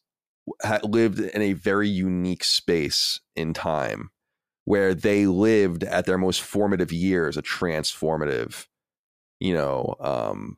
lived 0.82 1.18
in 1.18 1.42
a 1.42 1.52
very 1.52 1.88
unique 1.88 2.44
space 2.44 3.20
in 3.36 3.52
time 3.52 4.10
where 4.64 4.94
they 4.94 5.26
lived 5.26 5.84
at 5.84 6.06
their 6.06 6.18
most 6.18 6.40
formative 6.40 6.92
years 6.92 7.36
a 7.36 7.42
transformative 7.42 8.66
you 9.40 9.54
know 9.54 9.94
um 10.00 10.56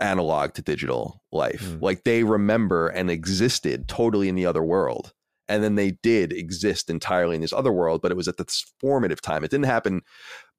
analog 0.00 0.52
to 0.54 0.62
digital 0.62 1.22
life. 1.32 1.62
Mm. 1.62 1.82
like 1.82 2.04
they 2.04 2.24
remember 2.24 2.88
and 2.88 3.10
existed 3.10 3.88
totally 3.88 4.28
in 4.28 4.34
the 4.34 4.46
other 4.46 4.62
world 4.62 5.12
and 5.48 5.62
then 5.62 5.74
they 5.74 5.92
did 6.02 6.32
exist 6.32 6.90
entirely 6.90 7.36
in 7.36 7.40
this 7.40 7.52
other 7.52 7.72
world 7.72 8.02
but 8.02 8.10
it 8.10 8.16
was 8.16 8.28
at 8.28 8.36
this 8.36 8.72
formative 8.80 9.20
time. 9.20 9.44
It 9.44 9.50
didn't 9.50 9.66
happen 9.66 10.02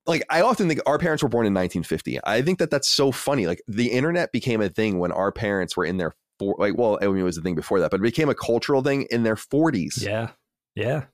like 0.05 0.23
i 0.29 0.41
often 0.41 0.67
think 0.67 0.79
our 0.85 0.99
parents 0.99 1.23
were 1.23 1.29
born 1.29 1.45
in 1.45 1.53
1950 1.53 2.19
i 2.25 2.41
think 2.41 2.59
that 2.59 2.69
that's 2.69 2.87
so 2.87 3.11
funny. 3.11 3.47
Like 3.47 3.61
the 3.67 3.87
internet 3.87 4.31
became 4.31 4.61
a 4.61 4.69
thing 4.69 4.99
when 4.99 5.11
our 5.11 5.31
parents 5.31 5.75
were 5.75 5.85
in 5.85 5.97
their 5.97 6.15
for 6.39 6.55
like 6.57 6.77
well 6.77 6.97
I 7.01 7.07
mean, 7.07 7.17
it 7.17 7.23
was 7.23 7.37
a 7.37 7.41
thing 7.41 7.55
before 7.55 7.79
that, 7.79 7.91
but 7.91 7.99
it 7.99 8.03
became 8.03 8.29
a 8.29 8.35
cultural 8.35 8.81
thing 8.81 9.03
in 9.11 9.23
their 9.23 9.35
40s. 9.35 10.01
Yeah. 10.01 10.31
Yeah. 10.75 11.05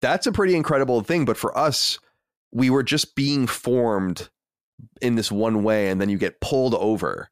That's 0.00 0.26
a 0.26 0.32
pretty 0.32 0.54
incredible 0.54 1.00
thing, 1.02 1.24
but 1.24 1.36
for 1.36 1.56
us 1.56 1.98
we 2.52 2.70
were 2.70 2.82
just 2.82 3.14
being 3.14 3.46
formed 3.46 4.28
in 5.00 5.14
this 5.14 5.32
one 5.32 5.62
way 5.62 5.88
and 5.88 6.00
then 6.00 6.08
you 6.08 6.18
get 6.18 6.40
pulled 6.40 6.74
over. 6.74 7.28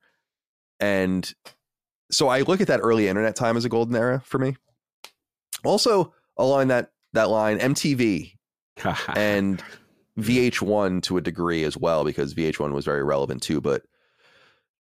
And 0.79 1.33
so 2.11 2.29
I 2.29 2.41
look 2.41 2.61
at 2.61 2.69
that 2.69 2.81
early 2.81 3.09
internet 3.09 3.37
time 3.37 3.57
as 3.57 3.65
a 3.65 3.69
golden 3.69 3.97
era 3.97 4.23
for 4.25 4.39
me. 4.39 4.57
Also 5.65 6.15
along 6.37 6.69
that 6.69 6.91
that 7.13 7.29
line 7.29 7.59
MTV 7.59 8.33
and 9.17 9.63
VH1 10.19 11.03
to 11.03 11.17
a 11.17 11.21
degree 11.21 11.65
as 11.65 11.77
well 11.77 12.05
because 12.05 12.35
VH1 12.35 12.73
was 12.73 12.85
very 12.85 13.03
relevant 13.03 13.43
too, 13.43 13.61
but 13.61 13.83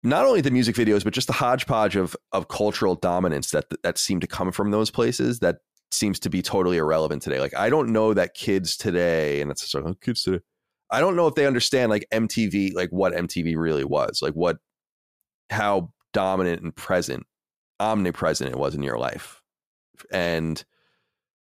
not 0.06 0.24
only 0.24 0.40
the 0.40 0.50
music 0.50 0.76
videos, 0.76 1.04
but 1.04 1.12
just 1.12 1.26
the 1.26 1.32
hodgepodge 1.32 1.96
of 1.96 2.16
of 2.32 2.48
cultural 2.48 2.94
dominance 2.94 3.50
that 3.50 3.66
that 3.82 3.98
seemed 3.98 4.20
to 4.22 4.26
come 4.26 4.52
from 4.52 4.70
those 4.70 4.90
places 4.90 5.40
that 5.40 5.56
seems 5.90 6.18
to 6.20 6.30
be 6.30 6.42
totally 6.42 6.78
irrelevant 6.78 7.22
today. 7.22 7.40
Like 7.40 7.56
I 7.56 7.68
don't 7.68 7.92
know 7.92 8.14
that 8.14 8.34
kids 8.34 8.76
today, 8.76 9.40
and 9.40 9.50
it's 9.50 9.74
like 9.74 9.84
oh, 9.84 9.94
kids 9.94 10.22
today. 10.22 10.42
I 10.90 11.00
don't 11.00 11.16
know 11.16 11.26
if 11.26 11.34
they 11.34 11.46
understand 11.46 11.90
like 11.90 12.06
MTV, 12.12 12.74
like 12.74 12.90
what 12.90 13.12
MTV 13.12 13.56
really 13.56 13.84
was, 13.84 14.20
like 14.22 14.34
what 14.34 14.58
how 15.50 15.92
dominant 16.12 16.62
and 16.62 16.74
present 16.74 17.26
omnipresent 17.80 18.50
it 18.50 18.58
was 18.58 18.74
in 18.74 18.82
your 18.82 18.98
life. 18.98 19.42
And 20.12 20.64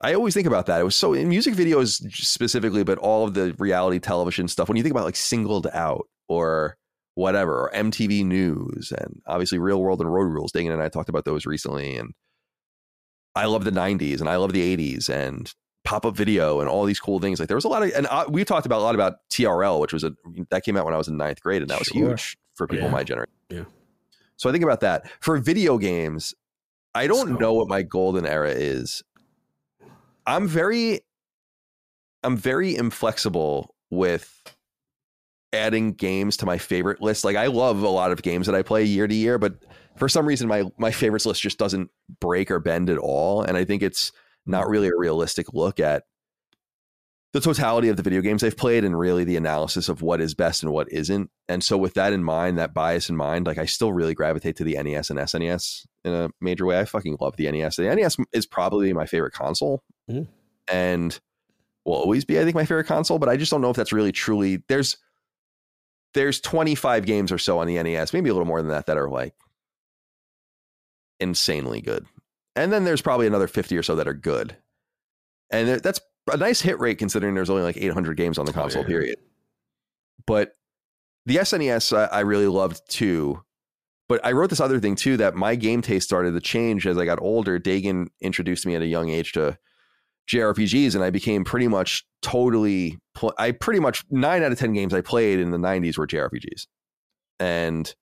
I 0.01 0.14
always 0.14 0.35
think 0.35 0.47
about 0.47 0.66
that. 0.66 0.81
It 0.81 0.85
was 0.85 0.94
so 0.94 1.14
in 1.14 1.28
music 1.28 1.55
videos 1.55 2.01
specifically, 2.12 2.85
but 2.85 2.98
all 2.98 3.24
of 3.27 3.35
the 3.35 3.55
reality 3.59 3.98
television 3.98 4.47
stuff, 4.47 4.68
when 4.68 4.77
you 4.77 4.82
think 4.82 4.93
about 4.93 5.05
like 5.05 5.16
singled 5.16 5.66
out 5.73 6.06
or 6.28 6.77
whatever, 7.16 7.55
or 7.64 7.70
MTV 7.74 8.24
News 8.24 8.93
and 8.97 9.20
obviously 9.26 9.59
Real 9.59 9.82
World 9.82 10.01
and 10.01 10.12
Road 10.12 10.24
Rules, 10.30 10.52
Dagan 10.52 10.72
and 10.72 10.80
I 10.82 10.88
talked 10.88 11.09
about 11.09 11.24
those 11.24 11.44
recently. 11.47 11.97
And 11.97 12.12
I 13.34 13.47
love 13.47 13.64
the 13.64 13.70
90s 13.72 14.20
and 14.20 14.28
I 14.28 14.36
love 14.36 14.52
the 14.52 14.76
80s 14.76 15.09
and 15.10 15.52
pop 15.84 16.05
up 16.06 16.14
video 16.16 16.60
and 16.60 16.68
all 16.68 16.84
these 16.84 17.01
cool 17.01 17.18
things. 17.18 17.38
Like 17.40 17.48
there 17.48 17.56
was 17.56 17.64
a 17.64 17.68
lot 17.68 17.82
of, 17.82 17.90
and 17.94 18.06
uh, 18.09 18.26
we 18.28 18.44
talked 18.44 18.66
about 18.66 18.80
a 18.80 18.84
lot 18.84 18.94
about 18.94 19.14
TRL, 19.30 19.80
which 19.80 19.93
was 19.93 20.05
a, 20.05 20.12
that 20.51 20.62
came 20.64 20.76
out 20.76 20.84
when 20.84 20.94
I 20.94 20.98
was 20.98 21.09
in 21.09 21.16
ninth 21.16 21.40
grade 21.43 21.62
and 21.62 21.70
that 21.70 21.78
was 21.78 21.88
Sure. 21.88 22.09
huge 22.10 22.36
for 22.55 22.66
people 22.66 22.86
Yeah. 22.86 22.93
my 22.93 23.02
generation. 23.02 23.32
Yeah. 23.51 23.64
So 24.36 24.48
I 24.48 24.52
think 24.52 24.64
about 24.64 24.80
that. 24.80 25.10
For 25.20 25.38
video 25.38 25.78
games, 25.78 26.34
I 26.94 27.06
don't 27.06 27.28
So- 27.28 27.34
know 27.34 27.55
what 27.55 27.66
my 27.68 27.82
golden 27.82 28.26
era 28.26 28.51
is. 28.51 29.02
I'm 30.26 30.47
very 30.48 31.01
I'm 32.24 32.36
very 32.36 32.74
inflexible 32.76 33.74
with 33.90 34.56
adding 35.57 35.93
games 35.93 36.37
to 36.39 36.47
my 36.47 36.59
favorite 36.59 37.01
list. 37.01 37.24
Like 37.24 37.37
I 37.37 37.47
love 37.47 37.83
a 37.83 37.89
lot 37.89 38.12
of 38.12 38.23
games 38.23 38.47
that 38.47 38.55
I 38.55 38.62
play 38.62 38.85
year 38.85 39.07
to 39.07 39.15
year, 39.15 39.39
but 39.39 39.65
for 39.97 40.09
some 40.09 40.27
reason 40.27 40.49
my 40.49 40.65
my 40.78 40.91
favorites 40.91 41.27
list 41.27 41.43
just 41.43 41.59
doesn't 41.59 41.91
break 42.20 42.51
or 42.51 42.61
bend 42.61 42.91
at 42.91 42.99
all. 42.99 43.43
And 43.43 43.57
I 43.57 43.65
think 43.65 43.83
it's 43.83 44.12
not 44.47 44.69
really 44.69 44.89
a 44.89 44.97
realistic 44.97 45.53
look 45.53 45.81
at 45.81 46.05
the 47.33 47.41
totality 47.41 47.89
of 47.89 47.97
the 47.97 48.03
video 48.03 48.23
games 48.23 48.43
I've 48.43 48.57
played 48.57 48.85
and 48.85 48.99
really 48.99 49.24
the 49.24 49.37
analysis 49.37 49.89
of 49.89 50.01
what 50.01 50.20
is 50.20 50.35
best 50.35 50.62
and 50.62 50.73
what 50.73 50.91
isn't. 50.91 51.31
And 51.49 51.62
so 51.62 51.77
with 51.77 51.95
that 51.95 52.12
in 52.12 52.24
mind, 52.24 52.57
that 52.59 52.73
bias 52.73 53.11
in 53.11 53.16
mind, 53.16 53.47
like 53.47 53.59
I 53.59 53.66
still 53.66 53.93
really 53.93 54.15
gravitate 54.15 54.57
to 54.57 54.65
the 54.65 54.81
NES 54.83 55.11
and 55.11 55.19
SNES 55.19 55.87
in 56.05 56.15
a 56.15 56.31
major 56.41 56.65
way. 56.65 56.78
I 56.78 56.85
fucking 56.87 57.19
love 57.20 57.37
the 57.37 57.51
NES. 57.51 57.77
The 57.77 57.95
NES 57.95 58.16
is 58.33 58.47
probably 58.47 58.93
my 58.93 59.05
favorite 59.05 59.35
console. 59.35 59.83
Mhm. 60.11 60.28
And 60.73 61.20
will 61.85 61.95
always 61.95 62.24
be, 62.24 62.39
I 62.41 62.45
think, 62.45 62.55
my 62.55 62.65
favorite 62.65 62.87
console, 62.87 63.19
but 63.19 63.28
I 63.28 63.37
just 63.37 63.51
don't 63.51 63.61
know 63.61 63.70
if 63.70 63.77
that's 63.77 63.93
really 63.93 64.12
truly 64.12 64.62
there's 64.69 64.97
there's 66.16 66.40
25 66.40 67.05
games 67.06 67.30
or 67.30 67.38
so 67.38 67.59
on 67.60 67.66
the 67.66 67.80
NES, 67.80 68.12
maybe 68.12 68.30
a 68.30 68.32
little 68.32 68.47
more 68.47 68.60
than 68.60 68.70
that, 68.70 68.86
that 68.86 68.97
are 68.97 69.09
like 69.09 69.34
insanely 71.20 71.80
good. 71.80 72.06
And 72.56 72.72
then 72.72 72.84
there's 72.84 73.02
probably 73.02 73.26
another 73.26 73.48
50 73.48 73.76
or 73.76 73.82
so 73.82 73.97
that 73.97 74.09
are 74.09 74.14
good. 74.14 74.56
And 75.51 75.68
that's 75.68 76.01
a 76.32 76.36
nice 76.36 76.60
hit 76.60 76.80
rate 76.80 76.98
considering 76.98 77.34
there's 77.34 77.51
only 77.51 77.62
like 77.62 77.76
800 77.76 78.16
games 78.16 78.38
on 78.38 78.47
the 78.47 78.52
Oh, 78.52 78.55
console, 78.55 78.82
yeah. 78.82 78.88
period. 78.88 79.18
But 80.26 80.52
the 81.26 81.36
SNES 81.36 81.97
I, 81.97 82.05
I 82.06 82.20
really 82.20 82.47
loved 82.47 82.80
too. 82.90 83.43
But 84.09 84.24
I 84.24 84.32
wrote 84.32 84.51
this 84.51 84.60
other 84.60 84.80
thing 84.80 84.97
too 84.97 85.16
that 85.18 85.34
my 85.34 85.55
game 85.55 85.82
taste 85.82 86.06
started 86.06 86.32
to 86.32 86.40
change 86.40 86.86
as 86.86 86.97
I 86.97 87.05
got 87.05 87.20
older. 87.20 87.59
Dagan 87.59 88.09
introduced 88.20 88.64
me 88.66 88.74
at 88.74 88.82
a 88.82 88.86
young 88.86 89.10
age 89.10 89.32
to 89.32 89.59
JRPGs, 90.31 90.94
and 90.94 91.05
I 91.05 91.11
became 91.11 91.44
pretty 91.44 91.69
much 91.69 92.05
totally. 92.23 92.98
Pl- 93.15 93.35
I 93.39 93.53
pretty 93.53 93.81
much 93.81 94.05
nine 94.11 94.43
out 94.43 94.53
of 94.53 94.59
ten 94.59 94.73
games 94.73 94.93
I 94.93 95.01
played 95.01 95.39
in 95.39 95.51
the 95.51 95.59
'90s 95.59 95.97
were 95.98 96.07
JRPGs, 96.07 96.66
and 97.40 97.94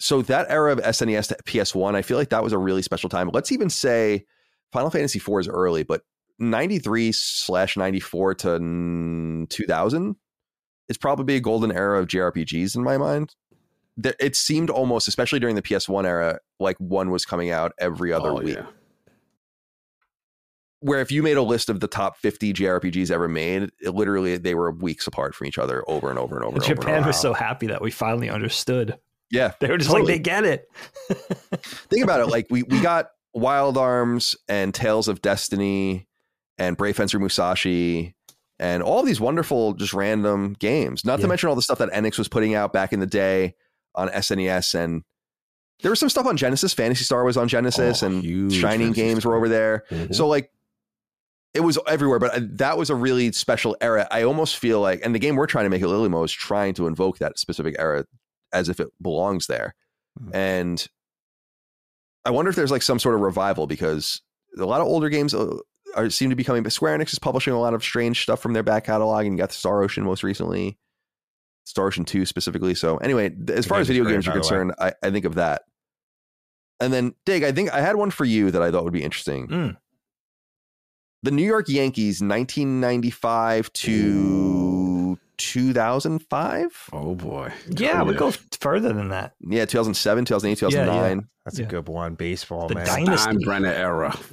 so 0.00 0.22
that 0.22 0.46
era 0.50 0.72
of 0.72 0.78
SNES 0.80 1.28
to 1.28 1.36
PS1, 1.46 1.94
I 1.94 2.02
feel 2.02 2.18
like 2.18 2.30
that 2.30 2.42
was 2.42 2.52
a 2.52 2.58
really 2.58 2.82
special 2.82 3.08
time. 3.08 3.30
Let's 3.32 3.52
even 3.52 3.70
say 3.70 4.24
Final 4.72 4.90
Fantasy 4.90 5.18
IV 5.18 5.40
is 5.40 5.48
early, 5.48 5.82
but 5.84 6.02
93 6.40 7.12
slash 7.12 7.76
94 7.76 8.34
to 8.34 8.48
mm, 8.58 9.48
2000 9.48 10.16
is 10.88 10.98
probably 10.98 11.36
a 11.36 11.40
golden 11.40 11.70
era 11.72 12.00
of 12.00 12.08
JRPGs 12.08 12.74
in 12.76 12.82
my 12.82 12.98
mind. 12.98 13.34
It 14.02 14.34
seemed 14.34 14.68
almost, 14.70 15.06
especially 15.06 15.38
during 15.38 15.54
the 15.54 15.62
PS1 15.62 16.04
era, 16.04 16.40
like 16.58 16.76
one 16.78 17.10
was 17.10 17.24
coming 17.24 17.50
out 17.50 17.72
every 17.78 18.12
other 18.12 18.30
Oh, 18.30 18.40
week 18.40 18.56
yeah. 18.56 18.66
Where 20.84 21.00
if 21.00 21.10
you 21.10 21.22
made 21.22 21.38
a 21.38 21.42
list 21.42 21.70
of 21.70 21.80
the 21.80 21.88
top 21.88 22.18
50 22.18 22.52
JRPGs 22.52 23.10
ever 23.10 23.26
made, 23.26 23.70
it 23.80 23.94
literally 23.94 24.36
they 24.36 24.54
were 24.54 24.70
weeks 24.70 25.06
apart 25.06 25.34
from 25.34 25.46
each 25.46 25.56
other 25.56 25.82
over 25.88 26.10
and 26.10 26.18
over 26.18 26.36
and 26.36 26.44
over. 26.44 26.56
and 26.56 26.62
over 26.62 26.72
and 26.72 26.80
Japan 26.80 26.98
over. 26.98 27.06
was 27.06 27.18
so 27.20 27.32
happy 27.32 27.68
that 27.68 27.80
we 27.80 27.90
finally 27.90 28.28
understood. 28.28 28.98
yeah. 29.30 29.52
They 29.60 29.68
were 29.68 29.78
just 29.78 29.90
Totally. 29.90 30.12
like, 30.12 30.16
they 30.16 30.30
get 30.30 30.44
it. 30.44 30.68
Think 31.88 32.04
about 32.04 32.20
it. 32.20 32.26
Like 32.26 32.46
we 32.50 32.62
we 32.64 32.80
got 32.80 33.06
Wild 33.32 33.78
Arms 33.78 34.36
and 34.48 34.74
Tales 34.74 35.08
of 35.08 35.22
Destiny 35.22 36.06
and 36.58 36.76
Brave 36.76 36.96
Fencer 36.96 37.18
Musashi 37.18 38.14
and 38.58 38.82
all 38.82 39.02
these 39.02 39.20
wonderful 39.20 39.74
just 39.74 39.94
random 39.94 40.54
games. 40.58 41.04
Not 41.04 41.20
to 41.20 41.26
mention 41.28 41.48
all 41.48 41.56
the 41.56 41.62
stuff 41.62 41.78
that 41.78 41.90
Enix 41.90 42.18
was 42.18 42.28
putting 42.28 42.54
out 42.54 42.72
back 42.72 42.92
in 42.92 43.00
the 43.00 43.06
day 43.06 43.54
on 43.94 44.08
SNES 44.10 44.74
and 44.74 45.02
there 45.82 45.90
was 45.90 45.98
some 45.98 46.08
stuff 46.08 46.26
on 46.26 46.36
Genesis. 46.36 46.72
Phantasy 46.72 47.02
Star 47.04 47.24
was 47.24 47.36
on 47.36 47.48
Genesis 47.48 48.02
Oh, 48.02 48.06
and 48.06 48.22
Shining 48.52 48.88
Fantasy 48.88 48.92
Games 49.02 49.24
were 49.24 49.34
over 49.34 49.48
there. 49.48 49.84
Mhm. 49.90 50.14
So 50.14 50.28
like 50.28 50.50
it 51.54 51.60
was 51.60 51.78
everywhere, 51.86 52.18
but 52.18 52.34
uh, 52.34 52.40
that 52.54 52.76
was 52.76 52.90
a 52.90 52.94
really 52.94 53.30
special 53.32 53.76
era. 53.80 54.06
I 54.10 54.22
almost 54.24 54.56
feel 54.58 54.80
like, 54.80 55.00
and 55.04 55.14
the 55.14 55.18
game 55.20 55.36
we're 55.36 55.46
trying 55.46 55.64
to 55.66 55.70
make 55.70 55.82
at 55.82 55.88
Lilymo 55.88 56.24
is 56.24 56.32
trying 56.32 56.74
to 56.74 56.86
invoke 56.86 57.18
that 57.18 57.38
specific 57.38 57.76
era 57.78 58.04
as 58.52 58.68
if 58.68 58.80
it 58.80 58.88
belongs 59.00 59.46
there. 59.46 59.74
Mhm. 60.20 60.34
And 60.34 60.86
I 62.24 62.30
wonder 62.30 62.48
if 62.50 62.56
there's 62.56 62.70
like 62.70 62.82
some 62.82 62.98
sort 62.98 63.14
of 63.14 63.20
revival 63.20 63.66
because 63.66 64.20
a 64.58 64.64
lot 64.64 64.80
of 64.80 64.86
older 64.86 65.08
games 65.08 65.34
uh, 65.34 65.56
are 65.94 66.10
seem 66.10 66.30
to 66.30 66.36
be 66.36 66.44
coming. 66.44 66.62
But 66.62 66.72
Square 66.72 66.98
Enix 66.98 67.12
is 67.12 67.18
publishing 67.18 67.52
a 67.52 67.60
lot 67.60 67.74
of 67.74 67.82
strange 67.84 68.22
stuff 68.22 68.40
from 68.40 68.52
their 68.52 68.62
back 68.62 68.84
catalog, 68.84 69.24
and 69.26 69.34
you 69.34 69.38
got 69.38 69.52
Star 69.52 69.82
Ocean 69.82 70.04
most 70.04 70.22
recently, 70.22 70.78
Star 71.64 71.86
Ocean 71.86 72.04
Two 72.04 72.24
specifically. 72.26 72.74
So 72.74 72.96
anyway, 72.98 73.26
as 73.48 73.64
The 73.64 73.68
far 73.68 73.78
as 73.80 73.86
video 73.88 74.04
games 74.04 74.26
are 74.26 74.30
by 74.30 74.34
the 74.34 74.38
way. 74.38 74.42
concerned, 74.42 74.74
I, 74.78 74.92
I 75.02 75.10
think 75.10 75.24
of 75.24 75.34
that. 75.36 75.62
And 76.80 76.92
then 76.92 77.14
Dig, 77.24 77.44
I 77.44 77.52
think 77.52 77.72
I 77.72 77.80
had 77.80 77.96
one 77.96 78.10
for 78.10 78.24
you 78.24 78.50
that 78.50 78.60
I 78.62 78.70
thought 78.70 78.84
would 78.84 78.92
be 78.92 79.02
interesting. 79.04 79.46
Mm. 79.48 79.76
The 81.24 81.30
New 81.30 81.42
York 81.46 81.70
Yankees, 81.70 82.20
1995 82.20 83.72
to 83.72 85.18
2005. 85.38 86.90
Oh 86.92 87.14
boy. 87.14 87.50
Yeah, 87.70 88.02
we 88.02 88.14
go 88.14 88.30
further 88.60 88.92
than 88.92 89.08
that. 89.08 89.32
Yeah, 89.40 89.64
2007, 89.64 90.26
2008, 90.26 90.60
Yeah, 90.60 90.68
yeah. 90.80 90.84
2009. 90.84 91.28
That's 91.46 91.58
Yeah. 91.58 91.64
a 91.64 91.68
good 91.68 91.88
one. 91.88 92.14
Baseball, 92.14 92.68
The 92.68 92.74
man. 92.74 92.86
dynasty. 92.86 93.30
Steinbrenner 93.38 93.72
era. 93.72 94.14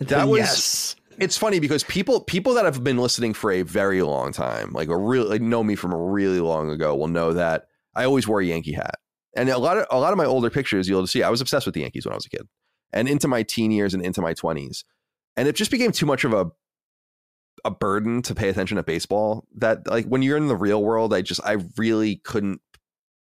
That 0.00 0.28
was- 0.28 0.38
yes. 0.40 0.96
It's 1.18 1.36
funny 1.36 1.58
because 1.60 1.84
people 1.84 2.20
people 2.22 2.54
that 2.54 2.64
have 2.64 2.82
been 2.82 2.96
listening 2.96 3.34
for 3.34 3.50
a 3.50 3.60
very 3.62 4.00
long 4.02 4.32
time, 4.32 4.70
like 4.72 4.88
a 4.88 4.96
real 4.96 5.24
like 5.28 5.42
know 5.42 5.62
me 5.62 5.74
from 5.74 5.92
a 5.92 5.98
really 5.98 6.40
long 6.40 6.70
ago, 6.70 6.94
will 6.96 7.08
know 7.08 7.32
that 7.34 7.66
I 7.94 8.04
always 8.04 8.26
wore 8.26 8.40
a 8.40 8.44
Yankee 8.46 8.72
hat. 8.72 8.94
And 9.36 9.48
a 9.50 9.58
lot 9.58 9.76
of 9.76 9.86
a 9.90 9.98
lot 10.00 10.12
of 10.12 10.16
my 10.16 10.24
older 10.24 10.48
pictures 10.48 10.88
you'll 10.88 11.06
see, 11.08 11.22
I 11.22 11.28
was 11.28 11.40
obsessed 11.42 11.66
with 11.66 11.74
the 11.74 11.82
Yankees 11.82 12.06
when 12.06 12.12
I 12.12 12.16
was 12.16 12.24
a 12.26 12.30
kid, 12.30 12.46
and 12.94 13.08
into 13.08 13.26
my 13.28 13.42
teen 13.42 13.72
years 13.72 13.92
and 13.94 14.02
into 14.02 14.22
my 14.22 14.32
twenties, 14.32 14.84
and 15.38 15.46
it 15.46 15.54
just 15.54 15.70
became 15.70 15.92
too 15.92 16.06
much 16.06 16.24
of 16.24 16.32
a 16.32 16.50
a 17.64 17.70
burden 17.70 18.22
to 18.22 18.34
pay 18.34 18.48
attention 18.48 18.76
to 18.76 18.82
baseball. 18.82 19.46
That 19.56 19.86
like 19.86 20.06
when 20.06 20.22
you're 20.22 20.36
in 20.36 20.48
the 20.48 20.56
real 20.56 20.82
world, 20.82 21.14
I 21.14 21.22
just 21.22 21.40
I 21.44 21.58
really 21.76 22.16
couldn't. 22.16 22.60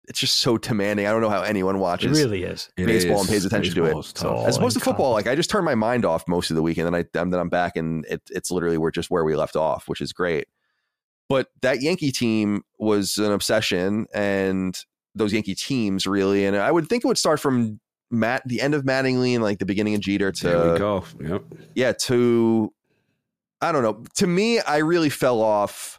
It's 0.08 0.20
just 0.20 0.38
so 0.38 0.56
demanding. 0.56 1.06
I 1.06 1.10
don't 1.10 1.20
know 1.20 1.30
how 1.30 1.42
anyone 1.42 1.78
watches. 1.78 2.18
It 2.18 2.22
really 2.22 2.44
is. 2.44 2.70
It 2.76 2.86
Baseball 2.86 3.20
and 3.20 3.28
pays 3.28 3.44
attention 3.44 3.74
to 3.74 3.84
it. 3.84 3.86
Baseball 3.86 4.00
is 4.00 4.12
tough. 4.12 4.32
all 4.32 4.46
as 4.46 4.56
opposed 4.56 4.76
to 4.78 4.82
oh 4.82 4.84
football, 4.84 5.12
like 5.12 5.26
I 5.26 5.34
just 5.34 5.50
turn 5.50 5.64
my 5.64 5.74
mind 5.74 6.04
off 6.04 6.26
most 6.26 6.50
of 6.50 6.56
the 6.56 6.62
weekend, 6.62 6.86
and 6.86 6.96
I 6.96 7.04
and 7.18 7.32
then 7.32 7.40
I'm 7.40 7.48
back, 7.48 7.76
and 7.76 8.06
it, 8.06 8.22
it's 8.30 8.50
literally 8.50 8.78
we're 8.78 8.90
just 8.90 9.10
where 9.10 9.24
we 9.24 9.36
left 9.36 9.56
off, 9.56 9.88
which 9.88 10.00
is 10.00 10.12
great. 10.12 10.46
But 11.28 11.48
that 11.60 11.82
Yankee 11.82 12.12
team 12.12 12.62
was 12.78 13.18
an 13.18 13.32
obsession, 13.32 14.06
and 14.14 14.78
those 15.14 15.32
Yankee 15.32 15.54
teams 15.56 16.06
really, 16.06 16.46
and 16.46 16.56
I 16.56 16.70
would 16.70 16.88
think 16.88 17.04
it 17.04 17.08
would 17.08 17.18
start 17.18 17.40
from 17.40 17.80
Matt, 18.10 18.42
the 18.46 18.60
end 18.60 18.74
of 18.74 18.84
Mattingly, 18.84 19.34
and 19.34 19.42
like 19.42 19.58
the 19.58 19.66
beginning 19.66 19.94
of 19.94 20.00
Jeter 20.00 20.30
to 20.32 20.46
there 20.48 20.72
we 20.72 20.78
go. 20.78 21.04
Yep. 21.20 21.42
yeah 21.74 21.92
to 22.02 22.72
I 23.60 23.72
don't 23.72 23.82
know. 23.82 24.04
To 24.16 24.26
me, 24.26 24.60
I 24.60 24.78
really 24.78 25.08
fell 25.10 25.40
off 25.40 25.98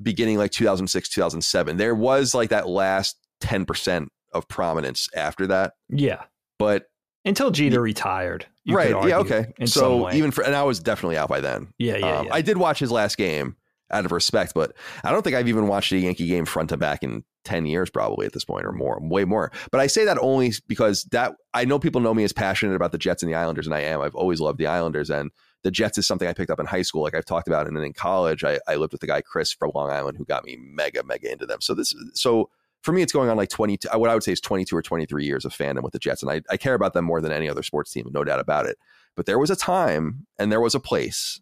beginning 0.00 0.38
like 0.38 0.50
2006, 0.52 1.08
2007. 1.08 1.76
There 1.76 1.94
was 1.94 2.34
like 2.34 2.50
that 2.50 2.68
last 2.68 3.16
10% 3.42 4.06
of 4.32 4.48
prominence 4.48 5.08
after 5.14 5.46
that, 5.48 5.74
Yeah. 5.90 6.22
but 6.58 6.84
Until 7.24 7.50
Jeter 7.50 7.80
retired. 7.80 8.46
you 8.64 8.76
right. 8.76 8.90
Yeah. 9.06 9.18
Okay. 9.18 9.52
So 9.66 10.10
even 10.12 10.30
for, 10.30 10.42
and 10.44 10.54
I 10.54 10.62
was 10.62 10.80
definitely 10.80 11.16
out 11.18 11.28
by 11.28 11.40
then. 11.40 11.72
yeah, 11.78 11.96
yeah, 11.98 12.18
Um, 12.20 12.26
yeah. 12.26 12.34
I 12.34 12.40
did 12.42 12.56
watch 12.56 12.78
his 12.78 12.90
last 12.92 13.16
game 13.16 13.56
out 13.92 14.04
of 14.04 14.12
respect, 14.12 14.52
but 14.54 14.74
I 15.04 15.10
don't 15.10 15.22
think 15.22 15.36
I've 15.36 15.48
even 15.48 15.68
watched 15.68 15.92
a 15.92 15.98
Yankee 15.98 16.26
game 16.26 16.44
front 16.44 16.70
to 16.70 16.76
back 16.76 17.02
in 17.02 17.24
10 17.44 17.66
years, 17.66 17.90
probably 17.90 18.26
at 18.26 18.32
this 18.32 18.44
point 18.44 18.64
or 18.64 18.72
more, 18.72 18.98
way 19.02 19.24
more. 19.24 19.50
But 19.70 19.80
I 19.80 19.86
say 19.86 20.04
that 20.04 20.18
only 20.18 20.52
because 20.68 21.04
that 21.12 21.34
I 21.54 21.64
know 21.64 21.78
people 21.78 22.00
know 22.00 22.14
me 22.14 22.24
as 22.24 22.32
passionate 22.32 22.74
about 22.74 22.92
the 22.92 22.98
Jets 22.98 23.22
and 23.22 23.30
the 23.30 23.36
Islanders, 23.36 23.66
and 23.66 23.74
I 23.74 23.80
am. 23.80 24.00
I've 24.00 24.14
always 24.14 24.40
loved 24.40 24.58
the 24.58 24.66
Islanders, 24.66 25.10
and 25.10 25.30
the 25.62 25.70
Jets 25.70 25.98
is 25.98 26.06
something 26.06 26.28
I 26.28 26.32
picked 26.32 26.50
up 26.50 26.60
in 26.60 26.66
high 26.66 26.82
school, 26.82 27.02
like 27.02 27.14
I've 27.14 27.24
talked 27.24 27.48
about, 27.48 27.66
and 27.66 27.76
then 27.76 27.84
in 27.84 27.92
college, 27.92 28.44
I, 28.44 28.58
I 28.66 28.76
lived 28.76 28.92
with 28.92 29.00
the 29.00 29.06
guy 29.06 29.20
Chris 29.20 29.52
from 29.52 29.72
Long 29.74 29.90
Island 29.90 30.18
who 30.18 30.24
got 30.24 30.44
me 30.44 30.56
mega, 30.60 31.02
mega 31.04 31.30
into 31.30 31.46
them. 31.46 31.60
So 31.60 31.74
this, 31.74 31.94
so 32.14 32.50
for 32.82 32.92
me, 32.92 33.02
it's 33.02 33.12
going 33.12 33.30
on 33.30 33.36
like 33.36 33.48
22, 33.48 33.88
what 33.94 34.10
I 34.10 34.14
would 34.14 34.24
say 34.24 34.32
is 34.32 34.40
22 34.40 34.76
or 34.76 34.82
23 34.82 35.24
years 35.24 35.44
of 35.44 35.52
fandom 35.52 35.82
with 35.82 35.92
the 35.92 35.98
Jets. 35.98 36.22
And 36.22 36.30
I, 36.30 36.42
I 36.50 36.56
care 36.56 36.74
about 36.74 36.94
them 36.94 37.04
more 37.04 37.20
than 37.20 37.32
any 37.32 37.48
other 37.48 37.62
sports 37.62 37.92
team, 37.92 38.08
no 38.12 38.24
doubt 38.24 38.40
about 38.40 38.66
it. 38.66 38.76
But 39.14 39.26
there 39.26 39.38
was 39.38 39.50
a 39.50 39.56
time 39.56 40.26
and 40.38 40.50
there 40.50 40.60
was 40.60 40.74
a 40.74 40.80
place 40.80 41.40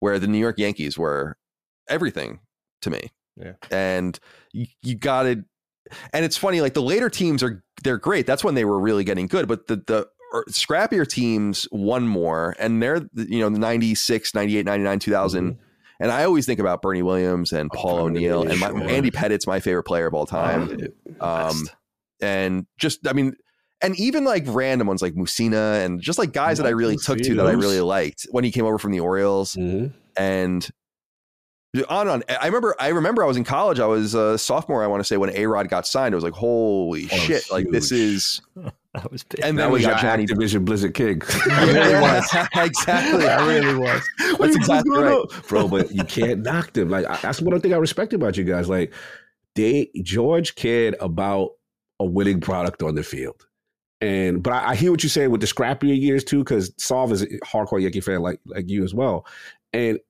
where 0.00 0.18
the 0.18 0.26
New 0.26 0.38
York 0.38 0.58
Yankees 0.58 0.98
were 0.98 1.36
everything 1.90 2.40
to 2.82 2.90
me. 2.90 3.10
Yeah. 3.36 3.52
And 3.70 4.18
you, 4.52 4.66
you 4.82 4.94
got 4.94 5.26
it. 5.26 5.38
And 6.12 6.24
it's 6.24 6.36
funny, 6.36 6.60
like 6.60 6.74
the 6.74 6.82
later 6.82 7.10
teams 7.10 7.42
are 7.42 7.62
they're 7.82 7.98
great. 7.98 8.26
That's 8.26 8.44
when 8.44 8.54
they 8.54 8.64
were 8.64 8.78
really 8.78 9.04
getting 9.04 9.26
good. 9.26 9.48
But 9.48 9.66
the 9.66 9.76
the 9.86 10.08
er, 10.34 10.44
scrappier 10.50 11.08
teams 11.08 11.66
won 11.72 12.06
more, 12.06 12.54
and 12.58 12.82
they're 12.82 13.02
you 13.14 13.40
know 13.40 13.48
the 13.48 13.58
96, 13.58 14.34
98, 14.34 14.64
99, 14.66 14.98
2000. 15.00 15.52
Mm-hmm. 15.52 15.62
And 16.02 16.10
I 16.12 16.24
always 16.24 16.46
think 16.46 16.60
about 16.60 16.80
Bernie 16.80 17.02
Williams 17.02 17.52
and 17.52 17.70
Oh, 17.74 17.76
Paul 17.78 17.98
O'Neill 18.00 18.42
and 18.48 18.58
my, 18.58 18.68
sure. 18.68 18.88
Andy 18.88 19.10
Pettitte's 19.10 19.46
my 19.46 19.60
favorite 19.60 19.82
player 19.82 20.06
of 20.06 20.14
all 20.14 20.24
time. 20.26 20.88
Um, 21.20 21.68
and 22.22 22.66
just 22.78 23.06
I 23.06 23.12
mean, 23.12 23.34
and 23.82 23.98
even 23.98 24.24
like 24.24 24.44
random 24.46 24.86
ones 24.86 25.02
like 25.02 25.14
Mussina 25.14 25.84
and 25.84 26.00
just 26.00 26.18
like 26.18 26.32
guys 26.32 26.58
that 26.58 26.66
I 26.66 26.70
really 26.70 26.96
took 26.96 27.18
to 27.18 27.34
that 27.36 27.46
I 27.46 27.52
really 27.52 27.80
liked 27.80 28.26
when 28.30 28.44
he 28.44 28.50
came 28.50 28.64
over 28.64 28.78
from 28.78 28.92
the 28.92 29.00
Orioles 29.00 29.56
Mhm. 29.56 29.92
and 30.16 30.70
on 31.88 32.08
on. 32.08 32.22
I 32.28 32.46
remember 32.46 32.74
I 32.80 32.88
remember 32.88 33.22
I 33.22 33.26
was 33.26 33.36
in 33.36 33.44
college. 33.44 33.78
I 33.80 33.86
was 33.86 34.14
a 34.14 34.36
sophomore. 34.38 34.82
I 34.82 34.86
want 34.86 35.00
to 35.00 35.04
say 35.04 35.16
when 35.16 35.30
A 35.36 35.46
Rod 35.46 35.68
got 35.68 35.86
signed, 35.86 36.14
I 36.14 36.16
was 36.16 36.24
like, 36.24 36.32
holy 36.32 37.08
Oh, 37.12 37.16
shit! 37.16 37.50
Like 37.50 37.68
this 37.70 37.92
is 37.92 38.40
That 38.94 39.12
was 39.12 39.22
big. 39.22 39.44
and 39.44 39.56
That 39.56 39.62
then 39.64 39.70
we 39.70 39.74
was 39.74 39.82
your 39.84 39.92
got 39.92 40.02
Johnny. 40.02 40.26
Activision 40.26 40.64
Blizzard 40.64 40.94
King. 40.94 41.22
It 41.36 41.46
really 41.46 42.00
was 42.00 42.28
exactly. 42.56 43.28
I 43.28 43.46
really 43.46 43.74
was. 43.76 44.02
What 44.36 44.38
That's 44.40 44.56
exactly 44.56 44.98
right. 44.98 45.24
bro. 45.46 45.68
But 45.68 45.92
you 45.92 46.02
can't 46.04 46.40
knock 46.42 46.72
them. 46.72 46.88
Like 46.90 47.06
I, 47.06 47.16
that's 47.18 47.40
one 47.40 47.60
thing 47.60 47.72
I 47.72 47.76
respect 47.76 48.12
about 48.14 48.36
you 48.36 48.42
guys. 48.44 48.68
Like 48.68 48.92
they 49.54 49.90
George 50.02 50.56
cared 50.56 50.96
about 51.00 51.50
a 52.00 52.04
winning 52.04 52.40
product 52.40 52.82
on 52.82 52.96
the 52.96 53.04
field. 53.04 53.46
And 54.00 54.42
but 54.42 54.54
I, 54.54 54.70
I 54.70 54.74
hear 54.74 54.90
what 54.90 55.04
you're 55.04 55.10
saying 55.10 55.30
with 55.30 55.40
the 55.42 55.46
scrappier 55.46 55.96
years 55.96 56.24
too, 56.24 56.38
because 56.42 56.72
Solve 56.78 57.12
is 57.12 57.22
a 57.22 57.26
hardcore 57.46 57.80
Yankee 57.80 58.00
fan 58.00 58.22
like 58.22 58.40
like 58.46 58.68
you 58.68 58.82
as 58.82 58.92
well. 58.92 59.24
And 59.72 60.00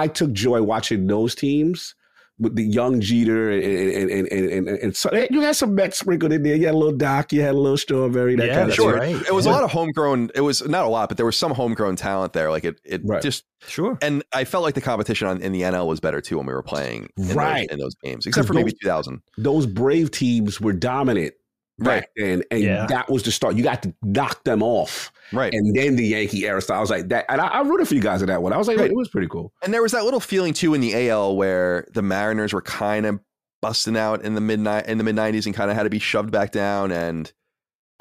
I 0.00 0.08
took 0.08 0.32
joy 0.32 0.62
watching 0.62 1.06
those 1.06 1.34
teams 1.34 1.94
with 2.38 2.56
the 2.56 2.64
young 2.64 3.00
Jeter 3.00 3.52
and 3.52 3.62
and 3.62 4.10
and 4.10 4.28
and, 4.32 4.68
and, 4.68 4.78
and 4.78 4.96
so 4.96 5.10
you 5.30 5.42
had 5.42 5.54
some 5.54 5.74
Mets 5.74 5.98
sprinkled 5.98 6.32
in 6.32 6.42
there. 6.42 6.56
You 6.56 6.66
had 6.66 6.74
a 6.74 6.78
little 6.78 6.96
Doc, 6.96 7.32
you 7.32 7.40
had 7.42 7.54
a 7.54 7.58
little 7.58 7.76
Strawberry, 7.76 8.34
that 8.36 8.46
Yeah, 8.46 8.52
kind 8.54 8.62
of 8.62 8.68
that's 8.68 8.76
Sure, 8.76 8.96
right. 8.96 9.14
it 9.14 9.34
was 9.34 9.46
a 9.46 9.50
lot 9.50 9.62
of 9.62 9.70
homegrown. 9.70 10.30
It 10.34 10.40
was 10.40 10.66
not 10.66 10.84
a 10.84 10.88
lot, 10.88 11.08
but 11.08 11.18
there 11.18 11.26
was 11.26 11.36
some 11.36 11.52
homegrown 11.52 11.96
talent 11.96 12.32
there. 12.32 12.50
Like 12.50 12.64
it, 12.64 12.80
it 12.84 13.02
Right. 13.04 13.22
just 13.22 13.44
Sure. 13.68 13.96
and 14.02 14.24
I 14.32 14.44
felt 14.44 14.64
like 14.64 14.74
the 14.74 14.80
competition 14.80 15.28
on, 15.28 15.40
in 15.42 15.52
the 15.52 15.60
NL 15.62 15.86
was 15.86 16.00
better 16.00 16.20
too 16.20 16.38
when 16.38 16.46
we 16.46 16.52
were 16.54 16.62
playing 16.64 17.10
in, 17.16 17.36
Right. 17.36 17.68
those, 17.68 17.74
in 17.74 17.78
those 17.78 17.94
games, 18.02 18.26
except 18.26 18.46
for 18.48 18.54
Because 18.54 18.64
maybe 18.64 18.76
2000. 18.82 19.20
those 19.36 19.66
Brave 19.66 20.10
teams 20.10 20.60
were 20.60 20.72
dominant 20.72 21.34
Right, 21.78 22.00
back 22.02 22.08
then, 22.16 22.42
and 22.50 22.60
Yeah. 22.62 22.86
that 22.86 23.10
was 23.10 23.22
the 23.22 23.32
start. 23.32 23.56
You 23.56 23.62
got 23.62 23.82
to 23.82 23.94
knock 24.02 24.44
them 24.44 24.62
off, 24.62 25.10
right. 25.32 25.52
and 25.52 25.74
then 25.74 25.96
the 25.96 26.04
Yankee 26.06 26.46
era. 26.46 26.60
So 26.60 26.74
I 26.74 26.80
was 26.80 26.90
like 26.90 27.08
that, 27.08 27.24
and 27.28 27.40
I, 27.40 27.46
I 27.48 27.60
rooted 27.62 27.88
for 27.88 27.94
you 27.94 28.00
guys 28.02 28.20
in 28.22 28.28
that 28.28 28.42
one. 28.42 28.52
I 28.52 28.58
was 28.58 28.68
like, 28.68 28.78
Right. 28.78 28.90
it 28.90 28.96
was 28.96 29.08
pretty 29.08 29.26
cool. 29.28 29.52
And 29.64 29.72
there 29.74 29.82
was 29.82 29.92
that 29.92 30.04
little 30.04 30.20
feeling 30.20 30.52
too 30.52 30.74
in 30.74 30.80
the 30.80 31.08
AL 31.08 31.34
where 31.36 31.86
the 31.94 32.02
Mariners 32.02 32.52
were 32.52 32.62
kind 32.62 33.06
of 33.06 33.18
busting 33.62 33.96
out 33.96 34.22
in 34.22 34.34
the 34.34 34.40
midnight 34.40 34.86
in 34.86 34.98
the 34.98 35.04
mid 35.04 35.14
nineties 35.14 35.46
and 35.46 35.54
kind 35.54 35.70
of 35.70 35.76
had 35.76 35.84
to 35.84 35.90
be 35.90 35.98
shoved 35.98 36.30
back 36.30 36.50
down. 36.52 36.92
And 36.92 37.32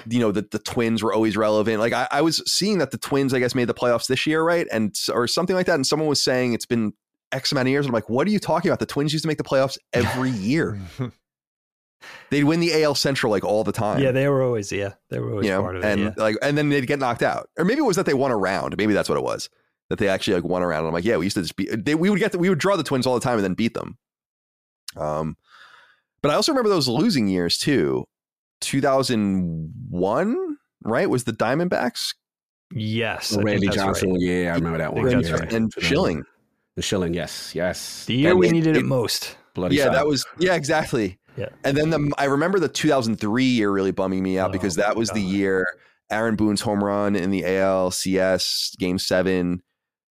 you 0.09 0.19
know 0.19 0.31
the 0.31 0.45
the 0.51 0.59
Twins 0.59 1.01
were 1.01 1.13
always 1.13 1.37
relevant. 1.37 1.79
Like 1.79 1.93
I, 1.93 2.07
I 2.11 2.21
was 2.21 2.43
seeing 2.51 2.79
that 2.79 2.91
the 2.91 2.97
Twins, 2.97 3.33
I 3.33 3.39
guess, 3.39 3.55
made 3.55 3.65
the 3.69 3.73
playoffs 3.73 4.07
this 4.07 4.27
year, 4.27 4.43
right? 4.43 4.67
And 4.71 4.93
or 5.13 5.27
something 5.27 5.55
like 5.55 5.67
that. 5.67 5.75
And 5.75 5.87
someone 5.87 6.09
was 6.09 6.21
saying 6.21 6.53
it's 6.53 6.65
been 6.65 6.93
X 7.31 7.51
amount 7.51 7.67
of 7.67 7.71
years. 7.71 7.85
I'm 7.85 7.93
like, 7.93 8.09
what 8.09 8.27
are 8.27 8.31
you 8.31 8.39
talking 8.39 8.69
about? 8.69 8.79
The 8.79 8.85
Twins 8.85 9.13
used 9.13 9.23
to 9.23 9.27
make 9.27 9.37
the 9.37 9.43
playoffs 9.43 9.77
every 9.93 10.31
year. 10.31 10.77
They'd 12.29 12.43
win 12.43 12.59
the 12.59 12.83
AL 12.83 12.95
Central 12.95 13.31
like 13.31 13.43
all 13.43 13.63
the 13.63 13.71
time. 13.71 13.99
Yeah, 13.99 14.11
they 14.11 14.27
were 14.27 14.41
always 14.41 14.71
yeah, 14.71 14.93
they 15.09 15.19
were 15.19 15.31
always 15.31 15.45
you 15.47 15.51
know, 15.53 15.61
part 15.61 15.75
of 15.75 15.83
it. 15.83 15.87
and 15.87 16.01
yeah. 16.01 16.11
like, 16.17 16.35
and 16.41 16.57
then 16.57 16.69
they'd 16.69 16.87
get 16.87 16.99
knocked 16.99 17.23
out, 17.23 17.49
or 17.57 17.65
maybe 17.65 17.79
it 17.79 17.85
was 17.85 17.95
that 17.95 18.05
they 18.05 18.13
won 18.13 18.31
a 18.31 18.37
round. 18.37 18.75
Maybe 18.77 18.93
that's 18.93 19.09
what 19.09 19.17
it 19.17 19.23
was 19.23 19.49
that 19.89 19.99
they 19.99 20.07
actually 20.07 20.35
like 20.35 20.45
won 20.45 20.61
a 20.61 20.67
round. 20.67 20.79
And 20.79 20.87
I'm 20.87 20.93
like, 20.93 21.03
yeah, 21.03 21.17
we 21.17 21.25
used 21.25 21.35
to 21.35 21.41
just 21.41 21.57
be. 21.57 21.65
They, 21.65 21.95
we 21.95 22.09
would 22.09 22.19
get, 22.19 22.31
the, 22.31 22.39
we 22.39 22.47
would 22.47 22.59
draw 22.59 22.77
the 22.77 22.83
Twins 22.83 23.05
all 23.05 23.13
the 23.13 23.19
time 23.19 23.35
and 23.35 23.43
then 23.43 23.55
beat 23.55 23.73
them. 23.73 23.97
Um, 24.95 25.35
but 26.21 26.31
I 26.31 26.35
also 26.35 26.53
remember 26.53 26.69
those 26.69 26.87
losing 26.87 27.27
years 27.27 27.57
too. 27.57 28.05
2001, 28.61 30.57
right? 30.83 31.09
Was 31.09 31.25
the 31.25 31.33
Diamondbacks 31.33 32.13
Yes, 32.73 33.35
I 33.35 33.41
Randy 33.41 33.67
Johnson, 33.67 34.11
right. 34.11 34.21
yeah, 34.21 34.51
I 34.53 34.55
remember 34.55 34.77
that 34.77 34.93
one. 34.93 35.07
and, 35.07 35.23
that's 35.25 35.41
right. 35.41 35.51
and 35.53 35.73
Schilling? 35.79 36.23
the 36.75 36.81
Schilling, 36.81 37.13
yes, 37.13 37.53
yes. 37.53 38.05
The 38.05 38.15
year 38.15 38.29
And 38.31 38.39
we 38.39 38.47
it- 38.47 38.53
needed 38.53 38.77
it, 38.77 38.79
it- 38.79 38.85
most. 38.85 39.35
Bloody 39.53 39.75
Yeah, 39.75 39.89
that 39.89 40.07
was 40.07 40.25
yeah, 40.39 40.55
exactly. 40.55 41.19
Yeah. 41.41 41.49
And 41.63 41.75
then 41.77 41.89
the 41.89 42.11
I 42.17 42.25
remember 42.25 42.59
the 42.59 42.67
2003 42.69 43.43
year 43.43 43.71
really 43.71 43.91
bumming 43.91 44.23
me 44.23 44.37
out 44.39 44.49
Oh, 44.49 44.53
because 44.53 44.75
that 44.75 44.95
was 44.95 45.09
the 45.09 45.21
year 45.21 45.65
Aaron 46.09 46.35
Boone's 46.35 46.61
home 46.61 46.83
run 46.83 47.15
in 47.15 47.31
the 47.31 47.43
ALCS 47.43 48.77
game 48.77 48.99
seven. 48.99 49.61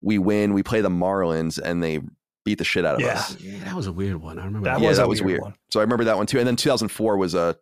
We 0.02 0.18
win. 0.18 0.54
We 0.54 0.62
play 0.62 0.80
the 0.80 0.88
Marlins 0.90 1.58
and 1.58 1.82
they 1.82 2.00
beat 2.44 2.58
the 2.58 2.64
shit 2.64 2.84
out 2.86 2.94
of 2.94 3.00
Yeah. 3.02 3.14
us. 3.18 3.36
yeah, 3.40 3.64
that 3.64 3.74
was 3.74 3.86
a 3.86 3.92
weird 3.92 4.16
one. 4.16 4.38
I 4.38 4.44
remember 4.46 4.64
That 4.68 4.74
that. 4.78 4.82
Yeah, 4.82 4.88
was 4.88 4.96
that 4.98 5.08
was 5.08 5.20
weird 5.20 5.26
weird. 5.26 5.42
one. 5.42 5.54
So 5.70 5.80
I 5.80 5.82
remember 5.82 6.04
that 6.04 6.16
one 6.16 6.26
too. 6.26 6.38
And 6.38 6.46
then 6.46 6.56
2004 6.56 7.16
was 7.18 7.34
a. 7.34 7.56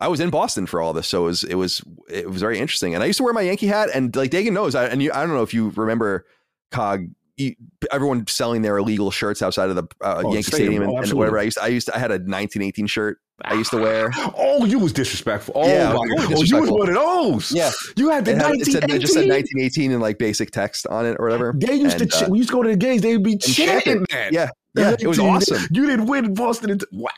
I 0.00 0.06
was 0.08 0.20
in 0.20 0.30
Boston 0.30 0.66
for 0.66 0.80
all 0.80 0.92
this, 0.92 1.08
so 1.08 1.22
it 1.22 1.26
was 1.26 1.44
it 1.44 1.54
was 1.56 1.82
it 2.08 2.30
was 2.30 2.40
very 2.40 2.58
interesting. 2.58 2.94
And 2.94 3.02
I 3.02 3.06
used 3.06 3.16
to 3.18 3.24
wear 3.24 3.32
my 3.32 3.40
Yankee 3.42 3.66
hat, 3.66 3.88
and 3.92 4.14
like 4.14 4.30
Dagan 4.30 4.52
knows, 4.52 4.76
I, 4.76 4.84
and 4.86 5.02
you, 5.02 5.10
I 5.12 5.20
don't 5.26 5.34
know 5.34 5.42
if 5.42 5.52
you 5.52 5.70
remember, 5.70 6.24
Cog, 6.70 7.08
you, 7.38 7.54
everyone 7.92 8.26
selling 8.26 8.62
their 8.62 8.76
illegal 8.78 9.10
shirts 9.10 9.40
outside 9.42 9.70
of 9.70 9.76
the 9.76 9.84
uh, 10.02 10.22
Oh, 10.24 10.32
Yankee 10.32 10.42
stadium. 10.42 10.72
Stadium, 10.74 10.82
Oh, 10.90 10.96
and, 10.98 11.04
and 11.06 11.12
whatever. 11.14 11.38
I 11.38 11.42
used 11.42 11.56
to, 11.58 11.62
I 11.62 11.66
used 11.68 11.86
to, 11.86 11.96
I 11.96 11.98
had 11.98 12.10
a 12.10 12.14
1918 12.14 12.86
shirt 12.86 13.18
I 13.44 13.54
used 13.54 13.70
to 13.70 13.76
wear. 13.78 14.10
Oh, 14.36 14.64
you 14.64 14.78
was 14.80 14.92
disrespectful. 14.92 15.54
Oh 15.56 15.66
Yeah, 15.68 15.92
my 15.92 16.06
totally 16.08 16.08
god. 16.08 16.18
Oh, 16.18 16.22
you 16.22 16.28
was 16.30 16.40
disrespectful. 16.40 16.78
one 16.78 16.88
of 16.88 16.94
those. 16.94 17.52
Yeah, 17.52 17.70
You 17.96 18.10
had 18.10 18.24
the 18.24 18.32
it, 18.32 18.38
had, 18.38 18.54
it, 18.56 18.66
said, 18.66 18.84
it 18.90 18.98
just 18.98 19.12
said 19.14 19.28
1918. 19.28 19.90
1918 19.90 19.92
in 19.92 20.00
like 20.00 20.18
basic 20.18 20.50
text 20.50 20.86
on 20.88 21.06
it 21.06 21.16
or 21.20 21.26
whatever. 21.26 21.54
They 21.56 21.74
used 21.74 22.00
And, 22.00 22.10
to. 22.10 22.18
ch- 22.18 22.22
uh, 22.24 22.28
we 22.28 22.38
used 22.38 22.50
to 22.50 22.56
go 22.56 22.62
to 22.64 22.70
the 22.70 22.76
games. 22.76 23.02
They'd 23.02 23.22
be 23.22 23.36
chant 23.36 23.84
chanting 23.84 24.02
it. 24.02 24.10
that. 24.10 24.32
Yeah, 24.32 24.48
yeah, 24.74 24.96
it 24.98 25.06
was 25.06 25.18
awesome. 25.20 25.62
You 25.70 25.86
didn't 25.86 26.06
win 26.06 26.34
Boston. 26.34 26.70
Into, 26.70 26.88
wow. 26.92 27.10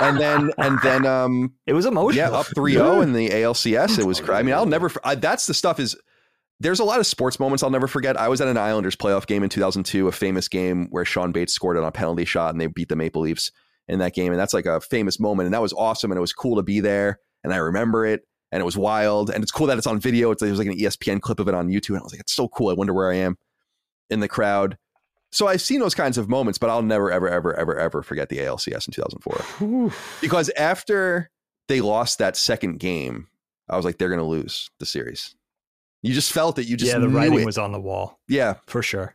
And 0.00 0.18
then 0.18 0.50
and 0.58 0.78
then 0.82 1.06
um 1.06 1.52
It 1.66 1.72
was 1.72 1.86
emotional. 1.86 2.16
Yeah, 2.16 2.30
up 2.36 2.46
3-0 2.46 3.02
in 3.02 3.12
the 3.12 3.28
ALCS. 3.28 3.98
It 3.98 4.04
was 4.04 4.20
cra- 4.20 4.36
I 4.38 4.42
mean, 4.42 4.54
I'll 4.54 4.66
never 4.66 4.90
I, 5.04 5.14
that's 5.14 5.46
the 5.46 5.54
stuff 5.54 5.78
is 5.78 5.96
there's 6.62 6.78
a 6.78 6.84
lot 6.84 7.00
of 7.00 7.06
sports 7.06 7.40
moments 7.40 7.62
I'll 7.62 7.70
never 7.70 7.88
forget. 7.88 8.16
I 8.16 8.28
was 8.28 8.40
at 8.40 8.46
an 8.46 8.56
Islanders 8.56 8.94
playoff 8.94 9.26
game 9.26 9.42
in 9.42 9.48
2002, 9.48 10.06
a 10.06 10.12
famous 10.12 10.46
game 10.46 10.86
where 10.90 11.04
Shawn 11.04 11.32
Bates 11.32 11.52
scored 11.52 11.76
on 11.76 11.84
a 11.84 11.90
penalty 11.90 12.24
shot 12.24 12.54
and 12.54 12.60
they 12.60 12.68
beat 12.68 12.88
the 12.88 12.96
Maple 12.96 13.22
Leafs 13.22 13.50
in 13.88 13.98
that 13.98 14.14
game 14.14 14.30
and 14.32 14.40
that's 14.40 14.54
like 14.54 14.66
a 14.66 14.80
famous 14.80 15.18
moment 15.18 15.46
and 15.46 15.54
that 15.54 15.60
was 15.60 15.72
awesome 15.72 16.12
and 16.12 16.18
it 16.18 16.20
was 16.20 16.32
cool 16.32 16.54
to 16.56 16.62
be 16.62 16.78
there 16.78 17.18
and 17.42 17.52
I 17.52 17.56
remember 17.56 18.06
it 18.06 18.22
and 18.52 18.60
it 18.60 18.64
was 18.64 18.76
wild 18.76 19.28
and 19.28 19.42
it's 19.42 19.50
cool 19.50 19.66
that 19.66 19.76
it's 19.76 19.88
on 19.88 19.98
video. 19.98 20.30
It's, 20.30 20.40
it 20.40 20.50
was 20.50 20.58
like 20.60 20.68
an 20.68 20.78
ESPN 20.78 21.20
clip 21.20 21.40
of 21.40 21.48
it 21.48 21.54
on 21.54 21.68
YouTube 21.68 21.90
and 21.90 21.98
I 21.98 22.02
was 22.04 22.12
like 22.12 22.20
it's 22.20 22.32
so 22.32 22.46
cool. 22.46 22.68
I 22.68 22.74
wonder 22.74 22.94
where 22.94 23.10
I 23.10 23.16
am 23.16 23.36
in 24.08 24.20
the 24.20 24.28
crowd. 24.28 24.78
So 25.32 25.48
I've 25.48 25.62
seen 25.62 25.80
those 25.80 25.94
kinds 25.94 26.16
of 26.16 26.28
moments, 26.28 26.58
but 26.58 26.70
I'll 26.70 26.82
never 26.82 27.10
ever 27.10 27.28
ever 27.28 27.54
ever 27.54 27.76
ever 27.76 28.02
forget 28.02 28.28
the 28.28 28.38
ALCS 28.38 28.86
in 28.86 28.92
2004 28.92 29.92
because 30.20 30.48
after 30.50 31.28
they 31.66 31.80
lost 31.80 32.18
that 32.18 32.36
second 32.36 32.78
game, 32.78 33.26
I 33.68 33.76
was 33.76 33.84
like, 33.84 33.98
they're 33.98 34.08
going 34.08 34.18
to 34.20 34.24
lose 34.24 34.70
the 34.78 34.86
series. 34.86 35.34
You 36.02 36.12
just 36.14 36.32
felt 36.32 36.58
it. 36.58 36.66
You 36.66 36.76
just 36.76 36.92
yeah, 36.92 36.98
the 36.98 37.08
writing 37.08 37.40
it. 37.40 37.46
was 37.46 37.58
on 37.58 37.72
the 37.72 37.80
wall 37.80 38.20
yeah, 38.28 38.54
for 38.66 38.82
sure. 38.82 39.14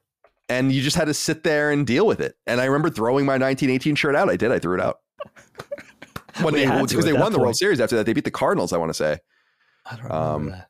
and 0.50 0.72
you 0.72 0.82
just 0.82 0.96
had 0.96 1.06
to 1.06 1.14
sit 1.14 1.44
there 1.44 1.72
and 1.72 1.86
deal 1.86 2.08
with 2.08 2.22
it. 2.22 2.36
And 2.48 2.62
I 2.62 2.66
remember 2.66 2.90
throwing 2.90 3.26
my 3.26 3.34
1918 3.34 3.96
shirt 3.96 4.16
out. 4.16 4.30
I 4.30 4.38
did. 4.38 4.52
I 4.52 4.60
threw 4.60 4.76
it 4.76 4.82
out 4.82 5.00
when 6.42 6.54
they 6.54 6.66
because 6.66 7.06
they 7.06 7.14
won 7.14 7.32
the 7.32 7.40
World. 7.40 7.56
Series 7.58 7.80
after 7.82 7.96
that. 7.98 8.06
They 8.06 8.14
beat 8.14 8.24
the 8.24 8.32
Cardinals. 8.32 8.72
I 8.74 8.78
want 8.78 8.90
to 8.90 8.94
say 8.94 9.20
I 9.86 9.96
don't 9.96 10.04
remember 10.06 10.16
Um, 10.16 10.50
that. 10.52 10.70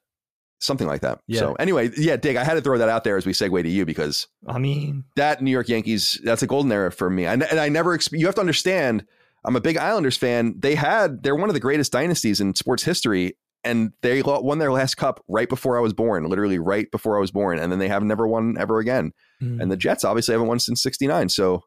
something 0.60 0.88
like 0.88 1.02
that. 1.02 1.19
Yeah. 1.27 1.39
So 1.39 1.53
anyway, 1.56 1.91
yeah, 1.98 2.15
Dig, 2.18 2.35
I 2.35 2.44
had 2.44 2.53
to 2.56 2.61
throw 2.61 2.77
that 2.77 2.89
out 2.89 3.03
there 3.03 3.18
as 3.18 3.26
we 3.26 3.34
segue 3.34 3.61
to 3.64 3.69
you 3.69 3.85
because 3.85 4.27
I 4.48 4.57
mean, 4.60 5.03
that 5.18 5.41
New 5.41 5.52
York 5.52 5.69
Yankees, 5.69 6.19
that's 6.23 6.41
a 6.41 6.48
golden 6.48 6.72
era 6.72 6.91
for 6.91 7.10
me. 7.10 7.26
And, 7.26 7.44
and 7.44 7.60
I 7.60 7.69
never, 7.69 7.98
you 8.11 8.26
have 8.26 8.35
to 8.35 8.41
understand, 8.41 9.06
I'm 9.45 9.56
a 9.56 9.61
big 9.61 9.77
Islanders 9.77 10.18
fan. 10.18 10.56
They 10.57 10.76
had, 10.76 11.22
they're 11.23 11.35
one 11.35 11.49
of 11.49 11.53
the 11.53 11.60
greatest 11.60 11.91
dynasties 11.91 12.41
in 12.41 12.56
sports 12.56 12.84
history. 12.84 13.38
And 13.68 13.91
they 14.02 14.22
won 14.23 14.60
their 14.60 14.72
last 14.72 14.95
cup 14.95 15.23
right 15.27 15.49
before 15.49 15.77
I 15.77 15.81
was 15.81 15.94
born, 15.94 16.26
literally 16.26 16.57
right 16.60 16.89
before 16.91 17.18
I 17.18 17.19
was 17.19 17.31
born. 17.31 17.60
And 17.60 17.72
then 17.72 17.80
they 17.80 17.88
have 17.89 18.03
never 18.03 18.27
won 18.27 18.56
ever 18.57 18.80
again. 18.80 19.11
mm, 19.41 19.61
And 19.61 19.72
the 19.72 19.77
Jets 19.77 20.03
obviously 20.03 20.34
haven't 20.34 20.48
won 20.48 20.60
since 20.60 20.81
69. 20.81 21.30
So 21.30 21.64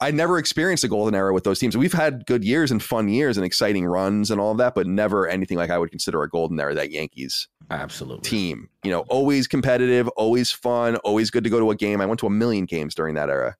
I 0.00 0.10
never 0.10 0.36
experienced 0.38 0.84
a 0.84 0.88
golden 0.88 1.14
era 1.14 1.32
with 1.32 1.44
those 1.44 1.58
teams. 1.58 1.76
We've 1.76 1.92
had 1.92 2.26
good 2.26 2.44
years 2.44 2.70
and 2.70 2.82
fun 2.82 3.08
years 3.08 3.36
and 3.38 3.46
exciting 3.46 3.86
runs 3.86 4.30
and 4.30 4.40
all 4.40 4.52
of 4.52 4.58
that, 4.58 4.74
but 4.74 4.86
never 4.86 5.26
anything 5.26 5.56
like 5.56 5.70
I 5.70 5.78
would 5.78 5.90
consider 5.90 6.22
a 6.22 6.28
golden 6.28 6.60
era, 6.60 6.74
that 6.74 6.90
Yankees 6.90 7.48
Absolutely. 7.70 8.28
team. 8.28 8.68
You 8.82 8.90
know, 8.90 9.00
always 9.08 9.46
competitive, 9.46 10.08
always 10.08 10.50
fun, 10.50 10.96
always 10.96 11.30
good 11.30 11.44
to 11.44 11.50
go 11.50 11.58
to 11.60 11.70
a 11.70 11.76
game. 11.76 12.00
I 12.02 12.06
went 12.06 12.20
to 12.20 12.26
a 12.26 12.30
million 12.30 12.66
games 12.66 12.94
during 12.94 13.14
that 13.14 13.30
era. 13.30 13.56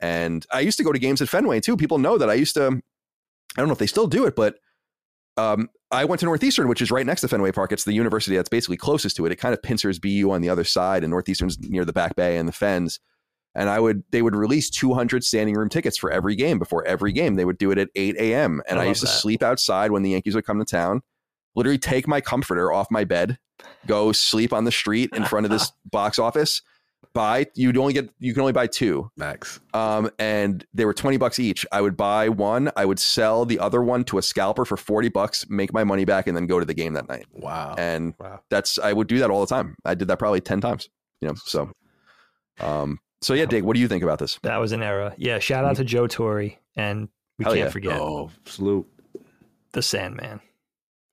And 0.00 0.46
I 0.52 0.60
used 0.60 0.78
to 0.78 0.84
go 0.84 0.92
to 0.92 0.98
games 0.98 1.20
at 1.22 1.28
Fenway 1.28 1.60
too. 1.60 1.76
People 1.76 1.98
know 1.98 2.16
that 2.18 2.30
I 2.30 2.34
used 2.34 2.54
to, 2.54 2.62
I 2.66 3.60
don't 3.60 3.66
know 3.68 3.72
if 3.72 3.78
they 3.78 3.86
still 3.86 4.06
do 4.06 4.24
it, 4.26 4.34
but 4.36 4.56
um, 5.36 5.68
I 5.90 6.04
went 6.04 6.20
to 6.20 6.26
Northeastern, 6.26 6.68
which 6.68 6.82
is 6.82 6.90
right 6.90 7.06
next 7.06 7.20
to 7.20 7.28
Fenway 7.28 7.52
Park. 7.52 7.72
It's 7.72 7.84
the 7.84 7.92
university 7.92 8.36
that's 8.36 8.48
basically 8.48 8.76
closest 8.76 9.16
to 9.16 9.26
it. 9.26 9.32
It 9.32 9.36
kind 9.36 9.54
of 9.54 9.62
pincers 9.62 9.98
BU 9.98 10.30
on 10.30 10.42
the 10.42 10.48
other 10.48 10.64
side, 10.64 11.04
and 11.04 11.10
Northeastern's 11.10 11.58
near 11.60 11.84
the 11.84 11.92
back 11.92 12.16
bay 12.16 12.38
and 12.38 12.48
the 12.48 12.52
Fens. 12.52 13.00
And 13.54 13.70
I 13.70 13.80
would, 13.80 14.02
they 14.10 14.20
would 14.20 14.36
release 14.36 14.68
200 14.68 15.24
standing 15.24 15.54
room 15.54 15.68
tickets 15.68 15.96
for 15.96 16.10
every 16.10 16.36
game 16.36 16.58
before 16.58 16.84
every 16.86 17.12
game. 17.12 17.36
They 17.36 17.44
would 17.44 17.56
do 17.56 17.70
it 17.70 17.78
at 17.78 17.88
8 17.94 18.16
a.m. 18.18 18.60
And 18.68 18.78
I 18.78 18.84
I, 18.84 18.86
used 18.86 19.00
to 19.00 19.06
that. 19.06 19.12
sleep 19.12 19.42
outside 19.42 19.90
when 19.90 20.02
the 20.02 20.10
Yankees 20.10 20.34
would 20.34 20.44
come 20.44 20.58
to 20.58 20.64
town, 20.64 21.02
literally 21.54 21.78
take 21.78 22.06
my 22.06 22.20
comforter 22.20 22.70
off 22.70 22.90
my 22.90 23.04
bed, 23.04 23.38
go 23.86 24.12
sleep 24.12 24.52
on 24.52 24.64
the 24.64 24.72
street 24.72 25.10
in 25.14 25.24
front 25.24 25.46
of 25.46 25.50
this 25.50 25.72
box 25.90 26.18
office 26.18 26.60
buy 27.12 27.46
you'd 27.54 27.76
only 27.76 27.92
get 27.92 28.08
you 28.18 28.32
can 28.34 28.40
only 28.40 28.52
buy 28.52 28.66
two 28.66 29.10
Max. 29.16 29.60
um 29.74 30.10
and 30.18 30.64
they 30.74 30.84
were 30.84 30.94
20 30.94 31.16
bucks 31.16 31.38
each 31.38 31.64
i 31.72 31.80
would 31.80 31.96
buy 31.96 32.28
one 32.28 32.70
i 32.76 32.84
would 32.84 32.98
sell 32.98 33.44
the 33.44 33.58
other 33.58 33.82
one 33.82 34.04
to 34.04 34.18
a 34.18 34.22
scalper 34.22 34.64
for 34.64 34.76
40 34.76 35.08
bucks 35.08 35.46
make 35.48 35.72
my 35.72 35.84
money 35.84 36.04
back 36.04 36.26
and 36.26 36.36
then 36.36 36.46
go 36.46 36.58
to 36.60 36.64
the 36.66 36.74
game 36.74 36.92
that 36.94 37.08
night 37.08 37.26
Wow. 37.32 37.74
and 37.78 38.14
Wow. 38.18 38.40
that's 38.50 38.78
i 38.78 38.92
would 38.92 39.06
do 39.06 39.18
that 39.20 39.30
all 39.30 39.40
the 39.40 39.46
time 39.46 39.76
i 39.84 39.94
did 39.94 40.08
that 40.08 40.18
probably 40.18 40.40
10 40.40 40.60
times 40.60 40.88
you 41.20 41.28
know 41.28 41.34
so 41.36 41.70
um 42.60 42.98
so 43.22 43.34
yeah 43.34 43.46
dig 43.46 43.64
what 43.64 43.74
do 43.74 43.80
you 43.80 43.88
think 43.88 44.02
about 44.02 44.18
this 44.18 44.38
That 44.42 44.58
was 44.58 44.72
an 44.72 44.82
era. 44.82 45.14
Yeah. 45.16 45.38
Shout 45.38 45.64
out 45.64 45.76
to 45.76 45.84
Joe 45.84 46.06
Torre, 46.06 46.50
and 46.76 47.08
we 47.38 47.44
Hell 47.44 47.54
can't 47.54 47.66
yeah. 47.66 47.70
forget 47.70 48.00
Oh, 48.00 48.30
salute. 48.44 48.86
the 49.72 49.82
Sandman. 49.82 50.40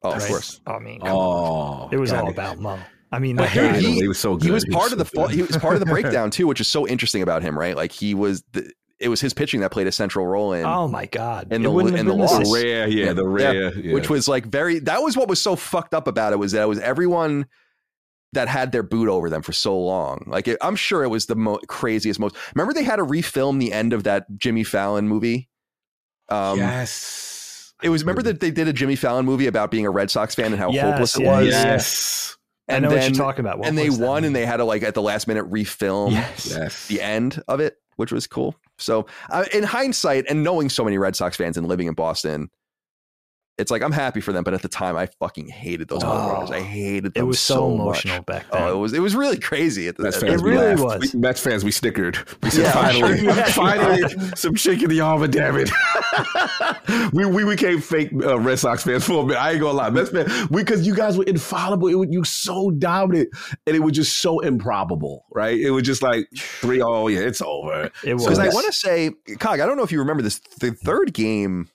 oh 0.04 0.12
of 0.14 0.26
course 0.26 0.60
I 0.68 0.80
mean, 0.80 1.00
come 1.00 1.10
on. 1.10 1.16
Oh, 1.16 1.90
it 1.92 1.98
was 1.98 2.12
God. 2.12 2.26
all 2.26 2.30
about 2.30 2.60
Mo. 2.60 2.78
I 3.14 3.20
mean, 3.20 3.36
But 3.36 3.50
that 3.54 3.74
guy- 3.74 3.80
he- 3.80 4.02
he 4.02 4.08
was 4.08 4.20
so 4.20 4.36
good. 4.36 4.46
he 4.46 4.52
was 4.52 4.66
part 4.66 4.92
of 4.92 4.98
the 4.98 5.06
so 5.06 5.12
fall, 5.16 5.28
good. 5.28 5.36
he 5.36 5.42
was 5.44 5.56
part 5.58 5.76
of 5.76 5.80
the 5.80 5.86
breakdown 5.86 6.32
too 6.32 6.48
which 6.48 6.60
is 6.60 6.68
so 6.68 6.88
interesting 6.88 7.22
about 7.22 7.42
him 7.44 7.58
right 7.58 7.76
like 7.76 7.92
he 7.92 8.14
was 8.16 8.44
the, 8.54 8.72
it 9.00 9.10
was 9.10 9.20
his 9.22 9.34
pitching 9.34 9.60
that 9.62 9.72
played 9.72 9.86
a 9.88 9.92
central 9.92 10.26
role 10.26 10.54
in 10.54 10.66
oh 10.66 10.88
my 10.88 11.06
god, 11.06 11.48
and 11.52 11.64
the- 11.64 11.70
wouldn't 11.72 11.98
and 11.98 12.08
the 12.10 12.14
loss. 12.14 12.50
the 12.50 12.54
rare, 12.64 12.88
yeah, 12.88 13.14
the 13.14 13.28
rare, 13.28 13.74
yeah. 13.78 13.94
which 13.94 14.10
was 14.10 14.28
like 14.28 14.46
very 14.46 14.80
that 14.80 15.02
was 15.02 15.16
what 15.18 15.28
was 15.28 15.42
so 15.42 15.56
fucked 15.56 15.94
up 15.94 16.08
about 16.08 16.34
it 16.34 16.38
was 16.38 16.54
that 16.54 16.62
it 16.64 16.68
was 16.68 16.80
everyone 16.80 17.46
that 18.32 18.48
had 18.48 18.72
their 18.72 18.82
boot 18.82 19.08
over 19.10 19.30
them 19.30 19.44
for 19.44 19.52
so 19.54 19.78
long 19.80 20.24
like 20.26 20.48
it, 20.48 20.58
i'm 20.62 20.76
sure 20.76 21.04
it 21.04 21.10
was 21.10 21.28
the 21.28 21.36
mo- 21.36 21.60
craziest 21.68 22.20
most 22.20 22.36
remember 22.56 22.74
they 22.74 22.84
had 22.84 22.96
to 22.96 23.06
refilm 23.06 23.60
the 23.60 23.72
end 23.72 23.94
of 23.94 24.06
that 24.06 24.26
jimmy 24.40 24.64
fallon 24.64 25.08
movie 25.08 25.50
um 26.30 26.58
yes. 26.58 27.74
it 27.84 27.90
was 27.90 28.02
remember 28.04 28.24
that 28.24 28.40
they 28.40 28.50
did 28.50 28.68
a 28.68 28.74
jimmy 28.74 28.96
fallon 28.96 29.24
movie 29.26 29.46
about 29.46 29.70
being 29.70 29.86
a 29.86 29.92
red 29.92 30.10
sox 30.10 30.34
fan 30.34 30.48
and 30.52 30.56
how 30.60 30.72
Yes, 30.72 30.84
hopeless 30.84 31.16
it 31.18 31.22
yeah, 31.24 31.40
was 31.40 31.48
yeah. 31.50 31.78
Yes. 32.74 32.74
I 32.74 32.76
and 32.78 32.84
know 32.84 32.90
then 32.90 32.98
what 33.00 33.10
you're 33.10 33.26
talking 33.26 33.46
about. 33.46 33.60
What 33.60 33.68
and 33.68 33.78
they 33.78 33.90
was 33.90 34.00
that 34.00 34.06
won 34.08 34.24
and 34.24 34.36
they 34.36 34.46
had 34.46 34.58
to 34.58 34.66
like 34.66 34.84
at 34.84 34.94
the 34.94 35.02
last 35.02 35.28
minute 35.28 35.50
refilm 35.50 36.12
yes. 36.12 36.48
Yes. 36.50 36.88
the 36.88 37.02
end 37.02 37.42
of 37.48 37.60
it 37.60 37.78
which 37.96 38.12
was 38.12 38.26
cool 38.28 38.56
so 38.78 39.06
uh, 39.30 39.46
in 39.54 39.64
hindsight 39.64 40.26
and 40.28 40.44
knowing 40.44 40.70
so 40.70 40.84
many 40.84 40.98
red 40.98 41.16
sox 41.16 41.38
fans 41.38 41.58
and 41.58 41.68
living 41.68 41.88
in 41.88 41.94
boston 41.94 42.50
it's 43.58 43.70
like 43.72 43.82
i'm 43.84 43.92
happy 43.92 44.20
for 44.22 44.32
them 44.32 44.44
but 44.44 44.54
at 44.54 44.62
the 44.62 44.68
time 44.68 44.96
i 44.96 45.06
fucking 45.06 45.48
hated 45.48 45.88
those 45.88 46.04
Oh. 46.04 46.08
motherfuckers 46.08 46.52
i 46.52 46.62
hated 46.62 47.14
them 47.14 47.24
It 47.24 47.28
was 47.28 47.40
so, 47.40 47.56
so 47.56 47.74
emotional 47.74 48.18
much. 48.18 48.26
back 48.26 48.52
then. 48.52 48.62
Oh, 48.64 48.72
it 48.74 48.78
was 48.78 48.94
it 48.94 49.00
was 49.00 49.16
really 49.16 49.38
crazy 49.38 49.88
at 49.88 49.98
the, 49.98 50.04
Mets 50.04 50.18
at 50.18 50.24
fans, 50.24 50.42
It 50.42 50.46
really 50.46 50.76
laughed. 50.76 50.82
was. 51.02 51.14
We- 51.14 51.20
Mets 51.20 51.40
fans, 51.40 51.64
we 51.64 51.72
snickered. 51.72 52.18
We 52.42 52.50
said, 52.50 52.64
Yeah, 52.64 52.72
finally, 52.72 53.18
sure. 53.20 53.26
Yeah. 53.28 53.46
finally, 53.46 54.02
some 54.36 54.56
chick 54.56 54.82
in 54.82 54.90
the 54.90 55.02
armor, 55.02 55.28
damn 55.28 55.56
it. 55.58 55.70
we, 57.14 57.26
we 57.26 57.46
became 57.46 57.80
fake 57.82 58.10
uh, 58.14 58.40
Red 58.40 58.60
Sox 58.60 58.84
fans 58.84 59.06
for 59.06 59.24
a 59.24 59.26
minute. 59.26 59.40
I 59.40 59.52
ain't 59.52 59.62
gonna 59.62 59.78
lie. 59.78 59.90
Mets 59.90 60.10
fans, 60.10 60.48
because 60.48 60.86
you 60.86 60.96
guys 60.96 61.18
were 61.18 61.24
infallible. 61.26 61.88
It 61.88 61.96
was, 61.96 62.08
you 62.12 62.24
so 62.24 62.72
dominant, 62.72 63.30
and 63.68 63.76
it 63.76 63.80
was 63.80 63.94
just 63.94 64.18
so 64.18 64.40
improbable, 64.40 65.26
right? 65.32 65.60
It 65.60 65.72
was 65.72 65.84
just 65.84 66.02
like, 66.02 66.28
3 66.36 66.82
oh, 66.82 67.08
yeah, 67.08 67.20
it's 67.20 67.42
over. 67.42 67.90
It 68.04 68.14
was. 68.16 68.24
because 68.24 68.40
I 68.40 68.50
want 68.50 68.66
to 68.68 68.74
say, 68.74 69.12
Cog, 69.40 69.60
I 69.60 69.66
don't 69.66 69.78
know 69.78 69.84
if 69.84 69.92
you 69.92 70.00
remember 70.00 70.24
this. 70.24 70.40
The 70.60 70.72
third 70.72 71.14
game, 71.14 71.70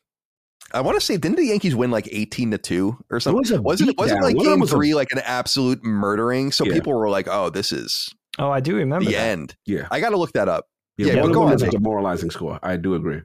I 0.75 0.81
want 0.83 0.99
to 0.99 1.05
say, 1.05 1.17
didn't 1.17 1.37
the 1.37 1.47
Yankees 1.47 1.75
win 1.75 1.91
like 1.91 2.09
eighteen 2.13 2.51
to 2.51 2.59
two 2.59 2.97
or 3.11 3.21
something? 3.21 3.39
was 3.39 3.51
a 3.51 3.63
wasn't 3.63 3.91
it? 3.91 3.97
Wasn't 3.99 4.23
like 4.23 4.37
One 4.37 4.45
game 4.47 4.61
was 4.61 4.73
a- 4.73 4.77
three 4.77 4.95
like 4.95 5.09
an 5.13 5.21
absolute 5.25 5.83
murdering? 5.85 6.53
So 6.53 6.65
Yeah. 6.65 6.75
people 6.75 6.93
were 6.93 7.09
like, 7.09 7.27
"Oh, 7.29 7.51
this 7.51 7.73
is 7.73 8.15
oh, 8.39 8.51
I 8.51 8.61
do 8.61 8.77
remember 8.77 9.07
the 9.07 9.13
that. 9.17 9.21
end." 9.27 9.57
Yeah. 9.67 9.89
I 9.91 10.01
got 10.01 10.11
to 10.11 10.17
look 10.19 10.33
that 10.33 10.49
up. 10.49 10.67
Yeah, 10.97 11.07
Yeah, 11.15 11.23
but 11.23 11.29
of 11.29 11.33
go 11.35 11.43
on, 11.45 11.53
was 11.53 11.63
a 11.63 11.71
demoralizing 11.71 12.31
score. 12.31 12.59
I 12.63 12.77
do 12.77 12.95
agree. 12.95 13.23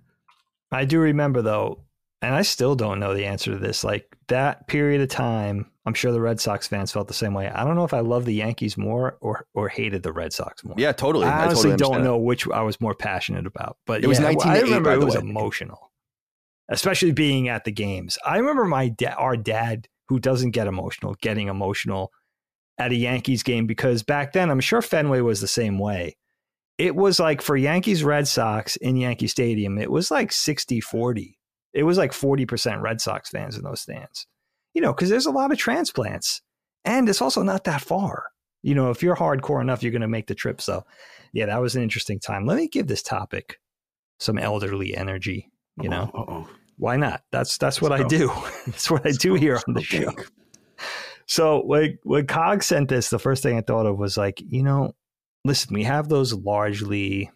I 0.71 0.85
do 0.85 0.99
remember 0.99 1.41
though, 1.41 1.83
and 2.21 2.33
I 2.35 2.43
still 2.43 2.75
don't 2.75 2.99
know 2.99 3.13
the 3.13 3.25
answer 3.25 3.51
to 3.51 3.57
this. 3.57 3.83
Like 3.83 4.15
that 4.27 4.67
period 4.67 5.01
of 5.01 5.09
time, 5.09 5.69
I'm 5.85 5.93
sure 5.93 6.11
the 6.11 6.21
Red 6.21 6.39
Sox 6.39 6.67
fans 6.67 6.91
felt 6.91 7.07
the 7.07 7.13
same 7.13 7.33
way. 7.33 7.49
I 7.49 7.63
don't 7.65 7.75
know 7.75 7.83
if 7.83 7.93
I 7.93 7.99
love 7.99 8.25
the 8.25 8.33
Yankees 8.33 8.77
more 8.77 9.17
or 9.21 9.45
or 9.53 9.67
hated 9.69 10.03
the 10.03 10.13
Red 10.13 10.31
Sox 10.33 10.63
more. 10.63 10.75
Yeah, 10.77 10.91
totally. 10.93 11.25
I 11.25 11.43
honestly 11.45 11.71
totally 11.71 11.77
don't 11.77 11.87
understand 11.95 12.03
know 12.05 12.17
which 12.17 12.47
I 12.47 12.61
was 12.61 12.79
more 12.79 12.93
passionate 12.95 13.45
about. 13.45 13.77
But 13.85 14.03
It 14.03 14.07
was 14.07 14.19
yeah, 14.19 14.25
19 14.31 14.41
to 14.53 14.57
I 14.57 14.61
remember 14.61 14.91
it 14.93 14.99
was 15.03 15.15
way. 15.15 15.21
emotional, 15.21 15.91
especially 16.69 17.11
being 17.11 17.49
at 17.49 17.63
the 17.63 17.71
games. 17.71 18.17
I 18.25 18.37
remember 18.37 18.65
my 18.65 18.89
da- 18.89 19.15
our 19.17 19.37
dad, 19.37 19.87
who 20.07 20.19
doesn't 20.19 20.51
get 20.51 20.67
emotional, 20.67 21.15
getting 21.21 21.47
emotional 21.47 22.11
at 22.77 22.91
a 22.91 22.95
Yankees 22.95 23.43
game 23.43 23.67
because 23.67 24.03
back 24.03 24.33
then, 24.33 24.49
I'm 24.49 24.59
sure 24.59 24.81
Fenway 24.81 25.21
was 25.21 25.41
the 25.41 25.47
same 25.47 25.79
way. 25.79 26.17
It 26.77 26.95
was 26.95 27.19
like 27.19 27.41
for 27.41 27.55
Yankees 27.55 28.03
Red 28.03 28.27
Sox 28.27 28.75
in 28.77 28.97
Yankee 28.97 29.27
Stadium, 29.27 29.77
it 29.77 29.91
was 29.91 30.09
like 30.09 30.31
60 30.31 30.81
40. 30.81 31.37
It 31.73 31.83
was 31.83 31.97
like 31.97 32.11
40% 32.11 32.81
Red 32.81 33.01
Sox 33.01 33.29
fans 33.29 33.57
in 33.57 33.63
those 33.63 33.81
stands, 33.81 34.27
you 34.73 34.81
know, 34.81 34.93
because 34.93 35.09
there's 35.09 35.25
a 35.25 35.31
lot 35.31 35.51
of 35.51 35.57
transplants 35.57 36.41
and 36.85 37.07
it's 37.07 37.21
also 37.21 37.43
not 37.43 37.63
that 37.63 37.81
far. 37.81 38.25
You 38.61 38.75
know, 38.75 38.89
if 38.89 39.03
you're 39.03 39.15
hardcore 39.15 39.61
enough, 39.61 39.83
you're 39.83 39.91
going 39.91 40.01
to 40.01 40.07
make 40.07 40.27
the 40.27 40.35
trip. 40.35 40.61
So, 40.61 40.85
yeah, 41.33 41.47
that 41.47 41.61
was 41.61 41.75
an 41.75 41.83
interesting 41.83 42.19
time. 42.19 42.45
Let 42.45 42.57
me 42.57 42.67
give 42.67 42.87
this 42.87 43.03
topic 43.03 43.59
some 44.19 44.37
elderly 44.37 44.95
energy. 44.95 45.49
You 45.81 45.89
know, 45.89 46.11
Uh-oh. 46.13 46.47
why 46.77 46.97
not? 46.97 47.23
That's 47.31 47.57
that's 47.57 47.81
what 47.81 47.91
Let's 47.91 48.05
I 48.05 48.07
do. 48.07 48.31
that's 48.65 48.91
what 48.91 49.05
I 49.05 49.11
do 49.11 49.33
here 49.33 49.59
on 49.67 49.73
the 49.73 49.81
show. 49.81 50.11
So 51.25 51.63
when 51.65 51.97
when 52.03 52.27
Cog 52.27 52.63
sent 52.63 52.89
this, 52.89 53.09
the 53.09 53.19
first 53.19 53.43
thing 53.43 53.57
I 53.57 53.61
thought 53.61 53.85
of 53.85 53.97
was 53.97 54.17
like, 54.17 54.41
you 54.45 54.61
know, 54.63 54.93
listen, 55.45 55.73
we 55.73 55.83
have 55.83 56.09
those 56.09 56.33
largely 56.33 57.31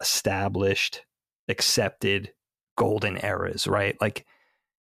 established, 0.00 1.02
accepted 1.48 2.32
golden 2.76 3.22
eras, 3.24 3.66
right? 3.66 3.96
Like 4.00 4.26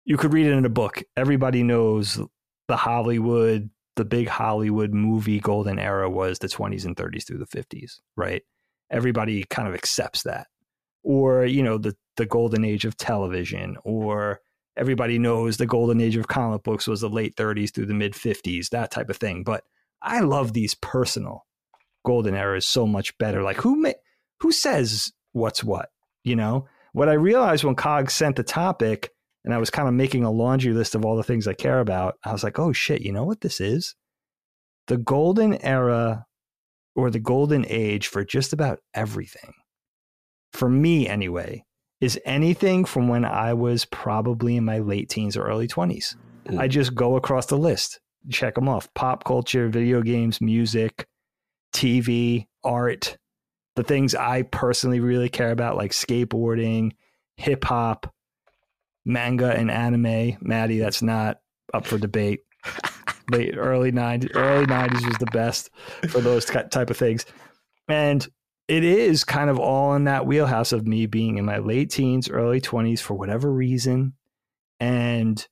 you 0.05 0.17
could 0.17 0.33
read 0.33 0.47
it 0.47 0.53
in 0.53 0.65
a 0.65 0.69
book. 0.69 1.03
Everybody 1.15 1.63
knows 1.63 2.19
the 2.67 2.77
Hollywood, 2.77 3.69
the 3.95 4.05
big 4.05 4.27
Hollywood 4.27 4.93
movie 4.93 5.39
golden 5.39 5.79
era 5.79 6.09
was 6.09 6.39
the 6.39 6.47
20s 6.47 6.85
and 6.85 6.95
30s 6.95 7.25
through 7.25 7.37
the 7.39 7.45
50s, 7.45 7.99
right? 8.15 8.41
Everybody 8.89 9.43
kind 9.49 9.67
of 9.67 9.73
accepts 9.75 10.23
that. 10.23 10.47
Or, 11.03 11.45
you 11.45 11.63
know, 11.63 11.77
the 11.77 11.95
the 12.17 12.25
golden 12.25 12.63
age 12.63 12.85
of 12.85 12.97
television 12.97 13.77
or 13.83 14.41
everybody 14.77 15.17
knows 15.17 15.57
the 15.57 15.65
golden 15.65 15.99
age 16.01 16.15
of 16.15 16.27
comic 16.27 16.63
books 16.63 16.87
was 16.87 17.01
the 17.01 17.09
late 17.09 17.35
30s 17.35 17.73
through 17.73 17.85
the 17.85 17.93
mid 17.93 18.13
50s, 18.13 18.69
that 18.69 18.91
type 18.91 19.09
of 19.09 19.17
thing. 19.17 19.43
But 19.43 19.63
I 20.01 20.21
love 20.21 20.53
these 20.53 20.75
personal 20.75 21.45
golden 22.05 22.35
eras 22.35 22.65
so 22.65 22.85
much 22.85 23.17
better. 23.17 23.43
Like 23.43 23.57
who 23.57 23.93
who 24.39 24.51
says 24.51 25.11
what's 25.33 25.63
what? 25.63 25.89
You 26.23 26.35
know, 26.35 26.67
what 26.93 27.09
I 27.09 27.13
realized 27.13 27.63
when 27.63 27.75
Cog 27.75 28.11
sent 28.11 28.35
the 28.35 28.43
topic, 28.43 29.09
and 29.43 29.53
I 29.53 29.57
was 29.57 29.69
kind 29.69 29.87
of 29.87 29.93
making 29.93 30.23
a 30.23 30.31
laundry 30.31 30.73
list 30.73 30.93
of 30.93 31.05
all 31.05 31.15
the 31.15 31.23
things 31.23 31.47
I 31.47 31.53
care 31.53 31.79
about. 31.79 32.15
I 32.23 32.31
was 32.31 32.43
like, 32.43 32.59
oh 32.59 32.73
shit, 32.73 33.01
you 33.01 33.11
know 33.11 33.23
what 33.23 33.41
this 33.41 33.59
is? 33.59 33.95
The 34.87 34.97
golden 34.97 35.55
era 35.63 36.25
or 36.95 37.09
the 37.09 37.19
golden 37.19 37.65
age 37.67 38.07
for 38.07 38.23
just 38.23 38.53
about 38.53 38.79
everything. 38.93 39.53
For 40.51 40.69
me, 40.69 41.07
anyway, 41.07 41.63
is 42.01 42.19
anything 42.25 42.83
from 42.85 43.07
when 43.07 43.23
I 43.23 43.53
was 43.53 43.85
probably 43.85 44.57
in 44.57 44.65
my 44.65 44.79
late 44.79 45.09
teens 45.09 45.37
or 45.37 45.43
early 45.43 45.67
20s. 45.67 46.15
Mm. 46.45 46.59
I 46.59 46.67
just 46.67 46.95
go 46.95 47.15
across 47.15 47.45
the 47.45 47.57
list, 47.57 47.99
check 48.29 48.55
them 48.55 48.67
off 48.67 48.91
pop 48.93 49.23
culture, 49.23 49.69
video 49.69 50.01
games, 50.01 50.41
music, 50.41 51.07
TV, 51.73 52.47
art, 52.63 53.17
the 53.75 53.83
things 53.83 54.15
I 54.15 54.41
personally 54.41 54.99
really 54.99 55.29
care 55.29 55.51
about, 55.51 55.77
like 55.77 55.91
skateboarding, 55.91 56.91
hip 57.37 57.63
hop, 57.63 58.11
manga, 59.05 59.51
and 59.51 59.71
anime. 59.71 60.37
Matty, 60.41 60.79
that's 60.79 61.01
not 61.01 61.39
up 61.73 61.85
for 61.85 61.97
debate. 61.97 62.41
Late 63.31 63.55
early 63.57 63.91
90s, 63.91 64.31
early 64.35 64.65
90s 64.65 65.07
was 65.07 65.17
the 65.17 65.27
best 65.27 65.69
for 66.09 66.19
those 66.19 66.45
type 66.45 66.89
of 66.89 66.97
things. 66.97 67.25
And 67.87 68.27
it 68.71 68.85
is 68.85 69.25
kind 69.25 69.49
of 69.49 69.59
all 69.59 69.95
in 69.95 70.05
that 70.05 70.25
wheelhouse 70.25 70.71
of 70.71 70.87
me 70.87 71.05
being 71.05 71.37
in 71.37 71.43
my 71.43 71.57
late 71.57 71.89
teens, 71.89 72.29
early 72.29 72.61
20s 72.61 73.01
for 73.01 73.15
whatever 73.15 73.51
reason. 73.51 74.13
And 74.79 75.45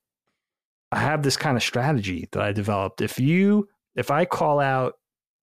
I 0.94 1.00
have 1.00 1.22
this 1.22 1.36
kind 1.36 1.58
of 1.58 1.62
strategy 1.62 2.30
that 2.32 2.42
I 2.42 2.54
developed. 2.54 3.02
If 3.02 3.20
you, 3.20 3.68
if 3.94 4.10
I 4.10 4.24
call 4.24 4.62
out, 4.62 4.94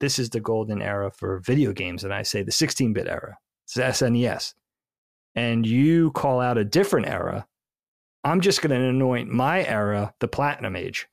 this 0.00 0.18
is 0.18 0.30
the 0.30 0.40
golden 0.40 0.80
era 0.80 1.10
for 1.10 1.40
video 1.40 1.74
games, 1.74 2.02
and 2.02 2.14
I 2.14 2.22
say 2.22 2.42
the 2.42 2.50
16 2.50 2.94
bit 2.94 3.08
era, 3.08 3.36
it's 3.64 3.76
SNES, 3.76 4.54
and 5.34 5.66
you 5.66 6.12
call 6.12 6.40
out 6.40 6.56
a 6.56 6.64
different 6.64 7.08
era, 7.08 7.46
I'm 8.24 8.40
just 8.40 8.62
going 8.62 8.70
to 8.70 8.88
anoint 8.88 9.28
my 9.28 9.62
era 9.62 10.14
the 10.20 10.28
platinum 10.28 10.76
age, 10.76 11.08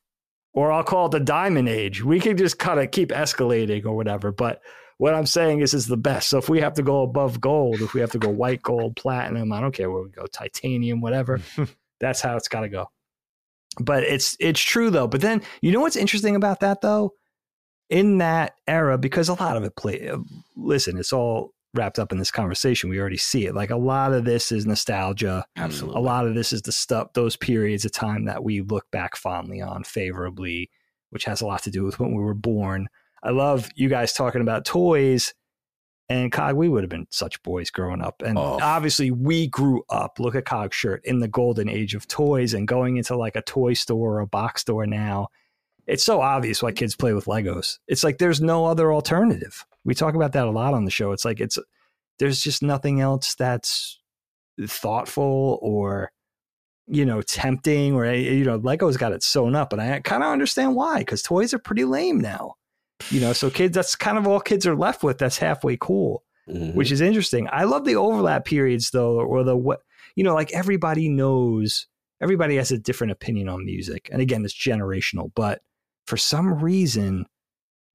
or 0.54 0.72
I'll 0.72 0.86
call 0.86 1.08
it 1.08 1.12
the 1.12 1.20
diamond 1.20 1.68
age. 1.68 2.06
We 2.06 2.22
can 2.22 2.38
just 2.38 2.58
kind 2.58 2.80
of 2.80 2.92
keep 2.92 3.10
escalating 3.10 3.84
or 3.84 3.98
whatever. 3.98 4.32
But 4.32 4.62
what 4.98 5.14
I'm 5.14 5.26
saying 5.26 5.62
is, 5.62 5.74
is 5.74 5.88
the 5.88 5.98
best. 5.98 6.30
So 6.30 6.38
if 6.38 6.50
we 6.50 6.62
have 6.62 6.74
to 6.76 6.84
go 6.84 7.02
above 7.02 7.42
gold, 7.42 7.82
if 7.82 7.94
we 7.94 8.02
have 8.02 8.12
to 8.12 8.20
go 8.20 8.30
white 8.30 8.62
gold, 8.62 8.96
platinum, 8.96 9.52
I 9.52 9.62
don't 9.62 9.74
care 9.74 9.90
where 9.90 10.04
we 10.04 10.10
go, 10.10 10.26
titanium, 10.26 11.02
whatever, 11.02 11.42
that's 12.00 12.22
how 12.22 12.38
it's 12.38 12.48
got 12.48 12.62
to 12.62 12.70
go. 12.70 12.88
But 13.80 14.04
it's 14.04 14.38
it's 14.40 14.62
true 14.62 14.92
though. 14.92 15.08
But 15.08 15.22
then 15.22 15.42
you 15.62 15.72
know 15.72 15.80
what's 15.80 15.96
interesting 15.96 16.36
about 16.36 16.60
that 16.60 16.82
though, 16.82 17.14
in 17.90 18.20
that 18.20 18.54
era, 18.68 18.98
because 18.98 19.30
a 19.30 19.34
lot 19.34 19.58
of 19.58 19.64
it 19.64 19.76
play. 19.76 20.10
Uh, 20.10 20.20
listen, 20.56 20.98
it's 20.98 21.12
all 21.12 21.54
wrapped 21.74 21.98
up 21.98 22.12
in 22.12 22.20
this 22.20 22.32
conversation. 22.32 22.90
We 22.90 23.00
already 23.00 23.18
see 23.18 23.46
it. 23.46 23.56
Like 23.56 23.72
a 23.72 23.78
lot 23.78 24.14
of 24.14 24.26
this 24.26 24.52
is 24.52 24.66
nostalgia. 24.66 25.46
Absolutely. 25.58 26.00
A 26.00 26.04
lot 26.04 26.28
of 26.28 26.36
this 26.36 26.54
is 26.54 26.62
the 26.62 26.72
stuff, 26.72 27.14
those 27.14 27.36
periods 27.36 27.84
of 27.84 27.92
time 27.92 28.26
that 28.26 28.44
we 28.44 28.62
look 28.62 28.90
back 28.92 29.16
fondly 29.16 29.62
on 29.62 29.84
favorably, 29.84 30.70
which 31.10 31.26
has 31.26 31.42
a 31.42 31.48
lot 31.48 31.64
to 31.64 31.72
do 31.72 31.84
with 31.84 32.00
when 32.00 32.14
we 32.14 32.24
were 32.24 32.36
born. 32.36 32.88
I 33.24 33.32
love 33.32 33.70
you 33.76 33.90
guys 33.90 34.14
talking 34.14 34.42
about 34.42 34.66
toys. 34.66 35.34
And 36.10 36.32
Cog, 36.32 36.56
we 36.58 36.68
would 36.68 36.84
have 36.84 36.90
been 36.90 37.08
such 37.10 37.42
boys 37.44 37.72
growing 37.72 38.02
up. 38.02 38.22
And 38.22 38.38
Oh. 38.38 38.60
obviously, 38.62 39.10
we 39.10 39.48
grew 39.48 39.84
up. 39.90 40.20
Look 40.20 40.36
at 40.36 40.46
Cog's 40.46 40.76
shirt 40.76 41.02
in 41.06 41.20
the 41.20 41.30
golden 41.30 41.70
age 41.70 41.96
of 41.96 42.08
toys 42.08 42.54
and 42.54 42.68
going 42.68 42.98
into 42.98 43.16
like 43.16 43.38
a 43.38 43.42
toy 43.42 43.74
store 43.74 44.16
or 44.18 44.20
a 44.20 44.28
box 44.28 44.62
store 44.62 44.86
now. 44.86 45.30
It's 45.88 46.04
so 46.04 46.20
obvious 46.22 46.62
why 46.62 46.74
kids 46.74 46.96
play 46.96 47.14
with 47.14 47.26
Legos. 47.26 47.80
It's 47.88 48.04
like 48.04 48.18
there's 48.18 48.42
no 48.42 48.66
other 48.66 48.94
alternative. 48.94 49.66
We 49.86 49.96
talk 49.96 50.14
about 50.16 50.34
that 50.34 50.46
a 50.46 50.52
lot 50.52 50.74
on 50.74 50.86
the 50.86 50.92
show. 50.92 51.14
It's 51.14 51.26
like 51.26 51.40
it's 51.40 51.58
there's 52.20 52.42
just 52.42 52.62
nothing 52.62 53.00
else 53.00 53.34
that's 53.36 54.00
thoughtful 54.68 55.60
or 55.62 56.12
you 56.88 57.06
know 57.06 57.22
tempting 57.22 57.94
or 57.96 58.06
eh, 58.06 58.16
you 58.16 58.44
know 58.46 58.58
Lego's 58.58 58.98
got 58.98 59.14
it 59.14 59.24
sewn 59.24 59.56
up, 59.56 59.74
and 59.74 59.82
I 59.82 60.00
kind 60.02 60.24
of 60.24 60.30
understand 60.32 60.76
why 60.76 61.00
because 61.00 61.22
toys 61.22 61.54
are 61.54 61.60
pretty 61.60 61.86
lame 61.86 62.20
now. 62.20 62.56
You 63.10 63.22
know, 63.22 63.34
so 63.34 63.50
kids 63.50 63.76
that's 63.76 63.96
kind 63.96 64.18
of 64.18 64.28
all 64.28 64.40
kids 64.40 64.66
are 64.68 64.76
left 64.76 65.04
with. 65.04 65.18
That's 65.18 65.38
halfway 65.38 65.78
cool 65.80 66.24
Mhm. 66.50 66.76
which 66.76 66.92
is 66.92 67.00
interesting. 67.00 67.48
I 67.54 67.64
love 67.64 67.86
the 67.86 67.96
overlap 67.96 68.44
periods 68.44 68.90
though, 68.92 69.18
or 69.22 69.44
the 69.46 69.56
what 69.56 69.80
you 70.18 70.24
know, 70.26 70.34
like 70.34 70.52
everybody 70.54 71.08
knows, 71.08 71.88
everybody 72.22 72.58
has 72.58 72.70
a 72.72 72.78
different 72.78 73.12
opinion 73.12 73.48
on 73.48 73.64
music, 73.66 74.10
and 74.12 74.22
again, 74.22 74.44
it's 74.44 74.54
generational. 74.54 75.32
But 75.36 75.62
for 76.06 76.18
some 76.18 76.56
reason, 76.62 77.28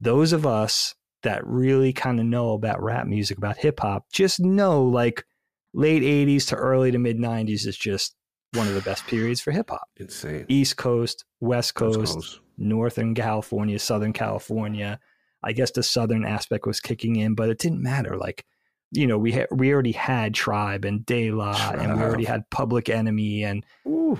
those 0.01 0.33
of 0.33 0.47
us 0.47 0.95
that 1.21 1.45
really 1.45 1.93
kind 1.93 2.19
of 2.19 2.25
know 2.25 2.53
about 2.53 2.81
rap 2.81 3.05
music, 3.05 3.37
about 3.37 3.57
hip 3.57 3.79
hop, 3.81 4.05
just 4.11 4.39
know 4.39 4.83
like 4.83 5.25
late 5.73 6.01
'80s 6.01 6.47
to 6.47 6.55
early 6.55 6.89
to 6.91 6.97
mid 6.97 7.17
'90s 7.19 7.67
is 7.67 7.77
just 7.77 8.15
one 8.53 8.67
of 8.67 8.73
the 8.73 8.81
best 8.81 9.05
periods 9.05 9.41
for 9.41 9.51
hip 9.51 9.69
hop. 9.69 9.87
insane. 9.97 10.45
East 10.49 10.75
Coast, 10.75 11.23
West 11.39 11.75
Coast, 11.75 12.15
Coast. 12.15 12.39
Northern 12.59 13.15
California, 13.15 13.79
Southern 13.79 14.13
California. 14.13 14.99
I 15.41 15.53
guess 15.53 15.71
the 15.71 15.83
Southern 15.83 16.25
aspect 16.25 16.67
was 16.67 16.79
kicking 16.81 17.15
in, 17.15 17.33
but 17.33 17.49
it 17.49 17.59
didn't 17.59 17.81
matter. 17.81 18.17
Like, 18.17 18.45
you 18.91 19.07
know, 19.07 19.17
we 19.17 19.31
ha- 19.31 19.47
we 19.51 19.71
already 19.73 19.93
had 19.93 20.33
Tribe 20.33 20.83
and 20.83 21.05
De 21.05 21.31
La, 21.31 21.71
and 21.71 21.95
we 21.95 22.03
already 22.03 22.25
had 22.25 22.49
Public 22.49 22.89
Enemy 22.89 23.43
and 23.45 23.65
Ooh. 23.87 24.19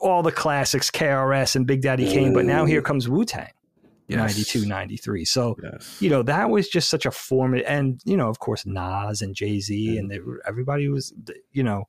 all 0.00 0.22
the 0.22 0.32
classics, 0.32 0.90
KRS 0.90 1.54
and 1.54 1.66
Big 1.66 1.82
Daddy 1.82 2.06
Kane. 2.06 2.34
But 2.34 2.46
now 2.46 2.64
here 2.64 2.82
comes 2.82 3.08
Wu 3.08 3.24
Tang, 3.24 3.50
Yes. 4.08 4.18
92, 4.18 4.66
93. 4.66 5.24
So, 5.24 5.56
Yes. 5.62 6.00
you 6.00 6.10
know, 6.10 6.22
that 6.24 6.50
was 6.50 6.68
just 6.68 6.88
such 6.90 7.06
a 7.06 7.10
formative, 7.12 7.66
and, 7.68 8.00
you 8.04 8.16
know, 8.16 8.28
of 8.28 8.38
course, 8.40 8.66
Nas 8.66 9.22
and 9.22 9.34
Jay 9.34 9.60
Z, 9.60 9.98
and 9.98 10.10
they, 10.10 10.18
everybody 10.46 10.88
was, 10.88 11.12
you 11.52 11.62
know, 11.62 11.84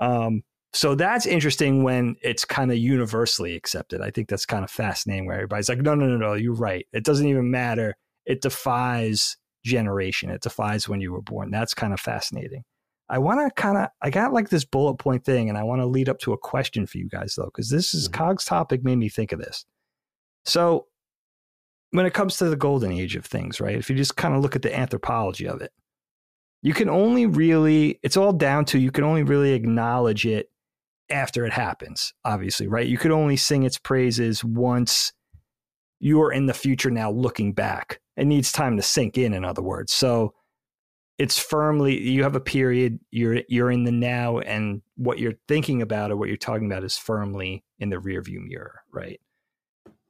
um, 0.00 0.42
so 0.74 0.96
that's 0.96 1.24
interesting 1.24 1.84
when 1.84 2.16
it's 2.20 2.44
kind 2.44 2.70
of 2.72 2.76
universally 2.76 3.54
accepted. 3.54 4.00
I 4.00 4.10
think 4.10 4.28
that's 4.28 4.44
kind 4.44 4.64
of 4.64 4.70
fascinating 4.70 5.24
where 5.26 5.36
everybody's 5.36 5.68
like, 5.68 5.78
no, 5.78 5.94
no, 5.94 6.06
no, 6.06 6.16
no, 6.16 6.34
you're 6.34 6.54
right. 6.54 6.84
It 6.92 7.04
doesn't 7.04 7.28
even 7.28 7.50
matter. 7.50 7.96
It 8.26 8.42
defies 8.42 9.36
generation. 9.64 10.30
It 10.30 10.42
defies 10.42 10.88
when 10.88 11.00
you 11.00 11.12
were 11.12 11.22
born. 11.22 11.50
That's 11.52 11.74
kind 11.74 11.92
of 11.92 12.00
fascinating. 12.00 12.64
I 13.08 13.18
want 13.18 13.40
to 13.40 13.54
kind 13.60 13.78
of, 13.78 13.88
I 14.02 14.10
got 14.10 14.32
like 14.32 14.48
this 14.48 14.64
bullet 14.64 14.96
point 14.96 15.24
thing, 15.24 15.48
and 15.48 15.56
I 15.56 15.62
want 15.62 15.80
to 15.80 15.86
lead 15.86 16.08
up 16.08 16.18
to 16.20 16.32
a 16.32 16.38
question 16.38 16.86
for 16.86 16.98
you 16.98 17.08
guys 17.08 17.34
though, 17.36 17.44
because 17.44 17.70
this 17.70 17.94
is 17.94 18.08
Mhm. 18.08 18.12
Cog's 18.14 18.44
topic 18.44 18.82
made 18.82 18.96
me 18.96 19.08
think 19.08 19.30
of 19.30 19.38
this. 19.38 19.64
So 20.44 20.88
when 21.90 22.06
it 22.06 22.14
comes 22.14 22.36
to 22.38 22.46
the 22.46 22.56
golden 22.56 22.90
age 22.90 23.14
of 23.14 23.24
things, 23.24 23.60
right? 23.60 23.76
If 23.76 23.88
you 23.88 23.94
just 23.94 24.16
kind 24.16 24.34
of 24.34 24.42
look 24.42 24.56
at 24.56 24.62
the 24.62 24.76
anthropology 24.76 25.46
of 25.46 25.60
it, 25.60 25.70
you 26.62 26.74
can 26.74 26.88
only 26.88 27.26
really, 27.26 28.00
it's 28.02 28.16
all 28.16 28.32
down 28.32 28.64
to 28.66 28.78
you 28.78 28.90
can 28.90 29.04
only 29.04 29.22
really 29.22 29.52
acknowledge 29.52 30.26
it 30.26 30.50
after 31.10 31.44
it 31.44 31.52
happens, 31.52 32.12
obviously, 32.24 32.66
right? 32.66 32.86
You 32.86 32.98
could 32.98 33.10
only 33.10 33.36
sing 33.36 33.64
its 33.64 33.78
praises 33.78 34.44
once 34.44 35.12
you're 36.00 36.32
in 36.32 36.46
the 36.46 36.54
future 36.54 36.90
now 36.90 37.10
looking 37.10 37.52
back. 37.52 38.00
It 38.16 38.26
needs 38.26 38.52
time 38.52 38.76
to 38.76 38.82
sink 38.82 39.18
in, 39.18 39.32
in 39.32 39.44
other 39.44 39.62
words. 39.62 39.92
So 39.92 40.34
it's 41.18 41.38
firmly 41.38 42.00
you 42.00 42.22
have 42.22 42.36
a 42.36 42.40
period, 42.40 42.98
you're 43.10 43.42
you're 43.48 43.70
in 43.70 43.84
the 43.84 43.92
now, 43.92 44.38
and 44.40 44.82
what 44.96 45.18
you're 45.18 45.34
thinking 45.46 45.82
about 45.82 46.10
or 46.10 46.16
what 46.16 46.28
you're 46.28 46.36
talking 46.36 46.66
about 46.66 46.84
is 46.84 46.96
firmly 46.96 47.64
in 47.78 47.90
the 47.90 47.96
rearview 47.96 48.40
mirror, 48.46 48.80
right? 48.92 49.20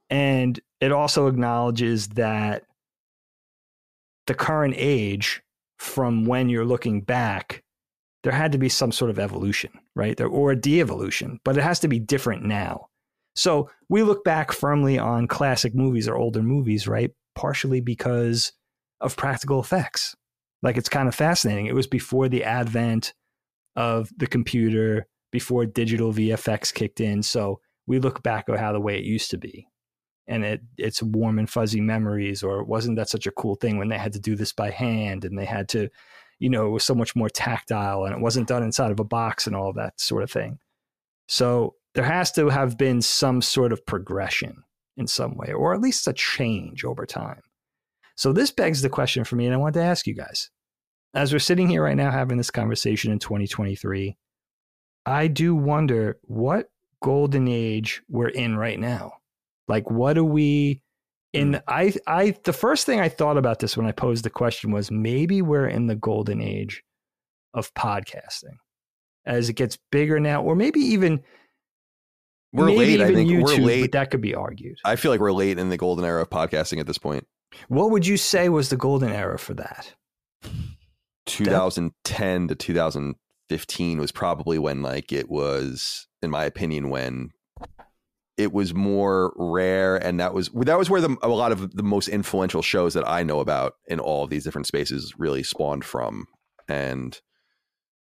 And 0.09 0.59
it 0.81 0.91
also 0.91 1.27
acknowledges 1.27 2.07
that 2.09 2.63
the 4.27 4.33
current 4.33 4.75
age 4.77 5.41
from 5.77 6.25
when 6.25 6.49
you're 6.49 6.65
looking 6.65 7.01
back 7.01 7.63
there 8.25 8.33
had 8.33 8.51
to 8.51 8.57
be 8.57 8.69
some 8.69 8.91
sort 8.91 9.11
of 9.11 9.19
evolution, 9.19 9.69
right? 9.95 10.19
Or 10.19 10.49
a 10.49 10.59
de 10.59 10.81
evolution, 10.81 11.39
but 11.43 11.59
it 11.59 11.61
has 11.61 11.79
to 11.81 11.87
be 11.87 11.99
different 11.99 12.43
now. 12.43 12.87
So 13.35 13.69
we 13.87 14.01
look 14.01 14.23
back 14.23 14.51
firmly 14.51 14.97
on 14.97 15.27
classic 15.27 15.75
movies 15.75 16.07
or 16.07 16.15
older 16.15 16.41
movies, 16.41 16.87
right? 16.87 17.11
Partially 17.35 17.81
because 17.81 18.51
of 18.99 19.15
practical 19.15 19.59
effects. 19.59 20.15
Like 20.63 20.75
it's 20.75 20.89
kind 20.89 21.07
of 21.07 21.13
fascinating. 21.13 21.67
It 21.67 21.75
was 21.75 21.85
before 21.85 22.27
the 22.27 22.43
advent 22.43 23.13
of 23.75 24.09
the 24.17 24.25
computer, 24.25 25.05
before 25.31 25.67
digital 25.67 26.11
VFX 26.11 26.73
kicked 26.73 27.01
in. 27.01 27.21
So 27.21 27.59
we 27.85 27.99
look 27.99 28.23
back 28.23 28.49
at 28.49 28.57
how 28.57 28.71
the 28.73 28.81
way 28.81 28.97
it 28.97 29.05
used 29.05 29.29
to 29.31 29.37
be. 29.37 29.67
And 30.25 30.43
it 30.43 30.61
it's 30.79 31.03
warm 31.03 31.37
and 31.37 31.47
fuzzy 31.47 31.79
memories, 31.79 32.41
or 32.41 32.63
wasn't 32.63 32.95
that 32.95 33.09
such 33.09 33.27
a 33.27 33.31
cool 33.31 33.53
thing 33.53 33.77
when 33.77 33.89
they 33.89 33.99
had 33.99 34.13
to 34.13 34.19
do 34.19 34.35
this 34.35 34.51
by 34.51 34.71
hand 34.71 35.25
and 35.25 35.37
they 35.37 35.45
had 35.45 35.69
to 35.69 35.89
you 36.39 36.49
know, 36.49 36.67
it 36.67 36.71
was 36.71 36.83
so 36.83 36.95
much 36.95 37.15
more 37.15 37.29
tactile 37.29 38.05
and 38.05 38.15
it 38.15 38.21
wasn't 38.21 38.47
done 38.47 38.63
inside 38.63 38.91
of 38.91 38.99
a 38.99 39.05
box 39.05 39.47
and 39.47 39.55
all 39.55 39.73
that 39.73 39.99
sort 39.99 40.23
of 40.23 40.31
thing. 40.31 40.59
So 41.27 41.75
there 41.93 42.03
has 42.03 42.31
to 42.33 42.49
have 42.49 42.77
been 42.77 43.01
some 43.01 43.41
sort 43.41 43.71
of 43.71 43.85
progression 43.85 44.63
in 44.97 45.07
some 45.07 45.35
way, 45.35 45.53
or 45.53 45.73
at 45.73 45.81
least 45.81 46.07
a 46.07 46.13
change 46.13 46.83
over 46.83 47.05
time. 47.05 47.41
So 48.15 48.31
this 48.31 48.51
begs 48.51 48.81
the 48.81 48.89
question 48.89 49.23
for 49.23 49.35
me, 49.35 49.45
and 49.45 49.53
I 49.53 49.57
want 49.57 49.73
to 49.73 49.81
ask 49.81 50.07
you 50.07 50.13
guys 50.13 50.49
as 51.15 51.31
we're 51.31 51.39
sitting 51.39 51.69
here 51.69 51.81
right 51.81 51.95
now 51.95 52.11
having 52.11 52.37
this 52.37 52.51
conversation 52.51 53.11
in 53.11 53.19
2023, 53.19 54.17
I 55.05 55.27
do 55.27 55.55
wonder 55.55 56.19
what 56.23 56.69
golden 57.01 57.47
age 57.47 58.01
we're 58.09 58.27
in 58.27 58.57
right 58.57 58.79
now. 58.79 59.13
Like, 59.67 59.89
what 59.89 60.13
do 60.13 60.25
we 60.25 60.81
in 61.35 61.53
hmm. 61.53 61.59
I 61.67 61.93
I 62.07 62.35
the 62.43 62.53
first 62.53 62.85
thing 62.85 62.99
I 62.99 63.09
thought 63.09 63.37
about 63.37 63.59
this 63.59 63.77
when 63.77 63.85
I 63.85 63.91
posed 63.91 64.25
the 64.25 64.29
question 64.29 64.71
was 64.71 64.91
maybe 64.91 65.41
we're 65.41 65.67
in 65.67 65.87
the 65.87 65.95
golden 65.95 66.41
age 66.41 66.83
of 67.53 67.73
podcasting 67.73 68.57
as 69.25 69.49
it 69.49 69.53
gets 69.53 69.77
bigger 69.91 70.19
now, 70.19 70.43
or 70.43 70.55
maybe 70.55 70.79
even 70.79 71.21
We're 72.53 72.67
maybe 72.67 72.97
late. 72.97 73.01
I 73.01 73.13
think 73.13 73.29
YouTube, 73.29 73.43
we're 73.43 73.47
late. 73.49 73.57
but 73.57 73.65
late. 73.65 73.91
that 73.93 74.11
could 74.11 74.21
be 74.21 74.35
argued. 74.35 74.77
I 74.85 74.95
feel 74.95 75.11
like 75.11 75.19
we're 75.19 75.31
late 75.31 75.57
in 75.57 75.69
the 75.69 75.77
golden 75.77 76.05
era 76.05 76.21
of 76.21 76.29
podcasting 76.29 76.79
at 76.79 76.87
this 76.87 76.97
point. 76.97 77.25
What 77.67 77.91
would 77.91 78.05
you 78.05 78.17
say 78.17 78.49
was 78.49 78.69
the 78.69 78.77
golden 78.77 79.11
era 79.11 79.39
for 79.39 79.53
that? 79.55 79.93
2010 81.25 82.47
to 82.49 82.55
2015 82.55 83.99
was 83.99 84.11
probably 84.11 84.59
when 84.59 84.81
like 84.81 85.11
it 85.11 85.29
was 85.29 86.07
in 86.21 86.29
my 86.29 86.45
opinion 86.45 86.89
when 86.89 87.31
it 88.37 88.51
was 88.51 88.73
more 88.73 89.33
rare 89.37 89.95
and 89.97 90.19
that 90.19 90.33
was 90.33 90.49
that 90.49 90.77
was 90.77 90.89
where 90.89 91.01
the, 91.01 91.15
a 91.21 91.29
lot 91.29 91.51
of 91.51 91.75
the 91.75 91.83
most 91.83 92.07
influential 92.09 92.61
shows 92.61 92.93
that 92.93 93.07
I 93.07 93.23
know 93.23 93.39
about 93.39 93.73
in 93.87 93.99
all 93.99 94.23
of 94.23 94.29
these 94.29 94.43
different 94.43 94.67
spaces 94.67 95.13
really 95.17 95.43
spawned 95.43 95.85
from 95.85 96.25
and 96.67 97.19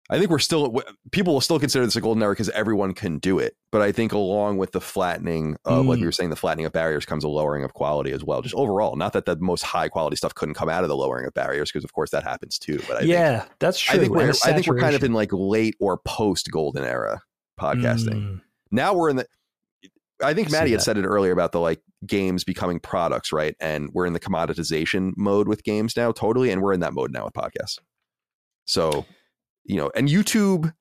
I 0.09 0.19
think 0.21 0.31
we're 0.31 0.39
still 0.39 0.83
people 1.11 1.33
will 1.35 1.41
still 1.41 1.59
consider 1.59 1.85
this 1.85 1.97
a 1.97 2.01
golden 2.01 2.23
era 2.23 2.31
because 2.33 2.49
everyone 2.51 2.95
can 2.95 3.19
do 3.19 3.41
it. 3.41 3.57
But 3.73 3.83
I 3.83 3.91
think 3.91 4.13
along 4.13 4.57
with 4.57 4.71
the 4.71 4.81
flattening 4.81 5.57
of 5.65 5.85
like 5.87 5.97
Mm. 5.99 6.01
we 6.03 6.07
were 6.07 6.13
saying, 6.13 6.31
the 6.31 6.37
flattening 6.37 6.65
of 6.65 6.73
barriers 6.73 7.05
comes 7.05 7.25
a 7.25 7.29
lowering 7.29 7.65
of 7.65 7.75
quality 7.75 8.13
as 8.13 8.23
well. 8.23 8.41
Just 8.41 8.55
overall, 8.55 8.95
not 8.95 9.15
that 9.15 9.27
the 9.27 9.35
most 9.37 9.63
high 9.65 9.89
quality 9.89 10.15
stuff 10.15 10.33
couldn't 10.33 10.55
come 10.55 10.69
out 10.69 10.85
of 10.85 10.89
the 10.89 10.97
lowering 10.97 11.27
of 11.27 11.35
barriers 11.35 11.73
because 11.73 11.83
of 11.83 11.93
course 11.93 12.11
that 12.11 12.23
happens 12.23 12.57
too. 12.57 12.79
But 12.87 12.99
I 12.99 12.99
think, 13.01 13.11
yeah, 13.11 13.47
that's 13.59 13.81
true. 13.81 13.97
I 13.97 13.99
think 14.01 14.15
we're 14.15 14.31
I 14.45 14.53
think 14.53 14.69
we're 14.69 14.79
kind 14.79 14.95
of 14.95 15.03
in 15.03 15.13
like 15.13 15.31
late 15.33 15.75
or 15.81 15.99
post 15.99 16.53
golden 16.53 16.85
era 16.85 17.21
podcasting. 17.61 18.15
Mm, 18.15 18.41
Now 18.71 18.95
we're 18.95 19.11
in 19.11 19.17
the. 19.17 19.27
I 20.23 20.33
think 20.35 20.49
I 20.49 20.53
Matty 20.53 20.71
had 20.71 20.81
that. 20.81 20.85
said 20.85 20.99
it 20.99 21.05
earlier 21.05 21.33
about 21.33 21.53
the 21.53 21.61
like 21.61 21.81
games 22.07 22.45
becoming 22.45 22.81
products, 22.81 23.33
right? 23.33 23.55
And 23.61 23.91
we're 23.93 24.07
in 24.07 24.13
the 24.13 24.21
commoditization 24.21 25.13
mode 25.17 25.49
with 25.49 25.63
games 25.65 25.97
now, 25.97 26.13
totally, 26.13 26.51
and 26.51 26.63
we're 26.63 26.73
in 26.73 26.81
that 26.81 26.95
mode 26.95 27.13
now 27.13 27.25
with 27.27 27.35
podcasts. 27.35 27.79
So, 28.67 29.05
you 29.65 29.77
know, 29.77 29.91
and 29.95 30.09
YouTube. 30.09 30.73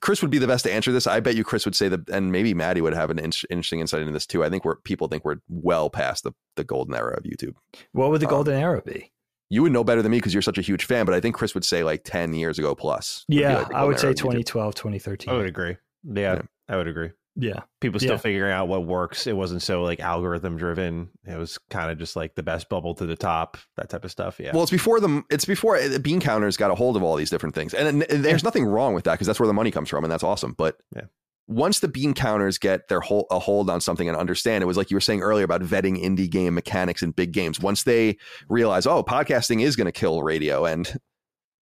Chris 0.00 0.20
would 0.20 0.32
be 0.32 0.38
the 0.38 0.48
best 0.48 0.64
to 0.64 0.72
answer 0.72 0.90
this. 0.90 1.06
I 1.06 1.20
bet 1.20 1.36
you 1.36 1.44
Chris 1.44 1.64
would 1.64 1.76
say 1.76 1.88
that, 1.88 2.08
and 2.10 2.32
maybe 2.32 2.52
Matty 2.54 2.80
would 2.80 2.92
have 2.92 3.08
an 3.08 3.18
in- 3.18 3.30
interesting 3.50 3.78
insight 3.80 4.00
into 4.00 4.12
this 4.12 4.26
too. 4.26 4.42
I 4.42 4.50
think 4.50 4.64
we're 4.64 4.76
people 4.80 5.06
think 5.06 5.24
we're 5.24 5.36
well 5.48 5.88
past 5.90 6.24
the 6.24 6.32
the 6.56 6.64
golden 6.64 6.94
era 6.94 7.16
of 7.16 7.22
YouTube. 7.22 7.54
What 7.92 8.10
would 8.10 8.20
the 8.20 8.26
um, 8.26 8.30
golden 8.32 8.54
era 8.60 8.82
be? 8.84 9.12
You 9.48 9.62
would 9.62 9.72
know 9.72 9.84
better 9.84 10.02
than 10.02 10.10
me 10.10 10.18
because 10.18 10.34
you're 10.34 10.42
such 10.42 10.58
a 10.58 10.62
huge 10.62 10.84
fan, 10.84 11.06
but 11.06 11.14
I 11.14 11.20
think 11.20 11.36
Chris 11.36 11.54
would 11.54 11.64
say 11.64 11.84
like 11.84 12.02
ten 12.04 12.34
years 12.34 12.58
ago 12.58 12.74
plus. 12.74 13.24
would 13.28 13.38
Yeah, 13.38 13.58
like, 13.58 13.72
I 13.72 13.84
would 13.84 13.98
say 13.98 14.08
era 14.08 14.10
of 14.10 14.16
YouTube. 14.16 14.22
2012, 14.22 14.74
2013. 14.74 15.32
I 15.32 15.36
would 15.36 15.46
agree. 15.46 15.76
Yeah, 16.02 16.34
Yeah. 16.34 16.42
I 16.68 16.76
would 16.76 16.88
agree. 16.88 17.10
Yeah. 17.38 17.60
People 17.80 18.00
still 18.00 18.12
Yeah. 18.12 18.16
figuring 18.18 18.52
out 18.52 18.68
what 18.68 18.86
works. 18.86 19.26
It 19.26 19.36
wasn't 19.36 19.62
so 19.62 19.82
like 19.82 20.00
algorithm 20.00 20.56
driven. 20.56 21.10
It 21.26 21.36
was 21.36 21.58
kind 21.70 21.90
of 21.90 21.98
just 21.98 22.16
like 22.16 22.34
the 22.34 22.42
best 22.42 22.68
bubble 22.68 22.94
to 22.94 23.04
the 23.06 23.16
top, 23.16 23.58
that 23.76 23.90
type 23.90 24.04
of 24.04 24.10
stuff. 24.10 24.40
Yeah. 24.40 24.52
Well, 24.54 24.62
it's 24.62 24.72
before 24.72 25.00
the 25.00 25.22
it's 25.30 25.44
before 25.44 25.76
uh, 25.76 25.98
Bean 26.00 26.20
Counters 26.20 26.56
got 26.56 26.70
a 26.70 26.74
hold 26.74 26.96
of 26.96 27.02
all 27.02 27.14
these 27.16 27.30
different 27.30 27.54
things, 27.54 27.74
and, 27.74 28.02
and 28.02 28.24
there's 28.24 28.42
nothing 28.44 28.64
wrong 28.64 28.94
with 28.94 29.04
that 29.04 29.12
because 29.12 29.26
that's 29.26 29.38
where 29.38 29.46
the 29.46 29.52
money 29.52 29.70
comes 29.70 29.88
from, 29.90 30.02
and 30.04 30.10
that's 30.10 30.24
awesome. 30.24 30.54
But 30.56 30.76
Yeah. 30.94 31.02
once 31.46 31.80
the 31.80 31.88
bean 31.88 32.14
counters 32.14 32.58
get 32.58 32.88
their 32.88 33.00
whole 33.00 33.26
a 33.30 33.38
hold 33.38 33.68
on 33.70 33.80
something 33.80 34.08
and 34.08 34.16
understand 34.16 34.62
it 34.62 34.66
was 34.66 34.76
like 34.76 34.90
you 34.90 34.96
were 34.96 35.00
saying 35.00 35.20
earlier 35.20 35.44
about 35.44 35.60
vetting 35.62 36.02
indie 36.02 36.28
game 36.30 36.54
mechanics 36.54 37.02
in 37.02 37.10
big 37.12 37.32
games 37.32 37.60
once 37.60 37.84
they 37.84 38.16
realize 38.48 38.84
oh 38.86 39.04
podcasting 39.04 39.62
is 39.62 39.76
going 39.76 39.84
to 39.84 39.92
kill 39.92 40.22
radio 40.22 40.64
and 40.64 40.98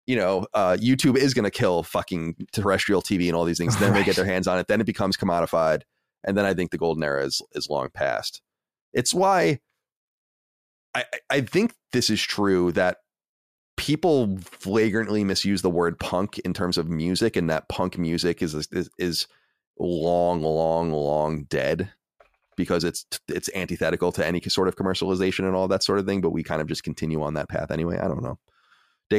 you 0.06 0.16
know 0.16 0.46
uh, 0.54 0.78
youtube 0.80 1.18
is 1.18 1.34
going 1.34 1.44
to 1.44 1.52
kill 1.52 1.84
fucking 1.84 2.36
terrestrial 2.52 3.02
tv 3.02 3.28
and 3.28 3.36
all 3.36 3.46
these 3.46 3.58
things 3.58 3.78
then 3.80 3.92
right. 3.92 4.00
they 4.00 4.06
get 4.06 4.16
their 4.16 4.26
hands 4.26 4.48
on 4.48 4.60
it 4.60 4.68
then 4.68 4.82
it 4.82 4.86
becomes 4.86 5.18
commodified 5.18 5.82
and 6.24 6.38
then 6.38 6.46
i 6.46 6.54
think 6.54 6.72
the 6.72 6.78
golden 6.78 7.04
era 7.04 7.26
is 7.26 7.42
is 7.54 7.70
long 7.70 7.90
past 7.94 8.42
it's 8.94 9.14
why 9.14 9.60
i 10.94 11.04
i 11.30 11.42
think 11.42 11.74
this 11.92 12.10
is 12.10 12.22
true 12.22 12.72
that 12.72 12.98
people 13.78 14.38
flagrantly 14.40 15.24
misuse 15.24 15.62
the 15.62 15.70
word 15.70 16.00
punk 16.00 16.40
in 16.40 16.54
terms 16.54 16.78
of 16.78 16.90
music 16.90 17.36
and 17.36 17.50
that 17.50 17.68
punk 17.70 17.98
music 17.98 18.42
is 18.42 18.54
is, 18.72 18.90
is 18.98 19.28
long, 19.80 20.42
long, 20.42 20.92
long 20.92 21.44
dead 21.44 21.92
because 22.56 22.84
it's 22.84 23.06
it's 23.28 23.50
antithetical 23.56 24.12
to 24.12 24.26
any 24.26 24.42
sort 24.42 24.68
of 24.68 24.76
commercialization 24.76 25.46
and 25.46 25.56
all 25.56 25.68
that 25.68 25.84
sort 25.84 26.00
of 26.00 26.06
thing. 26.06 26.22
But 26.22 26.32
we 26.32 26.44
kind 26.44 26.62
of 26.62 26.68
just 26.68 26.84
continue 26.84 27.22
on 27.22 27.34
that 27.34 27.50
path 27.50 27.72
anyway. 27.72 27.98
I 27.98 28.08
don't 28.08 28.24
know. 28.24 28.38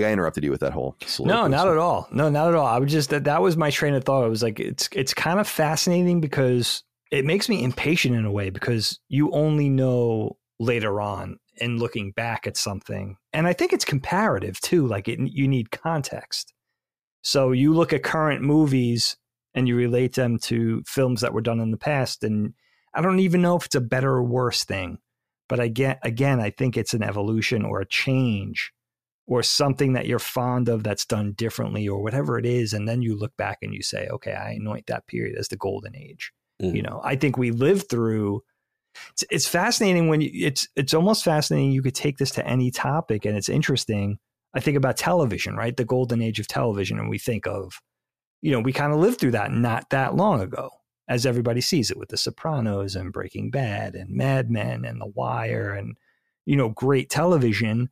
I 0.03 0.11
interrupted 0.13 0.43
you 0.43 0.51
with 0.51 0.61
that 0.61 0.73
whole. 0.73 0.97
No, 1.21 1.47
not 1.47 1.69
at 1.69 1.77
all. 1.77 2.09
No, 2.11 2.29
not 2.29 2.49
at 2.49 2.55
all. 2.55 2.67
I 2.67 2.79
was 2.79 2.91
just 2.91 3.11
that 3.11 3.25
that 3.25 3.43
was 3.43 3.57
my 3.57 3.71
train 3.71 3.95
of 3.95 4.05
thought. 4.05 4.25
I 4.25 4.29
was 4.29 4.43
like, 4.43 4.59
it's 4.59 4.89
it's 4.93 5.15
kind 5.15 5.39
of 5.39 5.47
fascinating 5.47 6.21
because 6.21 6.83
it 7.13 7.25
makes 7.25 7.49
me 7.49 7.63
impatient 7.63 8.17
in 8.17 8.25
a 8.25 8.33
way 8.33 8.51
because 8.51 8.99
you 9.09 9.31
only 9.33 9.69
know 9.69 10.37
later 10.59 11.01
on 11.01 11.39
and 11.61 11.79
looking 11.79 12.11
back 12.13 12.47
at 12.47 12.57
something, 12.57 13.17
and 13.33 13.47
I 13.47 13.53
think 13.53 13.73
it's 13.73 13.85
comparative 13.85 14.61
too. 14.61 14.87
Like 14.87 15.07
it, 15.07 15.21
you 15.21 15.47
need 15.47 15.71
context. 15.71 16.53
So 17.23 17.53
you 17.53 17.73
look 17.73 17.93
at 17.93 18.03
current 18.03 18.43
movies 18.43 19.17
and 19.55 19.69
you 19.69 19.77
relate 19.77 20.15
them 20.15 20.39
to 20.39 20.83
films 20.87 21.21
that 21.21 21.33
were 21.33 21.41
done 21.41 21.61
in 21.61 21.71
the 21.71 21.77
past. 21.77 22.25
And 22.25 22.55
I 22.93 23.01
don't 23.01 23.21
even 23.21 23.41
know 23.41 23.57
if 23.57 23.67
it's 23.67 23.75
a 23.75 23.81
better 23.81 24.11
or 24.11 24.23
worse 24.23 24.65
thing, 24.65 24.99
but 25.49 25.61
again, 25.61 25.97
again, 26.03 26.41
I 26.41 26.51
think 26.51 26.77
it's 26.77 26.95
an 26.95 27.03
evolution 27.03 27.65
or 27.65 27.81
a 27.81 27.87
change 27.87 28.73
or 29.27 29.43
something 29.43 29.95
that 29.95 30.07
you're 30.07 30.19
fond 30.19 30.69
of 30.69 30.83
that's 30.83 31.07
done 31.07 31.33
differently 31.33 31.89
or 31.89 32.03
whatever 32.03 32.39
it 32.39 32.45
is. 32.45 32.73
And 32.73 32.87
then 32.87 33.03
you 33.03 33.17
look 33.17 33.37
back 33.37 33.59
and 33.63 33.75
you 33.75 33.83
say, 33.83 34.07
okay, 34.09 34.33
I 34.33 34.53
anoint 34.53 34.87
that 34.87 35.07
period 35.07 35.39
as 35.39 35.49
the 35.49 35.57
golden 35.57 35.97
age. 35.97 36.33
Mm-hmm. 36.63 36.77
You 36.77 36.83
know, 36.83 37.01
I 37.03 37.17
think 37.17 37.37
we 37.37 37.51
lived 37.51 37.89
through. 37.89 38.43
It's, 39.13 39.25
it's 39.31 39.49
fascinating 39.49 40.09
when 40.09 40.21
you, 40.21 40.31
it's 40.33 40.69
it's 40.77 40.95
almost 40.95 41.25
fascinating. 41.25 41.73
You 41.73 41.83
could 41.83 41.95
take 41.95 42.19
this 42.19 42.31
to 42.33 42.47
any 42.47 42.71
topic, 42.71 43.25
and 43.25 43.37
it's 43.37 43.49
interesting. 43.49 44.19
I 44.55 44.61
think 44.61 44.77
about 44.77 44.97
television, 44.97 45.57
right? 45.57 45.77
The 45.77 45.85
golden 45.85 46.23
age 46.23 46.39
of 46.39 46.47
television, 46.47 47.01
and 47.01 47.09
we 47.09 47.19
think 47.19 47.47
of 47.47 47.81
you 48.45 48.51
know, 48.51 48.61
we 48.61 48.75
kind 48.75 48.93
of 48.93 48.99
lived 48.99 49.19
through 49.19 49.31
that 49.31 49.53
not 49.53 49.89
that 49.89 50.17
long 50.17 50.43
ago, 50.43 50.69
as 51.09 51.25
everybody 51.25 51.63
sees 51.63 51.91
it 51.91 51.97
with 51.97 52.11
The 52.11 52.19
Sopranos 52.19 52.95
and 52.95 53.11
Breaking 53.11 53.51
Bad 53.51 53.95
and 53.95 54.11
Mad 54.11 54.51
Men 54.51 54.85
and 54.85 55.01
The 55.01 55.11
Wire 55.15 55.73
and, 55.73 55.97
you 56.45 56.55
know, 56.55 56.69
great 56.69 57.09
television. 57.09 57.89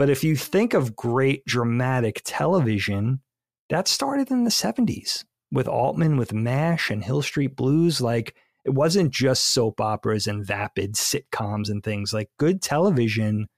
But 0.00 0.08
if 0.08 0.24
you 0.24 0.34
think 0.34 0.72
of 0.72 0.96
great 0.96 1.44
dramatic 1.44 2.22
television, 2.24 3.20
that 3.68 3.86
started 3.86 4.30
in 4.30 4.44
the 4.44 4.50
70s 4.50 5.26
with 5.52 5.68
Altman, 5.68 6.16
with 6.16 6.32
MASH 6.32 6.88
and 6.88 7.04
Hill 7.04 7.20
Street 7.20 7.54
Blues. 7.54 8.00
Like, 8.00 8.34
it 8.64 8.70
wasn't 8.70 9.10
just 9.10 9.52
soap 9.52 9.78
operas 9.78 10.26
and 10.26 10.42
vapid 10.42 10.94
sitcoms 10.94 11.68
and 11.68 11.84
things. 11.84 12.14
Like, 12.14 12.30
good 12.38 12.62
television 12.62 13.48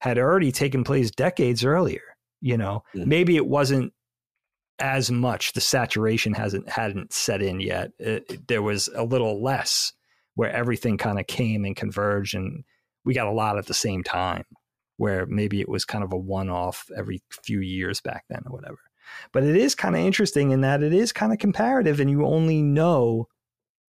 had 0.00 0.18
already 0.18 0.50
taken 0.50 0.82
place 0.82 1.12
decades 1.12 1.64
earlier. 1.64 2.16
You 2.40 2.56
know, 2.56 2.82
mm. 2.92 3.06
maybe 3.06 3.36
it 3.36 3.46
wasn't 3.46 3.92
as 4.80 5.08
much. 5.12 5.52
The 5.52 5.60
saturation 5.60 6.34
hasn't 6.34 6.68
hadn't 6.68 7.12
set 7.12 7.42
in 7.42 7.60
yet. 7.60 7.92
It, 8.00 8.48
there 8.48 8.62
was 8.62 8.88
a 8.92 9.04
little 9.04 9.40
less 9.40 9.92
where 10.34 10.50
everything 10.50 10.98
kind 10.98 11.20
of 11.20 11.28
came 11.28 11.64
and 11.64 11.76
converged, 11.76 12.34
and 12.34 12.64
we 13.04 13.14
got 13.14 13.28
a 13.28 13.32
lot 13.32 13.56
at 13.56 13.66
the 13.66 13.72
same 13.72 14.02
time. 14.02 14.42
Where 15.00 15.24
maybe 15.24 15.62
it 15.62 15.68
was 15.68 15.86
kind 15.86 16.04
of 16.04 16.12
a 16.12 16.18
one 16.18 16.50
off 16.50 16.90
every 16.94 17.22
few 17.30 17.60
years 17.60 18.02
back 18.02 18.24
then 18.28 18.42
or 18.44 18.52
whatever. 18.52 18.80
But 19.32 19.44
it 19.44 19.56
is 19.56 19.74
kind 19.74 19.96
of 19.96 20.02
interesting 20.02 20.50
in 20.50 20.60
that 20.60 20.82
it 20.82 20.92
is 20.92 21.10
kind 21.10 21.32
of 21.32 21.38
comparative, 21.38 22.00
and 22.00 22.10
you 22.10 22.26
only 22.26 22.60
know 22.60 23.26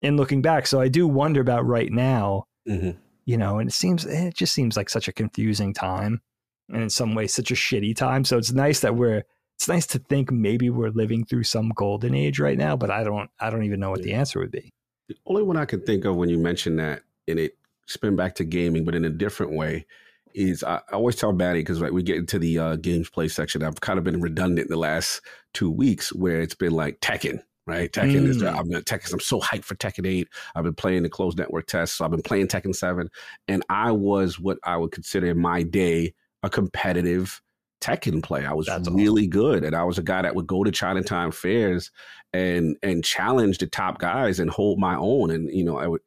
in 0.01 0.15
looking 0.15 0.41
back. 0.41 0.67
So 0.67 0.79
I 0.79 0.87
do 0.87 1.05
wonder 1.09 1.41
about 1.41 1.65
right 1.65 1.91
now. 1.91 2.45
Mm-hmm. 2.65 2.91
You 3.25 3.37
know, 3.37 3.59
and 3.59 3.69
it 3.69 3.73
seems 3.73 4.05
it 4.05 4.35
just 4.35 4.53
seems 4.53 4.77
like 4.77 4.89
such 4.89 5.09
a 5.09 5.11
confusing 5.11 5.73
time, 5.73 6.21
and 6.69 6.81
in 6.81 6.89
some 6.89 7.13
ways 7.13 7.33
such 7.33 7.51
a 7.51 7.55
shitty 7.55 7.93
time. 7.93 8.23
So 8.23 8.37
it's 8.37 8.53
nice 8.53 8.79
that 8.79 8.95
we're 8.95 9.23
it's 9.57 9.67
nice 9.67 9.85
to 9.87 9.99
think 9.99 10.31
maybe 10.31 10.69
we're 10.69 10.91
living 10.91 11.25
through 11.25 11.43
some 11.43 11.73
golden 11.75 12.15
age 12.15 12.39
right 12.39 12.57
now, 12.57 12.77
but 12.77 12.89
I 12.89 13.03
don't 13.03 13.29
I 13.41 13.49
don't 13.49 13.63
even 13.63 13.81
know 13.81 13.91
what 13.91 14.01
the 14.01 14.13
answer 14.13 14.39
would 14.39 14.51
be. 14.51 14.71
The 15.09 15.17
only 15.25 15.43
one 15.43 15.57
I 15.57 15.65
can 15.65 15.81
think 15.81 16.05
of 16.05 16.15
when 16.15 16.29
you 16.29 16.37
mention 16.37 16.77
that, 16.77 17.01
and 17.27 17.37
it 17.37 17.57
spin 17.85 18.15
back 18.15 18.35
to 18.35 18.45
gaming, 18.45 18.85
but 18.85 18.95
in 18.95 19.03
a 19.03 19.09
different 19.09 19.51
way, 19.51 19.85
is 20.33 20.63
I, 20.63 20.75
I 20.91 20.93
always 20.93 21.15
tell 21.15 21.33
Matty 21.33 21.59
because 21.59 21.81
right, 21.81 21.93
we 21.93 22.03
get 22.03 22.17
into 22.17 22.39
the 22.39 22.59
uh, 22.59 22.75
games 22.77 23.09
play 23.09 23.27
section. 23.27 23.63
I've 23.63 23.81
kind 23.81 23.97
of 23.97 24.05
been 24.05 24.21
redundant 24.21 24.67
in 24.67 24.71
the 24.71 24.79
last 24.79 25.21
two 25.53 25.69
weeks 25.69 26.13
where 26.13 26.41
it's 26.41 26.55
been 26.55 26.73
like 26.73 26.99
Tekken, 27.01 27.41
right? 27.67 27.91
Tekken 27.91 28.23
mm. 28.23 28.27
is 28.27 28.43
I'm 28.43 28.69
Tekken. 28.69 29.13
I'm 29.13 29.19
so 29.19 29.39
hyped 29.39 29.65
for 29.65 29.75
Tekken 29.75 30.07
8. 30.07 30.27
I've 30.55 30.63
been 30.63 30.75
playing 30.75 31.03
the 31.03 31.09
closed 31.09 31.37
network 31.37 31.67
test, 31.67 31.97
so 31.97 32.05
I've 32.05 32.11
been 32.11 32.21
playing 32.21 32.47
Tekken 32.47 32.75
7, 32.75 33.09
and 33.47 33.63
I 33.69 33.91
was 33.91 34.39
what 34.39 34.57
I 34.63 34.77
would 34.77 34.91
consider 34.91 35.27
in 35.27 35.39
my 35.39 35.63
day 35.63 36.13
a 36.43 36.49
competitive 36.49 37.41
Tekken 37.81 38.23
play. 38.23 38.45
I 38.45 38.53
was 38.53 38.67
That's 38.67 38.89
really 38.89 39.23
awesome. 39.23 39.29
good, 39.29 39.63
and 39.63 39.75
I 39.75 39.83
was 39.83 39.97
a 39.97 40.03
guy 40.03 40.21
that 40.21 40.35
would 40.35 40.47
go 40.47 40.63
to 40.63 40.71
Chinatown 40.71 41.31
fairs 41.31 41.91
and 42.31 42.77
and 42.83 43.03
challenge 43.03 43.57
the 43.57 43.67
top 43.67 43.99
guys 43.99 44.39
and 44.39 44.49
hold 44.49 44.79
my 44.79 44.95
own. 44.95 45.31
And 45.31 45.49
you 45.51 45.63
know, 45.63 45.77
I 45.77 45.87
would, 45.87 46.01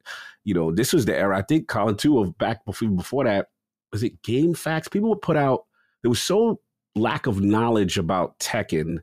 you 0.44 0.55
know, 0.55 0.70
this 0.70 0.92
was 0.92 1.05
the 1.05 1.16
era. 1.16 1.36
I 1.36 1.42
think 1.42 1.68
Colin 1.68 1.96
too 1.96 2.20
of 2.20 2.38
back 2.38 2.64
before 2.64 2.88
before 2.90 3.24
that 3.24 3.48
was 3.94 4.02
it 4.02 4.20
GameFAQs? 4.22 4.90
People 4.90 5.08
would 5.10 5.22
put 5.22 5.36
out. 5.36 5.64
There 6.02 6.10
was 6.10 6.20
so 6.20 6.60
lack 6.94 7.26
of 7.26 7.40
knowledge 7.40 7.96
about 7.96 8.38
Tekken 8.38 8.98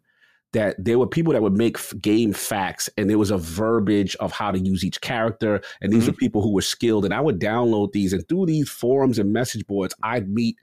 that 0.54 0.76
there 0.78 1.00
were 1.00 1.08
people 1.08 1.34
that 1.34 1.42
would 1.42 1.58
make 1.58 1.78
game 2.02 2.34
FAQs 2.34 2.90
and 2.98 3.10
there 3.10 3.18
was 3.18 3.32
a 3.32 3.38
verbiage 3.38 4.16
of 4.18 4.32
how 4.32 4.52
to 4.52 4.60
use 4.60 4.84
each 4.84 5.02
character 5.02 5.62
and 5.82 5.92
these 5.92 6.04
mm-hmm. 6.04 6.12
are 6.12 6.18
people 6.18 6.42
who 6.42 6.52
were 6.54 6.62
skilled 6.62 7.06
and 7.06 7.14
i 7.14 7.22
would 7.22 7.40
download 7.40 7.94
these 7.94 8.12
and 8.12 8.28
through 8.28 8.46
these 8.46 8.70
forums 8.70 9.18
and 9.18 9.32
message 9.32 9.66
boards 9.66 9.96
i'd 10.04 10.30
meet 10.30 10.58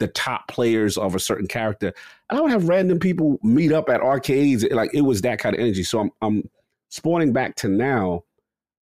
the 0.00 0.08
top 0.08 0.48
players 0.48 0.98
of 0.98 1.14
a 1.14 1.20
certain 1.20 1.46
character. 1.46 1.92
And 2.28 2.38
i 2.38 2.42
would 2.42 2.50
have 2.50 2.68
random 2.68 2.98
people 2.98 3.38
meet 3.42 3.72
up 3.72 3.88
at 3.88 4.00
arcades. 4.00 4.64
Like 4.70 4.92
it 4.94 5.02
was 5.02 5.22
that 5.22 5.38
kind 5.38 5.54
of 5.54 5.60
energy. 5.60 5.82
So 5.82 6.00
I'm, 6.00 6.10
I'm 6.20 6.48
spawning 6.90 7.32
back 7.32 7.56
to 7.56 7.68
now. 7.68 8.24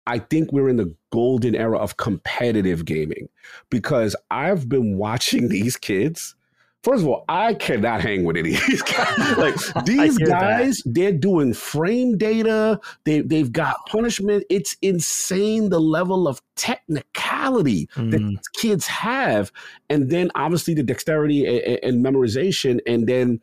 I 0.06 0.18
think 0.18 0.52
we're 0.52 0.68
in 0.68 0.76
the 0.76 0.94
golden 1.10 1.54
era 1.54 1.78
of 1.78 1.96
competitive 1.96 2.84
gaming 2.84 3.28
because 3.70 4.16
I've 4.30 4.68
been 4.68 4.98
watching 4.98 5.48
these 5.50 5.76
kids 5.76 6.34
First 6.82 7.02
of 7.02 7.08
all, 7.08 7.24
I 7.28 7.54
cannot 7.54 8.00
hang 8.00 8.24
with 8.24 8.36
any 8.36 8.54
of 8.56 8.66
these 8.66 8.82
guys. 8.82 9.36
like 9.36 9.54
these 9.84 10.18
guys, 10.18 10.78
that. 10.78 10.94
they're 10.94 11.12
doing 11.12 11.54
frame 11.54 12.18
data. 12.18 12.80
They 13.04 13.20
they've 13.20 13.52
got 13.52 13.76
punishment. 13.86 14.44
It's 14.50 14.76
insane 14.82 15.68
the 15.68 15.80
level 15.80 16.26
of 16.26 16.42
technicality 16.56 17.88
mm. 17.94 18.10
that 18.10 18.38
kids 18.54 18.88
have, 18.88 19.52
and 19.90 20.10
then 20.10 20.32
obviously 20.34 20.74
the 20.74 20.82
dexterity 20.82 21.46
and, 21.46 21.78
and 21.84 22.04
memorization, 22.04 22.80
and 22.84 23.06
then 23.06 23.40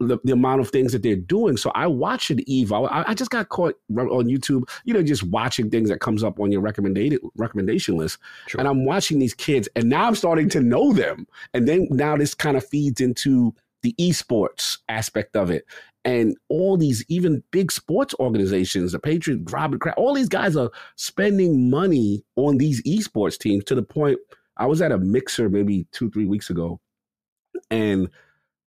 the, 0.00 0.18
the 0.24 0.32
amount 0.32 0.62
of 0.62 0.70
things 0.70 0.92
that 0.92 1.02
they're 1.02 1.14
doing. 1.14 1.56
So 1.56 1.70
I 1.74 1.86
watched 1.86 2.30
it, 2.30 2.40
Eve. 2.48 2.72
I, 2.72 3.04
I, 3.06 3.14
just 3.14 3.30
got 3.30 3.50
caught 3.50 3.78
on 3.90 4.26
YouTube, 4.26 4.68
you 4.84 4.94
know, 4.94 5.02
just 5.02 5.22
watching 5.24 5.70
things 5.70 5.90
that 5.90 6.00
comes 6.00 6.24
up 6.24 6.40
on 6.40 6.50
your 6.50 6.62
recommended 6.62 7.20
recommendation 7.36 7.96
list. 7.96 8.18
Sure. 8.46 8.60
And 8.60 8.66
I'm 8.66 8.86
watching 8.86 9.18
these 9.18 9.34
kids, 9.34 9.68
and 9.76 9.90
now 9.90 10.06
I'm 10.06 10.14
starting 10.14 10.48
to 10.50 10.60
know 10.60 10.92
them. 10.94 11.26
And 11.52 11.68
then 11.68 11.86
now 11.90 12.16
this 12.16 12.34
kind 12.34 12.56
of 12.56 12.66
feeds 12.66 13.00
into 13.00 13.54
the 13.82 13.94
esports 14.00 14.78
aspect 14.88 15.36
of 15.36 15.50
it. 15.50 15.64
And 16.06 16.34
all 16.48 16.78
these, 16.78 17.04
even 17.08 17.42
big 17.50 17.70
sports 17.70 18.14
organizations, 18.18 18.92
the 18.92 18.98
Patriots, 18.98 19.52
Robert 19.52 19.80
Kraft, 19.80 19.98
all 19.98 20.14
these 20.14 20.30
guys 20.30 20.56
are 20.56 20.70
spending 20.96 21.68
money 21.68 22.24
on 22.36 22.56
these 22.56 22.82
esports 22.84 23.38
teams 23.38 23.64
to 23.64 23.74
the 23.74 23.82
point. 23.82 24.18
I 24.56 24.64
was 24.64 24.80
at 24.80 24.92
a 24.92 24.98
mixer 24.98 25.50
maybe 25.50 25.86
two, 25.92 26.10
three 26.10 26.26
weeks 26.26 26.48
ago, 26.48 26.80
and 27.70 28.08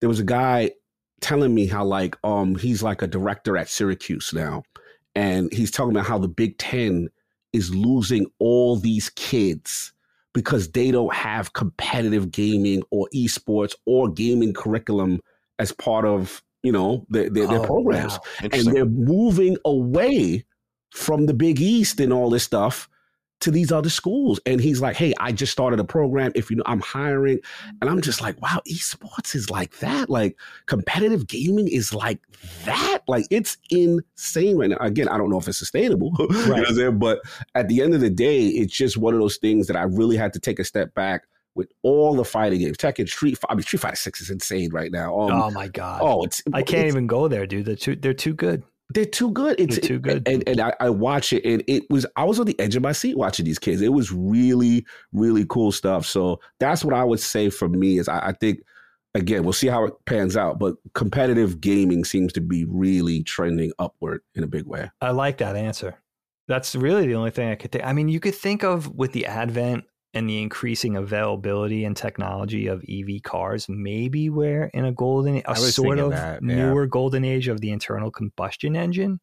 there 0.00 0.08
was 0.08 0.20
a 0.20 0.24
guy 0.24 0.70
telling 1.24 1.54
me 1.54 1.66
how 1.66 1.82
like 1.84 2.16
um 2.22 2.54
he's 2.54 2.82
like 2.82 3.00
a 3.00 3.06
director 3.06 3.56
at 3.56 3.68
Syracuse 3.68 4.32
now, 4.34 4.62
and 5.14 5.52
he's 5.52 5.70
talking 5.70 5.92
about 5.92 6.06
how 6.06 6.18
the 6.18 6.28
Big 6.28 6.58
Ten 6.58 7.08
is 7.54 7.74
losing 7.74 8.26
all 8.38 8.76
these 8.76 9.08
kids 9.10 9.92
because 10.34 10.70
they 10.72 10.90
don't 10.90 11.14
have 11.14 11.54
competitive 11.54 12.30
gaming 12.30 12.82
or 12.90 13.08
esports 13.14 13.74
or 13.86 14.10
gaming 14.10 14.52
curriculum 14.52 15.20
as 15.58 15.72
part 15.72 16.04
of 16.04 16.42
you 16.62 16.72
know 16.72 17.06
their, 17.08 17.30
their, 17.30 17.46
their 17.46 17.60
oh, 17.60 17.66
programs, 17.66 18.12
wow. 18.12 18.48
and 18.52 18.66
they're 18.66 18.84
moving 18.84 19.56
away 19.64 20.44
from 20.90 21.24
the 21.24 21.34
Big 21.34 21.58
East 21.58 22.00
and 22.00 22.12
all 22.12 22.28
this 22.28 22.44
stuff 22.44 22.88
to 23.40 23.50
these 23.50 23.70
other 23.70 23.90
schools. 23.90 24.40
And 24.46 24.60
he's 24.60 24.80
like, 24.80 24.96
hey, 24.96 25.12
I 25.18 25.32
just 25.32 25.52
started 25.52 25.80
a 25.80 25.84
program. 25.84 26.32
If 26.34 26.50
you 26.50 26.56
know, 26.56 26.62
I'm 26.66 26.80
hiring. 26.80 27.40
And 27.80 27.90
I'm 27.90 28.00
just 28.00 28.20
like, 28.20 28.40
wow, 28.40 28.60
esports 28.68 29.34
is 29.34 29.50
like 29.50 29.78
that. 29.78 30.08
Like 30.08 30.36
competitive 30.66 31.26
gaming 31.26 31.68
is 31.68 31.92
like 31.92 32.20
that. 32.64 33.00
Like 33.06 33.26
it's 33.30 33.58
insane 33.70 34.56
right 34.56 34.70
now. 34.70 34.78
Again, 34.80 35.08
I 35.08 35.18
don't 35.18 35.30
know 35.30 35.38
if 35.38 35.48
it's 35.48 35.58
sustainable, 35.58 36.12
right. 36.46 36.66
you 36.70 36.76
know 36.76 36.92
but 36.92 37.20
at 37.54 37.68
the 37.68 37.82
end 37.82 37.94
of 37.94 38.00
the 38.00 38.10
day, 38.10 38.46
it's 38.46 38.74
just 38.74 38.96
one 38.96 39.14
of 39.14 39.20
those 39.20 39.36
things 39.36 39.66
that 39.66 39.76
I 39.76 39.82
really 39.82 40.16
had 40.16 40.32
to 40.34 40.40
take 40.40 40.58
a 40.58 40.64
step 40.64 40.94
back 40.94 41.24
with 41.54 41.70
all 41.82 42.14
the 42.14 42.24
fighting 42.24 42.60
games. 42.60 42.76
Tekken, 42.76 43.08
Street, 43.08 43.38
I 43.48 43.54
mean, 43.54 43.62
Street 43.62 43.80
Fighter 43.80 43.96
Six 43.96 44.20
is 44.20 44.30
insane 44.30 44.70
right 44.72 44.90
now. 44.90 45.18
Um, 45.18 45.32
oh 45.32 45.50
my 45.50 45.68
god! 45.68 46.00
Oh, 46.02 46.24
it's 46.24 46.42
I 46.52 46.62
can't 46.62 46.86
it's, 46.86 46.94
even 46.94 47.06
go 47.06 47.28
there, 47.28 47.46
dude. 47.46 47.66
They're 47.66 47.76
too 47.76 47.96
they're 47.96 48.14
too 48.14 48.34
good. 48.34 48.64
They're 48.90 49.04
too 49.04 49.30
good. 49.30 49.58
It's 49.58 49.76
They're 49.76 49.88
too 49.88 49.98
good. 49.98 50.28
And 50.28 50.46
and 50.46 50.60
I, 50.60 50.74
I 50.78 50.90
watch 50.90 51.32
it, 51.32 51.44
and 51.44 51.64
it 51.66 51.84
was 51.90 52.06
I 52.16 52.24
was 52.24 52.38
on 52.38 52.46
the 52.46 52.58
edge 52.60 52.76
of 52.76 52.82
my 52.82 52.92
seat 52.92 53.16
watching 53.16 53.44
these 53.44 53.58
kids. 53.58 53.80
It 53.80 53.92
was 53.92 54.12
really 54.12 54.84
really 55.12 55.46
cool 55.48 55.72
stuff. 55.72 56.06
So 56.06 56.40
that's 56.60 56.84
what 56.84 56.94
I 56.94 57.04
would 57.04 57.20
say 57.20 57.50
for 57.50 57.68
me 57.68 57.98
is 57.98 58.08
I, 58.08 58.28
I 58.28 58.32
think 58.32 58.60
again, 59.14 59.44
we'll 59.44 59.52
see 59.52 59.68
how 59.68 59.84
it 59.84 59.94
pans 60.06 60.36
out, 60.36 60.58
but 60.58 60.74
competitive 60.94 61.60
gaming 61.60 62.04
seems 62.04 62.32
to 62.34 62.40
be 62.40 62.64
really 62.64 63.22
trending 63.22 63.72
upward 63.78 64.22
in 64.34 64.42
a 64.42 64.46
big 64.46 64.66
way. 64.66 64.90
I 65.00 65.10
like 65.10 65.38
that 65.38 65.56
answer. 65.56 65.96
That's 66.48 66.74
really 66.74 67.06
the 67.06 67.14
only 67.14 67.30
thing 67.30 67.48
I 67.48 67.54
could 67.54 67.72
think. 67.72 67.84
I 67.84 67.92
mean, 67.92 68.08
you 68.08 68.20
could 68.20 68.34
think 68.34 68.64
of 68.64 68.94
with 68.94 69.12
the 69.12 69.26
advent 69.26 69.84
and 70.14 70.28
the 70.30 70.40
increasing 70.40 70.96
availability 70.96 71.84
and 71.84 71.96
technology 71.96 72.68
of 72.68 72.84
EV 72.88 73.22
cars, 73.22 73.68
maybe 73.68 74.30
we're 74.30 74.66
in 74.66 74.84
a 74.84 74.92
golden, 74.92 75.42
a 75.44 75.56
sort 75.56 75.98
of 75.98 76.12
that, 76.12 76.40
yeah. 76.42 76.54
newer 76.54 76.86
golden 76.86 77.24
age 77.24 77.48
of 77.48 77.60
the 77.60 77.70
internal 77.70 78.10
combustion 78.10 78.76
engine. 78.76 79.20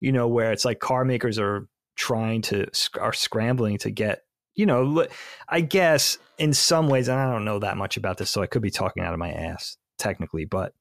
You 0.00 0.12
know, 0.12 0.28
where 0.28 0.52
it's 0.52 0.66
like 0.66 0.78
car 0.78 1.06
makers 1.06 1.38
are 1.38 1.66
trying 1.96 2.42
to 2.42 2.66
are 3.00 3.14
scrambling 3.14 3.78
to 3.78 3.90
get. 3.90 4.22
You 4.54 4.64
know, 4.64 5.06
I 5.48 5.60
guess 5.60 6.16
in 6.38 6.54
some 6.54 6.88
ways, 6.88 7.08
and 7.08 7.18
I 7.18 7.30
don't 7.30 7.44
know 7.44 7.58
that 7.58 7.76
much 7.76 7.96
about 7.96 8.16
this, 8.18 8.30
so 8.30 8.42
I 8.42 8.46
could 8.46 8.62
be 8.62 8.70
talking 8.70 9.02
out 9.02 9.12
of 9.12 9.18
my 9.18 9.30
ass 9.30 9.76
technically, 9.98 10.44
but 10.44 10.72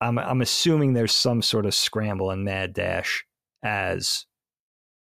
I'm 0.00 0.18
I'm 0.18 0.40
assuming 0.40 0.92
there's 0.92 1.12
some 1.12 1.42
sort 1.42 1.66
of 1.66 1.74
scramble 1.74 2.30
and 2.30 2.44
mad 2.44 2.74
dash 2.74 3.24
as 3.62 4.26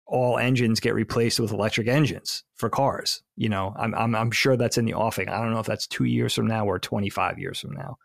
all 0.06 0.38
engines 0.38 0.82
get 0.82 0.94
replaced 0.94 1.40
with 1.40 1.52
electric 1.52 1.88
engines 1.88 2.44
for 2.56 2.70
cars. 2.70 3.24
You 3.42 3.50
know, 3.50 3.74
I'm, 3.76 3.96
I'm, 3.96 4.14
I'm 4.14 4.30
sure 4.30 4.56
that's 4.56 4.78
in 4.78 4.86
the 4.86 4.94
offing. 4.94 5.28
I 5.28 5.42
don't 5.42 5.52
know 5.52 5.60
if 5.60 5.66
that's 5.66 5.88
two 5.88 6.04
years 6.04 6.36
from 6.36 6.46
now 6.46 6.68
or 6.68 6.78
25 6.78 7.40
years 7.40 7.60
from 7.60 7.72
now, 7.72 7.98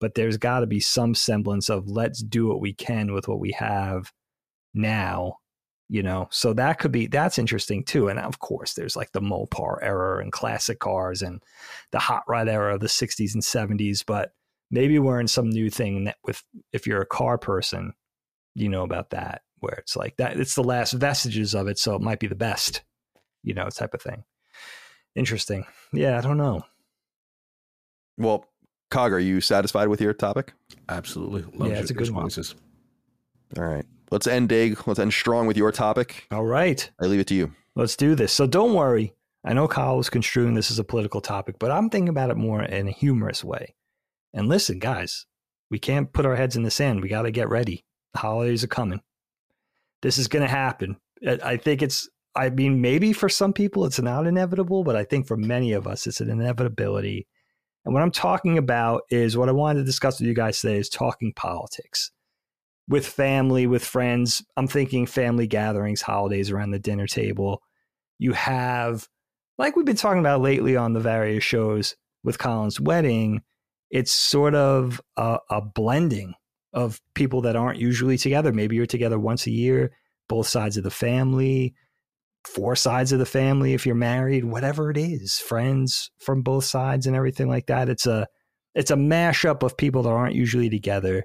but 0.00 0.14
there's 0.14 0.38
got 0.38 0.60
to 0.60 0.66
be 0.66 0.80
some 0.80 1.14
semblance 1.14 1.68
of 1.68 1.86
let's 1.86 2.22
do 2.22 2.48
what 2.48 2.62
we 2.62 2.72
can 2.72 3.12
with 3.12 3.28
what 3.28 3.40
we 3.40 3.52
have 3.58 4.10
now. 4.72 5.36
You 5.90 6.02
know, 6.02 6.28
so 6.30 6.54
that 6.54 6.78
could 6.78 6.92
be 6.92 7.08
that's 7.08 7.38
interesting 7.38 7.84
too. 7.84 8.08
And 8.08 8.18
of 8.18 8.38
course, 8.38 8.72
there's 8.72 8.96
like 8.96 9.12
the 9.12 9.20
Mopar 9.20 9.80
era 9.82 10.22
and 10.22 10.32
classic 10.32 10.78
cars 10.78 11.20
and 11.20 11.42
the 11.92 11.98
hot 11.98 12.22
rod 12.26 12.48
era 12.48 12.72
of 12.76 12.80
the 12.80 12.86
60s 12.86 13.34
and 13.34 13.42
70s. 13.42 14.02
But 14.06 14.32
maybe 14.70 14.98
we're 14.98 15.20
in 15.20 15.28
some 15.28 15.50
new 15.50 15.68
thing 15.68 16.04
that 16.04 16.16
with 16.24 16.42
if 16.72 16.86
you're 16.86 17.02
a 17.02 17.06
car 17.06 17.36
person, 17.36 17.92
you 18.54 18.70
know 18.70 18.84
about 18.84 19.10
that 19.10 19.42
where 19.58 19.74
it's 19.74 19.94
like 19.94 20.16
that 20.16 20.40
it's 20.40 20.54
the 20.54 20.64
last 20.64 20.92
vestiges 20.92 21.54
of 21.54 21.68
it 21.68 21.78
so 21.78 21.94
it 21.94 22.00
might 22.00 22.18
be 22.18 22.26
the 22.26 22.34
best 22.34 22.82
you 23.42 23.52
know 23.52 23.68
type 23.68 23.92
of 23.92 24.00
thing 24.00 24.24
interesting. 25.14 25.64
Yeah 25.92 26.18
i 26.18 26.20
don't 26.20 26.38
know. 26.38 26.62
Well 28.18 28.46
cog 28.90 29.12
are 29.12 29.20
you 29.20 29.40
satisfied 29.40 29.88
with 29.88 30.00
your 30.00 30.12
topic? 30.12 30.52
Absolutely. 30.88 31.42
Love 31.54 31.70
yeah 31.70 31.78
it's 31.78 31.90
a 31.90 31.94
good 31.94 32.00
responses. 32.00 32.54
One. 33.54 33.64
all 33.66 33.72
right. 33.72 33.86
Let's 34.10 34.26
end 34.26 34.48
dig. 34.48 34.86
Let's 34.86 34.98
end 34.98 35.12
strong 35.12 35.46
with 35.46 35.56
your 35.56 35.70
topic. 35.70 36.26
All 36.32 36.44
right. 36.44 36.90
I 37.00 37.06
leave 37.06 37.20
it 37.20 37.28
to 37.28 37.34
you. 37.34 37.52
Let's 37.76 37.96
do 37.96 38.14
this. 38.14 38.32
So 38.32 38.46
don't 38.46 38.74
worry. 38.74 39.14
I 39.44 39.52
know 39.52 39.68
kyle 39.68 39.96
was 39.96 40.10
construing 40.10 40.54
this 40.54 40.70
as 40.70 40.78
a 40.78 40.84
political 40.84 41.20
topic 41.20 41.58
but 41.58 41.70
i'm 41.70 41.88
thinking 41.88 42.10
about 42.10 42.30
it 42.30 42.36
more 42.36 42.62
in 42.62 42.88
a 42.88 42.92
humorous 42.92 43.42
way. 43.42 43.74
And 44.34 44.48
listen 44.48 44.78
guys 44.78 45.26
we 45.70 45.78
can't 45.78 46.12
put 46.12 46.26
our 46.26 46.36
heads 46.36 46.56
in 46.56 46.64
the 46.64 46.70
sand. 46.70 47.00
We 47.00 47.08
got 47.08 47.22
to 47.22 47.30
get 47.30 47.48
ready. 47.48 47.84
The 48.12 48.18
holidays 48.18 48.64
are 48.64 48.68
coming. 48.68 49.00
This 50.02 50.18
is 50.18 50.28
going 50.28 50.44
to 50.44 50.50
happen. 50.50 50.96
I 51.26 51.56
think 51.56 51.80
it's, 51.82 52.08
I 52.34 52.50
mean, 52.50 52.80
maybe 52.80 53.12
for 53.12 53.28
some 53.28 53.52
people 53.52 53.84
it's 53.84 54.00
not 54.00 54.26
inevitable, 54.26 54.84
but 54.84 54.96
I 54.96 55.04
think 55.04 55.26
for 55.26 55.36
many 55.36 55.72
of 55.72 55.86
us 55.86 56.06
it's 56.06 56.20
an 56.20 56.30
inevitability. 56.30 57.26
And 57.84 57.94
what 57.94 58.02
I'm 58.02 58.10
talking 58.10 58.58
about 58.58 59.02
is 59.10 59.36
what 59.36 59.48
I 59.48 59.52
wanted 59.52 59.80
to 59.80 59.84
discuss 59.84 60.20
with 60.20 60.28
you 60.28 60.34
guys 60.34 60.60
today 60.60 60.78
is 60.78 60.88
talking 60.88 61.32
politics 61.34 62.10
with 62.88 63.06
family, 63.06 63.66
with 63.66 63.84
friends. 63.84 64.44
I'm 64.56 64.66
thinking 64.66 65.06
family 65.06 65.46
gatherings, 65.46 66.02
holidays 66.02 66.50
around 66.50 66.72
the 66.72 66.78
dinner 66.78 67.06
table. 67.06 67.62
You 68.18 68.32
have, 68.32 69.08
like 69.58 69.76
we've 69.76 69.86
been 69.86 69.96
talking 69.96 70.20
about 70.20 70.42
lately 70.42 70.76
on 70.76 70.92
the 70.92 71.00
various 71.00 71.44
shows 71.44 71.96
with 72.22 72.38
Colin's 72.38 72.80
wedding, 72.80 73.42
it's 73.90 74.12
sort 74.12 74.54
of 74.54 75.00
a, 75.16 75.38
a 75.50 75.60
blending 75.60 76.34
of 76.72 77.00
people 77.14 77.42
that 77.42 77.56
aren't 77.56 77.78
usually 77.78 78.18
together. 78.18 78.52
Maybe 78.52 78.76
you're 78.76 78.86
together 78.86 79.18
once 79.18 79.46
a 79.46 79.50
year, 79.50 79.92
both 80.28 80.46
sides 80.46 80.76
of 80.76 80.84
the 80.84 80.90
family, 80.90 81.74
four 82.44 82.74
sides 82.74 83.12
of 83.12 83.18
the 83.18 83.26
family 83.26 83.74
if 83.74 83.86
you're 83.86 83.94
married, 83.94 84.44
whatever 84.44 84.90
it 84.90 84.96
is, 84.96 85.38
friends 85.38 86.10
from 86.18 86.42
both 86.42 86.64
sides 86.64 87.06
and 87.06 87.14
everything 87.14 87.48
like 87.48 87.66
that. 87.66 87.88
It's 87.88 88.06
a 88.06 88.26
it's 88.74 88.90
a 88.90 88.96
mashup 88.96 89.62
of 89.62 89.76
people 89.76 90.02
that 90.04 90.10
aren't 90.10 90.34
usually 90.34 90.70
together 90.70 91.24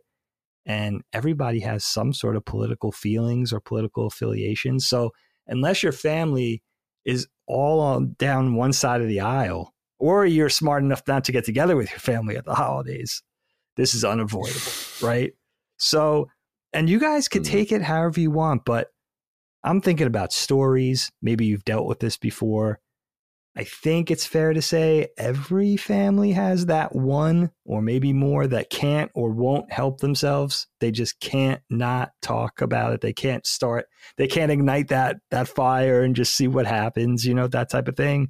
and 0.66 1.04
everybody 1.14 1.60
has 1.60 1.86
some 1.86 2.12
sort 2.12 2.36
of 2.36 2.44
political 2.46 2.92
feelings 2.92 3.54
or 3.54 3.60
political 3.60 4.08
affiliations. 4.08 4.88
So 4.88 5.12
unless 5.48 5.84
your 5.84 5.92
family 5.92 6.64
is 7.06 7.28
all 7.48 7.80
on 7.80 8.16
down 8.18 8.56
one 8.56 8.74
side 8.74 9.02
of 9.02 9.08
the 9.08 9.20
aisle 9.20 9.74
or 10.00 10.26
you're 10.26 10.50
smart 10.50 10.84
enough 10.84 11.04
not 11.08 11.24
to 11.26 11.32
get 11.32 11.46
together 11.46 11.76
with 11.76 11.92
your 11.92 12.00
family 12.00 12.36
at 12.36 12.46
the 12.46 12.56
holidays, 12.56 13.22
this 13.78 13.94
is 13.94 14.04
unavoidable, 14.04 14.72
right? 15.02 15.34
So, 15.78 16.30
and 16.74 16.90
you 16.90 17.00
guys 17.00 17.28
could 17.28 17.44
mm-hmm. 17.44 17.52
take 17.52 17.72
it 17.72 17.84
however 17.84 18.20
you 18.20 18.32
want, 18.32 18.66
but 18.66 18.88
I'm 19.66 19.82
thinking 19.82 20.06
about 20.06 20.32
stories. 20.32 21.12
Maybe 21.24 21.48
you've 21.48 21.66
dealt 21.66 21.88
with 21.88 22.00
this 22.00 22.18
before. 22.18 22.80
I 23.58 23.64
think 23.64 24.12
it's 24.12 24.26
fair 24.26 24.54
to 24.54 24.62
say 24.62 25.08
every 25.18 25.76
family 25.76 26.34
has 26.34 26.68
that 26.68 26.94
one 26.94 27.50
or 27.66 27.82
maybe 27.82 28.14
more 28.14 28.46
that 28.46 28.70
can't 28.70 29.10
or 29.16 29.32
won't 29.32 29.72
help 29.72 30.02
themselves. 30.02 30.68
They 30.82 30.92
just 30.92 31.20
can't 31.20 31.62
not 31.70 32.12
talk 32.22 32.62
about 32.62 32.94
it. 32.94 33.02
They 33.02 33.14
can't 33.14 33.48
start, 33.48 33.88
they 34.18 34.28
can't 34.28 34.52
ignite 34.52 34.90
that 34.90 35.18
that 35.32 35.48
fire 35.48 36.04
and 36.04 36.16
just 36.16 36.36
see 36.36 36.48
what 36.48 36.68
happens, 36.68 37.26
you 37.26 37.34
know, 37.34 37.48
that 37.48 37.72
type 37.72 37.88
of 37.88 37.96
thing. 37.96 38.28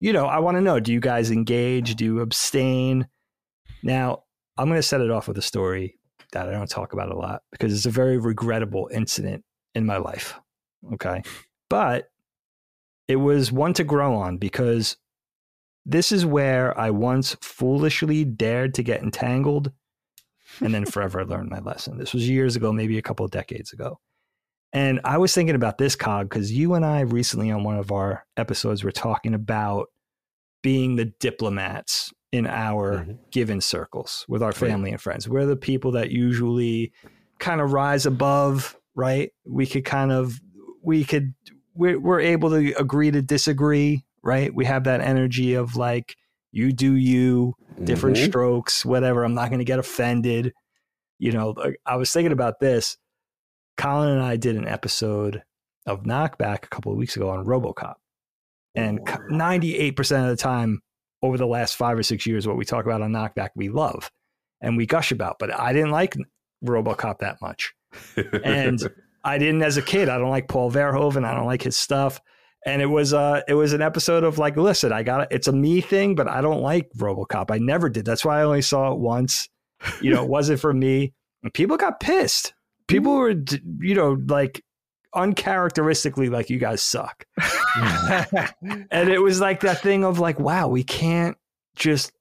You 0.00 0.14
know, 0.14 0.26
I 0.26 0.38
want 0.38 0.56
to 0.56 0.62
know, 0.62 0.80
do 0.80 0.92
you 0.92 1.00
guys 1.00 1.30
engage? 1.30 1.96
Do 1.96 2.04
you 2.04 2.20
abstain? 2.20 3.08
Now, 3.82 4.22
I'm 4.56 4.68
going 4.68 4.78
to 4.78 4.82
set 4.82 5.00
it 5.02 5.10
off 5.10 5.28
with 5.28 5.36
a 5.36 5.42
story 5.42 5.98
that 6.32 6.48
I 6.48 6.52
don't 6.52 6.70
talk 6.70 6.94
about 6.94 7.10
a 7.10 7.18
lot 7.18 7.42
because 7.50 7.74
it's 7.74 7.86
a 7.86 7.90
very 7.90 8.16
regrettable 8.16 8.88
incident 8.92 9.44
in 9.74 9.86
my 9.86 9.96
life. 9.96 10.34
Okay. 10.94 11.22
But 11.68 12.10
it 13.06 13.16
was 13.16 13.52
one 13.52 13.74
to 13.74 13.84
grow 13.84 14.14
on 14.14 14.38
because 14.38 14.96
this 15.86 16.12
is 16.12 16.26
where 16.26 16.78
I 16.78 16.90
once 16.90 17.36
foolishly 17.40 18.24
dared 18.24 18.74
to 18.74 18.82
get 18.82 19.02
entangled 19.02 19.72
and 20.60 20.74
then 20.74 20.84
forever 20.90 21.20
I 21.20 21.24
learned 21.24 21.50
my 21.50 21.60
lesson. 21.60 21.98
This 21.98 22.12
was 22.12 22.28
years 22.28 22.56
ago, 22.56 22.72
maybe 22.72 22.98
a 22.98 23.02
couple 23.02 23.24
of 23.24 23.32
decades 23.32 23.72
ago. 23.72 23.98
And 24.72 25.00
I 25.04 25.16
was 25.16 25.34
thinking 25.34 25.54
about 25.54 25.78
this, 25.78 25.96
Cog, 25.96 26.28
because 26.28 26.52
you 26.52 26.74
and 26.74 26.84
I 26.84 27.00
recently 27.00 27.50
on 27.50 27.64
one 27.64 27.78
of 27.78 27.90
our 27.90 28.26
episodes 28.36 28.84
were 28.84 28.92
talking 28.92 29.32
about 29.32 29.88
being 30.62 30.96
the 30.96 31.06
diplomats 31.20 32.12
in 32.32 32.46
our 32.46 32.98
mm-hmm. 32.98 33.12
given 33.30 33.60
circles 33.60 34.26
with 34.28 34.42
our 34.42 34.52
family 34.52 34.90
right. 34.90 34.92
and 34.92 35.00
friends. 35.00 35.28
We're 35.28 35.46
the 35.46 35.56
people 35.56 35.92
that 35.92 36.10
usually 36.10 36.92
kind 37.38 37.60
of 37.62 37.72
rise 37.72 38.04
above, 38.04 38.76
right? 38.98 39.30
We 39.46 39.64
could 39.64 39.84
kind 39.84 40.10
of, 40.10 40.40
we 40.82 41.04
could, 41.04 41.32
we're, 41.74 42.00
we're 42.00 42.18
able 42.18 42.50
to 42.50 42.72
agree 42.72 43.12
to 43.12 43.22
disagree, 43.22 44.04
right? 44.24 44.52
We 44.52 44.64
have 44.64 44.84
that 44.84 45.00
energy 45.00 45.54
of 45.54 45.76
like, 45.76 46.16
you 46.50 46.72
do 46.72 46.96
you, 46.96 47.54
different 47.84 48.16
mm-hmm. 48.16 48.26
strokes, 48.26 48.84
whatever. 48.84 49.24
I'm 49.24 49.34
not 49.34 49.50
going 49.50 49.60
to 49.60 49.64
get 49.64 49.78
offended. 49.78 50.52
You 51.20 51.30
know, 51.30 51.54
I 51.86 51.94
was 51.94 52.12
thinking 52.12 52.32
about 52.32 52.58
this. 52.58 52.96
Colin 53.76 54.10
and 54.10 54.22
I 54.22 54.36
did 54.36 54.56
an 54.56 54.66
episode 54.66 55.44
of 55.86 56.02
Knockback 56.02 56.64
a 56.64 56.68
couple 56.68 56.90
of 56.90 56.98
weeks 56.98 57.14
ago 57.14 57.30
on 57.30 57.46
Robocop. 57.46 57.94
And 58.74 58.98
98% 59.06 60.22
of 60.22 60.28
the 60.28 60.36
time, 60.36 60.80
over 61.22 61.36
the 61.36 61.46
last 61.46 61.76
five 61.76 61.96
or 61.96 62.02
six 62.02 62.26
years, 62.26 62.48
what 62.48 62.56
we 62.56 62.64
talk 62.64 62.84
about 62.84 63.02
on 63.02 63.12
Knockback, 63.12 63.50
we 63.54 63.68
love 63.68 64.10
and 64.60 64.76
we 64.76 64.86
gush 64.86 65.12
about. 65.12 65.38
But 65.38 65.56
I 65.56 65.72
didn't 65.72 65.90
like 65.90 66.16
Robocop 66.64 67.18
that 67.18 67.36
much. 67.40 67.74
And 68.44 68.80
I 69.24 69.38
didn't 69.38 69.62
as 69.62 69.76
a 69.76 69.82
kid. 69.82 70.08
I 70.08 70.18
don't 70.18 70.30
like 70.30 70.48
Paul 70.48 70.70
Verhoeven. 70.70 71.24
I 71.24 71.34
don't 71.34 71.46
like 71.46 71.62
his 71.62 71.76
stuff. 71.76 72.20
And 72.66 72.82
it 72.82 72.86
was 72.86 73.14
uh 73.14 73.42
it 73.48 73.54
was 73.54 73.72
an 73.72 73.82
episode 73.82 74.24
of 74.24 74.38
like, 74.38 74.56
listen, 74.56 74.92
I 74.92 75.02
got 75.02 75.22
it. 75.22 75.28
It's 75.30 75.48
a 75.48 75.52
me 75.52 75.80
thing, 75.80 76.14
but 76.14 76.28
I 76.28 76.40
don't 76.40 76.60
like 76.60 76.90
Robocop. 76.96 77.50
I 77.50 77.58
never 77.58 77.88
did. 77.88 78.04
That's 78.04 78.24
why 78.24 78.40
I 78.40 78.44
only 78.44 78.62
saw 78.62 78.92
it 78.92 78.98
once. 78.98 79.48
You 80.00 80.12
know, 80.12 80.24
it 80.24 80.28
wasn't 80.28 80.60
for 80.60 80.74
me. 80.74 81.12
And 81.42 81.54
people 81.54 81.76
got 81.76 82.00
pissed. 82.00 82.52
People 82.88 83.14
were, 83.14 83.34
you 83.80 83.94
know, 83.94 84.18
like 84.26 84.64
uncharacteristically 85.14 86.28
like 86.28 86.50
you 86.50 86.58
guys 86.58 86.82
suck. 86.82 87.24
and 88.90 89.08
it 89.08 89.22
was 89.22 89.40
like 89.40 89.60
that 89.60 89.80
thing 89.80 90.04
of 90.04 90.18
like, 90.18 90.40
wow, 90.40 90.68
we 90.68 90.82
can't 90.82 91.36
just 91.76 92.12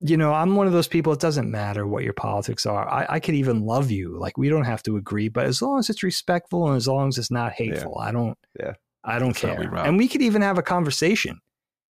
you 0.00 0.16
know, 0.16 0.32
I'm 0.32 0.56
one 0.56 0.66
of 0.66 0.72
those 0.72 0.88
people. 0.88 1.12
It 1.12 1.20
doesn't 1.20 1.50
matter 1.50 1.86
what 1.86 2.04
your 2.04 2.12
politics 2.12 2.66
are. 2.66 2.88
I, 2.88 3.06
I 3.08 3.20
could 3.20 3.34
even 3.34 3.64
love 3.64 3.90
you. 3.90 4.18
Like 4.18 4.36
we 4.36 4.48
don't 4.48 4.64
have 4.64 4.82
to 4.84 4.96
agree, 4.96 5.28
but 5.28 5.46
as 5.46 5.62
long 5.62 5.78
as 5.78 5.88
it's 5.88 6.02
respectful 6.02 6.68
and 6.68 6.76
as 6.76 6.88
long 6.88 7.08
as 7.08 7.18
it's 7.18 7.30
not 7.30 7.52
hateful, 7.52 7.96
yeah. 7.98 8.08
I 8.08 8.12
don't. 8.12 8.38
Yeah. 8.58 8.72
I 9.06 9.18
don't 9.18 9.38
That's 9.38 9.40
care. 9.40 9.74
And 9.76 9.98
we 9.98 10.08
could 10.08 10.22
even 10.22 10.42
have 10.42 10.56
a 10.56 10.62
conversation. 10.62 11.40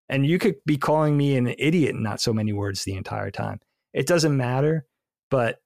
And 0.08 0.26
you 0.26 0.38
could 0.38 0.56
be 0.66 0.78
calling 0.78 1.16
me 1.16 1.36
an 1.36 1.54
idiot 1.58 1.94
in 1.94 2.02
not 2.02 2.20
so 2.20 2.32
many 2.32 2.52
words 2.52 2.84
the 2.84 2.94
entire 2.94 3.30
time. 3.30 3.60
It 3.92 4.06
doesn't 4.06 4.36
matter. 4.36 4.86
But 5.30 5.58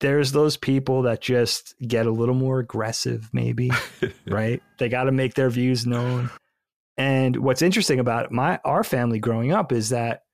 there's 0.00 0.32
those 0.32 0.56
people 0.56 1.02
that 1.02 1.20
just 1.20 1.74
get 1.86 2.06
a 2.06 2.10
little 2.10 2.34
more 2.34 2.58
aggressive, 2.58 3.30
maybe, 3.32 3.70
right? 4.26 4.62
They 4.78 4.88
got 4.88 5.04
to 5.04 5.12
make 5.12 5.34
their 5.34 5.50
views 5.50 5.86
known. 5.86 6.30
And 6.96 7.36
what's 7.36 7.62
interesting 7.62 8.00
about 8.00 8.32
my 8.32 8.58
our 8.64 8.84
family 8.84 9.18
growing 9.18 9.52
up 9.52 9.72
is 9.72 9.90
that 9.90 10.24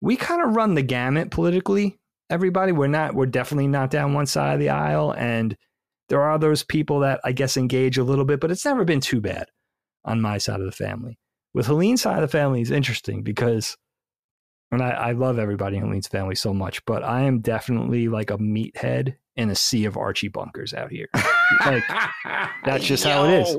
we 0.00 0.16
kind 0.16 0.42
of 0.42 0.54
run 0.54 0.74
the 0.74 0.82
gamut 0.82 1.30
politically. 1.30 1.98
Everybody, 2.28 2.72
we're 2.72 2.88
not, 2.88 3.14
we're 3.14 3.26
definitely 3.26 3.68
not 3.68 3.90
down 3.90 4.12
one 4.12 4.26
side 4.26 4.54
of 4.54 4.60
the 4.60 4.70
aisle, 4.70 5.12
and 5.12 5.56
there 6.08 6.22
are 6.22 6.38
those 6.38 6.62
people 6.62 7.00
that 7.00 7.20
I 7.24 7.32
guess 7.32 7.56
engage 7.56 7.98
a 7.98 8.04
little 8.04 8.24
bit, 8.24 8.40
but 8.40 8.50
it's 8.50 8.64
never 8.64 8.84
been 8.84 9.00
too 9.00 9.20
bad 9.20 9.46
on 10.04 10.20
my 10.20 10.38
side 10.38 10.60
of 10.60 10.66
the 10.66 10.72
family. 10.72 11.18
With 11.54 11.66
Helene's 11.66 12.02
side 12.02 12.16
of 12.16 12.22
the 12.22 12.28
family 12.28 12.60
is 12.60 12.70
interesting 12.70 13.22
because, 13.22 13.76
and 14.70 14.82
I, 14.82 14.90
I 14.90 15.12
love 15.12 15.38
everybody 15.38 15.76
in 15.76 15.84
Helene's 15.84 16.08
family 16.08 16.34
so 16.34 16.52
much, 16.52 16.84
but 16.84 17.02
I 17.02 17.22
am 17.22 17.40
definitely 17.40 18.08
like 18.08 18.30
a 18.30 18.38
meathead 18.38 19.14
in 19.36 19.50
a 19.50 19.54
sea 19.54 19.84
of 19.84 19.96
Archie 19.96 20.28
bunkers 20.28 20.74
out 20.74 20.90
here. 20.90 21.08
like 21.64 21.84
that's 22.64 22.84
just 22.84 23.04
how 23.04 23.24
it 23.24 23.40
is. 23.40 23.56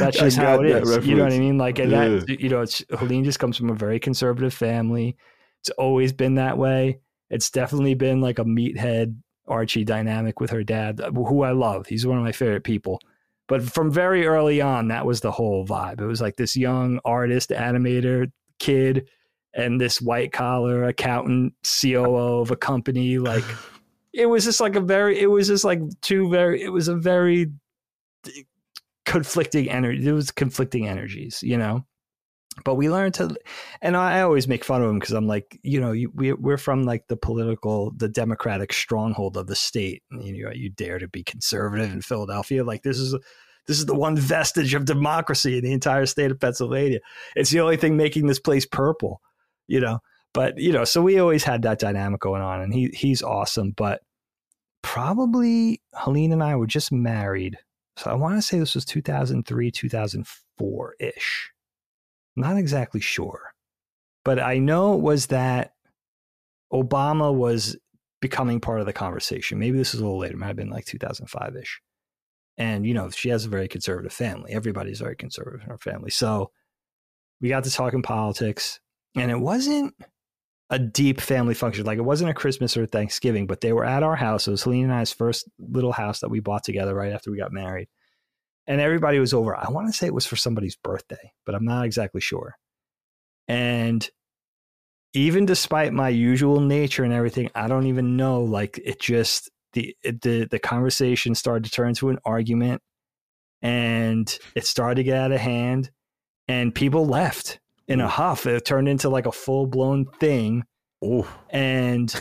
That's 0.00 0.18
just 0.18 0.36
how 0.36 0.60
it 0.60 0.66
is. 0.66 0.88
Reference. 0.88 1.06
You 1.06 1.16
know 1.16 1.24
what 1.24 1.32
I 1.32 1.38
mean? 1.38 1.58
Like, 1.58 1.78
and 1.78 1.92
that, 1.92 2.40
you 2.40 2.48
know, 2.48 2.62
it's, 2.62 2.84
Helene 2.90 3.24
just 3.24 3.38
comes 3.38 3.56
from 3.56 3.70
a 3.70 3.74
very 3.74 4.00
conservative 4.00 4.52
family. 4.52 5.16
It's 5.60 5.70
always 5.70 6.12
been 6.12 6.36
that 6.36 6.58
way. 6.58 7.00
It's 7.28 7.50
definitely 7.50 7.94
been 7.94 8.20
like 8.20 8.38
a 8.38 8.44
meathead 8.44 9.16
Archie 9.46 9.84
dynamic 9.84 10.40
with 10.40 10.50
her 10.50 10.62
dad, 10.62 11.00
uh, 11.00 11.10
who 11.10 11.42
I 11.42 11.52
love. 11.52 11.86
He's 11.86 12.06
one 12.06 12.18
of 12.18 12.24
my 12.24 12.32
favorite 12.32 12.64
people. 12.64 13.00
But 13.48 13.62
from 13.62 13.90
very 13.90 14.26
early 14.26 14.60
on, 14.60 14.88
that 14.88 15.04
was 15.04 15.20
the 15.20 15.32
whole 15.32 15.66
vibe. 15.66 16.00
It 16.00 16.06
was 16.06 16.20
like 16.20 16.36
this 16.36 16.56
young 16.56 17.00
artist, 17.04 17.50
animator 17.50 18.30
kid, 18.60 19.08
and 19.54 19.80
this 19.80 20.00
white 20.00 20.32
collar 20.32 20.84
accountant, 20.84 21.54
COO 21.82 22.40
of 22.40 22.52
a 22.52 22.56
company. 22.56 23.18
Like, 23.18 23.44
it 24.12 24.26
was 24.26 24.44
just 24.44 24.60
like 24.60 24.76
a 24.76 24.80
very, 24.80 25.18
it 25.18 25.26
was 25.26 25.48
just 25.48 25.64
like 25.64 25.80
two 26.00 26.30
very, 26.30 26.62
it 26.62 26.68
was 26.68 26.88
a 26.88 26.94
very 26.94 27.50
conflicting 29.04 29.68
energy. 29.68 30.06
It 30.06 30.12
was 30.12 30.30
conflicting 30.30 30.86
energies, 30.86 31.42
you 31.42 31.58
know? 31.58 31.84
But 32.64 32.74
we 32.74 32.90
learned 32.90 33.14
to 33.14 33.34
and 33.80 33.96
i 33.96 34.20
always 34.20 34.48
make 34.48 34.64
fun 34.64 34.82
of 34.82 34.90
him 34.90 34.98
because 34.98 35.14
i'm 35.14 35.26
like 35.26 35.58
you 35.62 35.80
know 35.80 35.92
you, 35.92 36.10
we, 36.14 36.32
we're 36.32 36.56
from 36.56 36.84
like 36.84 37.06
the 37.08 37.16
political 37.16 37.92
the 37.96 38.08
democratic 38.08 38.72
stronghold 38.72 39.36
of 39.36 39.46
the 39.46 39.54
state 39.56 40.02
you 40.10 40.44
know 40.44 40.50
you 40.52 40.70
dare 40.70 40.98
to 40.98 41.08
be 41.08 41.22
conservative 41.22 41.92
in 41.92 42.02
philadelphia 42.02 42.64
like 42.64 42.82
this 42.82 42.98
is 42.98 43.16
this 43.66 43.78
is 43.78 43.86
the 43.86 43.94
one 43.94 44.16
vestige 44.16 44.74
of 44.74 44.84
democracy 44.84 45.58
in 45.58 45.64
the 45.64 45.72
entire 45.72 46.06
state 46.06 46.30
of 46.30 46.40
pennsylvania. 46.40 46.98
It's 47.36 47.50
the 47.50 47.60
only 47.60 47.76
thing 47.76 47.96
making 47.96 48.26
this 48.26 48.40
place 48.40 48.66
purple 48.66 49.20
you 49.68 49.80
know? 49.80 50.00
But 50.34 50.58
you 50.58 50.72
know 50.72 50.84
so 50.84 51.02
we 51.02 51.18
always 51.18 51.44
had 51.44 51.62
that 51.62 51.78
dynamic 51.78 52.20
going 52.20 52.42
on 52.42 52.60
and 52.60 52.74
he 52.74 52.90
he's 52.92 53.22
awesome 53.22 53.72
but 53.76 54.00
probably 54.82 55.82
helene 55.94 56.32
and 56.32 56.42
i 56.42 56.56
were 56.56 56.66
just 56.66 56.90
married. 56.90 57.58
So 57.96 58.10
i 58.10 58.14
want 58.14 58.36
to 58.36 58.42
say 58.42 58.58
this 58.58 58.74
was 58.74 58.84
2003 58.84 59.70
2004 59.70 60.94
ish 60.98 61.52
not 62.40 62.56
exactly 62.56 63.00
sure. 63.00 63.52
But 64.24 64.40
I 64.40 64.58
know 64.58 64.94
it 64.94 65.00
was 65.00 65.26
that 65.26 65.72
Obama 66.72 67.34
was 67.34 67.76
becoming 68.20 68.60
part 68.60 68.80
of 68.80 68.86
the 68.86 68.92
conversation. 68.92 69.58
Maybe 69.58 69.78
this 69.78 69.94
is 69.94 70.00
a 70.00 70.04
little 70.04 70.18
later. 70.18 70.34
It 70.34 70.38
might 70.38 70.48
have 70.48 70.56
been 70.56 70.70
like 70.70 70.84
2005 70.84 71.56
ish. 71.56 71.80
And, 72.58 72.84
you 72.84 72.92
know, 72.92 73.08
she 73.10 73.30
has 73.30 73.46
a 73.46 73.48
very 73.48 73.68
conservative 73.68 74.12
family. 74.12 74.52
Everybody's 74.52 75.00
very 75.00 75.16
conservative 75.16 75.62
in 75.62 75.70
her 75.70 75.78
family. 75.78 76.10
So 76.10 76.50
we 77.40 77.48
got 77.48 77.64
to 77.64 77.70
talking 77.70 78.02
politics, 78.02 78.80
and 79.16 79.30
it 79.30 79.40
wasn't 79.40 79.94
a 80.68 80.78
deep 80.78 81.20
family 81.20 81.54
function. 81.54 81.86
Like 81.86 81.98
it 81.98 82.02
wasn't 82.02 82.30
a 82.30 82.34
Christmas 82.34 82.76
or 82.76 82.86
Thanksgiving, 82.86 83.46
but 83.46 83.62
they 83.62 83.72
were 83.72 83.84
at 83.84 84.02
our 84.02 84.14
house. 84.16 84.46
It 84.46 84.50
was 84.52 84.62
Helene 84.62 84.84
and 84.84 84.92
I's 84.92 85.12
first 85.12 85.48
little 85.58 85.92
house 85.92 86.20
that 86.20 86.28
we 86.28 86.40
bought 86.40 86.62
together 86.62 86.94
right 86.94 87.12
after 87.12 87.30
we 87.30 87.38
got 87.38 87.52
married 87.52 87.88
and 88.70 88.80
everybody 88.80 89.18
was 89.18 89.34
over. 89.34 89.56
I 89.56 89.68
want 89.68 89.88
to 89.88 89.92
say 89.92 90.06
it 90.06 90.14
was 90.14 90.26
for 90.26 90.36
somebody's 90.36 90.76
birthday, 90.76 91.32
but 91.44 91.56
I'm 91.56 91.64
not 91.64 91.84
exactly 91.84 92.20
sure. 92.20 92.56
And 93.48 94.08
even 95.12 95.44
despite 95.44 95.92
my 95.92 96.08
usual 96.08 96.60
nature 96.60 97.02
and 97.02 97.12
everything, 97.12 97.50
I 97.56 97.66
don't 97.66 97.88
even 97.88 98.16
know. 98.16 98.44
Like 98.44 98.80
it 98.84 99.00
just 99.00 99.50
the 99.72 99.96
it, 100.04 100.20
the 100.22 100.44
the 100.44 100.60
conversation 100.60 101.34
started 101.34 101.64
to 101.64 101.70
turn 101.72 101.88
into 101.88 102.10
an 102.10 102.20
argument, 102.24 102.80
and 103.60 104.38
it 104.54 104.66
started 104.66 104.94
to 104.94 105.02
get 105.02 105.18
out 105.18 105.32
of 105.32 105.40
hand, 105.40 105.90
and 106.46 106.72
people 106.72 107.06
left 107.06 107.58
in 107.88 108.00
a 108.00 108.06
huff. 108.08 108.46
It 108.46 108.64
turned 108.64 108.88
into 108.88 109.08
like 109.08 109.26
a 109.26 109.32
full 109.32 109.66
blown 109.66 110.04
thing. 110.04 110.62
Oh, 111.02 111.28
and 111.50 112.14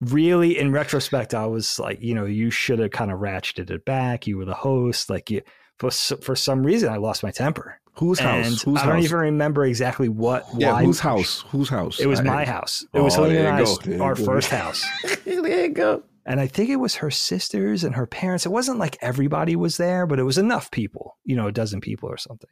really 0.00 0.58
in 0.58 0.72
retrospect 0.72 1.32
i 1.32 1.46
was 1.46 1.78
like 1.78 2.02
you 2.02 2.14
know 2.14 2.26
you 2.26 2.50
should 2.50 2.78
have 2.78 2.90
kind 2.90 3.10
of 3.10 3.20
ratcheted 3.20 3.70
it 3.70 3.84
back. 3.84 4.26
You 4.26 4.36
were 4.36 4.44
the 4.44 4.54
host. 4.54 5.08
Like 5.08 5.30
you 5.30 5.42
for, 5.78 5.90
for 5.90 6.36
some 6.36 6.62
reason 6.64 6.92
i 6.92 6.96
lost 6.96 7.22
my 7.22 7.30
temper. 7.30 7.80
Whose 7.94 8.18
house? 8.18 8.62
Whose 8.62 8.78
i 8.80 8.86
don't 8.86 9.02
even 9.02 9.18
remember 9.18 9.64
exactly 9.64 10.08
what 10.08 10.46
yeah 10.56 10.72
why 10.72 10.84
whose 10.84 11.00
house? 11.00 11.44
Whose 11.48 11.68
house? 11.68 11.98
It 11.98 12.06
was 12.06 12.20
I, 12.20 12.24
my 12.24 12.44
house. 12.44 12.82
It 12.92 12.98
oh, 12.98 13.04
was 13.04 13.16
oh, 13.16 13.24
and 13.24 14.02
our 14.02 14.14
first 14.14 14.50
house. 14.50 14.84
there 15.24 15.66
you 15.66 15.70
go. 15.70 16.02
And 16.26 16.40
i 16.40 16.46
think 16.46 16.68
it 16.68 16.76
was 16.76 16.96
her 16.96 17.10
sisters 17.10 17.82
and 17.82 17.94
her 17.94 18.06
parents. 18.06 18.44
It 18.44 18.52
wasn't 18.52 18.78
like 18.78 18.98
everybody 19.00 19.56
was 19.56 19.78
there 19.78 20.06
but 20.06 20.18
it 20.18 20.24
was 20.24 20.38
enough 20.38 20.70
people 20.70 21.16
you 21.24 21.36
know 21.36 21.46
a 21.46 21.52
dozen 21.52 21.80
people 21.80 22.10
or 22.10 22.18
something. 22.18 22.50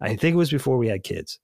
I 0.00 0.16
think 0.16 0.34
it 0.34 0.38
was 0.38 0.50
before 0.50 0.78
we 0.78 0.88
had 0.88 1.04
kids. 1.04 1.38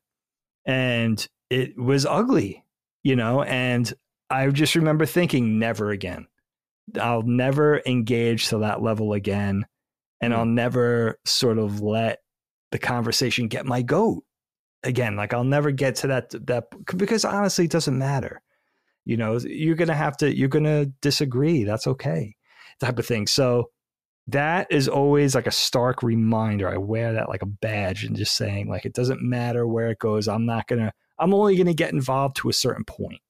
And 0.66 1.26
it 1.48 1.78
was 1.78 2.06
ugly 2.06 2.64
you 3.04 3.14
know 3.14 3.42
and 3.42 3.92
I 4.32 4.48
just 4.48 4.74
remember 4.74 5.04
thinking, 5.04 5.58
never 5.58 5.90
again. 5.90 6.26
I'll 6.98 7.22
never 7.22 7.82
engage 7.84 8.48
to 8.48 8.58
that 8.58 8.82
level 8.82 9.12
again. 9.12 9.66
And 10.22 10.32
mm. 10.32 10.36
I'll 10.38 10.46
never 10.46 11.18
sort 11.26 11.58
of 11.58 11.82
let 11.82 12.20
the 12.70 12.78
conversation 12.78 13.48
get 13.48 13.66
my 13.66 13.82
goat 13.82 14.24
again. 14.82 15.16
Like 15.16 15.34
I'll 15.34 15.44
never 15.44 15.70
get 15.70 15.96
to 15.96 16.06
that, 16.08 16.30
that, 16.46 16.64
because 16.96 17.26
honestly, 17.26 17.66
it 17.66 17.70
doesn't 17.70 17.98
matter. 17.98 18.40
You 19.04 19.18
know, 19.18 19.38
you're 19.38 19.76
going 19.76 19.88
to 19.88 19.94
have 19.94 20.16
to, 20.18 20.34
you're 20.34 20.48
going 20.48 20.64
to 20.64 20.86
disagree. 21.02 21.64
That's 21.64 21.86
okay. 21.86 22.34
Type 22.80 22.98
of 22.98 23.06
thing. 23.06 23.26
So 23.26 23.70
that 24.28 24.66
is 24.70 24.88
always 24.88 25.34
like 25.34 25.46
a 25.46 25.52
stark 25.52 26.02
reminder. 26.02 26.70
I 26.70 26.78
wear 26.78 27.12
that 27.12 27.28
like 27.28 27.42
a 27.42 27.46
badge 27.46 28.04
and 28.04 28.16
just 28.16 28.34
saying, 28.34 28.68
like, 28.70 28.86
it 28.86 28.94
doesn't 28.94 29.20
matter 29.20 29.66
where 29.66 29.90
it 29.90 29.98
goes. 29.98 30.26
I'm 30.26 30.46
not 30.46 30.68
going 30.68 30.80
to, 30.80 30.92
I'm 31.18 31.34
only 31.34 31.54
going 31.56 31.66
to 31.66 31.74
get 31.74 31.92
involved 31.92 32.36
to 32.36 32.48
a 32.48 32.54
certain 32.54 32.84
point 32.84 33.20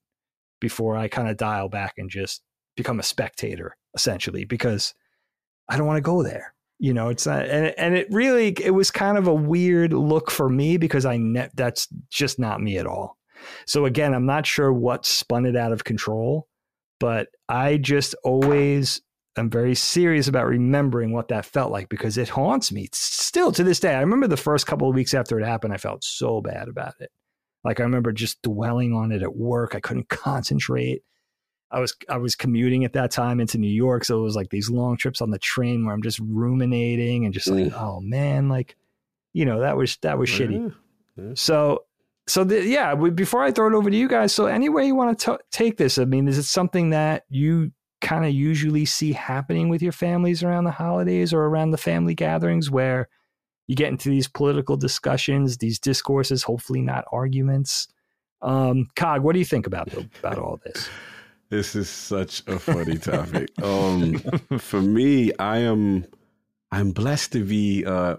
before 0.62 0.96
I 0.96 1.08
kind 1.08 1.28
of 1.28 1.36
dial 1.36 1.68
back 1.68 1.94
and 1.98 2.08
just 2.08 2.40
become 2.76 3.00
a 3.00 3.02
spectator 3.02 3.76
essentially 3.94 4.44
because 4.44 4.94
I 5.68 5.76
don't 5.76 5.88
want 5.88 5.98
to 5.98 6.02
go 6.02 6.22
there. 6.22 6.54
You 6.78 6.94
know, 6.94 7.10
it's 7.10 7.26
not, 7.26 7.44
and 7.46 7.74
and 7.76 7.96
it 7.96 8.06
really 8.10 8.48
it 8.60 8.70
was 8.70 8.90
kind 8.90 9.18
of 9.18 9.26
a 9.26 9.34
weird 9.34 9.92
look 9.92 10.30
for 10.30 10.48
me 10.48 10.78
because 10.78 11.04
I 11.04 11.16
ne- 11.16 11.50
that's 11.54 11.88
just 12.10 12.38
not 12.38 12.62
me 12.62 12.78
at 12.78 12.86
all. 12.86 13.18
So 13.66 13.84
again, 13.84 14.14
I'm 14.14 14.26
not 14.26 14.46
sure 14.46 14.72
what 14.72 15.04
spun 15.04 15.46
it 15.46 15.56
out 15.56 15.72
of 15.72 15.84
control, 15.84 16.48
but 16.98 17.28
I 17.48 17.76
just 17.76 18.14
always 18.24 19.00
am 19.36 19.50
very 19.50 19.74
serious 19.74 20.28
about 20.28 20.46
remembering 20.46 21.12
what 21.12 21.28
that 21.28 21.44
felt 21.44 21.72
like 21.72 21.88
because 21.88 22.18
it 22.18 22.28
haunts 22.28 22.70
me 22.72 22.88
still 22.92 23.50
to 23.52 23.64
this 23.64 23.80
day. 23.80 23.94
I 23.94 24.00
remember 24.00 24.28
the 24.28 24.36
first 24.36 24.66
couple 24.66 24.88
of 24.88 24.94
weeks 24.94 25.14
after 25.14 25.38
it 25.38 25.46
happened, 25.46 25.72
I 25.72 25.78
felt 25.78 26.04
so 26.04 26.40
bad 26.40 26.68
about 26.68 26.94
it. 27.00 27.10
Like 27.64 27.80
I 27.80 27.84
remember 27.84 28.12
just 28.12 28.42
dwelling 28.42 28.92
on 28.92 29.12
it 29.12 29.22
at 29.22 29.36
work. 29.36 29.74
I 29.74 29.80
couldn't 29.80 30.08
concentrate. 30.08 31.02
I 31.70 31.80
was 31.80 31.94
I 32.08 32.18
was 32.18 32.34
commuting 32.34 32.84
at 32.84 32.92
that 32.92 33.10
time 33.10 33.40
into 33.40 33.56
New 33.56 33.70
York, 33.70 34.04
so 34.04 34.18
it 34.18 34.22
was 34.22 34.36
like 34.36 34.50
these 34.50 34.68
long 34.68 34.96
trips 34.96 35.22
on 35.22 35.30
the 35.30 35.38
train 35.38 35.84
where 35.84 35.94
I'm 35.94 36.02
just 36.02 36.18
ruminating 36.18 37.24
and 37.24 37.32
just 37.32 37.46
like, 37.46 37.66
mm. 37.66 37.80
oh 37.80 38.00
man, 38.00 38.48
like, 38.48 38.76
you 39.32 39.44
know, 39.44 39.60
that 39.60 39.76
was 39.76 39.96
that 40.02 40.18
was 40.18 40.28
shitty. 40.28 40.74
So 41.34 41.84
so 42.26 42.44
the, 42.44 42.64
yeah, 42.64 42.94
we, 42.94 43.10
before 43.10 43.42
I 43.42 43.50
throw 43.50 43.68
it 43.68 43.74
over 43.74 43.90
to 43.90 43.96
you 43.96 44.08
guys, 44.08 44.34
so 44.34 44.46
any 44.46 44.68
way 44.68 44.86
you 44.86 44.94
want 44.94 45.18
to 45.18 45.38
take 45.50 45.76
this, 45.76 45.98
I 45.98 46.04
mean, 46.04 46.28
is 46.28 46.38
it 46.38 46.44
something 46.44 46.90
that 46.90 47.24
you 47.28 47.72
kind 48.00 48.24
of 48.24 48.32
usually 48.32 48.84
see 48.84 49.12
happening 49.12 49.68
with 49.68 49.82
your 49.82 49.92
families 49.92 50.42
around 50.42 50.64
the 50.64 50.70
holidays 50.70 51.32
or 51.32 51.44
around 51.44 51.70
the 51.70 51.78
family 51.78 52.14
gatherings 52.14 52.70
where 52.70 53.08
you 53.72 53.76
get 53.76 53.88
into 53.88 54.10
these 54.10 54.28
political 54.28 54.76
discussions, 54.76 55.56
these 55.56 55.78
discourses, 55.78 56.42
hopefully 56.42 56.82
not 56.82 57.06
arguments. 57.10 57.88
Um, 58.42 58.88
Cog, 58.96 59.22
what 59.22 59.32
do 59.32 59.38
you 59.38 59.46
think 59.46 59.66
about 59.66 59.88
the, 59.88 60.06
about 60.18 60.36
all 60.36 60.60
this? 60.62 60.90
This 61.48 61.74
is 61.74 61.88
such 61.88 62.46
a 62.46 62.58
funny 62.58 62.98
topic. 63.12 63.48
um, 63.62 64.18
for 64.58 64.82
me, 64.82 65.32
I 65.38 65.60
am 65.60 66.04
I'm 66.70 66.90
blessed 66.92 67.32
to 67.32 67.46
be 67.46 67.86
uh, 67.86 68.16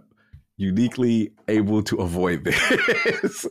uniquely 0.58 1.34
able 1.48 1.84
to 1.84 1.98
avoid 1.98 2.44
this. 2.46 3.46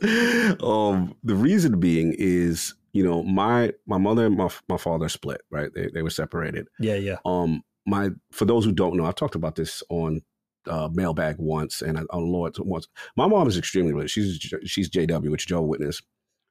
um, 0.61 1.15
the 1.23 1.35
reason 1.35 1.79
being 1.79 2.13
is, 2.17 2.73
you 2.91 3.05
know, 3.05 3.23
my 3.23 3.71
my 3.85 3.97
mother 3.97 4.25
and 4.25 4.35
my 4.35 4.49
my 4.67 4.77
father 4.77 5.07
split, 5.07 5.39
right? 5.49 5.69
They 5.73 5.87
they 5.87 6.01
were 6.01 6.09
separated. 6.09 6.67
Yeah, 6.81 6.95
yeah. 6.95 7.19
Um, 7.23 7.63
my 7.85 8.09
for 8.33 8.43
those 8.43 8.65
who 8.65 8.73
don't 8.73 8.97
know, 8.97 9.05
I've 9.05 9.15
talked 9.15 9.35
about 9.35 9.55
this 9.55 9.81
on 9.87 10.21
uh, 10.67 10.89
mailbag 10.93 11.35
once 11.39 11.81
and 11.81 11.97
on 12.09 12.31
Lord 12.31 12.55
once. 12.59 12.87
My 13.15 13.27
mom 13.27 13.47
is 13.47 13.57
extremely 13.57 13.93
religious. 13.93 14.11
She's 14.11 14.53
she's 14.65 14.89
JW, 14.89 15.29
which 15.31 15.47
Joe 15.47 15.61
Witness. 15.61 16.01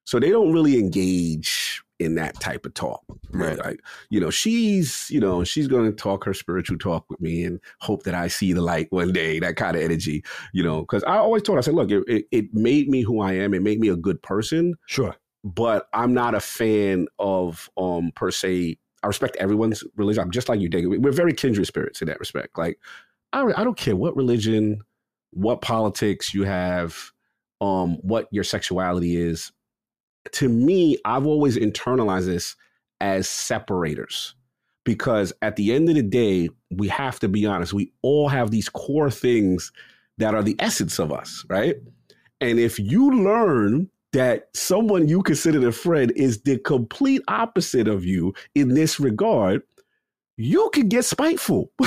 So 0.04 0.18
they 0.18 0.30
don't 0.30 0.52
really 0.52 0.78
engage 0.78 1.82
in 2.00 2.16
that 2.16 2.34
type 2.40 2.66
of 2.66 2.74
talk. 2.74 3.04
Right. 3.30 3.56
Like, 3.56 3.80
you 4.10 4.18
know, 4.18 4.30
she's, 4.30 5.06
you 5.08 5.20
know, 5.20 5.44
she's 5.44 5.68
going 5.68 5.88
to 5.88 5.92
talk 5.96 6.24
her 6.24 6.34
spiritual 6.34 6.76
talk 6.78 7.08
with 7.08 7.20
me 7.20 7.44
and 7.44 7.60
hope 7.78 8.02
that 8.02 8.14
I 8.14 8.26
see 8.26 8.52
the 8.52 8.60
light 8.62 8.88
one 8.90 9.12
day, 9.12 9.38
that 9.38 9.54
kind 9.54 9.76
of 9.76 9.82
energy, 9.82 10.24
you 10.52 10.64
know, 10.64 10.80
because 10.80 11.04
I 11.04 11.18
always 11.18 11.42
told 11.44 11.54
her, 11.54 11.58
I 11.58 11.62
said, 11.62 11.74
look, 11.74 11.92
it, 11.92 12.02
it, 12.08 12.24
it 12.32 12.52
made 12.52 12.88
me 12.88 13.02
who 13.02 13.20
I 13.20 13.34
am. 13.34 13.54
It 13.54 13.62
made 13.62 13.78
me 13.78 13.88
a 13.88 13.96
good 13.96 14.20
person, 14.20 14.74
Sure. 14.86 15.14
but 15.44 15.86
I'm 15.92 16.12
not 16.12 16.34
a 16.34 16.40
fan 16.40 17.06
of, 17.20 17.70
um, 17.76 18.10
per 18.16 18.32
se, 18.32 18.78
I 19.04 19.06
respect 19.06 19.36
everyone's 19.36 19.84
religion. 19.96 20.24
I'm 20.24 20.32
just 20.32 20.48
like 20.48 20.58
you, 20.58 20.68
Dagan. 20.68 20.98
We're 20.98 21.12
very 21.12 21.32
kindred 21.32 21.68
spirits 21.68 22.02
in 22.02 22.08
that 22.08 22.18
respect. 22.18 22.58
Like, 22.58 22.80
I, 23.32 23.44
I 23.56 23.64
don't 23.64 23.76
care 23.76 23.96
what 23.96 24.16
religion, 24.16 24.82
what 25.32 25.60
politics 25.60 26.34
you 26.34 26.44
have, 26.44 27.12
um, 27.60 27.96
what 28.02 28.28
your 28.30 28.44
sexuality 28.44 29.16
is 29.16 29.52
to 30.30 30.48
me, 30.48 30.98
I've 31.04 31.26
always 31.26 31.56
internalized 31.56 32.26
this 32.26 32.56
as 33.00 33.28
separators 33.28 34.34
because 34.84 35.32
at 35.42 35.56
the 35.56 35.72
end 35.72 35.88
of 35.88 35.96
the 35.96 36.02
day, 36.02 36.48
we 36.70 36.88
have 36.88 37.18
to 37.20 37.28
be 37.28 37.46
honest. 37.46 37.72
We 37.72 37.92
all 38.02 38.28
have 38.28 38.50
these 38.50 38.68
core 38.68 39.10
things 39.10 39.72
that 40.18 40.34
are 40.34 40.42
the 40.42 40.56
essence 40.58 40.98
of 40.98 41.12
us, 41.12 41.44
right? 41.48 41.76
And 42.40 42.58
if 42.58 42.78
you 42.78 43.10
learn 43.10 43.88
that 44.12 44.48
someone 44.54 45.08
you 45.08 45.22
consider 45.22 45.66
a 45.66 45.72
friend 45.72 46.12
is 46.14 46.42
the 46.42 46.58
complete 46.58 47.22
opposite 47.28 47.88
of 47.88 48.04
you 48.04 48.34
in 48.54 48.74
this 48.74 49.00
regard, 49.00 49.62
you 50.36 50.70
can 50.72 50.88
get 50.88 51.04
spiteful. 51.04 51.70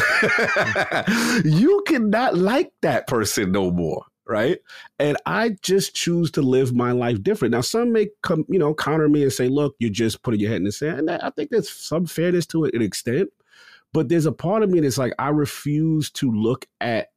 you 1.43 1.83
cannot 1.87 2.35
like 2.35 2.71
that 2.81 3.07
person 3.07 3.51
no 3.51 3.71
more 3.71 4.05
right? 4.27 4.57
And 4.97 5.17
I 5.25 5.55
just 5.61 5.93
choose 5.93 6.31
to 6.31 6.41
live 6.41 6.73
my 6.73 6.91
life 6.91 7.21
different. 7.21 7.51
Now, 7.51 7.61
some 7.61 7.91
may 7.91 8.07
come, 8.23 8.43
you 8.49 8.57
know, 8.57 8.73
counter 8.73 9.07
me 9.07 9.21
and 9.21 9.31
say, 9.31 9.47
"Look, 9.47 9.75
you're 9.79 9.91
just 9.91 10.23
putting 10.23 10.39
your 10.39 10.49
head 10.49 10.57
in 10.57 10.63
the 10.63 10.71
sand." 10.71 10.99
And 10.99 11.11
I 11.11 11.29
think 11.29 11.51
there's 11.51 11.69
some 11.69 12.05
fairness 12.07 12.45
to 12.47 12.65
it, 12.65 12.73
an 12.73 12.81
extent. 12.81 13.29
But 13.93 14.09
there's 14.09 14.25
a 14.25 14.31
part 14.31 14.61
of 14.61 14.69
me 14.69 14.81
that's 14.81 14.97
like, 14.97 15.13
I 15.17 15.29
refuse 15.29 16.11
to 16.11 16.29
look 16.29 16.65
at 16.81 17.11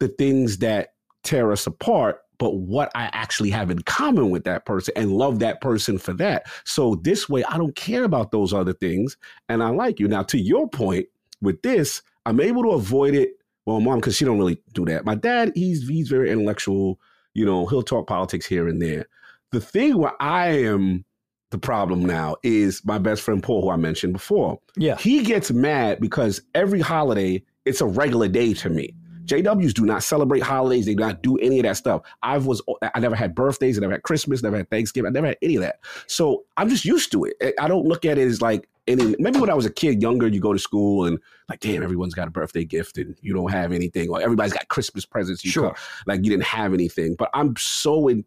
the 0.00 0.08
things 0.08 0.58
that 0.58 0.90
tear 1.22 1.50
us 1.50 1.66
apart, 1.66 2.20
but 2.38 2.56
what 2.56 2.90
I 2.94 3.10
actually 3.12 3.50
have 3.50 3.70
in 3.70 3.82
common 3.82 4.30
with 4.30 4.44
that 4.44 4.66
person 4.66 4.92
and 4.96 5.12
love 5.12 5.38
that 5.38 5.60
person 5.60 5.98
for 5.98 6.12
that. 6.14 6.46
So 6.64 6.96
this 6.96 7.28
way, 7.28 7.44
I 7.44 7.56
don't 7.58 7.76
care 7.76 8.04
about 8.04 8.30
those 8.30 8.52
other 8.52 8.72
things, 8.72 9.16
and 9.48 9.62
I 9.62 9.70
like 9.70 9.98
you. 10.00 10.08
Now, 10.08 10.22
to 10.24 10.38
your 10.38 10.68
point 10.68 11.06
with 11.40 11.62
this, 11.62 12.02
I'm 12.26 12.40
able 12.40 12.62
to 12.62 12.70
avoid 12.70 13.14
it 13.14 13.38
well, 13.66 13.80
mom, 13.80 13.96
because 13.96 14.16
she 14.16 14.24
don't 14.24 14.38
really 14.38 14.58
do 14.72 14.84
that. 14.86 15.04
My 15.04 15.14
dad, 15.14 15.52
he's 15.54 15.88
he's 15.88 16.08
very 16.08 16.30
intellectual. 16.30 17.00
You 17.32 17.44
know, 17.46 17.66
he'll 17.66 17.82
talk 17.82 18.06
politics 18.06 18.46
here 18.46 18.68
and 18.68 18.80
there. 18.80 19.06
The 19.52 19.60
thing 19.60 19.98
where 19.98 20.12
I 20.20 20.48
am 20.48 21.04
the 21.50 21.58
problem 21.58 22.04
now 22.04 22.36
is 22.42 22.84
my 22.84 22.98
best 22.98 23.22
friend 23.22 23.42
Paul, 23.42 23.62
who 23.62 23.70
I 23.70 23.76
mentioned 23.76 24.12
before. 24.12 24.60
Yeah. 24.76 24.96
He 24.96 25.22
gets 25.22 25.50
mad 25.50 26.00
because 26.00 26.42
every 26.54 26.80
holiday 26.80 27.42
it's 27.64 27.80
a 27.80 27.86
regular 27.86 28.28
day 28.28 28.54
to 28.54 28.68
me. 28.68 28.94
JWs 29.24 29.72
do 29.72 29.84
not 29.84 30.02
celebrate 30.02 30.42
holidays. 30.42 30.86
They 30.86 30.94
do 30.94 31.02
not 31.02 31.22
do 31.22 31.36
any 31.38 31.58
of 31.58 31.64
that 31.64 31.76
stuff. 31.76 32.02
I 32.22 32.38
was 32.38 32.60
I 32.94 33.00
never 33.00 33.14
had 33.16 33.34
birthdays. 33.34 33.78
I 33.78 33.80
never 33.80 33.92
had 33.94 34.02
Christmas. 34.02 34.42
Never 34.42 34.56
had 34.58 34.70
Thanksgiving. 34.70 35.08
I 35.08 35.12
never 35.12 35.28
had 35.28 35.38
any 35.42 35.56
of 35.56 35.62
that. 35.62 35.80
So 36.06 36.44
I'm 36.56 36.68
just 36.68 36.84
used 36.84 37.10
to 37.12 37.24
it. 37.24 37.54
I 37.58 37.68
don't 37.68 37.86
look 37.86 38.04
at 38.04 38.18
it 38.18 38.26
as 38.26 38.42
like 38.42 38.68
any. 38.86 39.14
Maybe 39.18 39.38
when 39.38 39.50
I 39.50 39.54
was 39.54 39.66
a 39.66 39.70
kid, 39.72 40.02
younger, 40.02 40.26
you 40.28 40.40
go 40.40 40.52
to 40.52 40.58
school 40.58 41.06
and 41.06 41.18
like, 41.48 41.60
damn, 41.60 41.82
everyone's 41.82 42.14
got 42.14 42.28
a 42.28 42.30
birthday 42.30 42.64
gift 42.64 42.98
and 42.98 43.16
you 43.22 43.32
don't 43.34 43.50
have 43.50 43.72
anything, 43.72 44.08
or 44.10 44.20
everybody's 44.20 44.52
got 44.52 44.68
Christmas 44.68 45.04
presents. 45.06 45.44
You 45.44 45.50
Sure. 45.50 45.70
co- 45.70 45.76
like 46.06 46.24
you 46.24 46.30
didn't 46.30 46.44
have 46.44 46.74
anything. 46.74 47.14
But 47.18 47.30
I'm 47.34 47.54
so 47.56 48.08
in, 48.08 48.24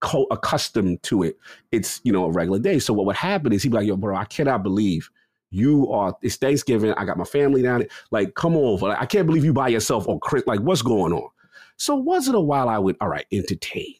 co- 0.00 0.26
accustomed 0.30 1.02
to 1.04 1.22
it. 1.22 1.36
It's 1.70 2.00
you 2.02 2.12
know 2.12 2.24
a 2.24 2.30
regular 2.30 2.58
day. 2.58 2.78
So 2.80 2.92
what 2.92 3.06
would 3.06 3.16
happen 3.16 3.52
is 3.52 3.62
he'd 3.62 3.68
be 3.70 3.76
like, 3.78 3.86
yo, 3.86 3.96
bro, 3.96 4.16
I 4.16 4.24
cannot 4.24 4.62
believe 4.62 5.10
you 5.50 5.90
are. 5.92 6.16
It's 6.22 6.36
Thanksgiving. 6.36 6.92
I 6.94 7.04
got 7.04 7.18
my 7.18 7.24
family 7.24 7.62
down. 7.62 7.84
Like, 8.10 8.34
come 8.34 8.56
over. 8.56 8.88
Like, 8.88 9.00
I 9.00 9.06
can't 9.06 9.26
believe 9.26 9.44
you 9.44 9.52
by 9.52 9.68
yourself 9.68 10.08
on 10.08 10.20
Chris. 10.20 10.44
Like, 10.46 10.60
what's 10.60 10.82
going 10.82 11.12
on? 11.12 11.28
So 11.76 11.96
once 11.96 12.28
it 12.28 12.34
a 12.34 12.40
while, 12.40 12.68
I 12.68 12.78
would 12.78 12.96
all 13.00 13.08
right 13.08 13.26
entertain, 13.32 13.94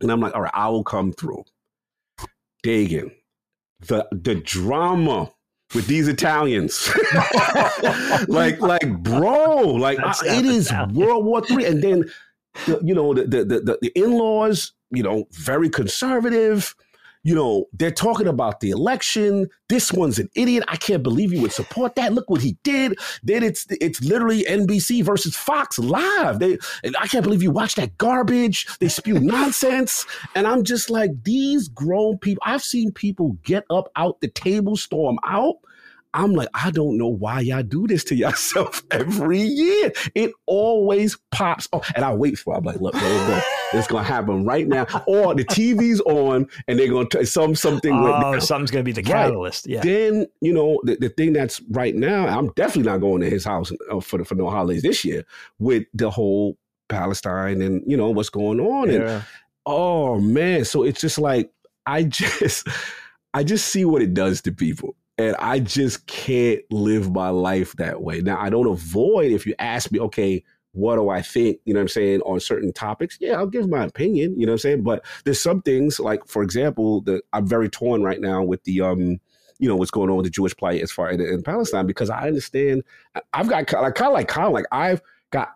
and 0.00 0.10
I'm 0.12 0.20
like, 0.20 0.34
all 0.34 0.42
right, 0.42 0.52
I 0.54 0.68
will 0.68 0.84
come 0.84 1.12
through. 1.12 1.44
Dagan, 2.64 3.12
the 3.80 4.06
the 4.12 4.34
drama 4.36 5.32
with 5.74 5.86
these 5.86 6.06
Italians. 6.08 6.90
like, 8.28 8.60
like, 8.60 9.02
bro, 9.02 9.60
like 9.74 9.98
I- 10.00 10.14
it 10.38 10.44
is 10.44 10.66
Italian. 10.66 10.94
World 10.94 11.24
War 11.24 11.40
Three, 11.44 11.64
and 11.64 11.82
then 11.82 12.04
the, 12.66 12.80
you 12.84 12.94
know 12.94 13.14
the 13.14 13.22
the 13.26 13.44
the, 13.44 13.78
the 13.80 13.92
in 13.98 14.12
laws, 14.12 14.72
you 14.90 15.02
know, 15.02 15.24
very 15.32 15.68
conservative. 15.70 16.74
You 17.24 17.36
know, 17.36 17.66
they're 17.72 17.92
talking 17.92 18.26
about 18.26 18.60
the 18.60 18.70
election. 18.70 19.48
This 19.68 19.92
one's 19.92 20.18
an 20.18 20.28
idiot. 20.34 20.64
I 20.66 20.76
can't 20.76 21.04
believe 21.04 21.32
you 21.32 21.40
would 21.42 21.52
support 21.52 21.94
that. 21.94 22.12
Look 22.12 22.28
what 22.28 22.42
he 22.42 22.56
did. 22.64 22.98
Then 23.22 23.44
it's 23.44 23.64
it's 23.70 24.02
literally 24.02 24.42
NBC 24.44 25.04
versus 25.04 25.36
Fox 25.36 25.78
live. 25.78 26.40
They 26.40 26.58
I 26.98 27.06
can't 27.06 27.22
believe 27.22 27.42
you 27.42 27.52
watch 27.52 27.76
that 27.76 27.96
garbage. 27.96 28.66
They 28.78 28.88
spew 28.88 29.14
nonsense. 29.20 30.04
And 30.34 30.46
I'm 30.46 30.64
just 30.64 30.90
like, 30.90 31.10
these 31.22 31.68
grown 31.68 32.18
people, 32.18 32.42
I've 32.44 32.62
seen 32.62 32.90
people 32.90 33.38
get 33.44 33.64
up 33.70 33.90
out 33.94 34.20
the 34.20 34.28
table, 34.28 34.76
storm 34.76 35.18
out. 35.24 35.56
I'm 36.14 36.32
like, 36.34 36.48
I 36.54 36.70
don't 36.70 36.98
know 36.98 37.08
why 37.08 37.40
y'all 37.40 37.62
do 37.62 37.86
this 37.86 38.04
to 38.04 38.14
yourself 38.14 38.82
every 38.90 39.40
year. 39.40 39.92
It 40.14 40.32
always 40.46 41.16
pops. 41.30 41.68
Oh, 41.72 41.82
and 41.96 42.04
I 42.04 42.12
wait 42.14 42.38
for. 42.38 42.54
it. 42.54 42.58
I'm 42.58 42.64
like, 42.64 42.80
look, 42.80 42.92
there 42.94 43.02
you 43.20 43.26
go. 43.28 43.40
It's 43.74 43.86
gonna 43.88 44.04
happen 44.04 44.44
right 44.44 44.68
now. 44.68 44.86
Or 45.06 45.34
the 45.34 45.44
TV's 45.44 46.00
on, 46.02 46.46
and 46.68 46.78
they're 46.78 46.90
gonna 46.90 47.08
t- 47.08 47.24
some 47.24 47.54
something. 47.54 47.92
Oh, 47.94 48.38
something's 48.40 48.70
going 48.70 48.84
to 48.84 48.92
be 48.92 48.92
the 48.92 49.00
Right. 49.10 49.24
catalyst. 49.24 49.66
Yeah. 49.66 49.80
Then 49.80 50.26
you 50.42 50.52
know 50.52 50.80
the, 50.84 50.96
the 50.96 51.08
thing 51.08 51.32
that's 51.32 51.62
right 51.70 51.94
now. 51.94 52.26
I'm 52.26 52.48
definitely 52.54 52.90
not 52.92 53.00
going 53.00 53.22
to 53.22 53.30
his 53.30 53.44
house 53.44 53.72
uh, 53.90 54.00
for 54.00 54.18
the, 54.18 54.24
for 54.26 54.34
no 54.34 54.50
holidays 54.50 54.82
this 54.82 55.04
year 55.04 55.24
with 55.58 55.84
the 55.94 56.10
whole 56.10 56.58
Palestine 56.90 57.62
and 57.62 57.82
you 57.86 57.96
know 57.96 58.10
what's 58.10 58.28
going 58.28 58.60
on. 58.60 58.90
And 58.90 59.24
oh 59.64 60.20
man, 60.20 60.64
so 60.66 60.82
it's 60.82 61.00
just 61.00 61.18
like 61.18 61.50
I 61.86 62.02
just 62.04 62.68
I 63.32 63.44
just 63.44 63.68
see 63.68 63.84
what 63.86 64.02
it 64.02 64.12
does 64.12 64.42
to 64.42 64.52
people. 64.52 64.94
And 65.18 65.36
I 65.36 65.60
just 65.60 66.06
can't 66.06 66.60
live 66.70 67.12
my 67.12 67.28
life 67.28 67.74
that 67.74 68.02
way. 68.02 68.20
Now 68.20 68.40
I 68.40 68.50
don't 68.50 68.66
avoid 68.66 69.32
if 69.32 69.46
you 69.46 69.54
ask 69.58 69.92
me, 69.92 70.00
okay, 70.00 70.42
what 70.72 70.96
do 70.96 71.10
I 71.10 71.20
think, 71.20 71.58
you 71.64 71.74
know 71.74 71.80
what 71.80 71.82
I'm 71.82 71.88
saying, 71.88 72.20
on 72.22 72.40
certain 72.40 72.72
topics? 72.72 73.18
Yeah, 73.20 73.34
I'll 73.34 73.46
give 73.46 73.68
my 73.68 73.84
opinion, 73.84 74.38
you 74.40 74.46
know 74.46 74.52
what 74.52 74.54
I'm 74.54 74.58
saying? 74.58 74.82
But 74.82 75.04
there's 75.24 75.40
some 75.40 75.60
things 75.60 76.00
like, 76.00 76.26
for 76.26 76.42
example, 76.42 77.02
that 77.02 77.22
I'm 77.34 77.46
very 77.46 77.68
torn 77.68 78.02
right 78.02 78.20
now 78.20 78.42
with 78.42 78.64
the 78.64 78.80
um, 78.80 79.20
you 79.58 79.68
know, 79.68 79.76
what's 79.76 79.92
going 79.92 80.10
on 80.10 80.16
with 80.16 80.24
the 80.24 80.30
Jewish 80.30 80.56
plight 80.56 80.82
as 80.82 80.90
far 80.90 81.10
in, 81.10 81.20
in 81.20 81.42
Palestine, 81.42 81.86
because 81.86 82.10
I 82.10 82.26
understand 82.26 82.82
I've 83.32 83.48
got 83.48 83.70
like 83.72 83.94
kind 83.94 84.08
of 84.08 84.12
like 84.12 84.28
Colin, 84.28 84.52
like 84.52 84.66
I've 84.72 85.00
got 85.30 85.54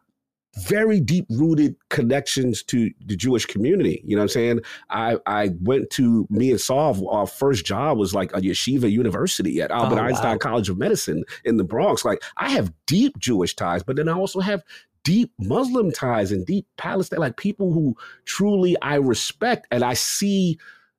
very 0.57 1.01
deep 1.01 1.27
rooted 1.31 1.77
connections 1.91 2.63
to 2.65 2.91
the 3.05 3.17
Jewish 3.17 3.47
community. 3.47 4.03
You 4.05 4.17
know 4.17 4.21
what 4.21 4.25
I'm 4.25 4.29
saying? 4.29 4.61
I 4.91 5.19
I 5.27 5.51
went 5.61 5.91
to 5.91 6.27
me 6.31 6.51
and 6.51 6.61
Sav, 6.61 7.03
our 7.05 7.27
first 7.27 7.65
job 7.65 7.99
was 7.99 8.15
like 8.15 8.33
a 8.33 8.41
yeshiva 8.41 8.91
university 8.91 9.61
at 9.61 9.71
oh, 9.71 9.75
Albert 9.75 9.97
Oh, 9.97 10.03
wow. 10.03 10.09
Einstein 10.09 10.39
College 10.39 10.69
of 10.69 10.79
Medicine 10.79 11.25
in 11.45 11.57
the 11.57 11.65
Bronx. 11.65 12.05
Like 12.05 12.23
I 12.37 12.51
have 12.51 12.73
deep 12.87 13.19
Jewish 13.19 13.55
ties, 13.55 13.83
but 13.83 13.97
then 13.97 14.09
I 14.09 14.13
also 14.13 14.41
have 14.41 14.63
deep 15.05 15.33
Muslim 15.39 15.93
ties 15.93 16.33
and 16.33 16.45
deep 16.47 16.67
Palestine, 16.77 17.21
like 17.21 17.37
people 17.37 17.73
who 17.73 17.97
truly 18.25 18.77
I 18.83 18.97
respect 18.97 19.67
and 19.71 19.85
I 19.85 19.95
see. 19.95 20.59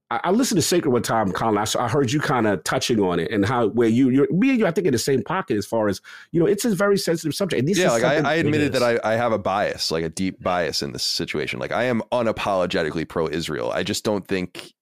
I, 0.09 0.19
I 0.25 0.31
listened 0.31 0.57
to 0.57 0.61
Sacred 0.61 0.91
one 0.91 1.01
time, 1.01 1.31
Colin. 1.31 1.57
I, 1.57 1.65
I 1.79 1.87
heard 1.87 2.11
you 2.11 2.19
kind 2.19 2.47
of 2.47 2.63
touching 2.63 2.99
on 2.99 3.19
it 3.19 3.31
and 3.31 3.45
how 3.45 3.67
where 3.69 3.89
you, 3.89 4.09
you're 4.09 4.31
me 4.31 4.51
and 4.51 4.59
you, 4.59 4.67
I 4.67 4.71
think 4.71 4.87
in 4.87 4.93
the 4.93 4.99
same 4.99 5.23
pocket 5.23 5.57
as 5.57 5.65
far 5.65 5.87
as 5.87 6.01
you 6.31 6.39
know, 6.39 6.45
it's 6.45 6.65
a 6.65 6.73
very 6.73 6.97
sensitive 6.97 7.35
subject. 7.35 7.59
And 7.59 7.67
this 7.67 7.77
yeah, 7.77 7.91
like 7.91 8.03
I, 8.03 8.17
I 8.17 8.33
admitted 8.35 8.73
that 8.73 8.83
I, 8.83 8.99
I 9.03 9.15
have 9.15 9.31
a 9.31 9.39
bias, 9.39 9.91
like 9.91 10.03
a 10.03 10.09
deep 10.09 10.41
bias 10.41 10.81
in 10.81 10.93
this 10.93 11.03
situation. 11.03 11.59
Like 11.59 11.71
I 11.71 11.83
am 11.83 12.01
unapologetically 12.11 13.07
pro-Israel. 13.07 13.71
I 13.71 13.83
just 13.83 14.03
don't 14.03 14.25
think 14.27 14.73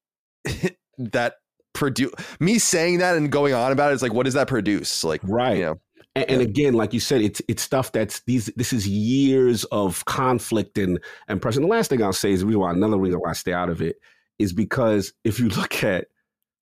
that 0.98 1.36
produce 1.74 2.12
me 2.40 2.60
saying 2.60 3.00
that 3.00 3.16
and 3.18 3.32
going 3.32 3.54
on 3.54 3.72
about 3.72 3.92
it 3.92 3.96
is 3.96 4.02
like, 4.02 4.14
what 4.14 4.24
does 4.24 4.36
that 4.36 4.48
produce? 4.48 5.04
Like, 5.04 5.22
right. 5.24 5.58
you 5.58 5.66
know, 5.66 5.80
And, 6.16 6.30
and 6.30 6.42
again, 6.42 6.74
like 6.74 6.94
you 6.94 7.00
said, 7.00 7.22
it's 7.22 7.42
it's 7.48 7.64
stuff 7.64 7.92
that's 7.92 8.22
these. 8.22 8.46
This 8.56 8.72
is 8.72 8.88
years 8.88 9.64
of 9.66 10.06
conflict 10.06 10.78
and 10.78 11.00
and 11.28 11.42
pressure. 11.42 11.60
And 11.60 11.66
the 11.66 11.76
last 11.76 11.90
thing 11.90 12.02
I'll 12.04 12.14
say 12.14 12.32
is 12.32 12.42
the 12.42 12.46
reason 12.46 12.62
why 12.62 12.72
another 12.72 12.98
reason 12.98 13.20
why 13.20 13.32
I 13.32 13.34
stay 13.34 13.54
out 13.54 13.70
of 13.70 13.82
it 13.82 13.98
is 14.40 14.54
because 14.54 15.14
if 15.24 15.40
you 15.40 15.50
look 15.60 15.84
at 15.84 16.08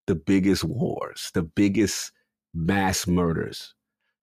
the 0.08 0.16
biggest 0.16 0.64
wars, 0.64 1.32
the 1.34 1.44
biggest 1.44 2.12
mass 2.54 3.08
murders, 3.08 3.74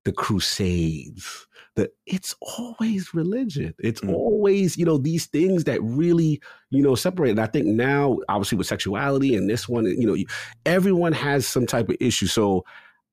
the 0.04 0.12
crusades 0.12 1.46
the 1.76 1.90
it's 2.06 2.34
always 2.40 3.14
religion. 3.14 3.74
It's 3.78 4.00
Mm. 4.00 4.14
always 4.14 4.76
you 4.76 4.84
know 4.84 4.98
these 4.98 5.26
things 5.26 5.64
that 5.64 5.82
really 5.82 6.40
you 6.70 6.82
know 6.82 6.94
separate. 6.94 7.30
And 7.30 7.40
i 7.40 7.46
think 7.46 7.66
now 7.66 8.18
obviously 8.28 8.58
with 8.58 8.66
sexuality 8.66 9.36
and 9.36 9.48
this 9.48 9.68
one 9.68 9.84
you 9.86 10.06
know 10.06 10.14
you, 10.14 10.26
everyone 10.66 11.12
has 11.12 11.46
some 11.46 11.66
type 11.66 11.88
of 11.88 11.96
issue. 12.00 12.26
So 12.26 12.64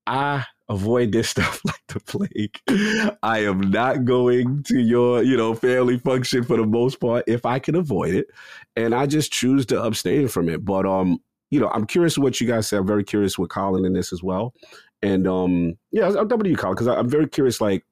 i 0.07 0.45
avoid 0.69 1.11
this 1.11 1.29
stuff 1.37 1.61
like 1.65 1.81
the 1.87 1.99
plague 2.01 2.59
i 3.23 3.39
am 3.39 3.61
not 3.61 4.03
going 4.03 4.63
to 4.63 4.79
your 4.79 5.23
you 5.23 5.37
know 5.37 5.53
family 5.55 5.97
function 5.97 6.43
for 6.43 6.57
the 6.57 6.65
most 6.65 6.99
part 6.99 7.23
if 7.27 7.45
i 7.45 7.57
can 7.57 7.75
avoid 7.75 8.13
it 8.13 8.27
and 8.75 8.93
i 8.93 9.05
just 9.05 9.31
choose 9.31 9.65
to 9.65 9.81
abstain 9.81 10.27
from 10.27 10.49
it 10.49 10.65
but 10.65 10.85
um 10.85 11.19
you 11.51 11.59
know 11.59 11.69
i'm 11.69 11.85
curious 11.85 12.17
what 12.17 12.41
you 12.41 12.47
guys 12.47 12.67
say 12.67 12.75
i'm 12.75 12.85
very 12.85 13.03
curious 13.03 13.37
with 13.37 13.49
colin 13.49 13.85
in 13.85 13.93
this 13.93 14.11
as 14.11 14.21
well 14.21 14.53
and 15.01 15.27
um, 15.27 15.77
yeah, 15.91 16.05
I'll 16.05 16.25
double 16.25 16.47
you, 16.47 16.55
Colin, 16.55 16.75
because 16.75 16.87
I'm 16.87 17.09
very 17.09 17.27
curious. 17.27 17.61
Like, 17.61 17.83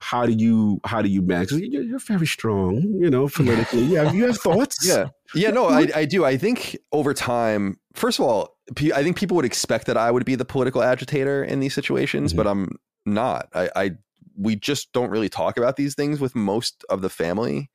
how 0.00 0.26
do 0.26 0.32
you 0.32 0.80
how 0.84 1.00
do 1.00 1.08
you 1.08 1.22
manage? 1.22 1.52
You're, 1.52 1.82
you're 1.82 1.98
very 1.98 2.26
strong, 2.26 2.82
you 3.00 3.10
know, 3.10 3.28
politically. 3.34 3.84
Yeah, 3.84 4.12
you 4.12 4.26
have 4.26 4.38
thoughts. 4.38 4.86
Yeah. 4.86 5.08
Yeah, 5.34 5.50
no, 5.50 5.66
I, 5.66 5.88
I 5.94 6.04
do. 6.04 6.24
I 6.24 6.36
think 6.36 6.76
over 6.92 7.14
time, 7.14 7.78
first 7.94 8.18
of 8.18 8.26
all, 8.26 8.53
I 8.94 9.02
think 9.02 9.16
people 9.16 9.36
would 9.36 9.44
expect 9.44 9.86
that 9.86 9.96
I 9.96 10.10
would 10.10 10.24
be 10.24 10.34
the 10.34 10.44
political 10.44 10.82
agitator 10.82 11.44
in 11.44 11.60
these 11.60 11.74
situations, 11.74 12.32
but 12.32 12.46
mm-hmm. 12.46 12.64
I'm 12.70 12.78
not. 13.04 13.48
I, 13.54 13.70
I 13.76 13.90
we 14.36 14.56
just 14.56 14.92
don't 14.92 15.10
really 15.10 15.28
talk 15.28 15.56
about 15.56 15.76
these 15.76 15.94
things 15.94 16.20
with 16.20 16.34
most 16.34 16.84
of 16.88 17.02
the 17.02 17.10
family. 17.10 17.70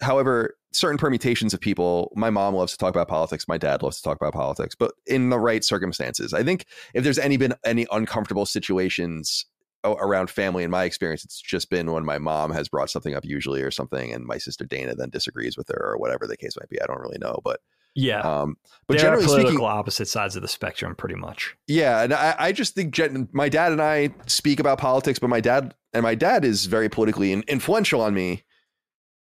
However, 0.00 0.56
certain 0.72 0.98
permutations 0.98 1.54
of 1.54 1.60
people, 1.60 2.12
my 2.14 2.28
mom 2.28 2.54
loves 2.54 2.72
to 2.72 2.78
talk 2.78 2.90
about 2.90 3.08
politics, 3.08 3.48
my 3.48 3.56
dad 3.56 3.82
loves 3.82 3.96
to 3.96 4.02
talk 4.02 4.16
about 4.16 4.34
politics, 4.34 4.74
but 4.74 4.92
in 5.06 5.30
the 5.30 5.38
right 5.38 5.64
circumstances. 5.64 6.34
I 6.34 6.42
think 6.42 6.66
if 6.92 7.02
there's 7.02 7.18
any 7.18 7.36
been 7.36 7.54
any 7.64 7.86
uncomfortable 7.90 8.46
situations 8.46 9.46
around 9.84 10.30
family 10.30 10.64
in 10.64 10.70
my 10.70 10.84
experience 10.84 11.24
it's 11.24 11.40
just 11.40 11.70
been 11.70 11.92
when 11.92 12.04
my 12.04 12.18
mom 12.18 12.50
has 12.50 12.68
brought 12.68 12.90
something 12.90 13.14
up 13.14 13.24
usually 13.24 13.62
or 13.62 13.70
something 13.70 14.12
and 14.12 14.24
my 14.24 14.36
sister 14.36 14.64
dana 14.64 14.96
then 14.96 15.10
disagrees 15.10 15.56
with 15.56 15.68
her 15.68 15.92
or 15.92 15.96
whatever 15.96 16.26
the 16.26 16.36
case 16.36 16.56
might 16.58 16.68
be 16.68 16.80
i 16.82 16.86
don't 16.86 17.00
really 17.00 17.18
know 17.20 17.38
but 17.44 17.60
Yeah. 17.96 18.20
um 18.20 18.56
but 18.86 18.98
generally 18.98 19.24
political 19.24 19.50
speaking 19.50 19.66
opposite 19.66 20.06
sides 20.06 20.36
of 20.36 20.42
the 20.42 20.48
spectrum, 20.48 20.94
pretty 20.94 21.16
much. 21.16 21.56
yeah 21.66 22.02
and 22.02 22.12
I, 22.12 22.36
I 22.38 22.52
just 22.52 22.74
think 22.74 22.94
gen- 22.94 23.28
my 23.32 23.48
dad 23.48 23.72
and 23.72 23.82
i 23.82 24.10
speak 24.26 24.60
about 24.60 24.78
politics 24.78 25.18
but 25.18 25.28
my 25.28 25.40
dad 25.40 25.74
and 25.92 26.02
my 26.02 26.14
dad 26.14 26.44
is 26.44 26.66
very 26.66 26.88
politically 26.88 27.32
in- 27.32 27.42
influential 27.48 28.00
on 28.00 28.14
me 28.14 28.44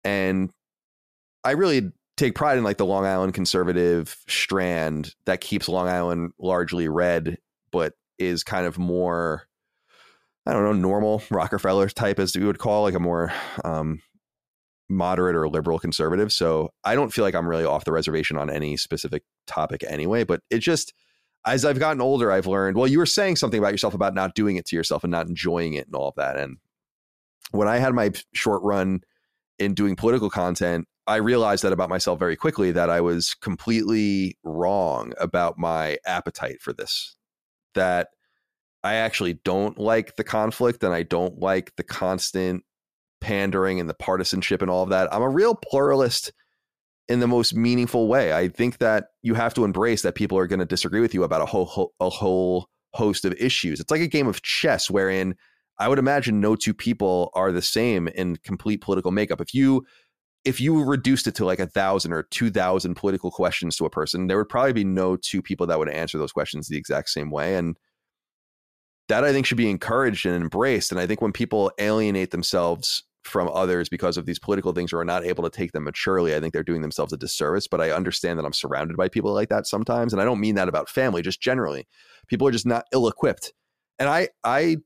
and 0.04 0.52
i 1.44 1.52
really 1.52 1.92
take 2.18 2.36
pride 2.36 2.58
in 2.58 2.64
like 2.64 2.78
the 2.78 2.86
long 2.86 3.06
island 3.06 3.34
conservative 3.34 4.18
strand 4.28 5.16
that 5.26 5.40
keeps 5.42 5.70
long 5.70 5.88
island 5.88 6.32
largely 6.40 6.88
red 6.88 7.38
but 7.72 7.94
is 8.20 8.44
kind 8.44 8.66
of 8.66 8.78
more 8.78 9.44
I 10.46 10.54
don't 10.54 10.64
know, 10.64 10.72
normal 10.72 11.22
Rockefeller 11.30 11.90
type, 11.90 12.20
as 12.20 12.34
we 12.34 12.46
would 12.46 12.58
call, 12.58 12.84
like 12.84 12.94
a 12.94 13.02
more 13.02 13.34
um, 13.66 14.02
moderate 14.90 15.36
or 15.36 15.50
liberal 15.50 15.80
conservative. 15.80 16.32
So 16.32 16.72
I 16.84 16.96
don't 16.96 17.12
feel 17.12 17.24
like 17.24 17.36
I'm 17.36 17.48
really 17.48 17.66
off 17.66 17.86
the 17.86 17.92
reservation 17.92 18.38
on 18.38 18.50
any 18.50 18.78
specific 18.78 19.24
topic 19.46 19.84
anyway. 19.88 20.24
But 20.24 20.42
it 20.50 20.60
just, 20.60 20.94
as 21.46 21.66
I've 21.66 21.80
gotten 21.80 22.02
older, 22.02 22.32
I've 22.32 22.48
learned, 22.48 22.78
well, 22.78 22.88
you 22.88 22.98
were 22.98 23.06
saying 23.06 23.36
something 23.36 23.60
about 23.60 23.74
yourself 23.74 23.94
about 23.94 24.14
not 24.14 24.36
doing 24.36 24.56
it 24.56 24.66
to 24.68 24.76
yourself 24.76 25.04
and 25.04 25.12
not 25.12 25.28
enjoying 25.28 25.74
it 25.74 25.88
and 25.88 25.96
all 25.96 26.10
of 26.10 26.16
that. 26.16 26.38
And 26.38 26.58
when 27.52 27.68
I 27.68 27.78
had 27.78 27.94
my 27.94 28.12
short 28.34 28.64
run 28.64 29.02
in 29.60 29.74
doing 29.74 29.96
political 29.96 30.30
content, 30.30 30.88
I 31.06 31.18
realized 31.18 31.64
that 31.64 31.74
about 31.74 31.90
myself 31.90 32.20
very 32.20 32.36
quickly 32.36 32.72
that 32.72 32.90
I 32.90 33.00
was 33.00 33.34
completely 33.34 34.38
wrong 34.44 35.14
about 35.20 35.58
my 35.58 35.98
appetite 36.06 36.62
for 36.62 36.74
this. 36.74 37.16
That 37.76 38.10
I 38.84 38.96
actually 38.96 39.34
don't 39.34 39.78
like 39.78 40.16
the 40.16 40.24
conflict 40.24 40.84
and 40.84 40.94
I 40.94 41.04
don't 41.04 41.40
like 41.40 41.76
the 41.76 41.84
constant 41.84 42.64
pandering 43.22 43.80
and 43.80 43.90
the 43.90 43.94
partisanship 43.94 44.62
and 44.62 44.72
all 44.72 44.84
of 44.84 44.90
that. 44.90 45.14
I'm 45.14 45.22
a 45.22 45.30
real 45.30 45.56
pluralist 45.56 46.32
in 47.08 47.20
the 47.20 47.28
most 47.28 47.56
meaningful 47.56 48.08
way. 48.08 48.34
I 48.34 48.50
think 48.50 48.80
that 48.80 49.06
you 49.22 49.34
have 49.34 49.54
to 49.56 49.64
embrace 49.64 50.02
that 50.02 50.16
people 50.16 50.38
are 50.38 50.48
going 50.48 50.60
to 50.60 50.66
disagree 50.66 51.00
with 51.00 51.14
you 51.14 51.24
about 51.24 51.42
a 51.42 51.46
whole 51.46 51.94
a 52.00 52.10
whole 52.10 52.70
host 52.94 53.26
of 53.26 53.34
issues. 53.34 53.80
It's 53.80 53.92
like 53.92 54.02
a 54.02 54.08
game 54.08 54.28
of 54.28 54.42
chess 54.42 54.90
wherein 54.90 55.36
I 55.80 55.88
would 55.88 56.00
imagine 56.00 56.40
no 56.40 56.56
two 56.56 56.74
people 56.74 57.30
are 57.34 57.52
the 57.52 57.62
same 57.62 58.08
in 58.10 58.38
complete 58.38 58.82
political 58.82 59.12
makeup. 59.12 59.42
If 59.42 59.54
you 59.54 59.86
if 60.44 60.62
you 60.62 60.84
reduced 60.84 61.28
it 61.28 61.36
to 61.36 61.46
like 61.46 61.60
a 61.60 61.68
thousand 61.68 62.14
or 62.14 62.24
two 62.24 62.50
thousand 62.50 62.96
political 62.96 63.32
questions 63.32 63.78
to 63.78 63.86
a 63.86 63.90
person, 63.90 64.28
there 64.28 64.38
would 64.38 64.50
probably 64.50 64.74
be 64.74 64.84
no 64.84 65.16
two 65.16 65.42
people 65.42 65.68
that 65.68 65.80
would 65.80 65.90
answer 65.90 66.18
those 66.18 66.32
questions 66.32 66.68
the 66.68 66.78
exact 66.78 67.10
same 67.10 67.32
way. 67.32 67.56
And 67.56 67.78
that 69.10 69.24
I 69.24 69.32
think 69.32 69.46
should 69.46 69.58
be 69.58 69.70
encouraged 69.70 70.26
and 70.26 70.36
embraced. 70.36 70.92
And 70.92 71.00
I 71.00 71.08
think 71.08 71.22
when 71.22 71.32
people 71.32 71.72
alienate 71.80 72.32
themselves 72.32 73.04
from 73.28 73.50
others 73.50 73.90
because 73.90 74.18
of 74.18 74.26
these 74.26 74.40
political 74.40 74.72
things 74.72 74.92
or 74.94 75.00
are 75.00 75.06
not 75.06 75.26
able 75.26 75.44
to 75.44 75.50
take 75.50 75.72
them 75.72 75.84
maturely, 75.84 76.36
I 76.36 76.40
think 76.40 76.54
they're 76.54 76.64
doing 76.64 76.82
themselves 76.82 77.14
a 77.14 77.18
disservice. 77.18 77.68
But 77.68 77.82
I 77.82 77.92
understand 77.92 78.40
that 78.40 78.46
I'm 78.46 78.54
surrounded 78.54 78.98
by 78.98 79.10
people 79.10 79.34
like 79.34 79.50
that 79.50 79.68
sometimes. 79.68 80.14
And 80.14 80.22
I 80.22 80.26
don't 80.26 80.40
mean 80.40 80.56
that 80.56 80.68
about 80.68 80.90
family, 80.90 81.22
just 81.22 81.42
generally. 81.42 81.88
People 82.28 82.48
are 82.48 82.52
just 82.52 82.66
not 82.66 82.86
ill 82.92 83.08
equipped. 83.08 83.54
And 84.00 84.10
I 84.10 84.30
I 84.44 84.78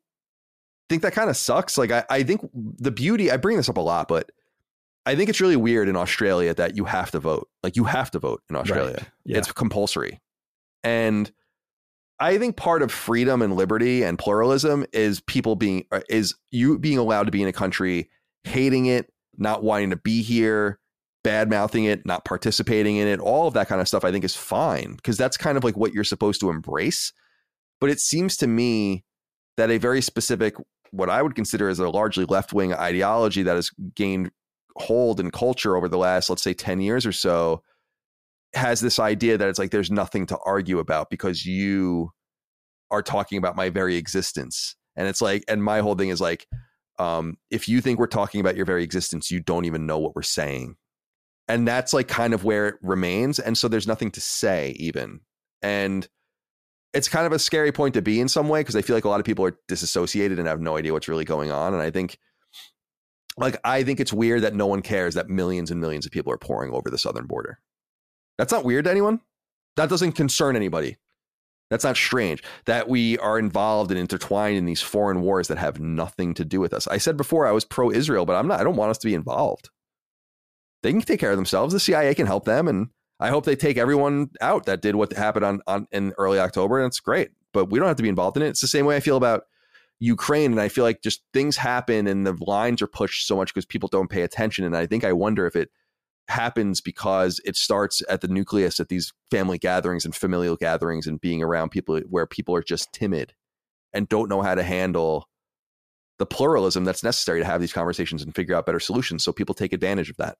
think 0.90 1.04
that 1.04 1.14
kind 1.14 1.30
of 1.30 1.38
sucks. 1.38 1.78
Like 1.78 1.92
I, 1.92 2.04
I 2.10 2.24
think 2.24 2.42
the 2.54 2.92
beauty, 2.92 3.32
I 3.32 3.38
bring 3.38 3.58
this 3.58 3.70
up 3.70 3.78
a 3.78 3.82
lot, 3.82 4.08
but 4.08 4.30
I 5.06 5.16
think 5.16 5.30
it's 5.30 5.42
really 5.42 5.56
weird 5.56 5.88
in 5.88 5.96
Australia 5.96 6.54
that 6.54 6.76
you 6.76 6.86
have 6.86 7.12
to 7.12 7.20
vote. 7.20 7.50
Like 7.64 7.76
you 7.76 7.86
have 7.86 8.12
to 8.12 8.20
vote 8.20 8.44
in 8.50 8.56
Australia. 8.56 8.98
Right. 8.98 9.08
Yeah. 9.26 9.38
It's 9.38 9.52
compulsory. 9.52 10.20
And 10.84 11.32
I 12.20 12.38
think 12.38 12.56
part 12.56 12.84
of 12.84 12.92
freedom 12.92 13.42
and 13.42 13.56
liberty 13.56 14.04
and 14.04 14.18
pluralism 14.18 14.86
is 14.94 15.22
people 15.22 15.56
being 15.56 15.86
uh, 15.92 16.02
is 16.08 16.36
you 16.52 16.78
being 16.78 17.00
allowed 17.00 17.24
to 17.24 17.32
be 17.32 17.42
in 17.42 17.48
a 17.48 17.54
country 17.54 18.10
hating 18.44 18.88
it, 18.88 19.12
not 19.38 19.64
wanting 19.64 19.92
to 19.92 19.96
be 19.96 20.22
here, 20.22 20.80
bad 21.24 21.50
mouthing 21.50 21.86
it, 21.86 22.06
not 22.06 22.26
participating 22.26 22.98
in 22.98 23.08
it, 23.08 23.20
all 23.20 23.48
of 23.48 23.54
that 23.54 23.68
kind 23.68 23.82
of 23.82 23.88
stuff 23.88 24.04
I 24.04 24.12
think 24.12 24.26
is 24.26 24.36
fine 24.36 24.96
because 24.96 25.18
that's 25.18 25.38
kind 25.38 25.58
of 25.58 25.64
like 25.64 25.78
what 25.78 25.94
you're 25.94 26.04
supposed 26.04 26.40
to 26.42 26.50
embrace. 26.50 27.14
But 27.80 27.90
it 27.90 28.00
seems 28.00 28.38
to 28.38 28.48
me 28.48 29.04
that 29.58 29.72
a 29.72 29.78
very 29.78 30.02
specific 30.02 30.56
what 30.92 31.10
I 31.10 31.22
would 31.22 31.36
consider 31.36 31.70
as 31.70 31.80
a 31.80 31.90
largely 31.90 32.26
left-wing 32.26 32.74
ideology 32.74 33.44
that 33.44 33.56
has 33.56 33.70
gained 33.96 34.30
hold 34.76 35.20
in 35.20 35.32
culture 35.32 35.76
over 35.76 35.88
the 35.88 35.98
last 35.98 36.30
let's 36.30 36.44
say 36.44 36.54
10 36.54 36.82
years 36.82 37.06
or 37.06 37.12
so 37.12 37.62
has 38.54 38.80
this 38.82 39.00
idea 39.00 39.38
that 39.38 39.48
it's 39.48 39.60
like 39.60 39.72
there's 39.72 39.92
nothing 39.92 40.26
to 40.26 40.38
argue 40.46 40.80
about 40.80 41.10
because 41.10 41.46
you 41.46 42.12
are 42.90 43.02
talking 43.02 43.38
about 43.38 43.56
my 43.56 43.70
very 43.70 43.96
existence 43.96 44.76
and 44.96 45.08
it's 45.08 45.22
like 45.22 45.44
and 45.48 45.64
my 45.64 45.80
whole 45.80 45.96
thing 45.96 46.10
is 46.10 46.22
like 46.22 46.48
um 47.02 47.38
if 47.50 47.68
you 47.68 47.82
think 47.82 48.00
we're 48.00 48.08
talking 48.08 48.42
about 48.42 48.56
your 48.56 48.66
very 48.66 48.84
existence 48.84 49.32
you 49.32 49.40
don't 49.40 49.66
even 49.66 49.86
know 49.86 49.98
what 49.98 50.16
we're 50.16 50.22
saying 50.22 50.76
and 51.48 51.68
that's 51.68 51.94
like 51.94 52.08
kind 52.08 52.34
of 52.34 52.44
where 52.44 52.68
it 52.68 52.76
remains 52.82 53.40
and 53.40 53.58
so 53.58 53.68
there's 53.68 53.88
nothing 53.88 54.12
to 54.12 54.22
say 54.22 54.76
even 54.78 55.20
and 55.62 56.08
it's 56.94 57.08
kind 57.08 57.26
of 57.26 57.32
a 57.32 57.40
scary 57.40 57.72
point 57.72 57.94
to 57.94 58.02
be 58.02 58.20
in 58.20 58.28
some 58.28 58.50
way 58.50 58.62
because 58.62 58.76
i 58.76 58.82
feel 58.82 58.96
like 58.96 59.06
a 59.06 59.10
lot 59.10 59.20
of 59.20 59.26
people 59.26 59.46
are 59.46 59.58
disassociated 59.68 60.40
and 60.40 60.48
have 60.48 60.62
no 60.62 60.78
idea 60.78 60.94
what's 60.94 61.08
really 61.08 61.26
going 61.26 61.52
on 61.52 61.74
and 61.74 61.82
i 61.82 61.90
think 61.90 62.18
like 63.38 63.58
i 63.64 63.84
think 63.84 64.00
it's 64.00 64.14
weird 64.14 64.42
that 64.42 64.54
no 64.54 64.68
one 64.68 64.82
cares 64.82 65.16
that 65.16 65.30
millions 65.30 65.72
and 65.72 65.80
millions 65.82 66.06
of 66.06 66.12
people 66.12 66.32
are 66.32 66.38
pouring 66.38 66.72
over 66.74 66.90
the 66.90 66.98
southern 66.98 67.26
border 67.26 67.60
that's 68.42 68.52
not 68.52 68.66
weird 68.66 68.86
to 68.86 68.92
anyone. 68.92 69.22
That 69.78 69.88
doesn't 69.88 70.14
concern 70.14 70.56
anybody. 70.56 70.98
That's 71.72 71.86
not 71.86 71.96
strange 71.96 72.44
that 72.66 72.90
we 72.90 73.18
are 73.20 73.40
involved 73.40 73.92
and 73.92 74.00
intertwined 74.00 74.58
in 74.58 74.66
these 74.66 74.82
foreign 74.82 75.22
wars 75.22 75.48
that 75.48 75.58
have 75.58 75.80
nothing 75.80 76.34
to 76.34 76.44
do 76.44 76.60
with 76.60 76.74
us. 76.74 76.86
I 76.86 76.98
said 76.98 77.16
before 77.16 77.48
I 77.48 77.52
was 77.52 77.64
pro 77.64 77.90
Israel, 77.90 78.26
but 78.26 78.36
I'm 78.36 78.48
not, 78.48 78.60
I 78.60 78.64
don't 78.66 78.76
want 78.76 78.92
us 78.92 78.98
to 79.00 79.08
be 79.08 79.14
involved. 79.14 79.70
They 80.84 80.92
can 80.92 81.02
take 81.02 81.22
care 81.22 81.32
of 81.32 81.38
themselves. 81.38 81.74
The 81.74 81.80
CIA 81.80 82.14
can 82.14 82.28
help 82.28 82.44
them. 82.44 82.68
And 82.68 82.90
I 83.22 83.30
hope 83.30 83.46
they 83.46 83.56
take 83.56 83.78
everyone 83.78 84.32
out 84.42 84.66
that 84.66 84.82
did 84.82 84.96
what 84.96 85.14
happened 85.14 85.46
on, 85.46 85.62
on 85.66 85.88
in 85.94 86.12
early 86.18 86.40
October. 86.40 86.78
And 86.78 86.88
it's 86.88 87.00
great, 87.00 87.30
but 87.54 87.70
we 87.70 87.80
don't 87.80 87.88
have 87.88 87.98
to 87.98 88.04
be 88.04 88.10
involved 88.10 88.36
in 88.36 88.44
it. 88.44 88.50
It's 88.50 88.62
the 88.62 88.68
same 88.68 88.86
way 88.86 88.98
I 88.98 89.00
feel 89.00 89.16
about 89.16 89.44
Ukraine. 90.00 90.52
And 90.52 90.60
I 90.60 90.68
feel 90.68 90.84
like 90.84 91.02
just 91.02 91.24
things 91.32 91.56
happen 91.56 92.06
and 92.06 92.28
the 92.28 92.36
lines 92.46 92.82
are 92.82 92.88
pushed 92.88 93.28
so 93.28 93.38
much 93.38 93.54
because 93.54 93.66
people 93.66 93.88
don't 93.88 94.10
pay 94.10 94.24
attention. 94.24 94.66
And 94.66 94.76
I 94.76 94.88
think 94.88 95.06
I 95.06 95.14
wonder 95.14 95.48
if 95.48 95.56
it 95.56 95.70
happens 96.28 96.82
because 96.82 97.40
it 97.46 97.56
starts 97.56 98.02
at 98.10 98.22
the 98.22 98.28
nucleus 98.28 98.80
at 98.80 98.88
these 98.90 99.12
family 99.30 99.58
gatherings 99.58 100.06
and 100.06 100.16
familial 100.16 100.56
gatherings 100.56 101.08
and 101.08 101.20
being 101.20 101.44
around 101.44 101.70
people 101.70 102.00
where 102.10 102.26
people 102.26 102.56
are 102.56 102.64
just 102.64 102.92
timid 102.94 103.34
and 103.94 104.08
don't 104.08 104.30
know 104.30 104.42
how 104.42 104.56
to 104.56 104.64
handle 104.64 105.28
the 106.20 106.26
pluralism 106.26 106.86
that's 106.86 107.04
necessary 107.04 107.40
to 107.40 107.46
have 107.46 107.60
these 107.60 107.74
conversations 107.74 108.24
and 108.24 108.34
figure 108.36 108.56
out 108.56 108.66
better 108.66 108.80
solutions 108.80 109.24
so 109.24 109.34
people 109.34 109.56
take 109.56 109.74
advantage 109.74 110.10
of 110.10 110.18
that 110.18 110.38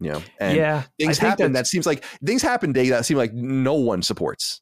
you 0.00 0.10
know 0.10 0.20
and 0.40 0.56
yeah, 0.56 0.82
things 0.98 1.16
happen 1.18 1.52
that 1.52 1.66
seems 1.66 1.86
like 1.86 2.04
things 2.24 2.42
happen 2.42 2.72
day 2.72 2.90
that 2.90 3.06
seem 3.06 3.16
like 3.16 3.32
no 3.32 3.74
one 3.74 4.02
supports 4.02 4.60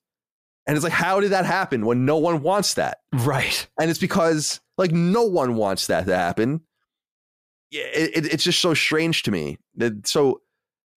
and 0.66 0.76
it's 0.76 0.84
like 0.84 0.92
how 0.92 1.18
did 1.18 1.30
that 1.32 1.47
happen 1.47 1.86
when 1.86 2.05
no 2.05 2.16
one 2.18 2.42
wants 2.42 2.74
that 2.74 2.98
right. 3.12 3.66
and 3.80 3.90
it's 3.90 3.98
because 3.98 4.60
like 4.76 4.92
no 4.92 5.24
one 5.24 5.56
wants 5.56 5.89
that 5.89 6.06
to 6.06 6.16
happen. 6.16 6.60
Yeah, 7.70 7.82
it, 7.94 8.24
it- 8.24 8.34
it's 8.34 8.44
just 8.44 8.60
so 8.60 8.74
strange 8.74 9.22
to 9.24 9.30
me. 9.30 9.58
That 9.76 10.06
so 10.06 10.40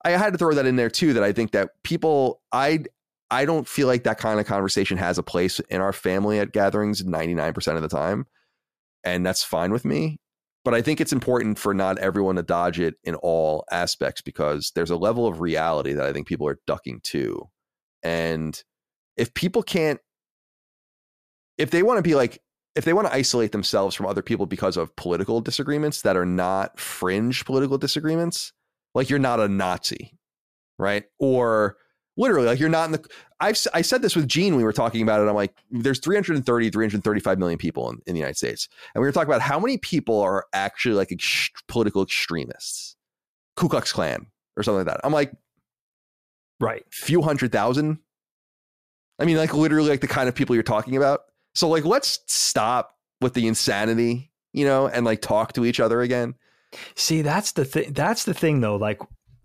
I 0.04 0.12
had 0.12 0.34
to 0.34 0.38
throw 0.38 0.54
that 0.54 0.66
in 0.66 0.76
there 0.76 0.90
too. 0.90 1.14
That 1.14 1.24
I 1.24 1.32
think 1.34 1.52
that 1.52 1.72
people, 1.84 2.42
I 2.52 2.86
I 3.32 3.46
don't 3.46 3.68
feel 3.68 3.88
like 3.88 4.04
that 4.04 4.20
kind 4.20 4.40
of 4.40 4.46
conversation 4.46 4.98
has 4.98 5.18
a 5.18 5.24
place 5.24 5.60
in 5.70 5.82
our 5.82 5.94
family 5.94 6.40
at 6.40 6.52
gatherings 6.54 7.06
ninety 7.06 7.34
nine 7.36 7.54
percent 7.54 7.78
of 7.78 7.84
the 7.84 7.90
time. 7.90 8.26
and 9.04 9.26
that's 9.26 9.44
fine 9.44 9.72
with 9.72 9.86
me. 9.86 10.20
But 10.66 10.74
I 10.74 10.82
think 10.82 11.02
it's 11.02 11.14
important 11.14 11.60
for 11.60 11.74
not 11.74 12.00
everyone 12.00 12.36
to 12.38 12.44
dodge 12.44 12.80
it 12.80 12.96
in 13.04 13.16
all 13.16 13.66
aspects 13.72 14.22
because 14.22 14.72
there's 14.76 14.92
a 14.92 14.98
level 14.98 15.28
of 15.28 15.42
reality 15.42 15.94
that 15.94 16.06
I 16.06 16.14
think 16.14 16.28
people 16.28 16.48
are 16.48 16.60
ducking 16.68 17.02
to. 17.06 17.50
And 18.04 18.62
if 19.18 19.34
people 19.34 19.64
can't, 19.64 20.00
if 21.58 21.72
they 21.72 21.84
want 21.84 21.98
to 21.98 22.04
be 22.04 22.16
like, 22.16 22.42
if 22.76 22.86
they 22.86 22.94
want 22.94 23.08
to 23.08 23.14
isolate 23.14 23.52
themselves 23.52 23.96
from 23.96 24.06
other 24.08 24.22
people 24.22 24.46
because 24.46 24.78
of 24.78 24.96
political 24.96 25.42
disagreements 25.42 26.02
that 26.04 26.18
are 26.18 26.26
not 26.26 26.80
fringe 26.80 27.46
political 27.46 27.78
disagreements, 27.78 28.54
like 28.94 29.10
you're 29.10 29.20
not 29.20 29.40
a 29.40 29.48
Nazi, 29.48 30.18
right? 30.78 31.06
Or 31.20 31.78
literally, 32.18 32.48
like 32.48 32.60
you're 32.60 32.70
not 32.70 32.86
in 32.86 32.92
the. 32.94 33.06
I've 33.40 33.58
I 33.74 33.82
said 33.82 34.02
this 34.02 34.16
with 34.16 34.28
Gene. 34.28 34.56
We 34.56 34.64
were 34.64 34.74
talking 34.74 35.02
about 35.02 35.22
it. 35.22 35.28
I'm 35.28 35.36
like, 35.36 35.54
there's 35.72 36.00
330, 36.00 36.70
335 36.70 37.40
million 37.40 37.58
people 37.58 37.90
in, 37.90 38.00
in 38.06 38.14
the 38.14 38.20
United 38.20 38.38
States, 38.38 38.70
and 38.94 39.02
we 39.02 39.08
were 39.08 39.12
talking 39.12 39.30
about 39.30 39.42
how 39.42 39.60
many 39.60 39.78
people 39.78 40.22
are 40.22 40.46
actually 40.54 40.96
like 40.96 41.12
ex- 41.12 41.50
political 41.68 42.04
extremists, 42.04 42.96
Ku 43.56 43.68
Klux 43.68 43.92
Klan 43.92 44.28
or 44.56 44.64
something 44.64 44.86
like 44.86 44.88
that. 44.88 45.02
I'm 45.04 45.14
like, 45.14 45.34
right, 46.60 46.84
few 46.92 47.22
hundred 47.22 47.52
thousand. 47.52 48.00
I 49.20 49.26
mean, 49.26 49.38
like 49.38 49.54
literally, 49.54 49.90
like 49.90 50.02
the 50.02 50.08
kind 50.08 50.30
of 50.30 50.36
people 50.36 50.56
you're 50.56 50.64
talking 50.64 50.96
about. 50.96 51.22
So, 51.56 51.70
like, 51.70 51.86
let's 51.86 52.20
stop 52.28 52.96
with 53.22 53.34
the 53.34 53.48
insanity, 53.48 54.32
you 54.54 54.66
know, 54.66 54.88
and 54.88 55.06
like 55.06 55.22
talk 55.22 55.54
to 55.54 55.66
each 55.66 55.80
other 55.80 56.02
again. 56.02 56.36
See, 56.96 57.22
that's 57.22 57.54
the 57.54 57.66
thing. 57.66 57.94
That's 57.94 58.26
the 58.26 58.34
thing, 58.34 58.62
though. 58.62 58.76
Like, 58.76 59.00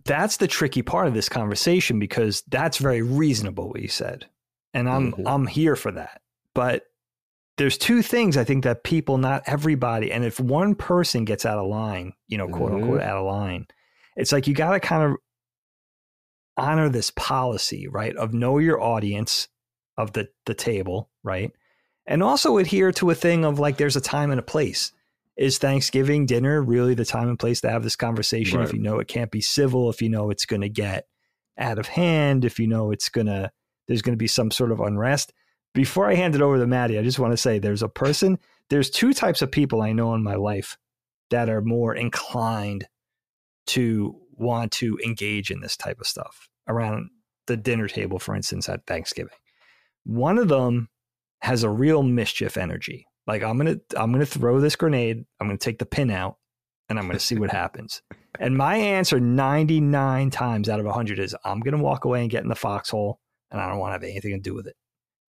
that's 0.05 0.37
the 0.37 0.47
tricky 0.47 0.81
part 0.81 1.07
of 1.07 1.13
this 1.13 1.29
conversation 1.29 1.99
because 1.99 2.41
that's 2.47 2.77
very 2.77 3.01
reasonable 3.01 3.69
what 3.69 3.81
you 3.81 3.87
said, 3.87 4.25
and 4.73 4.89
I'm 4.89 5.11
mm-hmm. 5.11 5.27
I'm 5.27 5.47
here 5.47 5.75
for 5.75 5.91
that. 5.91 6.21
But 6.55 6.83
there's 7.57 7.77
two 7.77 8.01
things 8.01 8.37
I 8.37 8.43
think 8.43 8.63
that 8.63 8.83
people, 8.83 9.17
not 9.17 9.43
everybody, 9.45 10.11
and 10.11 10.23
if 10.23 10.39
one 10.39 10.75
person 10.75 11.25
gets 11.25 11.45
out 11.45 11.59
of 11.59 11.67
line, 11.67 12.13
you 12.27 12.37
know, 12.37 12.47
quote 12.47 12.71
mm-hmm. 12.71 12.83
unquote, 12.83 13.01
out 13.01 13.17
of 13.17 13.25
line, 13.25 13.67
it's 14.15 14.31
like 14.31 14.47
you 14.47 14.53
got 14.53 14.71
to 14.71 14.79
kind 14.79 15.03
of 15.03 15.17
honor 16.57 16.89
this 16.89 17.11
policy, 17.11 17.87
right? 17.87 18.15
Of 18.15 18.33
know 18.33 18.57
your 18.57 18.81
audience 18.81 19.47
of 19.97 20.13
the 20.13 20.29
the 20.45 20.55
table, 20.55 21.09
right? 21.23 21.51
And 22.07 22.23
also 22.23 22.57
adhere 22.57 22.91
to 22.93 23.11
a 23.11 23.15
thing 23.15 23.45
of 23.45 23.59
like 23.59 23.77
there's 23.77 23.95
a 23.95 24.01
time 24.01 24.31
and 24.31 24.39
a 24.39 24.43
place 24.43 24.91
is 25.39 25.57
Thanksgiving 25.57 26.25
dinner 26.25 26.61
really 26.61 26.93
the 26.95 27.05
time 27.05 27.29
and 27.29 27.39
place 27.39 27.61
to 27.61 27.69
have 27.69 27.81
this 27.81 27.95
conversation? 27.95 28.59
Right. 28.59 28.67
If 28.67 28.73
you 28.73 28.81
know 28.81 28.99
it 28.99 29.07
can't 29.07 29.31
be 29.31 29.39
civil, 29.39 29.89
if 29.89 30.01
you 30.01 30.09
know 30.09 30.29
it's 30.29 30.45
going 30.45 30.61
to 30.61 30.69
get 30.69 31.07
out 31.57 31.79
of 31.79 31.87
hand, 31.87 32.43
if 32.43 32.59
you 32.59 32.67
know 32.67 32.91
it's 32.91 33.07
going 33.07 33.27
to, 33.27 33.49
there's 33.87 34.01
going 34.01 34.13
to 34.13 34.17
be 34.17 34.27
some 34.27 34.51
sort 34.51 34.73
of 34.73 34.81
unrest. 34.81 35.31
Before 35.73 36.09
I 36.09 36.15
hand 36.15 36.35
it 36.35 36.41
over 36.41 36.57
to 36.57 36.67
Matty, 36.67 36.99
I 36.99 37.03
just 37.03 37.19
want 37.19 37.31
to 37.31 37.37
say 37.37 37.57
there's 37.57 37.81
a 37.81 37.87
person, 37.87 38.37
there's 38.69 38.89
two 38.89 39.13
types 39.13 39.41
of 39.41 39.49
people 39.49 39.81
I 39.81 39.93
know 39.93 40.13
in 40.13 40.23
my 40.23 40.35
life 40.35 40.77
that 41.29 41.49
are 41.49 41.61
more 41.61 41.95
inclined 41.95 42.85
to 43.67 44.19
want 44.33 44.73
to 44.73 44.99
engage 45.05 45.51
in 45.51 45.61
this 45.61 45.77
type 45.77 46.01
of 46.01 46.07
stuff 46.07 46.49
around 46.67 47.11
the 47.47 47.55
dinner 47.55 47.87
table, 47.87 48.19
for 48.19 48.35
instance, 48.35 48.67
at 48.67 48.85
Thanksgiving. 48.85 49.37
One 50.03 50.37
of 50.37 50.49
them 50.49 50.89
has 51.39 51.63
a 51.63 51.69
real 51.69 52.03
mischief 52.03 52.57
energy. 52.57 53.05
Like 53.29 53.43
I'm 53.43 53.57
gonna 53.57 53.79
I'm 53.95 54.11
gonna 54.11 54.25
throw 54.25 54.59
this 54.59 54.75
grenade. 54.75 55.23
I'm 55.39 55.47
gonna 55.47 55.59
take 55.59 55.77
the 55.77 55.85
pin 55.85 56.09
out, 56.09 56.37
and 56.89 56.97
I'm 56.97 57.05
gonna 57.05 57.19
see 57.19 57.37
what 57.37 57.51
happens. 57.63 58.01
And 58.39 58.57
my 58.57 58.75
answer 58.75 59.19
99 59.19 60.31
times 60.31 60.67
out 60.67 60.79
of 60.79 60.87
100 60.87 61.19
is 61.19 61.35
I'm 61.45 61.59
gonna 61.59 61.77
walk 61.77 62.05
away 62.05 62.21
and 62.21 62.31
get 62.31 62.41
in 62.41 62.49
the 62.49 62.55
foxhole, 62.55 63.19
and 63.51 63.61
I 63.61 63.69
don't 63.69 63.77
want 63.77 63.91
to 63.91 63.93
have 63.93 64.03
anything 64.03 64.31
to 64.31 64.39
do 64.39 64.55
with 64.55 64.65
it, 64.65 64.75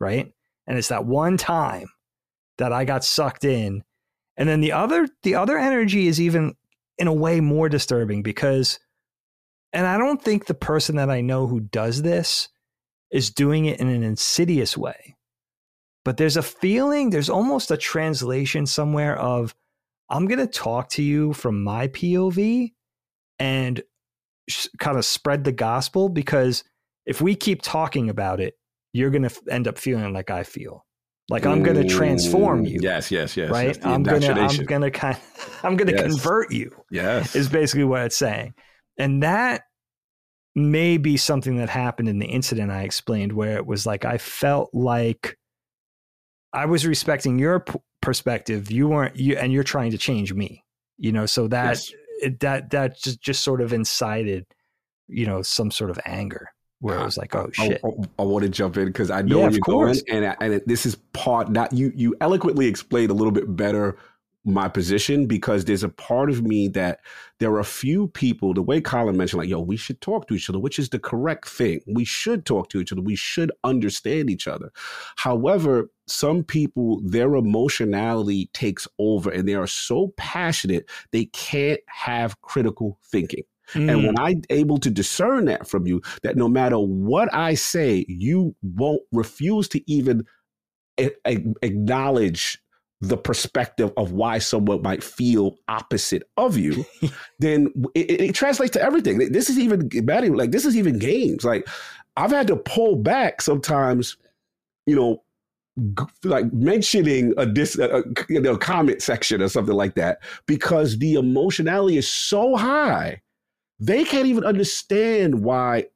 right? 0.01 0.33
And 0.67 0.79
it's 0.79 0.89
that 0.89 1.05
one 1.05 1.37
time 1.37 1.89
that 2.57 2.73
I 2.73 2.87
got 2.87 3.05
sucked 3.05 3.45
in, 3.45 3.85
and 4.39 4.49
then 4.49 4.63
the 4.63 4.73
other 4.73 5.07
the 5.23 5.35
other 5.35 5.59
energy 5.59 6.07
is 6.07 6.19
even 6.23 6.55
in 6.97 7.07
a 7.07 7.13
way 7.13 7.41
more 7.43 7.69
disturbing 7.69 8.23
because, 8.23 8.81
and 9.75 9.87
I 9.87 9.99
don't 9.99 10.23
think 10.23 10.47
the 10.47 10.55
person 10.55 10.97
that 10.97 11.11
I 11.11 11.21
know 11.21 11.47
who 11.47 11.61
does 11.61 12.01
this 12.01 12.49
is 13.11 13.29
doing 13.29 13.67
it 13.67 13.79
in 13.79 13.89
an 13.89 14.03
insidious 14.03 14.75
way 14.75 15.17
but 16.11 16.17
there's 16.17 16.37
a 16.37 16.43
feeling, 16.43 17.11
there's 17.11 17.31
almost 17.31 17.71
a 17.71 17.77
translation 17.77 18.67
somewhere 18.67 19.17
of, 19.17 19.55
I'm 20.09 20.27
going 20.27 20.41
to 20.41 20.49
talk 20.49 20.89
to 20.89 21.05
you 21.05 21.33
from 21.35 21.63
my 21.63 21.87
POV 21.87 22.73
and 23.39 23.81
sh- 24.49 24.67
kind 24.81 24.99
of 24.99 25.05
spread 25.05 25.45
the 25.45 25.53
gospel 25.53 26.09
because 26.09 26.65
if 27.07 27.21
we 27.21 27.37
keep 27.37 27.63
talking 27.63 28.11
about 28.11 28.41
it, 28.41 28.55
you're 28.93 29.11
going 29.11 29.23
to 29.23 29.31
f- 29.31 29.39
end 29.49 29.69
up 29.69 29.79
feeling 29.79 30.13
like 30.13 30.31
I 30.31 30.43
feel. 30.43 30.85
Like 31.29 31.47
I'm 31.47 31.63
going 31.63 31.81
to 31.81 31.89
transform 31.89 32.65
you. 32.65 32.81
Yes, 32.83 33.13
yes, 33.13 33.37
yes. 33.37 33.49
Right. 33.49 33.79
I'm 33.87 34.03
going 34.03 34.23
to, 34.23 34.33
I'm 34.33 34.65
going 34.65 34.83
to 34.83 34.91
kind 34.91 35.17
of, 35.17 35.61
I'm 35.63 35.77
going 35.77 35.95
to 35.95 35.95
yes. 35.95 36.11
convert 36.11 36.51
you. 36.51 36.75
Yes. 36.91 37.37
Is 37.37 37.49
basically 37.49 37.85
what 37.85 38.03
it's 38.03 38.17
saying. 38.17 38.55
And 38.99 39.23
that 39.23 39.63
may 40.57 40.97
be 40.97 41.17
something 41.17 41.59
that 41.59 41.69
happened 41.69 42.09
in 42.09 42.19
the 42.19 42.27
incident 42.27 42.73
I 42.73 42.83
explained 42.83 43.33
where 43.33 43.57
it 43.59 43.65
was 43.65 43.87
like, 43.87 44.05
I 44.05 44.19
felt 44.19 44.71
like 44.75 45.37
I 46.53 46.67
was 46.67 46.87
respecting 46.87 47.39
your 47.39 47.61
p- 47.61 47.79
perspective. 48.01 48.71
You 48.71 48.89
weren't 48.89 49.17
you, 49.17 49.37
and 49.37 49.53
you're 49.53 49.65
trying 49.65 49.91
to 49.93 49.99
change 49.99 50.33
me. 50.33 50.65
You 50.99 51.13
know, 51.13 51.27
so 51.27 51.49
that 51.49 51.69
yes. 51.69 51.93
it, 52.23 52.41
that 52.41 52.71
that 52.71 52.99
just 52.99 53.21
just 53.21 53.43
sort 53.43 53.61
of 53.61 53.73
incited, 53.73 54.47
you 55.09 55.27
know, 55.27 55.43
some 55.43 55.71
sort 55.71 55.91
of 55.91 55.99
anger 56.05 56.49
where 56.81 56.99
it 56.99 57.05
was 57.05 57.19
like, 57.19 57.35
oh 57.35 57.51
shit. 57.53 57.81
I, 57.85 57.89
I, 57.89 57.93
I 58.21 58.23
want 58.23 58.43
to 58.43 58.49
jump 58.49 58.77
in 58.77 58.87
because 58.87 59.11
I 59.11 59.23
know 59.23 59.41
yeah, 59.41 59.51
you're 59.51 59.61
going, 59.61 59.99
and 60.09 60.37
and 60.41 60.63
this 60.67 60.87
is 60.87 60.97
part 61.13 61.53
that 61.55 61.73
you 61.73 61.93
you 61.95 62.17
eloquently 62.21 62.67
explained 62.67 63.11
a 63.11 63.15
little 63.15 63.33
bit 63.33 63.55
better 63.55 63.97
my 64.45 64.69
position 64.69 65.27
because 65.27 65.65
there's 65.65 65.83
a 65.83 65.89
part 65.89 66.31
of 66.31 66.43
me 66.43 66.69
that 66.69 67.01
there 67.39 67.51
are 67.51 67.61
a 67.61 67.65
few 67.65 68.09
people, 68.09 68.55
the 68.55 68.63
way 68.63 68.81
Colin 68.81 69.17
mentioned, 69.17 69.41
like, 69.41 69.49
yo, 69.49 69.61
we 69.61 69.77
should 69.77 70.01
talk 70.01 70.27
to 70.29 70.35
each 70.35 70.49
other, 70.49 70.59
which 70.59 70.79
is 70.79 70.89
the 70.89 70.99
correct 70.99 71.49
thing. 71.49 71.81
We 71.87 72.05
should 72.05 72.47
talk 72.47 72.71
to 72.71 72.81
each 72.81 72.91
other. 72.93 73.03
We 73.03 73.17
should 73.17 73.53
understand 73.65 74.31
each 74.31 74.49
other. 74.49 74.71
However, 75.17 75.91
some 76.07 76.43
people, 76.43 77.01
their 77.05 77.35
emotionality 77.35 78.49
takes 78.55 78.89
over 78.99 79.31
and 79.31 79.47
they 79.47 79.55
are 79.55 79.67
so 79.67 80.13
passionate, 80.17 80.89
they 81.13 81.27
can't 81.27 81.81
have 81.87 82.41
critical 82.41 82.99
thinking. 83.05 83.45
Mm. 83.75 83.91
And 83.91 84.07
when 84.07 84.17
mm. 84.17 84.21
I'm 84.21 84.43
able 84.51 84.79
to 84.79 84.91
discern 84.91 85.45
that 85.47 85.69
from 85.69 85.87
you, 85.87 86.01
that 86.23 86.37
no 86.37 86.49
matter 86.49 86.79
what 86.79 87.33
I 87.33 87.55
say, 87.55 88.05
you 88.09 88.55
won't 88.63 89.03
refuse 89.13 89.69
to 89.69 89.91
even 89.91 90.25
acknowledge 91.63 92.59
the 93.01 93.17
perspective 93.17 93.93
of 93.97 94.13
why 94.13 94.39
someone 94.39 94.83
might 94.83 95.03
feel 95.03 95.57
opposite 95.69 96.23
of 96.37 96.57
you, 96.57 96.85
then 97.39 97.73
it, 97.95 98.11
it, 98.21 98.35
translates 98.35 98.73
to 98.73 98.83
everything. 98.83 99.19
This 99.33 99.49
is 99.49 99.59
even. 99.59 99.89
Like 100.37 100.51
this 100.51 100.65
is 100.65 100.77
even 100.77 100.99
games. 100.99 101.45
Like 101.45 101.67
I've 102.17 102.31
had 102.31 102.47
to 102.49 102.57
pull 102.57 102.97
back 102.97 103.41
sometimes, 103.41 104.17
you 104.87 104.95
know, 104.95 105.23
like 106.25 106.53
mentioning 106.53 107.33
a 107.39 107.47
dis 107.47 107.79
a, 107.79 108.03
you 108.29 108.41
know 108.41 108.57
comment 108.57 109.01
section 109.01 109.41
or 109.41 109.49
something 109.49 109.75
like 109.75 109.95
that 109.95 110.19
because 110.47 110.99
the 110.99 111.15
emotionality 111.15 111.97
is 111.97 112.11
so 112.11 112.57
high, 112.57 113.23
they 113.79 114.05
can't 114.05 114.27
even 114.27 114.45
understand 114.45 115.43
why 115.43 115.87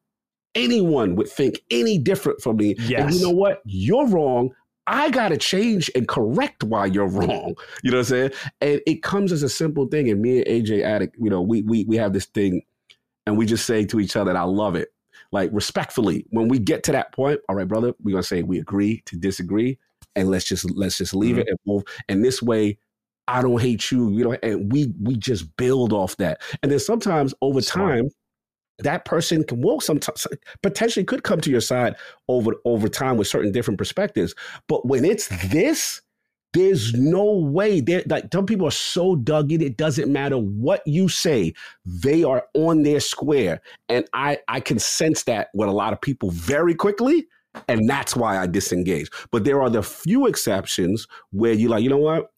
anyone 0.55 1.17
would 1.17 1.29
think 1.29 1.61
any 1.71 1.99
different 1.99 2.41
from 2.41 2.57
me. 2.57 2.77
Yes. 2.79 3.03
And 3.03 3.15
you 3.15 3.21
know 3.21 3.31
what? 3.31 3.61
You're 3.65 4.07
wrong. 4.07 4.55
I 4.87 5.11
got 5.11 5.31
to 5.31 5.37
change 5.37 5.91
and 5.95 6.07
correct 6.07 6.63
why 6.65 6.87
you're 6.87 7.09
wrong. 7.09 7.55
You 7.83 7.91
know 7.91 7.99
what 7.99 8.01
I'm 8.01 8.05
saying? 8.05 8.31
And 8.61 8.81
it 8.87 9.03
comes 9.03 9.33
as 9.33 9.43
a 9.43 9.49
simple 9.49 9.87
thing. 9.87 10.11
And 10.11 10.21
me 10.21 10.39
and 10.39 10.47
AJ 10.47 10.83
Addict, 10.83 11.17
you 11.19 11.31
know, 11.31 11.41
we 11.41 11.63
we 11.63 11.85
we 11.85 11.97
have 11.97 12.13
this 12.13 12.27
thing, 12.27 12.63
and 13.27 13.37
we 13.39 13.47
just 13.47 13.67
say 13.67 13.85
to 13.87 14.01
each 14.01 14.17
other, 14.17 14.31
and 14.31 14.39
I 14.39 14.43
love 14.43 14.75
it. 14.75 14.89
Like 15.33 15.51
respectfully, 15.53 16.27
when 16.31 16.49
we 16.49 16.59
get 16.59 16.83
to 16.85 16.93
that 16.93 17.13
point, 17.13 17.41
all 17.49 17.57
right, 17.57 17.67
brother, 17.69 17.95
we're 18.03 18.13
gonna 18.13 18.23
say 18.23 18.43
we 18.43 18.59
agree 18.59 19.03
to 19.07 19.17
disagree, 19.17 19.79
and 20.15 20.29
let's 20.29 20.45
just 20.45 20.71
let's 20.77 20.99
just 20.99 21.15
leave 21.15 21.37
mm-hmm. 21.37 21.41
it 21.41 21.49
and 21.49 21.59
move. 21.67 21.85
And 22.09 22.25
this 22.25 22.43
way, 22.43 22.79
I 23.27 23.43
don't 23.43 23.61
hate 23.61 23.91
you, 23.91 24.11
you 24.11 24.25
know, 24.25 24.37
and 24.43 24.71
we 24.71 24.93
we 25.01 25.17
just 25.17 25.57
build 25.57 25.93
off 25.93 26.17
that. 26.19 26.43
And 26.63 26.71
then 26.71 26.79
sometimes 26.79 27.35
over 27.41 27.61
time, 27.61 28.11
that 28.79 29.05
person 29.05 29.45
can 29.45 29.61
will 29.61 29.81
sometimes 29.81 30.27
potentially 30.63 31.05
could 31.05 31.23
come 31.23 31.41
to 31.41 31.51
your 31.51 31.61
side 31.61 31.95
over 32.29 32.55
over 32.65 32.89
time 32.89 33.17
with 33.17 33.29
certain 33.29 33.53
different 33.53 33.79
perspectives. 33.79 34.35
But 34.69 34.87
when 34.87 35.05
it's 35.05 35.29
mm-hmm. 35.29 35.49
this, 35.49 36.01
there's 36.55 36.95
no 36.95 37.25
way. 37.25 37.81
They're, 37.81 38.05
like 38.07 38.27
some 38.33 38.47
people 38.47 38.67
are 38.67 38.73
so 38.73 39.17
dug 39.17 39.53
in. 39.53 39.61
It 39.61 39.77
doesn't 39.77 40.13
matter 40.13 40.39
what 40.39 40.83
you 40.87 41.09
say; 41.09 41.55
they 41.85 42.25
are 42.25 42.45
on 42.55 42.83
their 42.83 43.01
square, 43.01 43.61
and 43.89 44.07
I 44.13 44.39
I 44.49 44.61
can 44.61 44.79
sense 44.79 45.25
that 45.25 45.49
with 45.55 45.69
a 45.69 45.73
lot 45.73 45.93
of 45.93 46.01
people 46.01 46.31
very 46.31 46.75
quickly, 46.75 47.27
and 47.69 47.89
that's 47.89 48.17
why 48.17 48.39
I 48.39 48.47
disengage. 48.47 49.11
But 49.31 49.45
there 49.45 49.63
are 49.63 49.71
the 49.71 49.83
few 49.83 50.27
exceptions 50.27 51.07
where 51.31 51.53
you 51.53 51.69
like, 51.69 51.83
you 51.83 51.91
know 51.91 51.99
what? 51.99 52.31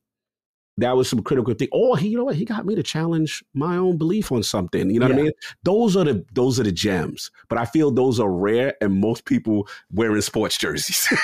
That 0.79 0.97
was 0.97 1.09
some 1.09 1.23
critical 1.23 1.55
thing. 1.55 1.69
Or 1.73 1.97
he, 1.97 2.09
you 2.09 2.19
know 2.19 2.25
what, 2.25 2.37
he 2.37 2.45
got 2.45 2.67
me 2.67 2.75
to 2.75 2.83
challenge 2.83 3.43
my 3.55 3.77
own 3.77 3.97
belief 3.97 4.31
on 4.31 4.43
something. 4.43 4.91
You 4.91 5.01
know 5.01 5.07
what 5.09 5.19
I 5.19 5.23
mean? 5.23 5.33
Those 5.63 5.97
are 5.97 6.05
the 6.05 6.25
those 6.33 6.61
are 6.61 6.65
the 6.65 6.73
gems. 6.73 7.31
But 7.49 7.59
I 7.59 7.65
feel 7.65 7.91
those 7.91 8.21
are 8.21 8.31
rare, 8.31 8.75
and 8.81 9.01
most 9.01 9.25
people 9.25 9.69
wearing 9.93 10.21
sports 10.23 10.59
jerseys. 10.59 11.09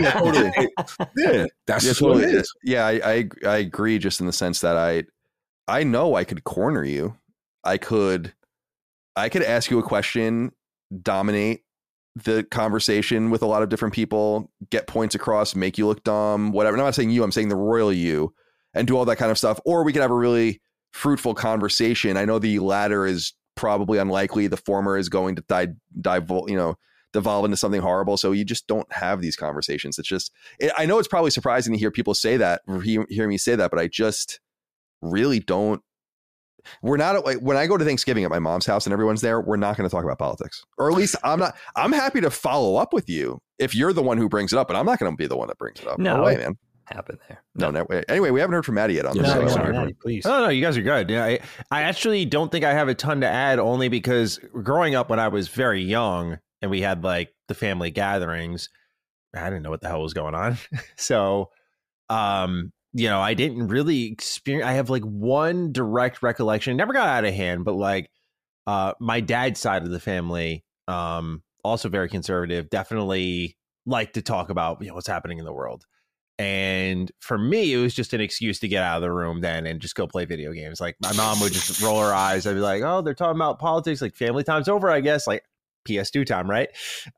Yeah, 0.00 0.12
totally. 0.12 0.52
yeah, 1.16 1.46
that's 1.66 1.84
Yeah, 1.84 1.90
what 2.06 2.18
it 2.18 2.20
totally. 2.22 2.24
is. 2.24 2.54
Yeah, 2.62 2.86
I, 2.86 2.92
I 3.04 3.28
I 3.46 3.56
agree. 3.58 3.98
Just 3.98 4.20
in 4.20 4.26
the 4.26 4.32
sense 4.32 4.60
that 4.60 4.76
I 4.76 5.04
I 5.68 5.82
know 5.84 6.14
I 6.14 6.24
could 6.24 6.44
corner 6.44 6.84
you. 6.84 7.16
I 7.64 7.78
could 7.78 8.32
I 9.16 9.28
could 9.28 9.42
ask 9.42 9.70
you 9.70 9.78
a 9.78 9.82
question, 9.82 10.52
dominate 11.02 11.64
the 12.16 12.44
conversation 12.50 13.30
with 13.30 13.42
a 13.42 13.46
lot 13.46 13.62
of 13.62 13.68
different 13.68 13.94
people, 13.94 14.50
get 14.70 14.86
points 14.86 15.14
across, 15.14 15.54
make 15.54 15.76
you 15.78 15.86
look 15.86 16.04
dumb, 16.04 16.52
whatever. 16.52 16.76
I'm 16.76 16.82
not 16.84 16.94
saying 16.94 17.10
you. 17.10 17.22
I'm 17.22 17.32
saying 17.32 17.48
the 17.48 17.56
royal 17.56 17.92
you, 17.92 18.32
and 18.74 18.86
do 18.86 18.96
all 18.96 19.04
that 19.04 19.16
kind 19.16 19.30
of 19.30 19.38
stuff. 19.38 19.60
Or 19.64 19.84
we 19.84 19.92
could 19.92 20.02
have 20.02 20.10
a 20.10 20.16
really 20.16 20.60
fruitful 20.92 21.34
conversation. 21.34 22.16
I 22.16 22.24
know 22.24 22.38
the 22.38 22.58
latter 22.58 23.06
is 23.06 23.32
probably 23.54 23.98
unlikely. 23.98 24.46
The 24.46 24.56
former 24.56 24.96
is 24.96 25.08
going 25.08 25.36
to 25.36 25.42
die, 25.48 25.68
dive, 26.00 26.30
you 26.46 26.56
know, 26.56 26.76
devolve 27.12 27.44
into 27.44 27.56
something 27.56 27.80
horrible. 27.82 28.16
So 28.16 28.32
you 28.32 28.44
just 28.44 28.66
don't 28.66 28.90
have 28.92 29.20
these 29.20 29.36
conversations. 29.36 29.98
It's 29.98 30.08
just 30.08 30.32
it, 30.58 30.72
I 30.76 30.86
know 30.86 30.98
it's 30.98 31.08
probably 31.08 31.30
surprising 31.30 31.72
to 31.72 31.78
hear 31.78 31.90
people 31.90 32.14
say 32.14 32.36
that, 32.38 32.62
hear, 32.82 33.06
hear 33.08 33.28
me 33.28 33.36
say 33.38 33.54
that, 33.56 33.70
but 33.70 33.78
I 33.78 33.88
just 33.88 34.40
really 35.00 35.40
don't. 35.40 35.82
We're 36.80 36.96
not 36.96 37.24
like 37.24 37.38
when 37.38 37.56
I 37.56 37.66
go 37.66 37.76
to 37.76 37.84
Thanksgiving 37.84 38.22
at 38.22 38.30
my 38.30 38.38
mom's 38.38 38.66
house 38.66 38.86
and 38.86 38.92
everyone's 38.92 39.20
there. 39.20 39.40
We're 39.40 39.56
not 39.56 39.76
going 39.76 39.88
to 39.88 39.92
talk 39.94 40.04
about 40.04 40.18
politics, 40.20 40.64
or 40.78 40.88
at 40.90 40.96
least 40.96 41.16
I'm 41.24 41.40
not. 41.40 41.56
I'm 41.74 41.90
happy 41.92 42.20
to 42.20 42.30
follow 42.30 42.76
up 42.76 42.92
with 42.92 43.08
you 43.08 43.40
if 43.58 43.74
you're 43.74 43.92
the 43.92 44.02
one 44.02 44.16
who 44.16 44.28
brings 44.28 44.52
it 44.52 44.58
up, 44.60 44.68
but 44.68 44.76
I'm 44.76 44.86
not 44.86 45.00
going 45.00 45.10
to 45.10 45.16
be 45.16 45.26
the 45.26 45.36
one 45.36 45.48
that 45.48 45.58
brings 45.58 45.80
it 45.80 45.88
up. 45.88 45.98
No, 45.98 46.18
No. 46.18 46.22
way, 46.22 46.36
man. 46.36 46.56
Happen 46.86 47.18
there. 47.28 47.42
No, 47.54 47.70
no 47.70 47.84
way. 47.88 48.02
Anyway, 48.08 48.30
we 48.30 48.40
haven't 48.40 48.54
heard 48.54 48.66
from 48.66 48.74
Matty 48.74 48.94
yet 48.94 49.06
on 49.06 49.16
Yeah, 49.16 49.22
this. 49.22 49.34
No, 49.34 49.34
sorry, 49.34 49.46
no, 49.46 49.52
sorry. 49.52 49.72
Matty, 49.72 49.92
please. 49.94 50.24
No, 50.24 50.44
no, 50.44 50.48
you 50.48 50.62
guys 50.62 50.76
are 50.76 50.82
good. 50.82 51.10
Yeah, 51.10 51.24
I, 51.24 51.38
I 51.70 51.82
actually 51.82 52.24
don't 52.24 52.50
think 52.50 52.64
I 52.64 52.72
have 52.72 52.88
a 52.88 52.94
ton 52.94 53.20
to 53.20 53.28
add, 53.28 53.58
only 53.58 53.88
because 53.88 54.38
growing 54.62 54.94
up 54.94 55.08
when 55.08 55.18
I 55.18 55.28
was 55.28 55.48
very 55.48 55.82
young 55.82 56.38
and 56.60 56.70
we 56.70 56.80
had 56.80 57.04
like 57.04 57.34
the 57.48 57.54
family 57.54 57.90
gatherings, 57.90 58.68
I 59.34 59.44
didn't 59.44 59.62
know 59.62 59.70
what 59.70 59.80
the 59.80 59.88
hell 59.88 60.02
was 60.02 60.14
going 60.14 60.34
on. 60.34 60.58
so, 60.96 61.50
um, 62.08 62.72
you 62.92 63.08
know, 63.08 63.20
I 63.20 63.34
didn't 63.34 63.68
really 63.68 64.06
experience. 64.06 64.66
I 64.66 64.72
have 64.72 64.90
like 64.90 65.04
one 65.04 65.72
direct 65.72 66.22
recollection. 66.22 66.72
It 66.72 66.76
never 66.76 66.92
got 66.92 67.08
out 67.08 67.24
of 67.24 67.34
hand, 67.34 67.64
but 67.64 67.74
like, 67.74 68.10
uh, 68.66 68.92
my 69.00 69.20
dad's 69.20 69.58
side 69.60 69.82
of 69.82 69.90
the 69.90 70.00
family, 70.00 70.64
um, 70.88 71.42
also 71.64 71.88
very 71.88 72.08
conservative, 72.08 72.70
definitely 72.70 73.56
like 73.86 74.12
to 74.12 74.22
talk 74.22 74.50
about 74.50 74.80
you 74.80 74.88
know 74.88 74.94
what's 74.94 75.08
happening 75.08 75.38
in 75.38 75.44
the 75.44 75.52
world. 75.52 75.84
And 76.38 77.12
for 77.20 77.38
me, 77.38 77.72
it 77.72 77.76
was 77.76 77.94
just 77.94 78.14
an 78.14 78.20
excuse 78.20 78.58
to 78.60 78.68
get 78.68 78.82
out 78.82 78.96
of 78.96 79.02
the 79.02 79.12
room 79.12 79.40
then 79.40 79.66
and 79.66 79.80
just 79.80 79.94
go 79.94 80.06
play 80.06 80.24
video 80.24 80.52
games. 80.52 80.80
Like 80.80 80.96
my 81.00 81.12
mom 81.12 81.40
would 81.40 81.52
just 81.52 81.80
roll 81.82 82.00
her 82.00 82.14
eyes. 82.14 82.46
I'd 82.46 82.54
be 82.54 82.60
like, 82.60 82.82
"Oh, 82.82 83.02
they're 83.02 83.14
talking 83.14 83.36
about 83.36 83.58
politics. 83.58 84.00
Like 84.00 84.16
family 84.16 84.42
time's 84.42 84.68
over, 84.68 84.90
I 84.90 85.00
guess. 85.00 85.26
Like 85.26 85.44
PS2 85.86 86.26
time, 86.26 86.48
right?" 86.50 86.68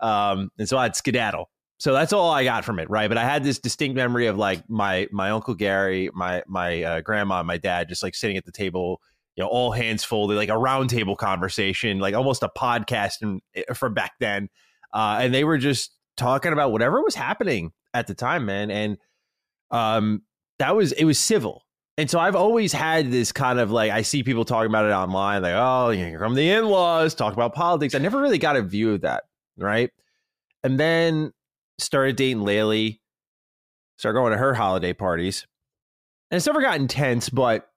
Um, 0.00 0.50
and 0.58 0.68
so 0.68 0.76
I'd 0.78 0.96
skedaddle. 0.96 1.50
So 1.78 1.92
that's 1.92 2.12
all 2.12 2.30
I 2.30 2.44
got 2.44 2.64
from 2.64 2.78
it, 2.78 2.88
right? 2.90 3.08
But 3.08 3.18
I 3.18 3.24
had 3.24 3.44
this 3.44 3.58
distinct 3.58 3.96
memory 3.96 4.26
of 4.26 4.36
like 4.36 4.68
my 4.68 5.08
my 5.12 5.30
uncle 5.30 5.54
Gary, 5.54 6.10
my 6.12 6.42
my 6.46 6.82
uh, 6.82 7.00
grandma, 7.00 7.38
and 7.40 7.46
my 7.46 7.56
dad 7.56 7.88
just 7.88 8.02
like 8.02 8.14
sitting 8.14 8.36
at 8.36 8.44
the 8.44 8.52
table, 8.52 9.00
you 9.36 9.44
know, 9.44 9.48
all 9.48 9.70
hands 9.70 10.02
folded, 10.02 10.36
like 10.36 10.48
a 10.48 10.58
round 10.58 10.90
table 10.90 11.16
conversation, 11.16 11.98
like 11.98 12.14
almost 12.14 12.42
a 12.42 12.50
podcast 12.56 13.22
and 13.22 13.40
from 13.76 13.94
back 13.94 14.12
then. 14.18 14.48
Uh, 14.92 15.18
and 15.20 15.32
they 15.32 15.44
were 15.44 15.58
just 15.58 15.92
talking 16.16 16.52
about 16.52 16.72
whatever 16.72 17.02
was 17.02 17.14
happening 17.14 17.72
at 17.94 18.06
the 18.06 18.14
time, 18.14 18.44
man. 18.44 18.70
And 18.70 18.98
um, 19.70 20.22
that 20.58 20.76
was 20.76 20.92
it 20.92 21.04
was 21.04 21.18
civil. 21.18 21.62
And 21.96 22.10
so 22.10 22.18
I've 22.18 22.34
always 22.34 22.72
had 22.72 23.12
this 23.12 23.30
kind 23.30 23.60
of 23.60 23.70
like 23.70 23.92
I 23.92 24.02
see 24.02 24.22
people 24.24 24.44
talking 24.44 24.68
about 24.68 24.84
it 24.84 24.92
online, 24.92 25.42
like, 25.42 25.54
oh, 25.54 25.90
here 25.90 26.18
come 26.18 26.34
the 26.34 26.50
in-laws, 26.50 27.14
talk 27.14 27.32
about 27.32 27.54
politics. 27.54 27.94
I 27.94 27.98
never 27.98 28.20
really 28.20 28.38
got 28.38 28.56
a 28.56 28.62
view 28.62 28.92
of 28.94 29.02
that, 29.02 29.24
right? 29.56 29.90
And 30.64 30.78
then 30.78 31.32
started 31.78 32.16
dating 32.16 32.38
Laylee, 32.42 32.98
started 33.96 34.18
going 34.18 34.32
to 34.32 34.38
her 34.38 34.54
holiday 34.54 34.92
parties. 34.92 35.46
And 36.30 36.36
it's 36.36 36.46
never 36.46 36.60
got 36.60 36.80
intense, 36.80 37.28
but 37.28 37.68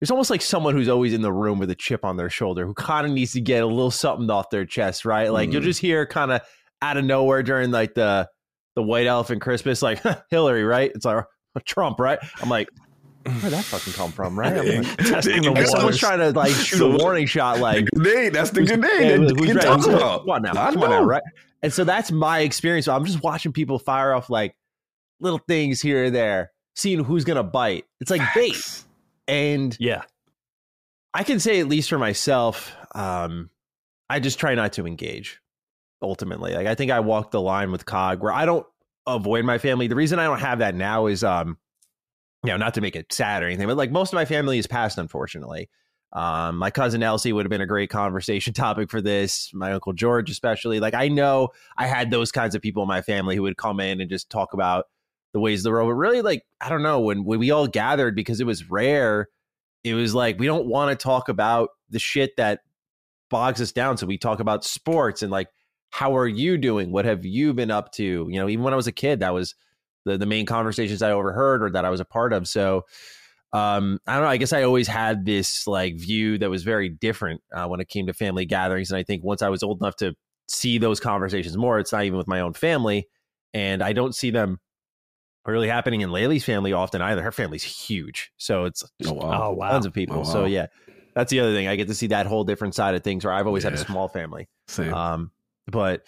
it's 0.00 0.10
almost 0.12 0.30
like 0.30 0.42
someone 0.42 0.74
who's 0.74 0.88
always 0.88 1.12
in 1.12 1.22
the 1.22 1.32
room 1.32 1.58
with 1.58 1.70
a 1.70 1.74
chip 1.74 2.04
on 2.04 2.16
their 2.16 2.30
shoulder 2.30 2.66
who 2.66 2.74
kind 2.74 3.06
of 3.06 3.12
needs 3.12 3.32
to 3.32 3.40
get 3.40 3.62
a 3.62 3.66
little 3.66 3.90
something 3.90 4.30
off 4.30 4.50
their 4.50 4.66
chest, 4.66 5.04
right? 5.04 5.32
Like 5.32 5.50
you'll 5.50 5.62
Mm. 5.62 5.66
just 5.66 5.80
hear 5.80 6.06
kind 6.06 6.30
of 6.30 6.42
out 6.82 6.98
of 6.98 7.04
nowhere 7.04 7.42
during 7.42 7.70
like 7.72 7.94
the 7.94 8.28
the 8.74 8.82
white 8.82 9.06
elephant 9.06 9.40
Christmas, 9.42 9.82
like 9.82 10.02
Hillary, 10.30 10.64
right? 10.64 10.90
It's 10.94 11.04
like 11.04 11.24
Trump, 11.64 12.00
right? 12.00 12.18
I'm 12.40 12.48
like, 12.48 12.68
where'd 13.24 13.40
that 13.52 13.64
fucking 13.64 13.92
come 13.94 14.12
from, 14.12 14.38
right? 14.38 14.52
I'm 14.52 14.82
like, 14.82 14.96
Testing 14.98 15.42
the 15.42 15.50
like, 15.52 15.66
someone's 15.66 15.98
trying 15.98 16.18
to 16.18 16.30
like 16.32 16.52
shoot 16.52 16.78
So- 16.78 16.92
a 16.92 16.98
warning 16.98 17.26
shot, 17.26 17.58
like 17.60 17.86
the 17.86 18.00
grenade. 18.00 18.32
That's 18.34 18.50
the 18.50 18.64
grenade. 18.66 19.00
yeah, 19.00 19.16
that 19.26 19.36
who's 19.38 19.48
you 19.48 19.54
right? 19.54 19.62
talk 19.64 19.80
Who's- 19.80 19.94
about. 19.94 20.20
Come 20.22 20.30
on 20.30 20.42
now, 20.42 20.50
I 20.50 20.72
come 20.72 20.82
on 20.82 20.90
now, 20.90 21.02
right? 21.04 21.22
And 21.62 21.72
so 21.72 21.84
that's 21.84 22.10
my 22.12 22.40
experience. 22.40 22.88
I'm 22.88 23.04
just 23.06 23.22
watching 23.22 23.52
people 23.52 23.78
fire 23.78 24.12
off 24.12 24.28
like 24.28 24.54
little 25.20 25.40
things 25.48 25.80
here 25.80 26.04
or 26.04 26.10
there, 26.10 26.52
seeing 26.76 27.02
who's 27.02 27.24
gonna 27.24 27.42
bite. 27.42 27.86
It's 28.00 28.10
like 28.10 28.20
bait, 28.34 28.84
and 29.28 29.74
Yeah. 29.80 30.02
I 31.14 31.22
can 31.22 31.38
say 31.40 31.60
at 31.60 31.68
least 31.68 31.88
for 31.88 31.96
myself, 31.98 32.74
um, 32.94 33.48
I 34.10 34.18
just 34.20 34.38
try 34.40 34.54
not 34.56 34.72
to 34.74 34.86
engage. 34.86 35.40
Ultimately, 36.04 36.54
like 36.54 36.66
I 36.66 36.74
think 36.74 36.90
I 36.90 37.00
walked 37.00 37.32
the 37.32 37.40
line 37.40 37.72
with 37.72 37.86
Cog 37.86 38.22
where 38.22 38.32
I 38.32 38.44
don't 38.44 38.66
avoid 39.06 39.44
my 39.44 39.58
family. 39.58 39.86
The 39.86 39.96
reason 39.96 40.18
I 40.18 40.24
don't 40.24 40.40
have 40.40 40.58
that 40.58 40.74
now 40.74 41.06
is, 41.06 41.24
um, 41.24 41.56
you 42.44 42.50
know, 42.50 42.58
not 42.58 42.74
to 42.74 42.82
make 42.82 42.94
it 42.94 43.12
sad 43.12 43.42
or 43.42 43.46
anything, 43.46 43.66
but 43.66 43.76
like 43.76 43.90
most 43.90 44.12
of 44.12 44.14
my 44.14 44.26
family 44.26 44.58
is 44.58 44.66
passed, 44.66 44.98
unfortunately. 44.98 45.70
Um, 46.12 46.58
my 46.58 46.70
cousin 46.70 47.02
Elsie 47.02 47.32
would 47.32 47.44
have 47.44 47.50
been 47.50 47.60
a 47.62 47.66
great 47.66 47.90
conversation 47.90 48.52
topic 48.54 48.90
for 48.90 49.00
this. 49.00 49.50
My 49.54 49.72
uncle 49.72 49.94
George, 49.94 50.30
especially. 50.30 50.78
Like 50.78 50.94
I 50.94 51.08
know 51.08 51.48
I 51.76 51.86
had 51.86 52.10
those 52.10 52.30
kinds 52.30 52.54
of 52.54 52.62
people 52.62 52.82
in 52.82 52.88
my 52.88 53.02
family 53.02 53.34
who 53.34 53.42
would 53.42 53.56
come 53.56 53.80
in 53.80 54.00
and 54.00 54.10
just 54.10 54.30
talk 54.30 54.52
about 54.52 54.84
the 55.32 55.40
ways 55.40 55.60
of 55.60 55.64
the 55.64 55.70
world. 55.70 55.88
But 55.88 55.94
really, 55.94 56.22
like 56.22 56.44
I 56.60 56.68
don't 56.68 56.82
know 56.82 57.00
when 57.00 57.24
when 57.24 57.40
we 57.40 57.50
all 57.50 57.66
gathered 57.66 58.14
because 58.14 58.40
it 58.40 58.46
was 58.46 58.70
rare. 58.70 59.28
It 59.82 59.94
was 59.94 60.14
like 60.14 60.38
we 60.38 60.46
don't 60.46 60.66
want 60.66 60.98
to 60.98 61.02
talk 61.02 61.28
about 61.28 61.70
the 61.90 61.98
shit 61.98 62.36
that 62.36 62.60
bogs 63.30 63.60
us 63.60 63.72
down. 63.72 63.96
So 63.96 64.06
we 64.06 64.16
talk 64.16 64.38
about 64.38 64.64
sports 64.64 65.22
and 65.22 65.32
like 65.32 65.48
how 65.94 66.16
are 66.16 66.26
you 66.26 66.58
doing? 66.58 66.90
What 66.90 67.04
have 67.04 67.24
you 67.24 67.54
been 67.54 67.70
up 67.70 67.92
to? 67.92 68.02
You 68.02 68.40
know, 68.40 68.48
even 68.48 68.64
when 68.64 68.72
I 68.72 68.76
was 68.76 68.88
a 68.88 68.92
kid, 68.92 69.20
that 69.20 69.32
was 69.32 69.54
the 70.04 70.18
the 70.18 70.26
main 70.26 70.44
conversations 70.44 71.02
I 71.02 71.12
overheard 71.12 71.62
or 71.62 71.70
that 71.70 71.84
I 71.84 71.90
was 71.90 72.00
a 72.00 72.04
part 72.04 72.32
of. 72.32 72.48
So 72.48 72.82
um, 73.52 74.00
I 74.04 74.14
don't 74.14 74.24
know. 74.24 74.28
I 74.28 74.36
guess 74.36 74.52
I 74.52 74.64
always 74.64 74.88
had 74.88 75.24
this 75.24 75.68
like 75.68 75.94
view 75.96 76.36
that 76.38 76.50
was 76.50 76.64
very 76.64 76.88
different 76.88 77.42
uh, 77.54 77.68
when 77.68 77.78
it 77.78 77.88
came 77.88 78.08
to 78.08 78.12
family 78.12 78.44
gatherings, 78.44 78.90
and 78.90 78.98
I 78.98 79.04
think 79.04 79.22
once 79.22 79.40
I 79.40 79.50
was 79.50 79.62
old 79.62 79.80
enough 79.80 79.94
to 79.98 80.16
see 80.48 80.78
those 80.78 80.98
conversations 80.98 81.56
more, 81.56 81.78
it's 81.78 81.92
not 81.92 82.02
even 82.02 82.18
with 82.18 82.26
my 82.26 82.40
own 82.40 82.54
family, 82.54 83.06
and 83.52 83.80
I 83.80 83.92
don't 83.92 84.16
see 84.16 84.30
them 84.30 84.58
really 85.46 85.68
happening 85.68 86.00
in 86.00 86.10
Laylee's 86.10 86.42
family 86.44 86.72
often 86.72 87.02
either. 87.02 87.22
Her 87.22 87.30
family's 87.30 87.62
huge, 87.62 88.32
so 88.36 88.64
it's 88.64 88.82
Oh, 89.06 89.12
wow. 89.12 89.44
Oh 89.44 89.52
wow. 89.52 89.70
tons 89.70 89.86
of 89.86 89.92
people. 89.92 90.22
Oh, 90.22 90.24
So 90.24 90.44
yeah, 90.44 90.66
that's 91.14 91.30
the 91.30 91.38
other 91.38 91.54
thing. 91.54 91.68
I 91.68 91.76
get 91.76 91.86
to 91.86 91.94
see 91.94 92.08
that 92.08 92.26
whole 92.26 92.42
different 92.42 92.74
side 92.74 92.96
of 92.96 93.04
things. 93.04 93.24
Where 93.24 93.32
I've 93.32 93.46
always 93.46 93.62
had 93.62 93.74
a 93.74 93.78
small 93.78 94.08
family. 94.08 94.48
Same. 94.66 94.92
Um, 94.92 95.30
but 95.66 96.06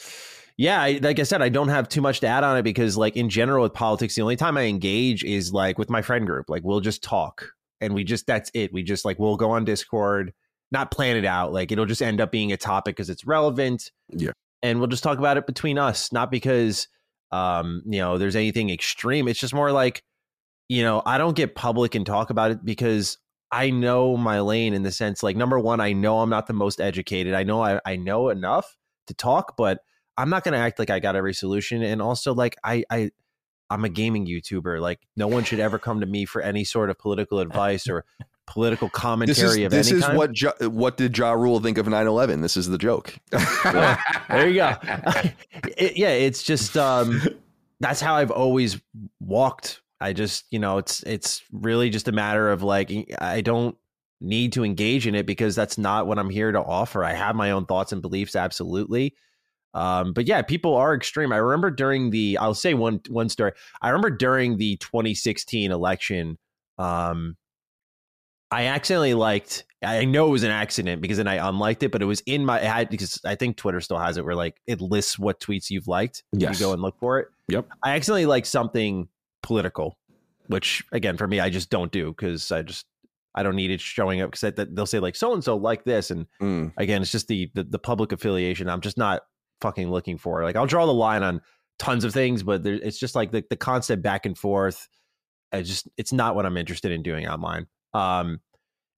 yeah, 0.59 0.81
I, 0.81 0.99
like 1.02 1.18
I 1.18 1.25
said, 1.25 1.43
I 1.43 1.51
don't 1.51 1.68
have 1.68 1.89
too 1.89 2.01
much 2.01 2.20
to 2.20 2.26
add 2.26 2.43
on 2.43 2.57
it 2.57 2.62
because, 2.62 2.97
like 2.97 3.17
in 3.17 3.28
general, 3.28 3.62
with 3.62 3.75
politics, 3.75 4.15
the 4.15 4.23
only 4.23 4.36
time 4.36 4.57
I 4.57 4.62
engage 4.62 5.23
is 5.23 5.52
like 5.52 5.78
with 5.78 5.91
my 5.91 6.01
friend 6.01 6.26
group. 6.26 6.49
Like 6.49 6.62
we'll 6.65 6.81
just 6.81 7.02
talk, 7.02 7.51
and 7.81 7.94
we 7.94 8.05
just 8.05 8.26
that's 8.26 8.51
it. 8.55 8.73
We 8.73 8.83
just 8.83 9.05
like 9.05 9.18
we'll 9.18 9.36
go 9.36 9.51
on 9.51 9.65
Discord, 9.65 10.33
not 10.73 10.91
plan 10.91 11.17
it 11.17 11.26
out. 11.26 11.52
Like 11.52 11.73
it'll 11.73 11.86
just 11.86 12.02
end 12.02 12.20
up 12.20 12.33
being 12.33 12.52
a 12.52 12.57
topic 12.57 12.97
because 12.97 13.10
it's 13.10 13.26
relevant. 13.26 13.91
Yeah. 14.09 14.33
and 14.62 14.78
we'll 14.78 14.89
just 14.89 15.02
talk 15.02 15.18
about 15.18 15.36
it 15.36 15.47
between 15.47 15.78
us, 15.78 16.12
not 16.12 16.31
because 16.31 16.89
um 17.33 17.83
you 17.85 17.99
know 17.99 18.18
there's 18.18 18.36
anything 18.36 18.70
extreme. 18.70 19.28
It's 19.28 19.41
just 19.41 19.55
more 19.55 19.73
like 19.73 20.02
you 20.68 20.83
know 20.83 21.02
I 21.05 21.18
don't 21.18 21.36
get 21.36 21.55
public 21.55 21.94
and 21.94 22.07
talk 22.07 22.31
about 22.31 22.51
it 22.51 22.65
because 22.65 23.18
I 23.52 23.70
know 23.70 24.17
my 24.17 24.41
lane 24.41 24.73
in 24.73 24.85
the 24.85 24.93
sense 24.93 25.23
like 25.23 25.36
number 25.36 25.59
one, 25.59 25.81
I 25.81 25.93
know 25.93 26.20
I'm 26.20 26.31
not 26.31 26.47
the 26.47 26.55
most 26.55 26.81
educated. 26.81 27.35
I 27.35 27.43
know 27.43 27.62
I, 27.62 27.81
I 27.85 27.97
know 27.97 28.31
enough 28.31 28.75
to 29.07 29.15
talk, 29.15 29.57
but 29.57 29.81
I'm 30.17 30.31
not 30.31 30.44
gonna 30.44 30.59
act 30.59 30.78
like 30.78 30.91
I 30.91 30.99
got 31.01 31.17
every 31.17 31.35
solution. 31.35 31.83
And 31.83 32.01
also 32.02 32.35
like 32.35 32.57
I 32.65 32.85
I 32.91 33.10
I'm 33.68 33.85
a 33.85 33.89
gaming 33.89 34.26
YouTuber. 34.26 34.81
Like 34.81 35.01
no 35.17 35.26
one 35.28 35.44
should 35.44 35.60
ever 35.60 35.78
come 35.78 36.01
to 36.01 36.07
me 36.07 36.25
for 36.25 36.41
any 36.41 36.65
sort 36.65 36.91
of 36.91 36.99
political 36.99 37.41
advice 37.41 37.89
or 37.89 38.05
political 38.47 38.86
This 38.89 38.94
commentary 38.94 39.62
is 39.62 39.67
of 39.67 39.70
this 39.73 39.89
any 39.89 39.99
is 39.99 40.05
kind. 40.05 40.17
what 40.17 40.41
ja, 40.41 40.52
what 40.68 40.97
did 40.97 41.18
Ja 41.18 41.33
Rule 41.33 41.59
think 41.60 41.78
of 41.78 41.86
9/11? 41.86 42.43
This 42.43 42.57
is 42.57 42.68
the 42.68 42.78
joke. 42.78 43.17
there 43.33 44.49
you 44.49 44.55
go. 44.55 44.75
It- 45.76 45.97
yeah, 45.97 46.10
it's 46.10 46.43
just 46.43 46.76
um 46.76 47.20
that's 47.81 48.01
how 48.01 48.15
I've 48.15 48.31
always 48.31 48.81
walked. 49.20 49.83
I 50.01 50.12
just, 50.12 50.44
you 50.51 50.59
know, 50.59 50.78
it's 50.78 51.02
it's 51.02 51.43
really 51.52 51.91
just 51.91 52.07
a 52.09 52.12
matter 52.12 52.51
of 52.51 52.62
like 52.62 52.93
I 53.20 53.41
don't 53.41 53.76
need 54.20 54.53
to 54.53 54.65
engage 54.65 55.07
in 55.07 55.15
it 55.15 55.27
because 55.27 55.55
that's 55.55 55.78
not 55.78 56.07
what 56.07 56.19
I'm 56.19 56.31
here 56.31 56.53
to 56.53 56.61
offer. 56.61 57.05
I 57.05 57.12
have 57.12 57.36
my 57.36 57.51
own 57.51 57.67
thoughts 57.67 57.93
and 57.93 58.03
beliefs 58.03 58.36
absolutely. 58.36 59.15
Um 59.75 60.12
but 60.12 60.27
yeah, 60.27 60.43
people 60.43 60.75
are 60.75 60.95
extreme. 60.95 61.33
I 61.33 61.36
remember 61.36 61.70
during 61.70 62.11
the 62.11 62.39
I'll 62.39 62.55
say 62.55 62.75
one 62.75 63.01
one 63.09 63.28
story. 63.28 63.53
I 63.83 63.91
remember 63.91 64.11
during 64.11 64.57
the 64.57 64.77
2016 64.78 65.70
election 65.70 66.39
Um, 66.78 67.36
I 68.51 68.67
accidentally 68.67 69.15
liked. 69.15 69.65
I 69.83 70.05
know 70.05 70.28
it 70.28 70.31
was 70.31 70.43
an 70.45 70.51
accident 70.51 71.03
because 71.03 71.17
then 71.17 71.27
I 71.28 71.49
unliked 71.49 71.83
it, 71.83 71.91
but 71.91 72.01
it 72.01 72.07
was 72.07 72.23
in 72.27 72.45
my. 72.45 72.61
It 72.61 72.67
had 72.67 72.89
because 72.89 73.20
I 73.25 73.35
think 73.35 73.57
Twitter 73.57 73.81
still 73.81 73.99
has 73.99 74.17
it 74.17 74.25
where 74.25 74.35
like 74.36 74.61
it 74.67 74.81
lists 74.81 75.19
what 75.19 75.41
tweets 75.41 75.69
you've 75.69 75.89
liked. 75.89 76.23
Yes. 76.33 76.59
You 76.59 76.67
go 76.67 76.73
and 76.73 76.81
look 76.81 76.99
for 76.99 77.19
it. 77.19 77.28
Yep. 77.49 77.67
I 77.83 77.97
accidentally 77.97 78.27
liked 78.27 78.47
something 78.47 79.09
political, 79.43 79.99
which 80.47 80.85
again 80.93 81.17
for 81.17 81.27
me 81.27 81.41
I 81.41 81.51
just 81.51 81.70
don't 81.70 81.91
do 81.91 82.11
because 82.12 82.53
I 82.53 82.62
just 82.62 82.86
I 83.37 83.43
don't 83.43 83.55
need 83.57 83.71
it 83.71 83.81
showing 83.81 84.21
up 84.23 84.31
because 84.33 84.53
they'll 84.73 84.87
say 84.87 84.99
like 84.99 85.15
so 85.17 85.33
and 85.35 85.45
so 85.45 85.57
like 85.57 85.85
this, 85.85 86.11
and 86.11 86.27
Mm. 86.41 86.73
again 86.77 87.03
it's 87.03 87.13
just 87.13 87.29
the, 87.29 87.51
the 87.55 87.65
the 87.65 87.79
public 87.79 88.13
affiliation. 88.13 88.69
I'm 88.69 88.81
just 88.81 88.97
not 88.99 89.23
fucking 89.61 89.91
looking 89.91 90.19
for. 90.19 90.43
Like 90.43 90.57
I'll 90.57 90.67
draw 90.67 90.87
the 90.87 90.95
line 90.95 91.23
on 91.23 91.41
tons 91.79 92.05
of 92.05 92.13
things, 92.15 92.43
but 92.43 92.63
there, 92.63 92.75
it's 92.75 92.99
just 92.99 93.15
like 93.15 93.33
the 93.33 93.45
the 93.51 93.57
constant 93.57 94.03
back 94.03 94.27
and 94.27 94.37
forth. 94.37 94.89
I 95.53 95.63
just 95.63 95.89
it's 95.97 96.13
not 96.13 96.35
what 96.35 96.47
I'm 96.47 96.57
interested 96.57 96.93
in 96.93 97.03
doing 97.03 97.29
online. 97.29 97.67
Um, 97.95 98.41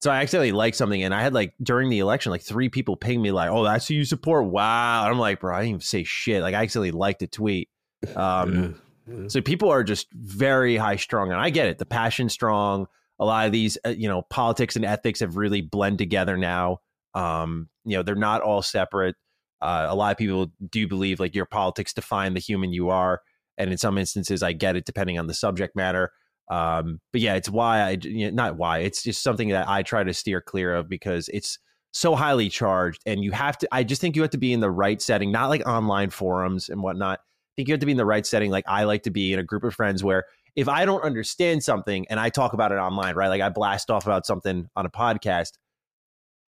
so 0.01 0.13
I 0.13 0.21
accidentally 0.23 0.53
liked 0.53 0.77
something, 0.77 1.03
and 1.03 1.13
I 1.13 1.21
had 1.23 1.35
like 1.35 1.55
during 1.61 1.91
the 1.91 1.99
election, 1.99 2.31
like 2.31 2.43
three 2.43 2.69
people 2.69 2.97
ping 2.97 3.21
me 3.21 3.33
like, 3.33 3.51
"Oh, 3.51 3.65
that's 3.65 3.89
who 3.89 3.95
you 3.95 4.05
support." 4.05 4.47
Wow, 4.47 5.03
and 5.05 5.13
I'm 5.13 5.19
like, 5.19 5.41
bro, 5.41 5.55
I 5.55 5.59
didn't 5.61 5.69
even 5.71 5.81
say 5.81 6.05
shit. 6.05 6.41
Like 6.43 6.55
I 6.55 6.63
accidentally 6.63 6.93
liked 6.93 7.23
a 7.23 7.27
tweet. 7.27 7.69
Um, 8.17 8.77
Yeah. 9.09 9.27
so 9.29 9.41
people 9.41 9.71
are 9.71 9.83
just 9.83 10.07
very 10.13 10.77
high 10.77 10.97
strung, 10.97 11.33
and 11.33 11.41
I 11.41 11.51
get 11.51 11.67
it. 11.69 11.79
The 11.79 11.87
passion 11.87 12.29
strong. 12.29 12.87
A 13.21 13.25
lot 13.25 13.47
of 13.47 13.53
these, 13.53 13.77
uh, 13.85 13.91
you 13.91 14.09
know, 14.09 14.23
politics 14.31 14.77
and 14.77 14.85
ethics 14.85 15.21
have 15.21 15.37
really 15.37 15.61
blend 15.61 15.99
together 15.99 16.37
now. 16.37 16.79
Um, 17.15 17.69
you 17.85 17.97
know, 17.97 18.03
they're 18.03 18.15
not 18.15 18.43
all 18.43 18.63
separate. 18.63 19.17
Uh, 19.61 19.87
a 19.89 19.95
lot 19.95 20.13
of 20.13 20.19
people 20.19 20.53
do 20.71 20.87
believe 20.87 21.19
like 21.19 21.35
your 21.35 21.47
politics 21.47 21.93
define 21.93 22.35
the 22.35 22.41
human 22.41 22.73
you 22.73 22.91
are, 22.91 23.21
and 23.57 23.73
in 23.73 23.79
some 23.79 23.99
instances, 23.99 24.43
I 24.43 24.53
get 24.53 24.77
it 24.77 24.85
depending 24.85 25.19
on 25.19 25.27
the 25.27 25.35
subject 25.35 25.75
matter. 25.75 26.13
Um, 26.51 27.01
but 27.13 27.21
yeah, 27.21 27.35
it's 27.35 27.51
why 27.51 27.81
I 27.81 27.99
you 28.01 28.27
know, 28.27 28.35
not 28.35 28.57
why 28.57 28.79
it's 28.79 29.03
just 29.03 29.23
something 29.23 29.49
that 29.49 29.69
I 29.69 29.83
try 29.83 30.05
to 30.05 30.15
steer 30.15 30.41
clear 30.41 30.75
of 30.75 30.89
because 30.89 31.29
it's 31.31 31.59
so 31.91 32.15
highly 32.15 32.49
charged, 32.49 33.03
and 33.05 33.25
you 33.25 33.33
have 33.33 33.59
to. 33.59 33.69
I 33.73 33.83
just 33.83 34.01
think 34.01 34.15
you 34.15 34.23
have 34.23 34.31
to 34.31 34.39
be 34.39 34.53
in 34.53 34.61
the 34.61 34.71
right 34.71 35.03
setting, 35.03 35.33
not 35.33 35.49
like 35.49 35.67
online 35.67 36.11
forums 36.11 36.69
and 36.69 36.83
whatnot. 36.83 37.19
I 37.19 37.53
think 37.57 37.69
you 37.69 37.73
have 37.73 37.81
to 37.81 37.87
be 37.87 37.93
in 37.93 37.99
the 37.99 38.07
right 38.07 38.25
setting, 38.25 38.53
like 38.53 38.65
I 38.69 38.85
like 38.85 39.03
to 39.03 39.11
be 39.11 39.33
in 39.33 39.41
a 39.41 39.43
group 39.43 39.65
of 39.65 39.75
friends 39.75 40.05
where 40.05 40.25
if 40.59 40.69
I 40.69 40.85
don't 40.85 41.05
understand 41.05 41.63
something 41.63 42.05
and 42.11 42.19
I 42.19 42.31
talk 42.31 42.53
about 42.53 42.73
it 42.73 42.79
online, 42.79 43.15
right, 43.15 43.29
like 43.29 43.41
I 43.41 43.49
blast 43.49 43.91
off 43.91 44.07
about 44.07 44.27
something 44.27 44.69
on 44.75 44.87
a 44.87 44.91
podcast, 44.91 45.53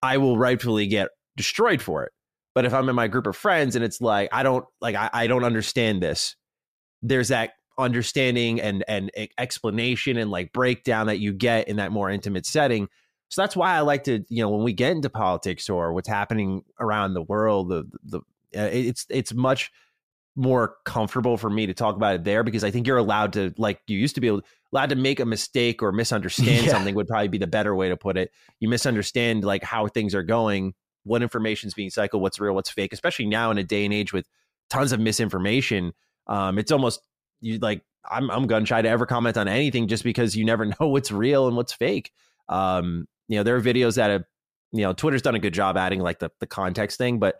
I 0.03 0.17
will 0.17 0.37
rightfully 0.37 0.85
get 0.87 1.11
destroyed 1.37 1.81
for 1.81 2.03
it. 2.03 2.11
But 2.53 2.65
if 2.65 2.73
I'm 2.73 2.89
in 2.89 2.95
my 2.95 3.07
group 3.07 3.25
of 3.25 3.37
friends 3.37 3.73
and 3.77 3.85
it's 3.85 4.01
like 4.01 4.27
I 4.33 4.43
don't 4.43 4.65
like 4.81 4.95
I, 4.95 5.09
I 5.13 5.27
don't 5.27 5.45
understand 5.45 6.03
this, 6.03 6.35
there's 7.01 7.29
that 7.29 7.51
understanding 7.77 8.59
and 8.59 8.83
and 8.85 9.11
explanation 9.37 10.17
and 10.17 10.29
like 10.29 10.51
breakdown 10.51 11.07
that 11.07 11.19
you 11.19 11.31
get 11.31 11.69
in 11.69 11.77
that 11.77 11.93
more 11.93 12.09
intimate 12.09 12.45
setting. 12.45 12.89
So 13.29 13.41
that's 13.41 13.55
why 13.55 13.77
I 13.77 13.79
like 13.79 14.03
to, 14.03 14.25
you 14.27 14.43
know, 14.43 14.49
when 14.49 14.63
we 14.65 14.73
get 14.73 14.91
into 14.91 15.09
politics 15.09 15.69
or 15.69 15.93
what's 15.93 16.09
happening 16.09 16.63
around 16.81 17.13
the 17.13 17.21
world, 17.21 17.69
the 17.69 17.85
the 18.03 18.17
uh, 18.59 18.67
it's 18.73 19.05
it's 19.09 19.33
much 19.33 19.71
more 20.35 20.75
comfortable 20.85 21.37
for 21.37 21.49
me 21.49 21.65
to 21.65 21.73
talk 21.73 21.95
about 21.95 22.15
it 22.15 22.23
there 22.23 22.43
because 22.43 22.63
I 22.63 22.71
think 22.71 22.87
you're 22.87 22.97
allowed 22.97 23.33
to, 23.33 23.53
like 23.57 23.81
you 23.87 23.97
used 23.97 24.15
to 24.15 24.21
be 24.21 24.27
able, 24.27 24.41
allowed 24.73 24.89
to 24.89 24.95
make 24.95 25.19
a 25.19 25.25
mistake 25.25 25.81
or 25.81 25.91
misunderstand 25.91 26.65
Yeah. 26.65 26.71
something 26.71 26.95
would 26.95 27.07
probably 27.07 27.27
be 27.27 27.37
the 27.37 27.47
better 27.47 27.75
way 27.75 27.89
to 27.89 27.97
put 27.97 28.17
it. 28.17 28.31
You 28.59 28.69
misunderstand 28.69 29.43
like 29.43 29.63
how 29.63 29.87
things 29.87 30.15
are 30.15 30.23
going, 30.23 30.73
what 31.03 31.21
information's 31.21 31.73
being 31.73 31.89
cycled, 31.89 32.21
what's 32.21 32.39
real, 32.39 32.53
what's 32.53 32.69
fake, 32.69 32.93
especially 32.93 33.25
now 33.25 33.51
in 33.51 33.57
a 33.57 33.63
day 33.63 33.83
and 33.85 33.93
age 33.93 34.13
with 34.13 34.27
tons 34.69 34.91
of 34.91 34.99
misinformation. 34.99 35.91
Um, 36.27 36.57
it's 36.57 36.71
almost 36.71 37.01
you 37.41 37.57
like 37.59 37.81
I'm 38.09 38.31
I'm 38.31 38.47
gun 38.47 38.65
shy 38.65 38.81
to 38.81 38.87
ever 38.89 39.05
comment 39.05 39.37
on 39.37 39.47
anything 39.47 39.87
just 39.87 40.03
because 40.03 40.35
you 40.35 40.45
never 40.45 40.65
know 40.79 40.87
what's 40.87 41.11
real 41.11 41.47
and 41.47 41.57
what's 41.57 41.73
fake. 41.73 42.11
Um, 42.47 43.07
you 43.27 43.37
know, 43.37 43.43
there 43.43 43.55
are 43.55 43.61
videos 43.61 43.95
that 43.95 44.09
have, 44.11 44.23
you 44.71 44.81
know, 44.81 44.93
Twitter's 44.93 45.21
done 45.21 45.35
a 45.35 45.39
good 45.39 45.53
job 45.53 45.75
adding 45.77 45.99
like 45.99 46.19
the 46.19 46.29
the 46.39 46.47
context 46.47 46.97
thing, 46.97 47.19
but 47.19 47.35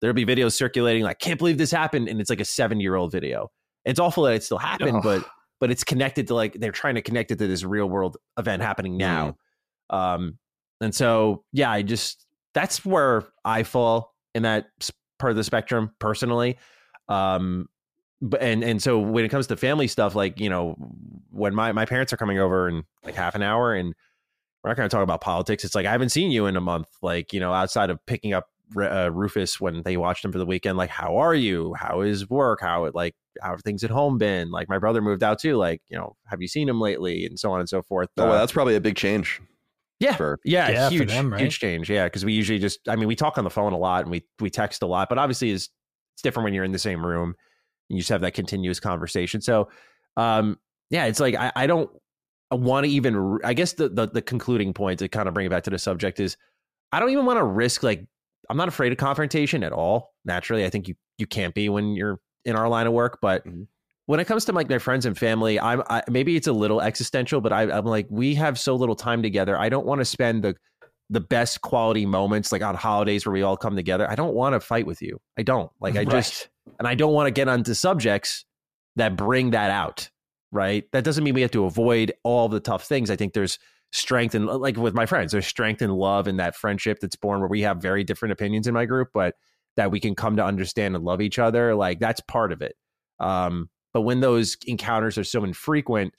there'll 0.00 0.14
be 0.14 0.26
videos 0.26 0.52
circulating 0.52 1.02
like 1.02 1.18
can't 1.18 1.38
believe 1.38 1.58
this 1.58 1.70
happened 1.70 2.08
and 2.08 2.20
it's 2.20 2.30
like 2.30 2.40
a 2.40 2.44
7 2.44 2.80
year 2.80 2.94
old 2.94 3.12
video. 3.12 3.50
It's 3.84 4.00
awful 4.00 4.24
that 4.24 4.34
it 4.34 4.42
still 4.42 4.58
happened 4.58 4.98
Ugh. 4.98 5.02
but 5.02 5.24
but 5.58 5.70
it's 5.70 5.84
connected 5.84 6.26
to 6.28 6.34
like 6.34 6.54
they're 6.54 6.72
trying 6.72 6.96
to 6.96 7.02
connect 7.02 7.30
it 7.30 7.38
to 7.38 7.46
this 7.46 7.64
real 7.64 7.88
world 7.88 8.16
event 8.38 8.62
happening 8.62 8.96
now. 8.96 9.36
Um 9.90 10.38
and 10.80 10.94
so 10.94 11.44
yeah 11.52 11.70
i 11.70 11.82
just 11.82 12.26
that's 12.52 12.84
where 12.84 13.24
i 13.44 13.62
fall 13.62 14.14
in 14.34 14.42
that 14.42 14.66
part 15.18 15.30
of 15.30 15.36
the 15.36 15.44
spectrum 15.44 15.92
personally. 15.98 16.58
Um 17.08 17.68
but 18.20 18.40
and 18.42 18.64
and 18.64 18.82
so 18.82 18.98
when 18.98 19.24
it 19.24 19.28
comes 19.28 19.46
to 19.46 19.56
family 19.56 19.86
stuff 19.86 20.14
like 20.14 20.40
you 20.40 20.48
know 20.48 20.74
when 21.30 21.54
my 21.54 21.72
my 21.72 21.84
parents 21.84 22.12
are 22.12 22.16
coming 22.16 22.38
over 22.38 22.68
in 22.68 22.82
like 23.04 23.14
half 23.14 23.34
an 23.34 23.42
hour 23.42 23.74
and 23.74 23.94
we're 24.62 24.70
not 24.70 24.76
going 24.76 24.88
to 24.88 24.94
talk 24.94 25.02
about 25.02 25.20
politics 25.20 25.64
it's 25.64 25.74
like 25.74 25.86
i 25.86 25.92
haven't 25.92 26.08
seen 26.08 26.30
you 26.30 26.46
in 26.46 26.56
a 26.56 26.60
month 26.60 26.88
like 27.02 27.32
you 27.32 27.40
know 27.40 27.52
outside 27.52 27.90
of 27.90 27.98
picking 28.06 28.32
up 28.32 28.46
uh, 28.76 29.10
Rufus 29.12 29.60
when 29.60 29.82
they 29.82 29.96
watched 29.96 30.24
him 30.24 30.32
for 30.32 30.38
the 30.38 30.46
weekend. 30.46 30.76
Like, 30.78 30.90
how 30.90 31.16
are 31.16 31.34
you? 31.34 31.74
How 31.74 32.00
is 32.00 32.28
work? 32.28 32.60
How 32.60 32.84
it 32.86 32.94
like 32.94 33.14
how 33.42 33.50
have 33.50 33.60
things 33.62 33.84
at 33.84 33.90
home 33.90 34.18
been? 34.18 34.50
Like, 34.50 34.68
my 34.68 34.78
brother 34.78 35.00
moved 35.02 35.22
out 35.22 35.38
too. 35.38 35.56
Like, 35.56 35.82
you 35.88 35.96
know, 35.96 36.16
have 36.26 36.40
you 36.40 36.48
seen 36.48 36.68
him 36.68 36.80
lately? 36.80 37.26
And 37.26 37.38
so 37.38 37.52
on 37.52 37.60
and 37.60 37.68
so 37.68 37.82
forth. 37.82 38.08
Oh, 38.16 38.24
well, 38.24 38.32
Uh, 38.32 38.38
that's 38.38 38.52
probably 38.52 38.74
a 38.76 38.80
big 38.80 38.96
change. 38.96 39.40
yeah, 40.00 40.16
for- 40.16 40.38
yeah, 40.44 40.70
Yeah, 40.70 40.90
huge, 40.90 41.08
them, 41.08 41.32
right? 41.32 41.40
huge 41.42 41.58
change. 41.58 41.88
Yeah, 41.90 42.04
because 42.04 42.24
we 42.24 42.32
usually 42.32 42.58
just, 42.58 42.88
I 42.88 42.96
mean, 42.96 43.08
we 43.08 43.14
talk 43.16 43.38
on 43.38 43.44
the 43.44 43.50
phone 43.50 43.72
a 43.72 43.78
lot 43.78 44.02
and 44.02 44.10
we 44.10 44.24
we 44.40 44.50
text 44.50 44.82
a 44.82 44.86
lot, 44.86 45.08
but 45.08 45.18
obviously, 45.18 45.50
is 45.50 45.68
it's 46.14 46.22
different 46.22 46.44
when 46.44 46.54
you're 46.54 46.64
in 46.64 46.72
the 46.72 46.78
same 46.78 47.04
room. 47.04 47.34
And 47.88 47.96
you 47.96 47.98
just 47.98 48.08
have 48.10 48.22
that 48.22 48.34
continuous 48.34 48.80
conversation. 48.80 49.40
So, 49.40 49.68
um, 50.16 50.58
yeah, 50.90 51.04
it's 51.04 51.20
like 51.20 51.34
I, 51.36 51.52
I 51.54 51.66
don't 51.68 51.88
want 52.50 52.84
to 52.86 52.90
even. 52.90 53.38
I 53.44 53.54
guess 53.54 53.74
the, 53.74 53.88
the 53.88 54.06
the 54.08 54.22
concluding 54.22 54.72
point 54.72 54.98
to 55.00 55.08
kind 55.08 55.28
of 55.28 55.34
bring 55.34 55.46
it 55.46 55.50
back 55.50 55.62
to 55.64 55.70
the 55.70 55.78
subject 55.78 56.18
is, 56.18 56.36
I 56.90 56.98
don't 57.00 57.10
even 57.10 57.26
want 57.26 57.38
to 57.38 57.44
risk 57.44 57.82
like 57.82 58.04
I'm 58.50 58.56
not 58.56 58.68
afraid 58.68 58.92
of 58.92 58.98
confrontation 58.98 59.62
at 59.64 59.72
all. 59.72 60.14
Naturally, 60.24 60.64
I 60.64 60.70
think 60.70 60.88
you 60.88 60.94
you 61.18 61.26
can't 61.26 61.54
be 61.54 61.68
when 61.68 61.94
you're 61.94 62.20
in 62.44 62.56
our 62.56 62.68
line 62.68 62.86
of 62.86 62.92
work, 62.92 63.18
but 63.22 63.44
Mhm. 63.46 63.66
when 64.06 64.20
it 64.20 64.26
comes 64.26 64.44
to 64.46 64.52
like 64.52 64.68
my 64.68 64.78
friends 64.78 65.06
and 65.06 65.16
family, 65.16 65.58
I'm 65.58 65.82
I, 65.88 66.02
maybe 66.08 66.36
it's 66.36 66.46
a 66.46 66.52
little 66.52 66.80
existential, 66.80 67.40
but 67.40 67.52
I, 67.52 67.62
I'm 67.62 67.84
like 67.86 68.06
we 68.10 68.34
have 68.34 68.58
so 68.58 68.74
little 68.76 68.96
time 68.96 69.22
together. 69.22 69.58
I 69.58 69.68
don't 69.68 69.86
want 69.86 70.00
to 70.00 70.04
spend 70.04 70.44
the 70.44 70.54
the 71.08 71.20
best 71.20 71.60
quality 71.62 72.04
moments 72.04 72.50
like 72.50 72.62
on 72.62 72.74
holidays 72.74 73.24
where 73.24 73.32
we 73.32 73.42
all 73.42 73.56
come 73.56 73.76
together. 73.76 74.10
I 74.10 74.16
don't 74.16 74.34
want 74.34 74.54
to 74.54 74.60
fight 74.60 74.86
with 74.86 75.00
you. 75.02 75.20
I 75.38 75.42
don't 75.42 75.70
like. 75.80 75.96
I 75.96 76.04
just 76.16 76.48
and 76.78 76.86
I 76.88 76.94
don't 76.94 77.12
want 77.14 77.28
to 77.28 77.30
get 77.30 77.48
onto 77.48 77.74
subjects 77.74 78.44
that 78.96 79.16
bring 79.16 79.50
that 79.50 79.70
out. 79.70 80.10
Right. 80.52 80.84
That 80.92 81.04
doesn't 81.04 81.22
mean 81.24 81.34
we 81.34 81.42
have 81.42 81.50
to 81.52 81.64
avoid 81.64 82.12
all 82.22 82.48
the 82.48 82.60
tough 82.60 82.84
things. 82.84 83.10
I 83.10 83.16
think 83.16 83.34
there's 83.34 83.58
strength 83.96 84.34
and 84.34 84.46
like 84.46 84.76
with 84.76 84.94
my 84.94 85.06
friends, 85.06 85.32
there's 85.32 85.46
strength 85.46 85.80
and 85.82 85.94
love 85.94 86.28
in 86.28 86.36
that 86.36 86.54
friendship 86.54 86.98
that's 87.00 87.16
born 87.16 87.40
where 87.40 87.48
we 87.48 87.62
have 87.62 87.78
very 87.78 88.04
different 88.04 88.32
opinions 88.32 88.66
in 88.66 88.74
my 88.74 88.84
group, 88.84 89.08
but 89.14 89.34
that 89.76 89.90
we 89.90 90.00
can 90.00 90.14
come 90.14 90.36
to 90.36 90.44
understand 90.44 90.94
and 90.94 91.04
love 91.04 91.20
each 91.20 91.38
other. 91.38 91.74
Like 91.74 91.98
that's 91.98 92.20
part 92.20 92.52
of 92.52 92.62
it. 92.62 92.76
Um, 93.20 93.70
but 93.92 94.02
when 94.02 94.20
those 94.20 94.56
encounters 94.66 95.16
are 95.16 95.24
so 95.24 95.44
infrequent, 95.44 96.14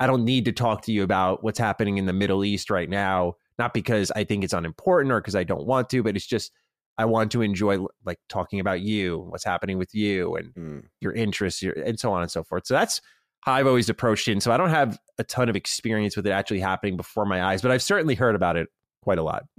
I 0.00 0.06
don't 0.06 0.24
need 0.24 0.44
to 0.46 0.52
talk 0.52 0.82
to 0.82 0.92
you 0.92 1.02
about 1.02 1.44
what's 1.44 1.58
happening 1.58 1.98
in 1.98 2.06
the 2.06 2.12
Middle 2.12 2.44
East 2.44 2.70
right 2.70 2.88
now. 2.88 3.34
Not 3.58 3.74
because 3.74 4.10
I 4.16 4.24
think 4.24 4.42
it's 4.42 4.54
unimportant 4.54 5.12
or 5.12 5.20
because 5.20 5.36
I 5.36 5.44
don't 5.44 5.66
want 5.66 5.90
to, 5.90 6.02
but 6.02 6.16
it's 6.16 6.26
just 6.26 6.50
I 6.98 7.04
want 7.04 7.30
to 7.32 7.42
enjoy 7.42 7.78
like 8.04 8.18
talking 8.28 8.58
about 8.58 8.80
you, 8.80 9.26
what's 9.28 9.44
happening 9.44 9.78
with 9.78 9.94
you, 9.94 10.34
and 10.36 10.54
Mm. 10.54 10.84
your 11.00 11.12
interests, 11.12 11.62
your, 11.62 11.74
and 11.74 11.98
so 12.00 12.12
on 12.12 12.22
and 12.22 12.30
so 12.30 12.42
forth. 12.42 12.66
So 12.66 12.74
that's 12.74 13.00
how 13.42 13.52
I've 13.52 13.66
always 13.66 13.88
approached 13.88 14.28
it. 14.28 14.32
And 14.32 14.42
so 14.42 14.52
I 14.52 14.56
don't 14.56 14.70
have 14.70 14.98
a 15.18 15.24
ton 15.24 15.48
of 15.48 15.56
experience 15.56 16.16
with 16.16 16.26
it 16.26 16.30
actually 16.30 16.60
happening 16.60 16.96
before 16.96 17.24
my 17.24 17.42
eyes, 17.42 17.62
but 17.62 17.70
I've 17.70 17.82
certainly 17.82 18.14
heard 18.14 18.34
about 18.34 18.56
it 18.56 18.68
quite 19.02 19.18
a 19.18 19.22
lot. 19.22 19.44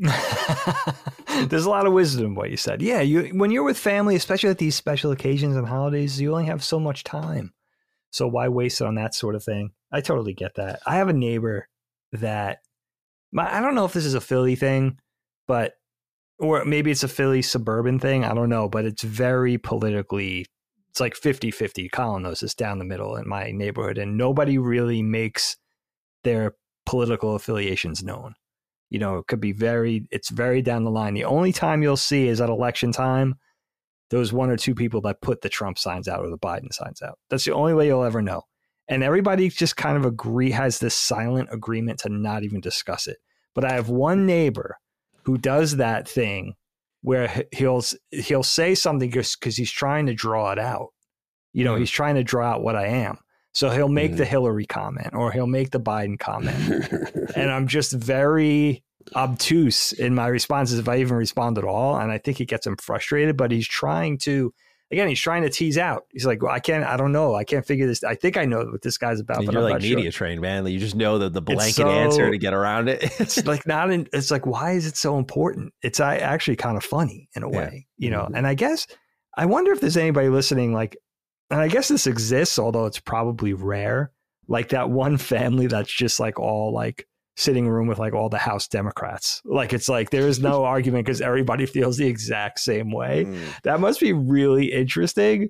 There's 1.49 1.65
a 1.65 1.69
lot 1.69 1.87
of 1.87 1.93
wisdom 1.93 2.27
in 2.27 2.35
what 2.35 2.51
you 2.51 2.57
said. 2.57 2.81
Yeah, 2.81 3.01
you 3.01 3.29
when 3.29 3.51
you're 3.51 3.63
with 3.63 3.77
family, 3.77 4.15
especially 4.15 4.49
at 4.49 4.59
these 4.59 4.75
special 4.75 5.11
occasions 5.11 5.55
and 5.55 5.67
holidays, 5.67 6.21
you 6.21 6.31
only 6.31 6.45
have 6.45 6.63
so 6.63 6.79
much 6.79 7.03
time. 7.03 7.53
So 8.11 8.27
why 8.27 8.49
waste 8.49 8.81
it 8.81 8.87
on 8.87 8.95
that 8.95 9.15
sort 9.15 9.35
of 9.35 9.43
thing? 9.43 9.71
I 9.91 10.01
totally 10.01 10.33
get 10.33 10.55
that. 10.55 10.81
I 10.85 10.97
have 10.97 11.07
a 11.07 11.13
neighbor 11.13 11.67
that 12.11 12.59
my, 13.31 13.57
I 13.57 13.61
don't 13.61 13.75
know 13.75 13.85
if 13.85 13.93
this 13.93 14.05
is 14.05 14.13
a 14.13 14.21
Philly 14.21 14.55
thing, 14.55 14.99
but 15.47 15.73
or 16.37 16.65
maybe 16.65 16.91
it's 16.91 17.03
a 17.03 17.07
Philly 17.07 17.41
suburban 17.41 17.99
thing. 17.99 18.25
I 18.25 18.33
don't 18.33 18.49
know, 18.49 18.67
but 18.67 18.85
it's 18.85 19.03
very 19.03 19.57
politically 19.57 20.45
it's 20.91 20.99
like 20.99 21.15
50-50. 21.15 21.91
Colin 21.91 22.23
knows 22.23 22.43
it's 22.43 22.53
down 22.53 22.79
the 22.79 22.85
middle 22.85 23.15
in 23.15 23.27
my 23.27 23.51
neighborhood 23.51 23.97
and 23.97 24.17
nobody 24.17 24.57
really 24.57 25.01
makes 25.01 25.57
their 26.23 26.55
political 26.85 27.35
affiliations 27.35 28.03
known 28.03 28.35
you 28.91 28.99
know, 28.99 29.17
it 29.17 29.27
could 29.27 29.39
be 29.39 29.53
very, 29.53 30.05
it's 30.11 30.29
very 30.29 30.61
down 30.61 30.83
the 30.83 30.91
line. 30.91 31.13
The 31.13 31.23
only 31.23 31.53
time 31.53 31.81
you'll 31.81 31.97
see 31.97 32.27
is 32.27 32.41
at 32.41 32.49
election 32.49 32.91
time, 32.91 33.35
those 34.09 34.33
one 34.33 34.49
or 34.49 34.57
two 34.57 34.75
people 34.75 34.99
that 35.01 35.21
put 35.21 35.41
the 35.41 35.49
Trump 35.49 35.79
signs 35.79 36.09
out 36.09 36.19
or 36.19 36.29
the 36.29 36.37
Biden 36.37 36.73
signs 36.73 37.01
out. 37.01 37.17
That's 37.29 37.45
the 37.45 37.53
only 37.53 37.73
way 37.73 37.87
you'll 37.87 38.03
ever 38.03 38.21
know. 38.21 38.43
And 38.89 39.01
everybody 39.01 39.47
just 39.47 39.77
kind 39.77 39.95
of 39.95 40.03
agree, 40.03 40.51
has 40.51 40.79
this 40.79 40.93
silent 40.93 41.47
agreement 41.53 41.99
to 41.99 42.09
not 42.09 42.43
even 42.43 42.59
discuss 42.59 43.07
it. 43.07 43.19
But 43.55 43.63
I 43.63 43.71
have 43.71 43.87
one 43.87 44.25
neighbor 44.25 44.77
who 45.23 45.37
does 45.37 45.77
that 45.77 46.07
thing 46.09 46.55
where 47.01 47.27
he- 47.27 47.43
he'll, 47.57 47.83
he'll 48.11 48.43
say 48.43 48.75
something 48.75 49.11
just 49.11 49.39
because 49.39 49.55
he's 49.57 49.71
trying 49.71 50.05
to 50.05 50.13
draw 50.13 50.51
it 50.51 50.59
out. 50.59 50.89
You 51.53 51.63
know, 51.65 51.75
Mhm. 51.75 51.79
he's 51.79 51.91
trying 51.91 52.15
to 52.15 52.23
draw 52.23 52.47
out 52.51 52.63
what 52.63 52.75
I 52.75 52.87
am. 52.87 53.17
So 53.53 53.69
he'll 53.69 53.89
make 53.89 54.13
Mhm. 54.13 54.17
the 54.17 54.25
Hillary 54.25 54.65
comment 54.65 55.13
or 55.13 55.31
he'll 55.31 55.47
make 55.47 55.71
the 55.71 55.79
Biden 55.79 56.17
comment. 56.19 56.87
and 57.35 57.51
I'm 57.51 57.67
just 57.67 57.91
very 57.91 58.83
obtuse 59.15 59.91
in 59.91 60.15
my 60.15 60.27
responses 60.27 60.79
if 60.79 60.87
I 60.87 60.97
even 60.99 61.17
respond 61.17 61.57
at 61.57 61.63
all. 61.63 61.97
And 61.97 62.11
I 62.11 62.17
think 62.17 62.39
it 62.39 62.45
gets 62.45 62.65
him 62.67 62.77
frustrated, 62.77 63.35
but 63.35 63.51
he's 63.51 63.67
trying 63.67 64.17
to, 64.19 64.53
again, 64.91 65.07
he's 65.07 65.19
trying 65.19 65.43
to 65.43 65.49
tease 65.49 65.77
out. 65.77 66.05
He's 66.11 66.25
like, 66.25 66.41
well, 66.43 66.51
I 66.51 66.59
can't, 66.59 66.83
I 66.83 66.97
don't 66.97 67.11
know. 67.11 67.35
I 67.35 67.43
can't 67.43 67.65
figure 67.65 67.87
this. 67.87 68.03
I 68.03 68.15
think 68.15 68.37
I 68.37 68.45
know 68.45 68.65
what 68.65 68.81
this 68.81 68.97
guy's 68.97 69.19
about. 69.19 69.37
but 69.45 69.53
You're 69.53 69.57
I'm 69.57 69.63
like 69.63 69.73
not 69.73 69.81
sure." 69.83 69.95
media 69.97 70.11
trained, 70.11 70.41
man. 70.41 70.65
You 70.67 70.79
just 70.79 70.95
know 70.95 71.17
the, 71.17 71.29
the 71.29 71.41
blanket 71.41 71.75
so- 71.75 71.89
answer 71.89 72.29
to 72.29 72.37
get 72.37 72.53
around 72.53 72.89
it. 72.89 72.99
it's 73.19 73.45
like 73.45 73.65
not 73.65 73.91
in, 73.91 74.07
it's 74.13 74.31
like, 74.31 74.45
why 74.45 74.71
is 74.73 74.85
it 74.85 74.97
so 74.97 75.17
important? 75.17 75.73
It's 75.81 75.99
actually 75.99 76.55
kind 76.57 76.77
of 76.77 76.83
funny 76.83 77.29
in 77.35 77.43
a 77.43 77.51
Yeah. 77.51 77.57
way, 77.57 77.87
you 77.97 78.09
know? 78.09 78.27
Mhm. 78.29 78.37
And 78.37 78.47
I 78.47 78.53
guess, 78.53 78.87
I 79.37 79.45
wonder 79.45 79.71
if 79.71 79.79
there's 79.79 79.97
anybody 79.97 80.29
listening, 80.29 80.73
like, 80.73 80.97
and 81.49 81.59
I 81.61 81.67
guess 81.67 81.87
this 81.87 82.07
exists, 82.07 82.57
although 82.59 82.85
it's 82.85 82.99
probably 82.99 83.53
rare, 83.53 84.11
like 84.47 84.69
that 84.69 84.89
one 84.89 85.17
family 85.17 85.67
that's 85.67 85.91
just 85.93 86.19
like 86.19 86.39
all 86.39 86.73
like 86.73 87.07
sitting 87.37 87.67
room 87.67 87.87
with 87.87 87.99
like 87.99 88.13
all 88.13 88.29
the 88.29 88.37
House 88.37 88.67
Democrats. 88.67 89.41
Like 89.45 89.73
it's 89.73 89.89
like 89.89 90.09
there 90.09 90.27
is 90.27 90.39
no 90.39 90.65
argument 90.65 91.05
because 91.05 91.21
everybody 91.21 91.65
feels 91.65 91.97
the 91.97 92.07
exact 92.07 92.59
same 92.59 92.91
way. 92.91 93.25
Mm. 93.25 93.61
That 93.63 93.79
must 93.79 93.99
be 93.99 94.13
really 94.13 94.71
interesting, 94.71 95.49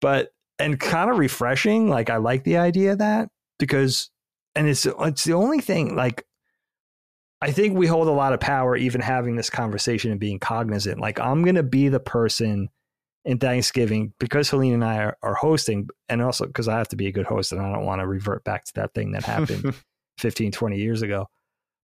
but 0.00 0.30
and 0.58 0.78
kind 0.78 1.10
of 1.10 1.18
refreshing. 1.18 1.88
Like 1.88 2.10
I 2.10 2.16
like 2.16 2.44
the 2.44 2.56
idea 2.56 2.92
of 2.92 2.98
that 2.98 3.28
because, 3.58 4.10
and 4.54 4.68
it's 4.68 4.86
it's 4.86 5.24
the 5.24 5.34
only 5.34 5.60
thing. 5.60 5.94
Like 5.94 6.24
I 7.40 7.52
think 7.52 7.76
we 7.76 7.86
hold 7.86 8.08
a 8.08 8.12
lot 8.12 8.32
of 8.32 8.40
power 8.40 8.76
even 8.76 9.00
having 9.00 9.36
this 9.36 9.50
conversation 9.50 10.10
and 10.10 10.20
being 10.20 10.38
cognizant. 10.38 11.00
Like 11.00 11.20
I'm 11.20 11.44
gonna 11.44 11.62
be 11.62 11.88
the 11.88 12.00
person 12.00 12.68
in 13.24 13.38
Thanksgiving 13.38 14.14
because 14.18 14.48
Helene 14.48 14.74
and 14.74 14.84
I 14.84 14.98
are, 14.98 15.16
are 15.22 15.34
hosting, 15.34 15.88
and 16.08 16.22
also 16.22 16.46
because 16.46 16.66
I 16.66 16.78
have 16.78 16.88
to 16.88 16.96
be 16.96 17.06
a 17.06 17.12
good 17.12 17.26
host 17.26 17.52
and 17.52 17.60
I 17.60 17.70
don't 17.70 17.84
want 17.84 18.00
to 18.00 18.06
revert 18.06 18.42
back 18.44 18.64
to 18.64 18.74
that 18.76 18.94
thing 18.94 19.12
that 19.12 19.24
happened 19.24 19.74
15, 20.18 20.52
20 20.52 20.78
years 20.78 21.02
ago. 21.02 21.26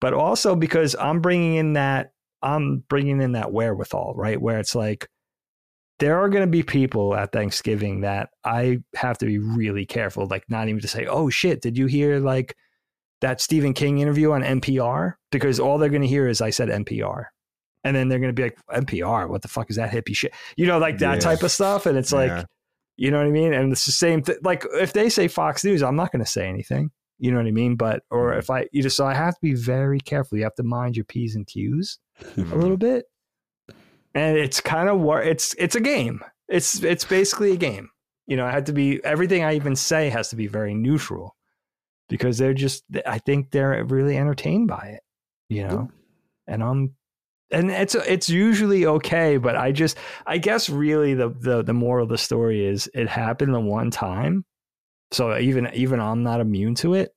But 0.00 0.14
also 0.14 0.56
because 0.56 0.96
I'm 0.98 1.20
bringing 1.20 1.56
in 1.56 1.74
that, 1.74 2.12
I'm 2.42 2.84
bringing 2.88 3.20
in 3.20 3.32
that 3.32 3.52
wherewithal, 3.52 4.14
right? 4.16 4.40
Where 4.40 4.58
it's 4.58 4.74
like, 4.74 5.08
there 5.98 6.18
are 6.18 6.30
going 6.30 6.44
to 6.44 6.50
be 6.50 6.62
people 6.62 7.14
at 7.14 7.30
Thanksgiving 7.30 8.00
that 8.00 8.30
I 8.42 8.78
have 8.96 9.18
to 9.18 9.26
be 9.26 9.38
really 9.38 9.84
careful, 9.84 10.26
like 10.26 10.44
not 10.48 10.68
even 10.68 10.80
to 10.80 10.88
say, 10.88 11.04
oh 11.04 11.28
shit, 11.28 11.60
did 11.60 11.76
you 11.76 11.86
hear 11.86 12.18
like 12.18 12.56
that 13.20 13.42
Stephen 13.42 13.74
King 13.74 13.98
interview 13.98 14.32
on 14.32 14.42
NPR? 14.42 15.14
Because 15.30 15.60
all 15.60 15.76
they're 15.76 15.90
going 15.90 16.00
to 16.00 16.08
hear 16.08 16.26
is 16.26 16.40
I 16.40 16.48
said 16.48 16.70
NPR. 16.70 17.26
And 17.84 17.94
then 17.94 18.08
they're 18.08 18.18
going 18.18 18.34
to 18.34 18.34
be 18.34 18.44
like, 18.44 18.58
NPR, 18.70 19.28
what 19.28 19.42
the 19.42 19.48
fuck 19.48 19.68
is 19.68 19.76
that 19.76 19.90
hippie 19.90 20.16
shit? 20.16 20.32
You 20.56 20.66
know, 20.66 20.78
like 20.78 20.98
that 20.98 21.16
Yeah. 21.16 21.20
type 21.20 21.42
of 21.42 21.50
stuff. 21.50 21.84
And 21.84 21.98
it's 21.98 22.12
like, 22.12 22.46
you 22.96 23.10
know 23.10 23.18
what 23.18 23.26
I 23.26 23.30
mean? 23.30 23.52
And 23.52 23.70
it's 23.72 23.84
the 23.84 23.92
same 23.92 24.22
thing. 24.22 24.36
Like 24.42 24.64
if 24.74 24.94
they 24.94 25.10
say 25.10 25.28
Fox 25.28 25.64
News, 25.64 25.82
I'm 25.82 25.96
not 25.96 26.12
going 26.12 26.24
to 26.24 26.30
say 26.30 26.46
anything. 26.48 26.90
You 27.20 27.30
know 27.30 27.36
what 27.36 27.46
I 27.46 27.52
mean? 27.52 27.76
But 27.76 28.02
or 28.10 28.30
mm-hmm. 28.30 28.38
if 28.38 28.50
I 28.50 28.66
you 28.72 28.82
just 28.82 28.96
so 28.96 29.06
I 29.06 29.14
have 29.14 29.34
to 29.34 29.40
be 29.42 29.54
very 29.54 30.00
careful. 30.00 30.38
You 30.38 30.44
have 30.44 30.54
to 30.56 30.62
mind 30.62 30.96
your 30.96 31.04
p's 31.04 31.36
and 31.36 31.46
q's 31.46 31.98
a 32.36 32.40
little 32.40 32.70
mm-hmm. 32.70 32.74
bit. 32.76 33.04
And 34.14 34.36
it's 34.36 34.60
kind 34.60 34.88
of 34.88 34.98
what 35.00 35.26
it's 35.26 35.54
it's 35.58 35.76
a 35.76 35.80
game. 35.80 36.20
It's 36.48 36.82
it's 36.82 37.04
basically 37.04 37.52
a 37.52 37.56
game. 37.56 37.90
You 38.26 38.36
know, 38.36 38.46
I 38.46 38.50
had 38.50 38.66
to 38.66 38.72
be 38.72 39.04
everything 39.04 39.44
I 39.44 39.54
even 39.54 39.76
say 39.76 40.08
has 40.08 40.30
to 40.30 40.36
be 40.36 40.46
very 40.46 40.74
neutral 40.74 41.36
because 42.08 42.38
they're 42.38 42.54
just 42.54 42.84
I 43.06 43.18
think 43.18 43.50
they're 43.50 43.84
really 43.84 44.16
entertained 44.16 44.68
by 44.68 44.94
it. 44.96 45.02
You 45.48 45.66
know, 45.66 45.90
and 46.46 46.62
I'm 46.62 46.94
and 47.50 47.70
it's 47.70 47.94
it's 47.94 48.28
usually 48.28 48.86
okay, 48.86 49.36
but 49.36 49.56
I 49.56 49.72
just 49.72 49.98
I 50.26 50.38
guess 50.38 50.68
really 50.70 51.14
the 51.14 51.28
the 51.28 51.62
the 51.62 51.74
moral 51.74 52.04
of 52.04 52.08
the 52.08 52.18
story 52.18 52.64
is 52.64 52.88
it 52.94 53.08
happened 53.08 53.52
the 53.52 53.60
one 53.60 53.90
time, 53.90 54.44
so 55.12 55.36
even 55.38 55.68
even 55.74 56.00
I'm 56.00 56.22
not 56.22 56.40
immune 56.40 56.74
to 56.76 56.94
it, 56.94 57.14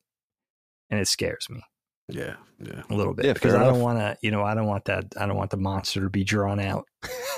and 0.89 0.99
it 0.99 1.07
scares 1.07 1.47
me 1.49 1.61
yeah, 2.09 2.35
yeah. 2.59 2.83
a 2.89 2.93
little 2.93 3.13
bit 3.13 3.25
Yeah, 3.25 3.33
because 3.33 3.53
I 3.53 3.63
don't 3.63 3.79
want 3.79 3.97
to 3.99 4.17
you 4.21 4.29
know 4.31 4.43
I 4.43 4.53
don't 4.55 4.67
want 4.67 4.85
that 4.85 5.05
I 5.17 5.25
don't 5.25 5.37
want 5.37 5.51
the 5.51 5.57
monster 5.57 6.01
to 6.01 6.09
be 6.09 6.23
drawn 6.23 6.59
out. 6.59 6.85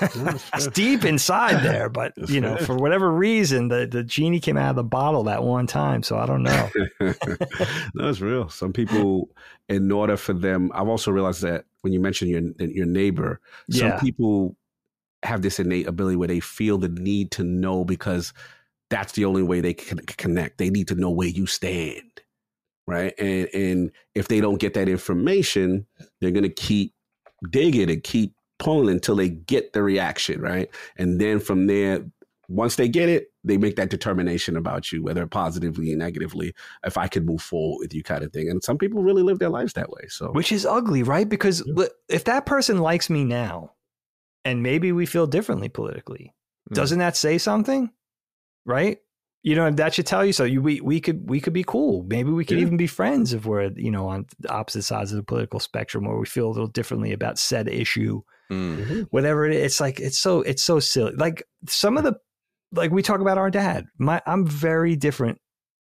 It's 0.00 0.66
deep 0.68 1.04
inside 1.04 1.62
there, 1.64 1.88
but 1.88 2.12
That's 2.16 2.30
you 2.30 2.40
know 2.40 2.56
fair. 2.56 2.66
for 2.66 2.76
whatever 2.76 3.10
reason 3.12 3.68
the 3.68 3.86
the 3.86 4.02
genie 4.02 4.40
came 4.40 4.56
out 4.56 4.70
of 4.70 4.76
the 4.76 4.84
bottle 4.84 5.24
that 5.24 5.42
one 5.42 5.66
time, 5.66 6.02
so 6.02 6.18
I 6.18 6.26
don't 6.26 6.42
know. 6.42 6.70
no, 7.00 8.08
it's 8.08 8.20
real. 8.20 8.48
Some 8.50 8.72
people, 8.72 9.30
in 9.68 9.90
order 9.90 10.16
for 10.16 10.34
them, 10.34 10.70
I've 10.74 10.88
also 10.88 11.10
realized 11.10 11.42
that 11.42 11.64
when 11.80 11.92
you 11.92 12.00
mention 12.00 12.28
your 12.28 12.42
your 12.58 12.86
neighbor, 12.86 13.40
some 13.70 13.88
Yeah. 13.88 14.00
people 14.00 14.56
have 15.22 15.42
this 15.42 15.58
innate 15.58 15.86
ability 15.86 16.16
where 16.16 16.28
they 16.28 16.40
feel 16.40 16.76
the 16.78 16.88
need 16.88 17.30
to 17.32 17.42
know 17.44 17.84
because 17.84 18.32
that's 18.90 19.12
the 19.12 19.24
only 19.24 19.42
way 19.42 19.60
they 19.60 19.74
can 19.74 19.98
connect. 19.98 20.58
They 20.58 20.70
need 20.70 20.88
to 20.88 20.94
know 20.94 21.10
where 21.10 21.28
you 21.28 21.46
stand, 21.46 22.20
right? 22.86 23.14
And 23.18 23.48
and 23.54 23.92
if 24.14 24.28
they 24.28 24.40
don't 24.40 24.60
get 24.60 24.74
that 24.74 24.88
information, 24.88 25.86
they're 26.20 26.30
gonna 26.30 26.48
keep 26.48 26.94
digging 27.50 27.90
and 27.90 28.02
keep 28.02 28.34
pulling 28.58 28.88
until 28.88 29.16
they 29.16 29.28
get 29.28 29.72
the 29.72 29.82
reaction, 29.82 30.40
right? 30.40 30.70
And 30.96 31.20
then 31.20 31.40
from 31.40 31.66
there, 31.66 32.04
once 32.48 32.76
they 32.76 32.88
get 32.88 33.08
it, 33.08 33.32
they 33.44 33.58
make 33.58 33.76
that 33.76 33.90
determination 33.90 34.56
about 34.56 34.92
you, 34.92 35.02
whether 35.02 35.26
positively 35.26 35.92
or 35.92 35.96
negatively, 35.96 36.54
if 36.84 36.96
I 36.96 37.08
could 37.08 37.26
move 37.26 37.42
forward 37.42 37.80
with 37.80 37.92
you, 37.94 38.02
kind 38.02 38.22
of 38.22 38.32
thing. 38.32 38.48
And 38.48 38.62
some 38.62 38.78
people 38.78 39.02
really 39.02 39.22
live 39.22 39.40
their 39.40 39.48
lives 39.50 39.72
that 39.74 39.90
way. 39.90 40.06
So 40.08 40.30
which 40.30 40.52
is 40.52 40.64
ugly, 40.64 41.02
right? 41.02 41.28
Because 41.28 41.62
Yeah. 41.66 41.86
if 42.08 42.24
that 42.24 42.46
person 42.46 42.78
likes 42.78 43.10
me 43.10 43.24
now, 43.24 43.72
and 44.44 44.62
maybe 44.62 44.92
we 44.92 45.06
feel 45.06 45.26
differently 45.26 45.68
politically, 45.68 46.32
Mm. 46.70 46.76
doesn't 46.76 46.98
that 47.00 47.16
say 47.16 47.36
something? 47.36 47.90
Right? 48.66 48.98
You 49.42 49.54
know, 49.54 49.70
that 49.70 49.94
should 49.94 50.06
tell 50.06 50.24
you 50.24 50.32
so. 50.32 50.42
You, 50.44 50.60
we 50.60 50.80
we 50.80 51.00
could 51.00 51.30
we 51.30 51.40
could 51.40 51.52
be 51.52 51.62
cool. 51.64 52.04
Maybe 52.08 52.30
we 52.30 52.44
could 52.44 52.58
Yeah. 52.58 52.62
even 52.64 52.76
be 52.76 52.88
friends 52.88 53.32
if 53.32 53.46
we're 53.46 53.70
you 53.76 53.92
know 53.92 54.08
on 54.08 54.26
the 54.40 54.50
opposite 54.50 54.82
sides 54.82 55.12
of 55.12 55.16
the 55.16 55.22
political 55.22 55.60
spectrum, 55.60 56.04
where 56.04 56.16
we 56.18 56.26
feel 56.26 56.48
a 56.48 56.50
little 56.50 56.66
differently 56.66 57.12
about 57.12 57.38
said 57.38 57.68
issue, 57.68 58.22
Mm. 58.50 59.06
whatever 59.10 59.46
it 59.46 59.54
is. 59.54 59.64
It's 59.64 59.80
like 59.80 60.00
it's 60.00 60.18
so 60.18 60.40
it's 60.42 60.62
so 60.64 60.80
silly. 60.80 61.12
Like 61.14 61.44
some 61.68 61.96
of 61.96 62.02
the 62.02 62.14
like 62.72 62.90
we 62.90 63.02
talk 63.02 63.20
about 63.20 63.38
our 63.38 63.50
dad. 63.50 63.86
My 63.98 64.20
I'm 64.26 64.44
very 64.46 64.96
different 64.96 65.38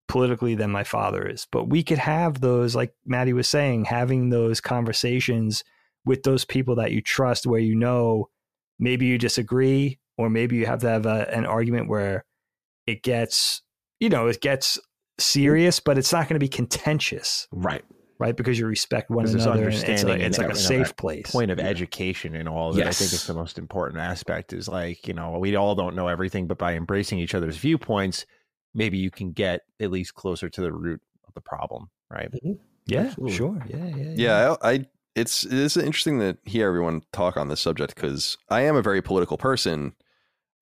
politically 0.07 0.53
than 0.53 0.69
my 0.69 0.83
father 0.83 1.27
is, 1.27 1.47
but 1.51 1.67
we 1.67 1.81
could 1.81 1.97
have 1.97 2.39
those, 2.41 2.75
like 2.75 2.93
Matty 3.07 3.33
was 3.33 3.49
saying, 3.49 3.85
having 3.85 4.29
those 4.29 4.61
conversations 4.61 5.63
with 6.05 6.21
those 6.21 6.45
people 6.45 6.75
that 6.75 6.91
you 6.91 7.01
trust, 7.01 7.47
where 7.47 7.59
you 7.59 7.73
know 7.73 8.29
maybe 8.77 9.07
you 9.07 9.17
disagree, 9.17 9.97
or 10.19 10.29
maybe 10.29 10.55
you 10.57 10.67
have 10.67 10.81
to 10.81 10.87
have 10.87 11.07
a, 11.07 11.27
an 11.35 11.45
argument 11.47 11.89
where 11.89 12.23
it 12.87 13.03
gets, 13.03 13.61
you 13.99 14.09
know, 14.09 14.27
it 14.27 14.41
gets 14.41 14.79
serious, 15.19 15.79
but 15.79 15.97
it's 15.97 16.11
not 16.11 16.27
going 16.27 16.35
to 16.35 16.43
be 16.43 16.49
contentious, 16.49 17.47
right. 17.51 17.83
right? 18.19 18.35
Because 18.35 18.59
you 18.59 18.65
respect 18.67 19.09
one 19.09 19.19
Because 19.25 19.31
there's 19.33 19.45
another, 19.45 19.63
and 19.69 19.73
it's 19.75 20.03
like, 20.03 20.19
it's 20.21 20.37
like 20.37 20.45
a 20.47 20.49
that- 20.49 20.55
know, 20.55 20.59
safe 20.61 20.87
that 20.89 20.97
place. 20.97 21.31
point 21.31 21.51
of 21.51 21.59
Yeah. 21.59 21.65
education 21.67 22.35
and 22.35 22.47
all 22.49 22.71
of 22.71 22.77
it. 22.77 22.81
I 22.81 22.91
think 22.91 23.11
Yes. 23.11 23.13
it's 23.13 23.27
the 23.27 23.33
most 23.33 23.57
important 23.57 23.99
aspect 24.01 24.53
is 24.53 24.67
like, 24.67 25.07
you 25.07 25.13
know, 25.13 25.37
we 25.39 25.55
all 25.55 25.75
don't 25.75 25.95
know 25.95 26.07
everything, 26.07 26.47
but 26.47 26.57
by 26.57 26.75
embracing 26.75 27.19
each 27.19 27.33
other's 27.33 27.57
viewpoints, 27.57 28.25
maybe 28.73 28.97
you 28.97 29.09
can 29.09 29.31
get 29.31 29.61
at 29.79 29.89
least 29.91 30.13
closer 30.15 30.49
to 30.49 30.61
the 30.61 30.71
root 30.73 31.01
of 31.27 31.33
the 31.33 31.41
problem, 31.41 31.89
right? 32.11 32.31
Mm-hmm. 32.31 32.53
Yeah, 32.87 32.99
Absolutely. 33.01 33.35
sure. 33.35 33.65
Yeah, 33.67 33.85
yeah, 33.95 34.13
Yeah, 34.15 34.55
I, 34.61 34.71
I 34.73 34.85
it's 35.15 35.45
it's 35.45 35.77
interesting 35.77 36.19
to 36.19 36.37
hear 36.43 36.67
everyone 36.67 37.01
talk 37.13 37.37
on 37.37 37.47
this 37.47 37.61
subject 37.61 37.95
because 37.95 38.37
I 38.49 38.61
am 38.61 38.75
a 38.75 38.81
very 38.81 39.01
political 39.01 39.37
person. 39.37 39.93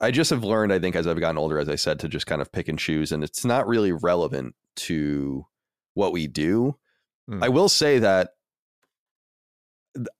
I 0.03 0.11
just 0.11 0.29
have 0.31 0.43
learned, 0.43 0.73
I 0.73 0.79
think, 0.79 0.95
as 0.95 1.07
I've 1.07 1.19
gotten 1.19 1.37
older, 1.37 1.59
as 1.59 1.69
I 1.69 1.75
said, 1.75 1.99
to 2.01 2.09
just 2.09 2.27
kind 2.27 2.41
of 2.41 2.51
pick 2.51 2.67
and 2.67 2.77
choose, 2.77 3.11
and 3.11 3.23
it's 3.23 3.45
not 3.45 3.67
really 3.67 3.91
relevant 3.91 4.55
to 4.75 5.45
what 5.93 6.11
we 6.11 6.27
do. 6.27 6.77
Hmm. 7.27 7.43
I 7.43 7.49
will 7.49 7.69
say 7.69 7.99
that 7.99 8.31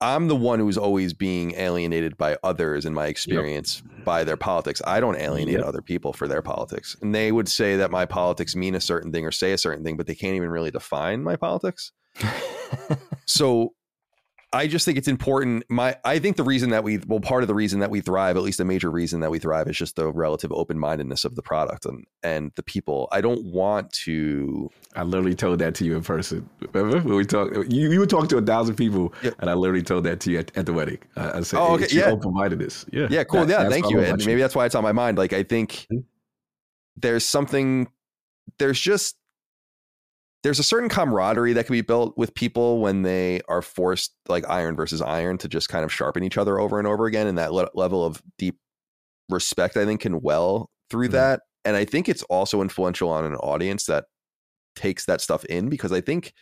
I'm 0.00 0.28
the 0.28 0.36
one 0.36 0.60
who's 0.60 0.78
always 0.78 1.12
being 1.12 1.54
alienated 1.56 2.16
by 2.16 2.36
others 2.44 2.86
in 2.86 2.94
my 2.94 3.06
experience 3.06 3.82
by 4.04 4.22
their 4.22 4.36
politics. 4.36 4.80
I 4.86 5.00
don't 5.00 5.16
alienate 5.16 5.54
Yep. 5.58 5.64
other 5.64 5.82
people 5.82 6.12
for 6.12 6.28
their 6.28 6.42
politics. 6.42 6.96
And 7.02 7.12
they 7.14 7.32
would 7.32 7.48
say 7.48 7.76
that 7.76 7.90
my 7.90 8.06
politics 8.06 8.54
mean 8.54 8.76
a 8.76 8.80
certain 8.80 9.10
thing 9.10 9.26
or 9.26 9.32
say 9.32 9.52
a 9.52 9.58
certain 9.58 9.82
thing, 9.84 9.96
but 9.96 10.06
they 10.06 10.14
can't 10.14 10.36
even 10.36 10.50
really 10.50 10.70
define 10.70 11.24
my 11.24 11.34
politics 11.36 11.90
so 13.26 13.74
I 14.54 14.68
just 14.68 14.84
think 14.84 14.96
it's 14.96 15.08
important. 15.08 15.64
My 15.68 15.96
I 16.04 16.20
think 16.20 16.36
the 16.36 16.44
reason 16.44 16.70
that 16.70 16.84
we 16.84 16.98
well, 17.08 17.18
part 17.18 17.42
of 17.42 17.48
the 17.48 17.54
reason 17.54 17.80
that 17.80 17.90
we 17.90 18.00
thrive, 18.00 18.36
at 18.36 18.42
least 18.44 18.60
a 18.60 18.64
major 18.64 18.88
reason 18.90 19.18
that 19.20 19.30
we 19.30 19.40
thrive, 19.40 19.68
is 19.68 19.76
just 19.76 19.96
the 19.96 20.12
relative 20.12 20.52
open 20.52 20.78
mindedness 20.78 21.24
of 21.24 21.34
the 21.34 21.42
product 21.42 21.84
and 21.86 22.06
and 22.22 22.52
the 22.54 22.62
people. 22.62 23.08
I 23.10 23.20
don't 23.20 23.44
want 23.44 23.92
to. 24.04 24.70
I 24.94 25.02
literally 25.02 25.34
told 25.34 25.58
that 25.58 25.74
to 25.76 25.84
you 25.84 25.96
in 25.96 26.02
person. 26.02 26.48
Remember 26.72 27.00
when 27.00 27.16
we 27.16 27.24
talked? 27.24 27.56
You, 27.72 27.90
you 27.90 27.98
would 27.98 28.08
talk 28.10 28.28
to 28.28 28.38
a 28.38 28.42
thousand 28.42 28.76
people, 28.76 29.12
Yep. 29.24 29.34
and 29.40 29.50
I 29.50 29.54
literally 29.54 29.82
told 29.82 30.04
that 30.04 30.20
to 30.20 30.30
you 30.30 30.38
at, 30.38 30.56
at 30.56 30.66
the 30.66 30.72
wedding. 30.72 30.98
I, 31.16 31.38
I 31.38 31.40
said, 31.40 31.58
Oh, 31.58 31.74
okay, 31.74 31.88
yeah. 31.90 32.10
open-mindedness. 32.10 32.86
Yeah, 32.92 33.08
Yeah, 33.10 33.24
cool. 33.24 33.44
That- 33.46 33.64
yeah, 33.64 33.68
thank 33.68 33.90
you. 33.90 33.98
And 34.00 34.24
maybe 34.24 34.40
that's 34.40 34.54
why 34.54 34.66
it's 34.66 34.76
on 34.76 34.84
my 34.84 34.92
mind. 34.92 35.18
Like 35.18 35.32
I 35.32 35.42
think 35.42 35.88
Mhm. 35.92 36.04
there's 36.96 37.24
something. 37.24 37.88
There's 38.58 38.78
just 38.80 39.16
there's 40.44 40.60
a 40.60 40.62
certain 40.62 40.88
camaraderie 40.88 41.54
that 41.54 41.66
can 41.66 41.72
be 41.72 41.80
built 41.80 42.16
with 42.16 42.32
people 42.34 42.80
when 42.80 43.02
they 43.02 43.40
are 43.48 43.62
forced 43.62 44.14
like 44.28 44.48
iron 44.48 44.76
versus 44.76 45.02
iron 45.02 45.38
to 45.38 45.48
just 45.48 45.68
kind 45.68 45.84
of 45.84 45.92
sharpen 45.92 46.22
each 46.22 46.38
other 46.38 46.60
over 46.60 46.78
and 46.78 46.86
over 46.86 47.06
again 47.06 47.26
and 47.26 47.36
that 47.38 47.52
le- 47.52 47.70
level 47.74 48.04
of 48.04 48.22
deep 48.38 48.58
respect 49.30 49.76
i 49.76 49.84
think 49.84 50.02
can 50.02 50.20
well 50.20 50.70
through 50.90 51.08
Mhm. 51.08 51.12
that 51.12 51.40
and 51.64 51.74
i 51.76 51.84
think 51.84 52.08
it's 52.08 52.22
also 52.24 52.62
influential 52.62 53.08
on 53.10 53.24
an 53.24 53.34
audience 53.36 53.86
that 53.86 54.04
takes 54.76 55.06
that 55.06 55.20
stuff 55.20 55.44
in 55.46 55.68
because 55.68 55.92
I 55.92 56.00
think 56.00 56.32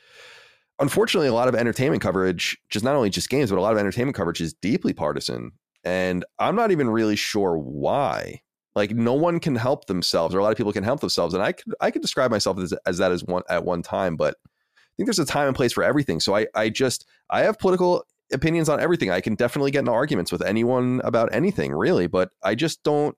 unfortunately 0.78 1.28
a 1.28 1.34
lot 1.34 1.48
of 1.48 1.54
entertainment 1.54 2.00
coverage 2.02 2.56
just 2.70 2.82
not 2.84 2.96
only 2.96 3.10
just 3.10 3.28
games 3.28 3.50
but 3.50 3.58
a 3.58 3.60
lot 3.60 3.72
of 3.74 3.78
entertainment 3.78 4.16
coverage 4.16 4.40
is 4.40 4.54
deeply 4.54 4.92
partisan 4.94 5.52
and 5.84 6.24
I'm 6.38 6.56
not 6.56 6.70
even 6.70 6.88
really 6.88 7.14
sure 7.16 7.58
why. 7.58 8.40
Like 8.74 8.92
no 8.92 9.12
one 9.14 9.38
can 9.38 9.56
help 9.56 9.86
themselves 9.86 10.34
or 10.34 10.38
a 10.38 10.42
lot 10.42 10.52
of 10.52 10.56
people 10.56 10.72
can 10.72 10.84
help 10.84 11.00
themselves 11.00 11.34
and 11.34 11.42
I 11.42 11.52
could 11.52 11.74
I 11.80 11.90
could 11.90 12.02
describe 12.02 12.30
myself 12.30 12.58
as, 12.58 12.72
as 12.86 12.98
that 12.98 13.12
as 13.12 13.22
one 13.24 13.42
at 13.50 13.64
one 13.64 13.82
time 13.82 14.16
but 14.16 14.34
I 14.44 14.92
think 14.96 15.06
there's 15.06 15.18
a 15.18 15.26
time 15.26 15.46
and 15.46 15.56
place 15.56 15.72
for 15.72 15.82
everything. 15.82 16.20
So 16.20 16.34
I 16.34 16.46
I 16.54 16.68
just 16.68 17.06
I 17.30 17.42
have 17.42 17.58
political 17.58 18.04
opinions 18.32 18.68
on 18.68 18.80
everything. 18.80 19.10
I 19.10 19.20
can 19.20 19.34
definitely 19.34 19.70
get 19.70 19.80
into 19.80 19.92
arguments 19.92 20.32
with 20.32 20.42
anyone 20.42 21.00
about 21.04 21.34
anything, 21.34 21.72
really, 21.72 22.06
but 22.06 22.30
I 22.42 22.54
just 22.54 22.82
don't 22.82 23.16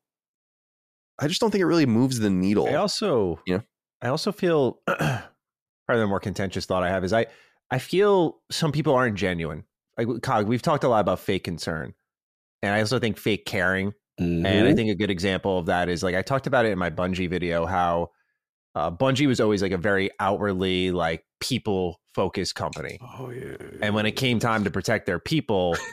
I 1.18 1.28
just 1.28 1.40
don't 1.40 1.50
think 1.50 1.62
it 1.62 1.66
really 1.66 1.86
moves 1.86 2.18
the 2.18 2.30
needle. 2.30 2.66
I 2.66 2.74
also, 2.74 3.40
Yeah. 3.46 3.60
I 4.02 4.08
also 4.08 4.32
feel 4.32 4.80
probably 4.86 5.22
the 5.88 6.06
more 6.06 6.20
contentious 6.20 6.66
thought 6.66 6.82
I 6.82 6.88
have 6.88 7.04
is 7.04 7.12
I, 7.12 7.26
I 7.70 7.78
feel 7.78 8.40
some 8.50 8.72
people 8.72 8.94
aren't 8.94 9.16
genuine. 9.16 9.64
Like 9.96 10.22
Cog, 10.22 10.48
we've 10.48 10.62
talked 10.62 10.84
a 10.84 10.88
lot 10.88 11.00
about 11.00 11.20
fake 11.20 11.44
concern, 11.44 11.94
and 12.62 12.74
I 12.74 12.80
also 12.80 12.98
think 12.98 13.16
fake 13.16 13.46
caring. 13.46 13.94
And 14.18 14.66
I 14.66 14.72
Mhm. 14.72 14.76
think 14.76 14.90
a 14.90 14.94
good 14.94 15.10
example 15.10 15.58
of 15.58 15.66
that 15.66 15.88
is 15.88 16.02
like 16.02 16.14
I 16.14 16.22
talked 16.22 16.46
about 16.46 16.66
it 16.66 16.72
in 16.72 16.78
my 16.78 16.90
Bungie 16.90 17.28
video 17.28 17.66
how 17.66 18.10
uh, 18.74 18.90
Bungie 18.90 19.26
was 19.28 19.40
always 19.40 19.62
like 19.62 19.72
a 19.72 19.78
very 19.78 20.10
outwardly 20.20 20.90
like 20.92 21.24
people 21.40 22.00
focused 22.14 22.54
company, 22.54 22.98
Oh 23.00 23.30
yeah. 23.30 23.56
and 23.82 23.94
when 23.94 24.06
it 24.06 24.12
came 24.12 24.38
time 24.38 24.64
to 24.64 24.70
protect 24.70 25.06
their 25.06 25.18
people, 25.18 25.86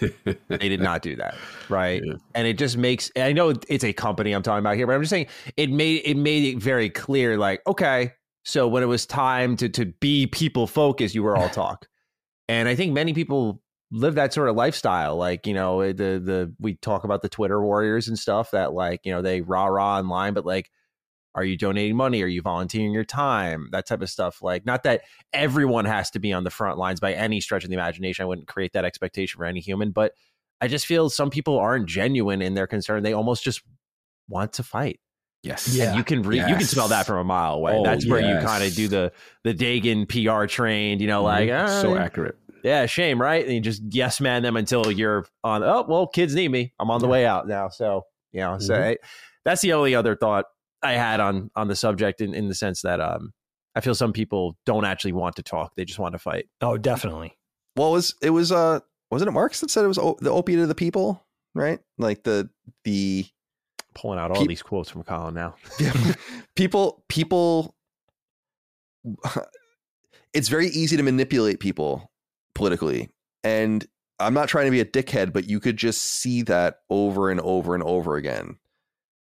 they 0.50 0.69
did 0.69 0.82
not 0.82 1.01
do 1.01 1.16
that, 1.17 1.35
right? 1.69 2.01
Yeah. 2.06 2.14
And 2.35 2.48
it 2.48 2.58
just 2.58 2.77
makes 2.77 3.11
I 3.17 3.33
know 3.33 3.53
it's 3.69 3.83
a 3.83 3.93
company 3.93 4.32
I'm 4.33 4.43
talking 4.43 4.59
about 4.59 4.75
here, 4.77 4.88
but 4.88 4.93
I'm 4.95 5.01
just 5.01 5.09
saying 5.11 5.27
it 5.58 5.69
made 5.69 6.01
it 6.06 6.17
made 6.17 6.45
it 6.56 6.59
very 6.59 6.90
clear, 6.90 7.38
like, 7.38 7.61
okay, 7.67 8.14
so 8.45 8.67
when 8.67 8.83
it 8.83 8.88
was 8.88 9.06
time 9.06 9.56
to 9.58 9.69
to 9.69 9.85
be 9.85 10.27
people 10.27 10.67
focused, 10.67 11.14
you 11.16 11.24
were 11.24 11.35
all 11.38 11.50
talk. 11.50 11.88
And 12.48 12.67
I 12.67 12.75
think 12.75 12.93
many 12.93 13.14
people 13.14 13.60
live 13.91 14.15
that 14.15 14.33
sort 14.33 14.49
of 14.49 14.55
lifestyle. 14.55 15.15
Like, 15.17 15.45
you 15.45 15.53
know, 15.53 15.85
the 15.91 16.19
the 16.19 16.53
we 16.59 16.75
talk 16.75 17.03
about 17.03 17.21
the 17.21 17.29
Twitter 17.29 17.61
warriors 17.61 18.07
and 18.07 18.17
stuff 18.17 18.51
that 18.51 18.73
like, 18.73 19.01
you 19.05 19.11
know, 19.11 19.21
they 19.21 19.41
rah 19.41 19.65
rah 19.65 19.97
online, 19.99 20.33
but 20.33 20.45
like 20.45 20.69
are 21.33 21.45
you 21.45 21.55
donating 21.57 21.95
money? 21.95 22.21
Are 22.23 22.27
you 22.27 22.41
volunteering 22.41 22.91
your 22.91 23.05
time? 23.05 23.69
That 23.71 23.87
type 23.87 24.01
of 24.01 24.09
stuff. 24.09 24.41
Like, 24.41 24.65
not 24.65 24.83
that 24.83 25.03
everyone 25.31 25.85
has 25.85 26.09
to 26.11 26.19
be 26.19 26.33
on 26.33 26.43
the 26.43 26.49
front 26.49 26.77
lines 26.77 26.99
by 26.99 27.13
any 27.13 27.39
stretch 27.39 27.63
of 27.63 27.69
the 27.69 27.73
imagination. 27.75 28.23
I 28.23 28.25
wouldn't 28.25 28.49
create 28.49 28.73
that 28.73 28.83
expectation 28.83 29.37
for 29.37 29.45
any 29.45 29.61
human, 29.61 29.91
but 29.91 30.11
I 30.59 30.67
just 30.67 30.85
feel 30.85 31.09
some 31.09 31.29
people 31.29 31.57
aren't 31.57 31.87
genuine 31.87 32.41
in 32.41 32.53
their 32.53 32.67
concern. 32.67 33.01
They 33.03 33.13
almost 33.13 33.45
just 33.45 33.61
want 34.27 34.51
to 34.53 34.63
fight. 34.63 34.99
yes. 35.41 35.73
Yeah. 35.73 35.91
And 35.91 35.97
you 35.97 36.03
can 36.03 36.21
read, 36.21 36.47
you 36.49 36.55
can 36.55 36.65
smell 36.65 36.89
that 36.89 37.05
from 37.05 37.17
a 37.19 37.23
mile 37.23 37.53
away. 37.53 37.73
Oh, 37.77 37.83
That's 37.85 38.05
where 38.05 38.19
you 38.19 38.45
kind 38.45 38.63
of 38.65 38.75
do 38.75 38.89
the 38.89 39.13
the 39.45 39.53
Dagan 39.53 40.07
PR 40.09 40.45
trained, 40.47 40.99
you 40.99 41.07
know, 41.07 41.23
like 41.23 41.47
Mhm. 41.49 41.63
ah, 41.63 41.81
so 41.81 41.95
accurate. 41.97 42.37
Yeah, 42.64 42.85
shame, 42.85 43.22
right? 43.22 43.43
And 43.45 43.53
you 43.53 43.61
just 43.61 43.81
yes 43.90 44.19
man 44.22 44.43
them 44.43 44.56
until 44.57 44.91
you're 44.91 45.25
on. 45.43 45.64
Oh 45.64 45.85
well, 45.88 46.07
kids 46.07 46.33
need 46.35 46.49
me. 46.49 46.73
I'm 46.80 46.90
on 46.91 47.01
the 47.01 47.07
way 47.07 47.25
out 47.25 47.48
now. 47.48 47.69
So 47.69 48.03
you 48.31 48.41
know, 48.41 48.57
so 48.59 48.73
Mhm. 48.75 48.83
I, 48.83 48.98
that's 49.45 49.61
the 49.61 49.73
only 49.73 49.95
other 49.95 50.15
thought 50.15 50.45
I 50.83 50.93
had 50.93 51.19
on 51.19 51.51
on 51.56 51.67
the 51.67 51.75
subject 51.75 52.22
in 52.22 52.33
in 52.33 52.48
the 52.48 52.56
sense 52.56 52.81
that 52.81 52.99
um 52.99 53.33
I 53.75 53.81
feel 53.81 53.95
some 53.95 54.14
people 54.14 54.57
don't 54.65 54.83
actually 54.85 55.14
want 55.14 55.35
to 55.38 55.43
talk; 55.43 55.73
they 55.75 55.85
just 55.85 55.99
want 55.99 56.14
to 56.14 56.19
fight. 56.19 56.45
Oh, 56.61 56.77
definitely. 56.77 57.38
Well, 57.77 57.90
it 57.90 57.93
was 57.93 58.15
it 58.22 58.30
was 58.31 58.51
uh 58.51 58.80
wasn't 59.09 59.30
it 59.30 59.31
Marx 59.31 59.59
that 59.61 59.69
said 59.72 59.85
it 59.85 59.88
was 59.90 59.98
o- 59.98 60.17
the 60.19 60.30
opiate 60.31 60.59
of 60.59 60.67
the 60.67 60.75
people, 60.75 61.25
right? 61.56 61.80
Like 61.98 62.23
the 62.23 62.49
the 62.83 63.25
Pulling 63.93 64.19
out 64.19 64.31
all 64.31 64.38
Peop- 64.38 64.48
these 64.49 64.61
quotes 64.64 64.90
from 64.90 65.03
Colin 65.03 65.33
now. 65.33 65.56
people 66.56 67.03
people 67.09 67.75
it's 70.33 70.48
very 70.48 70.67
easy 70.67 70.98
to 70.98 71.03
manipulate 71.03 71.59
people 71.59 72.10
politically. 72.61 73.09
And 73.43 73.85
i'm 74.19 74.35
not 74.35 74.48
trying 74.48 74.65
to 74.65 74.72
be 74.72 74.80
a 74.80 74.85
dickhead 74.85 75.33
but 75.33 75.49
you 75.49 75.59
could 75.59 75.77
just 75.77 75.99
see 75.99 76.43
that 76.43 76.81
over 76.91 77.31
and 77.31 77.41
over 77.41 77.73
and 77.73 77.83
over 77.83 78.15
again. 78.15 78.57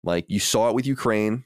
Like 0.04 0.26
you 0.28 0.38
saw 0.38 0.68
it 0.68 0.74
with 0.74 0.86
ukraine. 0.86 1.44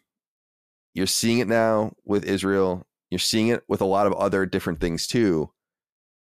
You're 0.95 1.07
seeing 1.07 1.39
it 1.39 1.47
now 1.47 1.93
with 2.05 2.25
israel. 2.25 2.87
You're 3.11 3.21
seeing 3.21 3.49
it 3.49 3.63
with 3.69 3.81
a 3.81 3.87
lot 3.87 4.07
of 4.09 4.15
other 4.15 4.47
different 4.47 4.81
things 4.81 5.07
too. 5.07 5.53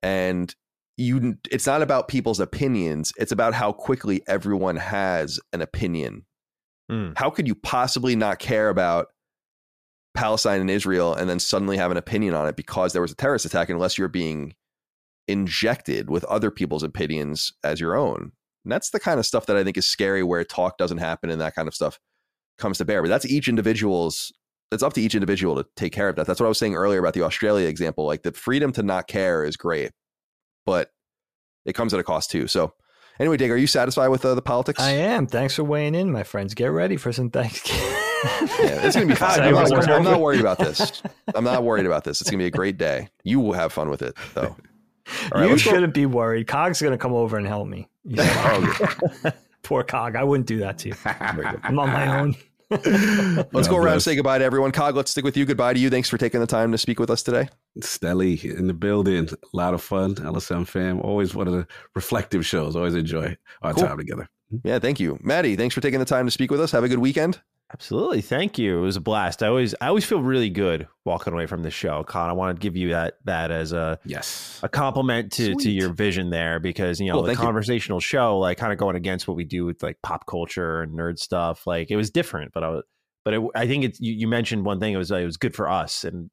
And 0.02 0.52
you 0.97 1.39
it's 1.50 1.66
not 1.66 1.83
about 1.83 2.08
people's 2.08 2.41
opinions. 2.41 3.12
It's 3.16 3.33
about 3.33 3.55
how 3.55 3.73
quickly 3.73 4.23
everyone 4.26 4.76
has 4.76 5.39
an 5.52 5.62
opinion. 5.62 6.26
Mm. 6.91 7.16
how 7.16 7.31
could 7.31 7.49
you 7.49 7.55
possibly 7.55 8.15
not 8.15 8.39
care 8.39 8.68
about 8.68 9.07
Palestine 10.15 10.60
and 10.60 10.70
Israel 10.70 11.15
and 11.15 11.31
then 11.31 11.41
suddenly 11.41 11.78
have 11.78 11.91
an 11.91 11.97
opinion 11.97 12.34
on 12.34 12.47
it 12.47 12.57
because 12.57 12.92
there 12.92 13.00
was 13.00 13.12
a 13.12 13.16
terrorist 13.16 13.47
attack 13.47 13.70
unless 13.70 13.97
you're 13.97 14.08
being 14.08 14.55
injected 15.26 16.10
with 16.10 16.24
other 16.24 16.50
people's 16.50 16.82
opinions 16.82 17.52
as 17.62 17.80
your 17.80 17.96
own? 17.96 18.32
And 18.64 18.72
that's 18.72 18.90
the 18.90 19.00
kind 19.00 19.18
of 19.18 19.26
stuff 19.26 19.46
that 19.46 19.56
I 19.56 19.64
think 19.64 19.76
is 19.76 19.86
scary 19.86 20.22
where 20.22 20.42
talk 20.44 20.78
doesn't 20.78 20.98
happen 20.98 21.30
and 21.30 21.40
that 21.40 21.54
kind 21.54 21.68
of 21.68 21.74
stuff 21.74 21.98
comes 22.58 22.78
to 22.78 22.84
bear. 22.84 23.02
But 23.02 23.08
that's 23.08 23.26
each 23.26 23.48
individual's 23.48 24.32
it's 24.72 24.82
up 24.82 24.92
to 24.94 25.00
each 25.00 25.14
individual 25.14 25.54
to 25.56 25.66
take 25.76 25.92
care 25.92 26.08
of 26.08 26.16
that. 26.16 26.26
That's 26.26 26.40
what 26.40 26.46
I 26.46 26.48
was 26.48 26.58
saying 26.58 26.74
earlier 26.74 26.98
about 26.98 27.14
the 27.14 27.22
Australia 27.22 27.68
example. 27.68 28.06
Like 28.06 28.22
the 28.22 28.32
freedom 28.32 28.72
to 28.72 28.82
not 28.82 29.06
care 29.06 29.44
is 29.44 29.56
great, 29.56 29.92
but 30.66 30.90
it 31.64 31.74
comes 31.74 31.94
at 31.94 32.00
a 32.00 32.02
cost 32.02 32.30
too. 32.30 32.48
So 32.48 32.72
anyway, 33.20 33.36
Dig, 33.36 33.50
are 33.50 33.56
you 33.56 33.66
satisfied 33.66 34.08
with 34.08 34.24
uh, 34.24 34.34
the 34.34 34.42
politics? 34.42 34.80
I 34.80 34.90
am. 34.92 35.26
Thanks 35.26 35.54
for 35.54 35.64
weighing 35.64 35.94
in, 35.94 36.10
my 36.10 36.22
friends. 36.24 36.54
Get 36.54 36.66
ready 36.66 36.96
for 36.96 37.12
some 37.12 37.30
Thanksgiving. 37.30 37.80
Yeah, 38.24 38.86
it's 38.86 38.96
gonna 38.96 39.06
be 39.06 39.14
fine. 39.14 39.40
I'm, 39.40 39.52
not. 39.52 39.88
I'm 39.90 40.02
not 40.02 40.20
worried 40.20 40.40
about 40.40 40.58
this. 40.58 41.02
I'm 41.34 41.44
not 41.44 41.62
worried 41.62 41.86
about 41.86 42.04
this. 42.04 42.20
It's 42.20 42.30
gonna 42.30 42.42
be 42.42 42.46
a 42.46 42.50
great 42.50 42.78
day. 42.78 43.08
You 43.22 43.40
will 43.40 43.52
have 43.52 43.72
fun 43.72 43.90
with 43.90 44.02
it, 44.02 44.16
though. 44.34 44.56
All 45.33 45.41
right, 45.41 45.44
you 45.47 45.50
let's 45.52 45.65
go- 45.65 45.70
shouldn't 45.73 45.94
be 45.94 46.07
worried. 46.07 46.47
Cog's 46.47 46.81
going 46.81 46.92
to 46.92 46.99
come 46.99 47.12
over 47.12 47.36
and 47.36 47.47
help 47.47 47.68
me. 47.68 47.89
He's 48.08 48.18
like, 48.18 48.31
oh, 48.36 49.31
Poor 49.62 49.83
Cog. 49.83 50.16
I 50.16 50.24
wouldn't 50.24 50.47
do 50.47 50.58
that 50.58 50.78
to 50.78 50.89
you. 50.89 50.94
I'm 51.05 51.78
on 51.78 51.89
my 51.91 52.18
own. 52.20 52.36
Let's 52.70 53.68
go 53.68 53.76
around 53.76 53.94
and 53.94 54.02
say 54.02 54.15
goodbye 54.16 54.39
to 54.39 54.44
everyone. 54.44 54.73
Cog, 54.73 54.97
let's 54.97 55.10
stick 55.10 55.24
with 55.24 55.36
you. 55.36 55.44
Goodbye 55.44 55.74
to 55.74 55.78
you. 55.81 55.91
Thanks 55.91 56.08
for 56.10 56.18
taking 56.18 56.41
the 56.41 56.47
time 56.47 56.73
to 56.73 56.78
speak 56.78 56.99
with 56.99 57.08
us 57.10 57.23
today. 57.23 57.49
Stelly 57.81 58.42
in 58.44 58.66
the 58.66 58.74
building. 58.74 59.28
A 59.31 59.57
lot 59.57 59.74
of 59.74 59.83
fun. 59.83 60.15
LSM 60.16 60.66
fam. 60.66 61.00
Always 61.00 61.34
one 61.34 61.47
of 61.47 61.52
the 61.55 61.66
reflective 61.94 62.44
shows. 62.44 62.74
Always 62.76 62.94
enjoy 62.94 63.36
our 63.62 63.74
Cool. 63.74 63.86
time 63.86 63.99
together. 63.99 64.28
Hmm? 64.50 64.57
Yeah, 64.65 64.78
thank 64.78 65.00
you, 65.00 65.18
Matty. 65.23 65.57
Thanks 65.57 65.74
for 65.74 65.81
taking 65.81 65.99
the 66.00 66.05
time 66.05 66.26
to 66.26 66.31
speak 66.31 66.50
with 66.50 66.60
us. 66.60 66.73
Have 66.73 66.84
a 66.84 66.89
good 66.89 66.99
weekend. 66.99 67.41
Absolutely, 67.74 68.20
thank 68.20 68.56
you. 68.56 68.78
It 68.78 68.82
was 68.82 68.96
a 68.96 69.00
blast. 69.00 69.42
I 69.42 69.48
always 69.48 69.74
I 69.80 69.88
always 69.88 70.04
feel 70.04 70.22
really 70.22 70.48
good 70.48 70.86
walking 71.04 71.32
away 71.32 71.46
from 71.46 71.64
the 71.64 71.72
show, 71.72 72.04
Colin. 72.04 72.30
I 72.30 72.32
want 72.32 72.56
to 72.56 72.60
give 72.62 72.76
you 72.76 72.90
that 72.90 73.14
that 73.24 73.50
as 73.50 73.72
a 73.72 73.98
Yes. 74.04 74.60
a 74.62 74.68
compliment 74.68 75.32
to 75.32 75.56
to 75.56 75.70
your 75.70 75.92
vision 75.92 76.30
there 76.30 76.60
because 76.60 77.00
you 77.00 77.08
know 77.08 77.14
Cool, 77.14 77.22
the 77.22 77.28
thank 77.30 77.40
you. 77.40 77.44
conversational 77.44 77.98
show 77.98 78.38
like 78.38 78.58
kind 78.58 78.72
of 78.72 78.78
going 78.78 78.94
against 78.94 79.26
what 79.26 79.36
we 79.36 79.42
do 79.44 79.64
with 79.66 79.82
like 79.82 80.00
pop 80.02 80.24
culture 80.26 80.82
and 80.82 80.96
nerd 80.96 81.18
stuff 81.18 81.66
like 81.66 81.90
it 81.90 81.96
was 81.96 82.10
different 82.10 82.52
but 82.54 82.62
i 82.62 82.68
was 82.68 82.84
but 83.24 83.34
it, 83.34 83.42
i 83.56 83.66
think 83.66 83.82
it's 83.84 84.00
you, 84.00 84.12
you 84.12 84.28
mentioned 84.28 84.64
one 84.64 84.78
thing 84.78 84.94
it 84.94 84.96
was 84.96 85.10
it 85.10 85.24
was 85.24 85.36
good 85.36 85.54
for 85.54 85.68
us 85.68 86.04
and 86.04 86.30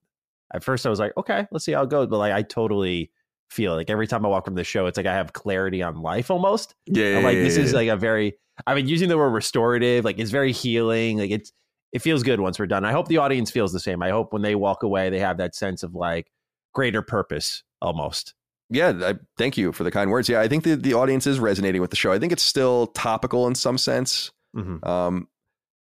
at 0.54 0.64
first 0.64 0.86
i 0.86 0.90
was 0.90 1.00
like 1.00 1.12
okay 1.18 1.48
let's 1.52 1.66
see 1.66 1.72
how 1.72 1.82
it 1.82 1.90
goes 1.90 2.06
but 2.08 2.18
like 2.20 2.34
i 2.34 2.42
totally 2.44 3.10
feel 3.52 3.76
like 3.76 3.90
every 3.90 4.08
time 4.08 4.26
i 4.26 4.30
walk 4.30 4.46
from 4.46 4.56
the 4.56 4.64
show 4.64 4.86
it's 4.86 4.98
like 4.98 5.06
i 5.06 5.14
have 5.14 5.34
clarity 5.34 5.84
on 5.84 6.02
life 6.02 6.32
almost 6.32 6.74
Yeah. 6.88 7.18
I'm 7.18 7.24
like 7.24 7.36
this 7.38 7.58
yeah, 7.58 7.64
is 7.64 7.74
like 7.74 7.90
a 7.90 7.98
very 7.98 8.34
i 8.66 8.74
mean 8.74 8.88
using 8.88 9.10
the 9.10 9.18
word 9.18 9.30
restorative 9.32 10.06
like 10.06 10.18
it's 10.20 10.32
very 10.32 10.52
healing 10.52 11.18
like 11.20 11.32
it's 11.32 11.52
it 11.92 12.00
feels 12.02 12.24
good 12.24 12.40
once 12.40 12.58
we're 12.60 12.68
done 12.68 12.86
i 12.86 12.92
hope 12.92 13.08
the 13.10 13.18
audience 13.18 13.52
feels 13.52 13.74
the 13.74 13.80
same 13.80 14.02
i 14.02 14.10
hope 14.10 14.32
when 14.34 14.42
they 14.42 14.56
walk 14.56 14.84
away 14.84 15.10
they 15.10 15.20
have 15.20 15.38
that 15.38 15.54
sense 15.56 15.84
of 15.84 15.94
like 15.94 16.32
greater 16.74 17.02
purpose 17.02 17.64
almost 17.82 18.34
Yeah, 18.70 18.94
I, 19.04 19.16
thank 19.38 19.58
you 19.58 19.74
for 19.74 19.84
the 19.84 19.92
kind 19.92 20.10
words. 20.10 20.30
Yeah, 20.30 20.40
I 20.40 20.48
think 20.48 20.64
the, 20.64 20.76
the 20.78 20.94
audience 20.94 21.28
is 21.28 21.38
resonating 21.42 21.82
with 21.82 21.90
the 21.90 21.98
show. 21.98 22.14
I 22.14 22.20
think 22.20 22.32
it's 22.32 22.42
still 22.44 22.88
topical 22.88 23.46
in 23.48 23.56
some 23.56 23.78
sense. 23.78 24.32
Mhm. 24.56 24.82
Um, 24.88 25.28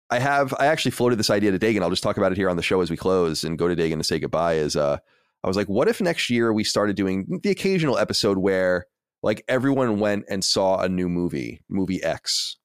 I 0.08 0.20
have 0.20 0.54
I 0.60 0.66
actually 0.66 0.92
floated 0.92 1.18
this 1.18 1.28
idea 1.30 1.50
to 1.50 1.58
Dagan. 1.58 1.82
I'll 1.82 1.90
just 1.90 2.04
talk 2.04 2.16
about 2.16 2.30
it 2.30 2.38
here 2.38 2.48
on 2.48 2.56
the 2.56 2.62
show 2.62 2.80
as 2.80 2.88
we 2.92 2.96
close 2.96 3.42
and 3.42 3.58
go 3.58 3.66
to 3.66 3.74
Dagan 3.74 3.98
to 3.98 4.04
say 4.04 4.20
goodbye. 4.20 4.54
Is 4.54 4.76
uh, 4.76 4.98
I 5.46 5.48
was 5.48 5.56
like, 5.56 5.68
what 5.68 5.86
if 5.86 6.00
next 6.00 6.28
year 6.28 6.52
we 6.52 6.64
started 6.64 6.96
doing 6.96 7.40
the 7.44 7.50
occasional 7.50 7.98
episode 7.98 8.36
where 8.38 8.86
like 9.22 9.44
everyone 9.46 10.00
went 10.00 10.24
and 10.28 10.42
saw 10.42 10.80
a 10.80 10.88
new 10.88 11.08
movie, 11.08 11.62
movie 11.68 12.02
X, 12.02 12.56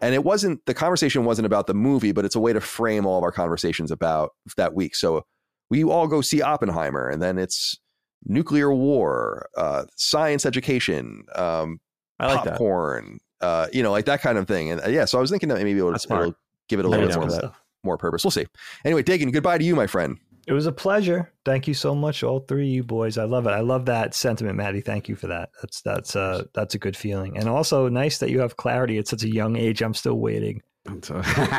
and 0.00 0.14
it 0.14 0.22
wasn't 0.22 0.64
the 0.64 0.72
conversation 0.72 1.24
wasn't 1.24 1.46
about 1.46 1.66
the 1.66 1.74
movie, 1.74 2.12
but 2.12 2.24
it's 2.24 2.36
a 2.36 2.40
way 2.40 2.52
to 2.52 2.60
frame 2.60 3.06
all 3.06 3.18
of 3.18 3.24
our 3.24 3.32
conversations 3.32 3.90
about 3.90 4.30
that 4.56 4.72
week. 4.72 4.94
So 4.94 5.24
we 5.68 5.82
all 5.82 6.06
go 6.06 6.20
see 6.20 6.40
Oppenheimer, 6.40 7.08
and 7.08 7.20
then 7.20 7.38
it's 7.38 7.76
nuclear 8.24 8.72
war, 8.72 9.48
uh, 9.56 9.86
science 9.96 10.46
education, 10.46 11.24
um, 11.34 11.80
i 12.20 12.32
like 12.32 12.44
that 12.44 12.50
popcorn, 12.52 13.18
uh, 13.40 13.66
you 13.72 13.82
know, 13.82 13.90
like 13.90 14.04
that 14.04 14.22
kind 14.22 14.38
of 14.38 14.46
thing. 14.46 14.70
And 14.70 14.80
uh, 14.80 14.88
yeah, 14.88 15.06
so 15.06 15.18
I 15.18 15.20
was 15.20 15.30
thinking 15.30 15.48
that 15.48 15.56
maybe 15.56 15.78
it'll, 15.78 15.92
it'll 15.92 16.34
give 16.68 16.78
it 16.78 16.84
a 16.84 16.88
little 16.88 17.08
bit 17.08 17.16
more, 17.16 17.30
that. 17.30 17.52
more 17.82 17.98
purpose. 17.98 18.24
We'll 18.24 18.30
see. 18.30 18.46
Anyway, 18.84 19.02
Dagan, 19.02 19.32
goodbye 19.32 19.58
to 19.58 19.64
you, 19.64 19.74
my 19.74 19.88
friend. 19.88 20.18
It 20.48 20.52
was 20.52 20.66
a 20.66 20.72
pleasure. 20.72 21.30
Thank 21.44 21.68
you 21.68 21.74
so 21.74 21.94
much, 21.94 22.22
all 22.22 22.40
three 22.40 22.68
of 22.68 22.74
you 22.74 22.82
boys. 22.82 23.18
I 23.18 23.24
love 23.24 23.46
it. 23.46 23.50
I 23.50 23.60
love 23.60 23.84
that 23.86 24.14
sentiment, 24.14 24.56
Matty. 24.56 24.80
Thank 24.80 25.08
you 25.08 25.14
for 25.16 25.26
that. 25.28 25.50
That's 25.60 25.82
that's 25.82 26.16
uh 26.16 26.44
that's 26.54 26.74
a 26.74 26.78
good 26.78 26.96
feeling. 26.96 27.36
And 27.36 27.48
also 27.48 27.88
nice 27.88 28.18
that 28.18 28.30
you 28.30 28.40
have 28.40 28.56
clarity 28.56 28.98
at 28.98 29.06
such 29.08 29.22
a 29.24 29.28
young 29.32 29.56
age. 29.56 29.82
I'm 29.82 29.94
still 29.94 30.14
waiting. 30.18 30.62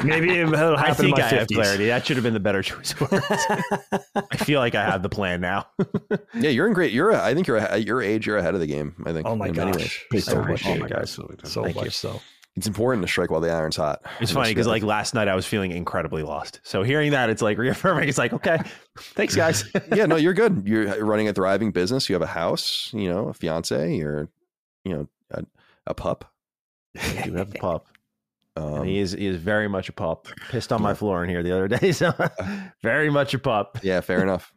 Maybe 0.03 0.39
it'll 0.39 0.55
happen 0.77 0.79
I 0.79 0.93
think 0.93 1.15
in 1.17 1.21
my 1.21 1.27
I 1.27 1.29
have 1.29 1.47
clarity. 1.47 1.85
That 1.85 2.03
should 2.05 2.17
have 2.17 2.23
been 2.23 2.33
the 2.33 2.39
better 2.39 2.63
choice 2.63 2.93
of 2.93 3.01
words. 3.11 3.25
I 4.31 4.35
feel 4.37 4.59
like 4.59 4.73
I 4.73 4.83
have 4.83 5.03
the 5.03 5.09
plan 5.09 5.39
now. 5.39 5.67
Yeah, 6.33 6.49
you're 6.49 6.65
in 6.67 6.73
great. 6.73 6.91
You're. 6.91 7.11
A, 7.11 7.23
I 7.23 7.35
think 7.35 7.45
you're 7.45 7.57
a- 7.57 7.71
at 7.73 7.85
your 7.85 8.01
age. 8.01 8.25
You're 8.25 8.37
ahead 8.37 8.55
of 8.55 8.59
the 8.59 8.65
game. 8.65 8.95
I 9.05 9.13
think. 9.13 9.27
Oh 9.27 9.35
my 9.35 9.49
in 9.49 9.55
many 9.55 9.71
ways. 9.77 10.23
So 10.23 10.41
much, 10.43 10.65
Oh 10.65 10.75
my 10.77 10.87
guys. 10.87 11.15
gosh. 11.15 11.27
so 11.43 11.61
Thank 11.63 11.75
much 11.75 11.85
you. 11.85 11.91
so. 11.91 12.19
It's 12.59 12.67
important 12.67 13.01
to 13.05 13.07
strike 13.09 13.31
while 13.31 13.39
the 13.39 13.49
iron's 13.49 13.77
hot. 13.77 14.01
It's 14.19 14.33
funny 14.33 14.49
because 14.49 14.67
like 14.67 14.83
last 14.83 15.13
night 15.13 15.29
I 15.29 15.35
was 15.35 15.45
feeling 15.45 15.71
incredibly 15.71 16.23
lost. 16.23 16.59
So 16.63 16.83
hearing 16.83 17.11
that, 17.11 17.29
it's 17.29 17.41
like 17.41 17.57
reaffirming. 17.57 18.09
It's 18.09 18.17
like 18.17 18.33
okay, 18.33 18.59
thanks 18.97 19.33
guys. 19.33 19.63
yeah, 19.95 20.05
no, 20.05 20.17
you're 20.17 20.33
good. 20.33 20.63
You're 20.65 21.05
running 21.05 21.29
a 21.29 21.33
thriving 21.33 21.71
business. 21.71 22.09
You 22.09 22.15
have 22.15 22.21
a 22.21 22.27
house. 22.27 22.91
You 22.93 23.07
know, 23.07 23.29
a 23.29 23.33
fiance. 23.33 23.95
You're, 23.95 24.27
you 24.83 24.93
know, 24.93 25.07
a, 25.31 25.45
a 25.87 25.93
pup. 25.93 26.33
you 26.95 27.35
have 27.35 27.55
a 27.55 27.57
pup. 27.59 27.87
Um, 28.57 28.83
he 28.83 28.99
is 28.99 29.13
he 29.13 29.25
is 29.27 29.37
very 29.37 29.69
much 29.69 29.87
a 29.87 29.93
pup. 29.93 30.27
Pissed 30.49 30.73
on 30.73 30.81
my 30.81 30.93
floor 30.93 31.23
in 31.23 31.29
here 31.29 31.41
the 31.41 31.53
other 31.53 31.69
day. 31.69 31.93
So 31.93 32.13
very 32.83 33.09
much 33.09 33.33
a 33.33 33.39
pup. 33.39 33.79
Yeah, 33.83 34.01
fair 34.01 34.21
enough. 34.21 34.53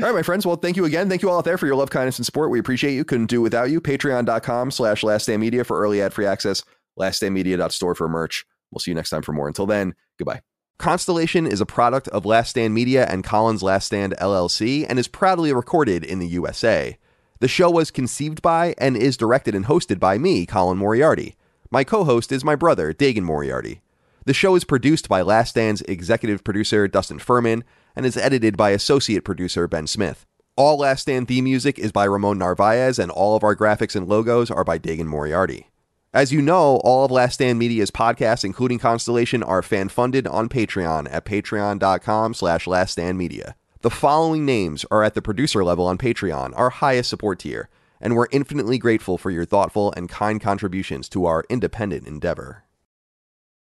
All 0.00 0.06
right, 0.06 0.14
my 0.14 0.22
friends. 0.22 0.46
Well, 0.46 0.56
thank 0.56 0.78
you 0.78 0.86
again. 0.86 1.10
Thank 1.10 1.20
you 1.20 1.28
all 1.28 1.36
out 1.36 1.44
there 1.44 1.58
for 1.58 1.66
your 1.66 1.76
love, 1.76 1.90
kindness, 1.90 2.18
and 2.18 2.24
support. 2.24 2.50
We 2.50 2.58
appreciate 2.58 2.94
you. 2.94 3.04
Couldn't 3.04 3.26
do 3.26 3.42
without 3.42 3.70
you. 3.70 3.82
Patreon.com 3.82 4.70
slash 4.70 5.02
Last 5.02 5.24
Stand 5.24 5.42
Media 5.42 5.62
for 5.62 5.78
early 5.78 6.00
ad 6.00 6.14
free 6.14 6.24
access. 6.24 6.64
LastStandMedia.store 6.98 7.94
for 7.94 8.08
merch. 8.08 8.44
We'll 8.70 8.80
see 8.80 8.90
you 8.90 8.94
next 8.94 9.10
time 9.10 9.22
for 9.22 9.32
more. 9.32 9.48
Until 9.48 9.66
then, 9.66 9.94
goodbye. 10.18 10.40
Constellation 10.78 11.46
is 11.46 11.60
a 11.60 11.66
product 11.66 12.08
of 12.08 12.26
Last 12.26 12.50
Stand 12.50 12.74
Media 12.74 13.06
and 13.08 13.22
Colin's 13.22 13.62
Last 13.62 13.86
Stand 13.86 14.14
LLC 14.20 14.84
and 14.88 14.98
is 14.98 15.06
proudly 15.06 15.52
recorded 15.52 16.04
in 16.04 16.18
the 16.18 16.26
USA. 16.26 16.98
The 17.40 17.48
show 17.48 17.70
was 17.70 17.90
conceived 17.90 18.42
by 18.42 18.74
and 18.78 18.96
is 18.96 19.16
directed 19.16 19.54
and 19.54 19.66
hosted 19.66 20.00
by 20.00 20.18
me, 20.18 20.46
Colin 20.46 20.78
Moriarty. 20.78 21.36
My 21.70 21.84
co 21.84 22.04
host 22.04 22.32
is 22.32 22.44
my 22.44 22.56
brother, 22.56 22.92
Dagan 22.92 23.22
Moriarty. 23.22 23.82
The 24.26 24.34
show 24.34 24.54
is 24.54 24.64
produced 24.64 25.08
by 25.08 25.22
Last 25.22 25.50
Stand's 25.50 25.82
executive 25.82 26.42
producer, 26.42 26.88
Dustin 26.88 27.18
Furman, 27.18 27.62
and 27.94 28.06
is 28.06 28.16
edited 28.16 28.56
by 28.56 28.70
associate 28.70 29.24
producer, 29.24 29.68
Ben 29.68 29.86
Smith. 29.86 30.24
All 30.56 30.78
Last 30.78 31.02
Stand 31.02 31.28
theme 31.28 31.44
music 31.44 31.78
is 31.78 31.92
by 31.92 32.04
Ramon 32.04 32.38
Narvaez, 32.38 32.98
and 32.98 33.10
all 33.10 33.36
of 33.36 33.44
our 33.44 33.54
graphics 33.54 33.94
and 33.94 34.08
logos 34.08 34.50
are 34.50 34.64
by 34.64 34.78
Dagan 34.78 35.06
Moriarty. 35.06 35.68
As 36.14 36.32
you 36.32 36.40
know, 36.40 36.76
all 36.84 37.04
of 37.04 37.10
Last 37.10 37.34
Stand 37.34 37.58
Media's 37.58 37.90
podcasts, 37.90 38.44
including 38.44 38.78
Constellation, 38.78 39.42
are 39.42 39.62
fan-funded 39.62 40.28
on 40.28 40.48
Patreon 40.48 41.12
at 41.12 41.24
patreon.com 41.24 42.34
slash 42.34 42.66
laststandmedia. 42.66 43.54
The 43.80 43.90
following 43.90 44.46
names 44.46 44.86
are 44.92 45.02
at 45.02 45.14
the 45.14 45.20
producer 45.20 45.64
level 45.64 45.88
on 45.88 45.98
Patreon, 45.98 46.52
our 46.56 46.70
highest 46.70 47.10
support 47.10 47.40
tier, 47.40 47.68
and 48.00 48.14
we're 48.14 48.28
infinitely 48.30 48.78
grateful 48.78 49.18
for 49.18 49.32
your 49.32 49.44
thoughtful 49.44 49.92
and 49.96 50.08
kind 50.08 50.40
contributions 50.40 51.08
to 51.08 51.26
our 51.26 51.44
independent 51.50 52.06
endeavor. 52.06 52.63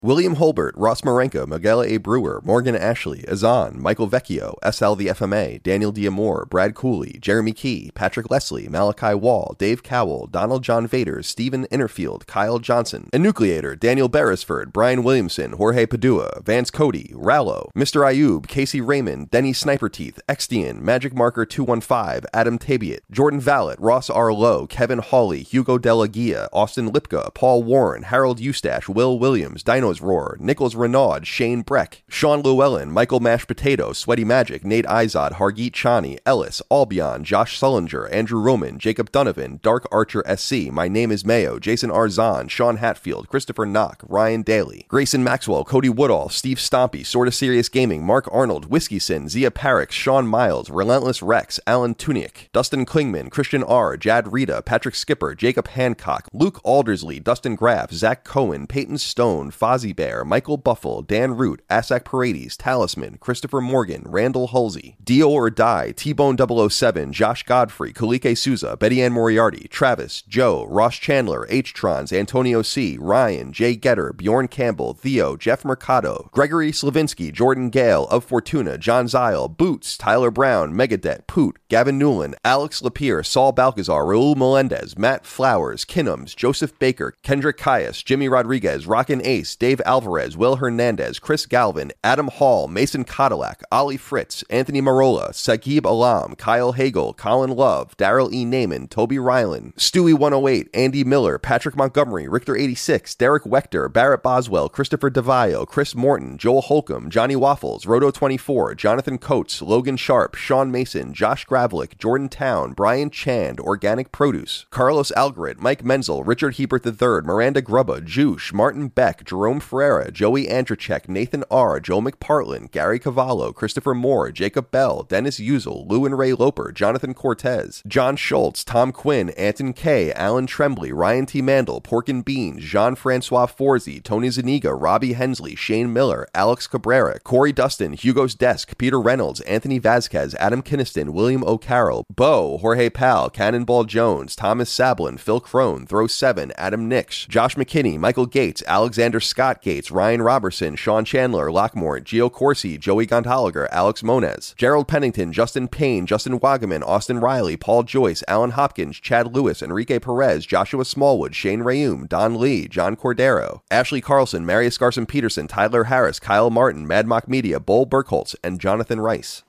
William 0.00 0.36
Holbert, 0.36 0.74
Ross 0.76 1.00
Marenko, 1.00 1.44
Miguel 1.44 1.82
A. 1.82 1.96
Brewer, 1.96 2.40
Morgan 2.44 2.76
Ashley, 2.76 3.24
Azan, 3.26 3.82
Michael 3.82 4.08
Vecchio, 4.08 4.54
SL 4.62 4.94
the 4.94 5.08
FMA, 5.08 5.60
Daniel 5.60 5.92
Diamore, 5.92 6.48
Brad 6.48 6.76
Cooley, 6.76 7.18
Jeremy 7.20 7.52
Key, 7.52 7.90
Patrick 7.96 8.30
Leslie, 8.30 8.68
Malachi 8.68 9.14
Wall, 9.14 9.56
Dave 9.58 9.82
Cowell, 9.82 10.28
Donald 10.28 10.62
John 10.62 10.86
Vader, 10.86 11.20
Stephen 11.24 11.66
Innerfield, 11.72 12.26
Kyle 12.26 12.60
Johnson, 12.60 13.08
Enucleator, 13.12 13.76
Daniel 13.76 14.08
Beresford, 14.08 14.72
Brian 14.72 15.02
Williamson, 15.02 15.54
Jorge 15.54 15.84
Padua, 15.86 16.42
Vance 16.44 16.70
Cody, 16.70 17.12
Rallo, 17.16 17.72
Mr. 17.74 18.02
Ayub, 18.02 18.46
Casey 18.46 18.80
Raymond, 18.80 19.32
Denny 19.32 19.52
Sniper 19.52 19.88
Teeth, 19.88 20.20
Extian, 20.28 20.80
Magic 20.80 21.12
Marker 21.12 21.44
215, 21.44 22.28
Adam 22.32 22.56
Tabiat, 22.56 23.00
Jordan 23.10 23.40
Vallet, 23.40 23.80
Ross 23.80 24.08
R. 24.08 24.32
Lowe, 24.32 24.68
Kevin 24.68 25.00
Hawley, 25.00 25.42
Hugo 25.42 25.76
Delagia, 25.76 26.48
Austin 26.52 26.92
Lipka, 26.92 27.34
Paul 27.34 27.64
Warren, 27.64 28.04
Harold 28.04 28.38
Eustache, 28.38 28.88
Will 28.88 29.18
Williams, 29.18 29.64
Roar, 29.96 30.36
Nichols 30.38 30.76
Renaud, 30.76 31.24
Shane 31.24 31.62
Breck, 31.62 32.02
Sean 32.08 32.42
Llewellyn, 32.42 32.90
Michael 32.92 33.20
Mash 33.20 33.46
Potato, 33.46 33.92
Sweaty 33.92 34.24
Magic, 34.24 34.64
Nate 34.64 34.84
Izod, 34.84 35.32
Hargeet 35.32 35.72
Chani, 35.72 36.18
Ellis, 36.24 36.60
Albion, 36.70 37.24
Josh 37.24 37.58
Sullinger, 37.58 38.08
Andrew 38.12 38.40
Roman, 38.40 38.78
Jacob 38.78 39.10
Donovan, 39.10 39.58
Dark 39.62 39.88
Archer 39.90 40.22
SC, 40.36 40.70
My 40.70 40.86
Name 40.86 41.10
is 41.10 41.24
Mayo, 41.24 41.58
Jason 41.58 41.90
Arzon, 41.90 42.50
Sean 42.50 42.76
Hatfield, 42.76 43.28
Christopher 43.28 43.66
Knock, 43.66 44.02
Ryan 44.06 44.42
Daly, 44.42 44.84
Grayson 44.88 45.24
Maxwell, 45.24 45.64
Cody 45.64 45.88
Woodall, 45.88 46.28
Steve 46.28 46.58
Stompy, 46.58 47.04
Sorta 47.04 47.32
Serious 47.32 47.68
Gaming, 47.68 48.04
Mark 48.04 48.28
Arnold, 48.30 48.70
Whiskeyson, 48.70 49.28
Zia 49.28 49.50
Parrick, 49.50 49.90
Sean 49.90 50.26
Miles, 50.26 50.70
Relentless 50.70 51.22
Rex, 51.22 51.58
Alan 51.66 51.94
Tuniak, 51.94 52.50
Dustin 52.52 52.84
Klingman, 52.84 53.30
Christian 53.30 53.62
R, 53.62 53.96
Jad 53.96 54.32
Rita, 54.32 54.62
Patrick 54.62 54.94
Skipper, 54.94 55.34
Jacob 55.34 55.68
Hancock, 55.68 56.28
Luke 56.32 56.60
Aldersley, 56.64 57.22
Dustin 57.22 57.54
Graff, 57.54 57.92
Zach 57.92 58.24
Cohen, 58.24 58.66
Peyton 58.66 58.98
Stone, 58.98 59.50
Fozzie 59.78 59.94
Bear, 59.94 60.24
Michael 60.24 60.56
Buffle, 60.56 61.02
Dan 61.02 61.36
Root, 61.36 61.62
Asak 61.70 62.04
Paredes, 62.04 62.56
Talisman, 62.56 63.16
Christopher 63.20 63.60
Morgan, 63.60 64.02
Randall 64.06 64.48
Halsey, 64.48 64.96
Dio 65.04 65.28
or 65.28 65.50
Die, 65.50 65.92
T-Bone 65.96 66.36
007, 66.36 67.12
Josh 67.12 67.44
Godfrey, 67.44 67.92
Kalike 67.92 68.36
Souza, 68.36 68.76
Betty 68.76 69.00
Ann 69.00 69.12
Moriarty, 69.12 69.68
Travis, 69.68 70.22
Joe, 70.22 70.66
Ross 70.66 70.96
Chandler, 70.96 71.46
H-Trons, 71.48 72.12
Antonio 72.12 72.60
C, 72.62 72.98
Ryan, 72.98 73.52
Jay 73.52 73.76
Getter, 73.76 74.12
Bjorn 74.12 74.48
Campbell, 74.48 74.94
Theo, 74.94 75.36
Jeff 75.36 75.64
Mercado, 75.64 76.28
Gregory 76.32 76.72
Slavinsky, 76.72 77.32
Jordan 77.32 77.70
Gale, 77.70 78.06
Of 78.06 78.24
Fortuna, 78.24 78.78
John 78.78 79.06
Zile, 79.06 79.46
Boots, 79.46 79.96
Tyler 79.96 80.32
Brown, 80.32 80.72
Megadet, 80.72 81.28
Poot, 81.28 81.56
Gavin 81.68 81.98
Newland, 81.98 82.34
Alex 82.44 82.82
Lapierre, 82.82 83.22
Saul 83.22 83.52
Balcazar, 83.52 84.02
Raul 84.02 84.34
Melendez, 84.34 84.98
Matt 84.98 85.24
Flowers, 85.24 85.84
Kinnums, 85.84 86.34
Joseph 86.34 86.76
Baker, 86.80 87.14
Kendrick 87.22 87.58
Caius, 87.58 88.02
Jimmy 88.02 88.28
Rodriguez, 88.28 88.88
Rockin' 88.88 89.24
Ace, 89.24 89.54
Dave 89.54 89.67
Alvarez, 89.84 90.36
Will 90.36 90.56
Hernandez, 90.56 91.18
Chris 91.18 91.46
Galvin, 91.46 91.92
Adam 92.02 92.28
Hall, 92.28 92.68
Mason 92.68 93.04
Cadillac, 93.04 93.62
Ali 93.70 93.96
Fritz, 93.96 94.42
Anthony 94.50 94.80
Marola, 94.80 95.30
Sagib 95.30 95.84
Alam, 95.84 96.34
Kyle 96.34 96.72
Hagel, 96.72 97.12
Colin 97.14 97.50
Love, 97.50 97.96
Daryl 97.96 98.32
E. 98.32 98.44
Naiman, 98.44 98.88
Toby 98.88 99.18
Ryland, 99.18 99.74
Stewie 99.76 100.14
108, 100.14 100.68
Andy 100.72 101.04
Miller, 101.04 101.38
Patrick 101.38 101.76
Montgomery, 101.76 102.26
Richter 102.28 102.56
86, 102.56 103.14
Derek 103.16 103.44
Wechter, 103.44 103.92
Barrett 103.92 104.22
Boswell, 104.22 104.68
Christopher 104.68 105.10
DeVio, 105.10 105.66
Chris 105.66 105.94
Morton, 105.94 106.38
Joel 106.38 106.62
Holcomb, 106.62 107.10
Johnny 107.10 107.36
Waffles, 107.36 107.86
Roto 107.86 108.10
24, 108.10 108.74
Jonathan 108.74 109.18
Coates, 109.18 109.60
Logan 109.60 109.96
Sharp, 109.96 110.34
Sean 110.34 110.70
Mason, 110.70 111.12
Josh 111.12 111.46
Gravlick, 111.46 111.98
Jordan 111.98 112.28
Town, 112.28 112.72
Brian 112.72 113.10
Chand, 113.10 113.60
Organic 113.60 114.12
Produce, 114.12 114.66
Carlos 114.70 115.12
Algarit, 115.16 115.58
Mike 115.58 115.84
Menzel, 115.84 116.24
Richard 116.24 116.56
Hebert 116.56 116.86
III, 116.86 117.22
Miranda 117.22 117.60
Grubba, 117.60 118.04
Juice, 118.04 118.52
Martin 118.52 118.88
Beck, 118.88 119.24
Jerome 119.24 119.57
Ferreira, 119.60 120.10
Joey 120.10 120.46
Andrzejczyk, 120.46 121.08
Nathan 121.08 121.44
R., 121.50 121.80
Joe 121.80 122.00
McPartlin, 122.00 122.70
Gary 122.70 122.98
Cavallo, 122.98 123.52
Christopher 123.52 123.94
Moore, 123.94 124.30
Jacob 124.30 124.70
Bell, 124.70 125.02
Dennis 125.02 125.38
Uzel, 125.38 125.88
Lou 125.88 126.04
and 126.04 126.18
Ray 126.18 126.32
Loper, 126.32 126.72
Jonathan 126.72 127.14
Cortez, 127.14 127.82
John 127.86 128.16
Schultz, 128.16 128.64
Tom 128.64 128.92
Quinn, 128.92 129.30
Anton 129.30 129.72
K., 129.72 130.12
Alan 130.12 130.46
Tremblay, 130.46 130.92
Ryan 130.92 131.26
T. 131.26 131.40
Mandel, 131.40 131.80
Pork 131.80 132.08
and 132.08 132.24
Beans, 132.24 132.62
Jean-Francois 132.62 133.46
Forzi, 133.46 134.00
Tony 134.00 134.30
Zuniga, 134.30 134.74
Robbie 134.74 135.14
Hensley, 135.14 135.54
Shane 135.54 135.92
Miller, 135.92 136.28
Alex 136.34 136.66
Cabrera, 136.66 137.18
Corey 137.20 137.52
Dustin, 137.52 137.94
Hugo's 137.94 138.34
Desk, 138.34 138.76
Peter 138.78 139.00
Reynolds, 139.00 139.40
Anthony 139.42 139.78
Vasquez, 139.78 140.34
Adam 140.34 140.62
Kinniston, 140.62 141.10
William 141.10 141.42
O'Carroll, 141.44 142.04
Bo, 142.14 142.58
Jorge 142.58 142.90
Pal, 142.90 143.30
Cannonball 143.30 143.84
Jones, 143.84 144.36
Thomas 144.36 144.72
Sablin, 144.72 145.18
Phil 145.18 145.40
Crone, 145.40 145.86
Throw 145.86 146.06
7, 146.06 146.52
Adam 146.58 146.88
Nix, 146.88 147.24
Josh 147.26 147.54
McKinney, 147.56 147.98
Michael 147.98 148.26
Gates, 148.26 148.62
Alexander 148.66 149.20
Scott 149.20 149.47
Gates, 149.54 149.90
Ryan 149.90 150.22
Robertson, 150.22 150.76
Sean 150.76 151.04
Chandler, 151.04 151.48
Lockmore, 151.48 152.02
Gio 152.02 152.30
Corsi, 152.30 152.78
Joey 152.78 153.06
Gondoliger, 153.06 153.66
Alex 153.70 154.02
Moniz, 154.02 154.54
Gerald 154.56 154.86
Pennington, 154.86 155.32
Justin 155.32 155.68
Payne, 155.68 156.06
Justin 156.06 156.38
Wagaman, 156.38 156.86
Austin 156.86 157.18
Riley, 157.18 157.56
Paul 157.56 157.82
Joyce, 157.82 158.22
Alan 158.28 158.52
Hopkins, 158.52 159.00
Chad 159.00 159.34
Lewis, 159.34 159.62
Enrique 159.62 159.98
Perez, 159.98 160.46
Joshua 160.46 160.84
Smallwood, 160.84 161.34
Shane 161.34 161.60
Rayum, 161.60 162.08
Don 162.08 162.38
Lee, 162.38 162.68
John 162.68 162.94
Cordero, 162.94 163.62
Ashley 163.70 164.00
Carlson, 164.00 164.46
Marius 164.46 164.78
Garson 164.78 165.06
Peterson, 165.06 165.48
Tyler 165.48 165.84
Harris, 165.84 166.20
Kyle 166.20 166.50
Martin, 166.50 166.86
Mad 166.86 167.06
Mock 167.06 167.28
Media, 167.28 167.58
Bull 167.58 167.86
Burkholtz, 167.86 168.36
and 168.44 168.60
Jonathan 168.60 169.00
Rice. 169.00 169.42